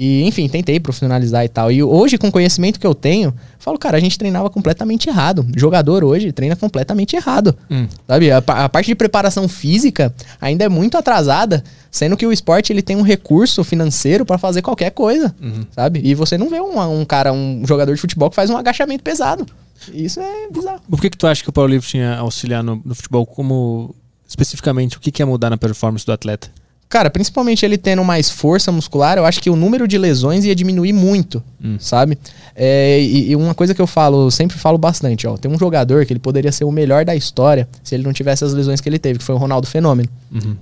E, 0.00 0.22
enfim, 0.22 0.48
tentei 0.48 0.78
profissionalizar 0.78 1.44
e 1.44 1.48
tal. 1.48 1.72
E 1.72 1.82
hoje, 1.82 2.16
com 2.16 2.28
o 2.28 2.32
conhecimento 2.32 2.78
que 2.78 2.86
eu 2.86 2.94
tenho, 2.94 3.34
falo, 3.58 3.76
cara, 3.76 3.96
a 3.96 4.00
gente 4.00 4.16
treinava 4.16 4.48
completamente 4.48 5.08
errado. 5.08 5.44
Jogador 5.56 6.04
hoje 6.04 6.30
treina 6.30 6.54
completamente 6.54 7.16
errado. 7.16 7.52
Hum. 7.68 7.88
Sabe? 8.06 8.30
A, 8.30 8.38
a 8.38 8.68
parte 8.68 8.86
de 8.86 8.94
preparação 8.94 9.48
física 9.48 10.14
ainda 10.40 10.64
é 10.64 10.68
muito 10.68 10.96
atrasada, 10.96 11.64
sendo 11.90 12.16
que 12.16 12.24
o 12.24 12.32
esporte 12.32 12.72
ele 12.72 12.80
tem 12.80 12.94
um 12.94 13.02
recurso 13.02 13.64
financeiro 13.64 14.24
pra 14.24 14.38
fazer 14.38 14.62
qualquer 14.62 14.90
coisa. 14.92 15.34
Sabe? 15.72 16.00
E 16.04 16.14
você 16.14 16.38
não 16.38 16.48
vê 16.48 16.60
um, 16.60 17.00
um 17.00 17.04
cara, 17.04 17.32
um 17.32 17.66
jogador 17.66 17.92
de 17.92 18.00
futebol 18.00 18.30
que 18.30 18.36
faz 18.36 18.50
um 18.50 18.56
agachamento 18.56 19.02
pesado. 19.02 19.44
Isso 19.92 20.20
é 20.20 20.48
bizarro. 20.48 20.80
Por 20.88 21.00
que, 21.00 21.10
que 21.10 21.16
tu 21.16 21.26
acha 21.26 21.42
que 21.42 21.50
o 21.50 21.52
powerlifting 21.52 21.98
ia 21.98 22.18
auxiliar 22.18 22.62
no, 22.62 22.80
no 22.84 22.94
futebol? 22.94 23.26
Como, 23.26 23.96
especificamente, 24.28 24.96
o 24.96 25.00
que, 25.00 25.10
que 25.10 25.22
ia 25.22 25.26
mudar 25.26 25.50
na 25.50 25.56
performance 25.56 26.06
do 26.06 26.12
atleta? 26.12 26.48
Cara, 26.88 27.10
principalmente 27.10 27.66
ele 27.66 27.76
tendo 27.76 28.02
mais 28.02 28.30
força 28.30 28.72
muscular, 28.72 29.18
eu 29.18 29.26
acho 29.26 29.42
que 29.42 29.50
o 29.50 29.56
número 29.56 29.86
de 29.86 29.98
lesões 29.98 30.46
ia 30.46 30.54
diminuir 30.54 30.94
muito, 30.94 31.42
sabe? 31.78 32.16
É, 32.56 32.98
e, 32.98 33.30
e 33.30 33.36
uma 33.36 33.54
coisa 33.54 33.74
que 33.74 33.80
eu 33.80 33.86
falo, 33.86 34.26
eu 34.26 34.30
sempre 34.30 34.56
falo 34.56 34.78
bastante, 34.78 35.26
ó. 35.26 35.36
Tem 35.36 35.50
um 35.50 35.58
jogador 35.58 36.06
que 36.06 36.12
ele 36.14 36.18
poderia 36.18 36.50
ser 36.50 36.64
o 36.64 36.72
melhor 36.72 37.04
da 37.04 37.14
história 37.14 37.68
se 37.84 37.94
ele 37.94 38.04
não 38.04 38.12
tivesse 38.14 38.42
as 38.42 38.54
lesões 38.54 38.80
que 38.80 38.88
ele 38.88 38.98
teve, 38.98 39.18
que 39.18 39.24
foi 39.24 39.34
o 39.34 39.38
Ronaldo 39.38 39.66
Fenômeno, 39.66 40.08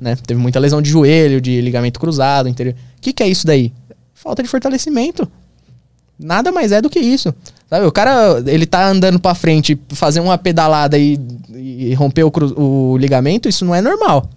né? 0.00 0.16
Teve 0.26 0.40
muita 0.40 0.58
lesão 0.58 0.82
de 0.82 0.90
joelho, 0.90 1.40
de 1.40 1.60
ligamento 1.60 2.00
cruzado, 2.00 2.48
interior. 2.48 2.74
O 2.74 3.00
que, 3.00 3.12
que 3.12 3.22
é 3.22 3.28
isso 3.28 3.46
daí? 3.46 3.72
Falta 4.12 4.42
de 4.42 4.48
fortalecimento. 4.48 5.28
Nada 6.18 6.50
mais 6.50 6.72
é 6.72 6.82
do 6.82 6.90
que 6.90 6.98
isso. 6.98 7.32
Sabe, 7.70 7.86
o 7.86 7.92
cara, 7.92 8.42
ele 8.46 8.66
tá 8.66 8.88
andando 8.88 9.20
pra 9.20 9.34
frente, 9.34 9.78
fazer 9.90 10.18
uma 10.20 10.36
pedalada 10.36 10.98
e, 10.98 11.20
e 11.54 11.94
romper 11.94 12.24
o, 12.24 12.32
o 12.56 12.96
ligamento, 12.96 13.48
isso 13.48 13.64
não 13.64 13.74
é 13.74 13.80
normal. 13.80 14.28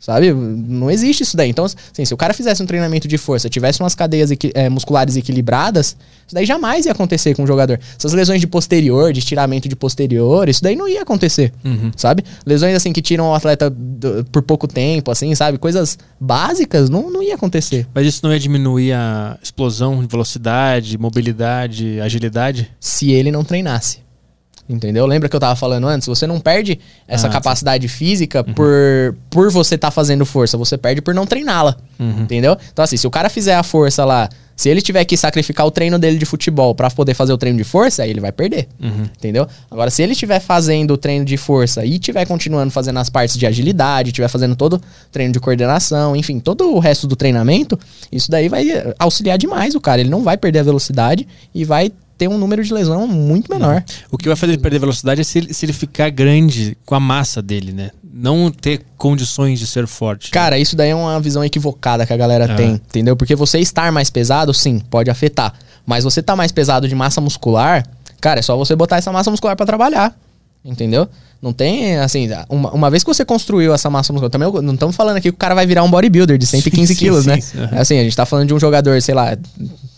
Sabe? 0.00 0.32
Não 0.32 0.90
existe 0.90 1.22
isso 1.24 1.36
daí. 1.36 1.50
Então, 1.50 1.66
assim, 1.66 2.06
se 2.06 2.14
o 2.14 2.16
cara 2.16 2.32
fizesse 2.32 2.62
um 2.62 2.66
treinamento 2.66 3.06
de 3.06 3.18
força, 3.18 3.50
tivesse 3.50 3.80
umas 3.82 3.94
cadeias 3.94 4.30
equi- 4.30 4.50
eh, 4.54 4.70
musculares 4.70 5.14
equilibradas, 5.14 5.88
isso 6.26 6.34
daí 6.34 6.46
jamais 6.46 6.86
ia 6.86 6.92
acontecer 6.92 7.34
com 7.36 7.42
o 7.44 7.46
jogador. 7.46 7.78
Essas 7.98 8.14
lesões 8.14 8.40
de 8.40 8.46
posterior, 8.46 9.12
de 9.12 9.18
estiramento 9.18 9.68
de 9.68 9.76
posterior, 9.76 10.48
isso 10.48 10.62
daí 10.62 10.74
não 10.74 10.88
ia 10.88 11.02
acontecer. 11.02 11.52
Sabe? 11.96 12.24
Lesões 12.46 12.74
assim 12.74 12.94
que 12.94 13.02
tiram 13.02 13.28
o 13.28 13.34
atleta 13.34 13.68
do- 13.68 14.24
por 14.32 14.40
pouco 14.42 14.66
tempo, 14.66 15.10
assim, 15.10 15.34
sabe? 15.34 15.58
Coisas 15.58 15.98
básicas, 16.18 16.88
não, 16.88 17.10
não 17.10 17.22
ia 17.22 17.34
acontecer. 17.34 17.86
Mas 17.92 18.06
isso 18.06 18.20
não 18.22 18.32
ia 18.32 18.40
diminuir 18.40 18.94
a 18.94 19.36
explosão 19.42 20.00
de 20.00 20.06
velocidade, 20.08 20.96
mobilidade, 20.96 22.00
agilidade? 22.00 22.70
se 22.80 23.10
ele 23.12 23.30
não 23.30 23.44
treinasse. 23.44 23.98
Entendeu? 24.70 25.04
Lembra 25.04 25.28
que 25.28 25.34
eu 25.34 25.40
tava 25.40 25.56
falando 25.56 25.88
antes? 25.88 26.06
Você 26.06 26.28
não 26.28 26.38
perde 26.38 26.78
essa 27.08 27.26
Ah, 27.26 27.30
capacidade 27.30 27.88
física 27.88 28.44
por, 28.44 29.16
por 29.28 29.50
você 29.50 29.74
estar 29.74 29.90
fazendo 29.90 30.24
força, 30.24 30.56
você 30.56 30.78
perde 30.78 31.02
por 31.02 31.12
não 31.12 31.26
treiná-la. 31.26 31.76
Entendeu? 31.98 32.56
Então, 32.72 32.84
assim, 32.84 32.96
se 32.96 33.04
o 33.06 33.10
cara 33.10 33.28
fizer 33.28 33.54
a 33.56 33.62
força 33.64 34.04
lá 34.04 34.28
Se 34.56 34.68
ele 34.68 34.82
tiver 34.82 35.04
que 35.06 35.16
sacrificar 35.16 35.66
o 35.66 35.70
treino 35.70 35.98
dele 35.98 36.18
de 36.18 36.26
futebol 36.26 36.74
pra 36.74 36.90
poder 36.90 37.14
fazer 37.14 37.32
o 37.32 37.38
treino 37.38 37.56
de 37.56 37.64
força, 37.64 38.02
aí 38.02 38.10
ele 38.10 38.20
vai 38.20 38.30
perder. 38.30 38.68
Entendeu? 39.18 39.48
Agora, 39.70 39.90
se 39.90 40.02
ele 40.02 40.12
estiver 40.12 40.38
fazendo 40.38 40.92
o 40.92 40.96
treino 40.98 41.24
de 41.24 41.36
força 41.38 41.82
e 41.84 41.94
estiver 41.94 42.26
continuando 42.26 42.70
fazendo 42.70 42.98
as 42.98 43.08
partes 43.08 43.38
de 43.38 43.46
agilidade, 43.46 44.10
estiver 44.10 44.28
fazendo 44.28 44.54
todo 44.54 44.74
o 44.74 44.80
treino 45.10 45.32
de 45.32 45.40
coordenação, 45.40 46.14
enfim, 46.14 46.38
todo 46.38 46.74
o 46.74 46.78
resto 46.78 47.06
do 47.06 47.16
treinamento, 47.16 47.78
isso 48.12 48.30
daí 48.30 48.48
vai 48.50 48.66
auxiliar 48.98 49.38
demais 49.38 49.74
o 49.74 49.80
cara. 49.80 50.00
Ele 50.02 50.10
não 50.10 50.22
vai 50.22 50.36
perder 50.36 50.58
a 50.58 50.62
velocidade 50.62 51.26
e 51.54 51.64
vai 51.64 51.90
ter 52.20 52.28
um 52.28 52.36
número 52.36 52.62
de 52.62 52.70
lesão 52.74 53.06
muito 53.08 53.50
menor. 53.50 53.82
O 54.10 54.18
que 54.18 54.28
vai 54.28 54.36
fazer 54.36 54.52
ele 54.52 54.60
perder 54.60 54.78
velocidade 54.78 55.22
é 55.22 55.24
se 55.24 55.38
ele, 55.38 55.54
se 55.54 55.64
ele 55.64 55.72
ficar 55.72 56.10
grande 56.10 56.76
com 56.84 56.94
a 56.94 57.00
massa 57.00 57.40
dele, 57.40 57.72
né? 57.72 57.90
Não 58.12 58.50
ter 58.50 58.82
condições 58.98 59.58
de 59.58 59.66
ser 59.66 59.86
forte. 59.86 60.30
Cara, 60.30 60.58
isso 60.58 60.76
daí 60.76 60.90
é 60.90 60.94
uma 60.94 61.18
visão 61.18 61.42
equivocada 61.42 62.04
que 62.04 62.12
a 62.12 62.16
galera 62.18 62.44
É. 62.44 62.54
tem, 62.54 62.72
entendeu? 62.72 63.16
Porque 63.16 63.34
você 63.34 63.58
estar 63.58 63.90
mais 63.90 64.10
pesado, 64.10 64.52
sim, 64.52 64.80
pode 64.90 65.08
afetar. 65.10 65.54
Mas 65.86 66.04
você 66.04 66.22
tá 66.22 66.36
mais 66.36 66.52
pesado 66.52 66.86
de 66.86 66.94
massa 66.94 67.22
muscular, 67.22 67.86
cara, 68.20 68.40
é 68.40 68.42
só 68.42 68.54
você 68.54 68.76
botar 68.76 68.98
essa 68.98 69.10
massa 69.10 69.30
muscular 69.30 69.56
pra 69.56 69.64
trabalhar. 69.64 70.14
Entendeu? 70.62 71.08
Não 71.40 71.54
tem, 71.54 71.96
assim, 71.96 72.28
uma, 72.50 72.70
uma 72.72 72.90
vez 72.90 73.02
que 73.02 73.08
você 73.08 73.24
construiu 73.24 73.72
essa 73.72 73.88
massa 73.88 74.12
muscular, 74.12 74.30
também 74.30 74.46
eu- 74.46 74.60
não 74.60 74.74
estamos 74.74 74.94
falando 74.94 75.16
aqui 75.16 75.30
que 75.30 75.34
o 75.34 75.38
cara 75.38 75.54
vai 75.54 75.66
virar 75.66 75.82
um 75.82 75.90
bodybuilder 75.90 76.36
de 76.36 76.46
115 76.46 76.92
Sim, 76.94 76.98
quilos, 77.00 77.24
sim, 77.24 77.30
né? 77.30 77.40
sim. 77.40 77.58
É 77.72 77.78
assim, 77.80 77.98
a 77.98 78.02
gente 78.04 78.14
tá 78.14 78.26
falando 78.26 78.46
de 78.48 78.52
um 78.52 78.60
jogador, 78.60 79.00
sei 79.00 79.14
lá, 79.14 79.34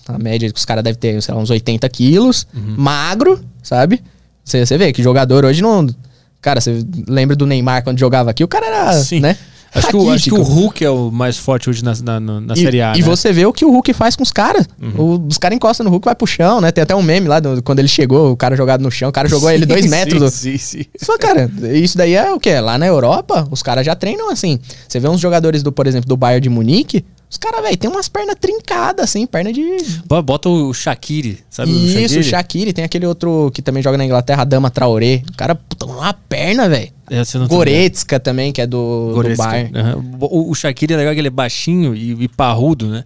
a 0.08 0.18
média 0.18 0.50
que 0.50 0.58
os 0.58 0.64
caras 0.64 0.82
devem 0.84 0.98
ter, 0.98 1.22
sei 1.22 1.34
lá, 1.34 1.40
uns 1.40 1.50
80 1.50 1.88
quilos, 1.88 2.46
Uhum. 2.54 2.74
magro, 2.76 3.40
sabe? 3.62 4.02
Você, 4.44 4.64
você 4.66 4.76
vê 4.78 4.92
que 4.92 5.02
jogador 5.02 5.44
hoje 5.44 5.62
não. 5.62 5.86
Cara, 6.40 6.60
você 6.60 6.84
lembra 7.06 7.36
do 7.36 7.46
Neymar 7.46 7.84
quando 7.84 7.98
jogava 7.98 8.30
aqui? 8.30 8.42
O 8.42 8.48
cara 8.48 8.66
era, 8.66 8.92
Sim. 8.94 9.20
né? 9.20 9.36
Acho 9.74 9.88
que, 9.88 9.96
o, 9.96 10.10
acho 10.10 10.24
que 10.24 10.34
o. 10.34 10.42
Hulk 10.42 10.84
é 10.84 10.90
o 10.90 11.10
mais 11.10 11.38
forte 11.38 11.70
hoje 11.70 11.82
na, 11.82 11.94
na, 12.02 12.20
na- 12.20 12.52
E, 12.54 12.60
Série 12.62 12.82
A. 12.82 12.92
e 12.94 12.98
né? 13.00 13.02
você 13.06 13.32
vê 13.32 13.46
o 13.46 13.54
que 13.54 13.64
o 13.64 13.70
Hulk 13.70 13.94
faz 13.94 14.14
com 14.14 14.22
os 14.22 14.30
caras. 14.30 14.66
O- 14.98 15.26
Os 15.26 15.38
caras 15.38 15.56
encostam 15.56 15.82
no 15.84 15.90
Hulk 15.90 16.04
vai 16.04 16.14
pro 16.14 16.26
chão, 16.26 16.60
né? 16.60 16.70
Tem 16.70 16.82
até 16.82 16.94
um 16.94 17.00
meme 17.00 17.26
lá 17.26 17.40
do- 17.40 17.62
quando 17.62 17.78
ele 17.78 17.88
chegou, 17.88 18.32
o 18.32 18.36
cara 18.36 18.54
jogado 18.54 18.82
no 18.82 18.90
chão, 18.90 19.08
o 19.08 19.12
cara 19.12 19.28
jogou 19.30 19.50
ele 19.50 19.64
dois 19.64 19.84
Sim, 19.84 19.90
metros. 19.90 20.20
do- 20.20 20.30
Sim, 20.30 20.58
sim. 20.58 20.84
Só, 21.00 21.16
cara, 21.16 21.50
isso 21.72 21.96
daí 21.96 22.12
é 22.14 22.30
o 22.30 22.38
quê? 22.38 22.60
Lá 22.60 22.76
na 22.76 22.86
Europa, 22.86 23.48
os 23.50 23.62
caras 23.62 23.86
já 23.86 23.94
treinam 23.94 24.28
assim. 24.30 24.58
Você 24.86 25.00
vê 25.00 25.08
uns 25.08 25.20
jogadores 25.20 25.62
do, 25.62 25.72
por 25.72 25.86
exemplo, 25.86 26.06
do 26.06 26.18
Bayern 26.18 26.42
de 26.42 26.50
Munique, 26.50 27.02
os 27.32 27.38
caras, 27.38 27.62
velho, 27.62 27.76
tem 27.78 27.88
umas 27.88 28.08
pernas 28.10 28.36
trincadas, 28.38 29.04
assim, 29.04 29.26
perna 29.26 29.50
de. 29.50 29.62
Bo- 30.04 30.20
Bota 30.22 30.50
o 30.50 30.74
Shaqiri, 30.74 31.42
sabe? 31.48 31.70
Isso, 32.04 32.18
o 32.18 32.22
Shaqiri? 32.22 32.74
Tem 32.74 32.84
aquele 32.84 33.06
outro 33.06 33.50
que 33.54 33.62
também 33.62 33.82
joga 33.82 33.96
na 33.96 34.04
Inglaterra, 34.04 34.44
Dama 34.44 34.70
Traoré. 34.70 35.22
O 35.30 35.32
cara, 35.34 35.54
puta, 35.54 35.86
uma 35.86 36.12
perna, 36.12 36.68
velho. 36.68 36.92
É, 37.10 37.24
tá. 37.24 37.46
Goretzka 37.46 38.20
também, 38.20 38.52
que 38.52 38.60
é 38.60 38.66
do, 38.66 39.08
do 39.08 39.14
Goretzka. 39.14 39.44
Bayern. 39.44 39.78
Aham. 39.78 40.04
O, 40.20 40.50
o 40.50 40.54
Shaqiri 40.54 40.92
é 40.92 40.96
legal 40.98 41.14
que 41.14 41.20
ele 41.20 41.28
é 41.28 41.30
baixinho 41.30 41.94
e, 41.94 42.24
e 42.24 42.28
parrudo, 42.28 42.88
né? 42.88 43.04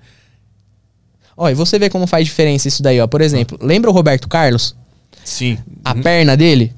Ó, 1.36 1.48
e 1.48 1.54
você 1.54 1.78
vê 1.78 1.88
como 1.88 2.06
faz 2.08 2.26
diferença 2.26 2.66
isso 2.66 2.82
daí, 2.82 3.00
ó. 3.00 3.06
Por 3.06 3.20
exemplo, 3.20 3.56
lembra 3.62 3.88
o 3.90 3.94
Roberto 3.94 4.26
Carlos? 4.28 4.74
Sim. 5.24 5.56
A 5.84 5.94
perna 5.94 6.36
dele? 6.36 6.72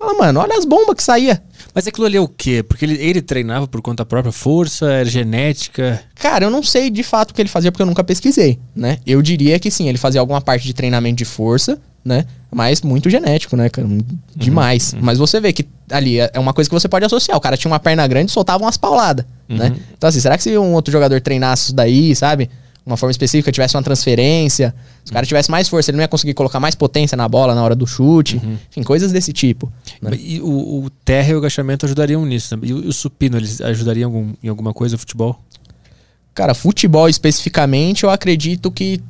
Fala, 0.00 0.14
mano, 0.14 0.40
olha 0.40 0.56
as 0.56 0.64
bombas 0.64 0.96
que 0.96 1.02
saía. 1.02 1.42
Mas 1.74 1.86
aquilo 1.86 2.06
ali 2.06 2.16
é 2.16 2.20
o 2.20 2.26
quê? 2.26 2.62
Porque 2.62 2.86
ele, 2.86 2.94
ele 2.94 3.20
treinava 3.20 3.68
por 3.68 3.82
conta 3.82 4.02
própria, 4.04 4.32
força, 4.32 4.90
era 4.90 5.04
genética. 5.08 6.02
Cara, 6.14 6.46
eu 6.46 6.50
não 6.50 6.62
sei 6.62 6.88
de 6.88 7.02
fato 7.02 7.30
o 7.30 7.34
que 7.34 7.42
ele 7.42 7.50
fazia 7.50 7.70
porque 7.70 7.82
eu 7.82 7.86
nunca 7.86 8.02
pesquisei, 8.02 8.58
né? 8.74 8.98
Eu 9.06 9.20
diria 9.20 9.58
que 9.58 9.70
sim, 9.70 9.88
ele 9.88 9.98
fazia 9.98 10.18
alguma 10.18 10.40
parte 10.40 10.64
de 10.64 10.72
treinamento 10.72 11.16
de 11.16 11.26
força, 11.26 11.78
né? 12.02 12.24
Mas 12.50 12.80
muito 12.80 13.10
genético, 13.10 13.56
né, 13.56 13.68
cara? 13.68 13.86
Demais. 14.34 14.94
Mas 15.02 15.18
você 15.18 15.38
vê 15.38 15.52
que 15.52 15.68
ali 15.90 16.18
é 16.18 16.30
é 16.32 16.40
uma 16.40 16.54
coisa 16.54 16.68
que 16.68 16.74
você 16.74 16.88
pode 16.88 17.04
associar. 17.04 17.36
O 17.36 17.40
cara 17.40 17.56
tinha 17.56 17.70
uma 17.70 17.78
perna 17.78 18.06
grande 18.06 18.30
e 18.30 18.34
soltava 18.34 18.64
umas 18.64 18.78
pauladas, 18.78 19.26
né? 19.46 19.76
Então, 19.96 20.08
assim, 20.08 20.18
será 20.18 20.36
que 20.38 20.42
se 20.42 20.56
um 20.56 20.72
outro 20.72 20.90
jogador 20.90 21.20
treinasse 21.20 21.64
isso 21.64 21.74
daí, 21.74 22.16
sabe? 22.16 22.48
Uma 22.84 22.96
forma 22.96 23.10
específica, 23.10 23.52
tivesse 23.52 23.76
uma 23.76 23.82
transferência, 23.82 24.74
se 25.04 25.10
o 25.10 25.14
cara 25.14 25.24
tivesse 25.26 25.50
mais 25.50 25.68
força, 25.68 25.90
ele 25.90 25.96
não 25.96 26.02
ia 26.02 26.08
conseguir 26.08 26.32
colocar 26.34 26.58
mais 26.58 26.74
potência 26.74 27.14
na 27.16 27.28
bola 27.28 27.54
na 27.54 27.62
hora 27.62 27.74
do 27.74 27.86
chute. 27.86 28.36
Enfim, 28.70 28.82
coisas 28.82 29.12
desse 29.12 29.32
tipo. 29.32 29.70
né? 30.00 30.10
E 30.18 30.40
o, 30.40 30.84
o 30.84 30.90
terra 31.04 31.30
e 31.30 31.34
o 31.34 31.38
agachamento 31.38 31.84
ajudariam 31.86 32.24
nisso. 32.24 32.56
né? 32.56 32.62
E 32.64 32.72
o, 32.72 32.88
o 32.88 32.92
supino, 32.92 33.36
eles 33.36 33.60
ajudariam 33.60 34.10
em 34.10 34.14
algum- 34.14 34.34
em 34.44 34.48
alguma 34.48 34.72
coisa 34.72 34.96
futebol? 34.98 35.38
Cara, 36.34 36.54
futebol 36.54 37.08
especificamente, 37.08 38.04
eu 38.04 38.10
acredito 38.10 38.70
que 38.70 39.00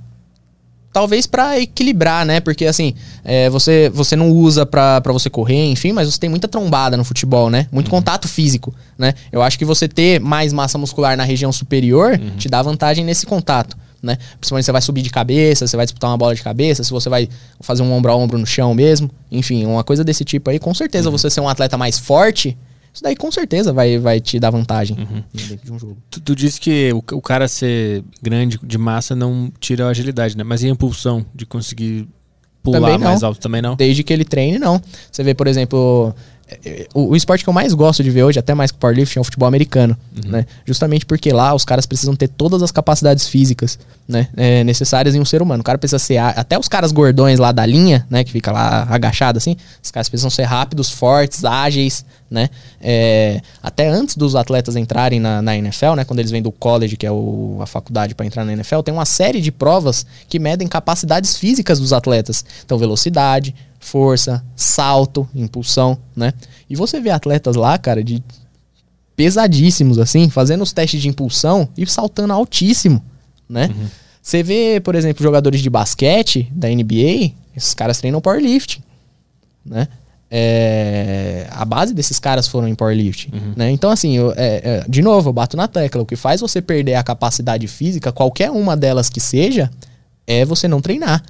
talvez 0.92 1.26
pra 1.26 1.58
equilibrar, 1.58 2.24
né? 2.24 2.40
Porque 2.40 2.66
assim, 2.66 2.94
é, 3.24 3.48
você, 3.50 3.90
você 3.90 4.16
não 4.16 4.30
usa 4.30 4.66
pra 4.66 5.00
pra 5.00 5.12
você 5.12 5.30
correr, 5.30 5.70
enfim, 5.70 5.92
mas 5.92 6.12
você 6.12 6.18
tem 6.18 6.30
muita 6.30 6.48
trombada 6.48 6.96
no 6.96 7.04
futebol, 7.04 7.50
né? 7.50 7.66
Muito 7.70 7.90
contato 7.90 8.28
físico, 8.28 8.74
né? 8.98 9.14
Eu 9.30 9.42
acho 9.42 9.58
que 9.58 9.64
você 9.64 9.88
ter 9.88 10.20
mais 10.20 10.52
massa 10.52 10.78
muscular 10.78 11.16
na 11.16 11.24
região 11.24 11.52
superior 11.52 12.18
te 12.36 12.48
dá 12.48 12.62
vantagem 12.62 13.04
nesse 13.04 13.26
contato. 13.26 13.76
Né? 14.02 14.16
Principalmente 14.38 14.64
você 14.64 14.72
vai 14.72 14.80
subir 14.80 15.02
de 15.02 15.10
cabeça, 15.10 15.66
você 15.66 15.76
vai 15.76 15.84
disputar 15.84 16.10
uma 16.10 16.16
bola 16.16 16.34
de 16.34 16.42
cabeça, 16.42 16.82
se 16.82 16.90
você 16.90 17.10
vai 17.10 17.28
fazer 17.60 17.82
um 17.82 17.92
ombro 17.92 18.10
a 18.10 18.16
ombro 18.16 18.38
no 18.38 18.46
chão 18.46 18.72
mesmo. 18.74 19.10
Enfim, 19.30 19.66
uma 19.66 19.84
coisa 19.84 20.02
desse 20.02 20.24
tipo 20.24 20.48
aí, 20.48 20.58
com 20.58 20.72
certeza 20.72 21.10
você 21.10 21.28
ser 21.28 21.40
um 21.40 21.48
atleta 21.48 21.76
mais 21.76 21.98
forte, 21.98 22.56
isso 22.92 23.02
daí 23.02 23.14
com 23.14 23.30
certeza 23.30 23.72
vai, 23.72 23.98
vai 23.98 24.20
te 24.20 24.38
dar 24.40 24.50
vantagem 24.50 24.96
dentro 25.32 25.64
de 25.64 25.72
um 25.72 25.78
jogo. 25.78 25.96
Tu, 26.10 26.20
tu 26.20 26.34
disse 26.34 26.60
que 26.60 26.92
o, 26.92 26.98
o 27.16 27.22
cara 27.22 27.46
ser 27.46 28.04
grande 28.20 28.58
de 28.62 28.78
massa 28.78 29.14
não 29.14 29.52
tira 29.60 29.86
a 29.86 29.90
agilidade, 29.90 30.36
né? 30.36 30.42
Mas 30.42 30.62
e 30.62 30.66
a 30.66 30.70
impulsão 30.70 31.24
de 31.34 31.46
conseguir 31.46 32.08
pular 32.62 32.98
mais 32.98 33.22
alto 33.22 33.40
também 33.40 33.62
não? 33.62 33.76
Desde 33.76 34.02
que 34.02 34.12
ele 34.12 34.24
treine, 34.24 34.58
não. 34.58 34.80
Você 35.10 35.22
vê, 35.22 35.34
por 35.34 35.46
exemplo, 35.46 36.14
o, 36.94 37.10
o 37.10 37.16
esporte 37.16 37.44
que 37.44 37.48
eu 37.50 37.54
mais 37.54 37.72
gosto 37.74 38.02
de 38.02 38.10
ver 38.10 38.24
hoje, 38.24 38.38
até 38.38 38.54
mais 38.54 38.70
que 38.70 38.76
o 38.76 38.80
powerlifting, 38.80 39.18
é 39.18 39.22
o 39.22 39.24
futebol 39.24 39.46
americano, 39.48 39.96
né? 40.26 40.46
Justamente 40.66 41.06
porque 41.06 41.32
lá 41.32 41.54
os 41.54 41.64
caras 41.64 41.86
precisam 41.86 42.14
ter 42.16 42.28
todas 42.28 42.62
as 42.62 42.70
capacidades 42.70 43.28
físicas, 43.28 43.78
né? 44.08 44.28
é, 44.36 44.64
necessárias 44.64 45.14
em 45.14 45.20
um 45.20 45.24
ser 45.24 45.40
humano. 45.42 45.60
O 45.60 45.64
cara 45.64 45.78
precisa 45.78 45.98
ser... 45.98 46.16
Até 46.18 46.58
os 46.58 46.68
caras 46.68 46.90
gordões 46.92 47.38
lá 47.38 47.52
da 47.52 47.64
linha, 47.64 48.06
né? 48.10 48.24
Que 48.24 48.32
fica 48.32 48.50
lá 48.50 48.86
agachado 48.90 49.38
assim, 49.38 49.56
os 49.82 49.90
caras 49.90 50.08
precisam 50.08 50.30
ser 50.30 50.44
rápidos, 50.44 50.90
fortes, 50.90 51.44
ágeis, 51.44 52.04
né? 52.30 52.48
É, 52.80 53.40
até 53.62 53.88
antes 53.88 54.16
dos 54.16 54.34
atletas 54.36 54.76
entrarem 54.76 55.20
na, 55.20 55.40
na 55.42 55.56
NFL, 55.56 55.94
né? 55.96 56.04
Quando 56.04 56.18
eles 56.20 56.30
vêm 56.30 56.42
do 56.42 56.50
college, 56.52 56.96
que 56.96 57.06
é 57.06 57.10
o- 57.12 57.58
a 57.60 57.66
faculdade 57.66 58.14
para 58.14 58.26
entrar 58.26 58.44
na 58.44 58.52
NFL, 58.52 58.80
tem 58.80 58.92
uma 58.94 59.04
série 59.04 59.40
de 59.40 59.52
provas 59.52 60.04
que 60.28 60.38
medem 60.38 60.66
capacidades 60.66 61.36
físicas 61.36 61.78
dos 61.78 61.92
atletas. 61.92 62.44
Então, 62.64 62.78
velocidade, 62.78 63.54
força, 63.80 64.44
salto, 64.54 65.26
impulsão, 65.34 65.98
né? 66.14 66.32
E 66.68 66.76
você 66.76 67.00
vê 67.00 67.10
atletas 67.10 67.56
lá, 67.56 67.76
cara, 67.78 68.04
de 68.04 68.22
pesadíssimos, 69.16 69.98
assim, 69.98 70.30
fazendo 70.30 70.62
os 70.62 70.72
testes 70.72 71.00
de 71.02 71.08
impulsão 71.08 71.68
e 71.76 71.84
saltando 71.86 72.32
altíssimo, 72.32 73.02
né? 73.48 73.68
Você 74.22 74.42
vê, 74.42 74.80
por 74.80 74.94
exemplo, 74.94 75.22
jogadores 75.22 75.60
de 75.60 75.70
basquete 75.70 76.48
da 76.52 76.68
NBA, 76.68 77.32
esses 77.56 77.74
caras 77.74 77.98
treinam 77.98 78.20
powerlifting, 78.20 78.82
né? 79.64 79.88
É, 80.32 81.48
a 81.50 81.64
base 81.64 81.92
desses 81.92 82.18
caras 82.20 82.46
foram 82.46 82.68
em 82.68 82.74
powerlifting, 82.74 83.30
né? 83.56 83.70
Então, 83.70 83.90
assim, 83.90 84.16
eu- 84.16 84.32
é, 84.36 84.60
é, 84.62 84.84
de 84.88 85.02
novo, 85.02 85.30
eu 85.30 85.32
bato 85.32 85.56
na 85.56 85.66
tecla. 85.66 86.02
O 86.02 86.06
que 86.06 86.14
faz 86.16 86.40
você 86.40 86.62
perder 86.62 86.94
a 86.94 87.02
capacidade 87.02 87.66
física, 87.66 88.12
qualquer 88.12 88.50
uma 88.50 88.76
delas 88.76 89.08
que 89.08 89.20
seja, 89.20 89.70
é 90.26 90.44
você 90.44 90.68
não 90.68 90.80
treinar. 90.80 91.22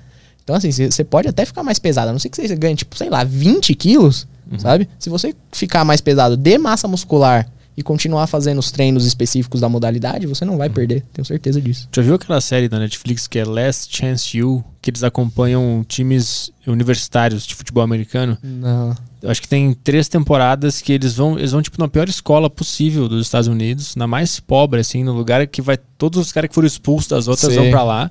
Então, 0.50 0.56
assim, 0.56 0.72
você 0.72 1.04
pode 1.04 1.28
até 1.28 1.44
ficar 1.44 1.62
mais 1.62 1.78
pesado. 1.78 2.10
A 2.10 2.12
não 2.12 2.18
ser 2.18 2.28
que 2.28 2.36
você 2.36 2.56
ganhe, 2.56 2.74
tipo, 2.74 2.96
sei 2.96 3.08
lá, 3.08 3.22
20 3.22 3.72
quilos, 3.76 4.26
sabe? 4.58 4.88
Se 4.98 5.08
você 5.08 5.34
ficar 5.52 5.84
mais 5.84 6.00
pesado 6.00 6.36
de 6.36 6.58
massa 6.58 6.88
muscular 6.88 7.48
e 7.76 7.82
continuar 7.84 8.26
fazendo 8.26 8.58
os 8.58 8.72
treinos 8.72 9.06
específicos 9.06 9.60
da 9.60 9.68
modalidade, 9.68 10.26
você 10.26 10.44
não 10.44 10.58
vai 10.58 10.68
perder. 10.68 11.04
Tenho 11.12 11.24
certeza 11.24 11.60
disso. 11.60 11.88
Já 11.94 12.02
viu 12.02 12.14
aquela 12.16 12.40
série 12.40 12.68
da 12.68 12.80
Netflix 12.80 13.28
que 13.28 13.38
é 13.38 13.44
Last 13.44 13.96
Chance 13.96 14.36
You, 14.36 14.64
que 14.82 14.90
eles 14.90 15.04
acompanham 15.04 15.84
times 15.86 16.50
universitários 16.66 17.46
de 17.46 17.54
futebol 17.54 17.84
americano? 17.84 18.36
Não. 18.42 18.96
Eu 19.22 19.30
acho 19.30 19.40
que 19.40 19.48
tem 19.48 19.72
três 19.72 20.08
temporadas 20.08 20.80
que 20.82 20.92
eles 20.92 21.14
vão, 21.14 21.38
eles 21.38 21.52
vão 21.52 21.62
tipo 21.62 21.80
na 21.80 21.86
pior 21.86 22.08
escola 22.08 22.50
possível 22.50 23.08
dos 23.08 23.24
Estados 23.24 23.46
Unidos, 23.46 23.94
na 23.94 24.06
mais 24.06 24.40
pobre 24.40 24.80
assim, 24.80 25.04
no 25.04 25.12
lugar 25.12 25.46
que 25.46 25.62
vai 25.62 25.78
todos 25.96 26.18
os 26.18 26.32
caras 26.32 26.48
que 26.48 26.54
foram 26.54 26.66
expulsos 26.66 27.08
das 27.08 27.28
outras 27.28 27.52
Sim. 27.52 27.60
vão 27.60 27.70
pra 27.70 27.84
lá. 27.84 28.10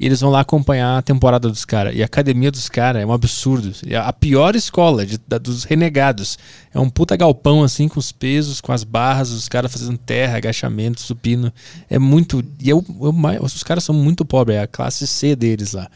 E 0.00 0.06
eles 0.06 0.20
vão 0.20 0.30
lá 0.30 0.40
acompanhar 0.40 0.96
a 0.98 1.02
temporada 1.02 1.48
dos 1.48 1.64
caras. 1.64 1.94
E 1.96 2.02
a 2.02 2.06
academia 2.06 2.50
dos 2.52 2.68
caras 2.68 3.02
é 3.02 3.06
um 3.06 3.12
absurdo. 3.12 3.72
É 3.86 3.96
a 3.96 4.12
pior 4.12 4.54
escola 4.54 5.04
de- 5.04 5.18
da- 5.26 5.38
dos 5.38 5.64
renegados. 5.64 6.38
É 6.72 6.78
um 6.78 6.88
puta 6.88 7.16
galpão, 7.16 7.64
assim, 7.64 7.88
com 7.88 7.98
os 7.98 8.12
pesos, 8.12 8.60
com 8.60 8.70
as 8.72 8.84
barras, 8.84 9.30
os 9.30 9.48
caras 9.48 9.72
fazendo 9.72 9.98
terra, 9.98 10.36
agachamento, 10.36 11.00
supino. 11.00 11.52
É 11.90 11.98
muito. 11.98 12.44
E 12.60 12.70
eu, 12.70 12.84
eu 13.00 13.12
mais- 13.12 13.40
os 13.40 13.62
caras 13.64 13.82
são 13.82 13.94
muito 13.94 14.24
pobres, 14.24 14.58
é 14.58 14.62
a 14.62 14.66
classe 14.68 15.06
C 15.06 15.34
deles 15.34 15.72
lá. 15.72 15.88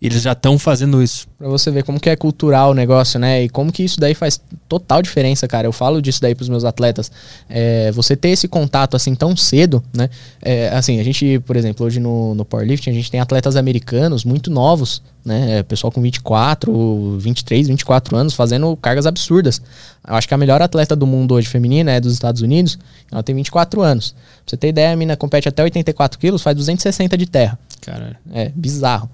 Eles 0.00 0.22
já 0.22 0.32
estão 0.32 0.58
fazendo 0.58 1.02
isso. 1.02 1.28
Pra 1.36 1.46
você 1.46 1.70
ver 1.70 1.84
como 1.84 2.00
que 2.00 2.08
é 2.08 2.16
cultural 2.16 2.70
o 2.70 2.74
negócio, 2.74 3.20
né? 3.20 3.44
E 3.44 3.50
como 3.50 3.70
que 3.70 3.82
isso 3.82 4.00
daí 4.00 4.14
faz 4.14 4.40
total 4.66 5.02
diferença, 5.02 5.46
cara. 5.46 5.66
Eu 5.66 5.72
falo 5.72 6.00
disso 6.00 6.22
daí 6.22 6.34
pros 6.34 6.48
meus 6.48 6.64
atletas. 6.64 7.12
É, 7.50 7.92
você 7.92 8.16
ter 8.16 8.30
esse 8.30 8.48
contato 8.48 8.96
assim 8.96 9.14
tão 9.14 9.36
cedo, 9.36 9.84
né? 9.92 10.08
É, 10.40 10.70
assim, 10.70 10.98
a 10.98 11.04
gente, 11.04 11.38
por 11.40 11.54
exemplo, 11.54 11.84
hoje 11.84 12.00
no, 12.00 12.34
no 12.34 12.46
powerlifting, 12.46 12.88
a 12.88 12.94
gente 12.94 13.10
tem 13.10 13.20
atletas 13.20 13.56
americanos 13.56 14.24
muito 14.24 14.50
novos, 14.50 15.02
né? 15.22 15.58
É, 15.58 15.62
pessoal 15.62 15.92
com 15.92 16.00
24, 16.00 17.18
23, 17.18 17.68
24 17.68 18.16
anos 18.16 18.32
fazendo 18.32 18.74
cargas 18.78 19.04
absurdas. 19.04 19.60
Eu 20.08 20.14
acho 20.14 20.26
que 20.26 20.32
a 20.32 20.38
melhor 20.38 20.62
atleta 20.62 20.96
do 20.96 21.06
mundo 21.06 21.34
hoje 21.34 21.46
feminina 21.46 21.92
é 21.92 22.00
dos 22.00 22.14
Estados 22.14 22.40
Unidos. 22.40 22.78
Ela 23.12 23.22
tem 23.22 23.34
24 23.34 23.82
anos. 23.82 24.12
Pra 24.12 24.18
você 24.46 24.56
ter 24.56 24.68
ideia, 24.68 24.94
a 24.94 24.96
mina 24.96 25.14
compete 25.14 25.46
até 25.46 25.62
84 25.62 26.18
quilos, 26.18 26.40
faz 26.40 26.56
260 26.56 27.18
de 27.18 27.26
terra. 27.26 27.58
Cara, 27.82 28.16
É, 28.32 28.50
bizarro. 28.54 29.10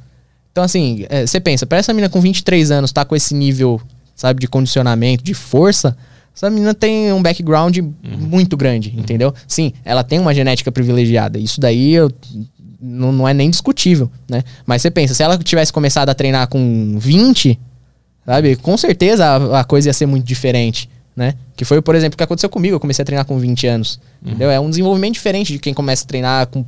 Então, 0.57 0.65
assim, 0.65 1.05
é, 1.11 1.27
você 1.27 1.39
pensa, 1.39 1.67
pra 1.67 1.77
essa 1.77 1.93
menina 1.93 2.09
com 2.09 2.19
23 2.19 2.71
anos 2.71 2.91
tá 2.91 3.05
com 3.05 3.15
esse 3.15 3.35
nível, 3.35 3.79
sabe, 4.15 4.41
de 4.41 4.49
condicionamento, 4.49 5.23
de 5.23 5.35
força, 5.35 5.95
essa 6.35 6.49
menina 6.49 6.73
tem 6.73 7.13
um 7.13 7.21
background 7.21 7.77
muito 8.03 8.57
grande, 8.57 8.91
entendeu? 8.97 9.35
Sim, 9.47 9.75
ela 9.85 10.03
tem 10.03 10.19
uma 10.19 10.35
genética 10.35 10.73
privilegiada. 10.73 11.39
Isso 11.39 11.61
daí 11.61 11.93
eu, 11.93 12.11
não, 12.81 13.13
não 13.13 13.29
é 13.29 13.35
nem 13.35 13.51
discutível, 13.51 14.11
né? 14.31 14.43
Mas 14.65 14.81
você 14.81 14.91
pensa, 14.91 15.13
se 15.13 15.23
ela 15.23 15.37
tivesse 15.37 15.71
começado 15.71 16.09
a 16.09 16.15
treinar 16.15 16.49
com 16.49 16.97
20, 16.99 17.61
sabe, 18.25 18.57
com 18.57 18.79
certeza 18.79 19.27
a, 19.27 19.61
a 19.61 19.65
coisa 19.65 19.91
ia 19.91 19.93
ser 19.93 20.07
muito 20.07 20.25
diferente, 20.25 20.89
né? 21.15 21.35
Que 21.55 21.67
foi, 21.67 21.83
por 21.83 21.95
exemplo, 21.95 22.15
o 22.15 22.17
que 22.17 22.25
aconteceu 22.25 22.49
comigo. 22.49 22.77
Eu 22.77 22.81
comecei 22.81 23.03
a 23.03 23.05
treinar 23.05 23.27
com 23.27 23.39
20 23.39 23.67
anos, 23.67 24.01
entendeu? 24.25 24.51
É 24.51 24.59
um 24.59 24.71
desenvolvimento 24.71 25.13
diferente 25.13 25.53
de 25.53 25.59
quem 25.59 25.75
começa 25.75 26.05
a 26.05 26.07
treinar 26.07 26.47
com 26.47 26.65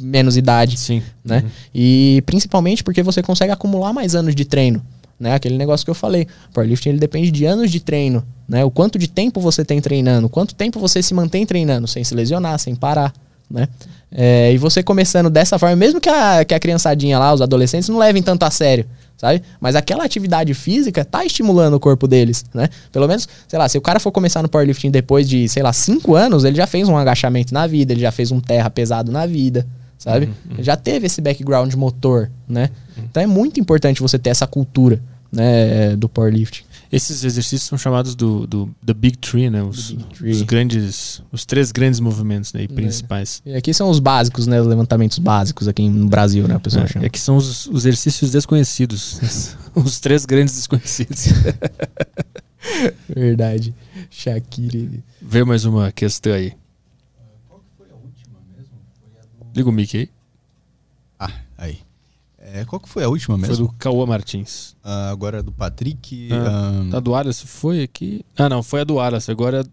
menos 0.00 0.36
idade 0.36 0.76
sim. 0.76 1.02
né? 1.24 1.44
E 1.74 2.22
principalmente 2.26 2.82
porque 2.82 3.02
você 3.02 3.22
consegue 3.22 3.52
acumular 3.52 3.92
mais 3.92 4.14
anos 4.14 4.34
de 4.34 4.44
treino, 4.44 4.82
né? 5.18 5.34
Aquele 5.34 5.56
negócio 5.56 5.84
que 5.84 5.90
eu 5.90 5.94
falei. 5.94 6.26
O 6.50 6.54
powerlifting 6.54 6.90
ele 6.90 6.98
depende 6.98 7.30
de 7.30 7.44
anos 7.44 7.70
de 7.70 7.80
treino, 7.80 8.24
né? 8.48 8.64
O 8.64 8.70
quanto 8.70 8.98
de 8.98 9.08
tempo 9.08 9.40
você 9.40 9.64
tem 9.64 9.80
treinando, 9.80 10.28
quanto 10.28 10.54
tempo 10.54 10.78
você 10.78 11.02
se 11.02 11.14
mantém 11.14 11.44
treinando 11.46 11.86
sem 11.86 12.04
se 12.04 12.14
lesionar, 12.14 12.58
sem 12.58 12.74
parar, 12.74 13.12
né? 13.50 13.68
É, 14.10 14.52
e 14.52 14.58
você 14.58 14.82
começando 14.82 15.28
dessa 15.28 15.58
forma, 15.58 15.76
mesmo 15.76 16.00
que 16.00 16.08
a, 16.08 16.44
que 16.44 16.54
a 16.54 16.60
criançadinha 16.60 17.18
lá, 17.18 17.32
os 17.32 17.42
adolescentes, 17.42 17.88
não 17.88 17.98
levem 17.98 18.22
tanto 18.22 18.42
a 18.44 18.50
sério, 18.50 18.86
sabe? 19.18 19.42
Mas 19.60 19.74
aquela 19.74 20.04
atividade 20.04 20.54
física 20.54 21.04
tá 21.04 21.24
estimulando 21.24 21.74
o 21.74 21.80
corpo 21.80 22.06
deles, 22.06 22.44
né? 22.54 22.68
Pelo 22.90 23.06
menos, 23.06 23.28
sei 23.46 23.58
lá, 23.58 23.68
se 23.68 23.76
o 23.76 23.80
cara 23.80 24.00
for 24.00 24.12
começar 24.12 24.42
no 24.42 24.48
powerlifting 24.48 24.90
depois 24.90 25.28
de, 25.28 25.48
sei 25.48 25.62
lá, 25.62 25.72
cinco 25.72 26.14
anos, 26.14 26.44
ele 26.44 26.56
já 26.56 26.66
fez 26.66 26.88
um 26.88 26.96
agachamento 26.96 27.52
na 27.52 27.66
vida, 27.66 27.92
ele 27.92 28.00
já 28.00 28.12
fez 28.12 28.30
um 28.30 28.40
terra 28.40 28.70
pesado 28.70 29.10
na 29.10 29.26
vida, 29.26 29.66
sabe? 29.98 30.30
Ele 30.50 30.62
Já 30.62 30.76
teve 30.76 31.06
esse 31.06 31.20
background 31.20 31.74
motor, 31.74 32.30
né? 32.48 32.70
Então 32.96 33.22
é 33.22 33.26
muito 33.26 33.58
importante 33.58 34.00
você 34.00 34.18
ter 34.18 34.30
essa 34.30 34.46
cultura, 34.46 35.02
né, 35.30 35.96
do 35.96 36.08
powerlifting. 36.08 36.62
Esses 36.90 37.22
exercícios 37.22 37.64
são 37.68 37.76
chamados 37.76 38.14
do, 38.14 38.46
do 38.46 38.74
The 38.84 38.94
Big 38.94 39.18
Tree, 39.18 39.50
né? 39.50 39.62
Os, 39.62 39.94
Three. 40.14 40.30
os 40.30 40.42
grandes, 40.42 41.22
os 41.30 41.44
três 41.44 41.70
grandes 41.70 42.00
movimentos 42.00 42.52
né, 42.54 42.62
e 42.62 42.68
principais. 42.68 43.42
E 43.44 43.54
aqui 43.54 43.74
são 43.74 43.90
os 43.90 43.98
básicos, 43.98 44.46
né, 44.46 44.58
os 44.60 44.66
levantamentos 44.66 45.18
básicos 45.18 45.68
aqui 45.68 45.86
no 45.88 46.08
Brasil, 46.08 46.48
né, 46.48 46.56
o 46.56 46.60
pessoal 46.60 46.84
É, 46.84 46.88
chama. 46.88 47.04
é 47.04 47.08
que 47.10 47.20
são 47.20 47.36
os, 47.36 47.66
os 47.66 47.84
exercícios 47.84 48.30
desconhecidos. 48.30 49.20
os 49.74 50.00
três 50.00 50.24
grandes 50.24 50.54
desconhecidos. 50.54 51.26
Verdade. 53.14 53.74
Shakira. 54.10 54.88
Vê 55.20 55.44
mais 55.44 55.64
uma 55.64 55.92
questão 55.92 56.32
aí. 56.32 56.54
Liga 59.54 59.68
o 59.68 59.72
mic 59.72 59.96
aí. 59.96 60.08
É, 62.54 62.64
qual 62.64 62.80
que 62.80 62.88
foi 62.88 63.04
a 63.04 63.08
última 63.08 63.38
Foi 63.38 63.48
mesmo? 63.48 63.66
do 63.66 63.72
Cauã 63.74 64.06
Martins. 64.06 64.74
Ah, 64.82 65.10
agora 65.10 65.38
é 65.38 65.42
do 65.42 65.52
Patrick. 65.52 66.28
Ah, 66.32 66.88
ah, 66.92 66.96
A 66.96 67.00
do 67.00 67.10
Wallace 67.10 67.46
foi 67.46 67.82
aqui. 67.82 68.24
Ah, 68.36 68.48
não, 68.48 68.62
foi 68.62 68.80
a 68.80 68.84
do 68.84 68.94
Wallace. 68.94 69.30
Agora 69.30 69.64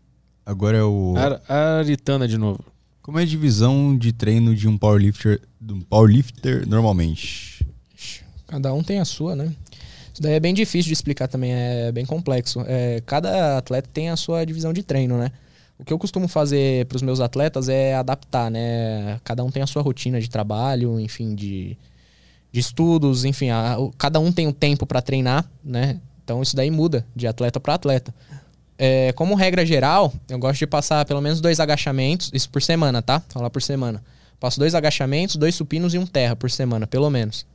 agora 0.45 0.77
é 0.77 0.83
o. 0.83 1.13
é 1.17 1.53
a 1.53 1.77
Aritana 1.79 2.27
de 2.27 2.37
novo. 2.37 2.63
Como 3.01 3.19
é 3.19 3.21
a 3.21 3.25
divisão 3.25 3.95
de 3.97 4.11
treino 4.11 4.55
de 4.55 4.67
um 4.67 4.77
powerlifter, 4.77 5.39
de 5.61 5.73
um 5.73 5.81
powerlifter 5.81 6.67
normalmente? 6.67 7.65
Cada 8.47 8.73
um 8.73 8.83
tem 8.83 8.99
a 8.99 9.05
sua, 9.05 9.35
né? 9.35 9.53
Isso 10.11 10.21
daí 10.21 10.33
é 10.33 10.39
bem 10.39 10.53
difícil 10.53 10.87
de 10.87 10.93
explicar 10.93 11.27
também, 11.27 11.51
é 11.53 11.91
bem 11.91 12.05
complexo. 12.05 12.63
É, 12.67 13.01
cada 13.05 13.57
atleta 13.57 13.89
tem 13.93 14.09
a 14.09 14.15
sua 14.15 14.45
divisão 14.45 14.73
de 14.73 14.81
treino, 14.81 15.17
né? 15.17 15.31
O 15.77 15.83
que 15.83 15.91
eu 15.91 15.99
costumo 15.99 16.27
fazer 16.27 16.85
para 16.85 16.95
os 16.95 17.01
meus 17.01 17.19
atletas 17.19 17.67
é 17.67 17.95
adaptar, 17.95 18.49
né? 18.49 19.19
Cada 19.23 19.43
um 19.43 19.51
tem 19.51 19.61
a 19.61 19.67
sua 19.67 19.81
rotina 19.81 20.21
de 20.21 20.29
trabalho, 20.29 20.99
enfim, 20.99 21.35
de, 21.35 21.77
de 22.55 22.61
estudos, 22.61 23.25
enfim, 23.25 23.49
a- 23.49 23.77
o- 23.77 23.91
cada 23.97 24.17
um 24.17 24.31
tem 24.31 24.47
um 24.47 24.53
tempo 24.53 24.85
para 24.85 25.01
treinar, 25.01 25.43
né? 25.61 25.99
Então 26.23 26.41
isso 26.41 26.55
daí 26.55 26.71
muda 26.71 27.05
de 27.13 27.27
atleta 27.27 27.59
para 27.59 27.73
atleta. 27.73 28.15
É, 28.77 29.11
como 29.13 29.35
regra 29.35 29.65
geral, 29.65 30.13
eu 30.29 30.39
gosto 30.39 30.59
de 30.59 30.67
passar 30.67 31.03
pelo 31.05 31.19
menos 31.21 31.41
dois 31.41 31.59
agachamentos, 31.59 32.31
isso 32.33 32.49
por 32.49 32.61
semana, 32.61 33.01
tá? 33.01 33.21
Falar 33.27 33.49
por 33.49 33.61
semana. 33.61 34.01
Passo 34.39 34.57
dois 34.57 34.73
agachamentos, 34.73 35.35
dois 35.35 35.53
supinos 35.53 35.93
e 35.93 35.97
um 35.97 36.05
terra 36.05 36.35
por 36.35 36.49
semana, 36.49 36.87
pelo 36.87 37.09
menos. 37.09 37.45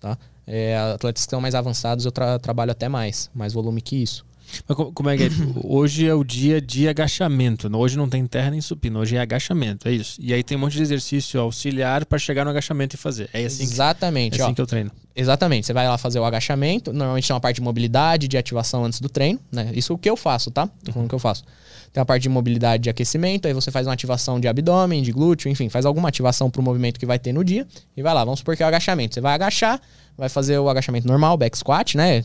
Tá? 0.00 0.18
É, 0.46 0.76
atletas 0.76 1.22
que 1.22 1.28
estão 1.28 1.40
mais 1.40 1.54
avançados, 1.54 2.04
eu 2.04 2.10
tra- 2.10 2.38
trabalho 2.40 2.72
até 2.72 2.88
mais, 2.88 3.30
mais 3.34 3.52
volume 3.52 3.80
que 3.80 3.96
isso. 3.96 4.24
Mas 4.66 4.76
co- 4.76 4.92
como 4.92 5.08
é 5.10 5.16
que 5.16 5.24
é? 5.24 5.28
Hoje 5.64 6.06
é 6.06 6.14
o 6.14 6.24
dia 6.24 6.60
de 6.60 6.88
agachamento. 6.88 7.68
Hoje 7.76 7.96
não 7.96 8.08
tem 8.08 8.26
terra 8.26 8.50
nem 8.50 8.60
supino. 8.60 8.98
Hoje 9.00 9.16
é 9.16 9.20
agachamento. 9.20 9.88
É 9.88 9.92
isso. 9.92 10.18
E 10.20 10.32
aí 10.32 10.42
tem 10.42 10.56
um 10.56 10.60
monte 10.60 10.74
de 10.76 10.82
exercício 10.82 11.40
auxiliar 11.40 12.04
para 12.06 12.18
chegar 12.18 12.44
no 12.44 12.50
agachamento 12.50 12.94
e 12.96 12.98
fazer. 12.98 13.28
É 13.32 13.44
assim, 13.44 13.58
que, 13.66 13.72
Exatamente, 13.72 14.38
é 14.40 14.42
assim 14.42 14.52
ó. 14.52 14.54
que 14.54 14.60
eu 14.60 14.66
treino. 14.66 14.90
Exatamente. 15.14 15.66
Você 15.66 15.72
vai 15.72 15.86
lá 15.88 15.98
fazer 15.98 16.18
o 16.18 16.24
agachamento. 16.24 16.92
Normalmente 16.92 17.26
tem 17.26 17.34
uma 17.34 17.40
parte 17.40 17.56
de 17.56 17.62
mobilidade, 17.62 18.28
de 18.28 18.36
ativação 18.38 18.84
antes 18.84 19.00
do 19.00 19.08
treino, 19.08 19.38
né? 19.50 19.70
Isso 19.74 19.92
é 19.92 19.94
o 19.94 19.98
que 19.98 20.08
eu 20.08 20.16
faço, 20.16 20.50
tá? 20.50 20.68
Tô 20.84 20.92
falando 20.92 21.06
o 21.06 21.08
que 21.08 21.14
eu 21.14 21.18
faço. 21.18 21.44
Tem 21.92 22.00
a 22.00 22.04
parte 22.04 22.22
de 22.22 22.28
mobilidade 22.28 22.82
de 22.84 22.90
aquecimento, 22.90 23.48
aí 23.48 23.54
você 23.54 23.70
faz 23.70 23.86
uma 23.86 23.94
ativação 23.94 24.38
de 24.38 24.46
abdômen, 24.46 25.02
de 25.02 25.10
glúteo, 25.10 25.50
enfim, 25.50 25.68
faz 25.70 25.86
alguma 25.86 26.08
ativação 26.10 26.50
pro 26.50 26.62
movimento 26.62 27.00
que 27.00 27.06
vai 27.06 27.18
ter 27.18 27.32
no 27.32 27.42
dia 27.42 27.66
e 27.96 28.02
vai 28.02 28.12
lá. 28.12 28.24
Vamos 28.24 28.40
supor 28.40 28.56
que 28.56 28.62
é 28.62 28.66
o 28.66 28.68
agachamento. 28.68 29.14
Você 29.14 29.20
vai 29.22 29.34
agachar, 29.34 29.80
vai 30.16 30.28
fazer 30.28 30.58
o 30.58 30.68
agachamento 30.68 31.06
normal, 31.08 31.36
back 31.36 31.56
squat, 31.56 31.96
né? 31.96 32.20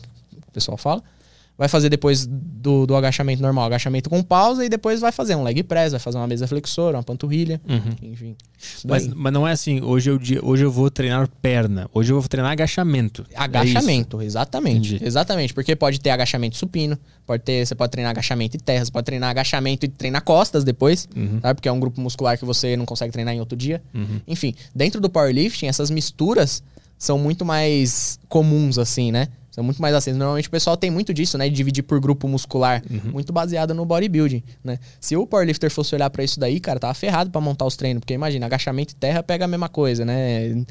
O 0.48 0.52
pessoal 0.52 0.78
fala. 0.78 1.02
Vai 1.56 1.68
fazer 1.68 1.88
depois 1.88 2.26
do, 2.26 2.88
do 2.88 2.96
agachamento 2.96 3.42
normal, 3.42 3.66
agachamento 3.66 4.10
com 4.10 4.24
pausa, 4.24 4.66
e 4.66 4.70
depois 4.70 5.00
vai 5.00 5.12
fazer 5.12 5.36
um 5.36 5.44
leg 5.44 5.62
press, 5.62 5.92
vai 5.92 6.00
fazer 6.00 6.18
uma 6.18 6.28
mesa 6.28 6.48
flexora, 6.48 6.98
uma 6.98 7.04
panturrilha, 7.04 7.62
enfim. 8.02 8.36
Isso 8.60 8.88
Mas, 8.88 9.08
mas 9.08 9.32
não 9.32 9.48
é 9.48 9.52
assim, 9.52 9.82
hoje, 9.82 10.12
é 10.12 10.18
dia, 10.18 10.40
hoje 10.44 10.64
eu 10.64 10.72
vou 10.72 10.90
treinar 10.90 11.30
perna. 11.42 11.88
Hoje 11.94 12.12
eu 12.12 12.20
vou 12.20 12.28
treinar 12.28 12.52
agachamento. 12.52 13.24
É 13.32 13.40
Agachamento, 13.40 14.22
exatamente. 14.22 14.96
Entendi. 14.96 15.06
Exatamente, 15.06 15.54
porque 15.54 15.76
pode 15.76 16.00
ter 16.00 16.10
agachamento 16.10 16.58
supino, 16.58 16.98
pode 17.26 17.44
ter, 17.44 17.66
você 17.66 17.76
pode 17.76 17.92
treinar 17.92 18.12
agachamento 18.12 18.58
e 18.58 18.60
terra, 18.60 18.86
você 18.86 18.92
pode 18.92 19.06
treinar 19.06 19.30
agachamento 19.30 19.86
e 19.86 19.90
treinar 19.90 20.24
costas 20.24 20.64
depois, 20.64 21.08
sabe? 21.42 21.56
Porque 21.56 21.70
é 21.70 21.72
um 21.72 21.80
grupo 21.80 22.02
muscular 22.02 22.38
que 22.38 22.46
você 22.46 22.76
não 22.76 22.86
consegue 22.86 23.12
treinar 23.12 23.36
em 23.36 23.40
outro 23.40 23.56
dia. 23.56 23.82
Enfim, 24.28 24.56
dentro 24.74 25.00
do 25.00 25.10
powerlifting, 25.10 25.68
essas 25.68 25.92
misturas 25.92 26.64
são 26.98 27.20
muito 27.20 27.46
mais 27.46 28.18
comuns, 28.28 28.78
assim, 28.80 29.12
né? 29.12 29.28
São 29.54 29.64
muito 29.64 29.80
mais 29.80 29.94
assim. 29.94 30.12
Normalmente 30.14 30.48
o 30.48 30.52
pessoal 30.52 30.76
tem 30.76 30.90
muito 30.90 31.14
disso, 31.14 31.38
né? 31.38 31.48
De 31.48 31.56
dividir 31.56 31.84
por 31.84 32.00
grupo 32.00 32.28
muscular, 32.28 32.82
muito 33.12 33.32
baseado 33.32 33.72
no 33.76 33.86
bodybuilding, 33.86 34.44
né? 34.64 34.80
Se 35.00 35.16
o 35.16 35.28
powerlifter 35.28 35.70
fosse 35.70 35.94
olhar 35.94 36.10
pra 36.10 36.24
isso 36.24 36.40
daí, 36.40 36.60
cara, 36.60 36.80
tava 36.80 36.94
ferrado 36.96 37.30
pra 37.30 37.40
montar 37.40 37.64
os 37.64 37.76
treinos, 37.76 38.00
porque 38.00 38.16
imagina, 38.16 38.48
agachamento 38.48 38.94
e 38.94 38.96
terra 38.96 39.22
pega 39.22 39.46
a 39.46 39.48
mesma 39.48 39.70
coisa, 39.70 40.04
né? 40.04 40.66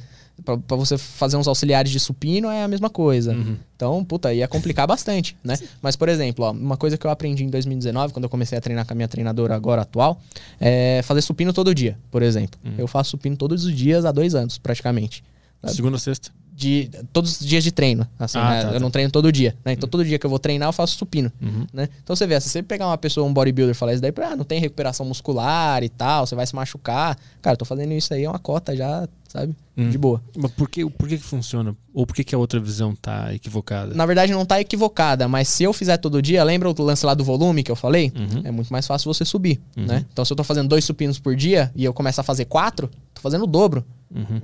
Pra, 0.44 0.56
pra 0.58 0.76
você 0.76 0.98
fazer 0.98 1.36
uns 1.36 1.46
auxiliares 1.46 1.92
de 1.92 2.00
supino 2.00 2.48
é 2.50 2.64
a 2.64 2.66
mesma 2.66 2.90
coisa. 2.90 3.32
Então, 3.76 4.04
puta, 4.04 4.34
ia 4.34 4.48
complicar 4.48 4.84
bastante, 4.88 5.36
né? 5.44 5.56
Mas, 5.80 5.94
por 5.94 6.08
exemplo, 6.08 6.44
ó, 6.44 6.50
uma 6.50 6.76
coisa 6.76 6.98
que 6.98 7.06
eu 7.06 7.10
aprendi 7.12 7.44
em 7.44 7.50
2019, 7.50 8.12
quando 8.12 8.24
eu 8.24 8.30
comecei 8.30 8.58
a 8.58 8.60
treinar 8.60 8.84
com 8.84 8.94
a 8.94 8.96
minha 8.96 9.06
treinadora 9.06 9.54
agora 9.54 9.82
atual, 9.82 10.20
é 10.60 11.02
fazer 11.04 11.20
supino 11.20 11.52
todo 11.52 11.72
dia, 11.72 11.96
por 12.10 12.20
exemplo. 12.20 12.58
Eu 12.76 12.88
faço 12.88 13.10
supino 13.10 13.36
todos 13.36 13.64
os 13.64 13.72
dias 13.72 14.04
há 14.04 14.10
dois 14.10 14.34
anos, 14.34 14.58
praticamente. 14.58 15.22
Segunda 15.68 15.94
ou 15.94 16.00
sexta. 16.00 16.32
De, 16.54 16.90
todos 17.12 17.40
os 17.40 17.46
dias 17.46 17.64
de 17.64 17.72
treino, 17.72 18.06
assim, 18.18 18.38
Ah, 18.38 18.50
né? 18.50 18.60
tá, 18.62 18.68
Eu 18.68 18.72
tá. 18.74 18.80
não 18.80 18.90
treino 18.90 19.10
todo 19.10 19.32
dia, 19.32 19.56
né? 19.64 19.72
Então, 19.72 19.88
todo 19.88 20.04
dia 20.04 20.18
que 20.18 20.26
eu 20.26 20.30
vou 20.30 20.38
treinar, 20.38 20.68
eu 20.68 20.72
faço 20.72 20.96
supino, 20.98 21.32
né? 21.72 21.88
Então, 22.02 22.14
você 22.14 22.26
vê, 22.26 22.38
se 22.40 22.48
você 22.50 22.62
pegar 22.62 22.86
uma 22.86 22.98
pessoa, 22.98 23.26
um 23.26 23.32
bodybuilder, 23.32 23.74
e 23.74 23.78
falar 23.78 23.94
isso 23.94 24.02
daí, 24.02 24.12
ah, 24.22 24.36
não 24.36 24.44
tem 24.44 24.60
recuperação 24.60 25.04
muscular 25.06 25.82
e 25.82 25.88
tal, 25.88 26.26
você 26.26 26.34
vai 26.34 26.46
se 26.46 26.54
machucar. 26.54 27.16
Cara, 27.40 27.54
eu 27.54 27.58
tô 27.58 27.64
fazendo 27.64 27.92
isso 27.92 28.12
aí, 28.12 28.24
é 28.24 28.28
uma 28.28 28.38
cota 28.38 28.76
já, 28.76 29.08
sabe? 29.32 29.56
De 29.74 29.96
boa. 29.96 30.22
Mas 30.36 30.50
por 30.50 30.68
que, 30.68 30.84
por 30.90 31.08
que, 31.08 31.16
que 31.16 31.24
funciona? 31.24 31.74
Ou 31.94 32.06
por 32.06 32.14
que, 32.14 32.22
que 32.22 32.34
a 32.34 32.38
outra 32.38 32.60
visão 32.60 32.94
tá 32.94 33.32
equivocada? 33.32 33.94
Na 33.94 34.04
verdade, 34.04 34.30
não 34.30 34.44
tá 34.44 34.60
equivocada, 34.60 35.26
mas 35.26 35.48
se 35.48 35.64
eu 35.64 35.72
fizer 35.72 35.96
todo 35.96 36.20
dia, 36.20 36.44
lembra 36.44 36.68
o 36.68 36.82
lance 36.82 37.06
lá 37.06 37.14
do 37.14 37.24
volume 37.24 37.62
que 37.62 37.70
eu 37.70 37.76
falei? 37.76 38.12
É 38.44 38.50
muito 38.50 38.70
mais 38.70 38.86
fácil 38.86 39.12
você 39.12 39.24
subir, 39.24 39.58
né? 39.74 40.04
Então, 40.12 40.22
se 40.24 40.32
eu 40.32 40.36
tô 40.36 40.44
fazendo 40.44 40.68
dois 40.68 40.84
supinos 40.84 41.18
por 41.18 41.34
dia 41.34 41.72
e 41.74 41.82
eu 41.82 41.94
começo 41.94 42.20
a 42.20 42.24
fazer 42.24 42.44
quatro, 42.44 42.90
tô 43.14 43.22
fazendo 43.22 43.44
o 43.44 43.46
dobro 43.46 43.82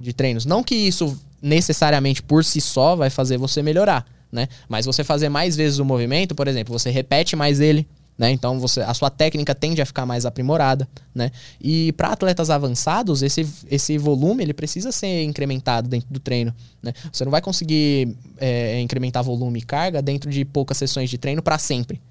de 0.01 0.15
treinos. 0.15 0.47
Não 0.47 0.63
que 0.65 0.75
isso 0.75 1.15
necessariamente 1.43 2.23
por 2.23 2.43
si 2.43 2.59
só 2.59 2.97
vai 2.97 3.11
fazer 3.11 3.37
você 3.37 3.63
melhorar, 3.63 4.07
né? 4.33 4.49
Mas 4.69 4.87
você 4.87 5.05
fazer 5.05 5.29
mais 5.29 5.55
vezes 5.55 5.79
o 5.79 5.85
movimento, 5.85 6.35
por 6.35 6.49
exemplo, 6.49 6.77
você 6.77 6.89
repete 6.91 7.37
mais 7.37 7.61
ele, 7.61 7.87
né? 8.19 8.33
Então 8.33 8.59
você, 8.59 8.81
a 8.81 8.93
sua 8.93 9.09
técnica 9.09 9.55
tende 9.55 9.81
a 9.81 9.87
ficar 9.87 10.05
mais 10.05 10.27
aprimorada, 10.27 10.89
né? 11.15 11.31
E 11.61 11.93
para 11.93 12.09
atletas 12.09 12.51
avançados, 12.51 13.23
esse, 13.23 13.47
esse 13.71 13.97
volume 13.97 14.43
ele 14.43 14.53
precisa 14.53 14.91
ser 14.91 15.23
incrementado 15.23 15.89
dentro 15.89 16.13
do 16.13 16.19
treino, 16.19 16.53
né? 16.83 16.93
Você 17.13 17.25
não 17.25 17.31
vai 17.31 17.41
conseguir 17.41 18.17
é, 18.37 18.81
incrementar 18.81 19.23
volume 19.23 19.61
e 19.61 19.63
carga 19.63 20.03
dentro 20.03 20.29
de 20.29 20.45
poucas 20.45 20.77
sessões 20.77 21.09
de 21.09 21.17
treino 21.17 21.41
para 21.43 21.59
sempre, 21.59 22.03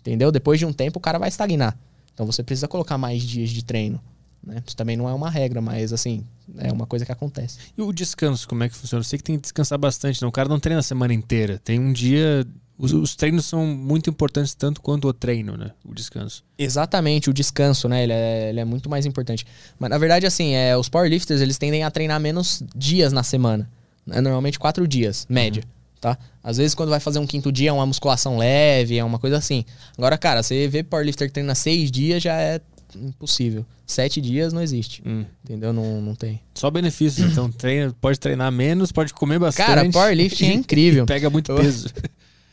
entendeu? 0.00 0.30
Depois 0.30 0.60
de 0.60 0.64
um 0.64 0.72
tempo 0.72 0.98
o 0.98 1.02
cara 1.02 1.18
vai 1.18 1.28
estagnar. 1.28 1.76
Então 2.14 2.24
você 2.24 2.42
precisa 2.42 2.68
colocar 2.68 2.96
mais 2.96 3.22
dias 3.22 3.50
de 3.50 3.64
treino, 3.64 4.00
Né? 4.44 4.62
Isso 4.66 4.76
também 4.76 4.96
não 4.96 5.08
é 5.08 5.12
uma 5.12 5.28
regra, 5.30 5.60
mas 5.60 5.92
assim, 5.92 6.24
é 6.56 6.72
uma 6.72 6.86
coisa 6.86 7.04
que 7.04 7.12
acontece. 7.12 7.58
E 7.76 7.82
o 7.82 7.92
descanso, 7.92 8.48
como 8.48 8.62
é 8.64 8.68
que 8.68 8.76
funciona? 8.76 9.00
Eu 9.00 9.04
sei 9.04 9.18
que 9.18 9.24
tem 9.24 9.36
que 9.36 9.42
descansar 9.42 9.78
bastante, 9.78 10.22
não? 10.22 10.28
O 10.28 10.32
cara 10.32 10.48
não 10.48 10.58
treina 10.58 10.80
a 10.80 10.82
semana 10.82 11.12
inteira. 11.12 11.60
Tem 11.62 11.78
um 11.78 11.92
dia. 11.92 12.46
Os, 12.78 12.92
os 12.92 13.16
treinos 13.16 13.44
são 13.44 13.66
muito 13.66 14.08
importantes, 14.08 14.54
tanto 14.54 14.80
quanto 14.80 15.08
o 15.08 15.12
treino, 15.12 15.56
né? 15.56 15.72
O 15.84 15.92
descanso. 15.92 16.44
Exatamente, 16.56 17.28
o 17.28 17.32
descanso, 17.32 17.88
né? 17.88 18.04
Ele 18.04 18.12
é, 18.12 18.48
ele 18.50 18.60
é 18.60 18.64
muito 18.64 18.88
mais 18.88 19.04
importante. 19.04 19.44
Mas 19.78 19.90
na 19.90 19.98
verdade, 19.98 20.24
assim, 20.26 20.54
é, 20.54 20.76
os 20.76 20.88
powerlifters 20.88 21.40
eles 21.40 21.58
tendem 21.58 21.82
a 21.82 21.90
treinar 21.90 22.20
menos 22.20 22.62
dias 22.76 23.12
na 23.12 23.24
semana. 23.24 23.68
Né? 24.06 24.20
Normalmente 24.20 24.58
quatro 24.58 24.86
dias, 24.86 25.26
média. 25.28 25.64
Tá? 26.00 26.16
Às 26.42 26.58
vezes, 26.58 26.74
quando 26.76 26.90
vai 26.90 27.00
fazer 27.00 27.18
um 27.18 27.26
quinto 27.26 27.50
dia, 27.50 27.70
é 27.70 27.72
uma 27.72 27.84
musculação 27.84 28.38
leve, 28.38 28.96
é 28.96 29.02
uma 29.02 29.18
coisa 29.18 29.36
assim. 29.36 29.64
Agora, 29.96 30.16
cara, 30.16 30.44
você 30.44 30.68
vê 30.68 30.84
powerlifter 30.84 31.26
que 31.26 31.34
treina 31.34 31.56
seis 31.56 31.90
dias 31.90 32.22
já 32.22 32.40
é 32.40 32.60
impossível. 32.94 33.66
Sete 33.84 34.20
dias 34.20 34.52
não 34.52 34.62
existe. 34.62 35.02
Hum. 35.04 35.24
Entendeu? 35.44 35.72
Não, 35.72 36.00
não 36.00 36.14
tem. 36.14 36.40
Só 36.54 36.70
benefícios. 36.70 37.32
Então, 37.32 37.50
treina, 37.50 37.92
pode 38.00 38.20
treinar 38.20 38.52
menos, 38.52 38.92
pode 38.92 39.12
comer 39.12 39.40
bastante. 39.40 39.66
Cara, 39.66 39.90
powerlifting 39.90 40.46
é 40.46 40.54
incrível. 40.54 41.04
Pega 41.04 41.28
muito 41.28 41.52
peso. 41.54 41.88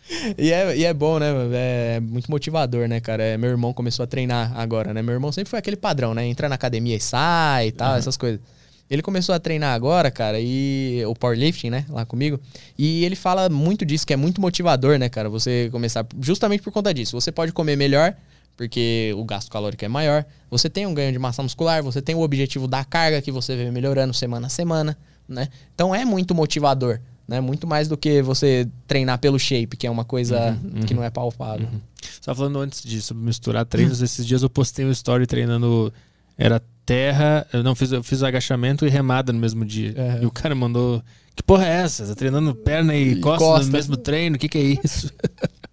E 0.38 0.52
é, 0.52 0.78
e 0.78 0.84
é 0.86 0.94
bom, 0.94 1.18
né? 1.20 1.28
É 1.54 2.00
muito 2.00 2.30
motivador, 2.30 2.88
né, 2.88 3.00
cara? 3.00 3.24
É, 3.24 3.38
meu 3.38 3.50
irmão 3.50 3.74
começou 3.74 4.04
a 4.04 4.08
treinar 4.08 4.52
agora, 4.58 4.94
né? 4.94 5.02
Meu 5.02 5.14
irmão 5.14 5.32
sempre 5.32 5.50
foi 5.50 5.60
aquele 5.60 5.76
padrão, 5.76 6.14
né? 6.14 6.26
Entrar 6.28 6.48
na 6.50 6.56
academia 6.56 6.96
e 6.96 7.00
sai 7.00 7.68
e 7.68 7.72
tal, 7.72 7.94
Uhum. 7.94 7.98
essas 7.98 8.16
coisas. 8.18 8.40
Ele 8.88 9.02
começou 9.02 9.34
a 9.34 9.40
treinar 9.40 9.74
agora, 9.74 10.12
cara, 10.12 10.40
e 10.40 11.02
o 11.08 11.16
powerlifting, 11.16 11.72
né, 11.72 11.86
lá 11.90 12.06
comigo. 12.06 12.40
E 12.78 13.04
ele 13.04 13.16
fala 13.16 13.50
muito 13.50 13.84
disso, 13.84 14.06
que 14.06 14.14
é 14.14 14.16
muito 14.16 14.40
motivador, 14.40 15.00
né, 15.00 15.10
cara? 15.10 15.28
Você 15.28 15.70
começar 15.72 16.06
justamente 16.22 16.62
por 16.62 16.72
conta 16.72 16.94
disso. 16.94 17.20
Você 17.20 17.32
pode 17.32 17.52
comer 17.52 17.76
melhor, 17.76 18.14
porque 18.56 19.12
o 19.18 19.24
gasto 19.26 19.50
calórico 19.52 19.84
é 19.84 19.88
maior. 19.88 20.24
Você 20.52 20.70
tem 20.70 20.86
um 20.86 20.94
ganho 20.94 21.12
de 21.12 21.18
massa 21.18 21.42
muscular, 21.42 21.82
você 21.82 22.00
tem 22.00 22.14
o 22.14 22.22
objetivo 22.22 22.68
da 22.68 22.84
carga 22.86 23.24
que 23.24 23.32
você 23.32 23.56
vê 23.56 23.72
melhorando 23.72 24.14
semana 24.14 24.46
a 24.46 24.50
semana, 24.52 24.96
né? 25.28 25.48
Então 25.74 25.94
é 25.96 26.06
muito 26.06 26.36
motivador, 26.36 27.00
né? 27.28 27.42
Muito 27.42 27.66
mais 27.68 27.88
do 27.88 27.98
que 27.98 28.22
você 28.22 28.68
treinar 28.88 29.20
pelo 29.20 29.38
shape, 29.40 29.76
que 29.78 29.88
é 29.88 29.92
uma 29.92 30.06
coisa 30.06 30.58
que 30.86 30.94
não 30.94 31.04
é 31.04 31.10
palpável. 31.10 31.68
Você 32.02 32.22
tava 32.22 32.38
falando 32.38 32.60
antes 32.60 32.84
disso, 32.84 33.08
sobre 33.08 33.24
misturar 33.24 33.66
treinos. 33.66 34.02
Esses 34.02 34.26
dias 34.26 34.44
eu 34.44 34.50
postei 34.50 34.86
um 34.86 34.92
story 34.92 35.26
treinando. 35.26 35.92
Era 36.38 36.62
terra. 36.86 37.48
Eu 37.52 37.64
não 37.64 37.74
fiz, 37.76 37.92
eu 37.92 38.04
fiz 38.04 38.22
agachamento 38.24 38.86
e 38.86 38.90
remada 38.90 39.34
no 39.34 39.40
mesmo 39.40 39.66
dia. 39.66 39.94
É. 39.98 40.24
E 40.24 40.26
o 40.26 40.32
cara 40.32 40.54
mandou. 40.54 41.02
Que 41.36 41.44
porra 41.44 41.66
é 41.66 41.72
essa? 41.82 42.06
Tá 42.06 42.16
treinando 42.16 42.54
perna 42.56 42.96
e, 42.96 43.14
E 43.14 43.20
costas 43.20 43.48
costa. 43.48 43.66
no 43.66 43.72
mesmo 43.72 43.98
treino? 43.98 44.36
O 44.36 44.40
que, 44.40 44.48
que 44.48 44.58
é 44.58 44.80
isso? 44.84 45.12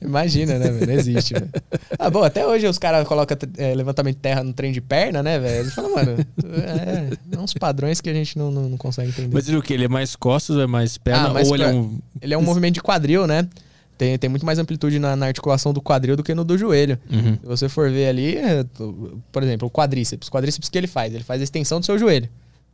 Imagina, 0.00 0.58
né, 0.58 0.70
velho? 0.70 0.86
Não 0.86 0.94
existe, 0.94 1.34
velho. 1.34 1.50
Ah, 1.98 2.10
bom, 2.10 2.22
até 2.22 2.46
hoje 2.46 2.66
os 2.66 2.78
caras 2.78 3.06
colocam 3.06 3.36
é, 3.56 3.74
levantamento 3.74 4.16
de 4.16 4.22
terra 4.22 4.42
no 4.42 4.52
trem 4.52 4.72
de 4.72 4.80
perna, 4.80 5.22
né, 5.22 5.38
velho? 5.38 5.60
Eles 5.60 5.74
falam, 5.74 5.94
mano, 5.94 6.16
é, 6.44 7.36
é 7.36 7.38
uns 7.38 7.54
padrões 7.54 8.00
que 8.00 8.08
a 8.08 8.14
gente 8.14 8.38
não, 8.38 8.50
não, 8.50 8.68
não 8.68 8.76
consegue 8.76 9.10
entender. 9.10 9.34
Mas 9.34 9.48
ele 9.48 9.56
o 9.56 9.62
que? 9.62 9.74
Ele 9.74 9.84
é 9.84 9.88
mais 9.88 10.16
costas 10.16 10.56
ou 10.56 10.62
é 10.62 10.66
mais 10.66 10.98
perna? 10.98 11.28
Ah, 11.28 11.32
mais 11.32 11.48
ou 11.48 11.54
ele 11.54 11.64
é 11.64 11.68
um. 11.68 11.98
Ele 12.20 12.34
é 12.34 12.38
um 12.38 12.42
movimento 12.42 12.74
de 12.74 12.82
quadril, 12.82 13.26
né? 13.26 13.48
Tem, 14.00 14.16
tem 14.16 14.30
muito 14.30 14.46
mais 14.46 14.58
amplitude 14.58 14.98
na, 14.98 15.14
na 15.14 15.26
articulação 15.26 15.74
do 15.74 15.82
quadril 15.82 16.16
do 16.16 16.22
que 16.22 16.34
no 16.34 16.42
do 16.42 16.56
joelho. 16.56 16.98
Uhum. 17.10 17.34
Se 17.34 17.46
você 17.46 17.68
for 17.68 17.90
ver 17.90 18.08
ali, 18.08 18.34
é, 18.34 18.64
por 19.30 19.42
exemplo, 19.42 19.68
o 19.68 19.70
quadríceps. 19.70 20.28
O 20.28 20.30
quadríceps 20.30 20.68
o 20.68 20.72
que 20.72 20.78
ele 20.78 20.86
faz? 20.86 21.14
Ele 21.14 21.22
faz 21.22 21.40
a 21.40 21.44
extensão 21.44 21.80
do 21.80 21.84
seu 21.84 21.98
joelho, 21.98 22.26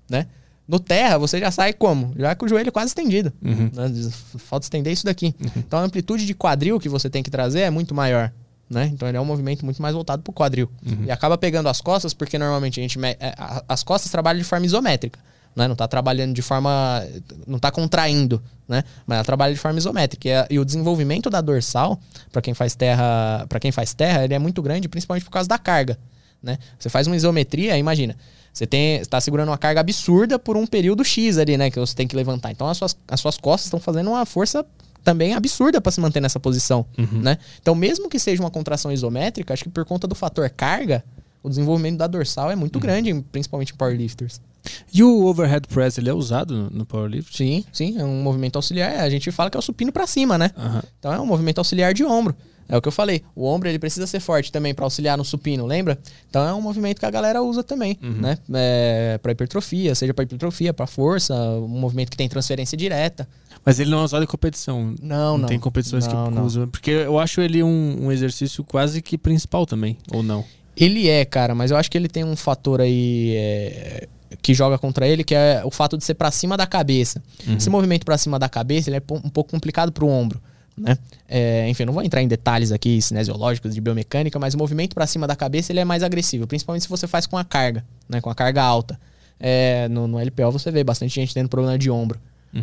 né? 0.08 0.26
No 0.68 0.80
terra, 0.80 1.16
você 1.16 1.38
já 1.38 1.50
sai 1.50 1.72
como? 1.72 2.12
Já 2.18 2.34
com 2.34 2.44
o 2.44 2.48
joelho 2.48 2.72
quase 2.72 2.88
estendido. 2.88 3.32
Uhum. 3.42 3.70
né? 3.72 4.10
Falta 4.38 4.64
estender 4.64 4.92
isso 4.92 5.04
daqui. 5.04 5.34
Então 5.56 5.78
a 5.78 5.82
amplitude 5.82 6.26
de 6.26 6.34
quadril 6.34 6.80
que 6.80 6.88
você 6.88 7.08
tem 7.08 7.22
que 7.22 7.30
trazer 7.30 7.60
é 7.60 7.70
muito 7.70 7.94
maior. 7.94 8.32
Né? 8.68 8.90
Então 8.92 9.06
ele 9.08 9.16
é 9.16 9.20
um 9.20 9.24
movimento 9.24 9.64
muito 9.64 9.80
mais 9.80 9.94
voltado 9.94 10.22
pro 10.22 10.32
quadril. 10.32 10.68
E 11.04 11.10
acaba 11.10 11.38
pegando 11.38 11.68
as 11.68 11.80
costas, 11.80 12.12
porque 12.12 12.36
normalmente 12.36 12.80
a 12.80 12.82
gente. 12.82 12.98
é, 13.04 13.16
As 13.68 13.84
costas 13.84 14.10
trabalham 14.10 14.38
de 14.38 14.44
forma 14.44 14.66
isométrica. 14.66 15.20
Né? 15.54 15.68
Não 15.68 15.76
tá 15.76 15.86
trabalhando 15.86 16.34
de 16.34 16.42
forma. 16.42 17.00
Não 17.46 17.60
tá 17.60 17.70
contraindo, 17.70 18.42
né? 18.68 18.82
Mas 19.06 19.16
ela 19.16 19.24
trabalha 19.24 19.54
de 19.54 19.60
forma 19.60 19.78
isométrica. 19.78 20.28
E, 20.50 20.54
e 20.54 20.58
o 20.58 20.64
desenvolvimento 20.64 21.30
da 21.30 21.40
dorsal, 21.40 21.98
para 22.32 22.42
quem 22.42 22.52
faz 22.54 22.74
terra, 22.74 23.46
para 23.48 23.60
quem 23.60 23.70
faz 23.70 23.94
terra, 23.94 24.24
ele 24.24 24.34
é 24.34 24.38
muito 24.38 24.60
grande, 24.60 24.88
principalmente 24.88 25.24
por 25.24 25.30
causa 25.30 25.48
da 25.48 25.58
carga. 25.58 25.96
Né? 26.42 26.58
Você 26.78 26.88
faz 26.90 27.06
uma 27.06 27.16
isometria, 27.16 27.78
imagina. 27.78 28.16
Você 28.56 28.64
está 29.02 29.20
segurando 29.20 29.48
uma 29.48 29.58
carga 29.58 29.80
absurda 29.80 30.38
por 30.38 30.56
um 30.56 30.66
período 30.66 31.04
X 31.04 31.36
ali, 31.36 31.58
né? 31.58 31.70
Que 31.70 31.78
você 31.78 31.94
tem 31.94 32.08
que 32.08 32.16
levantar. 32.16 32.50
Então 32.50 32.66
as 32.66 32.78
suas, 32.78 32.96
as 33.06 33.20
suas 33.20 33.36
costas 33.36 33.66
estão 33.66 33.78
fazendo 33.78 34.08
uma 34.08 34.24
força 34.24 34.64
também 35.04 35.34
absurda 35.34 35.78
para 35.78 35.92
se 35.92 36.00
manter 36.00 36.20
nessa 36.20 36.40
posição, 36.40 36.86
né? 37.12 37.36
Então 37.60 37.74
mesmo 37.74 38.08
que 38.08 38.18
seja 38.18 38.42
uma 38.42 38.50
contração 38.50 38.90
isométrica, 38.90 39.52
acho 39.52 39.64
que 39.64 39.68
por 39.68 39.84
conta 39.84 40.06
do 40.06 40.14
fator 40.14 40.48
carga, 40.48 41.04
o 41.42 41.50
desenvolvimento 41.50 41.98
da 41.98 42.06
dorsal 42.06 42.50
é 42.50 42.56
muito 42.56 42.80
grande, 42.80 43.14
principalmente 43.30 43.74
em 43.74 43.76
powerlifters. 43.76 44.40
E 44.92 45.02
o 45.02 45.26
overhead 45.26 45.68
press, 45.68 45.98
ele 45.98 46.08
é 46.08 46.14
usado 46.14 46.70
no, 46.72 46.86
powerlift? 46.86 47.36
Sim, 47.36 47.62
sim, 47.70 47.98
é 47.98 48.04
um 48.04 48.22
movimento 48.22 48.56
auxiliar. 48.56 49.00
A 49.00 49.10
gente 49.10 49.30
fala 49.30 49.50
que 49.50 49.56
é 49.56 49.60
o 49.60 49.62
supino 49.62 49.92
para 49.92 50.06
cima, 50.06 50.38
né? 50.38 50.50
Aham. 50.56 50.82
Então 50.98 51.12
é 51.12 51.20
um 51.20 51.26
movimento 51.26 51.58
auxiliar 51.58 51.92
de 51.92 52.04
ombro. 52.04 52.34
É 52.68 52.76
o 52.76 52.82
que 52.82 52.88
eu 52.88 52.92
falei. 52.92 53.22
O 53.34 53.46
ombro 53.46 53.68
ele 53.68 53.78
precisa 53.78 54.06
ser 54.06 54.20
forte 54.20 54.50
também 54.50 54.74
para 54.74 54.84
auxiliar 54.84 55.16
no 55.16 55.24
supino, 55.24 55.66
lembra? 55.66 55.98
Então 56.28 56.46
é 56.46 56.52
um 56.52 56.60
movimento 56.60 56.98
que 56.98 57.06
a 57.06 57.10
galera 57.10 57.42
usa 57.42 57.62
também, 57.62 57.98
né? 58.00 58.38
É, 58.54 59.18
para 59.22 59.32
hipertrofia, 59.32 59.94
seja 59.94 60.12
para 60.12 60.24
hipertrofia, 60.24 60.74
para 60.74 60.86
força, 60.86 61.34
um 61.34 61.68
movimento 61.68 62.10
que 62.10 62.16
tem 62.16 62.28
transferência 62.28 62.76
direta. 62.76 63.28
Mas 63.64 63.80
ele 63.80 63.90
não 63.90 64.00
é 64.00 64.04
usado 64.04 64.22
em 64.22 64.28
competição. 64.28 64.94
Não, 65.02 65.36
não. 65.38 65.48
tem 65.48 65.58
competições 65.58 66.06
Não, 66.06 66.28
que 66.28 66.34
não. 66.34 66.44
usam. 66.44 66.68
Porque 66.68 66.90
eu 66.90 67.18
acho 67.18 67.40
ele 67.40 67.62
um, 67.62 68.06
um 68.06 68.12
exercício 68.12 68.62
quase 68.62 69.02
que 69.02 69.18
principal 69.18 69.66
também, 69.66 69.98
ou 70.12 70.22
não? 70.22 70.44
Ele 70.76 71.08
é, 71.08 71.24
cara, 71.24 71.54
mas 71.54 71.70
eu 71.70 71.76
acho 71.76 71.90
que 71.90 71.96
ele 71.98 72.08
tem 72.08 72.22
um 72.22 72.36
fator 72.36 72.80
aí 72.80 73.32
é, 73.34 74.08
que 74.42 74.54
joga 74.54 74.78
contra 74.78 75.08
ele, 75.08 75.24
que 75.24 75.34
é 75.34 75.62
o 75.64 75.70
fato 75.70 75.96
de 75.96 76.04
ser 76.04 76.14
pra 76.14 76.30
cima 76.30 76.56
da 76.56 76.66
cabeça. 76.66 77.22
Esse 77.56 77.70
movimento 77.70 78.04
pra 78.04 78.18
cima 78.18 78.38
da 78.38 78.48
cabeça, 78.48 78.90
ele 78.90 78.98
é 78.98 79.02
um 79.10 79.30
pouco 79.30 79.50
complicado 79.50 79.90
pro 79.90 80.06
ombro, 80.06 80.40
né? 80.76 80.98
É, 81.28 81.68
enfim, 81.68 81.84
eu 81.84 81.86
não 81.86 81.94
vou 81.94 82.02
entrar 82.02 82.22
em 82.22 82.28
detalhes 82.28 82.70
aqui 82.70 83.00
cinesiológicos 83.00 83.74
de 83.74 83.80
biomecânica, 83.80 84.38
mas 84.38 84.54
o 84.54 84.58
movimento 84.58 84.94
pra 84.94 85.06
cima 85.06 85.26
da 85.26 85.34
cabeça, 85.34 85.72
ele 85.72 85.80
é 85.80 85.84
mais 85.84 86.02
agressivo, 86.02 86.46
principalmente 86.46 86.82
se 86.82 86.88
você 86.88 87.06
faz 87.06 87.26
com 87.26 87.38
a 87.38 87.44
carga, 87.44 87.84
né? 88.08 88.20
Com 88.20 88.30
a 88.30 88.34
carga 88.34 88.62
alta. 88.62 88.98
É, 89.38 89.88
no, 89.88 90.06
no 90.06 90.18
LPO 90.18 90.50
você 90.50 90.70
vê 90.70 90.82
bastante 90.82 91.14
gente 91.14 91.34
tendo 91.34 91.48
problema 91.48 91.78
de 91.78 91.90
ombro, 91.90 92.18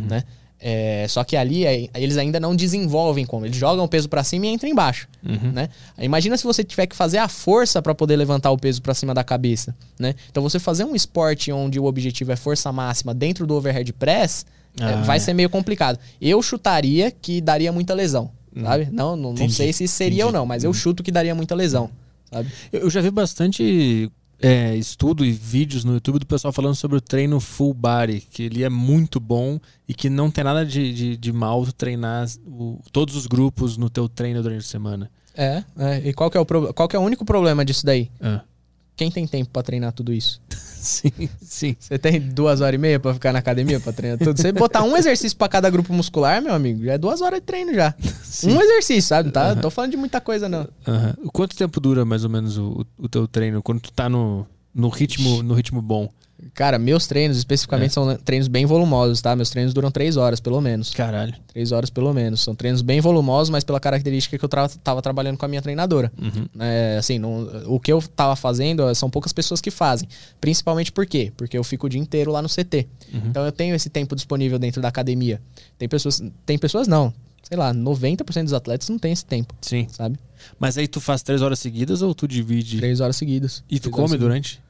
né? 0.08 0.24
É, 0.66 1.06
só 1.10 1.26
que 1.26 1.36
ali 1.36 1.66
é, 1.66 1.90
eles 1.94 2.18
ainda 2.18 2.40
não 2.40 2.56
desenvolvem 2.56 3.26
como. 3.26 3.46
Eles 3.46 3.58
jogam 3.58 3.84
o 3.84 3.88
peso 3.88 4.08
pra 4.08 4.24
cima 4.24 4.46
e 4.46 4.50
entram 4.50 4.70
embaixo. 4.70 5.10
Né? 5.52 5.68
Imagina 5.98 6.38
se 6.38 6.46
você 6.46 6.64
tiver 6.64 6.88
que 6.88 6.96
fazer 6.96 7.18
a 7.18 7.28
força 7.28 7.82
para 7.82 7.94
poder 7.94 8.16
levantar 8.16 8.50
o 8.50 8.58
peso 8.58 8.82
pra 8.82 8.94
cima 8.94 9.14
da 9.14 9.26
cabeça. 9.26 9.76
Né? 10.00 10.16
Então 10.32 10.42
você 10.42 10.60
fazer 10.60 10.86
um 10.86 10.96
esporte 10.96 11.52
onde 11.52 11.82
o 11.82 11.84
objetivo 11.84 12.32
é 12.32 12.38
força 12.38 12.72
máxima 12.72 13.14
dentro 13.14 13.46
do 13.46 13.56
overhead 13.56 13.92
press 13.92 14.46
Ah, 14.80 15.02
vai 15.04 15.18
é. 15.18 15.20
ser 15.20 15.34
meio 15.34 15.50
complicado. 15.50 16.00
Eu 16.22 16.42
chutaria 16.42 17.12
que 17.12 17.40
daria 17.42 17.72
muita 17.72 17.94
lesão. 17.94 18.32
Sabe? 18.62 18.88
Não, 18.92 19.16
não, 19.16 19.34
não 19.34 19.50
sei 19.50 19.74
se 19.74 19.88
seria 19.88 20.24
entendi. 20.24 20.24
ou 20.26 20.32
não, 20.32 20.46
mas 20.46 20.64
eu 20.64 20.72
chuto 20.74 21.02
que 21.02 21.12
daria 21.12 21.34
muita 21.34 21.56
lesão. 21.56 21.90
Sabe? 22.32 22.50
Eu 22.72 22.88
já 22.90 23.02
vi 23.02 23.10
bastante 23.10 24.12
é, 24.40 24.76
estudo 24.76 25.26
e 25.26 25.32
vídeos 25.32 25.84
no 25.84 25.94
YouTube 25.94 26.20
do 26.20 26.26
pessoal 26.28 26.52
falando 26.54 26.76
sobre 26.76 26.98
o 26.98 27.02
treino 27.02 27.40
full 27.40 27.74
body, 27.74 28.22
que 28.30 28.44
ele 28.44 28.64
é 28.64 28.70
muito 28.70 29.20
bom 29.20 29.60
e 29.88 29.94
que 29.96 30.08
não 30.10 30.30
tem 30.30 30.44
nada 30.44 30.64
de, 30.66 30.94
de, 30.94 31.18
de 31.18 31.32
mal 31.34 31.66
treinar 31.72 32.28
o- 32.46 32.80
todos 32.92 33.16
os 33.16 33.26
grupos 33.26 33.76
no 33.76 33.90
teu 33.90 34.08
treino 34.08 34.44
durante 34.44 34.60
a 34.60 34.68
semana. 34.68 35.10
É, 35.36 35.64
é. 35.78 36.10
E 36.10 36.14
qual 36.14 36.30
que 36.30 36.38
é, 36.38 36.40
o 36.42 36.46
qual 36.46 36.88
que 36.88 36.96
é 36.96 37.00
o 37.00 37.02
único 37.02 37.26
problema 37.26 37.66
disso 37.66 37.84
daí? 37.84 38.12
Ah. 38.22 38.42
Quem 38.96 39.10
tem 39.10 39.26
tempo 39.26 39.50
pra 39.52 39.64
treinar 39.64 39.92
tudo 39.94 40.14
isso? 40.14 40.40
Sim, 40.84 41.30
sim. 41.42 41.76
Você 41.80 41.98
tem 41.98 42.20
duas 42.20 42.60
horas 42.60 42.76
e 42.76 42.78
meia 42.78 43.00
pra 43.00 43.14
ficar 43.14 43.32
na 43.32 43.40
academia 43.40 43.80
pra 43.80 43.94
treinar 43.94 44.20
tudo? 44.20 44.36
Você 44.36 44.52
botar 44.52 44.84
um 44.84 44.98
exercício 44.98 45.38
pra 45.38 45.48
cada 45.48 45.70
grupo 45.70 45.94
muscular, 45.94 46.42
meu 46.42 46.54
amigo, 46.54 46.84
já 46.84 46.94
é 46.94 46.98
duas 46.98 47.22
horas 47.22 47.40
de 47.40 47.46
treino 47.46 47.74
já. 47.74 47.96
Um 48.44 48.62
exercício, 48.62 49.08
sabe? 49.08 49.32
Tá? 49.32 49.56
Tô 49.56 49.70
falando 49.70 49.92
de 49.92 49.98
muita 49.98 50.20
coisa, 50.20 50.50
não. 50.50 50.68
Quanto 51.32 51.56
tempo 51.56 51.80
dura 51.80 52.04
mais 52.04 52.26
ou 52.26 52.30
menos 52.30 52.58
o, 52.58 52.86
o 52.98 53.08
teu 53.08 53.28
treino 53.28 53.64
quando 53.64 53.80
tu 53.80 53.94
tá 53.94 54.10
no, 54.10 54.46
no, 54.76 54.90
ritmo, 54.90 55.42
no 55.42 55.54
ritmo 55.54 55.82
bom? 55.82 56.10
Cara, 56.54 56.78
meus 56.80 57.08
treinos 57.08 57.38
especificamente 57.38 57.92
É. 57.92 57.94
são 57.94 58.16
treinos 58.18 58.48
bem 58.48 58.66
volumosos, 58.66 59.22
tá? 59.22 59.36
Meus 59.36 59.50
treinos 59.50 59.74
duram 59.74 59.90
três 59.92 60.18
horas, 60.18 60.40
pelo 60.40 60.60
menos. 60.62 60.92
Caralho. 60.94 61.34
Três 61.48 61.72
horas, 61.72 61.90
pelo 61.90 62.14
menos. 62.14 62.42
São 62.44 62.54
treinos 62.56 62.82
bem 62.82 63.00
volumosos, 63.02 63.50
mas 63.50 63.64
pela 63.64 63.80
característica 63.80 64.38
que 64.38 64.44
eu 64.46 64.50
tra 64.50 64.68
tava 64.84 65.02
trabalhando 65.02 65.38
com 65.38 65.46
a 65.46 65.48
minha 65.48 65.62
treinadora. 65.62 66.12
Uhum. 66.22 66.46
É, 66.60 66.98
assim, 67.00 67.18
não- 67.20 67.48
o 67.68 67.80
que 67.80 67.92
eu 67.92 68.02
tava 68.02 68.36
fazendo 68.36 68.88
eh, 68.90 68.94
são 68.94 69.10
poucas 69.10 69.32
pessoas 69.34 69.62
que 69.62 69.72
fazem. 69.72 70.08
Principalmente 70.42 70.92
por 70.92 71.06
quê? 71.06 71.32
Porque 71.38 71.58
eu 71.58 71.64
fico 71.64 71.88
o 71.88 71.90
dia 71.90 72.00
inteiro 72.00 72.32
lá 72.32 72.42
no 72.42 72.50
CT. 72.50 72.88
Uhum. 73.14 73.22
Então 73.28 73.46
eu 73.46 73.52
tenho 73.52 73.76
esse 73.76 73.90
tempo 73.90 74.16
disponível 74.16 74.60
dentro 74.60 74.82
da 74.82 74.88
academia. 74.90 75.42
Tem 75.78 75.88
pessoas. 75.88 76.22
Tem 76.46 76.58
pessoas 76.58 76.88
não. 76.88 77.14
Sei 77.44 77.58
lá, 77.58 77.74
90% 77.74 78.46
dos 78.46 78.54
atletas 78.54 78.88
não 78.88 78.98
tem 78.98 79.12
esse 79.12 79.26
tempo, 79.26 79.54
Sim. 79.62 79.86
sabe? 79.92 80.18
Mas 80.58 80.78
aí 80.78 80.88
tu 80.88 81.02
faz 81.02 81.22
três 81.22 81.42
horas 81.42 81.60
seguidas 81.60 82.02
ou 82.02 82.16
tu 82.16 82.26
divide? 82.28 82.78
Três 82.78 83.02
horas 83.02 83.18
seguidas. 83.18 83.64
E 83.70 83.80
tu 83.82 83.90
come 83.90 84.18
durante? 84.18 84.62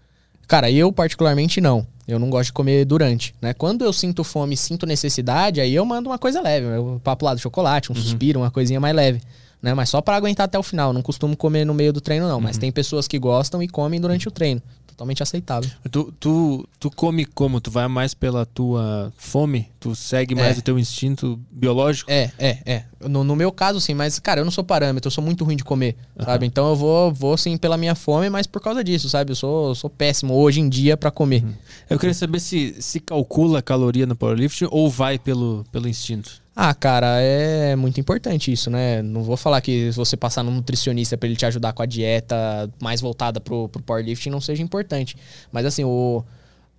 Cara, 0.47 0.69
eu 0.69 0.91
particularmente 0.91 1.61
não. 1.61 1.85
Eu 2.07 2.19
não 2.19 2.29
gosto 2.29 2.47
de 2.47 2.53
comer 2.53 2.83
durante, 2.85 3.33
né? 3.41 3.53
Quando 3.53 3.85
eu 3.85 3.93
sinto 3.93 4.23
fome 4.23 4.55
e 4.55 4.57
sinto 4.57 4.85
necessidade, 4.85 5.61
aí 5.61 5.73
eu 5.73 5.85
mando 5.85 6.09
uma 6.09 6.17
coisa 6.17 6.41
leve. 6.41 6.67
Eu 6.67 6.99
papo 7.01 7.25
lá 7.25 7.33
do 7.33 7.39
chocolate, 7.39 7.91
um 7.91 7.95
suspiro, 7.95 8.41
uma 8.41 8.51
coisinha 8.51 8.79
mais 8.79 8.93
leve. 8.93 9.21
Né? 9.61 9.73
Mas 9.73 9.89
só 9.89 10.01
pra 10.01 10.17
aguentar 10.17 10.43
até 10.43 10.59
o 10.59 10.63
final. 10.63 10.91
Não 10.91 11.01
costumo 11.01 11.37
comer 11.37 11.65
no 11.65 11.73
meio 11.73 11.93
do 11.93 12.01
treino, 12.01 12.27
não. 12.27 12.41
Mas 12.41 12.57
tem 12.57 12.71
pessoas 12.71 13.07
que 13.07 13.17
gostam 13.17 13.63
e 13.63 13.69
comem 13.69 14.01
durante 14.01 14.27
o 14.27 14.31
treino. 14.31 14.61
Totalmente 14.93 15.21
aceitável. 15.21 15.69
Tu, 15.91 16.13
tu, 16.19 16.67
tu 16.79 16.89
come 16.91 17.25
como? 17.25 17.59
Tu 17.59 17.69
vai 17.69 17.87
mais 17.87 18.13
pela 18.13 18.45
tua 18.45 19.11
fome? 19.17 19.69
Tu 19.79 19.93
segue 19.95 20.35
mais 20.35 20.55
É. 20.57 20.59
o 20.59 20.61
teu 20.61 20.79
instinto 20.79 21.39
biológico? 21.51 22.09
É, 22.09 22.31
é, 22.37 22.57
é. 22.65 22.83
No, 23.07 23.23
no 23.23 23.35
meu 23.35 23.51
caso, 23.51 23.81
sim, 23.81 23.93
mas, 23.93 24.17
cara, 24.19 24.41
eu 24.41 24.45
não 24.45 24.51
sou 24.51 24.63
parâmetro, 24.63 25.07
eu 25.07 25.11
sou 25.11 25.23
muito 25.23 25.43
ruim 25.43 25.57
de 25.57 25.63
comer, 25.63 25.97
sabe? 26.23 26.45
Então 26.45 26.69
eu 26.69 26.75
vou, 26.75 27.11
vou, 27.11 27.35
sim, 27.37 27.57
pela 27.57 27.75
minha 27.77 27.95
fome, 27.95 28.29
mas 28.29 28.47
por 28.47 28.61
causa 28.61 28.83
disso, 28.83 29.09
sabe? 29.09 29.31
Eu 29.31 29.35
sou, 29.35 29.69
eu 29.69 29.75
sou 29.75 29.89
péssimo 29.89 30.33
hoje 30.35 30.61
em 30.61 30.69
dia 30.69 30.95
pra 30.95 31.11
comer. 31.11 31.43
Eu 31.89 31.99
queria 31.99 32.13
saber 32.13 32.39
se 32.39 32.75
se 32.79 32.99
calcula 32.99 33.59
a 33.59 33.61
caloria 33.61 34.05
no 34.05 34.15
powerlifting 34.15 34.67
ou 34.71 34.89
vai 34.89 35.19
pelo, 35.19 35.65
pelo 35.71 35.87
instinto. 35.87 36.41
Ah, 36.55 36.73
cara, 36.73 37.19
é 37.19 37.75
muito 37.75 37.99
importante 37.99 38.51
isso, 38.51 38.69
né? 38.69 39.01
Não 39.01 39.23
vou 39.23 39.35
falar 39.35 39.59
que 39.59 39.91
se 39.91 39.97
você 39.97 40.15
passar 40.15 40.43
num 40.43 40.51
nutricionista 40.51 41.17
pra 41.17 41.27
ele 41.27 41.35
te 41.35 41.45
ajudar 41.47 41.73
com 41.73 41.81
a 41.81 41.85
dieta 41.85 42.69
mais 42.80 43.01
voltada 43.01 43.41
pro, 43.41 43.67
pro 43.69 43.81
powerlifting 43.81 44.30
não 44.30 44.39
seja 44.39 44.61
importante. 44.61 45.15
Mas 45.51 45.65
assim, 45.65 45.84
o, 45.84 46.23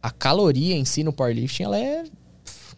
a 0.00 0.12
caloria 0.12 0.76
em 0.76 0.84
si 0.84 1.02
no 1.02 1.12
powerlifting, 1.12 1.64
ela 1.64 1.78
é. 1.78 2.04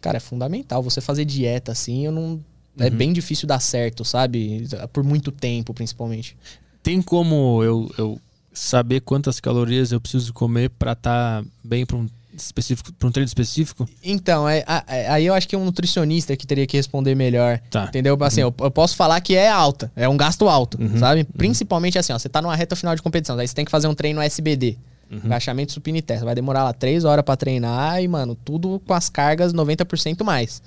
Cara, 0.01 0.17
é 0.17 0.19
fundamental. 0.19 0.81
Você 0.81 0.99
fazer 0.99 1.25
dieta 1.25 1.71
assim, 1.71 2.05
eu 2.05 2.11
não. 2.11 2.43
É 2.79 2.91
bem 2.91 3.11
difícil 3.11 3.47
dar 3.47 3.59
certo, 3.59 4.05
sabe? 4.05 4.67
Por 4.93 5.03
muito 5.03 5.31
tempo, 5.31 5.73
principalmente. 5.73 6.37
Tem 6.83 7.01
como 7.01 7.63
eu, 7.63 7.91
eu 7.97 8.21
saber 8.53 9.01
quantas 9.01 9.39
calorias 9.39 9.91
eu 9.91 9.99
preciso 9.99 10.31
comer 10.31 10.69
pra 10.69 10.91
estar 10.91 11.43
bem 11.63 11.87
pra 11.87 11.97
um 11.97 12.07
específico, 12.41 12.91
para 12.93 13.07
um 13.07 13.11
treino 13.11 13.27
específico? 13.27 13.87
Então, 14.03 14.47
é, 14.47 14.63
é- 14.87 15.07
aí 15.09 15.25
eu 15.25 15.33
acho 15.33 15.47
que 15.47 15.55
é 15.55 15.57
um 15.57 15.65
nutricionista 15.65 16.35
que 16.35 16.45
teria 16.47 16.65
que 16.67 16.77
responder 16.77 17.15
melhor. 17.15 17.59
Tá. 17.69 17.85
Entendeu? 17.85 18.17
Assim, 18.21 18.41
eu, 18.41 18.53
eu 18.59 18.71
posso 18.71 18.95
falar 18.95 19.19
que 19.21 19.35
é 19.35 19.49
alta, 19.49 19.91
é 19.95 20.07
um 20.07 20.17
gasto 20.17 20.47
alto, 20.47 20.79
Uhum. 20.81 20.97
sabe? 20.97 21.23
Principalmente 21.23 21.97
assim, 21.99 22.13
ó, 22.13 22.19
você 22.19 22.29
tá 22.29 22.41
numa 22.41 22.55
reta 22.55 22.75
final 22.75 22.95
de 22.95 23.01
competição, 23.01 23.35
daí 23.35 23.47
você 23.47 23.53
tem 23.55 23.65
que 23.65 23.71
fazer 23.71 23.87
um 23.87 23.93
treino 23.95 24.21
SBD. 24.21 24.77
Uhum. 25.09 25.21
Agachamento 25.23 25.71
supino 25.71 25.97
e 25.97 26.01
terra. 26.01 26.25
Vai 26.25 26.35
demorar 26.35 26.63
lá 26.65 26.73
três 26.73 27.05
horas 27.05 27.23
pra 27.23 27.37
treinar 27.37 28.01
e, 28.03 28.07
mano, 28.09 28.35
tudo 28.35 28.81
com 28.85 28.93
as 28.93 29.07
cargas 29.07 29.53
90% 29.53 30.21
mais. 30.23 30.61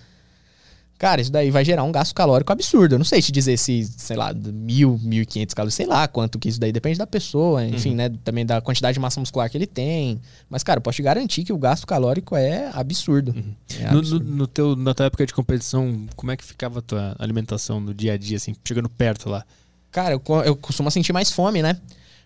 Cara, 1.00 1.22
isso 1.22 1.32
daí 1.32 1.50
vai 1.50 1.64
gerar 1.64 1.82
um 1.82 1.90
gasto 1.90 2.14
calórico 2.14 2.52
absurdo. 2.52 2.94
Eu 2.94 2.98
não 2.98 3.06
sei 3.06 3.22
te 3.22 3.32
dizer 3.32 3.56
se, 3.56 3.84
sei 3.96 4.14
lá, 4.18 4.34
mil, 4.34 5.00
mil 5.02 5.22
e 5.22 5.24
quinhentos 5.24 5.54
calorias, 5.54 5.72
sei 5.72 5.86
lá 5.86 6.06
quanto 6.06 6.38
que 6.38 6.46
isso 6.46 6.60
daí 6.60 6.70
depende 6.72 6.98
da 6.98 7.06
pessoa, 7.06 7.64
enfim, 7.64 7.94
né? 7.94 8.10
Também 8.22 8.44
da 8.44 8.60
quantidade 8.60 8.92
de 8.96 9.00
massa 9.00 9.18
muscular 9.18 9.48
que 9.48 9.56
ele 9.56 9.66
tem. 9.66 10.20
Mas, 10.50 10.62
cara, 10.62 10.76
eu 10.76 10.82
posso 10.82 10.96
te 10.96 11.02
garantir 11.02 11.42
que 11.42 11.54
o 11.54 11.56
gasto 11.56 11.86
calórico 11.86 12.36
é 12.36 12.70
absurdo. 12.74 13.34
É 13.80 13.86
No, 13.86 13.92
no, 13.92 13.98
absurdo. 14.00 14.30
no 14.30 14.46
teu, 14.46 14.76
na 14.76 14.92
tua 14.92 15.06
época 15.06 15.24
de 15.24 15.32
competição, 15.32 16.06
como 16.14 16.32
é 16.32 16.36
que 16.36 16.44
ficava 16.44 16.80
a 16.80 16.82
tua 16.82 17.16
alimentação 17.18 17.80
no 17.80 17.94
dia 17.94 18.12
a 18.12 18.18
dia, 18.18 18.36
assim, 18.36 18.54
chegando 18.62 18.90
perto 18.90 19.30
lá? 19.30 19.42
Cara, 19.90 20.12
eu, 20.12 20.22
eu 20.44 20.54
costumo 20.54 20.90
sentir 20.90 21.14
mais 21.14 21.32
fome, 21.32 21.62
né? 21.62 21.78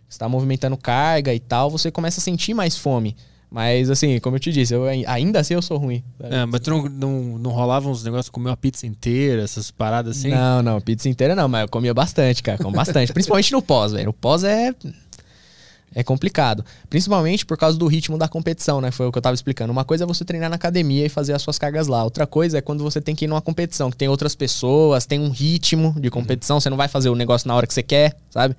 Você 0.09 0.19
tá 0.19 0.29
movimentando 0.29 0.77
carga 0.77 1.33
e 1.33 1.39
tal, 1.39 1.71
você 1.71 1.93
começa 1.93 2.19
a 2.19 2.23
sentir 2.25 2.55
mais 2.55 2.77
fome. 2.77 3.15
Mas, 3.55 3.89
assim, 3.89 4.19
como 4.19 4.35
eu 4.35 4.41
te 4.41 4.51
disse, 4.51 4.75
eu, 4.75 4.85
ai- 4.85 5.05
ainda 5.07 5.39
assim 5.39 5.55
eu 5.55 5.63
sou 5.63 5.79
ruim. 5.79 6.03
sabe? 6.21 6.35
É, 6.35 6.45
mas 6.45 6.61
tu 6.61 6.71
não, 6.71 6.89
não, 6.89 7.39
não 7.39 7.51
rolava 7.53 7.89
uns 7.89 8.03
negócios, 8.03 8.29
comer 8.29 8.51
uma 8.51 8.57
pizza 8.57 8.85
inteira, 8.85 9.43
essas 9.43 9.71
paradas 9.71 10.19
assim? 10.19 10.31
Não, 10.31 10.61
não, 10.61 10.81
pizza 10.81 11.09
inteira 11.09 11.37
não, 11.37 11.47
mas 11.47 11.63
eu 11.63 11.69
comia 11.69 11.95
bastante, 11.95 12.43
cara, 12.43 12.59
como 12.59 12.75
bastante. 12.75 13.13
Principalmente 13.15 13.53
no 13.53 13.63
pós, 13.63 13.93
velho. 13.93 14.11
O 14.11 14.13
pós 14.13 14.43
é. 14.43 14.75
É 15.95 16.03
complicado. 16.03 16.65
Principalmente 16.91 17.47
por 17.47 17.57
causa 17.57 17.79
do 17.79 17.87
ritmo 17.87 18.19
da 18.19 18.27
competição, 18.27 18.81
né? 18.81 18.91
Foi 18.91 19.07
o 19.07 19.13
que 19.13 19.19
eu 19.19 19.23
tava 19.23 19.35
explicando. 19.37 19.71
Uma 19.73 19.85
coisa 19.85 20.03
é 20.03 20.07
você 20.09 20.25
treinar 20.25 20.51
na 20.51 20.57
academia 20.57 21.07
e 21.07 21.09
fazer 21.09 21.33
as 21.33 21.41
suas 21.43 21.57
cargas 21.57 21.87
lá. 21.87 22.03
Outra 22.03 22.27
coisa 22.27 22.59
é 22.59 22.61
quando 22.61 22.83
você 22.83 23.01
tem 23.01 23.15
que 23.15 23.27
ir 23.27 23.29
numa 23.29 23.41
competição, 23.41 23.89
que 23.93 23.97
tem 23.97 24.09
outras 24.09 24.35
pessoas, 24.35 25.07
tem 25.07 25.21
um 25.21 25.31
ritmo 25.31 25.95
de 26.01 26.11
competição. 26.11 26.59
Você 26.59 26.69
não 26.69 26.77
vai 26.77 26.89
fazer 26.89 27.11
o 27.11 27.15
negócio 27.15 27.47
na 27.47 27.55
hora 27.55 27.65
que 27.69 27.73
você 27.73 27.85
quer, 27.85 28.17
sabe? 28.29 28.57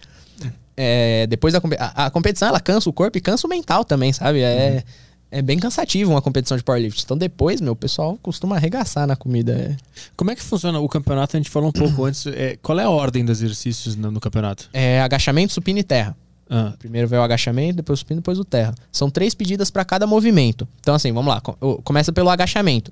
É, 0.78 1.26
depois 1.28 1.54
da 1.54 1.62
a, 1.80 2.06
a 2.08 2.10
competição, 2.10 2.50
ela 2.50 2.60
cansa 2.60 2.90
o 2.90 2.94
corpo 2.94 3.18
e 3.18 3.22
cansa 3.22 3.48
o 3.48 3.50
mental 3.50 3.86
também, 3.86 4.12
sabe? 4.12 4.42
É, 4.42 4.84
é 5.32 5.42
bem 5.42 5.58
cansativo 5.58 6.12
uma 6.12 6.22
competição 6.22 6.58
de 6.58 6.64
powerlifting. 6.64 7.02
Então 7.04 7.18
depois, 7.18 7.62
meu, 7.62 7.74
o 7.74 7.76
pessoal 7.76 8.18
costuma 8.22 8.56
arregaçar 8.56 9.08
na 9.08 9.16
comida. 9.16 9.54
é. 9.54 9.78
Como 10.16 10.32
é 10.32 10.36
que 10.36 10.44
funciona 10.44 10.80
o 10.80 10.88
campeonato? 10.88 11.36
A 11.36 11.40
gente 11.40 11.50
falou 11.50 11.70
um 11.70 11.72
pouco 11.72 12.06
antes. 12.06 12.26
é, 12.28 12.58
qual 12.62 12.80
é 12.80 12.84
a 12.84 12.90
ordem 12.90 13.24
dos 13.24 13.42
exercícios 13.42 13.96
no, 13.96 14.12
no 14.12 14.20
campeonato? 14.20 14.70
É 14.74 15.02
agachamento, 15.02 15.54
supino 15.54 15.80
e 15.80 15.84
terra. 15.84 16.16
Ah, 16.50 16.74
Primeiro 16.78 17.08
vem 17.08 17.18
o 17.18 17.24
agachamento, 17.24 17.78
depois 17.78 18.00
o 18.00 18.02
supino, 18.02 18.22
depois 18.22 18.38
o 18.38 18.46
terra. 18.46 18.76
São 18.92 19.10
três 19.10 19.34
pedidas 19.34 19.72
para 19.72 19.84
cada 19.84 20.06
movimento. 20.06 20.68
Então, 20.80 20.94
assim, 20.94 21.12
vamos 21.12 21.34
lá. 21.34 21.42
Começa 21.84 22.14
pelo 22.14 22.30
agachamento. 22.30 22.92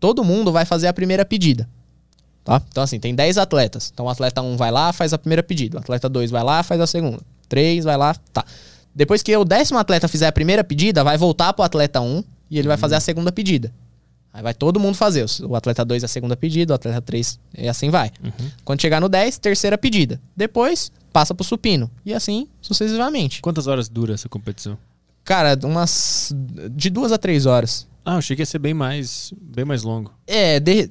Todo 0.00 0.24
mundo 0.24 0.50
vai 0.50 0.64
fazer 0.64 0.86
a 0.86 0.92
primeira 0.92 1.24
pedida. 1.24 1.68
Tá? 2.46 2.62
Então, 2.70 2.82
assim, 2.84 2.98
tem 3.00 3.12
10 3.14 3.38
atletas. 3.38 3.90
Então, 3.92 4.06
o 4.06 4.08
atleta 4.08 4.40
1 4.40 4.56
vai 4.56 4.70
lá, 4.70 4.92
faz 4.92 5.12
a 5.12 5.18
primeira 5.18 5.42
pedida. 5.42 5.78
O 5.78 5.80
atleta 5.80 6.08
2 6.08 6.30
vai 6.30 6.44
lá, 6.44 6.62
faz 6.62 6.80
a 6.80 6.86
segunda. 6.86 7.18
3 7.48 7.84
vai 7.84 7.96
lá, 7.96 8.14
tá. 8.32 8.44
Depois 8.94 9.20
que 9.22 9.36
o 9.36 9.44
décimo 9.44 9.78
atleta 9.80 10.06
fizer 10.08 10.28
a 10.28 10.32
primeira 10.32 10.62
pedida, 10.62 11.02
vai 11.02 11.18
voltar 11.18 11.52
pro 11.52 11.64
atleta 11.64 12.00
1 12.00 12.22
e 12.50 12.58
ele 12.58 12.68
vai 12.68 12.76
fazer 12.76 12.94
a 12.94 13.00
segunda 13.00 13.32
pedida. 13.32 13.72
Aí 14.32 14.42
vai 14.42 14.54
todo 14.54 14.78
mundo 14.78 14.94
fazer. 14.94 15.26
O 15.42 15.56
atleta 15.56 15.84
2 15.84 16.04
a 16.04 16.08
segunda 16.08 16.36
pedida, 16.36 16.72
o 16.72 16.76
atleta 16.76 17.02
3 17.02 17.38
e 17.58 17.68
assim 17.68 17.90
vai. 17.90 18.12
Quando 18.64 18.80
chegar 18.80 19.00
no 19.00 19.08
10, 19.08 19.38
terceira 19.38 19.76
pedida. 19.76 20.20
Depois, 20.36 20.92
passa 21.12 21.34
pro 21.34 21.44
supino. 21.44 21.90
E 22.04 22.14
assim 22.14 22.46
sucessivamente. 22.62 23.42
quantas 23.42 23.66
horas 23.66 23.88
dura 23.88 24.14
essa 24.14 24.28
competição? 24.28 24.78
Cara, 25.24 25.58
umas. 25.64 26.32
de 26.70 26.88
duas 26.90 27.10
a 27.10 27.18
três 27.18 27.44
horas. 27.46 27.86
Ah, 28.04 28.12
eu 28.12 28.18
achei 28.18 28.36
que 28.36 28.42
ia 28.42 28.46
ser 28.46 28.60
bem 28.60 28.72
mais, 28.72 29.32
bem 29.36 29.64
mais 29.64 29.82
longo. 29.82 30.12
É, 30.26 30.60
de- 30.60 30.88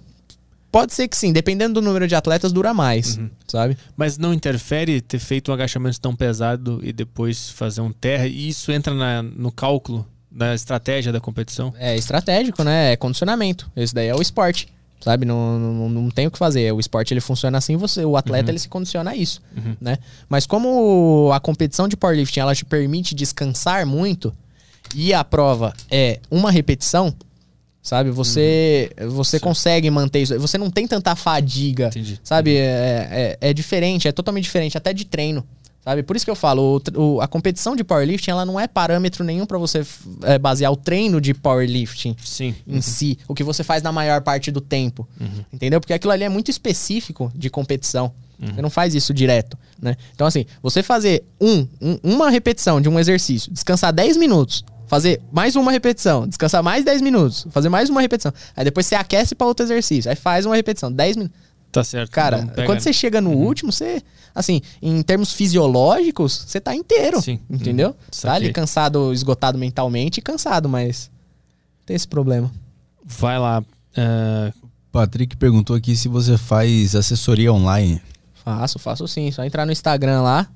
pode 0.80 0.94
ser 0.94 1.08
que 1.08 1.18
sim, 1.18 1.32
dependendo 1.32 1.76
do 1.76 1.82
número 1.82 2.06
de 2.08 2.16
atletas, 2.16 2.52
dura 2.52 2.74
mais, 2.74 3.18
sabe? 3.48 3.78
Mas 3.96 4.18
não 4.18 4.34
interfere 4.34 5.00
ter 5.00 5.20
feito 5.20 5.50
um 5.50 5.54
agachamento 5.54 6.00
tão 6.02 6.14
pesado 6.16 6.80
e 6.84 6.92
depois 6.92 7.50
fazer 7.50 7.80
um 7.82 7.92
terra? 7.94 8.28
E 8.28 8.50
isso 8.50 8.72
entra 8.72 8.94
na- 8.94 9.24
no 9.24 9.52
cálculo 9.52 10.06
da 10.30 10.54
estratégia 10.54 11.14
da 11.14 11.20
competição? 11.22 11.74
É 11.78 11.96
estratégico, 11.96 12.62
né? 12.64 12.92
É 12.92 12.96
condicionamento. 12.98 13.72
Esse 13.76 13.94
daí 13.96 14.08
é 14.08 14.16
o 14.16 14.22
esporte. 14.22 14.68
Sabe? 15.02 15.26
Não, 15.26 15.60
não, 15.60 15.90
não 15.90 16.10
tem 16.10 16.26
o 16.28 16.32
que 16.32 16.38
fazer. 16.38 16.74
O 16.74 16.80
esporte 16.80 17.14
ele 17.14 17.22
funciona 17.22 17.58
assim, 17.58 17.76
você, 17.78 18.04
o 18.04 18.18
atleta 18.18 18.50
ele 18.50 18.58
se 18.60 18.68
condiciona 18.68 19.12
a 19.12 19.16
isso, 19.16 19.40
né? 19.80 19.98
Mas 20.28 20.46
como 20.48 21.30
a 21.32 21.40
competição 21.40 21.88
de 21.88 21.96
powerlifting 21.96 22.40
ela 22.40 22.56
te 22.56 22.66
permite 22.66 23.14
descansar 23.14 23.86
muito 23.86 24.34
e 24.96 25.14
a 25.14 25.24
prova 25.24 25.74
é 25.92 26.20
uma 26.32 26.50
repetição, 26.50 27.14
sabe? 27.86 28.10
Você 28.12 28.90
você 29.08 29.40
consegue 29.40 29.90
manter 29.92 30.22
isso. 30.24 30.40
Você 30.40 30.58
não 30.58 30.70
tem 30.72 30.88
tanta 30.88 31.16
fadiga, 31.16 31.88
Entendi. 31.88 32.20
sabe? 32.24 32.56
É, 32.58 33.38
é, 33.42 33.50
é 33.50 33.54
diferente, 33.54 34.08
é 34.08 34.12
totalmente 34.12 34.44
diferente, 34.46 34.78
até 34.78 34.92
de 34.92 35.06
treino. 35.06 35.46
Sabe? 35.84 36.02
Por 36.02 36.16
isso 36.16 36.26
que 36.26 36.32
eu 36.32 36.36
falo, 36.36 36.82
o 36.98 37.00
o- 37.00 37.22
a 37.22 37.28
competição 37.28 37.76
de 37.76 37.84
powerlifting 37.84 38.32
ela 38.32 38.44
não 38.44 38.60
é 38.60 38.68
parâmetro 38.68 39.24
nenhum 39.24 39.46
pra 39.46 39.60
você 39.60 39.86
é, 40.24 40.40
basear 40.40 40.72
o 40.72 40.76
treino 40.76 41.22
de 41.22 41.32
powerlifting 41.32 42.16
Sim. 42.26 42.56
em 42.68 42.82
si, 42.82 43.20
o 43.28 43.36
que 43.36 43.44
você 43.44 43.64
faz 43.64 43.84
na 43.84 43.92
maior 43.92 44.20
parte 44.22 44.50
do 44.50 44.60
tempo. 44.60 45.08
Entendeu? 45.54 45.80
Porque 45.80 45.94
aquilo 45.94 46.12
ali 46.12 46.24
é 46.24 46.30
muito 46.30 46.50
específico 46.50 47.32
de 47.36 47.52
competição. 47.52 48.12
Você 48.40 48.62
não 48.64 48.70
faz 48.72 48.94
isso 48.96 49.14
direto, 49.14 49.58
né? 49.82 49.96
Então, 50.14 50.26
assim, 50.28 50.46
você 50.62 50.82
fazer 50.84 51.24
um, 51.40 51.66
um- 51.80 52.00
uma 52.04 52.30
repetição 52.32 52.82
de 52.82 52.90
um 52.90 53.00
exercício, 53.00 53.50
descansar 53.54 53.94
10 53.94 54.18
minutos, 54.18 54.66
fazer 54.88 55.22
mais 55.32 55.56
uma 55.56 55.72
repetição, 55.72 56.28
descansar 56.28 56.64
mais 56.64 56.84
10 56.86 57.02
minutos, 57.02 57.48
fazer 57.50 57.70
mais 57.70 57.90
uma 57.90 58.02
repetição. 58.02 58.34
Aí 58.56 58.64
depois 58.64 58.86
você 58.86 58.96
aquece 58.96 59.36
para 59.36 59.48
outro 59.48 59.66
exercício, 59.66 60.10
aí 60.10 60.16
faz 60.16 60.46
uma 60.46 60.56
repetição, 60.56 60.92
10 60.92 61.18
minutos. 61.18 61.38
Tá 61.72 61.84
certo. 61.84 62.10
Cara, 62.12 62.48
quando 62.66 62.80
você 62.80 62.94
chega 62.94 63.20
no 63.20 63.32
último, 63.32 63.70
você, 63.70 64.02
assim, 64.34 64.62
em 64.82 65.02
termos 65.02 65.34
fisiológicos, 65.34 66.46
você 66.48 66.62
tá 66.62 66.74
inteiro. 66.74 67.22
Sim. 67.22 67.40
Entendeu? 67.50 67.90
Uhum. 67.90 68.22
Tá 68.22 68.34
ali 68.34 68.54
cansado, 68.54 69.12
esgotado 69.12 69.58
mentalmente 69.58 70.20
e 70.20 70.22
cansado, 70.22 70.70
mas 70.70 71.12
tem 71.86 71.96
esse 71.96 72.08
problema. 72.08 72.50
Vai 73.04 73.38
lá. 73.38 73.62
é, 73.96 74.54
Patrick 74.90 75.36
perguntou 75.36 75.76
aqui 75.76 75.94
se 75.98 76.08
você 76.08 76.38
faz 76.38 76.96
assessoria 76.96 77.52
online. 77.52 78.02
Faço, 78.46 78.80
faço 78.80 79.06
sim. 79.08 79.30
Só 79.32 79.44
entrar 79.44 79.66
no 79.66 79.74
Instagram 79.74 80.22
lá, 80.22 80.48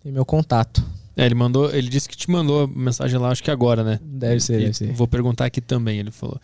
tem 0.00 0.12
meu 0.12 0.24
contato. 0.24 0.84
É, 1.16 1.26
ele 1.26 1.34
mandou, 1.34 1.72
ele 1.74 1.88
disse 1.88 2.08
que 2.08 2.16
te 2.16 2.30
mandou 2.30 2.66
mensagem 2.68 3.18
lá, 3.18 3.30
acho 3.30 3.42
que 3.42 3.50
agora, 3.50 3.84
né? 3.84 4.00
Deve 4.02 4.40
ser, 4.40 4.60
E 4.60 4.64
deve 4.64 4.74
ser. 4.74 4.92
Vou 4.92 5.06
perguntar 5.06 5.44
aqui 5.44 5.60
também, 5.60 5.98
ele 5.98 6.10
falou. 6.10 6.40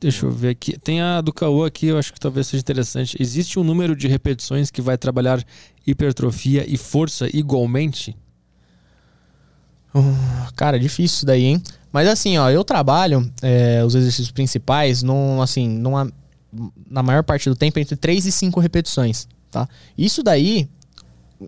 Deixa 0.00 0.26
eu 0.26 0.32
ver 0.32 0.48
aqui. 0.50 0.76
Tem 0.78 1.00
a 1.00 1.20
do 1.20 1.32
Caô 1.32 1.64
aqui, 1.64 1.86
eu 1.86 1.96
acho 1.98 2.12
que 2.12 2.18
talvez 2.18 2.48
seja 2.48 2.60
interessante. 2.60 3.16
Existe 3.20 3.58
um 3.60 3.64
número 3.64 3.94
de 3.94 4.08
repetições 4.08 4.68
que 4.68 4.82
vai 4.82 4.98
trabalhar 4.98 5.44
hipertrofia 5.86 6.64
e 6.68 6.76
força 6.76 7.28
igualmente? 7.32 8.16
Cara, 10.56 10.78
difícil 10.78 11.16
isso 11.16 11.26
daí, 11.26 11.44
hein? 11.44 11.62
Mas 11.92 12.08
assim, 12.08 12.38
ó, 12.38 12.50
eu 12.50 12.64
trabalho 12.64 13.30
é, 13.42 13.84
os 13.84 13.94
exercícios 13.94 14.30
principais 14.30 15.02
num, 15.02 15.42
assim, 15.42 15.68
numa, 15.68 16.10
na 16.90 17.02
maior 17.02 17.22
parte 17.22 17.48
do 17.48 17.54
tempo 17.54 17.78
entre 17.78 17.94
3 17.94 18.26
e 18.26 18.32
5 18.32 18.58
repetições, 18.58 19.28
tá? 19.50 19.68
Isso 19.96 20.22
daí, 20.22 20.68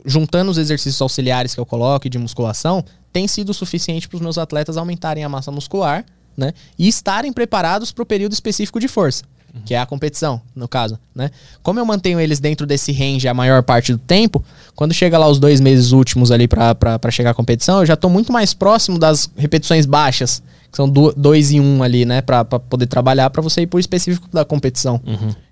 juntando 0.04 0.50
os 0.50 0.58
exercícios 0.58 1.00
auxiliares 1.00 1.54
que 1.54 1.60
eu 1.60 1.66
coloco 1.66 2.08
de 2.08 2.18
musculação, 2.18 2.84
tem 3.12 3.28
sido 3.28 3.54
suficiente 3.54 4.08
para 4.08 4.16
os 4.16 4.22
meus 4.22 4.38
atletas 4.38 4.76
aumentarem 4.76 5.22
a 5.24 5.28
massa 5.28 5.50
muscular, 5.50 6.04
né? 6.36 6.52
E 6.78 6.88
estarem 6.88 7.32
preparados 7.32 7.92
para 7.92 8.02
o 8.02 8.06
período 8.06 8.32
específico 8.32 8.80
de 8.80 8.88
força. 8.88 9.24
que 9.64 9.72
é 9.72 9.78
a 9.78 9.86
competição, 9.86 10.40
no 10.54 10.66
caso, 10.66 10.98
né? 11.14 11.30
Como 11.62 11.78
eu 11.78 11.86
mantenho 11.86 12.18
eles 12.18 12.40
dentro 12.40 12.66
desse 12.66 12.90
range 12.90 13.28
a 13.28 13.32
maior 13.32 13.62
parte 13.62 13.92
do 13.92 13.98
tempo, 13.98 14.44
quando 14.74 14.92
chega 14.92 15.16
lá 15.16 15.28
os 15.28 15.38
dois 15.38 15.60
meses 15.60 15.92
últimos 15.92 16.32
ali 16.32 16.48
para 16.48 17.10
chegar 17.12 17.30
à 17.30 17.34
competição, 17.34 17.78
eu 17.78 17.86
já 17.86 17.94
tô 17.94 18.08
muito 18.08 18.32
mais 18.32 18.52
próximo 18.52 18.98
das 18.98 19.30
repetições 19.36 19.86
baixas, 19.86 20.42
que 20.72 20.76
são 20.76 20.88
do, 20.88 21.12
dois 21.12 21.52
e 21.52 21.60
um 21.60 21.84
ali, 21.84 22.04
né? 22.04 22.20
Pra 22.20 22.44
poder 22.44 22.86
trabalhar 22.88 23.30
para 23.30 23.40
você 23.40 23.60
ir 23.60 23.68
pro 23.68 23.78
específico 23.78 24.28
da 24.32 24.44
competição. 24.44 25.00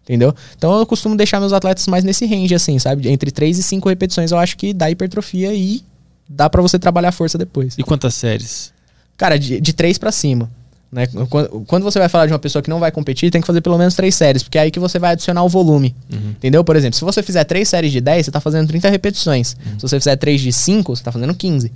Entendeu? 0.05 0.35
Então 0.57 0.79
eu 0.79 0.85
costumo 0.85 1.17
deixar 1.17 1.39
meus 1.39 1.53
atletas 1.53 1.87
mais 1.87 2.03
nesse 2.03 2.27
range, 2.27 2.55
assim, 2.55 2.79
sabe? 2.79 3.09
Entre 3.09 3.31
três 3.31 3.59
e 3.59 3.63
cinco 3.63 3.89
repetições 3.89 4.33
eu 4.33 4.39
acho 4.39 4.57
que 4.57 4.73
dá 4.73 4.91
hipertrofia 4.91 5.55
e 5.55 5.83
dá 6.29 6.51
para 6.51 6.61
você 6.61 6.79
trabalhar 6.79 7.11
a 7.11 7.13
força 7.13 7.39
depois. 7.39 7.75
E 7.79 7.83
quantas 7.83 8.15
séries? 8.15 8.73
Cara, 9.17 9.39
de, 9.39 9.61
de 9.61 9.73
três 9.73 9.99
para 9.99 10.11
cima. 10.11 10.51
Né? 10.91 11.07
Quando, 11.31 11.65
quando 11.67 11.83
você 11.85 11.99
vai 11.99 12.09
falar 12.09 12.27
de 12.27 12.33
uma 12.33 12.39
pessoa 12.39 12.61
que 12.61 12.69
não 12.69 12.79
vai 12.79 12.93
competir, 12.93 13.31
tem 13.31 13.41
que 13.41 13.47
fazer 13.47 13.63
pelo 13.63 13.79
menos 13.79 13.95
três 13.95 14.15
séries, 14.15 14.43
porque 14.43 14.59
é 14.59 14.63
aí 14.63 14.71
que 14.71 14.79
você 14.79 14.99
vai 14.99 15.13
adicionar 15.13 15.43
o 15.43 15.49
volume. 15.49 15.95
Entendeu? 16.33 16.63
Por 16.63 16.77
exemplo, 16.77 16.99
se 16.99 17.05
você 17.05 17.23
fizer 17.23 17.45
três 17.45 17.69
séries 17.69 17.91
de 17.91 18.01
10, 18.01 18.27
você 18.27 18.31
tá 18.31 18.41
fazendo 18.41 18.69
30 18.69 18.91
repetições. 18.91 19.57
Se 19.79 19.81
você 19.81 19.99
fizer 19.99 20.17
três 20.17 20.41
de 20.41 20.53
5, 20.53 20.95
você 20.95 21.03
tá 21.03 21.11
fazendo 21.11 21.35
15. 21.35 21.73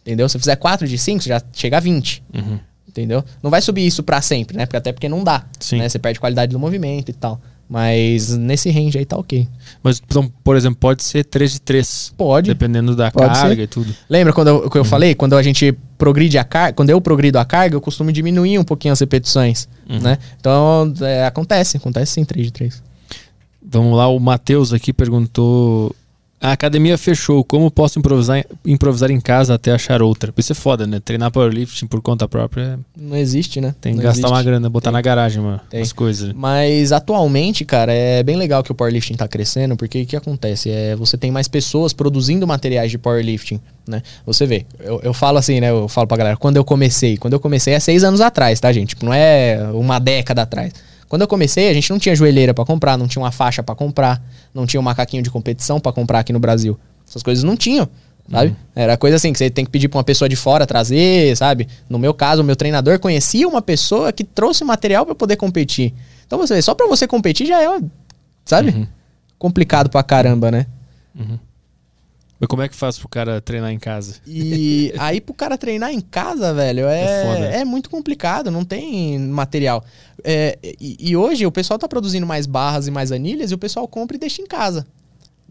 Entendeu? 0.00 0.28
Se 0.28 0.32
você 0.32 0.38
fizer 0.38 0.56
quatro 0.56 0.88
de 0.88 0.96
5, 0.96 1.22
você 1.22 1.28
já 1.28 1.42
chega 1.52 1.76
a 1.76 1.80
20. 1.80 2.22
Uhum. 2.32 2.58
Entendeu? 2.88 3.24
Não 3.42 3.50
vai 3.50 3.60
subir 3.60 3.86
isso 3.86 4.02
pra 4.02 4.22
sempre, 4.22 4.56
né? 4.56 4.64
Porque 4.64 4.76
até 4.76 4.92
porque 4.92 5.08
não 5.08 5.22
dá. 5.22 5.44
Né? 5.72 5.88
Você 5.88 5.98
perde 5.98 6.18
qualidade 6.20 6.52
do 6.52 6.58
movimento 6.58 7.10
e 7.10 7.12
tal. 7.12 7.40
Mas 7.68 8.36
nesse 8.36 8.70
range 8.70 8.98
aí 8.98 9.04
tá 9.06 9.16
ok. 9.16 9.48
Mas, 9.82 10.00
então, 10.04 10.30
por 10.44 10.54
exemplo, 10.56 10.76
pode 10.78 11.02
ser 11.02 11.24
3 11.24 11.52
de 11.54 11.60
3. 11.62 12.12
Pode. 12.16 12.48
Dependendo 12.48 12.94
da 12.94 13.10
Pode 13.10 13.26
carga 13.32 13.54
ser. 13.56 13.62
e 13.62 13.66
tudo. 13.66 13.94
Lembra 14.08 14.32
quando 14.32 14.48
eu, 14.48 14.56
Uhum. 14.64 14.68
que 14.68 14.78
eu 14.78 14.84
falei? 14.84 15.14
Quando 15.14 15.34
a 15.34 15.42
gente 15.42 15.72
progride 15.96 16.36
a 16.38 16.44
carga, 16.44 16.74
quando 16.74 16.90
eu 16.90 17.00
progrido 17.00 17.38
a 17.38 17.44
carga, 17.44 17.74
eu 17.74 17.80
costumo 17.80 18.12
diminuir 18.12 18.58
um 18.58 18.64
pouquinho 18.64 18.92
as 18.92 19.00
repetições, 19.00 19.66
Uhum. 19.88 19.98
né? 20.00 20.18
Então, 20.38 20.92
é, 21.00 21.24
acontece, 21.26 21.78
acontece 21.78 22.12
sim, 22.12 22.24
3 22.24 22.46
de 22.46 22.52
3. 22.52 22.82
Vamos 23.66 23.96
lá, 23.96 24.06
o 24.08 24.18
Matheus 24.20 24.72
aqui 24.72 24.92
perguntou. 24.92 25.94
A 26.44 26.52
academia 26.52 26.98
fechou, 26.98 27.42
como 27.42 27.70
posso 27.70 27.98
improvisar, 27.98 28.44
improvisar 28.66 29.10
em 29.10 29.18
casa 29.18 29.54
até 29.54 29.72
achar 29.72 30.02
outra? 30.02 30.30
Isso 30.36 30.52
é 30.52 30.54
foda, 30.54 30.86
né? 30.86 31.00
Treinar 31.02 31.30
powerlifting 31.30 31.86
por 31.86 32.02
conta 32.02 32.28
própria 32.28 32.78
Não 32.94 33.16
existe, 33.16 33.62
né? 33.62 33.74
tem 33.80 33.92
que 33.92 33.96
Não 33.96 34.04
gastar 34.04 34.18
existe. 34.26 34.30
uma 34.34 34.42
grana, 34.42 34.68
botar 34.68 34.90
Tem. 34.90 34.92
na 34.92 35.00
garagem 35.00 35.40
uma, 35.40 35.62
Tem. 35.70 35.80
as 35.80 35.90
coisas. 35.90 36.34
Mas 36.34 36.92
atualmente, 36.92 37.64
cara, 37.64 37.94
é 37.94 38.22
bem 38.22 38.36
legal 38.36 38.62
que 38.62 38.70
o 38.70 38.74
powerlifting 38.74 39.14
tá 39.14 39.26
crescendo, 39.26 39.74
porque 39.74 40.02
o 40.02 40.06
que 40.06 40.16
acontece? 40.16 40.68
É, 40.68 40.94
você 40.94 41.16
tem 41.16 41.30
mais 41.30 41.48
pessoas 41.48 41.94
produzindo 41.94 42.46
materiais 42.46 42.90
de 42.90 42.98
powerlifting, 42.98 43.58
né? 43.88 44.02
Você 44.26 44.44
vê, 44.44 44.66
eu, 44.80 45.00
eu 45.02 45.14
falo 45.14 45.38
assim, 45.38 45.60
né? 45.62 45.70
Eu 45.70 45.88
falo 45.88 46.06
pra 46.06 46.18
galera, 46.18 46.36
quando 46.36 46.58
eu 46.58 46.64
comecei, 46.64 47.16
quando 47.16 47.32
eu 47.32 47.40
comecei 47.40 47.72
é 47.72 47.80
seis 47.80 48.04
anos 48.04 48.20
atrás, 48.20 48.60
tá, 48.60 48.70
gente? 48.70 48.90
Tipo, 48.90 49.06
não 49.06 49.14
é 49.14 49.58
uma 49.72 49.98
década 49.98 50.42
atrás. 50.42 50.74
Quando 51.14 51.22
eu 51.22 51.28
comecei, 51.28 51.68
a 51.68 51.72
gente 51.72 51.88
não 51.90 51.98
tinha 52.00 52.12
joelheira 52.16 52.52
pra 52.52 52.64
comprar, 52.64 52.98
não 52.98 53.06
tinha 53.06 53.22
uma 53.22 53.30
faixa 53.30 53.62
pra 53.62 53.72
comprar, 53.72 54.20
não 54.52 54.66
tinha 54.66 54.80
um 54.80 54.82
macaquinho 54.82 55.22
de 55.22 55.30
competição 55.30 55.78
pra 55.78 55.92
comprar 55.92 56.18
aqui 56.18 56.32
no 56.32 56.40
Brasil. 56.40 56.76
Essas 57.08 57.22
coisas 57.22 57.44
não 57.44 57.56
tinham, 57.56 57.88
sabe? 58.28 58.56
Era 58.74 58.96
coisa 58.96 59.14
assim 59.14 59.32
que 59.32 59.38
você 59.38 59.48
tem 59.48 59.64
que 59.64 59.70
pedir 59.70 59.86
pra 59.86 59.98
uma 59.98 60.02
pessoa 60.02 60.28
de 60.28 60.34
fora 60.34 60.66
trazer, 60.66 61.36
sabe? 61.36 61.68
No 61.88 62.00
meu 62.00 62.12
caso, 62.12 62.42
o 62.42 62.44
meu 62.44 62.56
treinador 62.56 62.98
conhecia 62.98 63.46
uma 63.46 63.62
pessoa 63.62 64.12
que 64.12 64.24
trouxe 64.24 64.64
material 64.64 65.06
pra 65.06 65.14
poder 65.14 65.36
competir. 65.36 65.94
Então 66.26 66.36
você 66.36 66.56
vê, 66.56 66.62
só 66.62 66.74
pra 66.74 66.88
você 66.88 67.06
competir 67.06 67.46
já 67.46 67.62
é, 67.62 67.80
sabe? 68.44 68.88
Complicado 69.38 69.90
pra 69.90 70.02
caramba, 70.02 70.50
né? 70.50 70.66
Mas 72.44 72.48
como 72.48 72.62
é 72.62 72.68
que 72.68 72.74
faz 72.74 72.98
pro 72.98 73.08
cara 73.08 73.40
treinar 73.40 73.70
em 73.70 73.78
casa? 73.78 74.16
E 74.26 74.92
aí 74.98 75.20
pro 75.20 75.32
cara 75.32 75.56
treinar 75.56 75.92
em 75.92 76.00
casa, 76.00 76.52
velho, 76.52 76.86
É 76.86 77.22
foda. 77.24 77.46
é, 77.46 77.60
é, 77.60 77.64
muito 77.64 77.88
complicado, 77.88 78.50
não 78.50 78.64
tem 78.64 79.18
material. 79.18 79.84
É, 80.24 80.58
e, 80.80 80.96
e 81.10 81.16
hoje 81.16 81.44
o 81.44 81.52
pessoal 81.52 81.78
tá 81.78 81.86
produzindo 81.86 82.26
mais 82.26 82.46
barras 82.46 82.86
e 82.86 82.90
mais 82.90 83.12
anilhas 83.12 83.50
e 83.50 83.54
o 83.54 83.58
pessoal 83.58 83.86
compra 83.86 84.16
e 84.16 84.18
deixa 84.18 84.40
em 84.40 84.46
casa, 84.46 84.86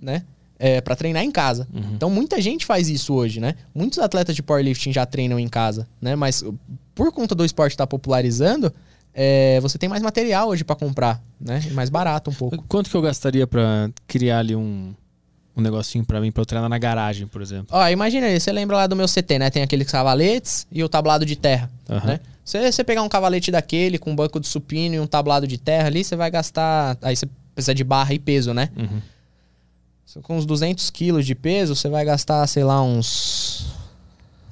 né? 0.02 0.24
É, 0.58 0.82
para 0.82 0.96
treinar 0.96 1.24
em 1.24 1.32
casa. 1.32 1.68
Então 1.94 2.10
muita 2.10 2.42
gente 2.42 2.66
faz 2.66 2.90
isso 2.90 3.14
hoje, 3.14 3.40
né? 3.40 3.56
Muitos 3.76 4.00
atletas 4.00 4.36
de 4.36 4.42
powerlifting 4.42 4.92
já 4.94 5.06
treinam 5.06 5.38
em 5.40 5.48
casa, 5.48 5.88
né? 6.02 6.16
Mas 6.16 6.42
uh, 6.42 6.58
por 6.96 7.12
conta 7.12 7.36
do 7.36 7.44
esporte 7.44 7.74
estar 7.74 7.86
popularizando, 7.86 8.74
é, 9.14 9.60
você 9.60 9.78
tem 9.78 9.90
mais 9.90 10.02
material 10.02 10.50
hoje 10.50 10.64
pra 10.64 10.76
comprar, 10.76 11.22
né? 11.40 11.62
E 11.68 11.72
mais 11.72 11.90
barato 11.90 12.32
um 12.32 12.34
pouco. 12.34 12.64
Quanto 12.68 12.90
que 12.90 12.96
eu 12.96 13.02
gastaria 13.02 13.46
pra 13.46 13.90
criar 14.08 14.40
ali 14.40 14.56
um, 14.56 14.94
um 15.56 15.62
negocinho 15.62 16.06
pra 16.06 16.20
mim, 16.22 16.32
pra 16.32 16.42
eu 16.42 16.46
treinar 16.46 16.70
na 16.70 16.78
garagem, 16.78 17.28
por 17.28 17.42
exemplo? 17.42 17.68
Ó, 17.72 17.88
imagina 17.90 18.28
aí, 18.28 18.40
você 18.40 18.52
lembra 18.52 18.78
lá 18.78 18.88
do 18.88 18.96
meu 18.96 19.08
CT, 19.08 19.40
né? 19.40 19.50
Tem 19.50 19.62
aqueles 19.62 19.92
cavaletes 19.92 20.66
e 20.72 20.84
o 20.84 20.90
tablado 20.90 21.26
de 21.26 21.36
terra, 21.36 21.70
Aham. 21.90 22.08
né? 22.08 22.20
Se 22.44 22.72
você 22.72 22.84
pegar 22.84 23.02
um 23.04 23.10
cavalete 23.10 23.52
daquele 23.52 23.98
com 23.98 24.12
um 24.12 24.16
banco 24.16 24.40
de 24.40 24.48
supino 24.48 24.96
e 24.96 25.00
um 25.00 25.08
tablado 25.08 25.48
de 25.48 25.58
terra 25.58 25.88
ali, 25.88 26.04
você 26.04 26.16
vai 26.16 26.30
gastar... 26.30 26.98
Aí 27.02 27.16
você 27.16 27.28
precisa 27.56 27.74
de 27.74 27.84
barra 27.84 28.14
e 28.14 28.20
peso, 28.20 28.54
né? 28.54 28.70
Uhum. 28.76 30.22
Com 30.22 30.38
uns 30.38 30.46
200 30.46 30.90
quilos 30.90 31.26
de 31.26 31.34
peso, 31.34 31.76
você 31.76 31.90
vai 31.90 32.04
gastar, 32.04 32.46
sei 32.48 32.64
lá, 32.64 32.84
uns... 32.84 33.66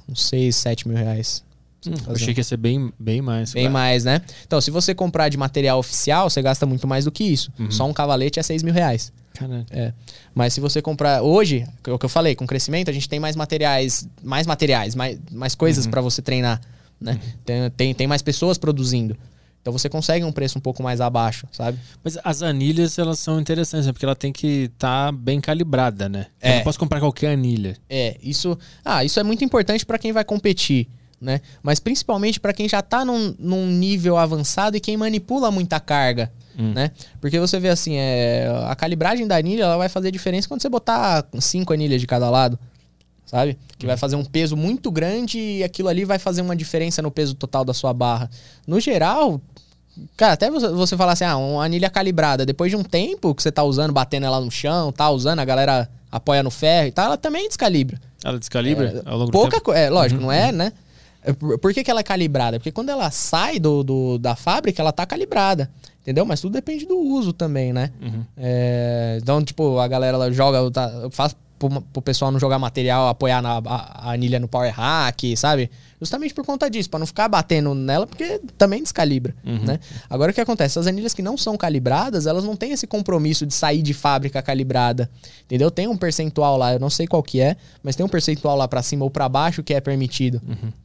Uns 0.08 0.26
6, 0.26 0.56
7 0.56 0.88
mil 0.88 0.96
reais. 0.96 1.44
Hum, 1.86 1.94
achei 2.14 2.32
que 2.32 2.40
ia 2.40 2.44
ser 2.44 2.56
bem, 2.56 2.92
bem 2.98 3.20
mais. 3.20 3.52
Bem 3.52 3.68
mais, 3.68 4.04
né? 4.04 4.22
Então, 4.46 4.60
se 4.60 4.70
você 4.70 4.94
comprar 4.94 5.28
de 5.28 5.36
material 5.36 5.78
oficial, 5.78 6.30
você 6.30 6.40
gasta 6.40 6.64
muito 6.64 6.86
mais 6.86 7.04
do 7.04 7.12
que 7.12 7.24
isso. 7.24 7.52
Só 7.70 7.86
um 7.86 7.92
cavalete 7.92 8.38
é 8.38 8.42
6 8.42 8.62
mil 8.62 8.72
reais. 8.72 9.12
Caralho. 9.34 9.66
É. 9.70 9.92
Mas 10.34 10.52
se 10.52 10.60
você 10.60 10.80
comprar 10.80 11.22
hoje, 11.22 11.66
é 11.84 11.90
o 11.90 11.98
que 11.98 12.04
eu 12.04 12.08
falei, 12.08 12.34
com 12.34 12.46
crescimento, 12.46 12.88
a 12.88 12.92
gente 12.92 13.08
tem 13.08 13.18
mais 13.18 13.34
materiais, 13.34 14.06
mais 14.22 14.46
materiais, 14.46 14.94
mais, 14.94 15.18
mais 15.30 15.54
coisas 15.54 15.86
pra 15.86 16.00
você 16.00 16.22
treinar, 16.22 16.60
né? 17.02 17.18
Tem, 17.44 17.70
tem, 17.70 17.94
tem 17.94 18.06
mais 18.06 18.22
pessoas 18.22 18.56
produzindo. 18.58 19.16
Então 19.60 19.72
você 19.72 19.88
consegue 19.88 20.24
um 20.24 20.32
preço 20.32 20.58
um 20.58 20.60
pouco 20.60 20.82
mais 20.82 21.00
abaixo, 21.00 21.46
sabe? 21.52 21.78
Mas 22.02 22.18
as 22.24 22.42
anilhas, 22.42 22.98
elas 22.98 23.20
são 23.20 23.38
interessantes, 23.40 23.86
né? 23.86 23.92
Porque 23.92 24.04
ela 24.04 24.16
tem 24.16 24.32
que 24.32 24.70
estar 24.74 25.12
bem 25.12 25.40
calibrada, 25.40 26.08
né? 26.08 26.26
Eu 26.42 26.50
É. 26.50 26.56
não 26.56 26.64
posso 26.64 26.78
comprar 26.80 26.98
qualquer 26.98 27.32
anilha. 27.32 27.76
É, 27.88 28.16
isso, 28.22 28.58
ah, 28.84 29.04
isso 29.04 29.20
é 29.20 29.22
muito 29.22 29.44
importante 29.44 29.86
pra 29.86 29.98
quem 29.98 30.10
vai 30.12 30.24
competir, 30.24 30.88
né? 31.20 31.40
Mas 31.62 31.78
principalmente 31.78 32.40
pra 32.40 32.52
quem 32.52 32.68
já 32.68 32.82
tá 32.82 33.04
num, 33.04 33.36
num 33.38 33.66
nível 33.68 34.16
avançado 34.16 34.76
e 34.76 34.80
quem 34.80 34.96
manipula 34.96 35.48
muita 35.52 35.78
carga, 35.78 36.32
né? 36.58 36.90
Porque 37.20 37.38
você 37.38 37.60
vê 37.60 37.68
assim, 37.68 37.94
é, 37.96 38.46
a 38.66 38.74
calibragem 38.74 39.28
da 39.28 39.36
anilha 39.36 39.62
ela 39.62 39.76
vai 39.76 39.88
fazer 39.88 40.10
diferença 40.10 40.48
quando 40.48 40.60
você 40.60 40.68
botar 40.68 41.24
cinco 41.40 41.72
anilhas 41.72 42.00
de 42.00 42.06
cada 42.08 42.28
lado, 42.28 42.58
sabe? 43.32 43.58
Que 43.76 43.86
vai 43.86 43.96
fazer 43.96 44.14
um 44.14 44.24
peso 44.24 44.56
muito 44.56 44.92
grande 44.92 45.38
e 45.40 45.64
aquilo 45.64 45.88
ali 45.88 46.04
vai 46.04 46.18
fazer 46.20 46.40
uma 46.42 46.54
diferença 46.54 47.02
no 47.02 47.10
peso 47.10 47.34
total 47.34 47.64
da 47.64 47.74
sua 47.74 47.92
barra. 47.92 48.30
No 48.66 48.78
geral, 48.78 49.40
Cara, 50.16 50.32
até 50.32 50.50
você, 50.50 50.96
falar 50.96 51.12
assim, 51.12 51.24
ah, 51.24 51.36
uma 51.36 51.62
anilha 51.62 51.90
calibrada, 51.90 52.46
depois 52.46 52.70
de 52.70 52.76
um 52.76 52.82
tempo 52.82 53.34
que 53.34 53.42
você 53.42 53.52
tá 53.52 53.62
usando, 53.62 53.92
batendo 53.92 54.24
ela 54.24 54.40
no 54.40 54.50
chão, 54.50 54.90
tá 54.90 55.10
usando, 55.10 55.40
a 55.40 55.44
galera 55.44 55.86
apoia 56.10 56.42
no 56.42 56.50
ferro 56.50 56.88
e 56.88 56.92
tal, 56.92 57.06
ela 57.06 57.18
também 57.18 57.46
descalibra. 57.46 58.00
Ela 58.24 58.38
descalibra 58.38 59.02
ao 59.04 59.18
longo 59.18 59.26
do 59.26 59.32
Pouca 59.32 59.50
tempo? 59.50 59.64
coisa. 59.64 59.80
É, 59.80 59.90
lógico, 59.90 60.18
não 60.18 60.32
é, 60.32 60.50
né? 60.50 60.72
É, 61.22 61.34
Por, 61.34 61.74
que, 61.74 61.84
que 61.84 61.90
ela 61.90 62.00
é 62.00 62.02
calibrada? 62.02 62.58
Porque 62.58 62.72
quando 62.72 62.88
ela 62.88 63.10
sai 63.10 63.58
do, 63.60 63.82
do- 63.84 64.18
da 64.18 64.34
fábrica, 64.34 64.80
ela 64.80 64.92
tá 64.92 65.04
calibrada. 65.04 65.70
Entendeu? 66.00 66.24
Mas 66.24 66.40
tudo 66.40 66.54
depende 66.54 66.86
do 66.86 66.96
uso 66.98 67.32
também, 67.34 67.70
né? 67.74 67.92
Uhum. 68.00 68.24
É, 68.36 69.18
então, 69.22 69.44
tipo, 69.44 69.78
a 69.78 69.86
galera 69.86 70.16
ela 70.16 70.32
joga. 70.32 70.70
tá, 70.70 70.88
Eu 71.02 71.10
faço 71.10 71.36
pro, 71.68 71.80
pro 71.80 72.02
pessoal 72.02 72.30
não 72.30 72.40
jogar 72.40 72.58
material, 72.58 73.08
apoiar 73.08 73.40
na, 73.40 73.58
a, 73.64 74.08
a 74.08 74.12
anilha 74.12 74.38
no 74.40 74.48
power 74.48 74.70
hack, 74.72 75.36
sabe? 75.36 75.70
Justamente 76.02 76.34
por 76.34 76.44
conta 76.44 76.68
disso, 76.68 76.90
pra 76.90 76.98
não 76.98 77.06
ficar 77.06 77.28
batendo 77.28 77.74
nela, 77.76 78.08
porque 78.08 78.40
também 78.58 78.82
descalibra, 78.82 79.32
né? 79.44 79.78
Agora 80.10 80.32
o 80.32 80.34
que 80.34 80.40
acontece? 80.40 80.76
As 80.76 80.88
anilhas 80.88 81.14
que 81.14 81.22
não 81.22 81.38
são 81.38 81.56
calibradas, 81.56 82.26
elas 82.26 82.42
não 82.42 82.56
têm 82.56 82.72
esse 82.72 82.88
compromisso 82.88 83.46
de 83.46 83.54
sair 83.54 83.82
de 83.82 83.94
fábrica 83.94 84.42
calibrada, 84.42 85.08
entendeu? 85.44 85.70
Tem 85.70 85.86
um 85.86 85.96
percentual 85.96 86.56
lá, 86.56 86.72
eu 86.72 86.80
não 86.80 86.90
sei 86.90 87.06
qual 87.06 87.22
que 87.22 87.40
é, 87.40 87.56
mas 87.84 87.94
tem 87.94 88.04
um 88.04 88.08
percentual 88.08 88.56
lá 88.56 88.66
pra 88.66 88.82
cima 88.82 89.04
ou 89.04 89.10
pra 89.10 89.28
baixo 89.28 89.62
que 89.62 89.72
é 89.72 89.80
permitido, 89.80 90.42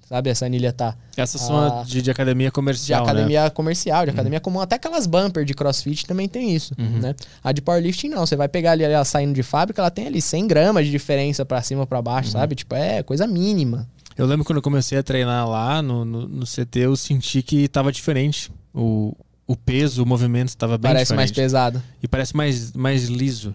sabe? 0.07 0.30
Essa 0.30 0.45
anilha 0.45 0.72
tá 0.72 0.95
Essas 1.18 1.41
são 1.41 1.57
Ah. 1.57 1.81
a 1.81 1.84
de, 1.84 1.99
de 2.03 2.11
academia 2.11 2.49
de 2.49 2.52
comercial, 2.52 3.03
né? 3.03 3.11
academia 3.11 3.49
comercial, 3.49 4.06
de 4.06 4.11
academia 4.11 4.39
comum, 4.39 4.61
até 4.61 4.76
aquelas 4.76 5.07
bumper 5.07 5.44
de 5.45 5.56
crossfit 5.56 6.06
também 6.06 6.27
tem 6.30 6.56
isso, 6.56 6.76
né? 6.77 7.15
A 7.44 7.52
de 7.52 7.61
powerlifting 7.64 8.10
não, 8.10 8.23
você 8.23 8.35
vai 8.35 8.48
pegar 8.48 8.73
ali 8.73 8.84
ela 8.84 9.03
saindo 9.03 9.34
de 9.34 9.41
fábrica, 9.41 9.81
ela 9.81 9.89
tem 9.89 10.06
ali 10.06 10.22
100 10.22 10.45
gramas 10.48 10.85
de 10.85 10.91
diferença 10.91 11.44
pra 11.44 11.60
cima 11.64 11.81
ou 11.81 11.88
pra 11.88 12.02
baixo, 12.03 12.30
sabe? 12.30 12.53
Tipo, 12.53 12.76
é 12.76 13.02
coisa 13.02 13.26
mínima. 13.26 13.88
Eu 14.18 14.26
lembro 14.26 14.44
quando 14.44 14.57
eu 14.57 14.61
comecei 14.64 14.98
a 14.98 15.03
treinar 15.03 15.48
lá 15.48 15.81
no, 15.81 16.03
no, 16.03 16.27
no 16.27 16.45
CT, 16.45 16.80
eu 16.80 16.95
senti 16.95 17.44
que 17.44 17.68
tava 17.68 17.91
diferente. 17.91 18.52
O, 18.73 19.15
o 19.45 19.56
peso, 19.56 20.02
o 20.02 20.06
movimento 20.06 20.49
estava 20.49 20.77
bem 20.77 20.91
Parece 20.91 21.14
mais 21.14 21.30
diferente. 21.30 21.45
pesado. 21.45 21.84
E 22.02 22.07
parece 22.07 22.35
mais, 22.35 22.73
mais 22.73 23.06
liso 23.06 23.53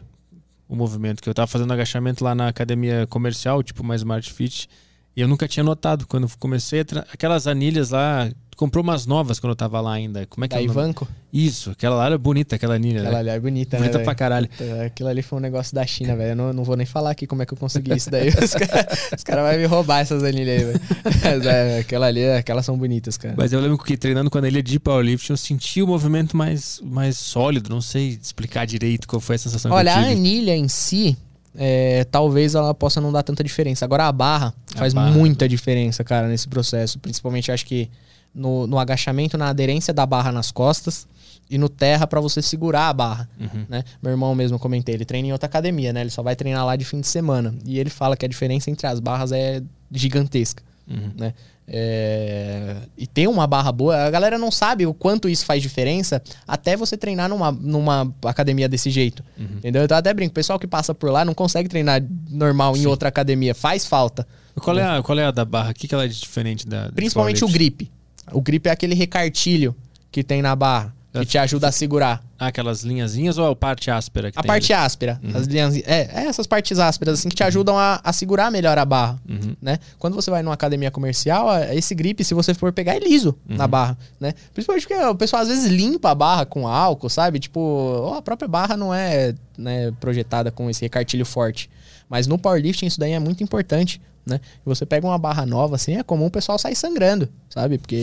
o 0.68 0.76
movimento. 0.76 1.20
Que 1.20 1.28
eu 1.28 1.34
tava 1.34 1.48
fazendo 1.48 1.72
agachamento 1.72 2.22
lá 2.22 2.34
na 2.34 2.48
academia 2.48 3.06
comercial, 3.08 3.62
tipo 3.62 3.82
uma 3.82 3.96
Smart 3.96 4.32
Fit. 4.32 4.68
E 5.16 5.20
eu 5.20 5.28
nunca 5.28 5.46
tinha 5.46 5.62
notado 5.64 6.06
quando 6.06 6.26
comecei 6.38 6.80
a 6.80 6.84
tra- 6.84 7.06
aquelas 7.12 7.46
anilhas 7.46 7.90
lá, 7.90 8.30
comprou 8.56 8.82
umas 8.82 9.04
novas 9.06 9.38
quando 9.38 9.50
eu 9.52 9.56
tava 9.56 9.78
lá 9.80 9.92
ainda. 9.92 10.24
Como 10.26 10.44
é 10.44 10.48
que 10.48 10.54
Da 10.54 10.60
é? 10.60 10.64
Ivanco. 10.64 11.06
Isso, 11.30 11.70
aquela 11.70 11.96
lá 11.96 12.06
era 12.06 12.16
bonita, 12.18 12.56
aquela 12.56 12.74
anilha. 12.76 13.00
Aquela 13.00 13.14
né? 13.14 13.18
ali 13.20 13.28
é 13.30 13.40
bonita, 13.40 13.76
Bonita 13.76 13.98
né? 13.98 14.04
pra 14.04 14.12
velho? 14.12 14.18
caralho. 14.18 14.48
Aquilo 14.86 15.08
ali 15.10 15.20
foi 15.22 15.38
um 15.38 15.42
negócio 15.42 15.74
da 15.74 15.84
China, 15.86 16.16
velho. 16.16 16.30
Eu 16.32 16.36
não, 16.36 16.52
não 16.54 16.64
vou 16.64 16.76
nem 16.76 16.86
falar 16.86 17.10
aqui 17.10 17.26
como 17.26 17.42
é 17.42 17.46
que 17.46 17.52
eu 17.52 17.58
consegui 17.58 17.94
isso 17.94 18.10
daí. 18.10 18.28
Os 18.32 18.54
caras 18.54 19.24
cara 19.24 19.50
vão 19.50 19.58
me 19.58 19.66
roubar 19.66 20.00
essas 20.00 20.22
anilhas 20.22 20.58
aí, 20.60 20.64
velho. 20.66 20.80
Mas, 21.24 21.46
é, 21.46 21.78
Aquela 21.80 22.06
ali, 22.06 22.24
aquelas 22.30 22.64
são 22.64 22.78
bonitas, 22.78 23.16
cara. 23.18 23.34
Mas 23.36 23.52
eu 23.52 23.60
lembro 23.60 23.76
que 23.78 23.96
treinando 23.98 24.30
com 24.30 24.38
a 24.38 24.40
anilha 24.40 24.62
de 24.62 24.78
powerlifting, 24.80 25.32
eu 25.34 25.36
senti 25.36 25.82
o 25.82 25.86
movimento 25.86 26.34
mais, 26.36 26.80
mais 26.82 27.18
sólido. 27.18 27.68
Não 27.68 27.80
sei 27.82 28.18
explicar 28.22 28.66
direito 28.66 29.06
qual 29.08 29.20
foi 29.20 29.36
a 29.36 29.38
sensação 29.38 29.72
Olha, 29.72 29.92
que 29.92 29.98
a 29.98 30.02
eu 30.02 30.08
tive. 30.08 30.18
anilha 30.20 30.56
em 30.56 30.68
si, 30.68 31.16
é, 31.54 32.04
talvez 32.04 32.54
ela 32.54 32.74
possa 32.74 33.00
não 33.00 33.12
dar 33.12 33.22
tanta 33.22 33.44
diferença. 33.44 33.84
Agora 33.84 34.06
a 34.06 34.12
barra 34.12 34.54
A 34.74 34.78
faz 34.78 34.94
barra. 34.94 35.10
muita 35.10 35.48
diferença, 35.48 36.02
cara, 36.02 36.28
nesse 36.28 36.48
processo. 36.48 36.98
Principalmente, 36.98 37.52
acho 37.52 37.66
que 37.66 37.90
no, 38.34 38.66
no 38.66 38.78
agachamento, 38.78 39.36
na 39.36 39.48
aderência 39.48 39.92
da 39.92 40.06
barra 40.06 40.32
nas 40.32 40.50
costas 40.50 41.06
e 41.50 41.58
no 41.58 41.68
terra 41.68 42.06
pra 42.06 42.20
você 42.20 42.40
segurar 42.40 42.88
a 42.88 42.92
barra. 42.92 43.28
Uhum. 43.38 43.66
né? 43.68 43.84
Meu 44.00 44.10
irmão 44.10 44.34
mesmo 44.34 44.58
comentei, 44.58 44.94
ele 44.94 45.04
treina 45.04 45.28
em 45.28 45.32
outra 45.32 45.46
academia, 45.46 45.92
né? 45.92 46.00
Ele 46.00 46.10
só 46.10 46.22
vai 46.22 46.34
treinar 46.34 46.64
lá 46.64 46.76
de 46.76 46.84
fim 46.84 47.00
de 47.00 47.06
semana. 47.06 47.54
E 47.66 47.78
ele 47.78 47.90
fala 47.90 48.16
que 48.16 48.24
a 48.24 48.28
diferença 48.28 48.70
entre 48.70 48.86
as 48.86 48.98
barras 49.00 49.32
é 49.32 49.62
gigantesca, 49.90 50.62
Uhum. 50.88 51.12
né? 51.16 51.34
É, 51.66 52.76
E 52.98 53.06
ter 53.06 53.28
uma 53.28 53.46
barra 53.46 53.70
boa, 53.72 53.96
a 53.96 54.10
galera 54.10 54.36
não 54.36 54.50
sabe 54.50 54.84
o 54.84 54.92
quanto 54.92 55.28
isso 55.28 55.44
faz 55.44 55.62
diferença 55.62 56.22
até 56.46 56.76
você 56.76 56.96
treinar 56.96 57.28
numa, 57.28 57.52
numa 57.52 58.12
academia 58.24 58.68
desse 58.68 58.90
jeito. 58.90 59.24
Uhum. 59.38 59.58
Entendeu? 59.58 59.86
Eu 59.88 59.96
até 59.96 60.12
brinco, 60.12 60.32
o 60.32 60.34
pessoal 60.34 60.58
que 60.58 60.66
passa 60.66 60.94
por 60.94 61.10
lá 61.10 61.24
não 61.24 61.34
consegue 61.34 61.68
treinar 61.68 62.02
normal 62.28 62.76
em 62.76 62.86
outra 62.86 63.08
academia, 63.08 63.54
faz 63.54 63.86
falta. 63.86 64.26
Qual, 64.60 64.78
é 64.78 64.98
a, 64.98 65.02
qual 65.02 65.18
é 65.18 65.24
a 65.24 65.30
da 65.30 65.44
barra? 65.44 65.70
O 65.70 65.74
que, 65.74 65.88
que 65.88 65.94
ela 65.94 66.04
é 66.04 66.08
de 66.08 66.18
diferente 66.18 66.66
da. 66.66 66.90
Principalmente 66.92 67.44
o 67.44 67.48
grip. 67.48 67.90
O 68.30 68.40
grip 68.40 68.66
é 68.66 68.70
aquele 68.70 68.94
recartilho 68.94 69.74
que 70.10 70.22
tem 70.22 70.42
na 70.42 70.54
barra. 70.54 70.94
Que 71.12 71.26
te 71.26 71.36
ajuda 71.38 71.68
a 71.68 71.72
segurar. 71.72 72.22
Ah, 72.38 72.46
aquelas 72.46 72.82
linhazinhas 72.82 73.36
ou 73.38 73.46
a 73.50 73.54
parte 73.54 73.90
áspera 73.90 74.32
A 74.34 74.42
parte 74.42 74.72
ali? 74.72 74.82
áspera, 74.84 75.20
as 75.34 75.46
linhas, 75.46 75.76
é, 75.86 76.10
é 76.12 76.26
essas 76.26 76.46
partes 76.46 76.78
ásperas 76.78 77.18
assim 77.18 77.28
que 77.28 77.36
te 77.36 77.44
ajudam 77.44 77.78
a, 77.78 78.00
a 78.02 78.12
segurar 78.12 78.50
melhor 78.50 78.76
a 78.78 78.84
barra, 78.84 79.20
Uhum. 79.28 79.54
né? 79.60 79.78
Quando 79.98 80.14
você 80.14 80.30
vai 80.30 80.42
numa 80.42 80.54
academia 80.54 80.90
comercial, 80.90 81.48
a- 81.50 81.74
esse 81.74 81.94
grip, 81.94 82.24
se 82.24 82.32
você 82.34 82.54
for 82.54 82.72
pegar, 82.72 82.94
é 82.96 82.98
liso 82.98 83.36
Uhum. 83.48 83.56
na 83.56 83.68
barra, 83.68 83.96
né? 84.18 84.32
Principalmente 84.54 84.88
porque 84.88 85.04
o 85.04 85.14
pessoal 85.14 85.42
às 85.42 85.48
vezes 85.48 85.70
limpa 85.70 86.10
a 86.10 86.14
barra 86.14 86.46
com 86.46 86.66
álcool, 86.66 87.08
sabe? 87.10 87.38
Tipo, 87.38 88.14
a 88.16 88.22
própria 88.22 88.48
barra 88.48 88.76
não 88.76 88.92
é 88.92 89.34
né, 89.56 89.92
projetada 90.00 90.50
com 90.50 90.68
esse 90.70 90.80
recartilho 90.82 91.26
forte. 91.26 91.68
Mas 92.08 92.26
no 92.26 92.38
powerlifting 92.38 92.86
isso 92.86 92.98
daí 92.98 93.12
é 93.12 93.18
muito 93.18 93.42
importante, 93.44 94.00
né? 94.26 94.40
Você 94.64 94.84
pega 94.86 95.06
uma 95.06 95.18
barra 95.18 95.44
nova 95.46 95.76
assim, 95.76 95.96
é 95.96 96.02
comum 96.02 96.26
o 96.26 96.30
pessoal 96.30 96.58
sair 96.58 96.74
sangrando, 96.74 97.28
sabe? 97.50 97.76
Porque 97.78 98.02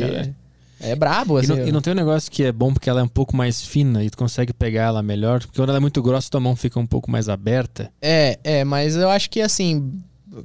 é 0.81 0.95
brabo, 0.95 1.37
E 1.39 1.41
assim. 1.43 1.47
não, 1.55 1.67
e 1.67 1.71
não 1.71 1.81
tem 1.81 1.93
um 1.93 1.95
negócio 1.95 2.31
que 2.31 2.43
é 2.43 2.51
bom 2.51 2.73
porque 2.73 2.89
ela 2.89 2.99
é 3.01 3.03
um 3.03 3.07
pouco 3.07 3.35
mais 3.35 3.61
fina 3.61 4.03
e 4.03 4.09
tu 4.09 4.17
consegue 4.17 4.53
pegar 4.53 4.83
ela 4.83 5.03
melhor. 5.03 5.39
Porque 5.41 5.55
quando 5.59 5.69
ela 5.69 5.77
é 5.77 5.81
muito 5.81 6.01
grossa, 6.01 6.29
tua 6.29 6.39
mão 6.39 6.55
fica 6.55 6.79
um 6.79 6.85
pouco 6.87 7.09
mais 7.11 7.27
aberta. 7.29 7.91
É, 8.01 8.39
é, 8.43 8.63
mas 8.63 8.95
eu 8.95 9.09
acho 9.09 9.29
que 9.29 9.41
assim, 9.41 9.91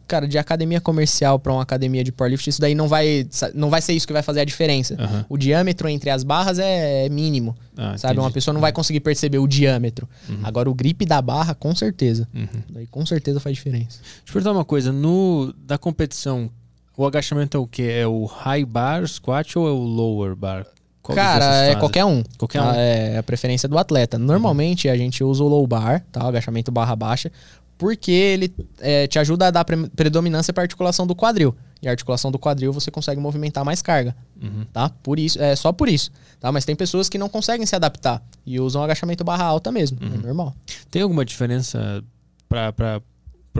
cara, 0.09 0.27
de 0.27 0.37
academia 0.39 0.81
comercial 0.81 1.39
pra 1.39 1.53
uma 1.53 1.63
academia 1.63 2.03
de 2.03 2.11
powerlifting, 2.11 2.51
isso 2.51 2.61
daí 2.61 2.75
não 2.75 2.89
vai, 2.89 3.27
não 3.55 3.71
vai 3.71 3.81
ser 3.83 3.93
isso 3.93 4.07
que 4.07 4.13
vai 4.13 4.23
fazer 4.23 4.41
a 4.41 4.45
diferença. 4.45 4.97
Aham. 4.99 5.27
O 5.29 5.37
diâmetro 5.37 5.89
entre 5.89 6.11
as 6.11 6.25
barras 6.25 6.59
é, 6.59 7.09
mínimo, 7.11 7.55
Ah, 7.77 7.97
sabe? 7.99 8.15
Uma 8.19 8.25
entendi. 8.25 8.35
pessoa 8.35 8.53
não 8.55 8.61
vai 8.61 8.73
conseguir 8.73 9.01
perceber 9.01 9.39
o 9.39 9.47
diâmetro. 9.47 10.09
Agora 10.43 10.69
o 10.71 10.75
grip 10.75 11.05
da 11.07 11.21
barra, 11.23 11.55
com 11.55 11.75
certeza. 11.75 12.27
Uhum. 12.35 12.47
Daí 12.71 12.87
com 12.87 13.05
certeza 13.07 13.39
faz 13.41 13.55
diferença. 13.57 13.99
Deixa 14.03 14.15
eu 14.29 14.33
perguntar 14.33 14.53
uma 14.53 14.65
coisa. 14.65 14.91
No, 14.91 15.55
da 15.59 15.77
competição, 15.79 16.51
o 16.97 17.07
agachamento 17.07 17.57
é 17.57 17.61
o 17.61 17.67
quê? 17.67 17.83
É 17.83 18.07
o 18.07 18.25
high 18.25 18.65
bar, 18.65 19.07
squat 19.07 19.57
ou 19.59 19.69
é 19.69 19.71
o 19.71 19.79
lower 19.83 20.35
bar? 20.37 20.67
Qual 21.03 21.15
Cara, 21.15 21.45
é 21.67 21.75
qualquer 21.77 22.05
um. 22.05 22.23
Qualquer 22.39 22.61
tá? 22.63 22.71
um. 22.71 22.75
É 22.75 23.19
a 23.19 23.23
preferência 23.23 23.69
do 23.69 23.77
atleta. 23.77 24.19
Normalmente 24.19 24.89
a 24.89 24.97
gente 24.97 25.23
usa 25.23 25.43
o 25.45 25.49
low 25.49 25.67
bar, 25.67 26.03
tá? 26.11 26.25
O 26.25 26.29
agachamento 26.29 26.73
barra 26.73 26.97
baixa, 26.97 27.31
porque 27.77 28.11
ele 28.11 28.55
é, 28.81 29.07
te 29.07 29.19
ajuda 29.19 29.49
a 29.49 29.51
dar 29.51 29.65
pre- 29.67 29.89
predominância 29.91 30.51
para 30.53 30.63
articulação 30.63 31.07
do 31.07 31.15
quadril. 31.15 31.55
E 31.83 31.89
a 31.89 31.91
articulação 31.91 32.33
do 32.33 32.39
quadril 32.39 32.73
você 32.73 32.91
consegue 32.91 33.21
movimentar 33.21 33.63
mais 33.67 33.83
carga, 33.83 34.17
Uhum. 34.43 34.65
tá? 34.73 34.89
Por 35.03 35.19
isso, 35.19 35.39
é 35.43 35.55
só 35.55 35.71
por 35.73 35.91
isso, 35.91 36.11
tá? 36.41 36.51
Mas 36.51 36.65
tem 36.65 36.75
pessoas 36.75 37.11
que 37.11 37.19
não 37.19 37.29
conseguem 37.29 37.67
se 37.67 37.77
adaptar 37.77 38.23
e 38.47 38.59
usam 38.59 38.83
agachamento 38.83 39.23
barra 39.23 39.45
alta 39.45 39.71
mesmo, 39.71 39.99
Uhum. 40.01 40.15
é 40.15 40.17
normal. 40.17 40.55
Tem 40.91 41.03
alguma 41.03 41.23
diferença 41.27 42.03
pra, 42.49 42.73
pra 42.73 43.03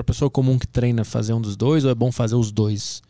pessoa 0.07 0.31
comum 0.31 0.59
que 0.59 0.67
treina 0.67 1.05
fazer 1.05 1.35
um 1.35 1.41
dos 1.43 1.55
dois 1.57 1.85
ou 1.85 1.91
é 1.91 1.95
bom 1.95 2.11
fazer 2.11 2.37
os 2.37 2.51
dois? 2.51 3.03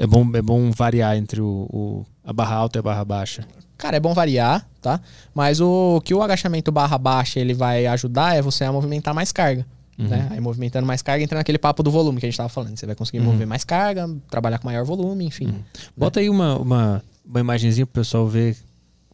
É 0.00 0.06
bom, 0.06 0.24
é 0.34 0.40
bom 0.40 0.70
variar 0.70 1.16
entre 1.16 1.40
o, 1.40 1.66
o- 1.70 2.06
a 2.24 2.32
barra 2.32 2.54
alta 2.54 2.78
e 2.78 2.80
a 2.80 2.82
barra 2.82 3.04
baixa. 3.04 3.44
Cara, 3.76 3.96
é 3.96 4.00
bom 4.00 4.14
variar, 4.14 4.66
tá? 4.80 5.00
Mas 5.34 5.60
o 5.60 6.00
que 6.04 6.14
o 6.14 6.22
agachamento 6.22 6.70
barra 6.72 6.96
baixa 6.96 7.38
ele 7.40 7.52
vai 7.52 7.84
ajudar 7.86 8.36
é 8.36 8.40
você 8.42 8.64
a 8.64 8.72
movimentar 8.72 9.12
mais 9.14 9.32
carga. 9.32 9.66
Uhum. 9.98 10.06
Né? 10.08 10.28
Aí 10.30 10.40
movimentando 10.40 10.86
mais 10.86 11.02
carga, 11.02 11.24
entra 11.24 11.38
naquele 11.38 11.58
papo 11.58 11.82
do 11.82 11.90
volume 11.90 12.20
que 12.20 12.26
a 12.26 12.28
gente 12.28 12.36
tava 12.36 12.48
falando. 12.48 12.76
Você 12.78 12.86
vai 12.86 12.94
conseguir 12.94 13.18
Uhum. 13.18 13.24
mover 13.32 13.46
mais 13.46 13.64
carga, 13.64 14.08
trabalhar 14.30 14.58
com 14.60 14.66
maior 14.68 14.84
volume, 14.84 15.24
enfim. 15.24 15.52
Bota 15.96 16.20
aí 16.20 16.30
uma, 16.30 16.56
uma, 16.58 17.02
uma 17.26 17.40
imagenzinha 17.40 17.84
pro 17.84 17.94
pessoal 18.00 18.26
ver. 18.28 18.56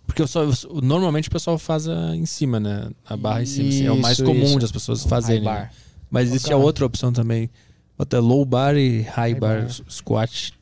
Porque 0.06 0.20
eu 0.20 0.26
só, 0.26 0.42
eu- 0.42 0.52
normalmente 0.82 1.28
o 1.28 1.32
pessoal 1.32 1.56
faz 1.58 1.88
a, 1.88 2.14
em 2.14 2.26
cima, 2.26 2.60
né? 2.60 2.90
A 3.08 3.16
barra 3.16 3.42
em 3.42 3.46
cima. 3.46 3.68
assim, 3.70 3.86
é 3.86 3.90
o 3.92 3.96
mais 4.00 4.20
comum 4.20 4.44
isso. 4.44 4.58
das 4.58 4.70
pessoas 4.72 5.02
fazerem. 5.04 5.44
Né? 5.44 5.70
Mas 6.10 6.28
existe 6.28 6.46
a 6.46 6.50
Colocar. 6.50 6.66
outra 6.66 6.84
opção 6.86 7.10
também. 7.10 7.48
Bota 7.96 8.20
low 8.20 8.44
bar 8.44 8.76
e 8.76 9.00
high, 9.00 9.32
High 9.32 9.34
bar, 9.34 9.62
bar. 9.62 9.70
squat. 9.88 10.52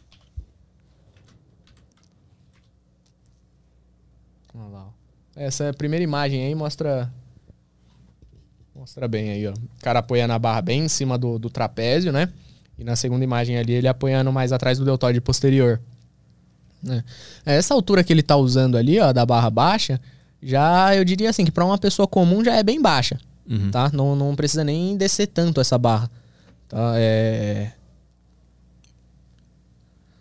Olha 4.54 4.68
lá, 4.68 4.86
ó. 5.31 5.31
Essa 5.43 5.64
é 5.64 5.73
primeira 5.73 6.05
imagem 6.05 6.44
aí 6.44 6.55
mostra. 6.55 7.12
Mostra 8.74 9.09
bem 9.09 9.31
aí, 9.31 9.47
ó. 9.47 9.52
O 9.52 9.82
cara 9.82 9.98
apoiando 9.98 10.32
a 10.32 10.39
barra 10.39 10.62
bem 10.62 10.85
em 10.85 10.89
cima 10.89 11.19
do, 11.19 11.36
do 11.36 11.51
trapézio, 11.51 12.12
né? 12.12 12.28
E 12.78 12.85
na 12.85 12.94
segunda 12.94 13.24
imagem 13.24 13.59
ali, 13.59 13.73
ele 13.73 13.89
apoiando 13.89 14.32
mais 14.32 14.52
atrás 14.52 14.78
do 14.78 14.85
deltoide 14.85 15.20
posterior. 15.20 15.81
Né? 16.82 17.02
Essa 17.44 17.74
altura 17.74 18.05
que 18.05 18.12
ele 18.12 18.23
tá 18.23 18.36
usando 18.36 18.77
ali, 18.77 19.01
ó, 19.01 19.12
da 19.12 19.27
barra 19.27 19.51
baixa, 19.51 20.01
já 20.40 20.94
eu 20.94 21.05
diria 21.05 21.28
assim 21.31 21.44
que 21.44 21.51
para 21.51 21.64
uma 21.64 21.77
pessoa 21.78 22.06
comum 22.06 22.44
já 22.44 22.55
é 22.56 22.62
bem 22.62 22.81
baixa, 22.81 23.19
Uhum. 23.48 23.70
tá? 23.70 23.90
Não, 23.93 24.14
não 24.14 24.36
precisa 24.36 24.62
nem 24.62 24.97
descer 24.97 25.27
tanto 25.27 25.60
essa 25.60 25.77
barra. 25.77 26.09
Tá? 26.69 26.94
É... 26.97 27.73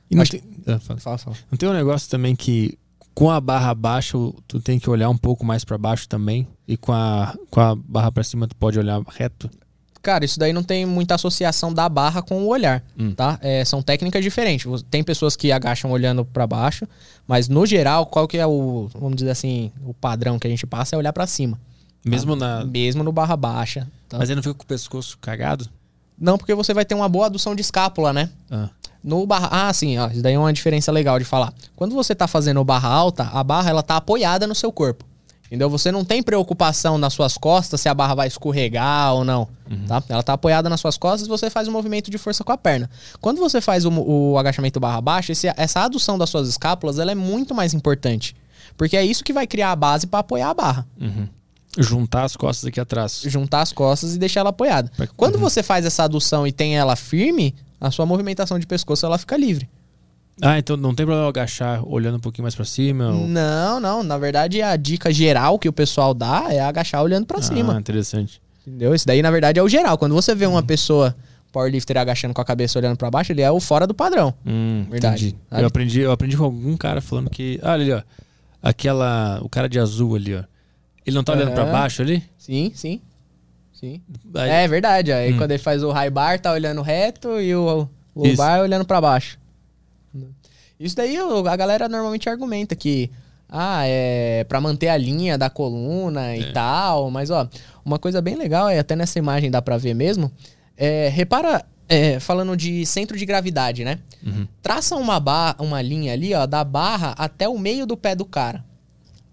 E 0.09 0.15
não 0.15 0.23
Acho 0.23 0.31
tem, 0.31 0.43
ah, 0.67 0.79
fala. 0.79 0.99
Fala, 0.99 1.17
fala. 1.19 1.37
Não 1.49 1.57
tem 1.57 1.69
um 1.69 1.73
negócio 1.73 2.09
também 2.09 2.35
que 2.35 2.77
com 3.21 3.29
a 3.29 3.39
barra 3.39 3.73
baixa 3.75 4.17
tu 4.47 4.59
tem 4.59 4.79
que 4.79 4.89
olhar 4.89 5.09
um 5.09 5.17
pouco 5.17 5.45
mais 5.45 5.63
pra 5.63 5.77
baixo 5.77 6.07
também 6.09 6.47
e 6.67 6.75
com 6.75 6.91
a, 6.91 7.35
com 7.51 7.61
a 7.61 7.75
barra 7.75 8.11
pra 8.11 8.23
cima 8.23 8.47
tu 8.47 8.55
pode 8.55 8.79
olhar 8.79 8.99
reto? 9.09 9.49
Cara, 10.01 10.25
isso 10.25 10.39
daí 10.39 10.51
não 10.51 10.63
tem 10.63 10.83
muita 10.87 11.13
associação 11.13 11.71
da 11.71 11.87
barra 11.87 12.23
com 12.23 12.41
o 12.41 12.47
olhar, 12.47 12.83
Hum. 12.97 13.13
tá? 13.13 13.37
É, 13.39 13.63
são 13.63 13.83
técnicas 13.83 14.23
diferentes. 14.23 14.65
Tem 14.89 15.03
pessoas 15.03 15.35
que 15.35 15.51
agacham 15.51 15.91
olhando 15.91 16.25
pra 16.25 16.47
baixo, 16.47 16.87
mas 17.27 17.47
no 17.47 17.63
geral, 17.67 18.07
qual 18.07 18.27
que 18.27 18.39
é 18.39 18.47
o, 18.47 18.89
vamos 18.95 19.15
dizer 19.17 19.29
assim, 19.29 19.71
o 19.85 19.93
padrão 19.93 20.39
que 20.39 20.47
a 20.47 20.49
gente 20.49 20.65
passa 20.65 20.95
é 20.95 20.97
olhar 20.97 21.13
pra 21.13 21.27
cima. 21.27 21.59
Mesmo 22.03 22.35
na. 22.35 22.65
Mesmo 22.65 23.03
no 23.03 23.11
barra 23.11 23.37
baixa. 23.37 23.87
tá? 24.09 24.17
Mas 24.17 24.29
ele 24.29 24.37
não 24.37 24.43
fica 24.43 24.55
com 24.55 24.63
o 24.63 24.65
pescoço 24.67 25.19
cagado? 25.21 25.69
Não, 26.19 26.35
porque 26.35 26.55
você 26.55 26.73
vai 26.73 26.83
ter 26.83 26.95
uma 26.95 27.07
boa 27.07 27.27
adução 27.27 27.53
de 27.53 27.61
escápula, 27.61 28.11
né? 28.11 28.29
Ah. 28.49 28.69
No 29.03 29.25
barra. 29.25 29.49
Ah, 29.51 29.73
sim, 29.73 29.97
ó, 29.97 30.07
isso 30.09 30.21
daí 30.21 30.33
é 30.35 30.39
uma 30.39 30.53
diferença 30.53 30.91
legal 30.91 31.17
de 31.17 31.25
falar. 31.25 31.53
Quando 31.75 31.95
você 31.95 32.13
tá 32.13 32.27
fazendo 32.27 32.63
barra 32.63 32.89
alta, 32.89 33.23
a 33.33 33.43
barra 33.43 33.69
ela 33.69 33.81
tá 33.83 33.97
apoiada 33.97 34.45
no 34.45 34.53
seu 34.55 34.71
corpo. 34.71 35.05
Entendeu? 35.47 35.69
Você 35.69 35.91
não 35.91 36.05
tem 36.05 36.23
preocupação 36.23 36.97
nas 36.97 37.11
suas 37.13 37.35
costas 37.37 37.81
se 37.81 37.89
a 37.89 37.93
barra 37.93 38.15
vai 38.15 38.27
escorregar 38.27 39.13
ou 39.13 39.25
não. 39.25 39.49
Tá? 39.85 40.01
Ela 40.07 40.23
tá 40.23 40.31
apoiada 40.33 40.69
nas 40.69 40.79
suas 40.79 40.95
costas 40.97 41.27
e 41.27 41.29
você 41.29 41.49
faz 41.49 41.67
um 41.67 41.71
movimento 41.73 42.09
de 42.09 42.17
força 42.17 42.41
com 42.41 42.53
a 42.53 42.57
perna. 42.57 42.89
Quando 43.19 43.39
você 43.39 43.59
faz 43.59 43.83
o, 43.85 43.89
o 43.91 44.37
agachamento 44.37 44.79
barra 44.79 45.01
baixa, 45.01 45.33
esse- 45.33 45.51
essa 45.57 45.81
adução 45.81 46.17
das 46.17 46.29
suas 46.29 46.47
escápulas 46.47 46.99
ela 46.99 47.11
é 47.11 47.15
muito 47.15 47.53
mais 47.53 47.73
importante. 47.73 48.33
Porque 48.77 48.95
é 48.95 49.03
isso 49.03 49.25
que 49.25 49.33
vai 49.33 49.45
criar 49.45 49.71
a 49.71 49.75
base 49.75 50.07
para 50.07 50.19
apoiar 50.19 50.51
a 50.51 50.53
barra. 50.53 50.87
Uhum. 50.99 51.27
Juntar 51.77 52.23
as 52.23 52.35
costas 52.37 52.65
aqui 52.67 52.79
atrás. 52.79 53.21
Juntar 53.25 53.61
as 53.61 53.73
costas 53.73 54.15
e 54.15 54.17
deixar 54.19 54.41
ela 54.41 54.49
apoiada. 54.51 54.89
Quando 55.17 55.37
você 55.37 55.61
faz 55.63 55.85
essa 55.85 56.03
adução 56.03 56.45
e 56.47 56.51
tem 56.53 56.77
ela 56.77 56.95
firme, 56.95 57.53
a 57.81 57.91
sua 57.91 58.05
movimentação 58.05 58.57
de 58.59 58.65
pescoço 58.67 59.05
ela 59.05 59.17
fica 59.17 59.35
livre. 59.35 59.67
Ah, 60.41 60.57
então 60.57 60.77
não 60.77 60.95
tem 60.95 61.05
problema 61.05 61.27
agachar 61.27 61.83
olhando 61.85 62.15
um 62.17 62.19
pouquinho 62.19 62.43
mais 62.43 62.55
pra 62.55 62.63
cima? 62.65 63.09
ou- 63.09 63.27
Não, 63.27 63.79
não. 63.79 64.01
Na 64.03 64.17
verdade, 64.17 64.61
a 64.61 64.75
dica 64.77 65.11
geral 65.11 65.59
que 65.59 65.67
o 65.67 65.73
pessoal 65.73 66.13
dá 66.13 66.45
é 66.49 66.59
agachar 66.59 67.03
olhando 67.03 67.25
pra 67.25 67.39
Ah, 67.39 67.41
cima. 67.43 67.77
interessante. 67.79 68.41
Entendeu? 68.65 68.95
Isso 68.95 69.05
daí, 69.05 69.21
na 69.21 69.29
verdade, 69.31 69.59
é 69.59 69.63
o 69.63 69.67
geral. 69.67 69.97
Quando 69.97 70.13
você 70.15 70.33
vê 70.33 70.45
uma 70.45 70.63
pessoa 70.63 71.15
powerlifter 71.51 71.97
agachando 71.97 72.33
com 72.33 72.41
a 72.41 72.45
cabeça 72.45 72.79
olhando 72.79 72.95
pra 72.95 73.11
baixo, 73.11 73.31
ele 73.33 73.41
é 73.41 73.51
o 73.51 73.59
fora 73.59 73.85
do 73.85 73.93
padrão. 73.93 74.33
Hum, 74.45 74.85
Verdade. 74.89 75.27
entendi. 75.27 75.37
Eu 75.61 75.67
aprendi, 75.67 75.99
eu 75.99 76.11
aprendi 76.11 76.37
com 76.37 76.43
algum 76.45 76.77
cara 76.77 77.01
falando 77.01 77.29
que. 77.29 77.59
Ah, 77.61 77.73
ali, 77.73 77.91
ó. 77.91 78.01
Aquela. 78.63 79.39
O 79.43 79.49
cara 79.49 79.67
de 79.67 79.79
azul 79.79 80.15
ali, 80.15 80.35
ó. 80.35 80.43
Ele 81.05 81.15
não 81.15 81.23
tá 81.23 81.33
olhando 81.33 81.51
pra 81.51 81.63
Aham. 81.63 81.71
baixo 81.71 82.01
ali? 82.01 82.23
Sim, 82.37 82.71
sim. 82.75 83.01
Sim. 83.81 84.01
Aí- 84.35 84.49
É 84.49 84.67
verdade. 84.67 85.11
Aí 85.11 85.33
Hum. 85.33 85.37
quando 85.37 85.51
ele 85.51 85.61
faz 85.61 85.83
o 85.83 85.91
high 85.91 86.09
bar, 86.09 86.39
tá 86.39 86.53
olhando 86.53 86.81
reto 86.81 87.41
e 87.41 87.53
o 87.53 87.89
Lombar 88.15 88.61
olhando 88.61 88.85
para 88.85 89.01
baixo. 89.01 89.37
Isso 90.79 90.95
daí 90.95 91.15
a 91.17 91.55
galera 91.55 91.87
normalmente 91.89 92.29
argumenta 92.29 92.75
que 92.75 93.11
ah, 93.49 93.83
é 93.85 94.43
para 94.45 94.61
manter 94.61 94.87
a 94.87 94.97
linha 94.97 95.37
da 95.37 95.49
coluna 95.49 96.31
é. 96.31 96.39
e 96.39 96.53
tal, 96.53 97.11
mas 97.11 97.29
ó, 97.29 97.47
uma 97.83 97.99
coisa 97.99 98.21
bem 98.21 98.35
legal 98.35 98.69
é 98.69 98.79
até 98.79 98.95
nessa 98.95 99.19
imagem 99.19 99.51
dá 99.51 99.61
para 99.61 99.77
ver 99.77 99.93
mesmo. 99.93 100.31
É, 100.77 101.09
repara, 101.09 101.63
é, 101.87 102.19
falando 102.19 102.55
de 102.55 102.85
centro 102.85 103.17
de 103.17 103.25
gravidade, 103.25 103.83
né? 103.83 103.99
Uhum. 104.25 104.47
Traça 104.61 104.95
uma 104.95 105.19
barra, 105.19 105.57
uma 105.59 105.81
linha 105.81 106.13
ali, 106.13 106.33
ó, 106.33 106.45
da 106.45 106.63
barra 106.63 107.13
até 107.17 107.47
o 107.47 107.57
meio 107.59 107.85
do 107.85 107.97
pé 107.97 108.15
do 108.15 108.25
cara. 108.25 108.63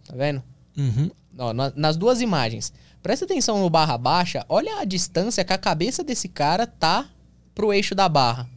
Tá 0.06 0.14
vendo? 0.16 0.42
Uhum. 0.76 1.10
Ó, 1.38 1.52
nas 1.76 1.96
duas 1.96 2.20
imagens. 2.20 2.72
Presta 3.02 3.24
atenção 3.24 3.58
no 3.60 3.70
barra 3.70 3.96
baixa, 3.96 4.44
olha 4.48 4.80
a 4.80 4.84
distância 4.84 5.44
que 5.44 5.52
a 5.52 5.58
cabeça 5.58 6.02
desse 6.02 6.28
cara 6.28 6.66
tá 6.66 7.08
pro 7.54 7.72
eixo 7.72 7.94
da 7.94 8.08
barra. 8.08 8.48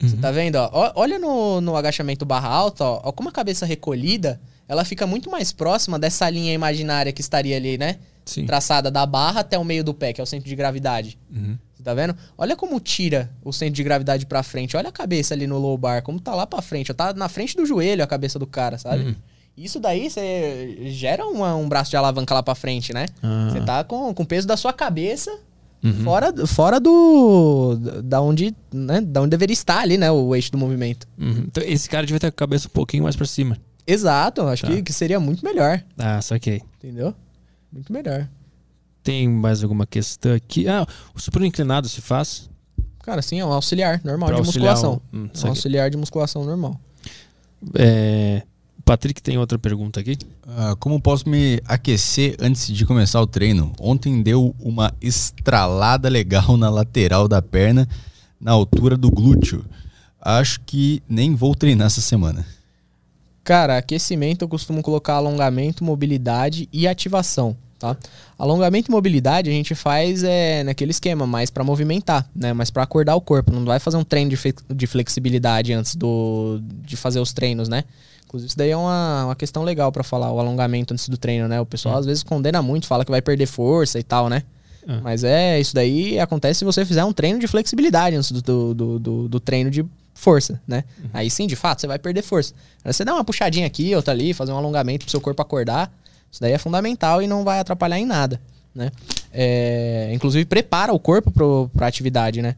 Você 0.00 0.14
uhum. 0.14 0.20
tá 0.20 0.30
vendo? 0.30 0.56
Ó? 0.56 0.92
Olha 0.94 1.18
no, 1.18 1.60
no 1.60 1.76
agachamento 1.76 2.24
barra 2.24 2.48
alta, 2.48 2.84
ó, 2.84 3.00
ó, 3.04 3.12
como 3.12 3.28
a 3.28 3.32
cabeça 3.32 3.66
recolhida, 3.66 4.40
ela 4.68 4.84
fica 4.84 5.06
muito 5.06 5.30
mais 5.30 5.50
próxima 5.50 5.98
dessa 5.98 6.30
linha 6.30 6.52
imaginária 6.52 7.12
que 7.12 7.20
estaria 7.20 7.56
ali, 7.56 7.76
né? 7.76 7.98
Sim. 8.24 8.46
Traçada 8.46 8.90
da 8.90 9.04
barra 9.06 9.40
até 9.40 9.58
o 9.58 9.64
meio 9.64 9.82
do 9.82 9.94
pé, 9.94 10.12
que 10.12 10.20
é 10.20 10.24
o 10.24 10.26
centro 10.26 10.48
de 10.48 10.54
gravidade. 10.54 11.18
Uhum. 11.30 11.58
Você 11.74 11.82
tá 11.82 11.94
vendo? 11.94 12.14
Olha 12.36 12.54
como 12.54 12.78
tira 12.78 13.30
o 13.42 13.52
centro 13.52 13.74
de 13.74 13.82
gravidade 13.82 14.26
pra 14.26 14.42
frente. 14.42 14.76
Olha 14.76 14.90
a 14.90 14.92
cabeça 14.92 15.32
ali 15.32 15.46
no 15.46 15.58
low 15.58 15.78
bar, 15.78 16.02
como 16.02 16.20
tá 16.20 16.34
lá 16.34 16.46
pra 16.46 16.60
frente. 16.60 16.92
Tá 16.92 17.14
na 17.14 17.28
frente 17.28 17.56
do 17.56 17.64
joelho 17.64 18.04
a 18.04 18.06
cabeça 18.06 18.38
do 18.38 18.46
cara, 18.46 18.76
sabe? 18.76 19.04
Uhum. 19.04 19.14
Isso 19.58 19.80
daí 19.80 20.08
você 20.08 20.78
gera 20.90 21.26
uma, 21.26 21.54
um 21.56 21.68
braço 21.68 21.90
de 21.90 21.96
alavanca 21.96 22.34
lá 22.34 22.42
pra 22.42 22.54
frente, 22.54 22.92
né? 22.94 23.06
Ah. 23.22 23.50
Você 23.50 23.60
tá 23.60 23.82
com, 23.84 24.14
com 24.14 24.22
o 24.22 24.26
peso 24.26 24.46
da 24.46 24.56
sua 24.56 24.72
cabeça 24.72 25.30
Uhum. 25.82 26.04
Fora, 26.04 26.46
fora 26.46 26.80
do. 26.80 27.76
Da 28.02 28.20
onde, 28.20 28.54
né, 28.72 29.00
da 29.00 29.20
onde 29.20 29.30
deveria 29.30 29.52
estar 29.52 29.78
ali, 29.78 29.96
né? 29.96 30.10
O 30.10 30.34
eixo 30.34 30.50
do 30.50 30.58
movimento. 30.58 31.06
Uhum. 31.16 31.44
Então, 31.46 31.62
esse 31.64 31.88
cara 31.88 32.04
devia 32.04 32.18
ter 32.18 32.26
a 32.26 32.32
cabeça 32.32 32.66
um 32.66 32.70
pouquinho 32.70 33.04
mais 33.04 33.14
pra 33.14 33.26
cima. 33.26 33.56
Exato, 33.86 34.42
acho 34.42 34.66
tá. 34.66 34.72
que, 34.72 34.82
que 34.82 34.92
seria 34.92 35.20
muito 35.20 35.44
melhor. 35.44 35.82
Ah, 35.96 36.20
saquei. 36.20 36.62
Entendeu? 36.78 37.14
Muito 37.72 37.92
melhor. 37.92 38.28
Tem 39.02 39.28
mais 39.28 39.62
alguma 39.62 39.86
questão 39.86 40.34
aqui? 40.34 40.68
Ah, 40.68 40.86
o 41.14 41.20
supino 41.20 41.46
inclinado 41.46 41.88
se 41.88 42.00
faz? 42.00 42.50
Cara, 43.02 43.22
sim, 43.22 43.38
é 43.40 43.44
um 43.44 43.52
auxiliar 43.52 44.00
normal 44.04 44.28
pra 44.28 44.40
de 44.40 44.46
musculação. 44.46 45.00
Hum, 45.12 45.28
é 45.32 45.46
um 45.46 45.48
auxiliar 45.50 45.90
de 45.90 45.96
musculação 45.96 46.44
normal. 46.44 46.78
É, 47.74 48.42
Patrick 48.88 49.20
tem 49.20 49.36
outra 49.36 49.58
pergunta 49.58 50.00
aqui. 50.00 50.16
Uh, 50.46 50.74
como 50.78 50.98
posso 50.98 51.28
me 51.28 51.60
aquecer 51.66 52.34
antes 52.40 52.68
de 52.68 52.86
começar 52.86 53.20
o 53.20 53.26
treino? 53.26 53.70
Ontem 53.78 54.22
deu 54.22 54.56
uma 54.58 54.94
estralada 54.98 56.08
legal 56.08 56.56
na 56.56 56.70
lateral 56.70 57.28
da 57.28 57.42
perna, 57.42 57.86
na 58.40 58.52
altura 58.52 58.96
do 58.96 59.10
glúteo. 59.10 59.62
Acho 60.18 60.58
que 60.62 61.02
nem 61.06 61.34
vou 61.34 61.54
treinar 61.54 61.88
essa 61.88 62.00
semana. 62.00 62.46
Cara, 63.44 63.76
aquecimento 63.76 64.40
eu 64.40 64.48
costumo 64.48 64.80
colocar 64.80 65.16
alongamento, 65.16 65.84
mobilidade 65.84 66.66
e 66.72 66.88
ativação. 66.88 67.54
Tá? 67.78 67.94
Alongamento 68.38 68.90
e 68.90 68.90
mobilidade 68.90 69.50
a 69.50 69.52
gente 69.52 69.74
faz 69.74 70.24
é, 70.24 70.64
naquele 70.64 70.92
esquema, 70.92 71.26
mais 71.26 71.50
para 71.50 71.62
movimentar, 71.62 72.26
né? 72.34 72.54
mais 72.54 72.70
para 72.70 72.84
acordar 72.84 73.16
o 73.16 73.20
corpo. 73.20 73.52
Não 73.52 73.66
vai 73.66 73.78
fazer 73.78 73.98
um 73.98 74.04
treino 74.04 74.30
de, 74.30 74.38
de 74.74 74.86
flexibilidade 74.86 75.74
antes 75.74 75.94
do, 75.94 76.58
de 76.82 76.96
fazer 76.96 77.20
os 77.20 77.34
treinos, 77.34 77.68
né? 77.68 77.84
Inclusive, 78.28 78.48
isso 78.48 78.58
daí 78.58 78.70
é 78.70 78.76
uma, 78.76 79.24
uma 79.24 79.34
questão 79.34 79.62
legal 79.62 79.90
para 79.90 80.04
falar, 80.04 80.30
o 80.30 80.38
alongamento 80.38 80.92
antes 80.92 81.08
do 81.08 81.16
treino, 81.16 81.48
né? 81.48 81.58
O 81.58 81.64
pessoal 81.64 81.96
é. 81.96 81.98
às 82.00 82.04
vezes 82.04 82.22
condena 82.22 82.60
muito, 82.60 82.86
fala 82.86 83.02
que 83.02 83.10
vai 83.10 83.22
perder 83.22 83.46
força 83.46 83.98
e 83.98 84.02
tal, 84.02 84.28
né? 84.28 84.42
É. 84.86 85.00
Mas 85.00 85.24
é, 85.24 85.58
isso 85.58 85.74
daí 85.74 86.20
acontece 86.20 86.58
se 86.58 86.64
você 86.64 86.84
fizer 86.84 87.02
um 87.04 87.12
treino 87.12 87.38
de 87.38 87.46
flexibilidade 87.46 88.16
antes 88.16 88.30
do, 88.30 88.74
do, 88.74 88.98
do, 88.98 89.28
do 89.28 89.40
treino 89.40 89.70
de 89.70 89.82
força, 90.12 90.60
né? 90.68 90.84
Uhum. 91.02 91.10
Aí 91.14 91.30
sim, 91.30 91.46
de 91.46 91.56
fato, 91.56 91.80
você 91.80 91.86
vai 91.86 91.98
perder 91.98 92.20
força. 92.20 92.52
Aí 92.84 92.92
você 92.92 93.02
dá 93.02 93.14
uma 93.14 93.24
puxadinha 93.24 93.66
aqui, 93.66 93.94
outra 93.94 94.12
ali, 94.12 94.34
fazer 94.34 94.52
um 94.52 94.58
alongamento 94.58 95.06
pro 95.06 95.10
seu 95.10 95.22
corpo 95.22 95.40
acordar. 95.40 95.90
Isso 96.30 96.42
daí 96.42 96.52
é 96.52 96.58
fundamental 96.58 97.22
e 97.22 97.26
não 97.26 97.44
vai 97.44 97.58
atrapalhar 97.58 97.98
em 97.98 98.04
nada, 98.04 98.38
né? 98.74 98.90
É, 99.32 100.10
inclusive, 100.12 100.44
prepara 100.44 100.92
o 100.92 100.98
corpo 100.98 101.30
para 101.70 101.86
a 101.86 101.88
atividade, 101.88 102.42
né? 102.42 102.56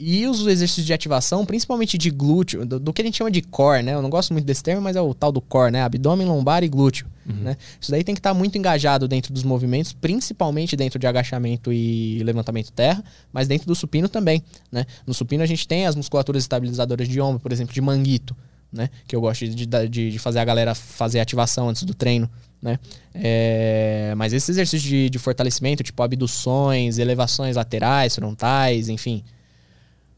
E 0.00 0.28
os 0.28 0.46
exercícios 0.46 0.86
de 0.86 0.92
ativação, 0.92 1.44
principalmente 1.44 1.98
de 1.98 2.08
glúteo, 2.08 2.64
do, 2.64 2.78
do, 2.78 2.92
que 2.92 3.02
a 3.02 3.04
gente 3.04 3.16
chama 3.16 3.32
de 3.32 3.42
core, 3.42 3.82
né? 3.82 3.94
Eu 3.94 4.02
não 4.02 4.08
gosto 4.08 4.32
muito 4.32 4.44
desse 4.44 4.62
termo, 4.62 4.80
mas 4.80 4.94
é 4.94 5.00
o 5.00 5.12
tal 5.12 5.32
do 5.32 5.40
core, 5.40 5.72
né? 5.72 5.82
Abdômen, 5.82 6.24
lombar 6.24 6.62
e 6.62 6.68
glúteo. 6.68 7.08
Uhum. 7.26 7.34
Né? 7.34 7.56
Isso 7.80 7.90
daí 7.90 8.04
tem 8.04 8.14
que 8.14 8.20
estar 8.20 8.30
tá 8.30 8.34
muito 8.34 8.56
engajado 8.56 9.08
dentro 9.08 9.32
dos 9.32 9.42
movimentos, 9.42 9.92
principalmente 9.92 10.76
dentro 10.76 11.00
de 11.00 11.06
agachamento 11.06 11.72
e 11.72 12.22
levantamento 12.22 12.70
terra, 12.70 13.02
mas 13.32 13.48
dentro 13.48 13.66
do 13.66 13.74
supino 13.74 14.08
também, 14.08 14.42
né? 14.70 14.86
No 15.04 15.12
supino 15.12 15.42
a 15.42 15.46
gente 15.46 15.66
tem 15.66 15.84
as 15.84 15.96
musculaturas 15.96 16.44
estabilizadoras 16.44 17.08
de 17.08 17.20
ombro, 17.20 17.40
por 17.40 17.50
exemplo, 17.50 17.74
de 17.74 17.80
manguito, 17.80 18.36
né? 18.72 18.88
Que 19.06 19.16
eu 19.16 19.20
gosto 19.20 19.48
de, 19.48 19.66
de, 19.66 20.10
de 20.12 20.18
fazer 20.20 20.38
a 20.38 20.44
galera 20.44 20.76
fazer 20.76 21.18
ativação 21.18 21.68
antes 21.68 21.82
do 21.82 21.92
treino, 21.92 22.30
né? 22.62 22.78
É, 23.12 24.14
mas 24.16 24.32
esses 24.32 24.50
exercícios 24.50 24.88
de, 24.88 25.10
de 25.10 25.18
fortalecimento, 25.18 25.82
tipo 25.82 26.00
abduções, 26.04 26.98
elevações 26.98 27.56
laterais, 27.56 28.14
frontais, 28.14 28.88
enfim 28.88 29.24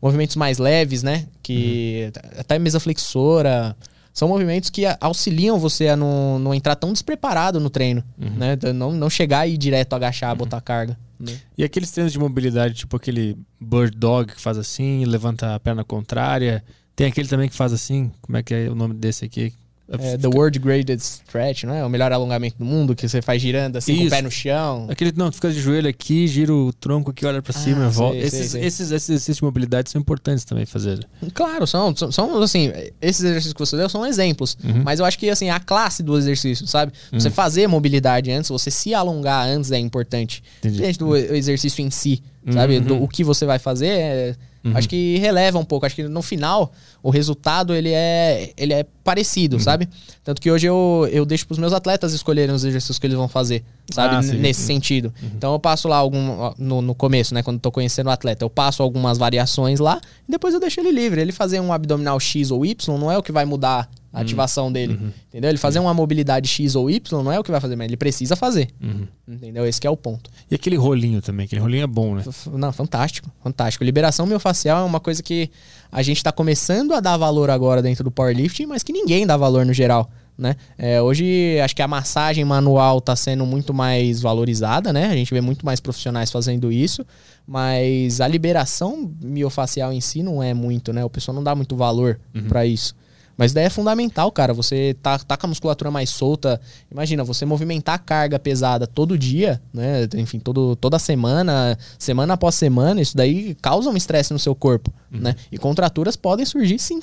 movimentos 0.01 0.37
mais 0.37 0.59
leves, 0.59 1.03
né? 1.03 1.27
Que 1.43 2.11
uhum. 2.15 2.41
até 2.41 2.59
mesa 2.59 2.81
flexora. 2.81 3.77
São 4.13 4.29
movimentos 4.29 4.71
que 4.71 4.83
auxiliam 5.01 5.59
você 5.59 5.89
a 5.89 5.97
não, 5.97 6.39
não 6.39 6.55
entrar 6.55 6.75
tão 6.75 6.93
despreparado 6.93 7.61
no 7.61 7.71
treino, 7.71 8.03
uhum. 8.19 8.31
né? 8.31 8.59
Não, 8.75 8.93
não 8.93 9.09
chegar 9.09 9.47
e 9.47 9.55
ir 9.55 9.59
direto 9.59 9.95
agachar, 9.95 10.33
uhum. 10.33 10.39
botar 10.39 10.61
carga. 10.61 10.99
Né? 11.19 11.39
E 11.57 11.63
aqueles 11.63 11.91
treinos 11.91 12.13
de 12.13 12.19
mobilidade, 12.19 12.75
tipo 12.75 12.97
aquele 12.97 13.37
bird 13.61 13.97
dog 13.97 14.33
que 14.33 14.41
faz 14.41 14.59
assim, 14.59 15.05
levanta 15.05 15.55
a 15.55 15.61
perna 15.61 15.85
contrária. 15.85 16.65
Tem 16.97 17.07
aquele 17.07 17.29
também 17.29 17.49
que 17.49 17.55
faz 17.55 17.73
assim, 17.73 18.11
como 18.21 18.37
é 18.37 18.43
que 18.43 18.53
é 18.53 18.69
o 18.69 18.75
nome 18.75 18.95
desse 18.95 19.25
aqui? 19.25 19.53
É, 19.99 20.17
the 20.17 20.29
World 20.29 20.57
Graded 20.59 21.01
Stretch, 21.01 21.65
não 21.65 21.75
é? 21.75 21.85
O 21.85 21.89
melhor 21.89 22.13
alongamento 22.13 22.57
do 22.59 22.65
mundo, 22.65 22.95
que 22.95 23.09
você 23.09 23.21
faz 23.21 23.43
girando 23.43 23.77
assim 23.77 23.93
Isso. 23.93 24.03
com 24.03 24.07
o 24.07 24.11
pé 24.11 24.23
no 24.23 24.31
chão. 24.31 24.87
Aquele, 24.89 25.13
não, 25.17 25.31
tu 25.31 25.35
fica 25.35 25.51
de 25.51 25.61
joelho 25.61 25.89
aqui, 25.89 26.29
gira 26.29 26.55
o 26.55 26.73
tronco 26.73 27.11
aqui, 27.11 27.27
olha 27.27 27.43
pra 27.43 27.53
ah, 27.57 27.61
cima 27.61 27.87
e 27.87 27.89
volta. 27.89 28.19
Sei, 28.19 28.27
esses, 28.27 28.51
sei. 28.53 28.65
Esses, 28.65 28.93
esses 28.93 29.11
exercícios 29.11 29.37
de 29.39 29.45
mobilidade 29.45 29.91
são 29.91 30.01
importantes 30.01 30.45
também 30.45 30.65
fazer. 30.65 31.05
Claro, 31.35 31.67
são, 31.67 31.95
são, 31.97 32.13
são 32.13 32.41
assim, 32.41 32.71
esses 33.01 33.25
exercícios 33.25 33.53
que 33.53 33.59
você 33.59 33.77
deu 33.77 33.89
são 33.89 34.07
exemplos. 34.07 34.57
Uhum. 34.63 34.83
Mas 34.85 35.01
eu 35.01 35.07
acho 35.07 35.19
que, 35.19 35.29
assim, 35.29 35.51
a 35.51 35.59
classe 35.59 36.03
do 36.03 36.17
exercício, 36.17 36.67
sabe? 36.69 36.93
Uhum. 37.13 37.19
Você 37.19 37.31
fazer 37.31 37.67
mobilidade 37.67 38.31
antes, 38.31 38.49
você 38.49 38.71
se 38.71 38.95
alongar 38.95 39.49
antes 39.49 39.73
é 39.73 39.79
importante. 39.79 40.43
Entendi. 40.63 40.99
do 40.99 41.17
exercício 41.17 41.83
em 41.83 41.91
si, 41.91 42.23
sabe? 42.53 42.79
Uhum. 42.79 42.85
Do, 42.85 43.03
o 43.03 43.09
que 43.09 43.25
você 43.25 43.45
vai 43.45 43.59
fazer 43.59 43.89
é 43.89 44.37
Uhum. 44.63 44.77
Acho 44.77 44.89
que 44.89 45.17
releva 45.19 45.59
um 45.59 45.65
pouco. 45.65 45.87
Acho 45.87 45.97
que 45.97 46.03
no 46.03 46.21
final, 46.23 46.73
o 47.03 47.11
resultado 47.11 47.75
ele 47.75 47.91
é, 47.93 48.53
ele 48.57 48.75
é 48.75 48.85
parecido, 49.03 49.57
uhum. 49.57 49.63
sabe? 49.63 49.89
Tanto 50.23 50.41
que 50.41 50.51
hoje 50.51 50.67
eu, 50.67 51.09
eu 51.11 51.25
deixo 51.25 51.47
pros 51.47 51.59
meus 51.59 51.73
atletas 51.73 52.13
escolherem 52.13 52.55
os 52.55 52.65
exercícios 52.65 52.99
que 52.99 53.07
eles 53.07 53.17
vão 53.17 53.29
fazer, 53.29 53.65
sabe? 53.91 54.17
Ah, 54.17 54.23
Nesse 54.23 54.63
sentido. 54.63 55.13
Uhum. 55.23 55.31
Então 55.37 55.53
eu 55.53 55.59
passo 55.59 55.89
lá 55.89 55.97
algum. 55.97 56.53
No, 56.59 56.83
no 56.83 56.95
começo, 56.95 57.33
né? 57.35 57.43
Quando 57.43 57.57
eu 57.57 57.61
tô 57.61 57.73
conhecendo 57.73 58.09
o 58.09 58.11
atleta, 58.11 58.45
eu 58.45 58.51
passo 58.51 58.83
algumas 58.83 59.17
variações 59.17 59.81
lá 59.81 60.01
e 60.29 60.31
depois 60.31 60.53
eu 60.53 60.61
deixo 60.61 60.81
ele 60.81 60.91
livre. 60.91 61.21
Ele 61.21 61.33
fazer 61.33 61.61
um 61.61 61.73
abdominal 61.73 62.21
X 62.21 62.51
ou 62.51 62.65
Y 62.67 62.99
não 62.99 63.11
é 63.11 63.17
o 63.17 63.23
que 63.23 63.33
vai 63.33 63.45
mudar 63.45 63.89
a 64.13 64.19
uhum. 64.19 64.23
ativação 64.23 64.67
uhum. 64.67 64.73
dele. 64.73 64.99
Uhum. 65.01 65.13
Entendeu? 65.29 65.51
Ele 65.51 65.59
fazer 65.59 65.79
uma 65.79 65.95
mobilidade 65.95 66.49
X 66.49 66.75
ou 66.75 66.91
Y 66.91 67.23
não 67.23 67.33
é 67.33 67.39
o 67.39 67.45
que 67.45 67.51
vai 67.51 67.61
fazer, 67.61 67.77
mas 67.77 67.87
ele 67.87 67.97
precisa 67.97 68.35
fazer. 68.35 68.69
Uhum. 68.83 69.07
Entendeu? 69.29 69.67
Esse 69.67 69.87
é 69.87 69.91
o 69.91 69.97
ponto. 69.97 70.31
E 70.51 70.55
aquele 70.55 70.77
rolinho 70.77 71.23
também, 71.23 71.47
aquele 71.47 71.61
rolinho 71.61 71.85
é 71.85 71.87
bom, 71.87 72.15
né? 72.15 72.25
Não, 72.53 72.73
fantástico, 72.73 73.31
fantástico. 73.43 73.85
Liberação 73.85 74.27
miofascial 74.27 74.83
é 74.83 74.85
uma 74.85 75.01
coisa 75.01 75.23
que 75.23 75.51
a 75.91 76.03
gente 76.03 76.17
está 76.17 76.33
começando 76.33 76.93
a 76.93 77.01
dar 77.01 77.17
valor 77.17 77.51
agora 77.51 77.81
dentro 77.81 78.03
do 78.03 78.11
powerlifting, 78.11 78.67
mas 78.67 78.83
que 78.83 78.93
ninguém 78.93 79.27
dá 79.27 79.37
valor 79.37 79.65
no 79.65 79.73
geral. 79.73 80.11
Né? 80.37 80.57
É, 80.79 81.03
hoje 81.03 81.61
acho 81.63 81.77
que 81.77 81.83
a 81.83 81.89
massagem 81.89 82.43
manual 82.47 82.97
está 82.97 83.15
sendo 83.15 83.45
muito 83.45 83.75
mais 83.75 84.23
valorizada, 84.23 84.91
né? 84.91 85.09
A 85.09 85.15
gente 85.15 85.35
vê 85.35 85.41
muito 85.43 85.67
mais 85.67 85.81
profissionais 85.81 86.31
fazendo 86.31 86.73
isso, 86.73 87.05
mas 87.47 88.23
a 88.23 88.27
liberação 88.27 89.13
miofacial 89.23 89.93
em 89.93 90.01
si 90.01 90.23
não 90.23 90.43
é 90.43 90.55
muito, 90.55 90.95
né? 90.95 91.05
O 91.05 91.11
pessoal 91.11 91.35
não 91.35 91.45
dá 91.45 91.55
muito 91.55 91.77
valor 91.77 92.19
uhum. 92.35 92.45
para 92.45 92.65
isso. 92.65 92.95
Mas 93.41 93.55
daí 93.55 93.65
é 93.65 93.71
fundamental, 93.71 94.31
cara. 94.31 94.53
Você 94.53 94.95
tá, 95.01 95.19
tá 95.19 95.35
com 95.35 95.47
a 95.47 95.49
musculatura 95.49 95.91
mais 95.91 96.11
solta. 96.11 96.61
Imagina, 96.93 97.25
você 97.25 97.47
movimentar 97.47 97.95
a 97.95 97.99
carga 97.99 98.39
pesada 98.39 98.87
todo 98.87 99.17
dia, 99.17 99.63
né? 99.73 100.07
Enfim, 100.15 100.39
todo, 100.39 100.77
toda 100.77 100.99
semana, 100.99 101.79
semana 101.99 102.35
após 102.35 102.55
semana, 102.55 103.01
isso 103.01 103.17
daí 103.17 103.57
causa 103.63 103.89
um 103.89 103.97
estresse 103.97 104.35
no 104.35 104.39
seu 104.39 104.55
corpo, 104.55 104.93
uhum. 105.11 105.21
né? 105.21 105.37
E 105.51 105.57
contraturas 105.57 106.17
podem 106.17 106.45
surgir 106.45 106.79
sim, 106.79 107.01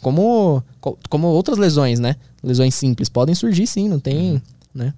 como, 0.00 0.64
como 1.08 1.28
outras 1.28 1.58
lesões, 1.58 2.00
né? 2.00 2.16
Lesões 2.42 2.74
simples 2.74 3.08
podem 3.08 3.36
surgir 3.36 3.68
sim, 3.68 3.88
não 3.88 4.00
tem, 4.00 4.32
uhum. 4.32 4.40
né? 4.74 4.94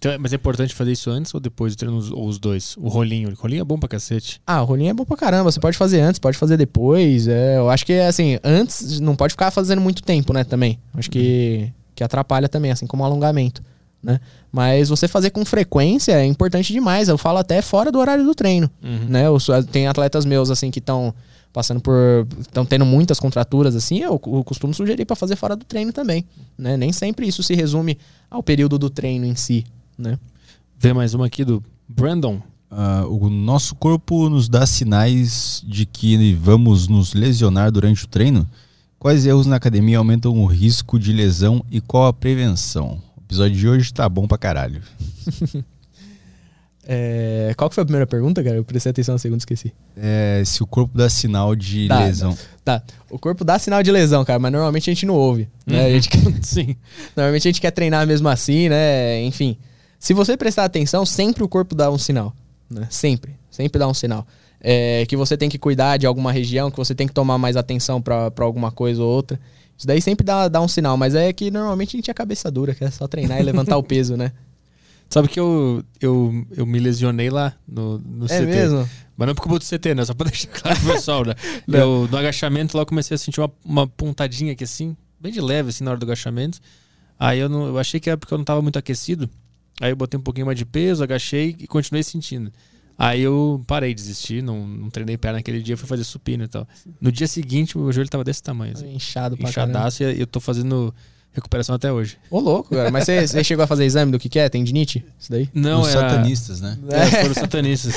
Então, 0.00 0.16
mas 0.18 0.32
é 0.32 0.36
importante 0.36 0.74
fazer 0.74 0.92
isso 0.92 1.10
antes 1.10 1.34
ou 1.34 1.38
depois 1.38 1.76
do 1.76 1.78
treino, 1.78 2.02
ou 2.16 2.26
os 2.26 2.38
dois? 2.38 2.74
O 2.78 2.88
rolinho. 2.88 3.28
O 3.28 3.34
rolinho 3.34 3.60
é 3.60 3.64
bom 3.64 3.78
pra 3.78 3.86
cacete. 3.86 4.40
Ah, 4.46 4.62
o 4.62 4.64
rolinho 4.64 4.88
é 4.88 4.94
bom 4.94 5.04
pra 5.04 5.14
caramba. 5.14 5.52
Você 5.52 5.60
pode 5.60 5.76
fazer 5.76 6.00
antes, 6.00 6.18
pode 6.18 6.38
fazer 6.38 6.56
depois. 6.56 7.28
É, 7.28 7.58
eu 7.58 7.68
acho 7.68 7.84
que, 7.84 7.92
assim, 8.00 8.38
antes 8.42 8.98
não 8.98 9.14
pode 9.14 9.34
ficar 9.34 9.50
fazendo 9.50 9.80
muito 9.82 10.02
tempo, 10.02 10.32
né, 10.32 10.42
também. 10.42 10.78
Acho 10.94 11.10
que, 11.10 11.70
que 11.94 12.02
atrapalha 12.02 12.48
também, 12.48 12.70
assim 12.70 12.86
como 12.86 13.02
o 13.02 13.06
alongamento. 13.06 13.62
né? 14.02 14.18
Mas 14.50 14.88
você 14.88 15.06
fazer 15.06 15.28
com 15.28 15.44
frequência 15.44 16.12
é 16.12 16.24
importante 16.24 16.72
demais. 16.72 17.08
Eu 17.10 17.18
falo 17.18 17.36
até 17.36 17.60
fora 17.60 17.92
do 17.92 17.98
horário 17.98 18.24
do 18.24 18.34
treino, 18.34 18.70
Uhum. 18.82 19.04
né? 19.06 19.26
Eu 19.26 19.36
tem 19.70 19.86
atletas 19.86 20.24
meus 20.24 20.50
assim 20.50 20.70
que 20.70 20.78
estão 20.78 21.12
passando 21.52 21.80
por 21.82 22.26
estão 22.38 22.64
tendo 22.64 22.86
muitas 22.86 23.20
contraturas 23.20 23.74
assim, 23.76 23.98
eu, 23.98 24.12
eu 24.12 24.44
costumo 24.44 24.72
sugerir 24.72 25.04
para 25.04 25.16
fazer 25.16 25.34
fora 25.36 25.54
do 25.56 25.64
treino 25.66 25.92
também, 25.92 26.24
né? 26.56 26.76
Nem 26.78 26.92
sempre 26.92 27.26
isso 27.28 27.42
se 27.42 27.54
resume 27.54 27.98
ao 28.30 28.42
período 28.42 28.78
do 28.78 28.88
treino 28.88 29.26
em 29.26 29.34
si, 29.34 29.66
né? 30.00 30.18
Vê 30.78 30.92
mais 30.92 31.14
uma 31.14 31.26
aqui 31.26 31.44
do 31.44 31.62
Brandon. 31.88 32.40
Ah, 32.70 33.04
o 33.08 33.28
nosso 33.28 33.74
corpo 33.74 34.28
nos 34.28 34.48
dá 34.48 34.64
sinais 34.66 35.62
de 35.66 35.84
que 35.84 36.34
vamos 36.34 36.86
nos 36.88 37.14
lesionar 37.14 37.70
durante 37.70 38.04
o 38.04 38.08
treino? 38.08 38.46
Quais 38.98 39.26
erros 39.26 39.46
na 39.46 39.56
academia 39.56 39.98
aumentam 39.98 40.32
o 40.38 40.46
risco 40.46 40.98
de 40.98 41.12
lesão 41.12 41.64
e 41.70 41.80
qual 41.80 42.06
a 42.06 42.12
prevenção? 42.12 43.02
O 43.16 43.20
episódio 43.22 43.56
de 43.56 43.68
hoje 43.68 43.92
tá 43.92 44.08
bom 44.08 44.26
pra 44.28 44.38
caralho. 44.38 44.82
É, 46.92 47.52
qual 47.56 47.68
que 47.68 47.74
foi 47.74 47.82
a 47.82 47.84
primeira 47.84 48.06
pergunta, 48.06 48.42
cara? 48.42 48.56
Eu 48.56 48.64
prestei 48.64 48.90
atenção 48.90 49.14
na 49.14 49.18
segunda, 49.18 49.38
esqueci. 49.38 49.72
É, 49.96 50.42
se 50.44 50.62
o 50.62 50.66
corpo 50.66 50.96
dá 50.96 51.08
sinal 51.08 51.54
de 51.54 51.86
Dá, 51.86 52.00
lesão. 52.00 52.36
Tá, 52.64 52.82
o 53.10 53.18
corpo 53.18 53.44
dá 53.44 53.58
sinal 53.58 53.82
de 53.82 53.92
lesão, 53.92 54.24
cara, 54.24 54.38
mas 54.38 54.50
normalmente 54.50 54.90
a 54.90 54.92
gente 54.94 55.06
não 55.06 55.14
ouve, 55.14 55.46
né? 55.66 55.84
A 55.86 55.90
gente 55.90 56.08
quer- 56.08 56.20
Sim. 56.42 56.74
normalmente 57.16 57.46
a 57.46 57.50
gente 57.50 57.60
quer 57.60 57.70
treinar 57.70 58.06
mesmo 58.06 58.28
assim, 58.28 58.68
né? 58.68 59.22
Enfim, 59.22 59.56
se 60.00 60.12
você 60.14 60.36
prestar 60.36 60.64
atenção, 60.64 61.06
sempre 61.06 61.44
o 61.44 61.48
corpo 61.48 61.74
dá 61.76 61.88
um 61.90 61.98
sinal, 61.98 62.34
né? 62.68 62.88
Sempre, 62.90 63.36
sempre 63.50 63.78
dá 63.78 63.86
um 63.86 63.94
sinal. 63.94 64.26
É, 64.60 65.06
que 65.06 65.16
você 65.16 65.36
tem 65.36 65.48
que 65.48 65.58
cuidar 65.58 65.96
de 65.96 66.06
alguma 66.06 66.32
região, 66.32 66.70
que 66.70 66.76
você 66.76 66.94
tem 66.94 67.06
que 67.06 67.14
tomar 67.14 67.38
mais 67.38 67.56
atenção 67.56 68.02
pra 68.02 68.30
pra 68.30 68.44
alguma 68.44 68.72
coisa 68.72 69.02
ou 69.02 69.08
outra. 69.08 69.38
Isso 69.78 69.86
daí 69.86 70.02
sempre 70.02 70.24
dá, 70.24 70.48
dá 70.48 70.60
um 70.60 70.68
sinal, 70.68 70.96
mas 70.96 71.14
é 71.14 71.32
que 71.32 71.50
normalmente 71.50 71.96
a 71.96 71.98
gente 71.98 72.10
é 72.10 72.14
cabeça 72.14 72.50
dura, 72.50 72.74
que 72.74 72.82
é 72.84 72.90
só 72.90 73.06
treinar 73.06 73.40
e 73.40 73.42
levantar 73.42 73.76
o 73.78 73.82
peso, 73.82 74.16
né? 74.16 74.32
Sabe 75.08 75.26
que 75.28 75.40
eu, 75.40 75.82
eu, 76.00 76.46
eu 76.56 76.64
me 76.66 76.78
lesionei 76.78 77.30
lá 77.30 77.54
no, 77.66 77.98
no 77.98 78.26
É 78.26 78.28
CT. 78.28 78.46
mesmo? 78.46 78.88
Mas 79.16 79.26
não 79.28 79.34
por 79.34 79.42
culpa 79.42 79.58
do 79.58 79.64
CT, 79.64 79.94
né? 79.94 80.04
Só 80.04 80.14
pra 80.14 80.28
deixar 80.30 80.48
claro 80.48 80.78
pro 80.80 80.92
pessoal, 80.92 81.24
né? 81.24 81.34
Eu, 81.66 82.06
no 82.10 82.16
agachamento 82.16 82.76
lá 82.76 82.82
eu 82.82 82.86
comecei 82.86 83.14
a 83.14 83.18
sentir 83.18 83.40
uma, 83.40 83.50
uma 83.64 83.86
pontadinha 83.88 84.52
aqui 84.52 84.62
assim, 84.64 84.96
bem 85.18 85.32
de 85.32 85.40
leve 85.40 85.70
assim 85.70 85.82
na 85.82 85.90
hora 85.90 85.98
do 85.98 86.04
agachamento. 86.04 86.60
Aí 87.18 87.38
eu, 87.38 87.48
não, 87.48 87.66
eu 87.66 87.78
achei 87.78 87.98
que 87.98 88.08
era 88.08 88.16
porque 88.16 88.32
eu 88.32 88.38
não 88.38 88.44
tava 88.44 88.62
muito 88.62 88.78
aquecido. 88.78 89.28
Aí 89.80 89.90
eu 89.90 89.96
botei 89.96 90.20
um 90.20 90.22
pouquinho 90.22 90.46
mais 90.46 90.58
de 90.58 90.64
peso, 90.66 91.02
agachei 91.02 91.56
e 91.58 91.66
continuei 91.66 92.02
sentindo. 92.02 92.52
Aí 92.98 93.22
eu 93.22 93.62
parei, 93.66 93.94
desisti, 93.94 94.42
não, 94.42 94.66
não 94.66 94.90
treinei 94.90 95.16
perna 95.16 95.38
naquele 95.38 95.62
dia, 95.62 95.74
fui 95.76 95.88
fazer 95.88 96.04
supino 96.04 96.44
e 96.44 96.48
tal. 96.48 96.68
No 97.00 97.10
dia 97.10 97.26
seguinte 97.26 97.78
o 97.78 97.90
joelho 97.90 98.10
tava 98.10 98.22
desse 98.22 98.42
tamanho, 98.42 98.74
assim, 98.74 98.94
Inchado 98.94 99.38
pra 99.38 99.50
caramba. 99.50 99.70
inchadaço 99.72 100.02
e 100.02 100.20
eu 100.20 100.26
tô 100.26 100.38
fazendo 100.38 100.94
recuperação 101.32 101.74
até 101.76 101.90
hoje. 101.90 102.18
Ô, 102.30 102.40
louco, 102.40 102.74
cara. 102.74 102.90
Mas 102.90 103.04
você, 103.06 103.26
chegou 103.42 103.62
a 103.64 103.66
fazer 103.66 103.86
exame 103.86 104.12
do 104.12 104.18
que 104.18 104.28
que 104.28 104.38
é? 104.38 104.48
Tendinite? 104.50 105.02
Isso 105.18 105.30
daí? 105.30 105.48
Não, 105.54 105.80
Os 105.80 105.88
era... 105.88 106.10
satanistas, 106.10 106.60
né? 106.60 106.76
É, 106.90 107.22
foram 107.22 107.34
satanistas. 107.34 107.94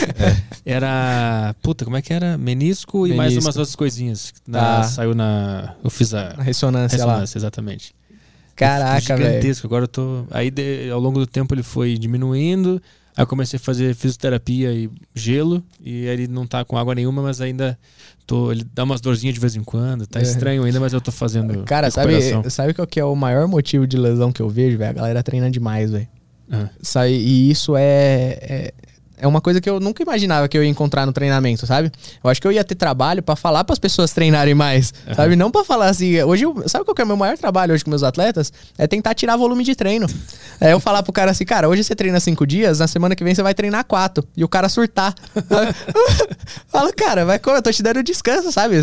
Era. 0.66 1.56
Puta, 1.62 1.84
como 1.84 1.98
é 1.98 2.02
que 2.02 2.14
era? 2.14 2.38
Menisco, 2.38 3.06
e 3.08 3.14
mais 3.14 3.32
Menisco. 3.32 3.46
umas 3.48 3.58
outras 3.58 3.76
coisinhas. 3.76 4.34
Na- 4.48 4.60
Tá. 4.60 4.84
Saiu 4.84 5.14
na. 5.14 5.76
Eu 5.84 5.90
fiz 5.90 6.14
a 6.14 6.30
A 6.38 6.42
ressonância, 6.44 6.98
lá. 7.00 7.06
ressonância, 7.14 7.38
exatamente. 7.38 7.94
Caraca, 8.56 9.16
velho. 9.18 9.30
Gigantesco. 9.30 9.68
Agora 9.68 9.84
eu 9.86 9.88
tô. 9.88 10.26
Aí 10.32 10.50
de- 10.52 10.90
ao 10.92 11.00
longo 11.00 11.20
do 11.20 11.28
tempo 11.28 11.54
ele 11.54 11.64
foi 11.64 11.98
diminuindo. 11.98 12.82
Aí 13.16 13.22
eu 13.24 13.28
comecei 13.28 13.58
a 13.58 13.60
fazer 13.60 13.94
fisioterapia 13.96 14.72
e 14.74 14.90
gelo. 15.14 15.64
E 15.84 16.06
ele 16.06 16.28
não 16.28 16.48
tá 16.48 16.64
com 16.66 16.78
água 16.78 16.96
nenhuma, 16.96 17.22
mas 17.22 17.42
ainda 17.42 17.78
tô. 18.26 18.52
Ele 18.52 18.66
dá 18.74 18.84
umas 18.84 19.02
dorzinhas 19.02 19.34
de 19.36 19.40
vez 19.40 19.56
em 19.56 19.64
quando. 19.64 20.06
Tá 20.08 20.20
É. 20.20 20.24
estranho 20.24 20.64
ainda, 20.64 20.80
mas 20.80 20.94
eu 20.94 21.02
tô 21.02 21.12
fazendo. 21.12 21.64
Cara, 21.64 21.92
sabe, 21.92 22.16
sabe 22.50 22.74
qual 22.74 22.88
que 22.88 23.00
é 23.00 23.06
o 23.06 23.16
maior 23.16 23.48
motivo 23.48 23.86
de 23.86 23.98
lesão 23.98 24.32
que 24.32 24.42
eu 24.42 24.50
vejo, 24.50 24.78
velho? 24.78 24.90
A 24.92 24.94
galera 24.94 25.22
treina 25.24 25.50
demais, 25.52 25.92
velho. 25.92 26.08
Ah. 26.52 26.70
E 27.08 27.50
isso 27.50 27.76
é, 27.76 28.38
é. 28.42 28.74
É 29.24 29.28
uma 29.28 29.40
coisa 29.40 29.62
que 29.62 29.70
eu 29.70 29.80
nunca 29.80 30.04
imaginava 30.04 30.50
que 30.50 30.58
eu 30.58 30.64
ia 30.64 30.70
encontrar 30.70 31.06
no 31.06 31.14
treinamento, 31.14 31.66
sabe? 31.66 31.90
Eu 32.22 32.30
acho 32.30 32.42
que 32.42 32.46
eu 32.48 32.52
ia 32.52 32.64
ter 32.64 32.76
trabalho 32.76 33.24
pra 33.24 33.38
falar 33.38 33.64
pras 33.64 33.80
pessoas 33.80 34.12
treinarem 34.12 34.54
mais, 34.54 34.94
Aham. 35.08 35.16
sabe? 35.16 35.36
Não 35.38 35.50
pra 35.50 35.64
falar 35.64 35.88
assim. 35.88 36.22
Hoje, 36.24 36.44
eu- 36.44 36.64
sabe 36.68 36.84
qual 36.84 36.94
que 36.94 37.02
é 37.02 37.06
o 37.06 37.08
meu 37.08 37.16
maior 37.16 37.38
trabalho 37.38 37.74
hoje 37.74 37.84
com 37.86 37.90
meus 37.90 38.04
atletas? 38.04 38.52
É 38.78 38.86
tentar 38.86 39.14
tirar 39.14 39.38
volume 39.38 39.64
de 39.64 39.76
treino. 39.76 40.08
É 40.60 40.74
eu 40.74 40.80
falar 40.80 41.02
pro 41.04 41.14
cara 41.14 41.32
assim, 41.32 41.46
cara, 41.46 41.70
hoje 41.70 41.84
você 41.86 41.96
treina 41.96 42.20
cinco 42.20 42.46
dias, 42.46 42.80
na 42.80 42.88
semana 42.88 43.16
que 43.16 43.24
vem 43.24 43.34
você 43.34 43.42
vai 43.42 43.54
treinar 43.54 43.86
quatro. 43.86 44.28
E 44.36 44.44
o 44.44 44.48
cara 44.50 44.68
surtar. 44.68 45.16
Fala, 46.68 46.92
cara, 46.92 47.26
vai, 47.26 47.40
como? 47.40 47.56
eu 47.58 47.62
tô 47.62 47.72
te 47.72 47.82
dando 47.82 48.04
descanso, 48.04 48.52
sabe? 48.52 48.76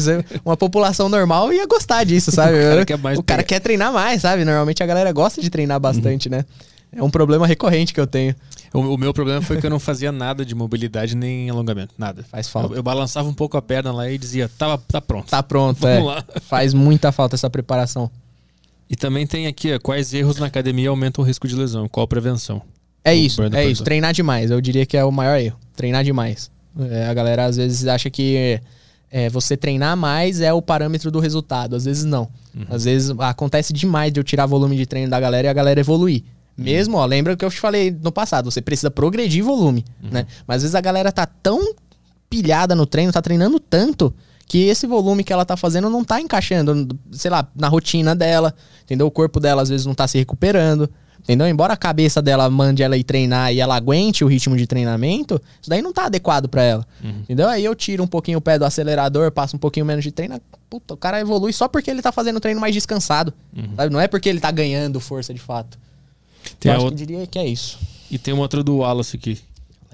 Uma 0.45 0.57
população 0.57 1.09
normal 1.09 1.53
ia 1.53 1.67
gostar 1.67 2.05
disso, 2.05 2.31
sabe? 2.31 2.55
O 2.59 2.63
cara 2.71 2.85
quer 2.87 2.99
o 3.19 3.23
cara 3.23 3.43
quer 3.43 3.61
treinar 3.61 3.93
mais, 3.93 4.23
sabe? 4.23 4.45
Normalmente 4.45 4.83
a 4.83 4.87
galera 4.87 5.13
gosta 5.13 5.41
de 5.43 5.51
treinar 5.51 5.79
bastante, 5.79 6.29
né? 6.29 6.45
É 6.93 7.03
um 7.03 7.11
problema 7.11 7.47
recorrente 7.47 7.95
que 7.95 8.01
eu 8.01 8.07
tenho. 8.07 8.35
O, 8.73 8.79
o 8.81 8.99
meu 8.99 9.15
problema 9.15 9.41
foi 9.41 9.61
que 9.61 9.67
eu 9.67 9.71
não 9.71 9.79
fazia 9.79 10.11
nada 10.11 10.45
de 10.45 10.55
mobilidade 10.55 11.17
nem 11.17 11.49
alongamento. 11.49 11.95
Nada. 11.97 12.25
Faz 12.25 12.49
falta. 12.49 12.73
Eu, 12.73 12.79
eu 12.79 12.83
balançava 12.83 13.29
um 13.29 13.35
pouco 13.35 13.57
a 13.57 13.63
perna 13.63 13.93
lá 13.93 14.11
e 14.11 14.19
dizia, 14.19 14.49
tá, 14.59 14.77
tá 14.77 15.01
pronto. 15.01 15.29
Tá 15.31 15.43
pronto, 15.43 15.79
Vamos 15.81 15.99
é. 15.99 16.03
lá. 16.03 16.25
Faz 16.41 16.75
muita 16.75 17.13
falta 17.13 17.37
essa 17.37 17.49
preparação. 17.49 18.11
E 18.89 18.97
também 18.97 19.25
tem 19.25 19.47
aqui, 19.47 19.73
ó, 19.73 19.79
quais 19.79 20.13
erros 20.13 20.39
na 20.39 20.47
academia 20.47 20.91
aumentam 20.91 21.23
o 21.23 21.27
risco 21.27 21.47
de 21.47 21.55
lesão? 21.55 21.89
Qual 21.89 22.03
a 22.03 22.09
prevenção? 22.09 22.61
É 23.05 23.13
O 23.13 23.15
isso, 23.15 23.43
é 23.43 23.65
isso. 23.67 23.85
Treinar 23.85 24.13
demais. 24.13 24.51
Eu 24.51 24.61
diria 24.61 24.85
que 24.85 24.97
é 24.97 25.05
o 25.05 25.13
maior 25.13 25.39
erro. 25.39 25.57
Treinar 25.77 26.03
demais. 26.03 26.51
É, 26.91 27.07
a 27.07 27.15
galera 27.15 27.45
às 27.45 27.57
vezes 27.57 27.87
acha 27.87 28.11
que 28.11 28.61
é, 29.11 29.29
você 29.31 29.57
treinar 29.57 29.97
mais 29.97 30.41
é 30.41 30.53
o 30.53 30.61
parâmetro 30.61 31.11
do 31.11 31.21
resultado. 31.21 31.77
Às 31.77 31.85
vezes 31.85 32.05
não. 32.05 32.29
Uhum. 32.55 32.67
Às 32.69 32.85
vezes 32.85 33.11
acontece 33.19 33.73
demais 33.73 34.13
de 34.13 34.19
eu 34.21 34.25
tirar 34.25 34.47
volume 34.47 34.77
de 34.77 34.87
treino 34.87 35.11
da 35.11 35.21
galera 35.21 35.47
e 35.47 35.51
a 35.51 35.53
galera 35.53 35.81
evoluir. 35.81 36.25
Uhum. 36.59 36.65
Mesmo, 36.65 36.97
ó, 36.99 37.05
lembra 37.07 37.37
que 37.37 37.45
eu 37.45 37.51
te 37.51 37.59
falei 37.61 37.91
no 38.03 38.13
passado, 38.13 38.51
você 38.51 38.61
precisa 38.61 38.91
progredir 38.91 39.43
volume, 39.45 39.85
Uhum. 40.03 40.11
né? 40.11 40.27
Mas 40.47 40.57
às 40.57 40.63
vezes 40.63 40.75
a 40.75 40.81
galera 40.81 41.11
tá 41.11 41.27
tão 41.27 41.75
pilhada 42.29 42.75
no 42.75 42.87
treino, 42.87 43.13
tá 43.13 43.23
treinando 43.23 43.59
tanto, 43.59 44.13
que 44.47 44.67
esse 44.67 44.87
volume 44.87 45.23
que 45.25 45.33
ela 45.33 45.45
tá 45.45 45.57
fazendo 45.57 45.89
não 45.89 46.05
tá 46.05 46.21
encaixando, 46.21 46.89
sei 47.13 47.31
lá, 47.31 47.47
na 47.55 47.69
rotina 47.69 48.15
dela, 48.15 48.55
entendeu? 48.85 49.07
O 49.07 49.11
corpo 49.11 49.39
dela 49.41 49.63
às 49.63 49.69
vezes 49.69 49.87
não 49.87 49.95
tá 49.95 50.09
se 50.09 50.19
recuperando, 50.19 50.91
entendeu? 51.23 51.47
Embora 51.47 51.73
a 51.73 51.77
cabeça 51.77 52.21
dela 52.21 52.51
mande 52.51 52.83
ela 52.83 52.97
ir 52.97 53.05
treinar 53.05 53.53
e 53.53 53.61
ela 53.61 53.77
aguente 53.77 54.25
o 54.25 54.27
ritmo 54.27 54.57
de 54.57 54.67
treinamento, 54.67 55.41
isso 55.61 55.71
daí 55.71 55.81
não 55.81 55.93
tá 55.93 56.07
adequado 56.07 56.49
pra 56.49 56.63
ela, 56.65 56.85
entendeu? 57.23 57.49
Aí 57.49 57.65
eu 57.65 57.75
tiro 57.77 58.03
um 58.03 58.09
pouquinho 58.09 58.39
o 58.39 58.41
pé 58.41 58.59
do 58.59 58.65
acelerador, 58.65 59.31
passo 59.31 59.55
um 59.55 59.59
pouquinho 59.59 59.87
menos 59.87 60.03
de 60.05 60.11
treino, 60.11 60.41
puta, 60.69 60.95
o 60.95 60.97
cara 60.97 61.21
evolui 61.21 61.53
só 61.53 61.69
porque 61.69 61.89
ele 61.91 62.03
tá 62.03 62.11
fazendo 62.11 62.37
o 62.39 62.41
treino 62.41 62.61
mais 62.61 62.75
descansado, 62.75 63.33
sabe? 63.77 63.93
Não 63.93 64.01
é 64.01 64.09
porque 64.09 64.29
ele 64.29 64.41
tá 64.41 64.51
ganhando 64.51 64.99
força 64.99 65.33
de 65.33 65.41
fato. 65.41 65.79
Tem 66.59 66.71
eu 66.71 66.77
acho 66.77 66.85
outra- 66.87 66.99
que 66.99 67.07
diria 67.07 67.27
que 67.27 67.39
é 67.39 67.47
isso. 67.47 67.79
E 68.11 68.19
tem 68.19 68.35
uma 68.35 68.43
outra 68.43 68.63
do 68.63 68.79
Wallace 68.79 69.17
aqui. 69.17 69.39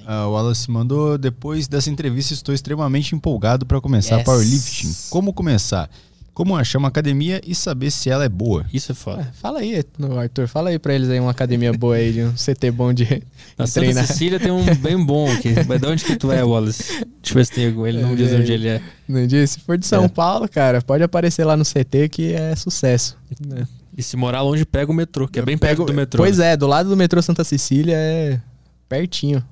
Ah, 0.07 0.27
o 0.29 0.33
Wallace 0.33 0.71
mandou, 0.71 1.19
depois 1.19 1.67
dessa 1.67 1.91
entrevista 1.91 2.33
estou 2.33 2.55
extremamente 2.55 3.15
empolgado 3.15 3.67
para 3.67 3.81
começar 3.81 4.17
Yes. 4.17 4.25
powerlifting. 4.25 4.95
Como 5.11 5.33
começar? 5.33 5.91
Como 6.33 6.55
achar 6.55 6.79
uma 6.79 6.89
academia 6.89 7.41
e 7.47 7.55
saber 7.55 7.91
se 7.91 8.11
ela 8.11 8.23
é 8.25 8.29
boa? 8.29 8.67
Isso 8.73 8.93
é 8.93 8.95
foda. 8.95 9.23
É, 9.23 9.33
fala 9.41 9.61
aí, 9.61 9.83
Arthur, 10.21 10.47
fala 10.47 10.69
aí 10.69 10.79
pra 10.79 10.95
eles 10.95 11.09
aí 11.09 11.19
uma 11.19 11.31
academia 11.31 11.73
boa 11.73 11.97
aí, 11.97 12.13
de 12.13 12.23
um 12.23 12.33
CT 12.37 12.71
bom 12.71 12.93
de, 12.93 13.07
de 13.07 13.23
Na 13.59 13.67
Santa 13.67 13.81
treinar. 13.87 14.07
Cecília 14.07 14.39
tem 14.39 14.51
um 14.53 14.63
bem 14.77 15.03
bom 15.03 15.31
aqui. 15.33 15.55
Mas 15.67 15.81
de 15.81 15.87
onde 15.87 16.05
que 16.05 16.15
tu 16.15 16.31
é, 16.31 16.45
Wallace? 16.45 16.83
Deixa 16.93 17.05
eu 17.31 17.35
ver 17.35 17.47
se 17.47 17.53
tem 17.53 17.67
algum. 17.69 17.87
Ele 17.87 18.03
não 18.03 18.15
diz 18.15 18.31
É, 18.33 18.37
onde 18.37 18.53
ele 18.53 18.69
é. 18.69 18.83
Não 19.09 19.27
disse? 19.27 19.55
Se 19.55 19.61
for 19.61 19.79
de 19.79 19.87
São 19.87 20.05
É. 20.05 20.09
Paulo, 20.09 20.47
cara, 20.47 20.83
pode 20.83 21.03
aparecer 21.03 21.43
lá 21.45 21.57
no 21.57 21.65
CT 21.65 22.09
que 22.11 22.35
é 22.35 22.55
sucesso. 22.55 23.17
E 23.97 24.03
se 24.03 24.17
morar 24.17 24.43
longe, 24.43 24.65
pega 24.65 24.91
o 24.91 24.95
metrô, 24.95 25.27
que 25.27 25.39
é 25.39 25.43
bem 25.43 25.57
perto 25.57 25.85
do 25.85 25.95
metrô. 25.95 26.23
Pois 26.23 26.39
é, 26.39 26.57
do 26.57 26.67
lado 26.67 26.89
do 26.89 26.97
metrô 26.97 27.23
Santa 27.23 27.43
Cecília 27.45 27.95
é 27.97 28.41
pertinho. 28.89 29.43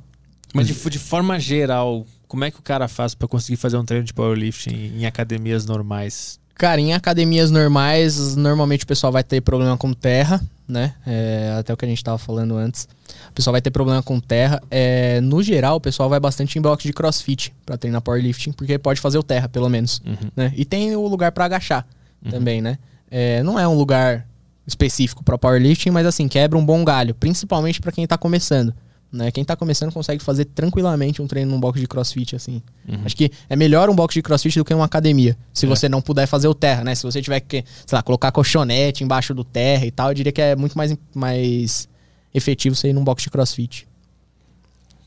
Mas 0.52 0.66
de, 0.66 0.74
de 0.74 0.98
forma 0.98 1.40
geral, 1.40 2.06
como 2.28 2.44
é 2.44 2.50
que 2.50 2.58
o 2.58 2.62
cara 2.62 2.86
faz 2.86 3.14
pra 3.14 3.26
conseguir 3.26 3.56
fazer 3.56 3.76
um 3.76 3.84
treino 3.84 4.05
de 4.05 4.12
powerlifting 4.12 4.70
em, 4.70 5.00
em 5.00 5.06
academias 5.06 5.64
normais? 5.64 6.39
Cara, 6.55 6.81
em 6.81 6.92
academias 6.92 7.50
normais, 7.50 8.36
normalmente 8.36 8.84
o 8.84 8.86
pessoal 8.86 9.12
vai 9.12 9.24
ter 9.24 9.40
problema 9.40 9.76
com 9.76 9.92
terra, 9.92 10.40
né? 10.68 10.94
É, 11.05 11.56
até 11.58 11.73
o 11.73 11.76
que 11.76 11.84
a 11.84 11.89
gente 11.89 12.05
tava 12.05 12.18
falando 12.18 12.56
antes. 12.56 12.86
O 13.31 13.32
pessoal 13.32 13.52
vai 13.52 13.60
ter 13.60 13.70
problema 13.70 14.02
com 14.02 14.20
terra. 14.20 14.62
É, 14.70 15.20
no 15.20 15.42
geral, 15.42 15.76
o 15.76 15.81
pessoal 15.81 16.08
vai 16.08 16.20
bastante 16.20 16.56
em 16.56 16.62
bloco 16.62 16.82
de 16.82 16.92
crossfit 16.92 17.52
pra 17.66 17.76
treinar 17.76 18.00
powerlifting, 18.02 18.52
porque 18.52 18.78
pode 18.78 19.00
fazer 19.00 19.18
o 19.18 19.23
terra, 19.23 19.48
pelo 19.48 19.68
menos. 19.68 20.00
Uhum. 20.06 20.31
né? 20.36 20.52
E 20.55 20.64
tem 20.64 20.94
o 20.94 21.06
lugar 21.08 21.32
pra 21.32 21.47
agachar 21.47 21.84
também, 22.31 22.62
né? 22.62 22.78
É, 23.10 23.42
não 23.42 23.58
é 23.58 23.66
um 23.66 23.74
lugar 23.74 24.26
específico 24.67 25.23
pra 25.23 25.36
powerlifting, 25.39 25.91
mas 25.91 26.07
assim, 26.07 26.26
quebra 26.28 26.59
um 26.59 26.65
bom 26.65 26.84
galho, 26.84 27.15
principalmente 27.15 27.81
pra 27.81 27.93
quem 27.93 28.07
tá 28.07 28.17
começando. 28.18 28.75
Né? 29.12 29.31
Quem 29.31 29.44
tá 29.44 29.55
começando 29.55 29.93
consegue 29.93 30.20
fazer 30.20 30.44
tranquilamente 30.47 31.23
um 31.23 31.26
treino 31.28 31.52
num 31.52 31.60
box 31.60 31.78
de 31.78 31.86
crossfit, 31.86 32.34
assim. 32.34 32.60
Uhum. 32.89 32.99
Acho 33.05 33.15
que 33.15 33.31
é 33.49 33.55
melhor 33.55 33.89
um 33.89 33.94
box 33.94 34.12
de 34.15 34.20
crossfit 34.23 34.59
do 34.59 34.65
que 34.65 34.75
uma 34.75 34.86
academia. 34.86 35.36
Se 35.52 35.67
É. 35.67 35.68
você 35.68 35.89
não 35.89 36.02
puder 36.02 36.26
fazer 36.26 36.49
o 36.49 36.55
terra, 36.55 36.83
né? 36.83 36.97
Se 36.97 37.05
você 37.05 37.23
tiver 37.23 37.39
que, 37.39 37.65
sei 37.86 37.94
lá, 37.97 38.02
colocar 38.02 38.33
colchonete 38.33 39.05
embaixo 39.05 39.33
do 39.33 39.44
terra 39.44 39.86
e 39.86 39.91
tal, 39.93 40.09
eu 40.09 40.15
diria 40.15 40.33
que 40.33 40.43
é 40.43 40.57
muito 40.57 40.76
mais, 40.76 40.97
mais 41.15 41.89
efetivo 42.34 42.75
você 42.75 42.89
ir 42.89 42.93
num 42.93 43.05
box 43.05 43.23
de 43.23 43.31
crossfit. 43.31 43.86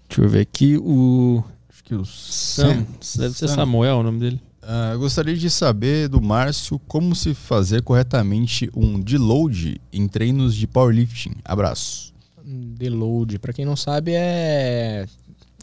Deixa 0.08 0.22
eu 0.22 0.30
ver 0.30 0.40
aqui. 0.40 0.77
O 0.77 1.44
Acho 1.69 1.84
que 1.84 1.94
o 1.95 2.06
Sam. 2.06 2.86
Deve 3.18 3.36
ser 3.36 3.48
Sam. 3.50 3.56
Samuel 3.56 3.98
o 3.98 4.03
nome 4.03 4.19
dele. 4.22 4.42
Ah, 4.70 4.94
gostaria 4.98 5.34
de 5.34 5.50
saber 5.50 6.10
do 6.10 6.22
Márcio 6.22 6.78
como 6.90 7.16
se 7.16 7.34
fazer 7.34 7.82
corretamente 7.84 8.70
um 8.76 9.00
deload 9.00 9.80
em 9.94 10.10
treinos 10.10 10.54
de 10.54 10.68
powerlifting. 10.68 11.36
Abraço. 11.46 12.14
Deload, 12.44 13.40
pra 13.40 13.54
quem 13.54 13.64
não 13.64 13.78
sabe, 13.78 14.12
é. 14.14 15.08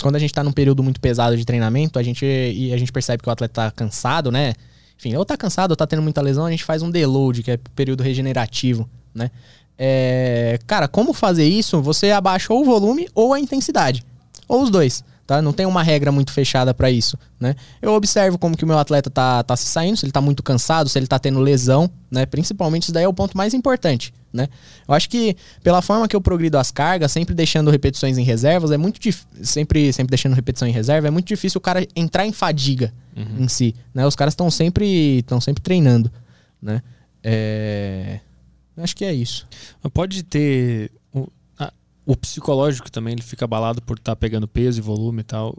Quando 0.00 0.16
a 0.16 0.18
gente 0.18 0.32
tá 0.32 0.42
num 0.42 0.52
período 0.52 0.82
muito 0.82 1.02
pesado 1.02 1.36
de 1.36 1.44
treinamento, 1.44 1.98
a 1.98 2.02
gente, 2.02 2.24
e 2.24 2.72
a 2.72 2.78
gente 2.78 2.90
percebe 2.90 3.22
que 3.22 3.28
o 3.28 3.32
atleta 3.32 3.52
tá 3.52 3.70
cansado, 3.70 4.32
né? 4.32 4.54
Enfim, 4.98 5.14
ou 5.14 5.24
tá 5.24 5.36
cansado 5.36 5.72
ou 5.72 5.76
tá 5.76 5.86
tendo 5.86 6.00
muita 6.00 6.22
lesão, 6.22 6.46
a 6.46 6.50
gente 6.50 6.64
faz 6.64 6.80
um 6.82 6.90
deload, 6.90 7.42
que 7.42 7.50
é 7.50 7.58
período 7.74 8.02
regenerativo, 8.02 8.88
né? 9.14 9.30
É, 9.76 10.58
cara, 10.66 10.88
como 10.88 11.12
fazer 11.12 11.44
isso? 11.44 11.82
Você 11.82 12.10
abaixa 12.10 12.54
ou 12.54 12.62
o 12.62 12.64
volume 12.64 13.06
ou 13.14 13.34
a 13.34 13.40
intensidade. 13.40 14.02
Ou 14.48 14.62
os 14.62 14.70
dois 14.70 15.04
tá? 15.26 15.40
Não 15.40 15.52
tem 15.52 15.66
uma 15.66 15.82
regra 15.82 16.12
muito 16.12 16.32
fechada 16.32 16.74
para 16.74 16.90
isso, 16.90 17.18
né? 17.40 17.54
Eu 17.80 17.92
observo 17.92 18.38
como 18.38 18.56
que 18.56 18.64
o 18.64 18.66
meu 18.66 18.78
atleta 18.78 19.10
tá, 19.10 19.42
tá 19.42 19.56
se 19.56 19.66
saindo, 19.66 19.96
se 19.96 20.04
ele 20.04 20.12
tá 20.12 20.20
muito 20.20 20.42
cansado, 20.42 20.88
se 20.88 20.98
ele 20.98 21.06
tá 21.06 21.18
tendo 21.18 21.40
lesão, 21.40 21.90
né? 22.10 22.26
Principalmente 22.26 22.84
isso 22.84 22.92
daí 22.92 23.04
é 23.04 23.08
o 23.08 23.14
ponto 23.14 23.36
mais 23.36 23.54
importante, 23.54 24.12
né? 24.32 24.48
Eu 24.86 24.94
acho 24.94 25.08
que 25.08 25.36
pela 25.62 25.80
forma 25.80 26.06
que 26.06 26.14
eu 26.14 26.20
progrido 26.20 26.58
as 26.58 26.70
cargas, 26.70 27.12
sempre 27.12 27.34
deixando 27.34 27.70
repetições 27.70 28.18
em 28.18 28.24
reservas, 28.24 28.70
é 28.70 28.76
muito 28.76 29.00
sempre 29.42 29.92
sempre 29.92 30.10
deixando 30.10 30.34
repetição 30.34 30.68
em 30.68 30.72
reserva, 30.72 31.08
é 31.08 31.10
muito 31.10 31.26
difícil 31.26 31.58
o 31.58 31.62
cara 31.62 31.86
entrar 31.96 32.26
em 32.26 32.32
fadiga 32.32 32.92
uhum. 33.16 33.44
em 33.44 33.48
si, 33.48 33.74
né? 33.94 34.06
Os 34.06 34.14
caras 34.14 34.32
estão 34.32 34.50
sempre 34.50 35.18
estão 35.18 35.40
sempre 35.40 35.62
treinando, 35.62 36.10
né? 36.60 36.82
É... 37.22 38.20
Acho 38.76 38.96
que 38.96 39.04
é 39.04 39.14
isso. 39.14 39.46
Pode 39.92 40.24
ter 40.24 40.90
o 42.06 42.16
psicológico 42.16 42.90
também 42.90 43.14
ele 43.14 43.22
fica 43.22 43.44
abalado 43.44 43.80
por 43.82 43.96
estar 43.96 44.12
tá 44.12 44.16
pegando 44.16 44.46
peso 44.46 44.78
e 44.78 44.82
volume 44.82 45.20
e 45.20 45.24
tal. 45.24 45.56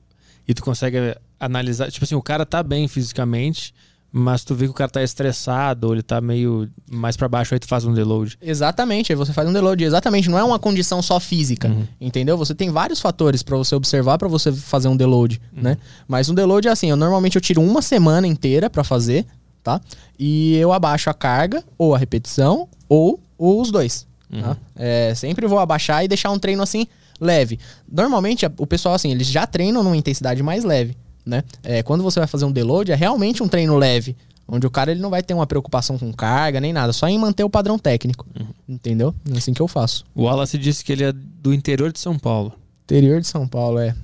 E 0.47 0.53
tu 0.53 0.63
consegue 0.63 1.15
analisar, 1.39 1.91
tipo 1.91 2.05
assim, 2.05 2.15
o 2.15 2.21
cara 2.21 2.45
tá 2.45 2.61
bem 2.61 2.87
fisicamente, 2.87 3.73
mas 4.11 4.45
tu 4.45 4.55
vê 4.55 4.65
que 4.65 4.71
o 4.71 4.73
cara 4.73 4.89
tá 4.89 5.03
estressado, 5.03 5.87
ou 5.87 5.93
ele 5.93 6.01
tá 6.01 6.21
meio 6.21 6.69
mais 6.89 7.17
para 7.17 7.27
baixo, 7.27 7.53
aí 7.53 7.59
tu 7.59 7.67
faz 7.67 7.83
um 7.83 7.93
deload. 7.93 8.37
Exatamente, 8.41 9.11
aí 9.11 9.15
você 9.15 9.33
faz 9.33 9.49
um 9.49 9.51
deload, 9.51 9.83
exatamente, 9.83 10.29
não 10.29 10.39
é 10.39 10.43
uma 10.43 10.57
condição 10.57 11.01
só 11.01 11.19
física, 11.19 11.67
uhum. 11.67 11.85
entendeu? 11.99 12.37
Você 12.37 12.55
tem 12.55 12.69
vários 12.69 13.01
fatores 13.01 13.43
para 13.43 13.57
você 13.57 13.75
observar 13.75 14.17
para 14.17 14.29
você 14.29 14.53
fazer 14.53 14.87
um 14.87 14.95
deload, 14.95 15.41
uhum. 15.53 15.63
né? 15.63 15.77
Mas 16.07 16.29
um 16.29 16.33
deload 16.33 16.67
é 16.67 16.71
assim, 16.71 16.89
eu 16.89 16.95
normalmente 16.95 17.35
eu 17.35 17.41
tiro 17.41 17.61
uma 17.61 17.81
semana 17.81 18.25
inteira 18.25 18.69
para 18.69 18.85
fazer, 18.85 19.25
tá? 19.61 19.81
E 20.17 20.55
eu 20.55 20.71
abaixo 20.71 21.09
a 21.09 21.13
carga 21.13 21.61
ou 21.77 21.93
a 21.93 21.97
repetição 21.97 22.69
ou, 22.87 23.19
ou 23.37 23.59
os 23.59 23.69
dois. 23.69 24.07
Uhum. 24.35 24.41
Tá? 24.41 24.57
É, 24.75 25.13
sempre 25.15 25.47
vou 25.47 25.59
abaixar 25.59 26.03
e 26.03 26.07
deixar 26.07 26.31
um 26.31 26.39
treino 26.39 26.61
assim 26.61 26.87
leve. 27.19 27.59
Normalmente 27.89 28.45
o 28.57 28.67
pessoal 28.67 28.95
assim, 28.95 29.11
eles 29.11 29.27
já 29.27 29.47
treinam 29.47 29.83
numa 29.83 29.97
intensidade 29.97 30.41
mais 30.43 30.63
leve, 30.63 30.95
né? 31.25 31.43
É, 31.63 31.81
quando 31.81 32.03
você 32.03 32.19
vai 32.19 32.27
fazer 32.27 32.45
um 32.45 32.51
deload 32.51 32.91
é 32.91 32.95
realmente 32.95 33.41
um 33.41 33.47
treino 33.47 33.77
leve, 33.77 34.15
onde 34.47 34.67
o 34.67 34.69
cara 34.69 34.91
ele 34.91 35.01
não 35.01 35.09
vai 35.09 35.23
ter 35.23 35.33
uma 35.33 35.47
preocupação 35.47 35.97
com 35.97 36.11
carga 36.13 36.59
nem 36.59 36.73
nada, 36.73 36.93
só 36.93 37.07
em 37.07 37.17
manter 37.17 37.43
o 37.43 37.49
padrão 37.49 37.79
técnico, 37.79 38.25
uhum. 38.39 38.47
entendeu? 38.67 39.13
É 39.31 39.37
assim 39.37 39.53
que 39.53 39.61
eu 39.61 39.67
faço. 39.67 40.05
O 40.13 40.23
Wallace 40.23 40.57
disse 40.57 40.83
que 40.83 40.91
ele 40.91 41.03
é 41.03 41.11
do 41.13 41.53
interior 41.53 41.91
de 41.91 41.99
São 41.99 42.17
Paulo. 42.17 42.53
Interior 42.83 43.21
de 43.21 43.27
São 43.27 43.47
Paulo 43.47 43.79
é. 43.79 43.95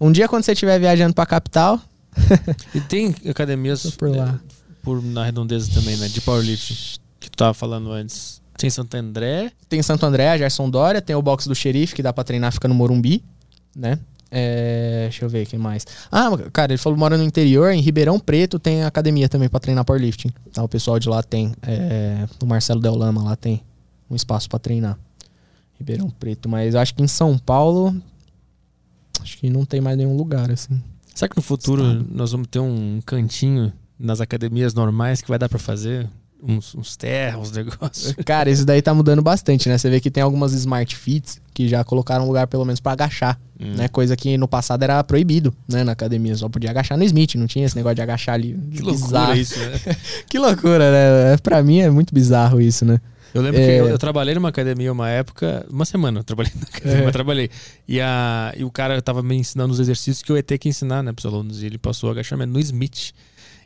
Um 0.00 0.10
dia 0.10 0.26
quando 0.28 0.44
você 0.44 0.52
estiver 0.52 0.78
viajando 0.78 1.14
para 1.14 1.24
a 1.24 1.26
capital. 1.26 1.78
e 2.74 2.80
tem 2.80 3.14
academias 3.28 3.88
por 3.90 4.10
lá, 4.10 4.40
é, 4.42 4.52
por 4.82 5.02
na 5.02 5.24
redondeza 5.24 5.70
também, 5.72 5.96
né? 5.96 6.08
De 6.08 6.20
powerlifting 6.20 6.98
que 7.20 7.30
tu 7.30 7.36
tava 7.36 7.54
falando 7.54 7.92
antes. 7.92 8.39
Tem 8.60 8.68
Santo 8.68 8.94
André. 8.94 9.50
Tem 9.70 9.82
Santo 9.82 10.04
André, 10.04 10.28
a 10.28 10.36
Gerson 10.36 10.68
Dória. 10.68 11.00
Tem 11.00 11.16
o 11.16 11.22
box 11.22 11.48
do 11.48 11.54
xerife, 11.54 11.94
que 11.94 12.02
dá 12.02 12.12
pra 12.12 12.22
treinar, 12.22 12.52
fica 12.52 12.68
no 12.68 12.74
Morumbi, 12.74 13.24
né? 13.74 13.98
É, 14.30 15.04
deixa 15.04 15.24
eu 15.24 15.28
ver 15.30 15.46
quem 15.46 15.58
mais. 15.58 15.86
Ah, 16.12 16.28
cara, 16.52 16.72
ele 16.72 16.78
falou 16.78 16.98
mora 16.98 17.16
no 17.16 17.24
interior, 17.24 17.72
em 17.72 17.80
Ribeirão 17.80 18.20
Preto 18.20 18.58
tem 18.58 18.84
academia 18.84 19.28
também 19.28 19.48
para 19.48 19.58
treinar 19.58 19.84
powerlifting. 19.84 20.30
Tá, 20.52 20.62
o 20.62 20.68
pessoal 20.68 20.98
de 20.98 21.08
lá 21.08 21.22
tem. 21.22 21.52
É, 21.62 22.26
o 22.40 22.46
Marcelo 22.46 22.80
Del 22.80 22.94
Lama 22.94 23.24
lá 23.24 23.34
tem 23.34 23.62
um 24.10 24.14
espaço 24.14 24.48
para 24.48 24.58
treinar. 24.58 24.98
Ribeirão 25.78 26.10
Preto, 26.10 26.46
mas 26.48 26.74
acho 26.74 26.94
que 26.94 27.02
em 27.02 27.08
São 27.08 27.38
Paulo 27.38 27.96
acho 29.20 29.38
que 29.38 29.48
não 29.48 29.64
tem 29.64 29.80
mais 29.80 29.96
nenhum 29.96 30.16
lugar 30.16 30.50
assim. 30.50 30.80
Será 31.14 31.28
que 31.30 31.36
no 31.36 31.42
futuro 31.42 31.82
Estado. 31.82 32.06
nós 32.10 32.30
vamos 32.30 32.46
ter 32.48 32.60
um 32.60 33.00
cantinho 33.04 33.72
nas 33.98 34.20
academias 34.20 34.74
normais 34.74 35.22
que 35.22 35.28
vai 35.28 35.38
dar 35.38 35.48
para 35.48 35.58
fazer? 35.58 36.08
Uns, 36.42 36.74
uns 36.74 36.96
terra, 36.96 37.38
uns 37.38 37.50
negócios. 37.52 38.14
Cara, 38.24 38.50
isso 38.50 38.64
daí 38.64 38.82
tá 38.82 38.92
mudando 38.94 39.22
bastante, 39.22 39.68
né? 39.68 39.78
Você 39.78 39.90
vê 39.90 40.00
que 40.00 40.10
tem 40.10 40.22
algumas 40.22 40.52
Smart 40.52 40.94
Fits 40.96 41.40
que 41.52 41.68
já 41.68 41.84
colocaram 41.84 42.26
lugar 42.26 42.46
pelo 42.46 42.64
menos 42.64 42.80
para 42.80 42.92
agachar, 42.92 43.38
hum. 43.58 43.74
né? 43.76 43.88
Coisa 43.88 44.16
que 44.16 44.36
no 44.38 44.48
passado 44.48 44.82
era 44.82 45.02
proibido, 45.04 45.54
né? 45.68 45.84
Na 45.84 45.92
academia, 45.92 46.34
só 46.36 46.48
podia 46.48 46.70
agachar 46.70 46.96
no 46.96 47.04
Smith, 47.04 47.34
não 47.34 47.46
tinha 47.46 47.66
esse 47.66 47.76
negócio 47.76 47.96
de 47.96 48.02
agachar 48.02 48.34
ali. 48.34 48.58
Que 48.70 48.82
loucura 48.82 49.36
isso, 49.36 49.58
né? 49.58 49.96
que 50.28 50.38
loucura, 50.38 50.90
né? 50.90 51.36
Pra 51.42 51.62
mim 51.62 51.80
é 51.80 51.90
muito 51.90 52.14
bizarro 52.14 52.60
isso, 52.60 52.84
né? 52.84 53.00
Eu 53.32 53.42
lembro 53.42 53.60
é... 53.60 53.64
que 53.64 53.72
eu, 53.72 53.88
eu, 53.88 53.98
trabalhei 53.98 54.34
numa 54.34 54.48
academia 54.48 54.90
uma 54.90 55.08
época, 55.08 55.64
uma 55.70 55.84
semana 55.84 56.20
eu 56.20 56.24
trabalhei 56.24 56.52
na 56.56 56.62
academia, 56.62 57.08
é. 57.08 57.10
trabalhei. 57.10 57.50
E, 57.86 58.00
a, 58.00 58.52
e 58.56 58.64
o 58.64 58.70
cara 58.70 59.00
tava 59.00 59.22
me 59.22 59.36
ensinando 59.36 59.72
os 59.72 59.78
exercícios 59.78 60.22
que 60.22 60.32
eu 60.32 60.36
ia 60.36 60.42
ter 60.42 60.58
que 60.58 60.68
ensinar, 60.68 61.02
né, 61.02 61.12
pros 61.12 61.26
alunos. 61.26 61.62
E 61.62 61.66
ele 61.66 61.78
passou 61.78 62.08
o 62.08 62.12
agachamento 62.12 62.52
no 62.52 62.58
Smith. 62.58 63.12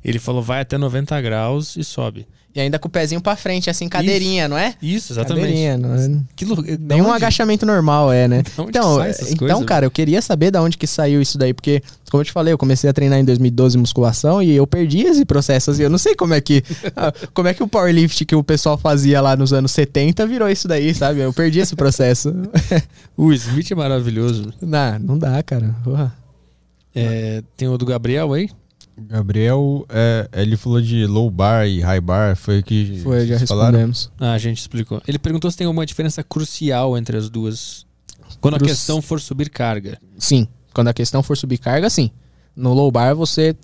Ele 0.05 0.19
falou, 0.19 0.43
vai 0.43 0.61
até 0.61 0.77
90 0.77 1.19
graus 1.23 1.77
e 1.77 1.85
sobe. 1.85 2.27
E 2.55 2.61
ainda 2.61 2.79
com 2.79 2.87
o 2.87 2.91
pezinho 2.91 3.21
pra 3.21 3.35
frente, 3.35 3.69
assim, 3.69 3.89
cadeirinha, 3.89 4.45
isso, 4.45 4.51
não 4.51 4.57
é? 4.57 4.75
Isso, 4.81 5.13
exatamente. 5.13 5.41
Cadeirinha, 5.41 5.77
não 5.77 5.95
é? 5.95 6.21
Que 6.37 6.47
Nem 6.79 7.03
um 7.03 7.13
agachamento 7.13 7.67
normal 7.67 8.13
é, 8.13 8.29
né? 8.29 8.43
Então, 8.55 8.69
então 8.69 9.37
coisas, 9.37 9.65
cara, 9.65 9.87
eu 9.87 9.91
queria 9.91 10.23
saber 10.23 10.51
da 10.51 10.63
onde 10.63 10.77
que 10.77 10.87
saiu 10.87 11.21
isso 11.21 11.37
daí, 11.37 11.53
porque, 11.53 11.83
como 12.11 12.21
eu 12.21 12.25
te 12.25 12.33
falei, 12.33 12.53
eu 12.53 12.59
comecei 12.59 12.89
a 12.89 12.93
treinar 12.93 13.19
em 13.19 13.25
2012 13.25 13.77
musculação 13.77 14.43
e 14.43 14.53
eu 14.53 14.67
perdi 14.67 15.03
esse 15.03 15.25
processo, 15.25 15.71
assim, 15.71 15.83
eu 15.83 15.91
não 15.91 15.99
sei 15.99 16.15
como 16.15 16.35
é 16.35 16.41
que 16.41 16.63
ah, 16.97 17.13
como 17.33 17.49
é 17.49 17.55
que 17.55 17.63
o 17.63 17.69
powerlift 17.69 18.25
que 18.25 18.35
o 18.35 18.43
pessoal 18.43 18.79
fazia 18.79 19.21
lá 19.21 19.37
nos 19.37 19.53
anos 19.53 19.73
70 19.73 20.27
virou 20.27 20.49
isso 20.49 20.69
daí, 20.69 20.95
sabe? 20.95 21.21
Eu 21.21 21.33
perdi 21.33 21.61
esse 21.61 21.75
processo. 21.75 22.33
o 23.17 23.33
Smith 23.33 23.71
é 23.71 23.75
maravilhoso. 23.75 24.53
Não, 24.61 24.99
não 24.99 25.19
dá, 25.19 25.43
cara. 25.43 25.75
É, 26.95 27.43
tem 27.57 27.69
o 27.69 27.77
do 27.77 27.85
Gabriel 27.85 28.33
aí? 28.33 28.49
Gabriel, 28.97 29.85
é, 29.89 30.29
ele 30.33 30.57
falou 30.57 30.81
de 30.81 31.07
low 31.07 31.31
bar 31.31 31.67
e 31.67 31.81
high 31.81 32.01
bar, 32.01 32.37
foi 32.37 32.61
o 32.61 32.63
que 32.63 33.01
Foi, 33.03 33.27
já 33.27 33.37
respondemos. 33.37 34.11
Ah, 34.19 34.33
a 34.33 34.39
gente 34.39 34.59
explicou. 34.59 35.03
Ele 35.07 35.19
perguntou 35.19 35.51
se 35.51 35.57
tem 35.57 35.67
uma 35.67 35.85
diferença 35.85 36.23
crucial 36.23 36.97
entre 36.97 37.17
as 37.17 37.29
duas. 37.29 37.85
Quando 38.41 38.55
a 38.55 38.61
questão 38.61 39.03
for 39.03 39.21
subir 39.21 39.51
carga. 39.51 39.99
Sim, 40.17 40.47
quando 40.73 40.89
a 40.89 40.95
questão 40.95 41.23
for 41.23 41.37
subir 41.37 41.59
carga, 41.59 41.91
sim. 41.91 42.11
No 42.55 42.73
low 42.73 42.91
bar 42.91 43.15
você 43.15 43.57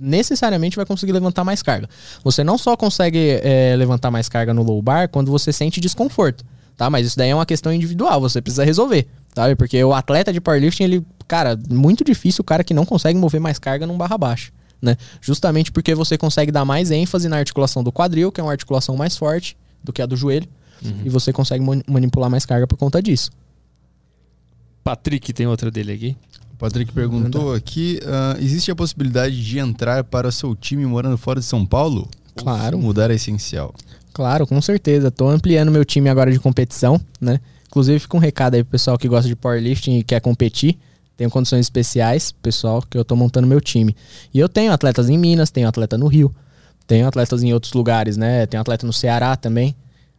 necessariamente 0.00 0.76
vai 0.76 0.86
conseguir 0.86 1.12
levantar 1.12 1.44
mais 1.44 1.62
carga. 1.62 1.88
Você 2.24 2.42
não 2.42 2.56
só 2.56 2.76
consegue 2.76 3.40
é, 3.42 3.74
levantar 3.76 4.10
mais 4.10 4.28
carga 4.28 4.54
no 4.54 4.62
low 4.62 4.80
bar 4.80 5.08
quando 5.08 5.30
você 5.30 5.52
sente 5.52 5.80
desconforto, 5.80 6.44
tá? 6.76 6.88
Mas 6.88 7.06
isso 7.06 7.16
daí 7.16 7.30
é 7.30 7.34
uma 7.34 7.46
questão 7.46 7.72
individual, 7.72 8.20
você 8.20 8.40
precisa 8.40 8.64
resolver, 8.64 9.06
sabe? 9.34 9.54
Porque 9.54 9.82
o 9.82 9.92
atleta 9.92 10.32
de 10.32 10.40
powerlifting, 10.40 10.84
ele, 10.84 11.06
cara, 11.26 11.58
muito 11.68 12.04
difícil 12.04 12.42
o 12.42 12.44
cara 12.44 12.64
que 12.64 12.72
não 12.72 12.86
consegue 12.86 13.18
mover 13.18 13.40
mais 13.40 13.58
carga 13.58 13.86
num 13.86 13.98
barra 13.98 14.16
baixa 14.16 14.52
né? 14.80 14.96
Justamente 15.20 15.72
porque 15.72 15.94
você 15.94 16.16
consegue 16.16 16.52
dar 16.52 16.64
mais 16.64 16.90
ênfase 16.90 17.28
na 17.28 17.36
articulação 17.36 17.82
do 17.82 17.92
quadril, 17.92 18.32
que 18.32 18.40
é 18.40 18.44
uma 18.44 18.52
articulação 18.52 18.96
mais 18.96 19.16
forte 19.16 19.56
do 19.82 19.92
que 19.92 20.02
a 20.02 20.06
do 20.06 20.16
joelho, 20.16 20.48
uhum. 20.84 21.02
e 21.04 21.08
você 21.08 21.32
consegue 21.32 21.64
manipular 21.86 22.30
mais 22.30 22.44
carga 22.44 22.66
por 22.66 22.76
conta 22.76 23.02
disso. 23.02 23.30
Patrick 24.82 25.32
tem 25.32 25.46
outra 25.46 25.70
dele 25.70 25.92
aqui. 25.92 26.16
O 26.54 26.56
Patrick 26.56 26.92
perguntou 26.92 27.54
aqui: 27.54 28.00
uh, 28.02 28.42
existe 28.42 28.70
a 28.70 28.74
possibilidade 28.74 29.44
de 29.44 29.58
entrar 29.58 30.02
para 30.04 30.32
seu 30.32 30.54
time 30.54 30.86
morando 30.86 31.18
fora 31.18 31.40
de 31.40 31.46
São 31.46 31.64
Paulo? 31.64 32.08
Claro. 32.34 32.78
mudar 32.78 33.10
é 33.10 33.14
essencial. 33.14 33.74
Claro, 34.12 34.46
com 34.46 34.60
certeza. 34.60 35.08
Estou 35.08 35.28
ampliando 35.28 35.70
meu 35.70 35.84
time 35.84 36.08
agora 36.08 36.30
de 36.30 36.38
competição, 36.38 37.00
né? 37.20 37.40
Inclusive, 37.66 37.98
fica 37.98 38.16
um 38.16 38.20
recado 38.20 38.54
aí 38.54 38.64
pro 38.64 38.70
pessoal 38.70 38.96
que 38.96 39.06
gosta 39.08 39.28
de 39.28 39.36
powerlifting 39.36 39.98
e 39.98 40.02
quer 40.02 40.20
competir. 40.20 40.78
Tenho 41.18 41.28
condições 41.28 41.66
especiais, 41.66 42.30
pessoal, 42.30 42.80
que 42.80 42.96
eu 42.96 43.04
tô 43.04 43.16
montando 43.16 43.44
meu 43.44 43.60
time. 43.60 43.94
E 44.32 44.38
eu 44.38 44.48
tenho 44.48 44.72
atletas 44.72 45.10
em 45.10 45.18
Minas, 45.18 45.50
tenho 45.50 45.66
atleta 45.66 45.98
no 45.98 46.06
Rio, 46.06 46.32
tenho 46.86 47.08
atletas 47.08 47.42
em 47.42 47.52
outros 47.52 47.72
lugares, 47.72 48.16
né? 48.16 48.46
Tenho 48.46 48.60
atleta 48.60 48.86
no 48.86 48.92
Ceará 48.92 49.34
também. 49.34 49.74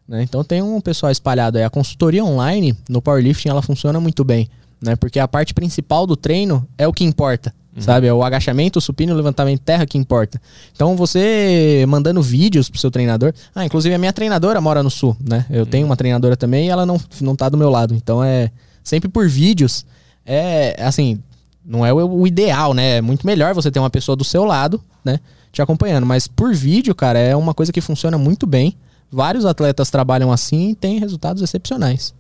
Né? 0.06 0.24
Então 0.24 0.44
tem 0.44 0.62
um 0.62 0.82
pessoal 0.82 1.10
espalhado 1.10 1.58
aí. 1.58 1.64
A 1.64 1.70
consultoria 1.70 2.22
online 2.22 2.76
no 2.90 3.02
powerlifting 3.02 3.48
ela 3.48 3.62
funciona 3.62 3.98
muito 3.98 4.26
bem, 4.26 4.50
né? 4.82 4.98
Porque 4.98 5.20
a 5.20 5.28
parte 5.28 5.54
principal 5.54 6.06
do 6.06 6.18
treino 6.18 6.68
é 6.78 6.86
o 6.86 6.92
que 6.92 7.06
importa. 7.06 7.56
Uhum. 7.74 7.82
Sabe? 7.82 8.08
É 8.08 8.14
o 8.14 8.22
agachamento, 8.22 8.80
o 8.80 8.82
supino, 8.82 9.14
o 9.14 9.16
levantamento 9.16 9.60
de 9.60 9.66
terra 9.66 9.86
que 9.86 9.98
importa. 9.98 10.42
Então 10.76 10.98
você 10.98 11.86
mandando 11.88 12.22
vídeos 12.22 12.70
pro 12.70 12.78
seu 12.78 12.92
treinador. 12.92 13.34
Ah, 13.56 13.64
inclusive 13.64 13.96
a 13.96 13.98
minha 13.98 14.12
treinadora 14.12 14.60
mora 14.60 14.84
no 14.84 14.90
sul, 14.90 15.16
né? 15.26 15.46
Eu 15.50 15.62
uhum. 15.62 15.66
tenho 15.66 15.86
uma 15.86 15.96
treinadora 15.96 16.36
também 16.36 16.68
e 16.68 16.70
ela 16.70 16.86
não, 16.86 17.00
não 17.22 17.38
tá 17.38 17.48
do 17.48 17.58
meu 17.58 17.70
lado. 17.70 17.96
Então 17.96 18.22
é 18.22 18.52
sempre 18.84 19.08
por 19.08 19.30
vídeos 19.30 19.86
é 20.30 20.84
assim, 20.84 21.20
não 21.66 21.86
é 21.86 21.94
o, 21.94 22.28
ideal, 22.28 22.74
né? 22.74 22.98
É 22.98 23.02
muito 23.02 23.26
melhor 23.26 23.54
você 23.54 23.72
ter 23.72 23.80
uma 23.80 23.90
pessoa 23.90 24.16
do 24.16 24.24
seu 24.24 24.46
lado, 24.46 24.82
né? 25.04 25.20
Te 25.52 25.62
acompanhando. 25.62 26.06
Mas 26.06 26.28
por 26.28 26.54
vídeo, 26.54 26.94
cara, 26.94 27.18
é 27.18 27.36
uma 27.36 27.54
coisa 27.54 27.72
que 27.72 27.82
funciona 27.82 28.18
muito 28.18 28.46
bem. 28.46 28.76
Vários 29.12 29.46
atletas 29.46 29.90
trabalham 29.90 30.32
assim 30.32 30.70
e 30.70 30.76
têm 30.76 31.00
resultados 31.00 31.42
excepcionais. 31.42 32.14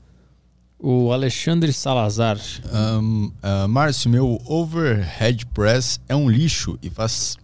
O 0.79 1.11
Alexandre 1.11 1.71
Salazar. 1.71 2.39
Um, 2.73 3.31
uh, 3.43 3.67
Márcio, 3.67 4.09
meu 4.09 4.41
overhead 4.45 5.45
press 5.47 5.99
é 6.07 6.15
um 6.15 6.29
lixo 6.29 6.79
e 6.81 6.89
faz 6.89 7.37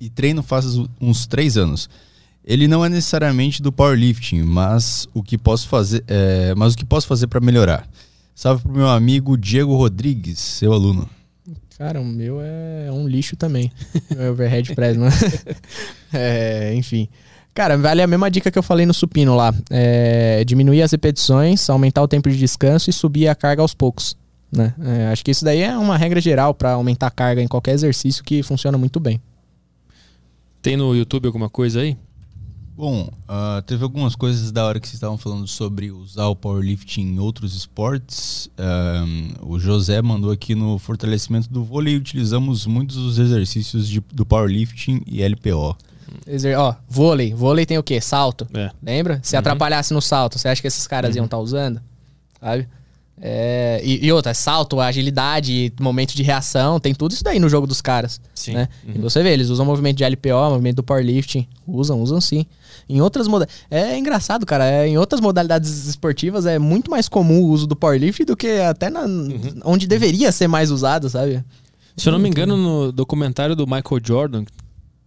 e 0.00 0.10
treino 0.10 0.42
faz 0.42 0.66
uns 1.00 1.26
três 1.26 1.56
anos. 1.56 1.88
Ele 2.44 2.68
não 2.68 2.84
é 2.84 2.90
necessariamente 2.90 3.62
do 3.62 3.72
powerlifting, 3.72 4.42
mas 4.42 5.08
o 5.14 5.22
que 5.22 5.38
posso 5.38 5.66
fazer, 5.66 6.04
é, 6.06 6.54
mas 6.54 6.74
o 6.74 6.76
que 6.76 6.84
posso 6.84 7.06
fazer 7.06 7.26
para 7.26 7.40
melhorar? 7.40 7.88
Salve 8.34 8.62
pro 8.62 8.72
meu 8.72 8.88
amigo 8.88 9.36
Diego 9.36 9.76
Rodrigues, 9.76 10.38
seu 10.38 10.72
aluno. 10.72 11.08
Cara, 11.78 12.00
o 12.00 12.04
meu 12.04 12.40
é 12.40 12.90
um 12.90 13.06
lixo 13.06 13.36
também. 13.36 13.70
o 14.16 14.30
overhead 14.30 14.74
press, 14.74 14.96
né? 14.96 15.08
é, 16.12 16.74
enfim. 16.74 17.08
Cara, 17.52 17.76
vale 17.78 18.02
a 18.02 18.06
mesma 18.06 18.30
dica 18.30 18.50
que 18.50 18.58
eu 18.58 18.62
falei 18.62 18.84
no 18.84 18.92
supino 18.92 19.36
lá. 19.36 19.54
É, 19.70 20.44
diminuir 20.44 20.82
as 20.82 20.90
repetições, 20.90 21.70
aumentar 21.70 22.02
o 22.02 22.08
tempo 22.08 22.28
de 22.28 22.36
descanso 22.36 22.90
e 22.90 22.92
subir 22.92 23.28
a 23.28 23.34
carga 23.34 23.62
aos 23.62 23.74
poucos. 23.74 24.16
Né? 24.50 24.74
É, 24.80 25.06
acho 25.08 25.24
que 25.24 25.30
isso 25.30 25.44
daí 25.44 25.60
é 25.60 25.76
uma 25.76 25.96
regra 25.96 26.20
geral 26.20 26.54
para 26.54 26.72
aumentar 26.72 27.08
a 27.08 27.10
carga 27.10 27.42
em 27.42 27.48
qualquer 27.48 27.72
exercício 27.72 28.24
que 28.24 28.42
funciona 28.42 28.76
muito 28.76 28.98
bem. 28.98 29.20
Tem 30.62 30.76
no 30.76 30.94
YouTube 30.94 31.26
alguma 31.26 31.48
coisa 31.48 31.80
aí? 31.80 31.96
Bom, 32.76 33.08
uh, 33.28 33.62
teve 33.62 33.84
algumas 33.84 34.16
coisas 34.16 34.50
da 34.50 34.64
hora 34.64 34.80
que 34.80 34.86
vocês 34.88 34.94
estavam 34.96 35.16
falando 35.16 35.46
sobre 35.46 35.92
usar 35.92 36.26
o 36.26 36.34
powerlifting 36.34 37.02
em 37.02 37.18
outros 37.20 37.54
esportes. 37.54 38.50
Um, 38.58 39.32
o 39.48 39.60
José 39.60 40.02
mandou 40.02 40.32
aqui 40.32 40.56
no 40.56 40.76
fortalecimento 40.78 41.48
do 41.48 41.62
vôlei, 41.62 41.96
utilizamos 41.96 42.66
muitos 42.66 42.96
dos 42.96 43.18
exercícios 43.20 43.88
de, 43.88 44.00
do 44.12 44.26
powerlifting 44.26 45.02
e 45.06 45.22
LPO. 45.22 45.76
Exer 46.26 46.58
ó, 46.58 46.74
vôlei. 46.88 47.32
Vôlei 47.32 47.64
tem 47.64 47.78
o 47.78 47.82
quê? 47.82 48.00
Salto. 48.00 48.46
É. 48.52 48.70
Lembra? 48.82 49.20
Se 49.22 49.36
Uhum. 49.36 49.40
atrapalhasse 49.40 49.94
no 49.94 50.02
salto, 50.02 50.36
você 50.38 50.48
acha 50.48 50.60
que 50.60 50.66
esses 50.66 50.86
caras 50.86 51.14
iam 51.14 51.26
estar 51.26 51.38
usando? 51.38 51.80
Sabe? 52.40 52.68
É, 53.26 53.80
e, 53.82 54.04
e 54.04 54.12
outra, 54.12 54.34
salto, 54.34 54.78
agilidade, 54.78 55.72
momento 55.80 56.14
de 56.14 56.22
reação, 56.22 56.78
tem 56.78 56.94
tudo 56.94 57.12
isso 57.12 57.24
daí 57.24 57.40
no 57.40 57.48
jogo 57.48 57.66
dos 57.66 57.80
caras. 57.80 58.20
Sim. 58.34 58.52
Né? 58.52 58.68
E 58.86 58.98
você 58.98 59.22
vê, 59.22 59.32
eles 59.32 59.48
usam 59.48 59.64
movimento 59.64 59.96
de 59.96 60.04
LPO, 60.04 60.50
movimento 60.50 60.76
do 60.76 60.82
powerlifting. 60.82 61.48
Usam, 61.66 62.02
usam 62.02 62.20
sim. 62.20 62.44
Em 62.86 63.00
outras 63.00 63.26
modalidades. 63.26 63.64
É 63.70 63.96
engraçado, 63.96 64.44
cara. 64.44 64.66
É, 64.66 64.86
em 64.86 64.98
outras 64.98 65.22
modalidades 65.22 65.86
esportivas 65.86 66.44
é 66.44 66.58
muito 66.58 66.90
mais 66.90 67.08
comum 67.08 67.40
o 67.40 67.46
uso 67.48 67.66
do 67.66 67.74
powerlifting 67.74 68.26
do 68.26 68.36
que 68.36 68.60
até 68.60 68.90
na, 68.90 69.06
onde 69.64 69.86
deveria 69.86 70.30
ser 70.30 70.46
mais 70.46 70.70
usado, 70.70 71.08
sabe? 71.08 71.42
Se 71.96 72.06
eu 72.06 72.12
não 72.12 72.18
me 72.18 72.28
engano, 72.28 72.58
no 72.58 72.92
documentário 72.92 73.56
do 73.56 73.66
Michael 73.66 74.02
Jordan, 74.04 74.44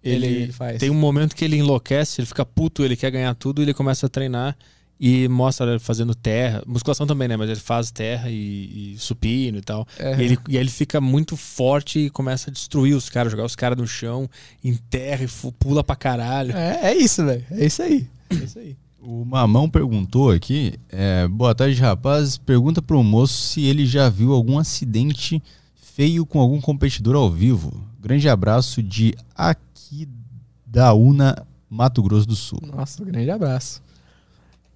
ele, 0.04 0.26
Ele 0.26 0.52
faz. 0.52 0.80
tem 0.80 0.90
um 0.90 0.96
momento 0.96 1.36
que 1.36 1.46
ele 1.46 1.58
enlouquece, 1.58 2.20
ele 2.22 2.26
fica 2.26 2.44
puto, 2.44 2.84
ele 2.84 2.96
quer 2.96 3.12
ganhar 3.12 3.36
tudo, 3.36 3.62
e 3.62 3.66
ele 3.66 3.76
começa 3.76 4.08
a 4.08 4.10
treinar 4.10 4.58
e 5.00 5.28
mostra 5.28 5.72
ele 5.72 5.80
fazendo 5.80 6.16
terra, 6.16 6.64
musculação 6.66 7.06
também, 7.06 7.28
né? 7.28 7.38
Mas 7.38 7.50
ele 7.50 7.60
faz 7.60 7.92
terra 7.92 8.30
e, 8.30 8.94
e 8.94 8.98
supino 8.98 9.58
e 9.58 9.62
tal. 9.62 9.86
É. 10.00 10.20
E, 10.20 10.24
ele, 10.24 10.40
e 10.50 10.58
aí 10.58 10.64
ele 10.64 10.70
fica 10.70 11.00
muito 11.00 11.38
forte 11.38 12.00
e 12.00 12.10
começa 12.10 12.50
a 12.50 12.54
destruir 12.54 12.96
os 12.96 13.10
caras, 13.10 13.32
jogar 13.32 13.46
os 13.46 13.56
caras 13.56 13.78
no 13.78 13.88
chão, 13.88 14.30
enterra 14.64 15.24
e 15.24 15.28
pula 15.52 15.84
pra 15.84 15.96
caralho. 15.96 16.56
É, 16.56 16.92
é 16.92 16.96
isso, 16.96 17.24
velho. 17.26 17.46
É 17.52 17.66
isso 17.66 17.82
aí. 17.82 18.08
É 18.30 18.36
isso 18.36 18.60
aí. 18.60 18.76
O 19.00 19.24
Mamão 19.24 19.70
perguntou 19.70 20.32
aqui, 20.32 20.74
é, 20.90 21.26
boa 21.28 21.54
tarde 21.56 21.80
rapaz, 21.80 22.38
pergunta 22.38 22.82
pro 22.82 23.02
moço 23.04 23.36
se 23.36 23.64
ele 23.64 23.86
já 23.86 24.10
viu 24.10 24.34
algum 24.34 24.60
acidente 24.60 25.42
feio 25.76 26.26
com 26.26 26.42
algum 26.42 26.60
competidor 26.60 27.16
ao 27.16 27.32
vivo. 27.32 27.72
Grande 28.02 28.28
abraço 28.28 28.84
de 28.84 29.16
Aquidauana, 29.36 31.48
Mato 31.70 32.04
Grosso 32.04 32.28
do 32.28 32.36
Sul. 32.36 32.60
Nossa, 32.66 33.06
grande 33.06 33.32
abraço. 33.32 33.82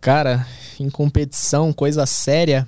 Cara, 0.01 0.45
em 0.79 0.89
competição, 0.89 1.71
coisa 1.71 2.05
séria, 2.07 2.67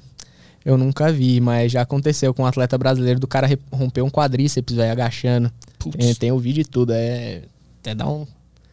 eu 0.63 0.77
nunca 0.77 1.11
vi, 1.11 1.41
mas 1.41 1.71
já 1.71 1.81
aconteceu 1.81 2.33
com 2.33 2.43
um 2.43 2.45
atleta 2.45 2.77
brasileiro 2.77 3.19
do 3.19 3.27
cara 3.27 3.49
romper 3.71 4.01
um 4.03 4.09
quadríceps, 4.09 4.75
velho, 4.75 4.91
agachando. 4.91 5.51
Tem, 5.97 6.13
tem 6.15 6.31
o 6.31 6.37
vídeo 6.39 6.61
e 6.61 6.65
tudo, 6.65 6.93
é. 6.93 7.41
Até 7.81 7.95
dá 7.95 8.07
um. 8.07 8.25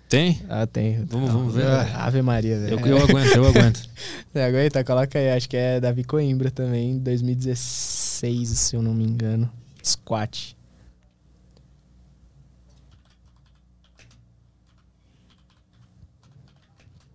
Tem? 0.08 0.40
Ah, 0.48 0.66
tem. 0.66 1.04
Vamos- 1.08 1.30
vamos 1.30 1.54
ver. 1.54 1.66
Ave 1.66 2.20
Maria, 2.20 2.58
velho. 2.58 2.80
Eu, 2.80 2.86
eu 2.86 3.02
aguento, 3.02 3.34
eu 3.34 3.46
aguento. 3.46 3.80
Você 4.32 4.40
aguenta? 4.40 4.84
Coloca 4.84 5.18
aí, 5.18 5.30
acho 5.30 5.48
que 5.48 5.56
é 5.56 5.80
Davi 5.80 6.04
Coimbra 6.04 6.50
também, 6.50 6.98
2016, 6.98 8.48
se 8.58 8.76
eu 8.76 8.82
não 8.82 8.92
me 8.92 9.04
engano. 9.04 9.50
Squat. 9.84 10.56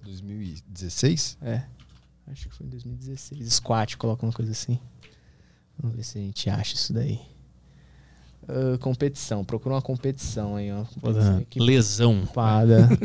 2016? 0.06 1.38
É. 1.42 1.64
Acho 2.32 2.50
que 2.50 2.56
foi 2.56 2.66
em 2.66 2.69
2016. 2.69 3.53
Squat, 3.53 3.98
coloca 3.98 4.25
uma 4.25 4.32
coisa 4.34 4.51
assim. 4.51 4.80
Vamos 5.77 5.98
ver 5.98 6.03
se 6.03 6.17
a 6.17 6.22
gente 6.22 6.50
acha 6.50 6.74
isso 6.75 6.93
daí. 6.93 7.19
Ah, 8.48 8.77
competição. 8.80 9.43
Procura 9.43 9.75
uma 9.75 9.82
competição 9.82 10.56
aí, 10.56 10.72
ó. 10.72 10.84
Competição 10.85 11.40
Puta, 11.40 11.64
Lesão. 11.64 12.27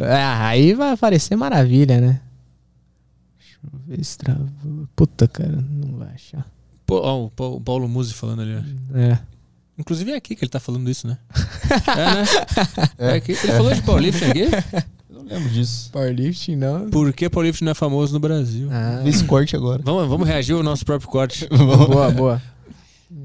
ah, 0.02 0.46
aí 0.48 0.74
vai 0.74 0.92
aparecer 0.92 1.36
maravilha, 1.36 2.00
né? 2.00 2.20
Deixa 3.38 3.58
eu 3.64 3.78
ver 3.96 4.04
se 4.04 4.18
travou. 4.18 4.48
Puta, 4.94 5.26
cara, 5.26 5.56
não 5.60 5.98
vai 5.98 6.14
achar. 6.14 6.46
Pô, 6.86 7.00
ó, 7.02 7.24
o 7.26 7.30
Pa- 7.30 7.44
o 7.44 7.60
Paulo 7.60 7.88
Musi 7.88 8.14
falando 8.14 8.42
ali, 8.42 8.54
ó. 8.56 8.98
É. 8.98 9.20
Inclusive 9.78 10.12
é 10.12 10.16
aqui 10.16 10.36
que 10.36 10.44
ele 10.44 10.50
tá 10.50 10.60
falando 10.60 10.90
isso, 10.90 11.06
né? 11.06 11.18
é, 11.88 12.14
né? 12.14 13.12
É 13.12 13.12
aqui. 13.14 13.32
Ele 13.32 13.52
falou 13.52 13.72
de 13.74 13.82
powerlifting 13.82 14.24
aqui? 14.26 14.44
Lembro 15.30 15.48
disso. 15.50 15.90
Powerlifting, 15.92 16.56
não. 16.56 16.90
Por 16.90 17.12
que 17.12 17.30
powerlifting 17.30 17.64
não 17.64 17.72
é 17.72 17.74
famoso 17.74 18.12
no 18.12 18.18
Brasil? 18.18 18.68
Ah, 18.70 19.02
esse 19.06 19.24
corte 19.24 19.54
agora. 19.54 19.80
Vamos, 19.84 20.08
vamos 20.08 20.26
reagir 20.26 20.56
ao 20.56 20.62
nosso 20.62 20.84
próprio 20.84 21.08
corte. 21.08 21.46
boa, 21.48 22.10
boa. 22.10 22.42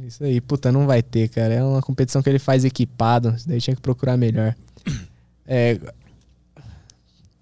Isso 0.06 0.24
aí, 0.24 0.40
puta, 0.40 0.72
não 0.72 0.86
vai 0.86 1.02
ter, 1.02 1.28
cara. 1.30 1.54
É 1.54 1.64
uma 1.64 1.82
competição 1.82 2.22
que 2.22 2.30
ele 2.30 2.38
faz 2.38 2.64
equipado. 2.64 3.34
Isso 3.36 3.48
daí 3.48 3.60
tinha 3.60 3.76
que 3.76 3.82
procurar 3.82 4.18
melhor. 4.18 4.56
É. 5.48 5.80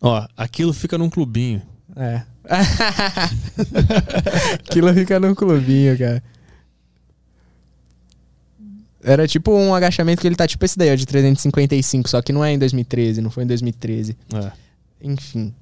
Ó, 0.02 0.28
aquilo 0.36 0.74
fica 0.74 0.98
num 0.98 1.10
clubinho. 1.10 1.62
É. 1.96 2.22
Aquilo 4.56 4.94
fica 4.94 5.22
num 5.22 5.34
clubinho, 5.34 5.98
cara. 5.98 6.22
Era 9.04 9.28
tipo 9.28 9.52
um 9.52 9.74
agachamento 9.74 10.22
que 10.22 10.28
ele 10.28 10.36
tá 10.36 10.48
tipo 10.48 10.64
esse 10.64 10.78
daí, 10.78 10.92
ó, 10.92 10.96
de 10.96 11.06
355, 11.06 12.10
só 12.10 12.22
que 12.22 12.32
não 12.32 12.44
é 12.44 12.54
em 12.54 12.60
2013, 12.60 13.22
não 13.22 13.30
foi 13.30 13.44
em 13.44 13.48
2013. 13.48 14.18
É. 14.34 14.52
Enfim. 15.02 15.54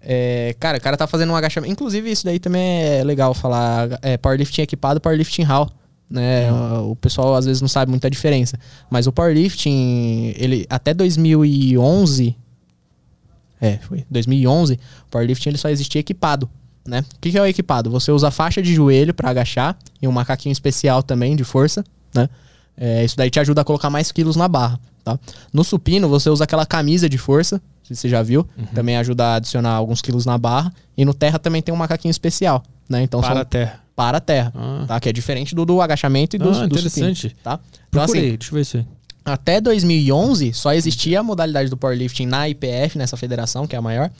É, 0.00 0.54
cara, 0.60 0.78
o 0.78 0.80
cara 0.80 0.96
tá 0.96 1.06
fazendo 1.06 1.32
um 1.32 1.36
agachamento. 1.36 1.72
Inclusive, 1.72 2.10
isso 2.10 2.24
daí 2.24 2.38
também 2.38 2.82
é 2.82 3.04
legal 3.04 3.34
falar. 3.34 3.98
É, 4.00 4.16
powerlifting 4.16 4.62
equipado, 4.62 5.00
powerlifting 5.00 5.42
raw. 5.42 5.68
Né? 6.08 6.50
O 6.52 6.92
o 6.92 6.96
pessoal 6.96 7.34
às 7.34 7.44
vezes 7.44 7.60
não 7.60 7.68
sabe 7.68 7.90
muita 7.90 8.08
diferença. 8.08 8.56
Mas 8.88 9.06
o 9.06 9.12
powerlifting, 9.12 10.34
ele 10.36 10.64
até 10.70 10.94
2011. 10.94 12.36
É, 13.60 13.78
foi. 13.78 14.04
2011, 14.10 14.74
o 14.74 15.10
powerlifting 15.10 15.48
ele 15.48 15.58
só 15.58 15.68
existia 15.68 16.00
equipado. 16.00 16.48
Né? 16.86 17.00
O 17.00 17.20
que, 17.20 17.32
que 17.32 17.38
é 17.38 17.42
o 17.42 17.46
equipado? 17.46 17.90
Você 17.90 18.12
usa 18.12 18.30
faixa 18.30 18.62
de 18.62 18.72
joelho 18.72 19.12
pra 19.12 19.30
agachar 19.30 19.76
e 20.00 20.06
um 20.06 20.12
macaquinho 20.12 20.52
especial 20.52 21.02
também 21.02 21.34
de 21.34 21.42
força. 21.42 21.84
Né? 22.14 22.28
É, 22.76 23.04
isso 23.04 23.16
daí 23.16 23.30
te 23.30 23.40
ajuda 23.40 23.60
a 23.62 23.64
colocar 23.64 23.88
mais 23.90 24.12
quilos 24.12 24.36
na 24.36 24.46
barra. 24.48 24.78
Tá? 25.04 25.18
No 25.52 25.62
supino, 25.64 26.08
você 26.08 26.28
usa 26.28 26.44
aquela 26.44 26.66
camisa 26.66 27.08
de 27.08 27.16
força, 27.16 27.60
se 27.82 27.94
você 27.94 28.08
já 28.08 28.22
viu. 28.22 28.46
Também 28.74 28.96
ajuda 28.96 29.24
a 29.24 29.34
adicionar 29.36 29.70
alguns 29.70 30.02
quilos 30.02 30.26
na 30.26 30.36
barra. 30.36 30.72
E 30.96 31.04
no 31.04 31.14
terra 31.14 31.38
também 31.38 31.62
tem 31.62 31.72
um 31.72 31.78
macaquinho 31.78 32.10
especial. 32.10 32.62
Né? 32.88 33.02
Então 33.02 33.20
Para 33.20 33.32
são 33.32 33.42
a 33.42 33.44
terra. 33.44 33.80
para 33.94 34.18
a 34.18 34.20
terra. 34.20 34.52
Ah. 34.54 34.84
Tá? 34.88 35.00
Que 35.00 35.08
é 35.08 35.12
diferente 35.12 35.54
do, 35.54 35.64
do 35.64 35.80
agachamento 35.80 36.36
e 36.36 36.38
do, 36.38 36.50
Ah, 36.50 36.66
do 36.66 36.76
interessante. 36.76 37.20
supino. 37.28 37.40
Tá? 37.42 37.60
Então, 37.88 38.02
assim, 38.02 38.20
deixa 38.20 38.50
eu 38.50 38.54
ver 38.54 38.60
isso 38.60 38.76
aí. 38.78 38.86
até 39.24 39.60
2011, 39.60 40.52
só 40.52 40.72
existia 40.74 41.20
a 41.20 41.22
modalidade 41.22 41.70
do 41.70 41.76
powerlifting 41.76 42.26
na 42.26 42.48
IPF, 42.48 42.98
nessa 42.98 43.16
federação, 43.16 43.66
que 43.66 43.74
é 43.74 43.78
a 43.78 43.82
maior, 43.82 44.10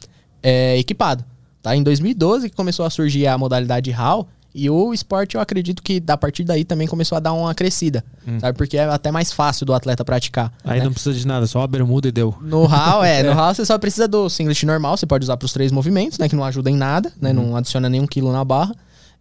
é, 0.43 0.79
equipado. 0.79 1.25
Tá? 1.63 1.75
Em 1.77 1.83
2012 1.83 2.49
que 2.49 2.57
começou 2.57 2.87
a 2.87 2.91
surgir 2.91 3.27
a 3.27 3.37
modalidade 3.37 3.91
RAW, 3.91 4.29
e 4.57 4.71
o 4.71 4.95
esporte 4.95 5.35
eu 5.35 5.41
acredito 5.41 5.83
que 5.83 6.03
a 6.09 6.17
partir 6.17 6.43
daí 6.43 6.65
também 6.65 6.89
começou 6.89 7.17
a 7.17 7.21
dar 7.21 7.35
uma 7.35 7.55
crescida, 7.55 8.03
sabe? 8.41 8.57
Porque 8.57 8.79
é 8.79 8.85
até 8.85 9.13
mais 9.13 9.31
fácil 9.31 9.67
do 9.67 9.75
atleta 9.75 10.03
praticar. 10.03 10.51
Aí 10.65 10.79
né? 10.79 10.87
não 10.87 10.93
precisa 10.93 11.15
de 11.15 11.27
nada, 11.27 11.47
só 11.47 11.61
uma 11.61 11.67
bermuda 11.67 12.09
e 12.09 12.13
deu. 12.13 12.35
No 12.41 12.65
RAW, 12.65 13.05
é, 13.05 13.23
no 13.25 13.35
RAW 13.35 13.55
você 13.55 13.67
só 13.67 13.79
precisa 13.79 14.09
do 14.09 14.31
singlet 14.31 14.65
normal, 14.65 14.97
você 14.97 15.05
pode 15.05 15.25
usar 15.25 15.37
para 15.37 15.45
os 15.45 15.53
três 15.53 15.71
movimentos, 15.71 16.19
né? 16.19 16.27
Que 16.27 16.35
não 16.35 16.43
ajuda 16.43 16.71
em 16.71 16.77
nada, 16.77 17.13
né? 17.21 17.35
Não 17.35 17.55
adiciona 17.55 17.91
nenhum 17.91 18.07
quilo 18.07 18.33
na 18.33 18.43
barra. 18.43 18.75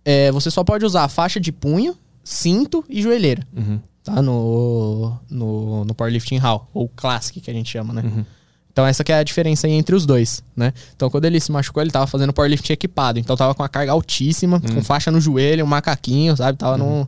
É, 0.06 0.32
você 0.32 0.50
só 0.50 0.64
pode 0.64 0.86
usar 0.86 1.06
faixa 1.10 1.38
de 1.38 1.52
punho, 1.52 1.98
cinto 2.24 2.86
e 2.88 3.02
joelheira. 3.02 3.46
Uhum. 3.54 3.80
Tá? 4.06 4.22
No, 4.22 5.18
no, 5.30 5.84
no 5.84 5.94
Powerlifting 5.94 6.38
RAW, 6.38 6.70
ou 6.74 6.88
Classic, 6.88 7.42
que 7.42 7.52
a 7.52 7.54
gente 7.54 7.70
chama, 7.70 7.94
né? 7.94 8.26
Então 8.76 8.86
essa 8.86 9.06
que 9.06 9.12
é 9.14 9.20
a 9.20 9.24
diferença 9.24 9.68
aí 9.68 9.72
entre 9.74 9.96
os 9.96 10.06
dois, 10.06 10.44
né? 10.54 10.74
Então 10.98 11.10
quando 11.10 11.24
ele 11.24 11.40
se 11.40 11.50
machucou, 11.50 11.82
ele 11.82 11.92
tava 11.92 12.08
fazendo 12.08 12.34
Powerlifting 12.34 12.74
equipado. 12.74 13.18
Então 13.18 13.38
tava 13.38 13.56
com 13.56 13.64
uma 13.64 13.70
carga 13.70 13.94
altíssima, 13.94 14.60
com 14.60 14.84
faixa 14.84 15.10
no 15.10 15.22
joelho, 15.22 15.64
um 15.64 15.68
macaquinho, 15.68 16.36
sabe? 16.36 16.58
Tava 16.58 16.78
num... 16.78 17.08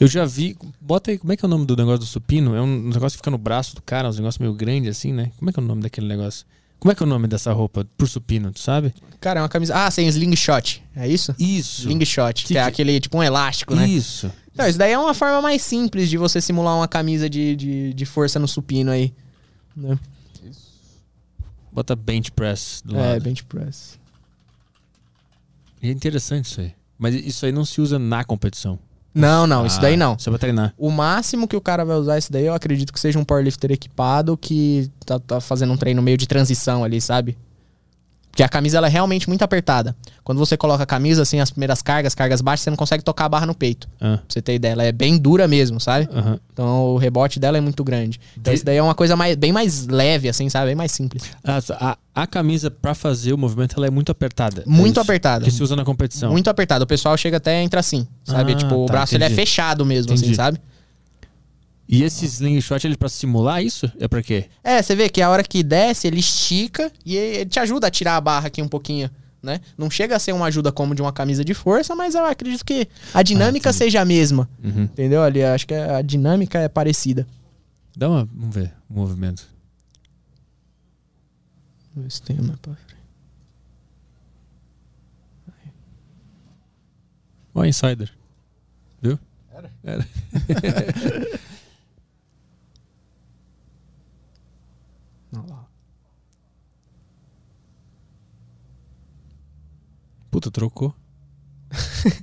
Eu 0.00 0.06
já 0.08 0.24
vi. 0.24 0.56
Bota 0.80 1.10
aí, 1.10 1.18
como 1.18 1.34
é 1.34 1.36
que 1.36 1.44
é 1.44 1.46
o 1.46 1.50
nome 1.50 1.66
do 1.66 1.76
negócio 1.76 1.98
do 1.98 2.06
supino? 2.06 2.54
É 2.56 2.62
um 2.62 2.88
negócio 2.88 3.10
que 3.10 3.16
fica 3.18 3.30
no 3.30 3.36
braço 3.36 3.74
do 3.74 3.82
cara, 3.82 4.08
uns 4.08 4.16
negócios 4.16 4.38
meio 4.38 4.54
grande 4.54 4.88
assim, 4.88 5.12
né? 5.12 5.32
Como 5.36 5.50
é 5.50 5.52
que 5.52 5.60
é 5.60 5.62
o 5.62 5.66
nome 5.66 5.82
daquele 5.82 6.06
negócio? 6.06 6.46
Como 6.80 6.90
é 6.90 6.94
que 6.94 7.02
é 7.02 7.06
o 7.06 7.08
nome 7.08 7.28
dessa 7.28 7.52
roupa 7.52 7.86
pro 7.98 8.06
supino, 8.06 8.50
tu 8.50 8.60
sabe? 8.60 8.94
Cara, 9.20 9.40
é 9.40 9.42
uma 9.42 9.48
camisa... 9.50 9.74
Ah, 9.74 9.90
sem 9.90 10.06
slingshot, 10.08 10.82
é 10.96 11.06
isso? 11.06 11.34
Isso. 11.38 11.82
Slingshot, 11.82 12.42
que, 12.42 12.54
Que 12.54 12.58
é 12.58 12.62
que- 12.62 12.68
aquele 12.68 13.00
tipo 13.00 13.18
um 13.18 13.22
elástico, 13.22 13.74
né? 13.74 13.86
Isso. 13.86 14.30
Então, 14.52 14.66
isso 14.66 14.78
daí 14.78 14.92
é 14.92 14.98
uma 14.98 15.12
forma 15.12 15.42
mais 15.42 15.60
simples 15.60 16.08
de 16.08 16.16
você 16.16 16.40
simular 16.40 16.74
uma 16.76 16.88
camisa 16.88 17.28
de, 17.28 17.54
de, 17.54 17.92
de 17.92 18.06
força 18.06 18.38
no 18.38 18.48
supino 18.48 18.90
aí. 18.90 19.12
Né? 19.76 19.98
Bota 21.74 21.96
bench 21.96 22.30
press 22.32 22.80
do 22.84 22.96
É, 22.96 23.00
lado. 23.12 23.22
bench 23.22 23.42
press. 23.44 23.98
É 25.82 25.88
interessante 25.90 26.46
isso 26.46 26.60
aí. 26.60 26.72
Mas 26.98 27.14
isso 27.14 27.44
aí 27.44 27.52
não 27.52 27.64
se 27.64 27.80
usa 27.80 27.98
na 27.98 28.24
competição. 28.24 28.78
Não, 29.12 29.46
não, 29.46 29.64
isso 29.66 29.78
Ah, 29.78 29.82
daí 29.82 29.96
não. 29.96 30.18
Só 30.18 30.30
pra 30.30 30.38
treinar. 30.38 30.74
O 30.78 30.90
máximo 30.90 31.46
que 31.46 31.54
o 31.54 31.60
cara 31.60 31.84
vai 31.84 31.96
usar 31.96 32.18
isso 32.18 32.32
daí, 32.32 32.46
eu 32.46 32.54
acredito 32.54 32.92
que 32.92 32.98
seja 32.98 33.18
um 33.18 33.24
powerlifter 33.24 33.70
equipado 33.70 34.36
que 34.36 34.90
tá, 35.04 35.18
tá 35.20 35.40
fazendo 35.40 35.72
um 35.72 35.76
treino 35.76 36.00
meio 36.02 36.16
de 36.16 36.26
transição 36.26 36.82
ali, 36.82 37.00
sabe? 37.00 37.36
Porque 38.34 38.42
a 38.42 38.48
camisa 38.48 38.78
ela 38.78 38.88
é 38.88 38.90
realmente 38.90 39.28
muito 39.28 39.42
apertada. 39.42 39.94
Quando 40.24 40.38
você 40.38 40.56
coloca 40.56 40.82
a 40.82 40.86
camisa, 40.86 41.22
assim, 41.22 41.38
as 41.38 41.52
primeiras 41.52 41.80
cargas, 41.80 42.16
cargas 42.16 42.40
baixas, 42.40 42.64
você 42.64 42.70
não 42.70 42.76
consegue 42.76 43.04
tocar 43.04 43.26
a 43.26 43.28
barra 43.28 43.46
no 43.46 43.54
peito. 43.54 43.86
Ah, 44.00 44.16
Pra 44.16 44.22
você 44.28 44.42
ter 44.42 44.56
ideia, 44.56 44.72
ela 44.72 44.82
é 44.82 44.90
bem 44.90 45.16
dura 45.16 45.46
mesmo, 45.46 45.78
sabe? 45.78 46.08
aham. 46.12 46.40
Então 46.52 46.86
o 46.86 46.96
rebote 46.96 47.38
dela 47.38 47.58
é 47.58 47.60
muito 47.60 47.84
grande. 47.84 48.18
Então 48.36 48.50
De- 48.52 48.56
isso 48.56 48.64
daí 48.64 48.76
é 48.76 48.82
uma 48.82 48.94
coisa 48.94 49.14
mais, 49.14 49.36
bem 49.36 49.52
mais 49.52 49.86
leve, 49.86 50.28
assim, 50.28 50.48
sabe? 50.48 50.66
Bem 50.66 50.74
mais 50.74 50.90
simples. 50.90 51.22
Ah, 51.44 51.60
a, 52.14 52.22
a 52.22 52.26
camisa 52.26 52.72
pra 52.72 52.92
fazer 52.92 53.32
o 53.32 53.38
movimento 53.38 53.74
ela 53.76 53.86
é 53.86 53.90
muito 53.90 54.10
apertada. 54.10 54.64
Muito 54.66 54.98
É 54.98 55.02
apertada. 55.04 55.44
Que 55.44 55.50
se 55.52 55.62
usa 55.62 55.76
na 55.76 55.84
competição. 55.84 56.32
Muito 56.32 56.50
apertada. 56.50 56.82
O 56.82 56.88
pessoal 56.88 57.16
chega 57.16 57.36
até 57.36 57.62
entra 57.62 57.78
assim, 57.78 58.04
sabe? 58.24 58.52
Ah, 58.52 58.56
tipo, 58.56 58.74
o 58.74 58.86
tá, 58.86 58.94
braço 58.94 59.14
ele 59.14 59.22
é 59.22 59.30
fechado 59.30 59.86
mesmo, 59.86 60.12
assim, 60.12 60.22
Entendi. 60.24 60.34
sabe? 60.36 60.58
E 61.88 62.02
esse 62.02 62.24
slingshot 62.24 62.86
ele 62.86 62.96
pra 62.96 63.08
simular 63.08 63.62
isso? 63.62 63.90
É 64.00 64.08
pra 64.08 64.22
quê? 64.22 64.46
É, 64.62 64.82
você 64.82 64.96
vê 64.96 65.08
que 65.08 65.20
a 65.20 65.28
hora 65.28 65.42
que 65.42 65.62
desce, 65.62 66.06
ele 66.06 66.18
estica 66.18 66.90
e 67.04 67.16
ele 67.16 67.46
te 67.46 67.60
ajuda 67.60 67.86
a 67.86 67.90
tirar 67.90 68.16
a 68.16 68.20
barra 68.20 68.46
aqui 68.46 68.62
um 68.62 68.68
pouquinho, 68.68 69.10
né? 69.42 69.60
Não 69.76 69.90
chega 69.90 70.16
a 70.16 70.18
ser 70.18 70.32
uma 70.32 70.46
ajuda 70.46 70.72
como 70.72 70.94
de 70.94 71.02
uma 71.02 71.12
camisa 71.12 71.44
de 71.44 71.52
força, 71.52 71.94
mas 71.94 72.14
eu 72.14 72.24
acredito 72.24 72.64
que 72.64 72.88
a 73.12 73.22
dinâmica 73.22 73.68
entendi. 73.68 73.84
seja 73.84 74.00
a 74.00 74.04
mesma. 74.04 74.48
Uhum. 74.62 74.84
Entendeu? 74.84 75.22
Ali, 75.22 75.42
acho 75.42 75.66
que 75.66 75.74
a 75.74 76.00
dinâmica 76.00 76.58
é 76.58 76.68
parecida. 76.68 77.26
Dá 77.96 78.08
uma. 78.08 78.24
Vamos 78.32 78.54
ver 78.54 78.72
o 78.88 78.94
movimento. 78.94 79.46
Vamos 81.94 82.04
ver 82.06 82.10
se 82.10 82.22
tem 82.22 82.40
uma 82.40 82.56
pra 82.56 82.74
frente. 82.74 82.94
Ó, 87.54 87.64
insider. 87.64 88.10
Viu? 89.00 89.18
Era? 89.54 89.70
Era. 89.84 90.08
Puta, 100.34 100.50
trocou. 100.50 100.92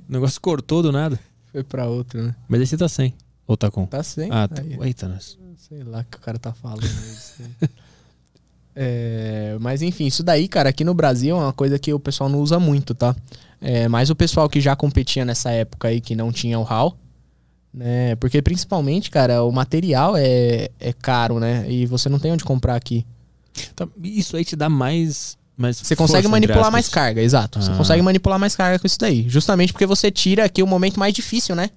o 0.06 0.12
negócio 0.12 0.38
cortou 0.38 0.82
do 0.82 0.92
nada. 0.92 1.18
Foi 1.50 1.64
pra 1.64 1.86
outro, 1.86 2.22
né? 2.22 2.36
Mas 2.46 2.60
esse 2.60 2.76
tá 2.76 2.86
sem. 2.86 3.14
Ou 3.46 3.56
tá 3.56 3.70
com? 3.70 3.86
Tá 3.86 4.02
sem. 4.02 4.28
Ah, 4.30 4.46
tá. 4.46 4.60
Aí. 4.60 4.76
Eita, 4.82 5.08
nós. 5.08 5.38
Sei 5.56 5.82
lá 5.82 6.00
o 6.00 6.04
que 6.04 6.18
o 6.18 6.20
cara 6.20 6.38
tá 6.38 6.52
falando. 6.52 6.84
isso. 6.84 7.42
É, 8.76 9.56
mas 9.60 9.80
enfim, 9.80 10.06
isso 10.06 10.22
daí, 10.22 10.46
cara, 10.46 10.68
aqui 10.68 10.84
no 10.84 10.92
Brasil 10.92 11.36
é 11.36 11.38
uma 11.38 11.52
coisa 11.54 11.78
que 11.78 11.92
o 11.92 11.98
pessoal 11.98 12.28
não 12.28 12.40
usa 12.40 12.58
muito, 12.58 12.94
tá? 12.94 13.16
É, 13.60 13.88
mas 13.88 14.10
o 14.10 14.14
pessoal 14.14 14.46
que 14.46 14.60
já 14.60 14.76
competia 14.76 15.24
nessa 15.24 15.50
época 15.50 15.88
aí, 15.88 15.98
que 15.98 16.14
não 16.14 16.30
tinha 16.30 16.58
o 16.58 16.64
HAL, 16.64 16.94
né? 17.72 18.14
Porque 18.16 18.42
principalmente, 18.42 19.10
cara, 19.10 19.42
o 19.42 19.50
material 19.50 20.18
é, 20.18 20.68
é 20.78 20.92
caro, 20.92 21.40
né? 21.40 21.64
E 21.66 21.86
você 21.86 22.10
não 22.10 22.18
tem 22.18 22.30
onde 22.32 22.44
comprar 22.44 22.76
aqui. 22.76 23.06
Tá, 23.74 23.88
isso 24.02 24.36
aí 24.36 24.44
te 24.44 24.54
dá 24.54 24.68
mais. 24.68 25.38
Mais 25.62 25.78
Você 25.78 25.96
consegue 25.96 26.28
manipular 26.28 26.70
mais 26.70 26.88
carga, 26.88 27.22
exato. 27.22 27.62
Você 27.62 27.70
Ah. 27.70 27.76
consegue 27.76 28.02
manipular 28.02 28.38
mais 28.38 28.54
carga 28.54 28.78
com 28.78 28.86
isso 28.86 28.98
daí. 28.98 29.26
Justamente 29.28 29.72
porque 29.72 29.86
você 29.86 30.10
tira 30.10 30.44
aqui 30.44 30.62
o 30.62 30.66
momento 30.66 30.98
mais 30.98 31.14
difícil, 31.14 31.54
né? 31.56 31.70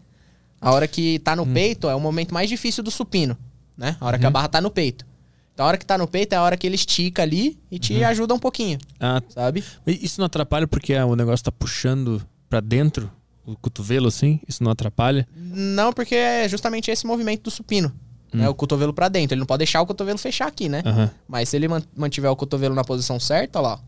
A 0.60 0.72
hora 0.72 0.88
que 0.88 1.20
tá 1.20 1.36
no 1.36 1.44
Hum. 1.44 1.54
peito 1.54 1.88
é 1.90 1.96
o 1.96 2.00
momento 2.00 2.34
mais 2.34 2.50
difícil 2.50 2.84
do 2.84 2.90
supino, 2.92 3.38
né? 3.78 3.96
A 4.02 4.06
hora 4.06 4.18
Uhum. 4.18 4.22
que 4.22 4.26
a 4.28 4.30
barra 4.32 4.48
tá 4.50 4.60
no 4.60 4.70
peito. 4.72 5.06
Então 5.54 5.66
a 5.66 5.70
hora 5.70 5.78
que 5.78 5.86
tá 5.86 5.98
no 5.98 6.08
peito 6.08 6.34
é 6.34 6.36
a 6.36 6.42
hora 6.42 6.58
que 6.58 6.68
ele 6.68 6.76
estica 6.76 7.22
ali 7.22 7.58
e 7.72 7.80
te 7.80 7.94
Uhum. 7.94 8.08
ajuda 8.08 8.34
um 8.34 8.40
pouquinho, 8.40 8.78
Ah, 9.00 9.22
sabe? 9.30 9.64
mas 9.86 10.02
isso 10.04 10.20
não 10.20 10.26
atrapalha 10.26 10.68
porque 10.68 10.94
ah, 10.96 11.06
o 11.06 11.16
negócio 11.16 11.46
tá 11.46 11.52
puxando 11.52 12.22
pra 12.50 12.60
dentro 12.60 13.10
o 13.46 13.56
cotovelo 13.56 14.08
assim? 14.08 14.40
Isso 14.48 14.64
não 14.64 14.72
atrapalha? 14.72 15.26
Não, 15.36 15.94
porque 15.94 16.16
é 16.16 16.50
justamente 16.50 16.90
esse 16.92 17.06
movimento 17.06 17.44
do 17.44 17.52
supino. 17.52 17.94
Hum. 18.34 18.40
Né? 18.40 18.50
O 18.50 18.54
cotovelo 18.56 18.94
pra 18.94 19.08
dentro. 19.10 19.34
Ele 19.34 19.40
não 19.40 19.46
pode 19.46 19.60
deixar 19.60 19.82
o 19.82 19.86
cotovelo 19.86 20.18
fechar 20.18 20.48
aqui, 20.48 20.68
né? 20.70 20.82
Aham. 20.86 21.12
Mas 21.28 21.50
se 21.50 21.56
ele 21.56 21.68
man- 21.68 21.84
mantiver 21.96 22.30
o 22.32 22.36
cotovelo 22.36 22.76
na 22.76 22.84
posição 22.84 23.20
certa, 23.20 23.60
lá. 23.62 23.80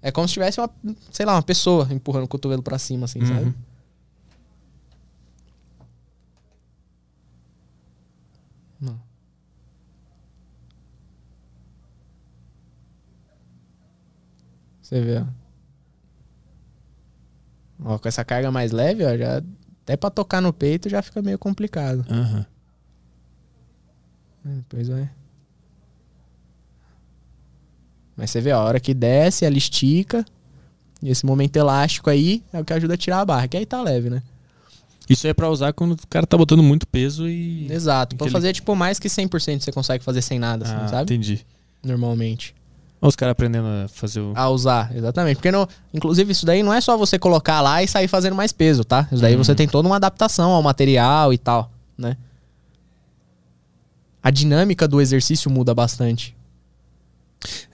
É 0.00 0.10
como 0.10 0.26
se 0.26 0.34
tivesse 0.34 0.60
uma, 0.60 0.68
sei 1.12 1.24
lá, 1.24 1.34
uma 1.34 1.42
pessoa 1.42 1.86
empurrando 1.90 2.24
o 2.24 2.28
cotovelo 2.28 2.62
pra 2.62 2.78
cima, 2.78 3.04
assim, 3.04 3.24
sabe? 3.24 3.44
Uhum. 3.46 3.54
Não. 8.80 9.00
Você 14.80 15.00
vê, 15.00 15.18
ó. 15.20 15.24
Ó, 17.94 17.98
com 17.98 18.08
essa 18.08 18.24
carga 18.24 18.50
mais 18.50 18.70
leve, 18.72 19.04
ó, 19.04 19.16
já 19.16 19.42
até 19.82 19.96
pra 19.96 20.10
tocar 20.10 20.40
no 20.40 20.52
peito 20.52 20.88
já 20.88 21.02
fica 21.02 21.20
meio 21.20 21.38
complicado. 21.38 22.04
Aham. 22.08 22.46
É, 24.44 24.48
Depois 24.48 24.88
vai. 24.88 25.08
Mas 28.16 28.30
você 28.30 28.40
vê, 28.40 28.50
a 28.50 28.60
hora 28.60 28.78
que 28.78 28.92
desce, 28.92 29.44
ela 29.44 29.56
estica. 29.56 30.24
E 31.02 31.08
esse 31.10 31.24
momento 31.26 31.56
elástico 31.56 32.10
aí 32.10 32.42
é 32.52 32.60
o 32.60 32.64
que 32.64 32.72
ajuda 32.72 32.94
a 32.94 32.96
tirar 32.96 33.20
a 33.20 33.24
barra, 33.24 33.48
que 33.48 33.56
aí 33.56 33.66
tá 33.66 33.82
leve, 33.82 34.08
né? 34.10 34.22
Isso 35.08 35.26
é 35.26 35.34
pra 35.34 35.48
usar 35.50 35.72
quando 35.72 35.92
o 35.92 36.06
cara 36.08 36.26
tá 36.26 36.36
botando 36.36 36.62
muito 36.62 36.86
peso 36.86 37.28
e. 37.28 37.66
Exato. 37.70 38.14
Pra 38.16 38.26
Aquele- 38.26 38.32
fazer, 38.32 38.52
tipo, 38.52 38.74
mais 38.76 38.98
que 39.00 39.08
100% 39.08 39.64
você 39.64 39.72
consegue 39.72 40.04
fazer 40.04 40.22
sem 40.22 40.38
nada, 40.38 40.64
assim, 40.64 40.74
Ah, 40.76 40.88
sabe? 40.88 41.02
entendi. 41.12 41.44
Normalmente. 41.82 42.54
Olha 43.00 43.08
os 43.08 43.16
caras 43.16 43.32
aprendendo 43.32 43.66
a 43.66 43.88
fazer 43.88 44.20
o. 44.20 44.32
A 44.36 44.48
usar, 44.48 44.94
exatamente. 44.96 45.36
Porque, 45.38 45.50
no, 45.50 45.68
inclusive, 45.92 46.30
isso 46.30 46.46
daí 46.46 46.62
não 46.62 46.72
é 46.72 46.80
só 46.80 46.96
você 46.96 47.18
colocar 47.18 47.60
lá 47.60 47.82
e 47.82 47.88
sair 47.88 48.06
fazendo 48.06 48.36
mais 48.36 48.52
peso, 48.52 48.84
tá? 48.84 49.08
Isso 49.10 49.20
daí 49.20 49.34
Uhum. 49.34 49.42
você 49.42 49.56
tem 49.56 49.66
toda 49.66 49.88
uma 49.88 49.96
adaptação 49.96 50.52
ao 50.52 50.62
material 50.62 51.32
e 51.32 51.38
tal, 51.38 51.72
né? 51.98 52.16
A 54.22 54.30
dinâmica 54.30 54.86
do 54.86 55.00
exercício 55.00 55.50
muda 55.50 55.74
bastante. 55.74 56.34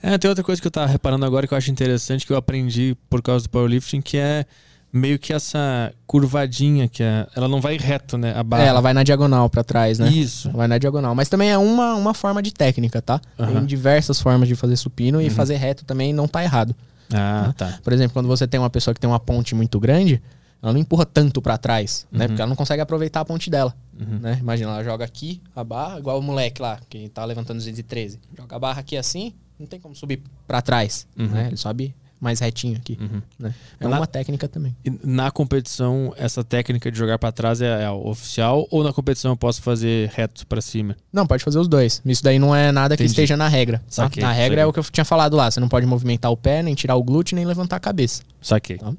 É, 0.01 0.17
tem 0.17 0.27
outra 0.29 0.43
coisa 0.43 0.59
que 0.59 0.67
eu 0.67 0.71
tava 0.71 0.87
reparando 0.87 1.25
agora 1.25 1.45
que 1.47 1.53
eu 1.53 1.57
acho 1.57 1.69
interessante, 1.69 2.25
que 2.25 2.33
eu 2.33 2.37
aprendi 2.37 2.97
por 3.09 3.21
causa 3.21 3.45
do 3.45 3.49
powerlifting, 3.49 4.01
que 4.01 4.17
é 4.17 4.45
meio 4.91 5.19
que 5.19 5.31
essa 5.31 5.93
curvadinha, 6.07 6.87
que 6.87 7.03
é, 7.03 7.27
ela 7.35 7.47
não 7.47 7.61
vai 7.61 7.77
reto, 7.77 8.17
né? 8.17 8.33
A 8.35 8.41
barra. 8.41 8.63
É, 8.63 8.67
ela 8.67 8.81
vai 8.81 8.93
na 8.93 9.03
diagonal 9.03 9.47
pra 9.47 9.63
trás, 9.63 9.99
né? 9.99 10.09
Isso. 10.09 10.49
Vai 10.51 10.67
na 10.67 10.79
diagonal. 10.79 11.13
Mas 11.13 11.29
também 11.29 11.51
é 11.51 11.57
uma, 11.59 11.93
uma 11.93 12.15
forma 12.15 12.41
de 12.41 12.51
técnica, 12.51 12.99
tá? 12.99 13.21
Aham. 13.37 13.53
Tem 13.53 13.65
diversas 13.67 14.19
formas 14.19 14.47
de 14.47 14.55
fazer 14.55 14.75
supino 14.77 15.21
e 15.21 15.25
Uhum. 15.25 15.29
fazer 15.29 15.57
reto 15.57 15.85
também 15.85 16.11
não 16.11 16.27
tá 16.27 16.43
errado. 16.43 16.75
Ah, 17.13 17.53
tá. 17.55 17.77
Por 17.83 17.93
exemplo, 17.93 18.13
quando 18.13 18.27
você 18.27 18.47
tem 18.47 18.59
uma 18.59 18.69
pessoa 18.71 18.93
que 18.95 18.99
tem 18.99 19.09
uma 19.09 19.19
ponte 19.19 19.53
muito 19.53 19.79
grande, 19.79 20.19
ela 20.61 20.73
não 20.73 20.79
empurra 20.79 21.05
tanto 21.05 21.41
pra 21.41 21.57
trás, 21.57 22.05
né? 22.11 22.23
Uhum. 22.25 22.27
Porque 22.29 22.41
ela 22.41 22.49
não 22.49 22.55
consegue 22.55 22.81
aproveitar 22.81 23.21
a 23.21 23.25
ponte 23.25 23.49
dela, 23.49 23.73
Uhum. 23.99 24.19
né? 24.19 24.37
Imagina, 24.39 24.71
ela 24.71 24.83
joga 24.83 25.05
aqui 25.05 25.41
a 25.55 25.63
barra, 25.63 25.99
igual 25.99 26.19
o 26.19 26.21
moleque 26.21 26.61
lá, 26.61 26.79
que 26.89 27.09
tá 27.09 27.23
levantando 27.25 27.57
213. 27.57 28.19
Joga 28.37 28.55
a 28.55 28.59
barra 28.59 28.79
aqui 28.81 28.97
assim, 28.97 29.33
não 29.59 29.67
tem 29.67 29.79
como 29.79 29.95
subir 29.95 30.21
pra 30.47 30.61
trás, 30.61 31.07
Uhum. 31.17 31.27
né? 31.27 31.47
Ele 31.47 31.57
sobe 31.57 31.95
mais 32.21 32.41
retinho 32.41 32.75
aqui, 32.75 32.97
Uhum. 32.99 33.21
né? 33.39 33.53
É 33.79 33.87
Na- 33.87 33.95
uma 33.97 34.05
técnica 34.05 34.45
também. 34.49 34.75
Na 35.01 35.31
competição, 35.31 36.13
essa 36.17 36.43
técnica 36.43 36.91
de 36.91 36.97
jogar 36.97 37.17
pra 37.17 37.31
trás 37.31 37.61
é, 37.61 37.83
é 37.83 37.89
oficial 37.89 38.67
ou 38.69 38.83
na 38.83 38.91
competição 38.91 39.31
eu 39.31 39.37
posso 39.37 39.61
fazer 39.61 40.09
reto 40.13 40.45
pra 40.45 40.59
cima? 40.61 40.97
Não, 41.13 41.25
pode 41.25 41.41
fazer 41.45 41.59
os 41.59 41.69
dois. 41.69 42.01
Isso 42.05 42.21
daí 42.21 42.37
não 42.37 42.53
é 42.53 42.73
nada 42.73 42.97
que 42.97 43.03
Entendi. 43.03 43.11
esteja 43.13 43.37
na 43.37 43.47
regra. 43.47 43.81
Saquei, 43.87 44.21
na 44.21 44.33
regra 44.33 44.57
saquei. 44.57 44.63
é 44.63 44.65
o 44.65 44.73
que 44.73 44.79
eu 44.79 44.83
tinha 44.83 45.05
falado 45.05 45.37
lá. 45.37 45.49
Você 45.49 45.61
não 45.61 45.69
pode 45.69 45.85
movimentar 45.85 46.29
o 46.29 46.35
pé, 46.35 46.61
nem 46.61 46.75
tirar 46.75 46.95
o 46.97 47.03
glúteo, 47.03 47.37
nem 47.37 47.45
levantar 47.45 47.77
a 47.77 47.79
cabeça. 47.79 48.21
Saquei. 48.41 48.77
Tá. 48.77 48.93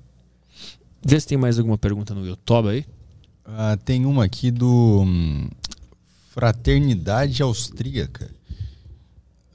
Vê 1.04 1.18
se 1.18 1.26
tem 1.26 1.38
mais 1.38 1.58
alguma 1.58 1.78
pergunta 1.78 2.14
no 2.14 2.26
YouTube 2.26 2.68
aí. 2.68 2.84
Ah, 3.44 3.76
tem 3.84 4.04
uma 4.06 4.24
aqui 4.24 4.50
do 4.50 5.02
hum, 5.02 5.48
Fraternidade 6.30 7.42
Austríaca. 7.42 8.30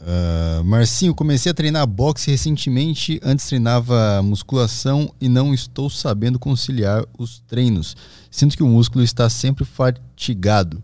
Ah, 0.01 0.61
Marcinho, 0.65 1.15
comecei 1.15 1.51
a 1.51 1.55
treinar 1.55 1.87
boxe 1.87 2.29
recentemente. 2.31 3.19
Antes 3.23 3.45
treinava 3.47 4.21
musculação 4.23 5.13
e 5.21 5.29
não 5.29 5.53
estou 5.53 5.89
sabendo 5.89 6.37
conciliar 6.37 7.05
os 7.17 7.39
treinos. 7.47 7.95
Sinto 8.29 8.57
que 8.57 8.63
o 8.63 8.67
músculo 8.67 9.03
está 9.03 9.29
sempre 9.29 9.63
fatigado. 9.65 10.83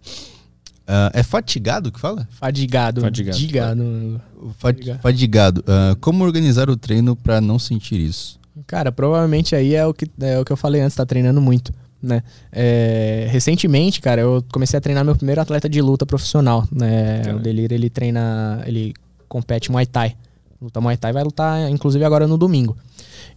Ah, 0.88 1.12
é 1.14 1.24
fatigado 1.24 1.92
que 1.92 2.00
fala? 2.00 2.28
Fadigado. 2.32 3.02
Fadigado. 3.02 3.38
Digado. 3.38 4.22
Fa- 4.58 4.70
Fatigado. 4.70 5.00
Fadigado. 5.02 5.64
Ah, 5.68 5.96
como 6.00 6.24
organizar 6.24 6.70
o 6.70 6.78
treino 6.78 7.16
para 7.16 7.42
não 7.42 7.60
sentir 7.60 8.00
isso? 8.00 8.40
Cara, 8.68 8.92
provavelmente 8.92 9.56
aí 9.56 9.76
é 9.76 9.86
o 9.86 9.94
que, 9.94 10.10
é 10.20 10.40
o 10.40 10.46
que 10.46 10.52
eu 10.52 10.58
falei 10.58 10.82
antes, 10.82 10.96
tá 10.96 11.06
treinando 11.06 11.42
muito, 11.42 11.74
né? 12.02 12.22
É, 12.52 13.28
recentemente, 13.30 14.02
cara, 14.02 14.22
eu 14.22 14.44
comecei 14.52 14.78
a 14.78 14.82
treinar 14.82 15.06
meu 15.06 15.16
primeiro 15.16 15.42
atleta 15.42 15.70
de 15.70 15.82
luta 15.82 16.06
profissional, 16.06 16.68
né? 16.72 17.20
Caralho. 17.20 17.40
O 17.40 17.42
Delir, 17.42 17.72
ele 17.72 17.90
treina, 17.90 18.62
ele 18.66 18.94
compete 19.28 19.72
Muay 19.72 19.86
Thai. 19.86 20.16
Luta 20.62 20.82
Muay 20.82 20.98
Thai 20.98 21.14
vai 21.14 21.24
lutar, 21.24 21.72
inclusive, 21.72 22.04
agora 22.04 22.28
no 22.28 22.38
domingo. 22.38 22.78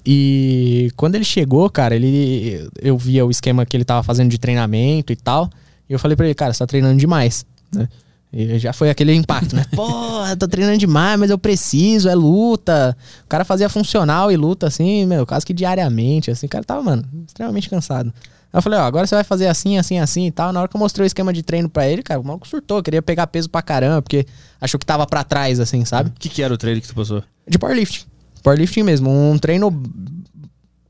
E 0.05 0.91
quando 0.97 1.15
ele 1.15 1.25
chegou, 1.25 1.71
cara, 1.71 1.95
ele 1.95 2.69
eu 2.83 2.99
via 2.99 3.25
o 3.25 3.31
esquema 3.31 3.65
que 3.65 3.77
ele 3.77 3.85
tava 3.85 4.03
fazendo 4.03 4.31
de 4.31 4.39
treinamento 4.39 5.13
e 5.13 5.17
tal, 5.17 5.49
e 5.89 5.93
eu 5.93 5.99
falei 5.99 6.17
pra 6.17 6.27
ele, 6.27 6.35
cara, 6.35 6.53
você 6.53 6.59
tá 6.59 6.67
treinando 6.67 6.99
demais, 6.99 7.47
né? 7.73 7.89
E 8.37 8.59
já 8.59 8.73
foi 8.73 8.91
aquele 8.91 9.15
impacto, 9.15 9.55
né? 9.55 9.65
Porra, 9.77 10.37
tô 10.37 10.49
treinando 10.49 10.77
demais, 10.77 11.19
mas 11.21 11.31
eu 11.31 11.39
preciso, 11.39 12.09
é 12.09 12.15
luta. 12.17 12.97
O 13.25 13.29
cara 13.29 13.45
fazia 13.45 13.69
funcional 13.69 14.33
e 14.33 14.37
luta, 14.37 14.67
assim, 14.67 15.07
meu, 15.07 15.25
quase 15.25 15.47
que 15.47 15.55
diariamente, 15.55 16.33
assim. 16.33 16.47
O 16.47 16.49
cara 16.49 16.65
tava, 16.65 16.83
mano, 16.83 17.05
extremamente 17.25 17.71
cansado. 17.71 18.13
Aí 18.53 18.59
eu 18.59 18.63
falei, 18.63 18.79
ó, 18.79 18.83
agora 18.83 19.07
você 19.07 19.15
vai 19.15 19.23
fazer 19.23 19.47
assim, 19.47 19.79
assim, 19.79 20.01
assim 20.01 20.27
e 20.27 20.33
tal. 20.33 20.53
Na 20.53 20.61
hora 20.61 20.69
que 20.69 20.75
eu 20.75 20.81
mostrei 20.81 21.05
o 21.05 21.07
esquema 21.07 21.33
de 21.33 21.45
treino 21.45 21.69
pra 21.69 21.89
ele, 21.89 22.03
cara, 22.03 22.21
o 22.21 22.25
maluco 22.25 22.49
surtou, 22.49 22.83
queria 22.83 23.01
pegar 23.01 23.29
peso 23.29 23.49
pra 23.49 23.63
caramba, 23.63 24.03
porque 24.03 24.27
achou 24.61 24.81
que 24.81 24.87
tava 24.87 25.07
pra 25.07 25.23
trás, 25.23 25.61
assim, 25.61 25.85
sabe? 25.85 26.11
O 26.11 26.13
que, 26.19 26.29
que 26.29 26.43
era 26.43 26.53
o 26.53 26.59
treino 26.59 26.81
que 26.81 26.89
tu 26.89 26.95
passou? 26.95 27.23
De 27.47 27.57
powerlifting. 27.57 28.05
Powerlifting 28.43 28.83
mesmo. 28.83 29.11
Um 29.11 29.39
treino, 29.39 29.81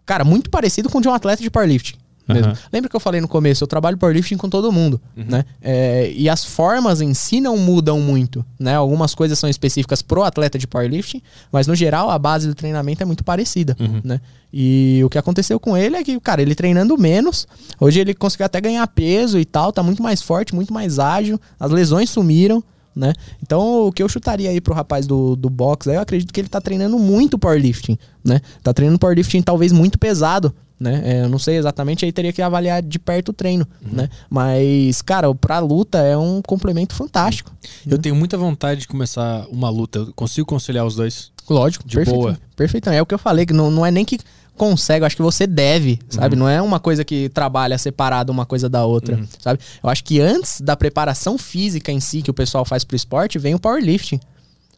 cara, 0.06 0.24
muito 0.24 0.48
parecido 0.48 0.88
com 0.88 0.96
o 0.96 1.00
de 1.02 1.08
um 1.08 1.12
atleta 1.12 1.42
de 1.42 1.50
powerlifting. 1.50 1.96
Mesmo. 2.26 2.46
Aham. 2.46 2.58
Lembra 2.72 2.88
que 2.88 2.96
eu 2.96 3.00
falei 3.00 3.20
no 3.20 3.28
começo? 3.28 3.62
Eu 3.62 3.68
trabalho 3.68 3.98
powerlifting 3.98 4.36
com 4.36 4.48
todo 4.48 4.72
mundo, 4.72 5.00
né? 5.14 5.44
É, 5.60 6.10
e 6.14 6.28
as 6.28 6.44
formas 6.44 7.00
em 7.00 7.12
si 7.12 7.40
não 7.40 7.56
mudam 7.58 8.00
muito, 8.00 8.44
né? 8.58 8.74
Algumas 8.74 9.14
coisas 9.14 9.38
são 9.38 9.48
específicas 9.48 10.00
pro 10.00 10.22
atleta 10.22 10.58
de 10.58 10.66
powerlifting, 10.66 11.22
mas 11.52 11.66
no 11.66 11.74
geral 11.74 12.10
a 12.10 12.18
base 12.18 12.46
do 12.48 12.54
treinamento 12.54 13.02
é 13.02 13.06
muito 13.06 13.22
parecida, 13.22 13.76
né? 14.02 14.20
E 14.52 15.02
o 15.04 15.10
que 15.10 15.18
aconteceu 15.18 15.58
com 15.58 15.76
ele 15.76 15.96
é 15.96 16.04
que, 16.04 16.18
cara, 16.20 16.40
ele 16.40 16.54
treinando 16.54 16.96
menos, 16.96 17.46
hoje 17.80 18.00
ele 18.00 18.14
conseguiu 18.14 18.46
até 18.46 18.60
ganhar 18.60 18.86
peso 18.86 19.38
e 19.38 19.44
tal, 19.44 19.72
tá 19.72 19.82
muito 19.82 20.02
mais 20.02 20.22
forte, 20.22 20.54
muito 20.54 20.72
mais 20.72 20.98
ágil, 20.98 21.40
as 21.58 21.72
lesões 21.72 22.08
sumiram, 22.08 22.62
né? 22.94 23.12
Então, 23.42 23.88
o 23.88 23.92
que 23.92 24.02
eu 24.02 24.08
chutaria 24.08 24.48
aí 24.50 24.60
pro 24.60 24.72
rapaz 24.72 25.06
do, 25.06 25.34
do 25.34 25.50
box, 25.50 25.88
eu 25.88 26.00
acredito 26.00 26.32
que 26.32 26.40
ele 26.40 26.48
tá 26.48 26.60
treinando 26.60 26.98
muito 26.98 27.36
powerlifting, 27.36 27.98
né? 28.24 28.40
Tá 28.62 28.72
treinando 28.72 28.98
powerlifting 28.98 29.42
talvez 29.42 29.72
muito 29.72 29.98
pesado, 29.98 30.54
né? 30.84 31.02
É, 31.04 31.24
eu 31.24 31.28
não 31.28 31.38
sei 31.38 31.56
exatamente, 31.56 32.04
aí 32.04 32.12
teria 32.12 32.32
que 32.32 32.42
avaliar 32.42 32.82
de 32.82 32.98
perto 32.98 33.30
o 33.30 33.32
treino, 33.32 33.66
né? 33.80 34.08
Mas, 34.28 35.00
cara, 35.00 35.34
pra 35.34 35.58
luta 35.58 35.98
é 35.98 36.16
um 36.16 36.42
complemento 36.42 36.94
fantástico. 36.94 37.50
Eu 37.86 37.98
tenho 37.98 38.14
muita 38.14 38.36
vontade 38.36 38.82
de 38.82 38.88
começar 38.88 39.46
uma 39.50 39.70
luta. 39.70 40.00
Eu 40.00 40.12
consigo 40.14 40.46
conciliar 40.46 40.84
os 40.84 40.94
dois? 40.94 41.32
Lógico, 41.48 41.86
De 41.86 41.96
perfeito, 41.96 42.16
boa. 42.18 42.38
Perfeito. 42.54 42.90
É 42.90 43.00
o 43.00 43.06
que 43.06 43.14
eu 43.14 43.18
falei, 43.18 43.46
que 43.46 43.52
não, 43.52 43.70
não 43.70 43.84
é 43.84 43.90
nem 43.90 44.04
que 44.04 44.18
consegue, 44.56 45.04
acho 45.04 45.16
que 45.16 45.22
você 45.22 45.46
deve, 45.46 45.98
sabe? 46.08 46.36
Não 46.36 46.48
é 46.48 46.62
uma 46.62 46.78
coisa 46.78 47.04
que 47.04 47.28
trabalha 47.30 47.76
separado 47.76 48.30
uma 48.30 48.46
coisa 48.46 48.68
da 48.68 48.84
outra, 48.84 49.20
sabe? 49.40 49.58
Eu 49.82 49.90
acho 49.90 50.04
que 50.04 50.20
antes 50.20 50.60
da 50.60 50.76
preparação 50.76 51.36
física 51.36 51.90
em 51.90 51.98
si 51.98 52.22
que 52.22 52.30
o 52.30 52.34
pessoal 52.34 52.64
faz 52.64 52.84
pro 52.84 52.94
esporte, 52.94 53.38
vem 53.38 53.54
o 53.54 53.58
powerlifting. 53.58 54.20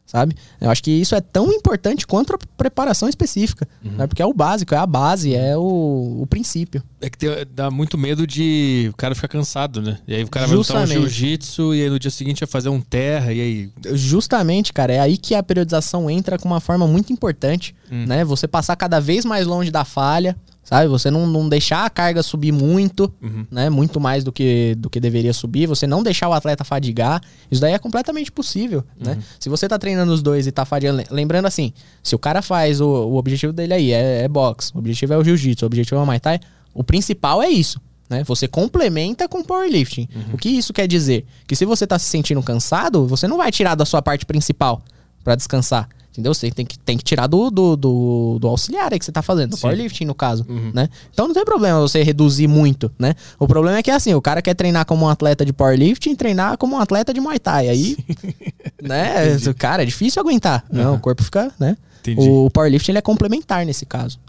Sabe? 0.07 0.37
Eu 0.61 0.69
acho 0.71 0.81
que 0.81 0.89
isso 0.89 1.13
é 1.15 1.19
tão 1.19 1.51
importante 1.51 2.07
quanto 2.07 2.33
a 2.33 2.37
preparação 2.55 3.09
específica. 3.09 3.67
Né? 3.83 4.07
Porque 4.07 4.21
é 4.21 4.25
o 4.25 4.33
básico, 4.33 4.73
é 4.73 4.77
a 4.77 4.85
base, 4.87 5.35
é 5.35 5.57
o, 5.57 6.19
o 6.21 6.25
princípio. 6.29 6.81
É 7.01 7.09
que 7.09 7.17
tem- 7.17 7.29
dá 7.53 7.69
muito 7.69 7.97
medo 7.97 8.25
de 8.25 8.89
o 8.91 8.95
cara 8.95 9.13
ficar 9.13 9.27
cansado, 9.27 9.81
né? 9.81 9.99
E 10.07 10.15
aí 10.15 10.23
o 10.23 10.29
cara 10.29 10.47
vai 10.47 10.55
lutar 10.55 10.77
um 10.77 10.79
Justamente. 10.85 11.09
jiu-jitsu 11.09 11.75
e 11.75 11.83
aí 11.83 11.89
no 11.89 11.99
dia 11.99 12.09
seguinte 12.09 12.39
vai 12.39 12.47
fazer 12.47 12.69
um 12.69 12.79
terra 12.79 13.33
e 13.33 13.41
aí... 13.41 13.69
Justamente, 13.93 14.71
cara, 14.71 14.93
é 14.93 14.99
aí 15.01 15.17
que 15.17 15.35
a 15.35 15.43
periodização 15.43 16.09
entra 16.09 16.37
com 16.39 16.47
uma 16.47 16.61
forma 16.61 16.87
muito 16.87 17.11
importante, 17.11 17.75
Hum. 17.91 18.05
né? 18.07 18.23
Você 18.23 18.47
passar 18.47 18.75
cada 18.77 18.99
vez 19.01 19.25
mais 19.25 19.45
longe 19.45 19.69
da 19.71 19.83
falha, 19.83 20.37
sabe? 20.67 20.89
Você 20.89 21.09
não, 21.09 21.25
não 21.25 21.47
deixar 21.47 21.85
a 21.85 21.89
carga 21.89 22.21
subir 22.21 22.51
muito, 22.51 23.09
Uhum. 23.21 23.45
né? 23.49 23.69
Muito 23.69 24.01
mais 24.01 24.21
do 24.25 24.33
que, 24.33 24.75
do 24.77 24.89
que 24.89 24.99
deveria 24.99 25.31
subir. 25.33 25.65
Você 25.65 25.87
não 25.87 26.03
deixar 26.03 26.27
o 26.27 26.33
atleta 26.33 26.65
fadigar. 26.65 27.21
Isso 27.49 27.61
daí 27.61 27.71
é 27.71 27.79
completamente 27.79 28.29
possível, 28.31 28.83
Uhum. 28.99 29.05
né? 29.13 29.17
Se 29.39 29.47
você 29.47 29.65
tá 29.67 29.79
treinando 29.79 30.11
os 30.11 30.21
dois 30.21 30.45
e 30.45 30.51
tá 30.51 30.65
fadigando... 30.65 31.03
Lembrando 31.09 31.45
assim, 31.45 31.71
se 32.03 32.13
o 32.13 32.19
cara 32.19 32.41
faz... 32.41 32.81
O, 32.81 32.85
o 32.87 33.15
objetivo 33.15 33.53
dele 33.53 33.73
aí 33.73 33.91
é, 33.93 34.23
é 34.23 34.27
boxe, 34.27 34.71
o 34.75 34.79
objetivo 34.79 35.13
é 35.13 35.17
o 35.17 35.23
jiu-jitsu, 35.23 35.63
o 35.63 35.67
objetivo 35.67 35.99
é 35.99 36.03
o 36.03 36.05
Muay 36.05 36.19
Thai, 36.19 36.39
o 36.73 36.83
principal 36.83 37.41
é 37.41 37.49
isso. 37.49 37.79
Né? 38.09 38.23
Você 38.25 38.47
complementa 38.47 39.27
com 39.27 39.41
powerlifting. 39.43 40.07
O 40.33 40.37
que 40.37 40.49
isso 40.49 40.73
quer 40.73 40.87
dizer? 40.87 41.25
Que 41.47 41.55
se 41.55 41.65
você 41.65 41.85
tá 41.87 41.97
se 41.97 42.05
sentindo 42.09 42.41
cansado, 42.43 43.05
você 43.07 43.27
não 43.27 43.37
vai 43.37 43.51
tirar 43.51 43.75
da 43.75 43.85
sua 43.85 44.01
parte 44.01 44.25
principal 44.25 44.81
pra 45.23 45.35
descansar. 45.35 45.89
Entendeu? 46.17 46.33
Você 46.33 46.49
tem 46.49 46.65
que, 46.65 46.79
tem 46.79 46.97
que 46.97 47.03
tirar 47.03 47.27
do, 47.27 47.51
do, 47.51 47.75
do, 47.75 48.37
do 48.39 48.47
auxiliar 48.47 48.91
aí 48.91 48.97
que 48.97 49.05
você 49.05 49.11
tá 49.11 49.21
fazendo, 49.21 49.51
do 49.51 49.55
Sim. 49.55 49.61
powerlifting 49.61 50.05
no 50.05 50.15
caso, 50.15 50.43
né? 50.73 50.89
Então 51.13 51.27
não 51.27 51.33
tem 51.33 51.45
problema 51.45 51.79
você 51.79 52.01
reduzir 52.01 52.47
muito, 52.47 52.91
né? 52.97 53.13
O 53.37 53.47
problema 53.47 53.77
é 53.77 53.83
que 53.83 53.91
assim, 53.91 54.15
o 54.15 54.21
cara 54.21 54.41
quer 54.41 54.55
treinar 54.55 54.83
como 54.87 55.05
um 55.05 55.09
atleta 55.09 55.45
de 55.45 55.53
powerlifting 55.53 56.15
treinar 56.15 56.57
como 56.57 56.75
um 56.75 56.79
atleta 56.79 57.13
de 57.13 57.21
Muay 57.21 57.37
Thai. 57.37 57.69
Aí, 57.69 57.97
né? 58.81 59.37
Cara, 59.59 59.83
é 59.83 59.85
difícil 59.85 60.19
aguentar. 60.19 60.65
Não, 60.71 60.95
o 60.95 60.99
corpo 60.99 61.23
fica, 61.23 61.53
né? 61.59 61.77
Entendi. 62.01 62.27
O 62.27 62.49
powerlifting 62.49 62.93
ele 62.93 62.97
é 62.97 63.01
complementar 63.01 63.63
nesse 63.63 63.85
caso. 63.85 64.19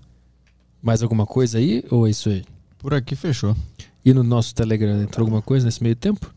Mais 0.82 1.02
alguma 1.02 1.24
coisa 1.24 1.56
aí 1.56 1.82
ou 1.90 2.06
é 2.06 2.10
isso 2.10 2.28
aí? 2.28 2.44
Por 2.76 2.92
aqui 2.92 3.16
fechou. 3.16 3.56
E 4.04 4.12
no 4.12 4.22
nosso 4.22 4.54
Telegram 4.54 5.00
entrou 5.02 5.24
alguma 5.24 5.40
coisa 5.40 5.64
nesse 5.64 5.82
meio 5.82 5.96
tempo? 5.96 6.34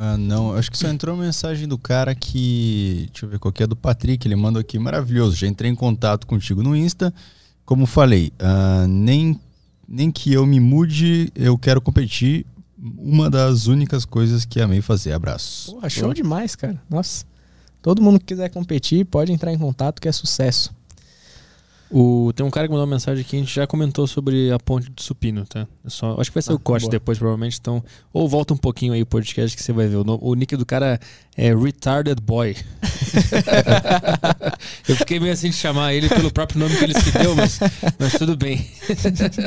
Ah, 0.00 0.16
não, 0.16 0.54
acho 0.54 0.70
que 0.70 0.78
só 0.78 0.88
entrou 0.88 1.16
mensagem 1.16 1.68
do 1.68 1.76
cara 1.76 2.14
que. 2.14 3.08
Deixa 3.12 3.26
eu 3.26 3.30
ver 3.30 3.38
qual 3.38 3.52
que 3.52 3.62
é 3.62 3.66
do 3.66 3.76
Patrick. 3.76 4.26
Ele 4.26 4.36
mandou 4.36 4.60
aqui, 4.60 4.78
maravilhoso. 4.78 5.36
Já 5.36 5.46
entrei 5.46 5.70
em 5.70 5.74
contato 5.74 6.26
contigo 6.26 6.62
no 6.62 6.74
Insta. 6.74 7.12
Como 7.64 7.86
falei, 7.86 8.32
ah, 8.38 8.86
nem, 8.88 9.38
nem 9.86 10.10
que 10.10 10.32
eu 10.32 10.46
me 10.46 10.58
mude, 10.58 11.30
eu 11.34 11.56
quero 11.58 11.80
competir. 11.80 12.46
Uma 12.98 13.30
das 13.30 13.66
únicas 13.66 14.04
coisas 14.04 14.44
que 14.44 14.60
amei 14.60 14.80
fazer. 14.80 15.12
Abraço. 15.12 15.72
Porra, 15.72 15.88
show 15.88 16.12
demais, 16.12 16.56
cara. 16.56 16.80
Nossa. 16.90 17.24
Todo 17.80 18.02
mundo 18.02 18.18
que 18.18 18.26
quiser 18.26 18.48
competir 18.48 19.04
pode 19.04 19.32
entrar 19.32 19.52
em 19.52 19.58
contato 19.58 20.00
que 20.00 20.08
é 20.08 20.12
sucesso. 20.12 20.74
O, 21.92 22.32
tem 22.34 22.44
um 22.46 22.50
cara 22.50 22.66
que 22.66 22.72
mandou 22.72 22.86
uma 22.86 22.94
mensagem 22.94 23.22
aqui, 23.22 23.36
a 23.36 23.40
gente 23.40 23.54
já 23.54 23.66
comentou 23.66 24.06
sobre 24.06 24.50
a 24.50 24.58
ponte 24.58 24.90
de 24.90 25.02
supino, 25.02 25.44
tá? 25.46 25.66
É 25.84 25.90
só, 25.90 26.18
acho 26.18 26.30
que 26.30 26.34
vai 26.34 26.42
ser 26.42 26.52
Ah, 26.52 26.54
o 26.54 26.58
corte 26.58 26.82
boa. 26.84 26.90
depois, 26.90 27.18
provavelmente. 27.18 27.58
Então, 27.60 27.84
ou 28.12 28.26
volta 28.28 28.54
um 28.54 28.56
pouquinho 28.56 28.94
aí 28.94 29.02
o 29.02 29.06
podcast 29.06 29.54
que 29.56 29.62
você 29.62 29.72
vai 29.74 29.86
ver. 29.88 29.96
O, 29.96 30.18
o 30.22 30.34
nick 30.34 30.56
do 30.56 30.64
cara 30.64 30.98
é 31.36 31.54
Retarded 31.54 32.18
Boy. 32.22 32.56
Eu 34.88 34.96
fiquei 34.96 35.20
meio 35.20 35.32
assim 35.32 35.50
de 35.50 35.56
chamar 35.56 35.92
ele 35.94 36.08
pelo 36.08 36.32
próprio 36.32 36.58
nome 36.60 36.76
que 36.76 36.84
ele 36.84 36.94
se 36.98 37.10
deu, 37.18 37.34
mas, 37.36 37.58
mas 37.98 38.12
tudo 38.14 38.36
bem. 38.36 38.66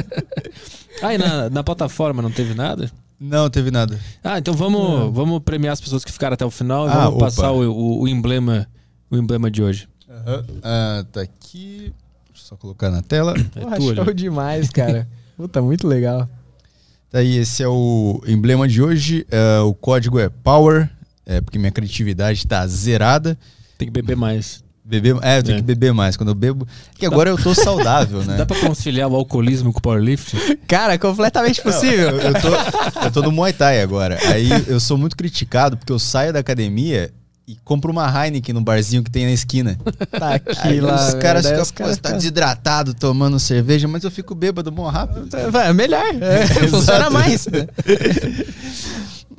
ah, 1.01 1.13
e 1.13 1.17
na, 1.17 1.49
na 1.49 1.63
plataforma 1.63 2.21
não 2.21 2.31
teve 2.31 2.53
nada? 2.53 2.91
Não, 3.19 3.49
teve 3.49 3.71
nada. 3.71 3.99
Ah, 4.23 4.37
então 4.37 4.53
vamos, 4.53 5.13
vamos 5.13 5.41
premiar 5.43 5.73
as 5.73 5.81
pessoas 5.81 6.03
que 6.03 6.11
ficaram 6.11 6.33
até 6.33 6.45
o 6.45 6.51
final 6.51 6.87
e 6.87 6.91
Ah, 6.91 6.95
vamos 7.05 7.15
opa. 7.15 7.25
passar 7.25 7.51
o, 7.51 7.71
o- 7.71 8.01
o 8.01 8.07
emblema, 8.07 8.67
o 9.09 9.17
emblema 9.17 9.49
de 9.49 9.63
hoje. 9.63 9.87
Ah, 10.63 11.05
tá 11.11 11.21
aqui. 11.21 11.93
Só 12.47 12.55
colocar 12.55 12.91
na 12.91 13.01
tela. 13.01 13.33
É 13.55 13.59
Porra, 13.61 13.75
tua, 13.77 13.95
show 13.95 14.05
né? 14.05 14.13
demais, 14.13 14.69
cara. 14.69 15.07
Puta, 15.35 15.63
muito 15.63 15.87
legal. 15.87 16.29
Tá 17.09 17.17
aí, 17.17 17.37
esse 17.37 17.63
é 17.63 17.67
o 17.67 18.21
emblema 18.27 18.67
de 18.67 18.83
hoje. 18.83 19.25
É, 19.31 19.59
o 19.61 19.73
código 19.73 20.19
é 20.19 20.29
Power, 20.29 20.87
é 21.25 21.41
porque 21.41 21.57
minha 21.57 21.71
criatividade 21.71 22.45
tá 22.45 22.65
zerada. 22.67 23.35
Tem 23.79 23.87
que 23.87 23.91
beber 23.91 24.15
mais. 24.15 24.63
Beber, 24.83 25.17
é, 25.23 25.39
eu 25.39 25.43
tenho 25.43 25.55
É. 25.55 25.59
que 25.61 25.65
beber 25.65 25.91
mais. 25.91 26.15
Quando 26.15 26.29
eu 26.29 26.35
bebo. 26.35 26.67
É 26.95 26.99
que 26.99 27.05
agora 27.07 27.31
eu 27.31 27.37
tô 27.41 27.55
saudável, 27.55 28.23
né? 28.23 28.37
Dá 28.37 28.45
pra 28.45 28.59
conciliar 28.59 29.09
o 29.09 29.15
alcoolismo 29.15 29.73
com 29.73 29.79
o 29.79 29.81
powerlifting? 29.81 30.37
Cara, 30.67 30.99
completamente 30.99 31.63
possível. 31.63 32.11
Eu, 32.11 32.19
eu 32.19 32.33
tô, 32.33 33.01
eu 33.05 33.11
tô 33.11 33.21
no 33.23 33.31
Muay 33.31 33.53
Thai 33.53 33.81
agora. 33.81 34.19
Aí 34.29 34.47
eu 34.67 34.79
sou 34.79 34.99
muito 34.99 35.17
criticado 35.17 35.77
porque 35.77 35.91
eu 35.91 35.97
saio 35.97 36.31
da 36.31 36.39
academia 36.41 37.11
e 37.47 37.55
compro 37.63 37.91
uma 37.91 38.07
Heineken 38.07 38.53
no 38.55 38.61
barzinho 38.61 39.03
que 39.03 39.11
tem 39.11 39.25
na 39.25 39.31
esquina. 39.31 39.77
Tá 40.17 40.35
aqui 40.35 40.57
Aí 40.61 40.79
lá. 40.81 40.95
os 41.07 41.13
caras 41.15 41.43
daí 41.43 41.65
ficam, 41.65 41.85
você 41.87 41.99
tá 41.99 42.11
desidratado 42.11 42.93
tomando 42.93 43.39
cerveja, 43.39 43.87
mas 43.87 44.03
eu 44.03 44.09
fico 44.11 44.33
bêbado 44.33 44.71
mó 44.71 44.89
rápido. 44.89 45.27
É 45.57 45.73
melhor. 45.73 46.05
É, 46.21 46.45
funciona 46.67 47.09
mais. 47.09 47.45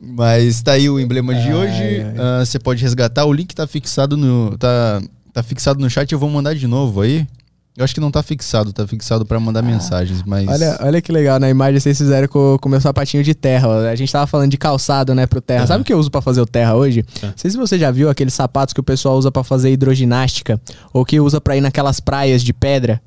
Mas 0.01 0.62
tá 0.62 0.73
aí 0.73 0.89
o 0.89 1.01
emblema 1.01 1.35
de 1.35 1.49
Ai, 1.49 1.55
hoje. 1.55 2.07
Ah, 2.18 2.44
Você 2.44 2.59
pode 2.59 2.83
resgatar. 2.83 3.25
O 3.25 3.33
link 3.33 3.55
tá 3.55 3.67
fixado 3.67 4.17
no. 4.17 4.57
Tá, 4.57 5.02
tá 5.33 5.43
fixado 5.43 5.81
no 5.81 5.91
chat, 5.91 6.10
eu 6.12 6.18
vou 6.18 6.31
mandar 6.31 6.55
de 6.55 6.67
novo 6.67 7.01
aí. 7.01 7.26
Eu 7.76 7.84
acho 7.84 7.94
que 7.94 8.00
não 8.00 8.10
tá 8.10 8.22
fixado, 8.22 8.72
tá 8.72 8.86
fixado 8.86 9.26
pra 9.26 9.38
mandar 9.38 9.60
mensagens, 9.60 10.22
mas. 10.22 10.48
Olha, 10.48 10.78
olha 10.80 11.02
que 11.02 11.12
legal, 11.12 11.38
na 11.38 11.50
imagem 11.50 11.78
vocês 11.78 11.98
fizeram 11.98 12.26
com 12.26 12.56
com 12.58 12.68
o 12.68 12.70
meu 12.70 12.80
sapatinho 12.80 13.22
de 13.22 13.34
terra. 13.34 13.90
A 13.90 13.94
gente 13.94 14.10
tava 14.10 14.26
falando 14.26 14.50
de 14.50 14.56
calçado, 14.56 15.14
né, 15.14 15.26
pro 15.26 15.40
terra. 15.40 15.60
Aham. 15.60 15.66
Sabe 15.66 15.82
o 15.82 15.84
que 15.84 15.92
eu 15.92 15.98
uso 15.98 16.10
pra 16.10 16.22
fazer 16.22 16.40
o 16.40 16.46
terra 16.46 16.74
hoje? 16.74 17.05
É. 17.22 17.26
Não 17.26 17.34
sei 17.36 17.50
se 17.50 17.56
você 17.56 17.78
já 17.78 17.90
viu 17.90 18.08
aqueles 18.08 18.32
sapatos 18.32 18.72
que 18.72 18.80
o 18.80 18.84
pessoal 18.84 19.16
usa 19.16 19.30
pra 19.30 19.44
fazer 19.44 19.70
hidroginástica 19.70 20.60
ou 20.92 21.05
que 21.05 21.20
usa 21.20 21.40
pra 21.40 21.56
ir 21.56 21.60
naquelas 21.60 22.00
praias 22.00 22.42
de 22.42 22.52
pedra. 22.52 23.00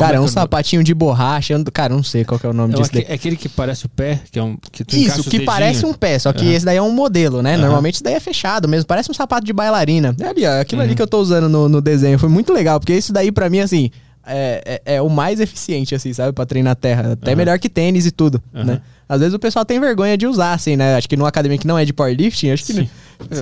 Cara, 0.00 0.14
é 0.14 0.16
é 0.16 0.20
um 0.20 0.22
é 0.22 0.26
nome? 0.26 0.32
sapatinho 0.32 0.82
de 0.82 0.92
borracha. 0.94 1.54
Cara, 1.72 1.92
eu 1.92 1.96
não 1.96 2.02
sei 2.04 2.24
qual 2.24 2.38
que 2.40 2.46
é 2.46 2.48
o 2.48 2.52
nome 2.52 2.74
É, 2.74 2.76
disso. 2.78 2.90
daí. 2.92 3.06
é 3.08 3.14
aquele 3.14 3.36
que 3.36 3.48
parece 3.48 3.86
o 3.86 3.88
pé, 3.88 4.20
que 4.32 4.38
é 4.38 4.42
um. 4.42 4.56
Que 4.56 4.84
Isso, 4.96 5.24
que 5.30 5.40
parece 5.40 5.84
um 5.86 5.92
pé, 5.94 6.18
só 6.18 6.32
que 6.32 6.44
Aham. 6.44 6.52
esse 6.52 6.64
daí 6.64 6.76
é 6.76 6.82
um 6.82 6.90
modelo, 6.92 7.42
né? 7.42 7.54
Aham. 7.54 7.62
Normalmente 7.62 7.94
isso 7.94 8.04
daí 8.04 8.14
é 8.14 8.20
fechado 8.20 8.66
mesmo, 8.68 8.86
parece 8.86 9.10
um 9.10 9.14
sapato 9.14 9.44
de 9.46 9.52
bailarina. 9.52 10.14
É 10.20 10.26
ali, 10.26 10.46
ó, 10.46 10.60
aquilo 10.60 10.80
Uhum. 10.80 10.86
ali 10.86 10.94
que 10.96 11.02
eu 11.02 11.06
tô 11.06 11.20
usando 11.20 11.48
no, 11.48 11.68
no 11.68 11.80
desenho. 11.80 12.18
Foi 12.18 12.28
muito 12.28 12.52
legal, 12.52 12.80
porque 12.80 12.94
isso 12.96 13.12
daí 13.12 13.30
pra 13.30 13.48
mim, 13.50 13.60
assim, 13.60 13.90
é, 14.26 14.80
é- 14.86 14.94
é 14.96 15.02
o 15.02 15.08
mais 15.08 15.40
eficiente, 15.40 15.94
assim, 15.94 16.12
sabe? 16.12 16.32
Pra 16.32 16.44
treinar 16.46 16.76
terra. 16.76 17.12
Até 17.12 17.30
Aham. 17.30 17.36
melhor 17.36 17.58
que 17.58 17.68
tênis 17.68 18.06
e 18.06 18.10
tudo, 18.10 18.42
Aham. 18.54 18.64
né? 18.64 18.80
Às 19.08 19.18
vezes 19.18 19.34
o 19.34 19.38
pessoal 19.40 19.64
tem 19.64 19.80
vergonha 19.80 20.16
de 20.16 20.24
usar, 20.26 20.52
assim, 20.52 20.76
né? 20.76 20.94
Acho 20.94 21.08
que 21.08 21.16
numa 21.16 21.28
academia 21.28 21.58
que 21.58 21.66
não 21.66 21.76
é 21.76 21.84
de 21.84 21.92
powerlifting, 21.92 22.50
acho 22.52 22.64
que 22.64 22.72
Sim. 22.74 22.88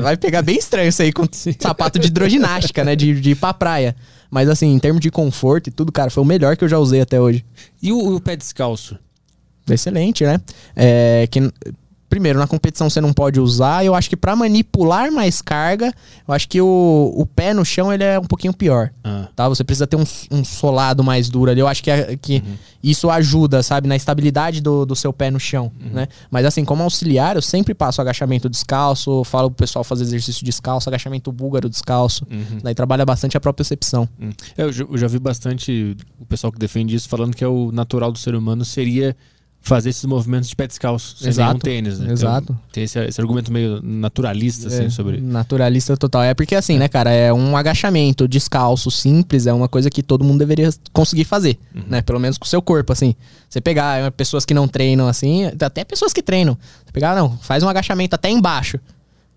vai 0.00 0.16
pegar 0.16 0.40
bem 0.40 0.56
estranho 0.56 0.88
isso 0.88 1.02
aí 1.02 1.12
com 1.12 1.24
sapato 1.60 1.98
de 1.98 2.06
hidroginástica, 2.08 2.82
né? 2.84 2.96
De, 2.96 3.20
de 3.20 3.30
ir 3.32 3.34
pra 3.34 3.52
praia. 3.52 3.94
Mas 4.30 4.48
assim, 4.48 4.72
em 4.72 4.78
termos 4.78 5.00
de 5.00 5.10
conforto 5.10 5.68
e 5.68 5.70
tudo, 5.70 5.90
cara, 5.90 6.10
foi 6.10 6.22
o 6.22 6.26
melhor 6.26 6.56
que 6.56 6.64
eu 6.64 6.68
já 6.68 6.78
usei 6.78 7.00
até 7.00 7.20
hoje. 7.20 7.44
E 7.82 7.92
o, 7.92 8.16
o 8.16 8.20
pé 8.20 8.36
descalço? 8.36 8.98
Excelente, 9.68 10.24
né? 10.24 10.40
É, 10.74 11.26
que 11.30 11.40
primeiro, 12.08 12.38
na 12.38 12.46
competição 12.46 12.88
você 12.88 13.00
não 13.00 13.12
pode 13.12 13.38
usar. 13.40 13.84
Eu 13.84 13.94
acho 13.94 14.08
que 14.08 14.16
para 14.16 14.34
manipular 14.34 15.10
mais 15.12 15.40
carga, 15.42 15.92
eu 16.26 16.34
acho 16.34 16.48
que 16.48 16.60
o, 16.60 17.12
o 17.16 17.26
pé 17.26 17.52
no 17.54 17.64
chão 17.64 17.92
ele 17.92 18.02
é 18.04 18.18
um 18.18 18.24
pouquinho 18.24 18.52
pior. 18.52 18.90
Ah, 19.04 19.28
Tá? 19.36 19.48
Você 19.48 19.62
precisa 19.62 19.86
ter 19.86 19.96
um, 19.96 20.04
um 20.30 20.44
solado 20.44 21.04
mais 21.04 21.28
duro 21.28 21.50
ali. 21.50 21.60
Eu 21.60 21.68
acho 21.68 21.82
que, 21.82 21.90
é- 21.90 22.16
que 22.16 22.42
isso 22.82 23.10
ajuda, 23.10 23.62
sabe, 23.62 23.88
na 23.88 23.96
estabilidade 23.96 24.60
do, 24.60 24.86
do 24.86 24.94
seu 24.96 25.12
pé 25.12 25.30
no 25.30 25.38
chão, 25.40 25.70
né? 25.92 26.08
Mas 26.30 26.44
assim, 26.46 26.64
como 26.64 26.82
auxiliar, 26.82 27.36
eu 27.36 27.42
sempre 27.42 27.74
passo 27.74 28.00
agachamento 28.00 28.48
descalço, 28.48 29.22
falo 29.24 29.50
pro 29.50 29.64
pessoal 29.64 29.84
fazer 29.84 30.04
exercício 30.04 30.44
descalço, 30.44 30.88
agachamento 30.88 31.30
búlgaro 31.32 31.68
descalço. 31.68 32.26
Daí 32.62 32.74
trabalha 32.74 33.04
bastante 33.04 33.36
a 33.36 33.40
propriocepção. 33.40 34.08
hum. 34.20 34.30
É, 34.56 34.62
Eu, 34.62 34.70
eu 34.70 34.98
já 34.98 35.06
vi 35.08 35.18
bastante 35.18 35.96
o 36.20 36.24
pessoal 36.26 36.52
que 36.52 36.58
defende 36.58 36.94
isso 36.96 37.08
falando 37.08 37.34
que 37.34 37.44
é 37.44 37.48
o 37.48 37.70
natural 37.72 38.10
do 38.12 38.18
ser 38.18 38.34
humano 38.34 38.64
seria 38.64 39.16
fazer 39.68 39.90
esses 39.90 40.04
movimentos 40.04 40.48
de 40.48 40.56
pé 40.56 40.66
descalço, 40.66 41.16
sem 41.18 41.28
Exato. 41.28 41.48
nenhum 41.48 41.58
tênis. 41.60 41.98
Né? 41.98 42.12
Exato. 42.12 42.46
Tem, 42.46 42.58
tem 42.72 42.84
esse, 42.84 42.98
esse 43.00 43.20
argumento 43.20 43.52
meio 43.52 43.80
naturalista, 43.82 44.68
assim, 44.68 44.84
É, 44.84 44.90
sobre... 44.90 45.20
Naturalista 45.20 45.96
total. 45.96 46.22
É 46.22 46.34
porque 46.34 46.54
assim, 46.54 46.78
né, 46.78 46.88
cara, 46.88 47.10
é 47.10 47.32
um 47.32 47.56
agachamento 47.56 48.26
descalço, 48.26 48.90
simples, 48.90 49.46
é 49.46 49.52
uma 49.52 49.68
coisa 49.68 49.90
que 49.90 50.02
todo 50.02 50.24
mundo 50.24 50.38
deveria 50.38 50.70
conseguir 50.92 51.24
fazer, 51.24 51.58
né? 51.86 52.02
Pelo 52.02 52.18
menos 52.18 52.38
com 52.38 52.44
o 52.44 52.48
seu 52.48 52.62
corpo, 52.62 52.92
assim. 52.92 53.14
Você 53.48 53.60
pegar 53.60 53.98
é, 54.00 54.10
pessoas 54.10 54.44
que 54.44 54.54
não 54.54 54.66
treinam, 54.66 55.06
assim, 55.06 55.44
até 55.60 55.84
pessoas 55.84 56.12
que 56.12 56.22
treinam. 56.22 56.56
Você 56.84 56.92
pegar, 56.92 57.14
não, 57.14 57.36
faz 57.38 57.62
um 57.62 57.68
agachamento 57.68 58.14
até 58.14 58.30
embaixo. 58.30 58.78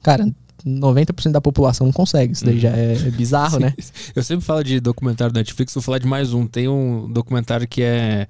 Cara, 0.02 0.26
90% 0.66 1.32
da 1.32 1.42
população 1.42 1.88
não 1.88 1.94
consegue. 1.94 2.34
Isso 2.34 2.46
daí 2.46 2.60
já 2.60 2.70
é, 2.70 2.94
é 2.94 3.12
bizarro, 3.12 3.60
né? 3.62 3.74
Eu 4.16 4.24
sempre 4.24 4.46
falo 4.46 4.64
de 4.64 4.80
documentário 4.80 5.34
da 5.34 5.40
Netflix, 5.40 5.74
vou 5.74 5.84
falar 5.84 6.00
de 6.00 6.08
mais 6.08 6.34
um. 6.34 6.48
Tem 6.48 6.68
um 6.68 7.12
documentário 7.12 7.68
que 7.68 7.82
é 7.82 8.28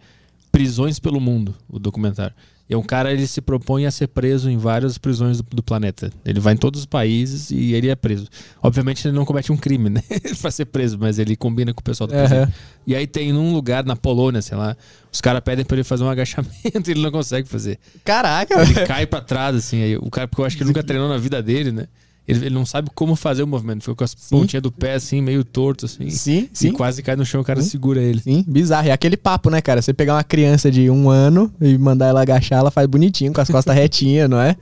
Prisões 0.52 1.00
pelo 1.00 1.20
Mundo, 1.20 1.56
o 1.70 1.80
documentário. 1.80 2.36
E 2.70 2.74
é 2.74 2.78
um 2.78 2.84
cara, 2.84 3.12
ele 3.12 3.28
se 3.28 3.42
propõe 3.42 3.86
a 3.86 3.92
ser 3.92 4.08
preso 4.08 4.50
em 4.50 4.58
várias 4.58 4.98
prisões 4.98 5.42
do, 5.42 5.44
do 5.44 5.62
planeta. 5.62 6.10
Ele 6.24 6.40
vai 6.40 6.54
em 6.54 6.58
todos 6.58 6.80
os 6.80 6.86
países 6.86 7.52
e 7.52 7.74
ele 7.74 7.90
é 7.90 7.96
preso. 7.98 8.28
Obviamente 8.64 9.06
ele 9.06 9.14
não 9.14 9.26
comete 9.26 9.52
um 9.52 9.58
crime, 9.58 9.90
né? 9.90 10.02
pra 10.42 10.50
ser 10.50 10.64
preso, 10.66 10.98
mas 10.98 11.20
ele 11.20 11.36
combina 11.36 11.74
com 11.74 11.82
o 11.82 11.84
pessoal 11.84 12.08
do 12.08 12.14
presídio. 12.14 12.48
E 12.88 12.96
aí 12.96 13.06
tem 13.06 13.34
num 13.34 13.54
lugar 13.54 13.84
na 13.84 13.98
Polônia, 13.98 14.42
sei 14.42 14.58
lá, 14.58 14.78
os 15.12 15.20
caras 15.20 15.42
pedem 15.42 15.66
pra 15.66 15.76
ele 15.76 15.84
fazer 15.84 16.06
um 16.06 16.10
agachamento 16.10 16.54
e 16.90 16.92
ele 16.92 17.02
não 17.02 17.12
consegue 17.12 17.46
fazer. 17.46 17.78
Caraca, 18.06 18.62
Ele 18.62 18.74
cai 18.86 19.06
pra 19.06 19.20
trás, 19.20 19.54
assim, 19.54 19.84
aí 19.84 19.98
o 19.98 20.10
cara, 20.10 20.30
porque 20.30 20.42
eu 20.42 20.46
acho 20.46 20.56
que 20.56 20.64
ele 20.64 20.70
nunca 20.70 20.82
treinou 20.82 21.10
na 21.10 21.18
vida 21.18 21.44
dele, 21.44 21.74
né? 21.74 21.88
Ele, 22.28 22.46
ele 22.46 22.56
não 22.56 22.66
sabe 22.66 22.90
como 22.94 23.16
fazer 23.16 23.44
o 23.44 23.48
movimento. 23.48 23.82
Fica 23.84 23.96
com 23.96 24.04
as 24.04 24.14
pontinhas 24.16 24.62
do 24.62 24.72
pé, 24.72 24.94
assim, 24.94 25.22
meio 25.22 25.44
torto, 25.44 25.86
assim. 25.86 26.10
Sim, 26.10 26.48
E 26.54 26.58
sim. 26.58 26.72
quase 26.72 27.02
cai 27.02 27.16
no 27.16 27.26
chão, 27.26 27.42
o 27.42 27.44
cara 27.44 27.62
segura 27.62 28.02
ele. 28.02 28.22
Sim, 28.22 28.46
bizarro. 28.48 28.88
E 28.88 28.92
aquele 28.92 29.18
papo, 29.18 29.50
né, 29.50 29.60
cara? 29.60 29.82
Você 29.82 29.92
pegar 29.94 30.14
uma 30.16 30.24
criança 30.24 30.70
de 30.72 30.90
um 30.90 31.10
ano 31.10 31.52
e 31.60 31.78
mandar 31.78 32.08
ela 32.08 32.22
agachar, 32.22 32.60
ela 32.60 32.70
faz 32.72 32.88
bonitinho, 32.88 33.34
com 33.34 33.42
as 33.42 33.50
costas 33.50 33.74
retinhas, 33.76 34.30
não 34.30 34.40
é? 34.40 34.56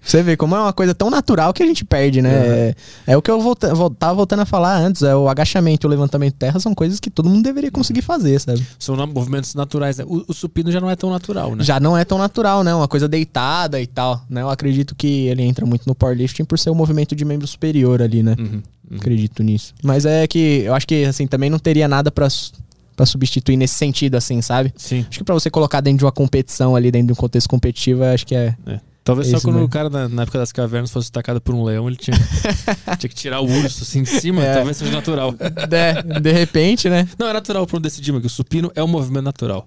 Você 0.00 0.22
vê 0.22 0.36
como 0.36 0.54
é 0.54 0.60
uma 0.60 0.72
coisa 0.72 0.94
tão 0.94 1.10
natural 1.10 1.52
que 1.52 1.62
a 1.62 1.66
gente 1.66 1.84
perde, 1.84 2.22
né? 2.22 2.30
É, 2.32 2.74
é 3.08 3.16
o 3.16 3.20
que 3.22 3.30
eu 3.30 3.40
volta, 3.40 3.74
vol- 3.74 3.90
tava 3.90 4.14
voltando 4.14 4.40
a 4.40 4.46
falar 4.46 4.76
antes. 4.78 5.02
É 5.02 5.14
o 5.14 5.28
agachamento 5.28 5.86
e 5.86 5.88
o 5.88 5.90
levantamento 5.90 6.32
de 6.32 6.38
terra 6.38 6.60
são 6.60 6.74
coisas 6.74 7.00
que 7.00 7.10
todo 7.10 7.28
mundo 7.28 7.42
deveria 7.42 7.70
conseguir 7.70 8.02
fazer, 8.02 8.38
sabe? 8.40 8.64
São 8.78 8.96
movimentos 9.08 9.54
naturais, 9.54 9.98
né? 9.98 10.04
O, 10.06 10.24
o 10.28 10.32
supino 10.32 10.70
já 10.70 10.80
não 10.80 10.88
é 10.88 10.94
tão 10.96 11.10
natural, 11.10 11.54
né? 11.56 11.64
Já 11.64 11.80
não 11.80 11.98
é 11.98 12.04
tão 12.04 12.16
natural, 12.18 12.62
né? 12.62 12.74
Uma 12.74 12.88
coisa 12.88 13.08
deitada 13.08 13.80
e 13.80 13.86
tal, 13.86 14.22
né? 14.30 14.42
Eu 14.42 14.48
acredito 14.48 14.94
que 14.94 15.26
ele 15.26 15.42
entra 15.42 15.66
muito 15.66 15.86
no 15.86 15.94
powerlifting 15.94 16.44
por 16.44 16.58
ser 16.58 16.70
o 16.70 16.74
movimento 16.74 16.99
de 17.14 17.24
membro 17.24 17.46
superior 17.46 18.00
ali, 18.02 18.22
né? 18.22 18.36
Uhum, 18.38 18.62
uhum. 18.90 18.96
Acredito 18.98 19.42
nisso. 19.42 19.74
Mas 19.82 20.04
é 20.06 20.26
que 20.26 20.62
eu 20.64 20.74
acho 20.74 20.86
que, 20.86 21.04
assim, 21.04 21.26
também 21.26 21.48
não 21.50 21.58
teria 21.58 21.86
nada 21.88 22.10
pra, 22.10 22.26
s- 22.26 22.52
pra 22.96 23.04
substituir 23.06 23.56
nesse 23.56 23.74
sentido, 23.74 24.16
assim, 24.16 24.40
sabe? 24.42 24.72
Sim. 24.76 25.04
Acho 25.08 25.18
que 25.18 25.24
pra 25.24 25.34
você 25.34 25.50
colocar 25.50 25.80
dentro 25.80 25.98
de 26.00 26.04
uma 26.04 26.12
competição 26.12 26.74
ali, 26.76 26.90
dentro 26.90 27.08
de 27.08 27.12
um 27.12 27.16
contexto 27.16 27.48
competitivo, 27.48 28.04
acho 28.04 28.26
que 28.26 28.34
é. 28.34 28.54
é. 28.66 28.80
Talvez 29.02 29.28
só 29.28 29.40
quando 29.40 29.54
mesmo. 29.54 29.66
o 29.66 29.70
cara, 29.70 29.88
na, 29.88 30.08
na 30.08 30.22
época 30.22 30.38
das 30.38 30.52
cavernas, 30.52 30.90
fosse 30.90 31.08
atacado 31.08 31.40
por 31.40 31.54
um 31.54 31.64
leão, 31.64 31.88
ele 31.88 31.96
tinha, 31.96 32.16
tinha 32.98 33.08
que 33.08 33.14
tirar 33.14 33.40
o 33.40 33.46
urso 33.50 33.82
assim 33.82 34.02
de 34.02 34.10
cima. 34.10 34.42
É. 34.44 34.54
Talvez 34.54 34.76
seja 34.76 34.92
natural. 34.92 35.32
De, 35.32 36.20
de 36.20 36.32
repente, 36.32 36.88
né? 36.90 37.08
Não, 37.18 37.26
é 37.28 37.32
natural 37.32 37.66
pra 37.66 37.76
não 37.76 37.80
decidir, 37.82 38.12
mas 38.12 38.20
que 38.20 38.26
o 38.26 38.30
supino 38.30 38.70
é 38.74 38.84
um 38.84 38.86
movimento 38.86 39.24
natural. 39.24 39.66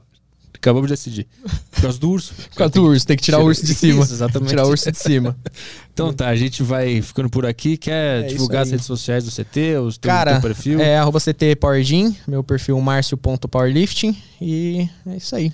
Acabamos 0.64 0.88
de 0.88 0.94
decidir. 0.94 1.28
Por 1.72 1.82
causa 1.82 2.00
do 2.00 2.10
urso. 2.10 2.34
Por 2.34 2.56
causa 2.56 2.74
do 2.74 2.84
urso, 2.86 3.06
tem 3.06 3.18
que 3.18 3.24
tirar 3.24 3.40
o 3.40 3.44
urso 3.46 3.66
de 3.66 3.74
cima. 3.74 4.02
Isso, 4.06 4.14
exatamente. 4.14 4.48
Tirar 4.48 4.66
o 4.66 4.70
urso 4.70 4.90
de 4.90 4.98
cima. 4.98 5.36
Então 5.94 6.14
tá, 6.14 6.30
a 6.30 6.36
gente 6.38 6.64
vai 6.64 7.02
ficando 7.02 7.30
por 7.30 7.46
aqui. 7.46 7.76
Quer 7.76 8.24
É 8.24 8.28
divulgar 8.28 8.62
as 8.64 8.72
redes 8.72 8.86
sociais 8.86 9.26
do 9.26 9.30
CT, 9.30 9.78
os 9.86 9.98
teu, 9.98 10.10
Cara, 10.10 10.32
teu 10.34 10.42
perfil? 10.42 10.80
é 10.80 10.98
arroba 10.98 11.20
CT 11.20 11.58
PowerGym, 11.58 12.16
meu 12.26 12.42
perfil 12.42 12.80
marcio.powerlifting 12.80 14.18
e 14.42 14.88
é 15.06 15.18
isso 15.18 15.36
aí. 15.36 15.52